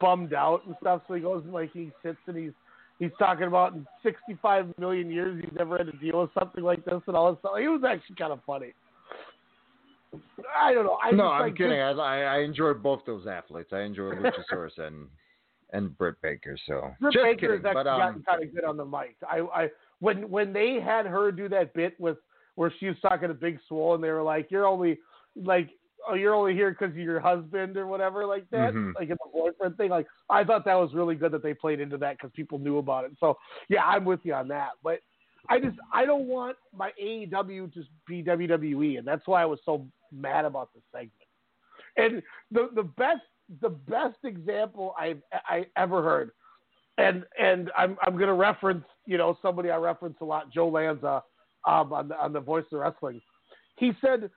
bummed 0.01 0.33
out 0.35 0.65
and 0.67 0.75
stuff. 0.81 1.03
So 1.09 1.15
he 1.15 1.21
goes 1.21 1.43
and 1.45 1.53
like 1.53 1.73
he 1.73 1.91
sits 2.03 2.19
and 2.27 2.37
he's 2.37 2.53
he's 2.99 3.11
talking 3.19 3.47
about 3.47 3.75
in 3.75 3.87
65 4.03 4.75
million 4.79 5.11
years 5.11 5.41
he's 5.43 5.53
never 5.57 5.79
had 5.79 5.87
to 5.87 5.97
deal 5.99 6.21
with 6.21 6.31
something 6.39 6.63
like 6.63 6.85
this 6.85 7.01
and 7.07 7.17
all 7.17 7.33
this 7.33 7.41
stuff. 7.41 7.53
It 7.59 7.69
was 7.69 7.83
actually 7.89 8.17
kind 8.17 8.33
of 8.33 8.41
funny. 8.47 8.73
I 10.59 10.73
don't 10.73 10.87
know. 10.87 10.99
I 11.03 11.11
no, 11.11 11.25
just, 11.25 11.33
I'm 11.33 11.41
like, 11.43 11.57
kidding. 11.57 11.71
this- 11.71 11.99
I, 11.99 12.23
I 12.23 12.39
enjoyed 12.39 12.83
both 12.83 13.01
those 13.07 13.27
athletes. 13.27 13.71
I 13.73 13.81
enjoyed 13.81 14.19
Luchasaurus 14.53 14.79
and 14.79 15.07
and 15.73 15.97
Britt 15.99 16.15
Baker. 16.23 16.57
So 16.67 16.91
Britt 17.01 17.13
just 17.13 17.25
Baker 17.25 17.41
kidding. 17.41 17.57
has 17.57 17.65
actually 17.67 17.75
But 17.75 17.87
um, 17.89 17.99
gotten 18.01 18.23
kind 18.23 18.43
of 18.43 18.55
good 18.55 18.65
on 18.65 18.77
the 18.77 18.85
mic. 18.85 19.17
I, 19.29 19.41
I 19.55 19.69
when 20.01 20.31
when 20.31 20.53
they 20.53 20.79
had 20.83 21.07
her 21.07 21.31
do 21.31 21.49
that 21.51 21.75
bit 21.75 21.99
with 22.01 22.17
where 22.55 22.73
she 22.81 22.87
was 22.87 22.97
talking 23.03 23.29
to 23.29 23.35
Big 23.35 23.59
Swole 23.69 23.95
and 23.95 24.03
they 24.03 24.11
were 24.11 24.23
like, 24.23 24.51
"You're 24.51 24.67
only 24.67 24.99
like, 25.43 25.71
oh, 26.09 26.15
you're 26.15 26.35
only 26.35 26.55
here 26.55 26.71
because 26.71 26.91
of 26.91 26.99
your 26.99 27.21
husband 27.21 27.77
or 27.77 27.87
whatever 27.87 28.27
like 28.27 28.49
that," 28.51 28.73
Mhm. 28.75 28.95
like 28.95 29.11
in 29.11 29.17
the 29.23 29.31
boyfriend 29.33 29.77
thing. 29.77 29.91
Like 29.91 30.07
I 30.31 30.45
thought 30.45 30.65
that 30.65 30.75
was 30.75 30.95
really 30.95 31.15
good 31.15 31.33
that 31.33 31.43
they 31.43 31.55
played 31.55 31.81
into 31.81 31.99
that 31.99 32.17
because 32.17 32.31
people 32.33 32.59
knew 32.59 32.79
about 32.79 33.05
it. 33.05 33.13
So 33.19 33.37
yeah, 33.69 33.85
I'm 33.87 34.05
with 34.05 34.21
you 34.25 34.35
on 34.35 34.49
that. 34.49 34.73
But 34.83 35.01
I 35.49 35.61
just 35.61 35.79
I 35.93 36.05
don't 36.05 36.27
want 36.27 36.57
my 36.75 36.93
AEW 37.01 37.73
to 37.75 37.83
be 38.07 38.23
WWE, 38.23 38.99
and 38.99 39.07
that's 39.07 39.27
why 39.27 39.43
I 39.43 39.47
was 39.47 39.61
so 39.65 39.87
mad 40.13 40.45
about 40.45 40.71
the 40.75 40.81
segment. 40.93 41.13
And 41.97 42.23
the 42.51 42.71
the 42.75 42.83
best 42.85 43.23
the 43.61 43.71
best 43.71 44.19
example 44.25 44.95
I've 44.99 45.23
I 45.33 45.67
ever 45.77 46.03
heard, 46.03 46.33
and 46.99 47.25
and 47.39 47.71
I'm 47.77 47.97
I'm 48.03 48.17
gonna 48.19 48.35
reference 48.35 48.85
you 49.07 49.17
know 49.19 49.39
somebody 49.41 49.71
I 49.71 49.77
reference 49.77 50.19
a 50.21 50.25
lot, 50.25 50.51
Joe 50.51 50.69
Lanza, 50.69 51.23
um, 51.67 51.93
on 51.93 52.09
the 52.09 52.19
on 52.19 52.33
the 52.33 52.41
Voice 52.41 52.65
of 52.73 52.81
Wrestling. 52.81 53.21
He 53.77 53.93
said 54.01 54.31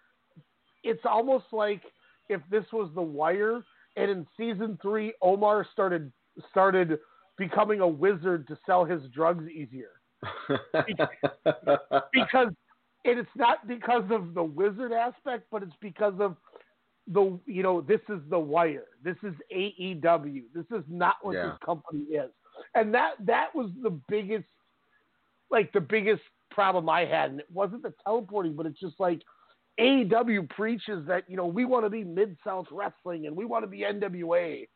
it's 0.83 1.05
almost 1.05 1.45
like 1.51 1.81
if 2.29 2.41
this 2.49 2.65
was 2.71 2.89
The 2.95 3.01
Wire, 3.01 3.63
and 3.97 4.09
in 4.09 4.27
season 4.37 4.77
three, 4.81 5.13
Omar 5.21 5.65
started 5.73 6.11
started 6.49 6.97
becoming 7.37 7.81
a 7.81 7.87
wizard 7.87 8.47
to 8.47 8.57
sell 8.65 8.85
his 8.85 9.01
drugs 9.13 9.47
easier. 9.49 9.91
Because 12.13 12.49
and 13.03 13.17
it's 13.19 13.29
not 13.35 13.67
because 13.67 14.03
of 14.11 14.33
the 14.35 14.43
wizard 14.43 14.91
aspect, 14.91 15.47
but 15.51 15.63
it's 15.63 15.75
because 15.81 16.13
of 16.19 16.37
the 17.07 17.39
you 17.45 17.63
know 17.63 17.81
this 17.81 18.01
is 18.09 18.19
the 18.29 18.37
wire. 18.39 18.85
This 19.03 19.17
is 19.23 19.33
aew 19.55 20.43
this 20.53 20.65
is 20.71 20.83
not 20.87 21.15
what 21.21 21.33
Yeah. 21.33 21.47
this 21.49 21.57
company 21.65 22.03
is. 22.03 22.31
And 22.75 22.93
that 22.93 23.13
that 23.25 23.53
was 23.55 23.71
the 23.81 23.99
biggest 24.07 24.45
like 25.49 25.71
the 25.73 25.81
biggest 25.81 26.21
problem 26.51 26.89
i 26.89 27.05
had. 27.05 27.31
And 27.31 27.39
it 27.39 27.51
wasn't 27.51 27.81
the 27.81 27.93
teleporting 28.03 28.55
but 28.55 28.65
it's 28.65 28.79
just 28.79 28.99
like 28.99 29.21
aew 29.81 30.49
preaches 30.51 31.05
that 31.07 31.23
you 31.27 31.35
know 31.35 31.45
we 31.45 31.65
want 31.65 31.85
to 31.85 31.89
be 31.89 32.03
mid-south 32.03 32.67
wrestling 32.71 33.25
and 33.27 33.35
we 33.35 33.45
want 33.45 33.63
to 33.63 33.67
be 33.67 33.79
nwa 33.79 34.67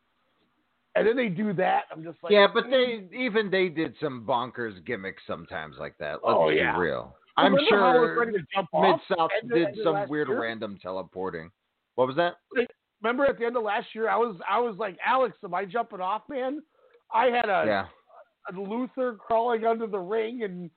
and 0.96 1.08
then 1.08 1.16
they 1.16 1.28
do 1.30 1.54
that 1.54 1.84
i'm 1.92 2.04
just 2.04 2.18
like 2.24 2.32
yeah, 2.32 2.48
but 2.52 2.66
mm. 2.66 2.72
they 3.12 3.18
even 3.18 3.50
they 3.52 3.70
did 3.70 3.94
some 4.02 4.26
bonkers 4.28 4.84
gimmicks 4.86 5.24
sometimes 5.28 5.76
like 5.80 5.98
that. 6.00 6.20
Let's 6.24 6.38
Oh, 6.38 6.50
be 6.50 6.56
yeah. 6.56 6.78
real. 6.78 7.16
I'm 7.38 7.54
Remember 7.54 7.78
how 7.78 7.86
I 7.86 8.00
was 8.00 8.08
sure 8.08 8.20
ready 8.20 8.32
to 8.34 8.46
jump 8.54 8.70
Mid 8.74 9.18
South 9.18 9.30
did 9.54 9.68
some 9.84 10.08
weird 10.08 10.30
year? 10.30 10.42
random 10.42 10.78
teleporting. 10.82 11.50
What 11.96 12.08
was 12.08 12.16
that? 12.16 12.36
remember 13.02 13.26
at 13.26 13.38
the 13.38 13.46
end 13.46 13.58
of 13.58 13.64
last 13.64 13.88
year, 13.94 14.10
I 14.10 14.16
was 14.16 14.38
I 14.50 14.60
was 14.60 14.78
like, 14.78 14.98
Alex, 15.06 15.38
am 15.44 15.54
I 15.54 15.66
jumping 15.66 16.02
off, 16.02 16.24
man? 16.30 16.62
I 17.14 17.26
had 17.26 17.50
a, 17.50 17.64
Yeah. 17.68 17.86
a 18.50 18.60
Luther 18.60 19.16
crawling 19.16 19.66
under 19.66 19.86
the 19.86 20.00
ring 20.00 20.44
and 20.44 20.72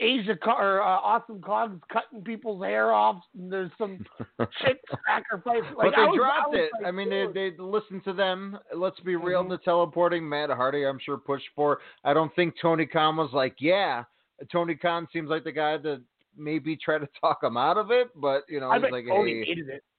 Asia 0.00 0.36
or 0.46 0.82
uh, 0.82 0.86
Awesome 0.86 1.40
Kong's 1.42 1.80
cutting 1.92 2.22
people's 2.22 2.64
hair 2.64 2.92
off. 2.92 3.22
And 3.38 3.52
there's 3.52 3.70
some 3.78 4.04
chick 4.62 4.80
sacrifice. 5.06 5.62
Like, 5.76 5.92
but 5.92 5.96
they 5.96 6.06
was- 6.06 6.16
dropped 6.16 6.54
it. 6.54 6.70
like, 6.74 6.86
I 6.86 6.90
mean, 6.90 7.10
they, 7.10 7.26
they 7.32 7.56
listened 7.58 8.02
to 8.04 8.12
them. 8.12 8.58
Let's 8.74 8.98
be 9.00 9.16
real. 9.16 9.44
Mhm. 9.44 9.50
The 9.50 9.58
teleporting, 9.58 10.28
Matt 10.28 10.50
Hardy, 10.50 10.84
I'm 10.86 10.98
sure 10.98 11.16
pushed 11.18 11.48
for. 11.54 11.80
I 12.04 12.14
don't 12.14 12.34
think 12.34 12.54
Tony 12.60 12.86
Khan 12.86 13.16
was 13.16 13.30
like, 13.32 13.56
yeah. 13.58 14.04
Tony 14.50 14.74
Khan 14.74 15.06
seems 15.12 15.28
like 15.28 15.44
the 15.44 15.52
guy 15.52 15.76
that 15.76 16.02
maybe 16.36 16.76
try 16.76 16.96
to 16.98 17.08
talk 17.20 17.42
him 17.42 17.56
out 17.58 17.76
of 17.76 17.90
it, 17.90 18.08
but 18.16 18.44
you 18.48 18.58
know, 18.60 18.70
I 18.70 18.78
bet 18.78 18.92
like, 18.92 19.06
Tony 19.06 19.40
hey, 19.40 19.44
hated 19.44 19.68
it. 19.68 19.84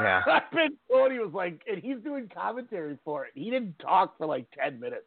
Yeah. 0.00 0.22
I 0.26 0.40
bet 0.54 0.70
Tony 0.88 1.18
was 1.18 1.32
like, 1.34 1.60
and 1.68 1.82
he's 1.82 1.98
doing 2.04 2.30
commentary 2.32 2.96
for 3.04 3.24
it. 3.24 3.32
He 3.34 3.50
didn't 3.50 3.76
talk 3.80 4.16
for 4.16 4.26
like 4.26 4.46
ten 4.56 4.78
minutes. 4.78 5.06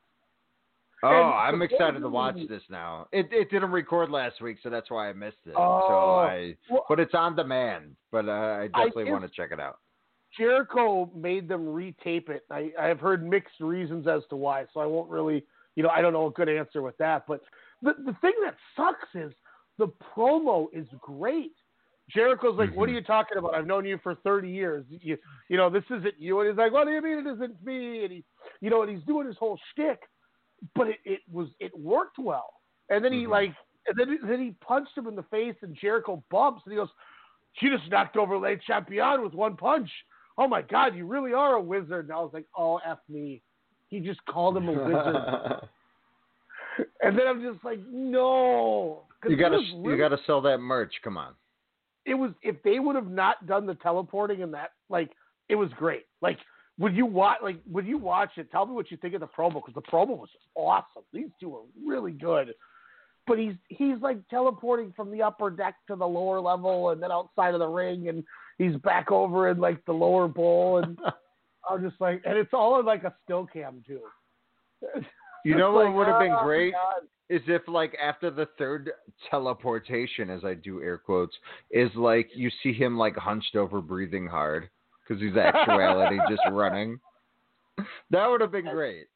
Oh, 1.03 1.07
I'm 1.07 1.61
excited 1.61 1.99
to 1.99 2.09
watch 2.09 2.37
this 2.49 2.61
now. 2.69 3.07
It 3.11 3.27
it 3.31 3.49
didn't 3.49 3.71
record 3.71 4.09
last 4.09 4.41
week, 4.41 4.57
so 4.61 4.69
that's 4.69 4.89
why 4.89 5.09
I 5.09 5.13
missed 5.13 5.37
it. 5.45 5.53
so 5.53 5.59
Oh, 5.61 6.27
I, 6.29 6.55
well, 6.69 6.85
but 6.87 6.99
it's 6.99 7.13
on 7.13 7.35
demand. 7.35 7.95
But 8.11 8.27
uh, 8.27 8.31
I 8.31 8.67
definitely 8.67 9.11
want 9.11 9.23
to 9.23 9.29
check 9.29 9.51
it 9.51 9.59
out. 9.59 9.79
Jericho 10.37 11.11
made 11.15 11.47
them 11.47 11.65
retape 11.65 12.29
it. 12.29 12.43
I, 12.49 12.71
I've 12.79 12.99
heard 12.99 13.27
mixed 13.27 13.59
reasons 13.59 14.07
as 14.07 14.21
to 14.29 14.35
why, 14.35 14.65
so 14.73 14.79
I 14.79 14.85
won't 14.85 15.09
really, 15.09 15.43
you 15.75 15.83
know, 15.83 15.89
I 15.89 16.01
don't 16.01 16.13
know 16.13 16.27
a 16.27 16.31
good 16.31 16.47
answer 16.47 16.81
with 16.81 16.97
that. 16.97 17.25
But 17.27 17.41
the 17.81 17.93
the 18.05 18.15
thing 18.21 18.33
that 18.43 18.55
sucks 18.75 19.09
is 19.13 19.33
the 19.77 19.87
promo 20.15 20.67
is 20.73 20.87
great. 21.01 21.53
Jericho's 22.09 22.57
like, 22.57 22.75
"What 22.75 22.89
are 22.89 22.91
you 22.91 23.01
talking 23.01 23.37
about? 23.37 23.55
I've 23.55 23.67
known 23.67 23.85
you 23.85 23.97
for 24.03 24.15
30 24.15 24.49
years. 24.49 24.85
You, 24.89 25.17
you 25.49 25.57
know, 25.57 25.69
this 25.69 25.83
isn't 25.89 26.19
you." 26.19 26.39
And 26.41 26.49
he's 26.49 26.57
like, 26.57 26.71
"What 26.71 26.85
do 26.85 26.91
you 26.91 27.01
mean 27.01 27.19
it 27.25 27.27
isn't 27.27 27.63
me?" 27.63 28.03
And 28.03 28.11
he, 28.11 28.23
you 28.59 28.69
know, 28.69 28.81
and 28.83 28.91
he's 28.95 29.05
doing 29.05 29.27
his 29.27 29.37
whole 29.37 29.57
shtick, 29.71 29.99
but 30.75 30.87
it, 30.87 30.97
it 31.05 31.19
was 31.31 31.49
it 31.59 31.77
worked 31.77 32.19
well. 32.19 32.53
And 32.89 33.03
then 33.03 33.13
he 33.13 33.23
mm-hmm. 33.23 33.31
like, 33.31 33.55
and 33.87 33.97
then 33.97 34.19
then 34.27 34.39
he 34.39 34.55
punched 34.65 34.97
him 34.97 35.07
in 35.07 35.15
the 35.15 35.23
face, 35.23 35.55
and 35.61 35.77
Jericho 35.79 36.23
bumps, 36.29 36.61
and 36.65 36.73
he 36.73 36.77
goes, 36.77 36.89
She 37.53 37.69
just 37.69 37.89
knocked 37.89 38.17
over 38.17 38.37
Le 38.37 38.55
Champion 38.65 39.23
with 39.23 39.33
one 39.33 39.55
punch." 39.57 39.89
Oh 40.37 40.47
my 40.47 40.61
God, 40.61 40.95
you 40.95 41.05
really 41.05 41.33
are 41.33 41.55
a 41.55 41.61
wizard. 41.61 42.05
And 42.05 42.13
I 42.13 42.17
was 42.17 42.31
like, 42.33 42.45
"Oh 42.57 42.79
f 42.85 42.99
me," 43.09 43.41
he 43.89 43.99
just 43.99 44.23
called 44.25 44.57
him 44.57 44.69
a 44.69 44.71
wizard. 44.71 45.15
and 47.01 47.17
then 47.17 47.27
I'm 47.27 47.41
just 47.41 47.63
like, 47.63 47.79
No. 47.89 49.03
you 49.27 49.35
gotta 49.35 49.57
was 49.57 49.65
you 49.83 49.97
gotta 49.97 50.17
sell 50.25 50.41
that 50.41 50.59
merch. 50.59 50.93
Come 51.03 51.17
on. 51.17 51.33
it 52.05 52.15
was 52.15 52.31
if 52.41 52.61
they 52.63 52.79
would 52.79 52.95
have 52.95 53.09
not 53.09 53.45
done 53.45 53.65
the 53.65 53.75
teleporting 53.75 54.41
and 54.41 54.53
that 54.53 54.71
like 54.89 55.11
it 55.49 55.55
was 55.55 55.69
great. 55.77 56.05
Like 56.21 56.39
would 56.81 56.95
you 56.95 57.05
watch 57.05 57.37
like 57.43 57.57
would 57.69 57.85
you 57.85 57.97
watch 57.99 58.31
it? 58.37 58.51
Tell 58.51 58.65
me 58.65 58.73
what 58.73 58.89
you 58.89 58.97
think 58.97 59.13
of 59.13 59.21
the 59.21 59.27
promo 59.27 59.53
because 59.53 59.75
the 59.75 59.81
promo 59.81 60.17
was 60.17 60.29
awesome. 60.55 61.03
These 61.13 61.29
two 61.39 61.55
are 61.55 61.61
really 61.85 62.11
good. 62.11 62.55
But 63.27 63.37
he's 63.37 63.53
he's 63.69 64.01
like 64.01 64.17
teleporting 64.29 64.91
from 64.95 65.11
the 65.11 65.21
upper 65.21 65.51
deck 65.51 65.75
to 65.87 65.95
the 65.95 66.07
lower 66.07 66.41
level 66.41 66.89
and 66.89 67.01
then 67.01 67.11
outside 67.11 67.53
of 67.53 67.59
the 67.59 67.67
ring 67.67 68.09
and 68.09 68.23
he's 68.57 68.75
back 68.77 69.11
over 69.11 69.49
in 69.49 69.59
like 69.59 69.85
the 69.85 69.93
lower 69.93 70.27
bowl 70.27 70.79
and 70.79 70.97
I'm 71.69 71.87
just 71.87 72.01
like 72.01 72.23
and 72.25 72.35
it's 72.35 72.53
all 72.53 72.79
in 72.79 72.85
like 72.85 73.03
a 73.03 73.13
still 73.23 73.45
cam 73.45 73.83
too. 73.87 74.01
You 75.43 75.57
know 75.57 75.71
what 75.71 75.85
like, 75.85 75.95
would 75.95 76.07
have 76.07 76.19
been 76.19 76.33
oh, 76.33 76.43
great 76.43 76.73
God. 76.73 77.07
is 77.27 77.41
if 77.47 77.67
like 77.67 77.97
after 77.99 78.29
the 78.29 78.47
third 78.59 78.91
teleportation, 79.27 80.29
as 80.29 80.45
I 80.45 80.53
do 80.53 80.83
air 80.83 80.99
quotes, 80.99 81.35
is 81.71 81.89
like 81.95 82.29
you 82.35 82.51
see 82.61 82.73
him 82.73 82.95
like 82.95 83.15
hunched 83.15 83.55
over, 83.55 83.81
breathing 83.81 84.27
hard 84.27 84.69
because 85.11 85.21
he's 85.21 85.35
actuality 85.35 86.17
just 86.29 86.41
running. 86.51 86.99
That 88.11 88.27
would 88.27 88.41
have 88.41 88.51
been 88.51 88.65
great. 88.65 89.07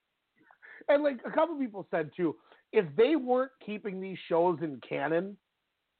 And 0.89 1.03
like 1.03 1.19
a 1.25 1.31
couple 1.31 1.57
people 1.57 1.87
said 1.89 2.11
too, 2.15 2.35
if 2.73 2.85
they 2.97 3.15
weren't 3.15 3.51
keeping 3.65 4.01
these 4.01 4.17
shows 4.27 4.59
in 4.61 4.81
canon, 4.87 5.37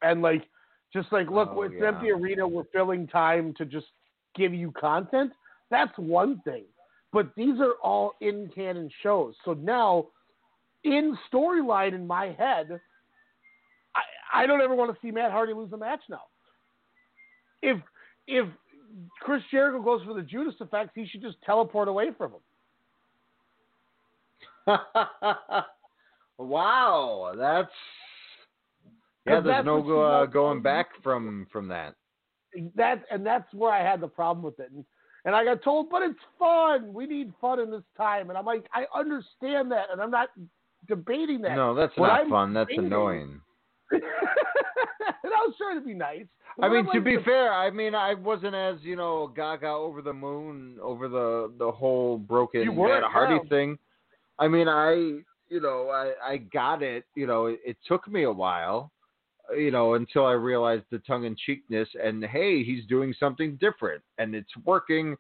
and 0.02 0.22
like 0.22 0.44
just 0.92 1.12
like 1.12 1.30
look, 1.30 1.50
Oh, 1.54 1.62
it's 1.64 1.76
yeah. 1.80 1.88
empty 1.88 2.12
arena, 2.12 2.48
we're 2.48 2.66
filling 2.74 3.08
time 3.08 3.54
to 3.58 3.66
just 3.66 3.88
give 4.36 4.54
you 4.54 4.72
content. 4.72 5.32
That's 5.72 5.98
one 5.98 6.42
thing, 6.44 6.66
but 7.14 7.32
these 7.36 7.60
are 7.60 7.74
all 7.82 8.14
in 8.22 8.50
canon 8.54 8.90
shows. 9.02 9.34
So 9.46 9.54
now, 9.54 10.08
in 10.84 11.18
storyline 11.32 11.94
in 11.96 12.06
my 12.06 12.36
head, 12.38 12.80
I 13.96 14.42
I 14.44 14.46
don't 14.46 14.62
ever 14.62 14.76
want 14.76 14.94
to 14.94 14.98
see 15.02 15.12
Matt 15.12 15.32
Hardy 15.32 15.54
lose 15.54 15.72
a 15.72 15.78
match 15.78 16.02
now. 16.10 16.24
If 17.62 17.78
if 18.28 18.48
Chris 19.22 19.42
Jericho 19.52 19.82
goes 19.82 20.02
for 20.06 20.14
the 20.14 20.22
Judas 20.22 20.56
effects, 20.60 20.92
he 20.96 21.06
should 21.06 21.22
just 21.22 21.38
teleport 21.46 21.88
away 21.88 22.10
from 22.18 22.32
him. 22.34 22.40
wow, 26.38 27.34
that's 27.38 27.70
yeah. 29.26 29.34
There's 29.34 29.46
that's 29.46 29.66
no 29.66 29.82
go, 29.82 30.02
uh, 30.02 30.26
going 30.26 30.62
back 30.62 30.88
from 31.04 31.48
from 31.52 31.68
that. 31.68 31.96
that 32.76 33.04
and 33.12 33.26
that's 33.26 33.52
where 33.54 33.72
I 33.72 33.84
had 33.84 34.00
the 34.02 34.08
problem 34.08 34.44
with 34.44 34.60
it. 34.60 34.72
And, 34.72 34.86
and 35.26 35.36
I 35.36 35.44
got 35.44 35.64
told, 35.64 35.90
but 35.90 36.02
it's 36.04 36.20
fun. 36.38 36.94
We 36.94 37.06
need 37.08 37.34
fun 37.42 37.60
in 37.60 37.72
this 37.72 37.82
time. 37.98 38.30
And 38.30 38.38
I'm 38.38 38.46
like, 38.46 38.66
I 38.74 38.86
understand 38.98 39.72
that, 39.72 39.88
and 39.92 40.00
I'm 40.02 40.12
not 40.12 40.30
debating 40.88 41.42
that. 41.42 41.56
No, 41.56 41.74
that's 41.74 41.96
What 41.98 42.08
not 42.08 42.22
I'm 42.22 42.30
fun. 42.30 42.54
That's 42.54 42.70
debating- 42.70 42.86
annoying. 42.86 43.42
and 43.92 44.02
I 45.24 45.46
was 45.46 45.56
trying 45.58 45.80
to 45.80 45.86
be 45.86 45.94
nice. 45.94 46.26
I 46.62 46.70
mean, 46.70 46.88
to 46.94 47.02
be 47.02 47.18
fair, 47.26 47.54
I 47.54 47.70
mean, 47.70 47.94
I 47.96 48.14
wasn't 48.14 48.56
as 48.56 48.78
you 48.82 48.96
know 48.96 49.32
gaga 49.36 49.68
over 49.68 50.02
the 50.02 50.14
moon 50.14 50.78
over 50.82 51.08
the 51.08 51.52
the 51.60 51.72
whole 51.72 52.18
broken 52.18 52.62
You 52.62 52.72
Matt 52.72 53.04
Hardy 53.04 53.48
thing. 53.50 53.78
I 54.40 54.48
mean, 54.48 54.68
I 54.68 54.94
you 55.50 55.62
know 55.62 55.90
I 55.90 56.14
I 56.26 56.38
got 56.38 56.82
it. 56.82 57.06
You 57.16 57.28
know, 57.28 57.48
it, 57.48 57.60
it 57.66 57.78
took 57.88 58.08
me 58.08 58.24
a 58.24 58.32
while. 58.32 58.92
You 59.56 59.70
know, 59.70 59.94
until 59.94 60.26
I 60.26 60.32
realized 60.32 60.86
the 60.92 60.98
tongue 61.00 61.26
in 61.26 61.36
cheekness 61.46 61.88
and 62.04 62.24
hey, 62.24 62.64
he's 62.64 62.84
doing 62.86 63.14
something 63.20 63.58
different 63.62 64.02
and 64.18 64.34
it's 64.34 64.50
working 64.64 65.16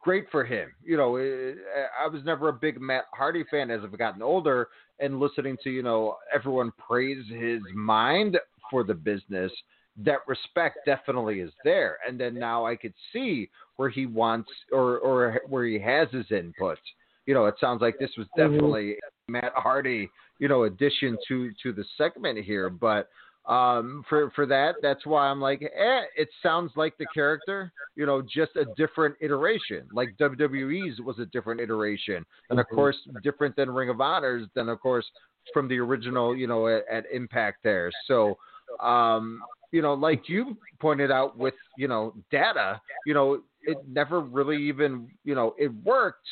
great 0.00 0.26
for 0.30 0.44
him. 0.44 0.72
You 0.84 0.96
know, 0.96 1.16
I 1.16 2.06
was 2.06 2.22
never 2.24 2.48
a 2.48 2.52
big 2.52 2.80
Matt 2.80 3.04
Hardy 3.12 3.44
fan 3.50 3.70
as 3.70 3.80
I've 3.82 3.96
gotten 3.98 4.22
older 4.22 4.68
and 5.00 5.20
listening 5.20 5.56
to, 5.64 5.70
you 5.70 5.82
know, 5.82 6.16
everyone 6.32 6.72
praise 6.78 7.24
his 7.28 7.60
mind 7.74 8.38
for 8.70 8.84
the 8.84 8.94
business. 8.94 9.52
That 9.98 10.20
respect 10.26 10.78
definitely 10.86 11.40
is 11.40 11.52
there. 11.64 11.98
And 12.06 12.18
then 12.18 12.38
now 12.38 12.66
I 12.66 12.76
could 12.76 12.94
see 13.12 13.50
where 13.76 13.90
he 13.90 14.06
wants 14.06 14.50
or, 14.72 14.98
or 14.98 15.40
where 15.48 15.66
he 15.66 15.78
has 15.80 16.08
his 16.10 16.30
input. 16.30 16.78
You 17.26 17.34
know, 17.34 17.46
it 17.46 17.54
sounds 17.60 17.80
like 17.80 17.98
this 17.98 18.10
was 18.16 18.26
mm-hmm. 18.28 18.52
definitely 18.52 18.96
Matt 19.28 19.52
Hardy, 19.54 20.10
you 20.38 20.48
know, 20.48 20.64
addition 20.64 21.16
to 21.28 21.52
to 21.62 21.72
the 21.72 21.84
segment 21.96 22.38
here. 22.44 22.68
But 22.68 23.08
um 23.46 24.04
for 24.08 24.30
for 24.36 24.46
that 24.46 24.76
that's 24.82 25.04
why 25.04 25.26
i'm 25.26 25.40
like 25.40 25.62
eh 25.62 26.02
it 26.16 26.28
sounds 26.42 26.70
like 26.76 26.96
the 26.98 27.06
character 27.12 27.72
you 27.96 28.06
know 28.06 28.22
just 28.22 28.52
a 28.56 28.64
different 28.76 29.16
iteration. 29.20 29.86
Like 29.92 30.14
wwe's 30.18 31.00
was 31.00 31.18
a 31.18 31.26
different 31.26 31.60
iteration 31.60 32.24
and 32.50 32.60
of 32.60 32.66
course 32.68 32.96
different 33.22 33.56
than 33.56 33.70
ring 33.70 33.90
of 33.90 34.00
honors 34.00 34.48
than 34.54 34.68
of 34.68 34.80
course 34.80 35.04
from 35.52 35.68
the 35.68 35.78
original 35.78 36.36
you 36.36 36.46
know 36.46 36.68
at, 36.68 36.84
at 36.90 37.04
impact 37.12 37.58
there. 37.64 37.90
So 38.06 38.36
um 38.80 39.40
you 39.72 39.82
know 39.82 39.94
like 39.94 40.28
you 40.28 40.56
pointed 40.80 41.10
out 41.10 41.36
with 41.36 41.54
you 41.76 41.88
know 41.88 42.14
data 42.30 42.80
you 43.06 43.14
know 43.14 43.42
it 43.64 43.76
never 43.88 44.20
really 44.20 44.62
even 44.62 45.08
you 45.24 45.34
know 45.34 45.54
it 45.58 45.72
works 45.84 46.28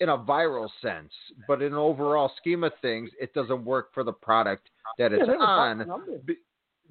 in 0.00 0.08
a 0.08 0.18
viral 0.18 0.68
sense 0.82 1.12
but 1.46 1.62
in 1.62 1.72
an 1.72 1.78
overall 1.78 2.32
scheme 2.36 2.64
of 2.64 2.72
things 2.82 3.10
it 3.20 3.32
doesn't 3.34 3.64
work 3.64 3.92
for 3.94 4.04
the 4.04 4.12
product 4.12 4.68
that 4.98 5.12
it's 5.12 5.26
were 5.26 5.36
on 5.38 5.78
be- 6.24 6.36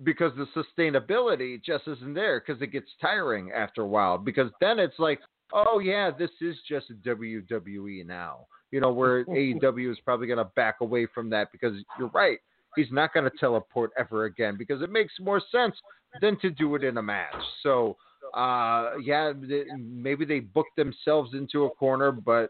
because 0.04 0.32
the 0.38 0.48
sustainability 0.80 1.62
just 1.64 1.88
isn't 1.88 2.14
there 2.14 2.40
because 2.40 2.62
it 2.62 2.72
gets 2.72 2.88
tiring 3.00 3.52
after 3.52 3.82
a 3.82 3.88
while 3.88 4.18
because 4.18 4.50
then 4.60 4.80
it's 4.80 4.98
like 5.00 5.20
oh 5.54 5.80
yeah 5.80 6.10
this 6.10 6.32
is 6.42 6.56
just 6.68 6.88
WWE 7.04 8.06
now 8.06 8.46
you 8.72 8.80
know 8.80 8.92
where 8.92 9.26
AEW 9.26 9.92
is 9.92 10.00
probably 10.04 10.28
going 10.28 10.38
to 10.38 10.52
back 10.56 10.78
away 10.82 11.06
from 11.14 11.30
that 11.30 11.52
because 11.52 11.76
you're 12.00 12.10
right 12.10 12.40
he's 12.76 12.92
not 12.92 13.14
going 13.14 13.30
to 13.30 13.38
teleport 13.38 13.92
ever 13.98 14.26
again 14.26 14.56
because 14.58 14.82
it 14.82 14.90
makes 14.90 15.14
more 15.20 15.42
sense 15.52 15.76
than 16.22 16.40
to 16.40 16.50
do 16.50 16.74
it 16.76 16.84
in 16.84 16.98
a 16.98 17.02
match. 17.04 17.36
So 17.62 17.98
Uh, 18.34 18.98
yeah, 19.04 19.34
maybe 19.78 20.26
they 20.26 20.40
booked 20.40 20.76
themselves 20.76 21.34
into 21.34 21.66
a 21.66 21.70
corner, 21.70 22.12
but 22.12 22.50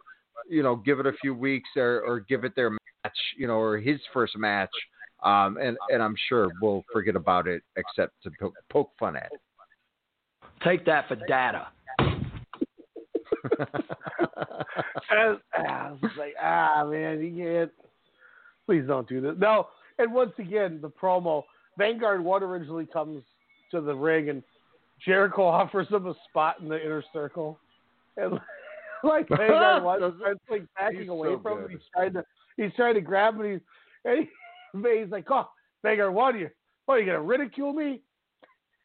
you 0.50 0.64
know, 0.64 0.76
give 0.76 1.00
it 1.00 1.06
a 1.06 1.14
few 1.22 1.34
weeks 1.34 1.70
or, 1.76 2.02
or 2.02 2.20
give 2.22 2.44
it 2.44 2.56
their 2.56 2.70
match, 2.70 3.18
you 3.38 3.48
know, 3.48 3.56
or 3.56 3.78
his 3.78 4.00
first 4.14 4.38
match, 4.38 4.70
um, 5.24 5.58
and 5.58 5.78
and 5.90 6.02
I'm 6.02 6.16
sure 6.30 6.50
we'll 6.62 6.84
forget 6.92 7.16
about 7.16 7.48
it 7.48 7.64
except 7.76 8.14
to 8.24 8.32
poke, 8.40 8.56
poke 8.70 8.92
fun 9.00 9.16
at 9.16 9.30
it. 9.32 9.42
Take 10.64 10.86
that 10.86 11.08
for 11.08 11.16
data. 11.28 11.68
And, 15.10 15.38
ah, 15.58 15.90
I 15.90 15.92
was 16.02 16.12
like, 16.18 16.34
ah, 16.42 16.86
man, 16.86 17.22
you 17.22 17.44
can't. 17.44 17.72
Please 18.66 18.84
don't 18.88 19.08
do 19.08 19.22
this. 19.22 19.34
No, 19.38 19.68
and 20.00 20.14
once 20.14 20.34
again, 20.40 20.80
the 20.82 20.90
promo. 20.90 21.44
Vanguard 21.78 22.24
One 22.24 22.44
originally 22.44 22.86
comes 22.86 23.24
to 23.72 23.82
the 23.82 23.94
ring, 23.94 24.30
and 24.30 24.44
Jericho 25.06 25.44
offers 25.48 25.88
him 25.90 26.08
a 26.08 26.14
spot 26.30 26.58
in 26.62 26.70
the 26.70 26.84
inner 26.84 27.04
circle, 27.12 27.60
and 28.18 28.40
like 29.10 29.28
Vanguard 29.30 29.84
One 29.84 30.02
Does 30.02 30.14
it? 30.14 30.20
starts 30.20 30.40
like 30.50 30.64
backing 30.78 31.02
He's 31.02 31.10
away 31.10 31.30
so 31.30 31.40
from 31.42 31.64
him. 31.64 31.70
He's 31.70 31.80
trying 31.96 32.14
to 32.14 32.24
he's 32.58 32.74
trying 32.76 32.96
to 32.96 33.02
grab 33.02 33.36
him, 33.36 33.42
and 33.42 33.52
he's, 33.54 33.62
and 34.06 34.28
he, 34.86 35.00
he's 35.02 35.12
like, 35.12 35.26
"Oh, 35.30 35.48
Vanguard 35.84 36.14
One, 36.14 36.40
you 36.40 36.50
what? 36.86 36.96
Are 36.96 37.00
you 37.00 37.06
gonna 37.06 37.22
ridicule 37.22 37.74
me?" 37.74 38.02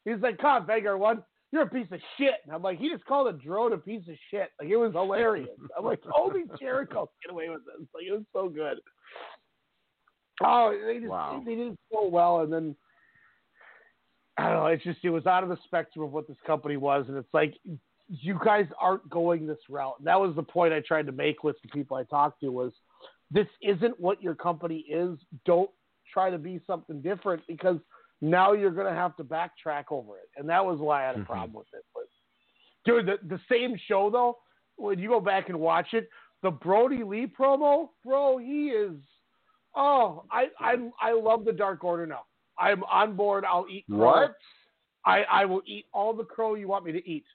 He's 0.05 0.19
like, 0.21 0.37
"Come 0.37 0.61
on, 0.61 0.67
Vanguard 0.67 0.99
One." 0.99 1.23
You're 1.51 1.63
a 1.63 1.67
piece 1.67 1.87
of 1.91 1.99
shit. 2.15 2.35
And 2.45 2.53
I'm 2.53 2.61
like, 2.61 2.77
he 2.77 2.91
just 2.91 3.03
called 3.05 3.27
a 3.27 3.33
drone 3.35 3.73
a 3.73 3.77
piece 3.79 4.07
of 4.07 4.13
shit. 4.29 4.49
Like 4.61 4.69
it 4.69 4.77
was 4.77 4.91
hilarious. 4.93 5.49
I'm 5.75 5.83
like, 5.83 5.99
only 6.15 6.43
Jericho 6.59 7.09
get 7.23 7.31
away 7.31 7.49
with 7.49 7.61
this. 7.65 7.87
Like 7.91 8.03
it 8.07 8.11
was 8.11 8.21
so 8.31 8.49
good. 8.49 8.77
Oh, 10.43 10.77
they 10.85 10.99
just 10.99 11.09
Wow. 11.09 11.41
they 11.45 11.55
did 11.55 11.71
it 11.71 11.79
so 11.91 12.07
well, 12.07 12.41
and 12.41 12.53
then 12.53 12.75
I 14.37 14.43
don't 14.43 14.53
know. 14.57 14.65
It's 14.67 14.83
just 14.83 14.99
it 15.03 15.09
was 15.09 15.25
out 15.25 15.43
of 15.43 15.49
the 15.49 15.57
spectrum 15.65 16.05
of 16.05 16.11
what 16.11 16.27
this 16.27 16.37
company 16.45 16.77
was, 16.77 17.05
and 17.07 17.17
it's 17.17 17.33
like 17.33 17.55
you 18.09 18.39
guys 18.43 18.65
aren't 18.79 19.07
going 19.09 19.45
this 19.45 19.59
route. 19.69 19.95
And 19.99 20.07
that 20.07 20.19
was 20.19 20.35
the 20.35 20.43
point 20.43 20.73
I 20.73 20.79
tried 20.81 21.05
to 21.05 21.11
make 21.11 21.43
with 21.43 21.55
the 21.61 21.69
people 21.69 21.95
I 21.95 22.03
talked 22.03 22.41
to 22.41 22.49
was 22.49 22.73
this 23.31 23.47
isn't 23.61 23.99
what 23.99 24.21
your 24.21 24.33
company 24.35 24.79
is. 24.89 25.17
Don't 25.45 25.69
try 26.11 26.31
to 26.31 26.39
be 26.39 26.59
something 26.65 27.01
different 27.01 27.43
because 27.47 27.77
now 28.21 28.53
you're 28.53 28.71
going 28.71 28.87
to 28.87 28.99
have 28.99 29.15
to 29.17 29.23
backtrack 29.23 29.85
over 29.91 30.17
it, 30.17 30.29
and 30.37 30.49
that 30.49 30.65
was 30.65 30.79
why 30.79 31.03
I 31.03 31.07
had 31.07 31.15
a 31.15 31.19
Mhm. 31.19 31.25
problem 31.25 31.53
with 31.53 31.67
it. 31.73 31.85
But 31.93 32.07
dude, 32.85 33.05
the 33.05 33.19
the 33.27 33.39
same 33.47 33.75
show 33.75 34.09
though, 34.09 34.39
when 34.75 34.97
you 34.97 35.09
go 35.09 35.19
back 35.19 35.49
and 35.49 35.59
watch 35.59 35.93
it, 35.93 36.09
the 36.41 36.49
Brodie 36.51 37.03
Lee 37.03 37.27
promo, 37.27 37.89
bro, 38.03 38.37
he 38.37 38.71
is. 38.71 38.99
Oh, 39.75 40.25
I 40.31 40.49
I 40.59 40.91
I 40.99 41.11
love 41.11 41.45
the 41.45 41.53
Dark 41.53 41.83
Order 41.83 42.07
now. 42.07 42.25
I'm 42.57 42.83
on 42.85 43.15
board. 43.15 43.45
I'll 43.45 43.67
eat. 43.69 43.85
Crow. 43.87 43.99
What? 43.99 44.35
I 45.05 45.23
I 45.23 45.45
will 45.45 45.61
eat 45.65 45.85
all 45.93 46.13
the 46.13 46.25
crow 46.25 46.55
you 46.55 46.67
want 46.67 46.83
me 46.85 46.91
to 46.91 47.09
eat. 47.09 47.25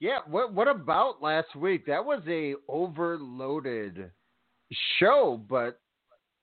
Yeah. 0.00 0.18
What 0.26 0.52
What 0.52 0.66
about 0.68 1.22
last 1.22 1.54
week? 1.54 1.86
That 1.86 2.04
was 2.04 2.22
a 2.26 2.54
overloaded 2.68 4.10
show, 4.98 5.40
but 5.48 5.80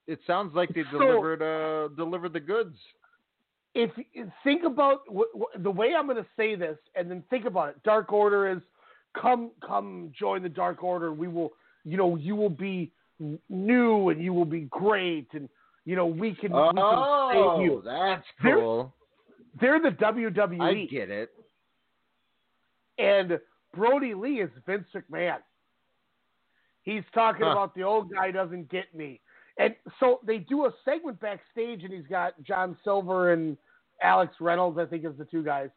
it 0.06 0.20
sounds 0.26 0.54
like 0.54 0.70
they 0.70 0.84
So- 0.92 0.98
delivered 0.98 1.42
uh 1.42 1.88
delivered 1.94 2.32
the 2.32 2.40
goods. 2.40 2.76
if 3.74 3.90
think 4.42 4.64
about 4.64 5.00
wh- 5.08 5.32
wh- 5.38 5.62
the 5.62 5.70
way 5.70 5.94
I'm 5.94 6.06
going 6.06 6.16
to 6.16 6.26
say 6.36 6.54
this, 6.54 6.78
and 6.96 7.10
then 7.10 7.22
think 7.30 7.44
about 7.44 7.68
it. 7.70 7.82
Dark 7.84 8.12
Order 8.12 8.48
is 8.48 8.62
come, 9.14 9.50
come, 9.64 10.10
join 10.18 10.42
the 10.42 10.48
Dark 10.48 10.82
Order. 10.82 11.12
We 11.12 11.28
will, 11.28 11.52
you 11.84 11.96
know, 11.96 12.16
you 12.16 12.34
will 12.34 12.50
be 12.50 12.92
new 13.48 14.08
and 14.10 14.22
you 14.22 14.32
will 14.32 14.44
be 14.46 14.62
great, 14.70 15.28
and 15.34 15.48
you 15.84 15.96
know 15.96 16.06
we 16.06 16.34
can, 16.34 16.52
we 16.52 16.58
can 16.58 16.76
save 16.76 16.82
Oh, 17.44 17.60
you. 17.62 17.82
that's 17.84 18.24
They're- 18.42 18.56
cool. 18.56 18.94
They're 19.60 19.80
the 19.80 19.90
WWE, 19.90 20.84
I 20.84 20.86
get 20.86 21.10
it. 21.10 21.30
And 22.98 23.38
Brodie 23.74 24.14
Lee 24.14 24.40
is 24.40 24.50
Vince 24.66 24.88
McMahon. 24.94 25.38
He's 26.82 27.04
talking 27.12 27.44
Huh. 27.44 27.52
about 27.52 27.74
the 27.74 27.82
old 27.82 28.10
guy 28.10 28.30
doesn't 28.30 28.68
get 28.70 28.94
me. 28.94 29.20
And 29.58 29.74
so 29.98 30.20
they 30.24 30.38
do 30.38 30.66
a 30.66 30.72
segment 30.84 31.20
backstage, 31.20 31.82
and 31.84 31.92
he's 31.92 32.06
got 32.06 32.40
John 32.42 32.76
Silver 32.84 33.32
and 33.32 33.56
Alex 34.00 34.40
Reynolds, 34.40 34.78
I 34.78 34.86
think, 34.86 35.04
is 35.04 35.16
the 35.18 35.24
two 35.24 35.42
guys. 35.42 35.70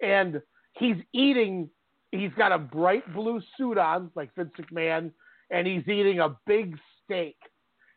And 0.00 0.42
he's 0.72 0.96
eating, 1.12 1.70
he's 2.12 2.32
got 2.34 2.52
a 2.52 2.58
bright 2.58 3.10
blue 3.14 3.40
suit 3.56 3.78
on, 3.78 4.10
like 4.14 4.34
Vince 4.34 4.52
McMahon, 4.58 5.12
and 5.50 5.66
he's 5.66 5.86
eating 5.86 6.20
a 6.20 6.36
big 6.46 6.78
steak. 7.04 7.36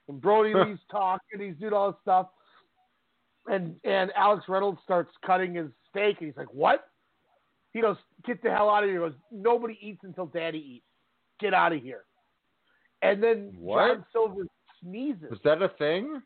And 0.08 0.20
Brodie 0.22 0.52
Huh. 0.52 0.66
Lee's 0.66 0.80
talking, 0.92 1.40
he's 1.40 1.56
doing 1.56 1.74
all 1.74 1.92
this 1.92 2.02
stuff. 2.02 2.28
And 3.48 3.80
and 3.84 4.12
Alex 4.16 4.48
Reynolds 4.48 4.82
starts 4.84 5.12
cutting 5.26 5.56
his 5.56 5.72
steak, 5.90 6.18
and 6.20 6.28
he's 6.28 6.38
like, 6.38 6.54
"What?" 6.54 6.92
He 7.74 7.82
goes, 7.82 7.98
"Get 8.26 8.42
the 8.44 8.50
hell 8.52 8.70
out 8.70 8.84
of 8.84 8.90
here!" 8.90 9.04
He 9.06 9.10
goes, 9.10 9.20
"Nobody 9.32 9.78
eats 9.82 10.04
until 10.04 10.26
Daddy 10.26 10.60
eats. 10.60 10.86
Get 11.40 11.54
out 11.54 11.74
of 11.74 11.82
here." 11.82 12.06
And 13.02 13.24
then 13.24 13.54
What? 13.58 13.88
John 13.88 14.06
Silver 14.12 14.44
sneezes. 14.82 15.30
Was 15.30 15.40
that 15.44 15.62
a 15.62 15.70
thing? 15.70 16.22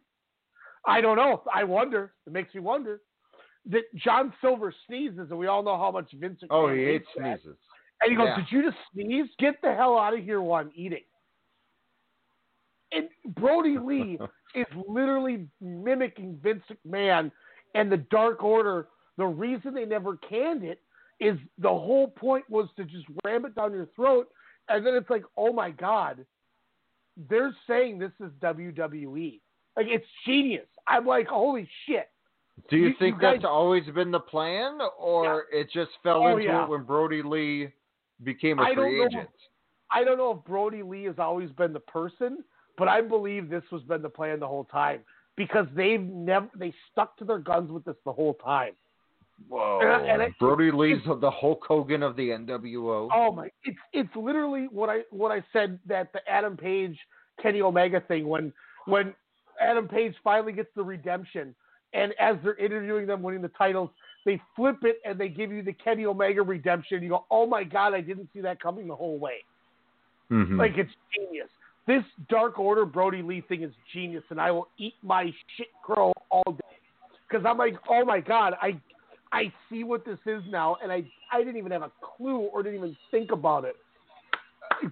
I 0.85 1.01
don't 1.01 1.17
know. 1.17 1.43
I 1.53 1.63
wonder. 1.63 2.13
It 2.25 2.33
makes 2.33 2.53
me 2.53 2.61
wonder 2.61 3.01
that 3.67 3.83
John 3.95 4.33
Silver 4.41 4.73
sneezes, 4.88 5.30
and 5.30 5.38
we 5.39 5.47
all 5.47 5.63
know 5.63 5.77
how 5.77 5.91
much 5.91 6.11
Vince. 6.13 6.41
McMahon 6.41 6.47
Oh, 6.49 6.73
he 6.73 6.83
hates 6.83 7.07
that. 7.15 7.39
sneezes. 7.41 7.57
And 8.01 8.11
he 8.11 8.17
goes, 8.17 8.27
Yeah. 8.30 8.35
"Did 8.38 8.51
you 8.51 8.63
just 8.63 8.77
sneeze? 8.91 9.30
Get 9.38 9.61
the 9.61 9.73
hell 9.73 9.97
out 9.97 10.13
of 10.13 10.19
here 10.23 10.41
while 10.41 10.61
I'm 10.61 10.72
eating." 10.75 11.03
And 12.91 13.09
Brodie 13.35 13.77
Lee 13.80 14.19
is 14.55 14.65
literally 14.88 15.47
mimicking 15.61 16.38
Vince 16.43 16.63
McMahon 16.85 17.31
and 17.75 17.91
the 17.91 17.97
Dark 17.97 18.43
Order. 18.43 18.89
The 19.17 19.25
reason 19.25 19.73
they 19.73 19.85
never 19.85 20.17
canned 20.17 20.63
it 20.63 20.81
is 21.19 21.38
the 21.59 21.69
whole 21.69 22.08
point 22.08 22.50
was 22.50 22.67
to 22.77 22.83
just 22.85 23.06
ram 23.25 23.45
it 23.45 23.56
down 23.56 23.74
your 23.74 23.88
throat, 23.95 24.27
and 24.69 24.85
then 24.85 24.95
it's 24.95 25.09
like, 25.09 25.24
oh 25.38 25.51
my 25.53 25.72
god, 25.72 26.25
they're 27.30 27.56
saying 27.67 28.00
this 28.00 28.11
is 28.19 28.32
WWE. 28.42 29.40
Like 29.77 29.88
it's 29.90 30.06
genius. 30.25 30.67
I'm 30.88 31.06
like, 31.06 31.27
holy 31.27 31.67
shit. 31.85 32.09
Do 32.69 32.77
you, 32.77 32.88
You- 32.90 32.93
think 33.00 33.16
you 33.16 33.22
guys- 33.22 33.35
that's 33.38 33.45
always 33.45 33.85
been 33.93 34.11
the 34.11 34.19
plan, 34.19 34.80
or 34.98 35.45
it 35.51 35.69
just 35.74 35.92
fell 36.03 36.24
Oh, 36.24 36.27
into 36.38 36.43
yeah. 36.43 36.64
it 36.64 36.69
when 36.69 36.83
Brodie 36.83 37.24
Lee 37.24 37.69
became 38.24 38.59
a 38.59 38.64
I 38.64 38.75
free 38.75 39.00
know. 39.00 39.06
agent? 39.06 39.30
I 39.92 40.03
don't 40.03 40.17
know 40.17 40.32
if 40.32 40.43
Brodie 40.45 40.83
Lee 40.83 41.03
has 41.06 41.19
always 41.19 41.51
been 41.51 41.74
the 41.74 41.80
person, 41.80 42.43
but 42.77 42.88
I 42.88 43.01
believe 43.01 43.50
this 43.50 43.64
was 43.72 43.82
been 43.83 44.01
the 44.01 44.09
plan 44.09 44.40
the 44.40 44.48
whole 44.48 44.66
time 44.66 45.01
because 45.35 45.67
they've 45.75 46.01
never 46.01 46.50
they 46.56 46.74
stuck 46.92 47.17
to 47.17 47.25
their 47.25 47.40
guns 47.40 47.72
with 47.72 47.83
this 47.85 47.95
the 48.06 48.11
whole 48.14 48.33
time. 48.35 48.74
Whoa! 49.49 49.79
And 49.81 50.07
and 50.09 50.21
I- 50.21 50.35
Brodie 50.39 50.71
Lee's 50.71 51.01
of 51.07 51.21
the 51.21 51.31
Hulk 51.31 51.63
Hogan 51.67 52.03
of 52.03 52.15
the 52.15 52.29
NWO. 52.29 53.09
Oh 53.13 53.31
my! 53.31 53.49
It's 53.63 53.77
it's 53.91 54.15
literally 54.15 54.67
what 54.71 54.89
I 54.89 55.01
what 55.09 55.31
I 55.31 55.43
said 55.51 55.79
that 55.87 56.13
the 56.13 56.19
Adam 56.29 56.55
Page 56.57 56.97
Kenny 57.41 57.61
Omega 57.61 58.01
thing 58.01 58.27
when 58.27 58.53
when 58.85 59.13
Adam 59.59 59.87
Page 59.87 60.13
finally 60.23 60.53
gets 60.53 60.69
the 60.75 60.83
redemption 60.83 61.53
and 61.93 62.13
as 62.19 62.37
they're 62.43 62.55
interviewing 62.55 63.05
them 63.05 63.21
winning 63.21 63.41
the 63.41 63.49
titles, 63.49 63.89
they 64.25 64.41
flip 64.55 64.77
it 64.83 64.97
and 65.05 65.19
they 65.19 65.29
give 65.29 65.51
you 65.51 65.61
the 65.61 65.73
Kenny 65.73 66.05
Omega 66.05 66.41
redemption. 66.41 67.03
You 67.03 67.09
go, 67.09 67.25
oh 67.29 67.45
my 67.45 67.63
god, 67.63 67.93
I 67.93 68.01
didn't 68.01 68.29
see 68.33 68.41
that 68.41 68.59
coming 68.61 68.87
the 68.87 68.95
whole 68.95 69.19
way. 69.19 69.43
Mhm. 70.31 70.57
Like 70.57 70.77
it's 70.77 70.91
genius. 71.15 71.49
This 71.85 72.03
Dark 72.29 72.57
Order 72.59 72.85
Brodie 72.85 73.21
Lee 73.21 73.41
thing 73.41 73.61
is 73.61 73.73
genius, 73.93 74.23
and 74.29 74.39
I 74.39 74.51
will 74.51 74.69
eat 74.77 74.95
my 75.03 75.25
shit 75.57 75.67
crow 75.83 76.13
all 76.29 76.43
day 76.47 76.77
because 77.27 77.45
I'm 77.45 77.57
like, 77.57 77.75
oh 77.89 78.05
my 78.05 78.19
god, 78.21 78.55
I 78.61 78.79
I 79.33 79.51
see 79.69 79.83
what 79.83 80.05
this 80.05 80.19
is 80.25 80.43
now, 80.49 80.77
and 80.81 80.91
I 80.91 81.03
I 81.31 81.39
didn't 81.39 81.57
even 81.57 81.71
have 81.71 81.81
a 81.81 81.91
clue 82.01 82.37
or 82.37 82.61
didn't 82.63 82.77
even 82.77 82.95
think 83.11 83.31
about 83.31 83.65
it. 83.65 83.75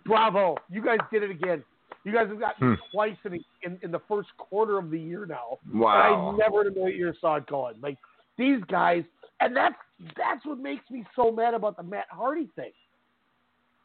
Bravo, 0.06 0.58
you 0.70 0.84
guys 0.84 1.00
did 1.12 1.24
it 1.24 1.32
again. 1.32 1.64
You 2.04 2.12
guys 2.12 2.28
have 2.30 2.40
gotten 2.40 2.76
Hmm. 2.76 2.82
twice 2.92 3.18
in, 3.26 3.44
in 3.62 3.80
in 3.84 3.92
the 3.92 4.00
first 4.08 4.30
quarter 4.38 4.78
of 4.78 4.90
the 4.90 5.00
year 5.00 5.26
now. 5.26 5.60
Wow. 5.74 6.34
I 6.34 6.38
never 6.38 6.62
in 6.62 6.68
a 6.68 6.72
million 6.72 6.98
years 6.98 7.18
saw 7.22 7.36
it 7.36 7.46
going. 7.46 7.76
Like 7.82 7.98
these 8.38 8.62
guys, 8.68 9.04
and 9.40 9.56
that's 9.56 9.76
that's 10.18 10.46
what 10.46 10.58
makes 10.58 10.90
me 10.90 11.06
so 11.16 11.32
mad 11.32 11.54
about 11.54 11.78
the 11.78 11.84
Matt 11.84 12.08
Hardy 12.10 12.50
thing. 12.56 12.72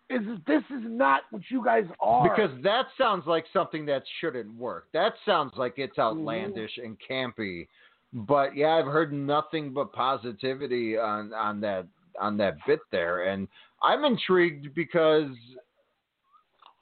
Is 0.09 0.25
that 0.25 0.43
this 0.47 0.62
is 0.70 0.85
not 0.85 1.23
what 1.31 1.43
you 1.51 1.65
guys 1.65 1.85
are. 1.99 2.23
Because 2.23 2.57
that 2.62 2.86
sounds 2.97 3.26
like 3.26 3.44
something 3.52 3.85
that 3.86 4.05
shouldn't 4.20 4.55
work. 4.55 4.86
That 4.93 5.15
sounds 5.26 5.52
like 5.57 5.75
it's 5.78 5.99
outlandish 5.99 6.78
and 6.78 6.97
campy. 7.10 7.67
But 8.12 8.57
yeah, 8.57 8.68
I've 8.76 8.86
heard 8.86 9.12
nothing 9.12 9.73
but 9.73 9.93
positivity 9.93 10.97
on 10.97 11.33
on 11.35 11.60
that 11.60 11.86
on 12.20 12.36
that 12.39 12.57
bit 12.67 12.81
there, 12.91 13.25
and 13.25 13.47
I'm 13.83 14.05
intrigued 14.05 14.75
because 14.75 15.28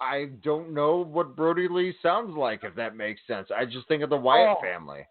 I 0.01 0.27
don't 0.43 0.73
know 0.75 1.05
what 1.05 1.37
Brodie 1.37 1.69
Lee 1.69 1.95
sounds 2.03 2.37
like. 2.37 2.63
If 2.63 2.75
that 2.77 2.97
makes 2.97 3.21
sense, 3.27 3.49
I 3.57 3.65
just 3.65 3.89
think 3.89 4.03
of 4.03 4.11
the 4.11 4.17
Wyatt 4.17 4.57
Oh. 4.59 4.61
family. 4.61 5.07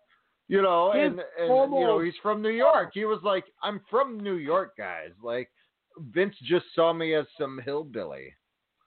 You 0.50 0.62
know, 0.62 0.92
and, 0.92 1.20
and 1.40 1.74
you 1.74 1.86
know 1.88 2.00
he's 2.00 2.14
from 2.22 2.42
New 2.42 2.50
York. 2.50 2.92
He 2.94 3.06
was 3.06 3.20
like, 3.24 3.46
"I'm 3.64 3.82
from 3.90 4.20
New 4.20 4.36
York, 4.36 4.76
guys." 4.78 5.12
Like 5.24 5.50
Vince 6.14 6.36
just 6.44 6.66
saw 6.76 6.92
me 6.94 7.16
as 7.16 7.26
some 7.40 7.60
hillbilly, 7.64 8.34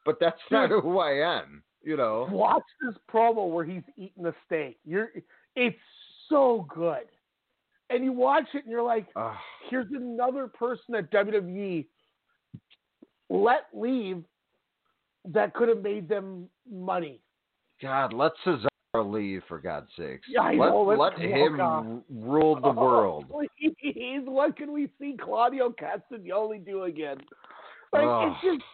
but 0.05 0.18
that's 0.20 0.40
not 0.50 0.68
who 0.70 0.98
I 0.98 1.12
am. 1.12 1.62
You 1.82 1.96
know. 1.96 2.28
watch 2.30 2.62
this 2.84 2.94
promo 3.12 3.50
where 3.50 3.64
he's 3.64 3.82
eating 3.96 4.22
the 4.22 4.34
steak. 4.44 4.78
You're 4.84 5.08
it's 5.56 5.76
so 6.28 6.66
good. 6.68 7.06
And 7.89 8.05
you 8.05 8.12
watch 8.12 8.47
it 8.55 8.65
and 8.65 8.70
you're 8.70 8.82
like, 8.82 9.06
Ugh. 9.15 9.34
here's 9.70 9.86
another 9.92 10.48
person 10.48 10.94
at 10.97 11.10
WWE 11.12 11.86
let 13.28 13.66
leave 13.73 14.23
that 15.32 15.55
could 15.55 15.68
have 15.68 15.82
made 15.82 16.08
them 16.08 16.48
money. 16.70 17.20
God, 17.82 18.12
let 18.12 18.32
Cesaro 18.44 18.68
leave 18.94 19.42
for 19.48 19.58
God's 19.58 19.89
sakes. 19.98 20.26
Yeah, 20.28 20.42
let, 20.42 20.56
know, 20.56 20.82
let's 20.82 21.00
let 21.00 21.18
him 21.18 22.02
rule 22.10 22.56
the 22.60 22.68
oh, 22.68 22.73
world. 22.73 23.24
Oh, 23.32 23.42
please, 23.60 24.23
what 24.24 24.56
can 24.56 24.73
we 24.73 24.89
see 24.98 25.16
Claudio 25.20 25.70
Castagnoli 25.70 26.65
do 26.65 26.84
again? 26.84 27.18
Like 27.92 28.05
Ugh. 28.06 28.32
it's 28.32 28.42
just. 28.42 28.65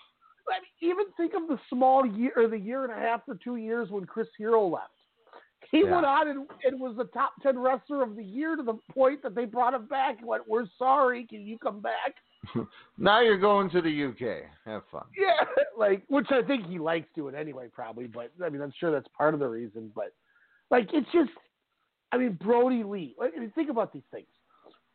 I 0.48 0.58
mean, 0.58 0.90
even 0.90 1.06
think 1.16 1.34
of 1.40 1.48
the 1.48 1.58
small 1.70 2.04
year 2.04 2.32
or 2.36 2.48
the 2.48 2.58
year 2.58 2.84
and 2.84 2.92
a 2.92 2.96
half 2.96 3.20
or 3.28 3.38
two 3.42 3.56
years 3.56 3.88
when 3.90 4.04
Chris 4.04 4.26
Hero 4.36 4.66
left. 4.66 4.90
He 5.72 5.80
Yeah. 5.80 5.90
went 5.94 6.06
on 6.06 6.28
and, 6.28 6.46
and 6.64 6.78
was 6.78 6.96
the 6.96 7.04
top 7.06 7.32
ten 7.42 7.58
wrestler 7.58 8.02
of 8.02 8.14
the 8.14 8.22
year 8.22 8.56
to 8.56 8.62
the 8.62 8.74
point 8.92 9.22
that 9.22 9.34
they 9.34 9.46
brought 9.46 9.72
him 9.74 9.86
back 9.86 10.18
and 10.18 10.26
went, 10.26 10.46
"We're 10.46 10.66
sorry, 10.78 11.24
can 11.26 11.46
you 11.46 11.58
come 11.58 11.80
back?" 11.80 12.14
Now 12.98 13.20
you're 13.20 13.38
going 13.38 13.70
to 13.70 13.80
the 13.80 14.04
UK. 14.04 14.44
Have 14.66 14.82
fun. 14.92 15.04
Yeah, 15.18 15.44
like 15.76 16.02
which 16.08 16.26
I 16.30 16.42
think 16.42 16.66
he 16.66 16.78
likes 16.78 17.08
doing 17.14 17.34
anyway, 17.34 17.68
probably. 17.72 18.06
But 18.06 18.30
I 18.44 18.50
mean, 18.50 18.60
I'm 18.60 18.72
sure 18.78 18.92
that's 18.92 19.08
part 19.16 19.32
of 19.34 19.40
the 19.40 19.48
reason. 19.48 19.90
But 19.94 20.12
like, 20.70 20.88
it's 20.92 21.10
just, 21.12 21.30
I 22.12 22.18
mean, 22.18 22.38
Brodie 22.40 22.84
Lee. 22.84 23.14
Like, 23.18 23.32
I 23.36 23.40
mean, 23.40 23.50
think 23.52 23.70
about 23.70 23.92
these 23.92 24.02
things. 24.10 24.26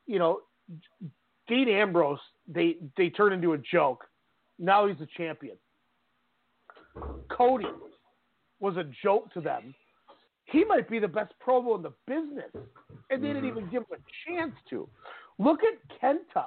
You 0.06 0.20
know, 0.20 0.42
Dean 1.48 1.70
Ambrose. 1.70 2.20
They 2.48 2.78
they 2.98 3.10
turn 3.10 3.34
into 3.34 3.54
a 3.54 3.58
joke. 3.58 4.06
Now 4.60 4.86
he's 4.88 5.02
a 5.02 5.08
champion. 5.18 5.58
Cody 7.30 7.66
was 8.60 8.78
a 8.78 8.86
joke 9.04 9.34
to 9.34 9.42
them. 9.42 9.74
He 10.50 10.64
might 10.66 10.90
be 10.90 11.00
the 11.00 11.08
best 11.08 11.34
promo 11.46 11.76
in 11.76 11.82
the 11.84 11.94
business, 12.08 12.52
and 13.10 13.24
they 13.24 13.28
didn't 13.28 13.46
even 13.46 13.66
give 13.70 13.84
him 13.84 13.98
a 14.00 14.30
chance 14.32 14.54
to. 14.70 14.88
Look 15.40 15.60
at 15.64 16.00
Kenta, 16.02 16.46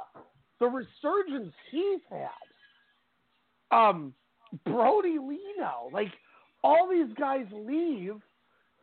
the 0.58 0.66
resurgence 0.66 1.54
he's 1.70 2.00
had 2.10 3.76
um, 3.76 4.12
Brodie 4.64 5.18
Lee 5.20 5.54
now. 5.58 5.88
Like 5.92 6.08
all 6.64 6.88
these 6.90 7.14
guys 7.18 7.46
leave 7.52 8.14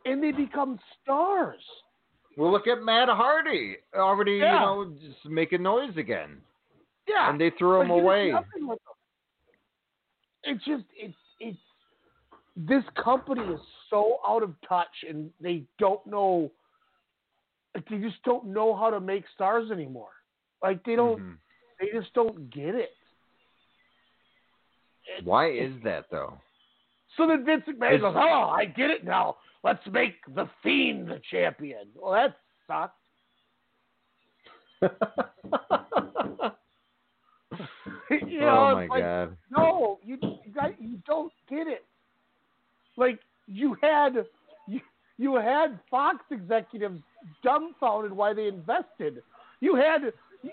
and 0.04 0.22
they 0.22 0.32
become 0.32 0.78
stars. 1.02 1.60
Well, 2.36 2.50
look 2.52 2.66
at 2.66 2.82
Matt 2.82 3.08
Hardy 3.08 3.76
already, 3.94 4.36
Yeah. 4.36 4.54
you 4.54 4.60
know, 4.60 4.94
just 5.04 5.26
making 5.28 5.62
noise 5.62 5.96
again. 5.96 6.38
Yeah, 7.08 7.28
And 7.30 7.40
they 7.40 7.50
threw 7.58 7.80
him 7.80 7.90
away. 7.90 8.32
It's 10.44 10.64
just 10.64 10.84
it's 10.96 11.14
it's 11.40 11.58
this 12.56 12.84
company 13.02 13.42
is 13.42 13.60
so 13.90 14.18
out 14.26 14.42
of 14.42 14.54
touch 14.68 15.04
and 15.08 15.30
they 15.40 15.64
don't 15.78 16.04
know. 16.06 16.50
Like, 17.74 17.88
they 17.88 17.98
just 17.98 18.22
don't 18.24 18.46
know 18.46 18.74
how 18.74 18.90
to 18.90 19.00
make 19.00 19.24
stars 19.34 19.70
anymore. 19.70 20.10
Like 20.62 20.84
they 20.84 20.96
don't. 20.96 21.20
Mhm. 21.20 21.38
They 21.80 21.90
just 21.92 22.12
don't 22.14 22.50
get 22.50 22.74
it. 22.74 22.90
Why 25.22 25.50
is 25.50 25.72
that 25.84 26.10
though? 26.10 26.40
So 27.16 27.26
then 27.26 27.44
Vince 27.44 27.64
McMahon 27.66 28.00
goes, 28.00 28.14
"Oh, 28.16 28.50
I 28.50 28.64
get 28.64 28.90
it 28.90 29.04
now. 29.04 29.36
Let's 29.62 29.84
make 29.86 30.24
the 30.34 30.48
Fiend 30.62 31.08
the 31.08 31.20
champion." 31.30 31.88
Well, 31.94 32.12
that 32.12 32.36
sucks. 32.66 32.94
you 38.10 38.40
know, 38.40 38.48
oh 38.48 38.74
my 38.74 38.86
like, 38.86 39.02
god. 39.02 39.36
No, 39.50 39.98
you 40.04 40.18
you, 40.22 40.52
got, 40.52 40.80
you 40.80 40.98
don't 41.06 41.32
get 41.48 41.66
it. 41.66 41.84
Like 42.96 43.18
you 43.48 43.76
had 43.82 44.26
you, 44.66 44.80
you 45.16 45.34
had 45.36 45.78
Fox 45.90 46.18
executives 46.30 47.00
dumbfounded 47.42 48.12
why 48.12 48.32
they 48.34 48.46
invested. 48.46 49.22
You 49.60 49.74
had 49.74 50.12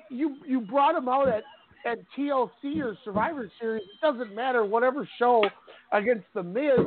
you 0.09 0.37
you 0.47 0.61
brought 0.61 0.95
them 0.95 1.07
out 1.07 1.27
at 1.27 1.43
at 1.85 1.99
TLC 2.17 2.81
or 2.81 2.97
Survivor 3.03 3.49
Series. 3.59 3.83
It 3.83 4.01
doesn't 4.01 4.33
matter 4.33 4.65
whatever 4.65 5.07
show 5.19 5.43
against 5.91 6.25
the 6.33 6.41
Miz, 6.41 6.79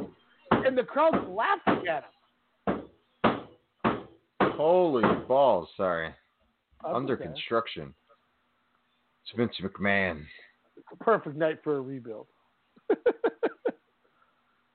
and 0.51 0.77
the 0.77 0.83
crowd's 0.83 1.25
laughing 1.29 1.85
at 1.89 2.05
him. 2.05 2.83
Holy 4.41 5.05
balls! 5.29 5.69
Sorry. 5.77 6.13
That's 6.83 6.95
Under 6.95 7.15
okay. 7.15 7.25
construction. 7.25 7.95
It's 9.23 9.37
Vince 9.37 9.55
McMahon. 9.63 10.23
Perfect 11.01 11.37
night 11.37 11.59
for 11.63 11.77
a 11.77 11.81
rebuild. 11.81 12.27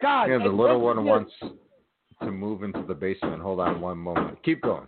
God, 0.04 0.26
Yeah, 0.26 0.38
the 0.40 0.50
little 0.50 0.82
one 0.82 0.98
again, 0.98 1.06
wants 1.06 1.32
to 2.22 2.32
move 2.32 2.64
into 2.64 2.84
the 2.86 2.94
basement. 2.94 3.42
Hold 3.42 3.62
on 3.62 3.80
one 3.80 3.98
moment. 3.98 4.38
Keep 4.44 4.62
going. 4.62 4.86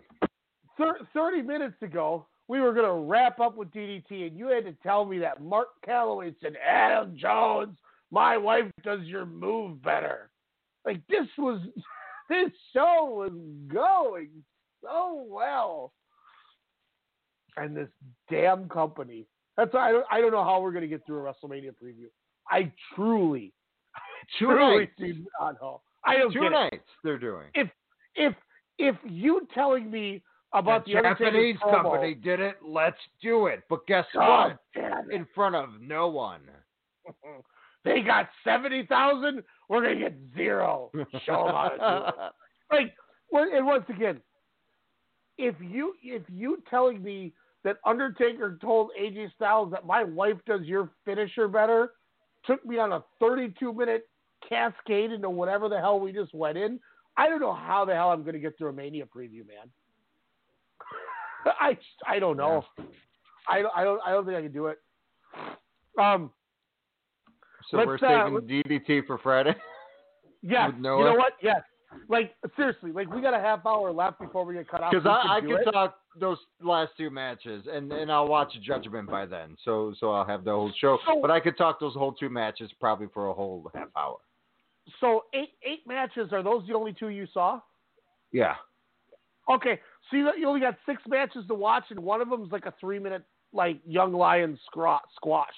30 1.14 1.42
minutes 1.42 1.82
ago, 1.82 2.28
we 2.50 2.60
were 2.60 2.74
going 2.74 2.86
to 2.86 3.08
wrap 3.10 3.40
up 3.40 3.56
with 3.56 3.72
DDT, 3.72 4.28
and 4.28 4.38
you 4.38 4.48
had 4.48 4.66
to 4.66 4.74
tell 4.84 5.06
me 5.06 5.18
that 5.20 5.42
Mark 5.42 5.70
Calaway 5.88 6.36
said, 6.42 6.56
Adam 6.58 7.16
Jones, 7.18 7.78
my 8.12 8.36
wife 8.36 8.66
does 8.84 9.00
your 9.04 9.26
move 9.26 9.82
better. 9.82 10.30
Like, 10.86 11.00
this 11.08 11.28
was, 11.38 11.62
this 12.30 12.52
show 12.74 13.06
was 13.10 13.32
going 13.74 14.30
so 14.84 15.26
well. 15.30 15.94
And 17.56 17.76
this 17.76 17.88
damn 18.30 18.68
company. 18.68 19.28
That's 19.56 19.74
why 19.74 19.88
I 19.88 19.92
don't, 19.94 20.06
I 20.12 20.20
don't 20.20 20.34
know 20.34 20.44
how 20.44 20.60
we're 20.60 20.74
going 20.74 20.82
to 20.82 20.90
get 20.90 21.06
through 21.06 21.26
a 21.26 21.34
WrestleMania 21.34 21.72
preview. 21.82 22.08
I 22.52 22.70
truly, 22.94 23.54
Two 24.40 24.48
nights. 24.56 24.92
do 24.98 25.14
not 25.40 25.56
know. 25.62 25.82
I 26.04 26.18
don't 26.18 26.32
Two 26.32 26.42
get 26.42 26.48
it 26.48 26.52
nights 26.52 26.90
they're 27.04 27.18
doing. 27.18 27.48
if 27.54 27.68
if 28.16 28.34
if 28.78 28.96
you 29.06 29.48
telling 29.54 29.90
me 29.90 30.22
about 30.54 30.86
the, 30.86 30.94
the 30.94 31.02
Japanese 31.02 31.58
promo- 31.58 31.72
company 31.84 32.14
did 32.14 32.40
it. 32.40 32.58
Let's 32.66 32.98
do 33.22 33.48
it. 33.48 33.64
But 33.70 33.86
guess 33.88 34.06
what? 34.14 34.58
In 35.12 35.26
front 35.36 35.56
of 35.56 35.82
no 35.82 36.08
one. 36.08 36.42
they 37.84 38.02
got 38.02 38.30
seventy 38.44 38.86
thousand, 38.86 39.44
we're 39.70 39.82
gonna 39.82 40.00
get 40.00 40.16
zero. 40.36 40.92
Show 41.26 41.48
'em 41.48 41.54
how 41.56 41.70
to 41.70 41.78
do 41.78 42.24
it. 42.24 42.32
Like, 42.72 42.96
and 43.54 43.66
once 43.66 43.86
again, 43.90 44.20
if 45.38 45.56
you 45.62 45.94
if 46.02 46.24
you 46.28 46.64
telling 46.70 47.04
me 47.04 47.34
that 47.64 47.78
Undertaker 47.86 48.58
told 48.60 48.90
AJ 49.00 49.34
Styles 49.36 49.72
that 49.72 49.86
my 49.86 50.04
wife 50.04 50.38
does 50.48 50.62
your 50.64 50.90
finisher 51.06 51.48
better, 51.48 51.92
took 52.46 52.66
me 52.66 52.80
on 52.80 52.92
a 52.94 53.04
thirty-two 53.20 53.72
minute 53.74 54.08
cascade 54.48 55.12
into 55.12 55.30
whatever 55.30 55.70
the 55.70 55.78
hell 55.80 56.00
we 56.00 56.12
just 56.12 56.34
went 56.34 56.58
in. 56.58 56.80
I 57.18 57.28
don't 57.28 57.40
know 57.40 57.54
how 57.54 57.86
the 57.86 57.94
hell 57.94 58.12
I'm 58.12 58.22
going 58.24 58.34
to 58.34 58.40
get 58.40 58.58
through 58.58 58.70
a 58.70 58.74
Mania 58.74 59.06
preview, 59.06 59.46
man. 59.48 59.70
I 61.60 61.78
I 62.08 62.20
don't 62.20 62.38
know. 62.38 62.64
I 63.50 63.62
don't 63.62 63.72
I 63.76 63.84
don't 63.84 64.02
I 64.06 64.12
don't 64.12 64.26
think 64.26 64.38
I 64.38 64.42
can 64.42 64.52
do 64.52 64.68
it. 64.68 64.80
Um. 66.00 66.32
So 67.72 67.78
we're 67.78 67.96
uh, 67.96 68.00
saving 68.00 68.64
DDT 68.64 69.08
for 69.08 69.18
Friday. 69.18 69.56
With 70.68 70.76
You 71.00 71.06
know 71.06 71.16
what? 71.16 71.34
Yes. 71.42 71.62
Like 72.10 72.36
seriously, 72.56 72.92
like 72.92 73.10
we 73.14 73.22
got 73.22 73.34
a 73.34 73.40
half 73.40 73.66
hour 73.66 73.92
left 73.92 74.20
before 74.20 74.46
we 74.46 74.54
get 74.54 74.68
cut 74.68 74.82
off. 74.82 74.92
Because 74.92 75.08
I, 75.08 75.38
I 75.38 75.40
it. 75.40 75.72
talk 75.72 75.96
those 76.20 76.38
last 76.62 76.92
two 76.98 77.10
matches, 77.10 77.66
and, 77.72 77.92
and 77.92 78.12
I'll 78.12 78.28
watch 78.28 78.54
Judgment 78.62 79.10
by 79.10 79.26
then. 79.26 79.56
So 79.64 79.94
so 80.00 80.12
I'll 80.12 80.26
have 80.26 80.44
the 80.44 80.52
whole 80.52 80.72
show. 80.80 81.00
So- 81.06 81.22
but 81.22 81.32
I 81.32 81.40
could 81.40 81.58
talk 81.58 81.80
those 81.80 81.94
whole 81.94 82.12
two 82.12 82.30
matches 82.30 82.70
probably 82.80 83.08
for 83.14 83.28
a 83.28 83.34
whole 83.34 83.72
half 83.74 83.88
hour. 83.96 84.18
So 85.00 85.24
eight 85.34 85.54
eight 85.64 85.86
matches. 85.88 86.30
Are 86.32 86.44
those 86.44 86.66
the 86.68 86.74
only 86.74 86.94
two 86.94 87.10
you 87.10 87.28
saw? 87.34 87.60
Yeah. 88.32 88.56
Okay, 89.50 89.80
so 90.10 90.18
you, 90.18 90.32
you 90.38 90.48
only 90.48 90.60
got 90.60 90.76
six 90.86 91.02
matches 91.08 91.46
to 91.48 91.54
watch, 91.54 91.86
and 91.92 92.00
one 92.00 92.20
of 92.20 92.30
them 92.30 92.44
is 92.44 92.52
like 92.52 92.66
a 92.66 92.74
three 92.80 93.00
minute 93.00 93.24
like 93.54 93.80
young 93.86 94.14
lion 94.14 94.58
squash. 94.66 95.54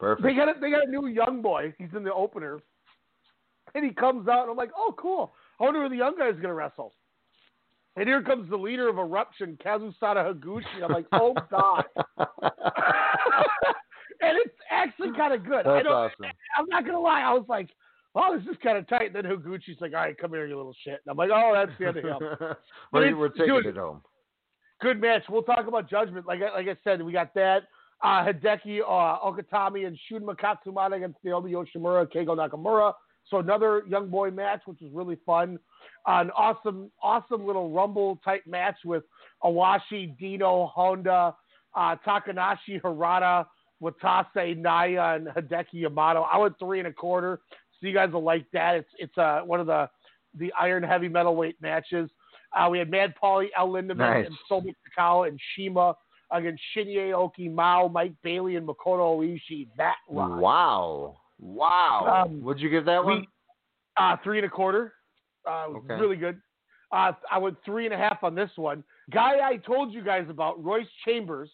Perfect. 0.00 0.26
They 0.26 0.34
got 0.34 0.48
a, 0.48 0.60
they 0.60 0.70
got 0.70 0.86
a 0.86 0.90
new 0.90 1.06
young 1.06 1.42
boy. 1.42 1.74
He's 1.78 1.88
in 1.94 2.02
the 2.02 2.12
opener, 2.12 2.60
and 3.74 3.84
he 3.84 3.92
comes 3.92 4.28
out, 4.28 4.42
and 4.42 4.50
I'm 4.50 4.56
like, 4.56 4.70
oh 4.76 4.94
cool. 4.98 5.34
I 5.60 5.64
wonder 5.64 5.82
who 5.82 5.88
the 5.88 5.96
young 5.96 6.16
guy's 6.18 6.34
gonna 6.40 6.54
wrestle. 6.54 6.94
And 7.96 8.08
here 8.08 8.22
comes 8.22 8.50
the 8.50 8.56
leader 8.56 8.88
of 8.88 8.98
Eruption, 8.98 9.56
Kazusada 9.64 10.34
Higuchi. 10.34 10.82
I'm 10.82 10.90
like, 10.90 11.06
oh 11.12 11.34
god. 11.50 11.84
and 14.20 14.36
it's 14.44 14.54
actually 14.70 15.12
kind 15.16 15.32
of 15.32 15.44
good. 15.44 15.66
I 15.66 15.74
That's 15.74 15.84
don't, 15.84 15.92
awesome. 15.92 16.26
I'm 16.58 16.66
not 16.68 16.84
gonna 16.84 17.00
lie. 17.00 17.20
I 17.20 17.32
was 17.32 17.44
like, 17.48 17.68
oh, 18.14 18.38
this 18.38 18.46
is 18.50 18.56
kind 18.62 18.78
of 18.78 18.88
tight. 18.88 19.14
And 19.14 19.16
then 19.16 19.24
Higuchi's 19.24 19.80
like, 19.80 19.92
all 19.92 20.00
right, 20.00 20.16
come 20.16 20.30
here, 20.30 20.46
you 20.46 20.56
little 20.56 20.76
shit. 20.84 21.00
And 21.04 21.10
I'm 21.10 21.16
like, 21.16 21.30
oh, 21.32 21.52
that's 21.54 21.78
the 21.78 21.86
end 21.86 21.96
of 21.98 22.04
him. 22.04 22.38
But 22.92 23.02
we're, 23.02 23.16
we're 23.16 23.28
taking 23.28 23.46
dude, 23.46 23.66
it 23.66 23.76
home. 23.76 24.02
good 24.80 25.00
match. 25.00 25.22
We'll 25.28 25.42
talk 25.42 25.66
about 25.66 25.88
Judgment. 25.90 26.26
Like 26.26 26.40
I, 26.42 26.54
like 26.54 26.68
I 26.68 26.76
said, 26.84 27.02
we 27.02 27.12
got 27.12 27.34
that. 27.34 27.64
Uh, 28.02 28.24
Hideki 28.24 28.80
uh, 28.80 29.18
Okatani 29.20 29.86
and 29.86 29.98
Shunma 30.10 30.36
Katsumata 30.36 30.96
against 30.96 31.18
Naomi 31.24 31.52
Yoshimura, 31.52 32.06
Keigo 32.12 32.36
Nakamura. 32.36 32.92
So 33.30 33.38
another 33.38 33.82
young 33.88 34.10
boy 34.10 34.30
match, 34.30 34.60
which 34.66 34.78
was 34.80 34.90
really 34.92 35.16
fun. 35.24 35.58
an 36.06 36.30
awesome, 36.32 36.90
awesome 37.02 37.46
little 37.46 37.70
Rumble 37.70 38.20
type 38.24 38.42
match 38.46 38.76
with 38.84 39.04
Owashi, 39.42 40.16
Dino, 40.18 40.66
Honda, 40.66 41.34
uh, 41.74 41.96
Takanashi, 42.06 42.80
Harada, 42.82 43.46
Watase, 43.82 44.56
Naya, 44.58 45.16
and 45.16 45.28
Hideki 45.28 45.64
Yamato. 45.72 46.22
I 46.30 46.36
went 46.38 46.58
three 46.58 46.78
and 46.78 46.88
a 46.88 46.92
quarter, 46.92 47.40
so 47.84 47.88
you 47.88 47.94
guys 47.94 48.10
will 48.12 48.22
like 48.22 48.46
that. 48.52 48.76
It's 48.76 48.88
it's 48.98 49.18
uh, 49.18 49.40
one 49.44 49.60
of 49.60 49.66
the 49.66 49.88
the 50.38 50.52
Iron 50.58 50.82
Heavy 50.82 51.08
Metal 51.08 51.36
Weight 51.36 51.56
matches. 51.60 52.10
Uh, 52.58 52.68
we 52.70 52.78
had 52.78 52.90
Mad 52.90 53.14
Pauly, 53.22 53.48
El 53.58 53.68
Lindaman, 53.68 53.96
Nice. 53.98 54.26
and 54.26 54.36
Sobek 54.50 54.74
Takao 54.98 55.28
and 55.28 55.38
Shima 55.54 55.94
against 56.30 56.62
Shinya 56.74 57.10
Aoki, 57.12 57.52
Mao, 57.52 57.88
Mike 57.88 58.14
Bailey, 58.22 58.56
and 58.56 58.66
Makoto 58.66 59.18
Oishi. 59.20 59.68
That 59.76 59.96
rocked. 60.08 60.40
Wow. 60.40 61.16
Wow. 61.40 62.24
Um, 62.26 62.42
Would 62.42 62.58
you 62.60 62.70
give 62.70 62.84
that 62.86 63.04
one? 63.04 63.20
We, 63.20 63.28
uh, 63.96 64.16
three 64.24 64.38
and 64.38 64.46
a 64.46 64.50
quarter. 64.50 64.94
Uh, 65.46 65.66
Okay. 65.76 65.94
really 65.94 66.16
good. 66.16 66.40
Uh, 66.92 67.12
I 67.30 67.38
went 67.38 67.56
three 67.64 67.84
and 67.86 67.94
a 67.94 67.98
half 67.98 68.22
on 68.22 68.34
this 68.36 68.50
one. 68.56 68.82
Guy 69.12 69.38
I 69.46 69.56
told 69.58 69.92
you 69.92 70.02
guys 70.02 70.26
about, 70.30 70.62
Royce 70.64 70.86
Chambers, 71.04 71.50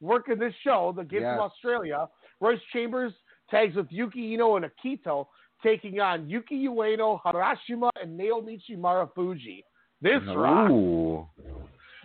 working 0.00 0.38
this 0.38 0.54
show, 0.62 0.92
the 0.94 1.02
game 1.02 1.22
Yes. 1.22 1.36
from 1.36 1.40
Australia. 1.50 2.08
Royce 2.40 2.60
Chambers 2.72 3.12
tags 3.50 3.74
with 3.74 3.90
Yuki 3.90 4.20
Iino 4.32 4.56
and 4.56 4.66
Akito, 4.66 5.26
taking 5.62 6.00
on 6.00 6.28
Yuki 6.28 6.66
Ueno, 6.66 7.20
Harashima, 7.24 7.90
and 8.00 8.18
Naomichi 8.18 8.76
Marufuji. 8.76 9.62
This 10.02 10.20
rock. 10.34 11.28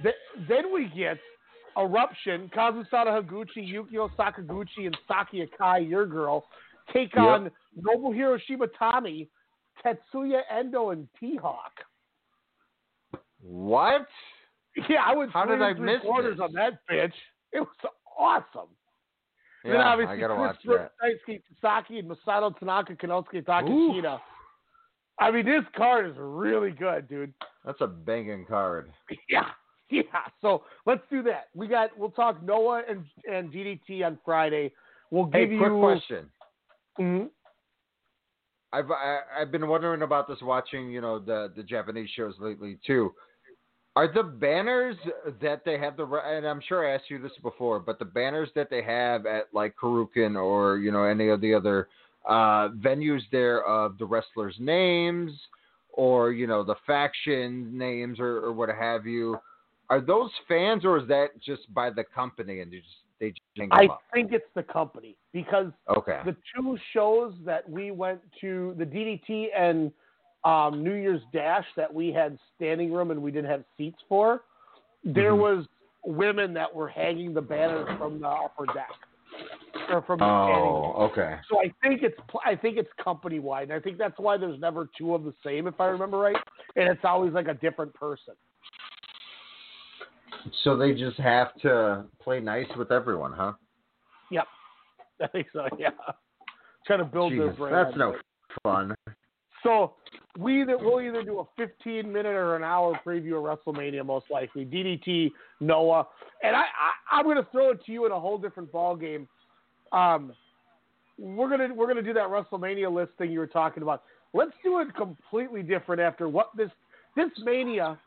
Th- 0.02 0.16
then 0.48 0.74
we 0.74 0.90
get 0.96 1.18
Eruption, 1.78 2.50
Kazusada 2.56 3.22
Higuchi, 3.22 3.58
Yukio 3.72 4.10
Sakaguchi, 4.18 4.86
and 4.88 4.98
Saki 5.08 5.46
Akai, 5.48 5.88
your 5.90 6.06
girl, 6.06 6.46
take 6.94 7.14
Yep. 7.16 7.24
on 7.24 7.52
Nobuhiro 7.80 8.40
Shimatani, 8.50 9.28
Tetsuya 9.86 10.42
Endo, 10.50 10.90
and 10.90 11.08
T-Hawk. 11.20 11.72
What? 13.42 14.08
Yeah, 14.90 15.04
I 15.06 15.16
went 15.16 15.32
How 15.32 15.46
did 15.46 15.62
I 15.62 15.74
miss 15.74 16.02
quarters 16.02 16.38
this? 16.38 16.44
on 16.44 16.54
that 16.54 16.80
bitch. 16.90 17.12
It 17.52 17.60
was 17.60 17.92
awesome. 18.18 18.70
Yeah, 19.64 19.72
then 19.74 19.82
obviously 19.82 20.16
I 20.16 20.20
gotta 20.20 20.36
Chris 20.36 20.48
watch 20.48 20.64
Brooks. 20.66 20.94
Daisuke 21.30 21.42
Sasaki, 21.62 22.00
and 22.00 22.10
Masato 22.10 22.58
Tanaka, 22.58 22.96
Konosuke 22.96 23.44
Takeshita. 23.46 24.20
I 25.20 25.30
mean, 25.32 25.46
this 25.46 25.64
card 25.78 26.10
is 26.10 26.16
really 26.18 26.72
good, 26.72 27.08
dude. 27.08 27.34
That's 27.66 27.80
a 27.82 27.88
banging 27.88 28.46
card. 28.46 28.92
Yeah, 29.30 29.46
yeah. 29.90 30.02
So 30.42 30.64
let's 30.86 31.04
do 31.12 31.22
that. 31.24 31.50
We 31.54 31.68
got. 31.68 31.96
We'll 31.98 32.10
talk 32.12 32.42
Noah 32.44 32.82
and 32.90 33.04
and 33.32 33.52
DDT 33.52 34.04
on 34.06 34.18
Friday. 34.26 34.72
We'll 35.12 35.26
give 35.26 35.34
Hey, 35.42 35.48
give 35.50 35.60
quick 35.60 35.72
you. 35.72 35.80
question. 35.80 36.30
Mhm. 37.00 37.30
I've 38.74 38.90
I, 38.90 39.20
I've 39.40 39.52
been 39.52 39.68
wondering 39.68 40.02
about 40.02 40.28
this 40.28 40.38
watching 40.42 40.90
you 40.90 41.02
know 41.02 41.20
the 41.20 41.52
the 41.56 41.62
Japanese 41.64 42.10
shows 42.16 42.36
lately 42.40 42.80
too. 42.88 43.14
Are 43.96 44.12
the 44.12 44.24
banners 44.24 44.96
that 45.42 45.64
they 45.66 45.78
have 45.78 45.98
the 45.98 46.06
and 46.06 46.46
I'm 46.46 46.62
sure 46.66 46.90
I 46.90 46.96
asked 46.96 47.10
you 47.10 47.22
this 47.22 47.32
before, 47.44 47.80
but 47.80 48.00
the 48.00 48.06
banners 48.06 48.50
that 48.56 48.70
they 48.70 48.82
have 48.84 49.26
at 49.26 49.54
like 49.54 49.76
Korakuen 49.76 50.42
or 50.42 50.78
you 50.78 50.92
know 50.92 51.04
any 51.04 51.28
of 51.28 51.42
the 51.42 51.54
other 51.54 51.90
uh, 52.28 52.70
venues 52.70 53.22
there 53.32 53.66
of 53.66 53.98
the 53.98 54.06
wrestlers' 54.06 54.56
names 54.60 55.34
or 55.94 56.32
you 56.32 56.48
know 56.48 56.64
the 56.64 56.76
faction 56.88 57.78
names 57.78 58.20
or, 58.20 58.38
or 58.38 58.54
what 58.54 58.70
have 58.70 59.06
you, 59.06 59.38
are 59.90 60.00
those 60.00 60.32
fans 60.48 60.86
or 60.86 60.98
is 60.98 61.08
that 61.10 61.30
just 61.42 61.72
by 61.74 61.90
the 61.90 62.04
company 62.16 62.62
and 62.62 62.72
they 62.72 62.78
just 62.78 62.88
they 63.20 63.30
just 63.30 63.74
I 63.74 63.86
up? 63.88 64.02
think 64.14 64.32
it's 64.32 64.46
the 64.56 64.64
company 64.64 65.18
because 65.34 65.72
Okay. 65.90 66.22
the 66.26 66.36
two 66.56 66.78
shows 66.94 67.34
that 67.46 67.70
we 67.70 67.92
went 67.92 68.22
to, 68.40 68.74
the 68.78 68.86
DDT 68.86 69.48
and 69.56 69.92
um, 70.44 70.84
New 70.84 70.94
Year's 70.94 71.22
Dash 71.32 71.66
that 71.76 71.94
we 71.94 72.12
had 72.12 72.38
standing 72.56 72.92
room 72.92 73.12
and 73.12 73.22
we 73.22 73.32
didn't 73.32 73.50
have 73.50 73.64
seats 73.78 74.02
for, 74.10 74.44
there 75.04 75.34
Mhm. 75.34 75.40
was 75.40 75.68
women 76.04 76.54
that 76.54 76.74
were 76.74 76.88
hanging 76.88 77.34
the 77.34 77.42
banners 77.42 77.88
from 77.98 78.20
the 78.20 78.28
upper 78.28 78.66
deck 78.68 78.92
or 79.90 80.02
from 80.02 80.20
the. 80.20 80.26
Oh, 80.26 80.94
okay. 80.98 81.40
So 81.50 81.60
I 81.60 81.72
think 81.82 82.02
it's 82.04 82.20
I 82.46 82.56
think 82.56 82.78
it's 82.78 82.92
company 82.94 83.40
wide, 83.40 83.64
and 83.64 83.74
I 83.74 83.80
think 83.80 83.98
that's 83.98 84.18
why 84.18 84.38
there's 84.38 84.60
never 84.60 84.90
two 84.98 85.14
of 85.14 85.24
the 85.24 85.34
same, 85.44 85.68
if 85.68 85.80
I 85.80 85.88
remember 85.88 86.18
right, 86.18 86.38
and 86.76 86.90
it's 86.90 87.04
always 87.04 87.34
like 87.34 87.48
a 87.48 87.54
different 87.56 87.94
person. 87.94 88.36
So 90.64 90.76
they 90.76 90.94
just 90.94 91.18
have 91.18 91.54
to 91.62 92.06
play 92.20 92.40
nice 92.40 92.68
with 92.78 92.92
everyone, 92.92 93.34
huh? 93.34 93.54
Yep, 94.32 94.48
I 95.22 95.28
think 95.28 95.48
so. 95.54 95.68
Yeah, 95.78 95.90
trying 96.88 97.00
to 97.00 97.06
build 97.06 97.34
their 97.34 97.54
brand. 97.54 97.88
that's 97.88 97.98
no 97.98 98.16
fun. 98.64 98.96
So 99.64 99.94
we 100.38 100.62
either 100.62 100.78
we'll 100.78 101.02
either 101.02 101.24
do 101.24 101.40
a 101.40 101.46
15 101.58 102.12
minute 102.12 102.28
or 102.28 102.56
an 102.56 102.64
hour 102.64 103.00
preview 103.06 103.38
of 103.38 103.60
WrestleMania, 103.60 104.06
most 104.06 104.26
likely. 104.32 104.66
DDT, 104.66 105.32
Noah, 105.60 106.08
and 106.44 106.56
I, 106.56 106.62
I 106.62 107.18
I'm 107.18 107.26
going 107.26 107.38
to 107.38 107.48
throw 107.52 107.72
it 107.72 107.86
to 107.86 107.92
you 107.92 108.06
in 108.06 108.12
a 108.12 108.20
whole 108.20 108.38
different 108.38 108.72
ball 108.72 108.96
game. 108.96 109.28
Um, 109.92 110.34
we're 111.18 111.50
gonna 111.50 111.74
we're 111.74 111.88
gonna 111.88 112.02
do 112.02 112.14
that 112.14 112.28
WrestleMania 112.28 112.92
list 112.92 113.12
thing 113.18 113.32
you 113.32 113.40
were 113.40 113.48
talking 113.48 113.84
about. 113.84 114.04
Let's 114.34 114.54
do 114.64 114.80
it 114.80 114.96
completely 114.96 115.62
different 115.62 116.02
after 116.02 116.30
what 116.30 116.50
this 116.56 116.70
this 117.16 117.30
mania 117.44 118.00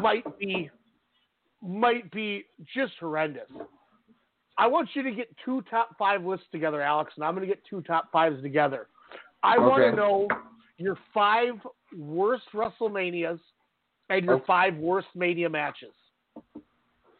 might 0.00 0.24
be 0.38 0.68
might 1.62 2.10
be 2.10 2.44
just 2.74 2.92
horrendous. 2.98 3.48
I 4.58 4.66
want 4.66 4.90
you 4.94 5.02
to 5.02 5.12
get 5.12 5.28
two 5.44 5.62
top 5.70 5.96
five 5.98 6.24
lists 6.24 6.46
together, 6.52 6.82
Alex, 6.82 7.12
and 7.16 7.24
I'm 7.24 7.34
going 7.34 7.48
to 7.48 7.52
get 7.52 7.64
two 7.68 7.80
top 7.82 8.12
fives 8.12 8.42
together. 8.42 8.88
I 9.42 9.58
want 9.58 9.82
to 9.82 9.96
know 9.96 10.28
your 10.78 10.96
five 11.12 11.54
worst 11.96 12.44
WrestleManias 12.52 13.40
and 14.10 14.24
your 14.24 14.34
Okay. 14.34 14.44
five 14.46 14.76
worst 14.76 15.08
Mania 15.14 15.48
matches. 15.48 15.94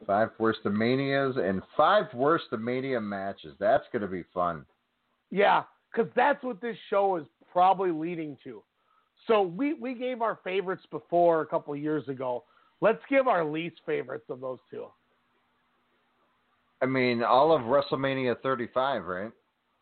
Five 0.07 0.31
worst 0.39 0.65
manias 0.65 1.37
and 1.37 1.63
five 1.77 2.13
worst 2.13 2.47
of 2.53 2.61
mania 2.61 3.01
matches. 3.01 3.55
That's 3.59 3.85
going 3.93 4.03
to 4.03 4.09
be 4.09 4.25
fun. 4.35 4.67
Yeah, 5.31 5.63
because 5.93 6.11
that's 6.17 6.43
what 6.43 6.61
this 6.61 6.77
show 6.91 7.17
is 7.17 7.25
probably 7.53 7.93
leading 7.93 8.37
to. 8.45 8.63
So 9.29 9.43
we, 9.43 9.75
we 9.75 9.95
gave 9.95 10.21
our 10.21 10.41
favorites 10.43 10.85
before 10.91 11.43
a 11.43 11.47
couple 11.47 11.77
years 11.77 12.09
ago. 12.09 12.45
Let's 12.81 13.03
give 13.09 13.29
our 13.29 13.45
least 13.45 13.77
favorites 13.87 14.25
of 14.29 14.41
those 14.41 14.59
two. 14.71 14.87
I 16.83 16.87
mean, 16.87 17.23
all 17.23 17.55
of 17.55 17.63
WrestleMania 17.63 18.41
35, 18.43 19.05
right? 19.05 19.31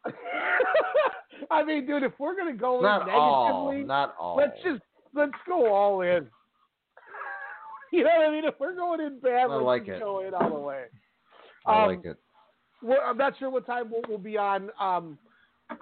I 1.51 1.65
mean, 1.65 1.87
dude, 1.87 2.03
if 2.03 2.13
we're 2.19 2.37
gonna 2.37 2.53
go 2.55 2.81
Not 2.81 3.09
in 3.09 3.15
all. 3.15 3.65
negatively, 3.69 3.87
Not 3.87 4.15
all. 4.19 4.37
let's 4.37 4.57
just 4.65 4.83
let's 5.15 5.33
go 5.47 5.73
all 5.73 6.01
in. 6.03 6.27
You 7.93 8.05
know 8.05 8.11
what 8.19 8.29
I 8.29 8.31
mean? 8.31 8.45
If 8.45 8.55
we're 8.61 8.77
going 8.77 9.01
in 9.01 9.19
bad, 9.19 9.51
I 9.51 9.55
let's 9.57 9.65
like 9.65 9.89
it. 9.89 9.99
go 9.99 10.21
in 10.25 10.33
all 10.33 10.49
the 10.51 10.61
way. 10.61 10.85
I 11.67 11.83
Um, 11.83 11.89
like 11.89 12.05
it. 12.05 12.17
I'm 13.05 13.17
not 13.17 13.37
sure 13.39 13.51
what 13.51 13.67
time 13.67 13.91
we'll, 13.91 14.03
we'll 14.09 14.17
be 14.19 14.39
on. 14.39 14.71
Um, 14.81 15.19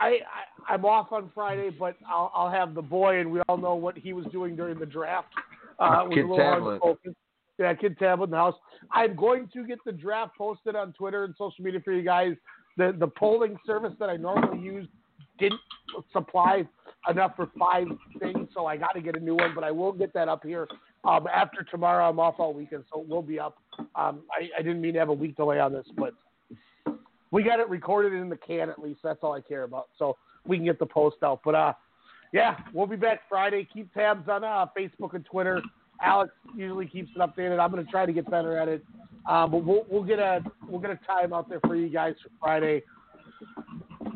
I, 0.00 0.20
I 0.66 0.72
I'm 0.72 0.86
off 0.86 1.12
on 1.12 1.30
Friday, 1.34 1.68
but 1.68 1.96
I'll 2.10 2.32
I'll 2.34 2.50
have 2.50 2.74
the 2.74 2.80
boy, 2.80 3.20
and 3.20 3.30
we 3.30 3.40
all 3.42 3.58
know 3.58 3.74
what 3.74 3.96
he 3.98 4.14
was 4.14 4.24
doing 4.32 4.56
during 4.56 4.78
the 4.78 4.86
draft. 4.86 5.28
Uh, 5.78 6.08
Kid 6.08 6.24
a 6.24 6.28
little 6.28 6.36
Tablet. 6.38 6.80
Yeah, 7.58 7.74
kid 7.74 7.98
tablet 7.98 8.24
in 8.26 8.30
the 8.30 8.36
house. 8.36 8.54
I'm 8.92 9.14
going 9.16 9.48
to 9.52 9.66
get 9.66 9.78
the 9.84 9.90
draft 9.92 10.36
posted 10.38 10.76
on 10.76 10.92
Twitter 10.94 11.24
and 11.24 11.34
social 11.36 11.62
media 11.64 11.80
for 11.84 11.92
you 11.92 12.02
guys. 12.02 12.34
The 12.78 12.96
the 12.98 13.08
polling 13.08 13.58
service 13.66 13.92
that 14.00 14.08
I 14.08 14.16
normally 14.16 14.60
use 14.64 14.88
didn't 15.38 15.60
supply 16.12 16.66
enough 17.08 17.32
for 17.36 17.48
five 17.58 17.86
things, 18.18 18.48
so 18.54 18.66
I 18.66 18.76
got 18.76 18.92
to 18.92 19.00
get 19.00 19.16
a 19.16 19.20
new 19.20 19.34
one. 19.34 19.54
But 19.54 19.64
I 19.64 19.70
will 19.70 19.92
get 19.92 20.12
that 20.14 20.28
up 20.28 20.44
here 20.44 20.68
um, 21.04 21.26
after 21.32 21.64
tomorrow. 21.64 22.08
I'm 22.08 22.18
off 22.18 22.34
all 22.38 22.52
weekend, 22.52 22.84
so 22.92 23.00
it 23.00 23.08
will 23.08 23.22
be 23.22 23.38
up. 23.38 23.58
Um, 23.94 24.22
I, 24.32 24.48
I 24.58 24.62
didn't 24.62 24.80
mean 24.80 24.94
to 24.94 24.98
have 24.98 25.08
a 25.08 25.14
week 25.14 25.36
delay 25.36 25.58
on 25.60 25.72
this, 25.72 25.86
but 25.96 26.14
we 27.30 27.42
got 27.42 27.60
it 27.60 27.68
recorded 27.68 28.12
in 28.12 28.28
the 28.28 28.36
can 28.36 28.68
at 28.68 28.78
least. 28.78 29.00
That's 29.02 29.18
all 29.22 29.32
I 29.32 29.40
care 29.40 29.64
about. 29.64 29.88
So 29.98 30.16
we 30.46 30.56
can 30.56 30.64
get 30.64 30.78
the 30.78 30.86
post 30.86 31.16
out. 31.22 31.40
But 31.44 31.54
uh, 31.54 31.72
yeah, 32.32 32.56
we'll 32.72 32.86
be 32.86 32.96
back 32.96 33.20
Friday. 33.28 33.68
Keep 33.72 33.92
tabs 33.94 34.28
on 34.28 34.44
uh, 34.44 34.66
Facebook 34.76 35.14
and 35.14 35.24
Twitter. 35.24 35.62
Alex 36.00 36.32
usually 36.56 36.86
keeps 36.86 37.10
it 37.14 37.18
updated. 37.18 37.58
I'm 37.58 37.70
going 37.70 37.84
to 37.84 37.90
try 37.90 38.06
to 38.06 38.12
get 38.12 38.30
better 38.30 38.56
at 38.56 38.68
it. 38.68 38.84
Uh, 39.28 39.46
but 39.46 39.64
we'll 39.64 39.84
we'll 39.90 40.04
get 40.04 40.18
a 40.18 40.42
we'll 40.68 40.80
get 40.80 40.90
a 40.90 40.98
time 41.06 41.32
out 41.32 41.48
there 41.48 41.60
for 41.60 41.76
you 41.76 41.88
guys 41.88 42.14
for 42.22 42.30
Friday. 42.40 42.82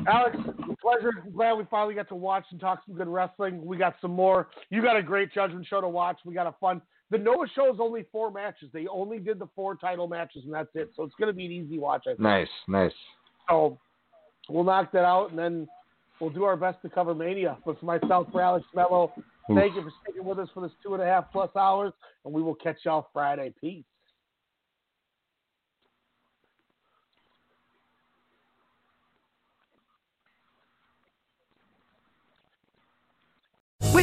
Alex, 0.07 0.35
pleasure. 0.81 1.11
Glad 1.33 1.53
we 1.53 1.65
finally 1.69 1.95
got 1.95 2.09
to 2.09 2.15
watch 2.15 2.45
and 2.51 2.59
talk 2.59 2.81
some 2.85 2.95
good 2.95 3.07
wrestling. 3.07 3.65
We 3.65 3.77
got 3.77 3.95
some 4.01 4.11
more. 4.11 4.49
You 4.69 4.81
got 4.81 4.97
a 4.97 5.03
great 5.03 5.33
judgment 5.33 5.65
show 5.69 5.81
to 5.81 5.87
watch. 5.87 6.17
We 6.25 6.33
got 6.33 6.47
a 6.47 6.55
fun. 6.59 6.81
The 7.09 7.17
Noah 7.17 7.47
show 7.55 7.71
is 7.73 7.79
only 7.79 8.05
four 8.11 8.31
matches. 8.31 8.69
They 8.73 8.87
only 8.87 9.19
did 9.19 9.39
the 9.39 9.47
four 9.55 9.75
title 9.75 10.07
matches, 10.07 10.43
and 10.45 10.53
that's 10.53 10.69
it. 10.73 10.91
So 10.95 11.03
it's 11.03 11.15
going 11.19 11.27
to 11.27 11.33
be 11.33 11.45
an 11.45 11.51
easy 11.51 11.77
watch. 11.77 12.03
I 12.07 12.11
think. 12.11 12.19
Nice, 12.19 12.47
nice. 12.67 12.91
So 13.49 13.77
we'll 14.49 14.63
knock 14.63 14.91
that 14.93 15.05
out, 15.05 15.29
and 15.29 15.37
then 15.37 15.67
we'll 16.19 16.31
do 16.31 16.43
our 16.43 16.57
best 16.57 16.81
to 16.81 16.89
cover 16.89 17.13
Mania. 17.13 17.57
But 17.65 17.79
for 17.79 17.85
myself, 17.85 18.27
for 18.31 18.41
Alex 18.41 18.65
Mello, 18.73 19.13
thank 19.53 19.75
you 19.75 19.83
for 19.83 19.91
sticking 20.03 20.25
with 20.25 20.39
us 20.39 20.49
for 20.53 20.61
this 20.61 20.71
two 20.81 20.93
and 20.95 21.03
a 21.03 21.05
half 21.05 21.31
plus 21.31 21.51
hours, 21.55 21.93
and 22.25 22.33
we 22.33 22.41
will 22.41 22.55
catch 22.55 22.77
y'all 22.83 23.07
Friday. 23.13 23.53
Peace. 23.61 23.83
With 33.93 34.02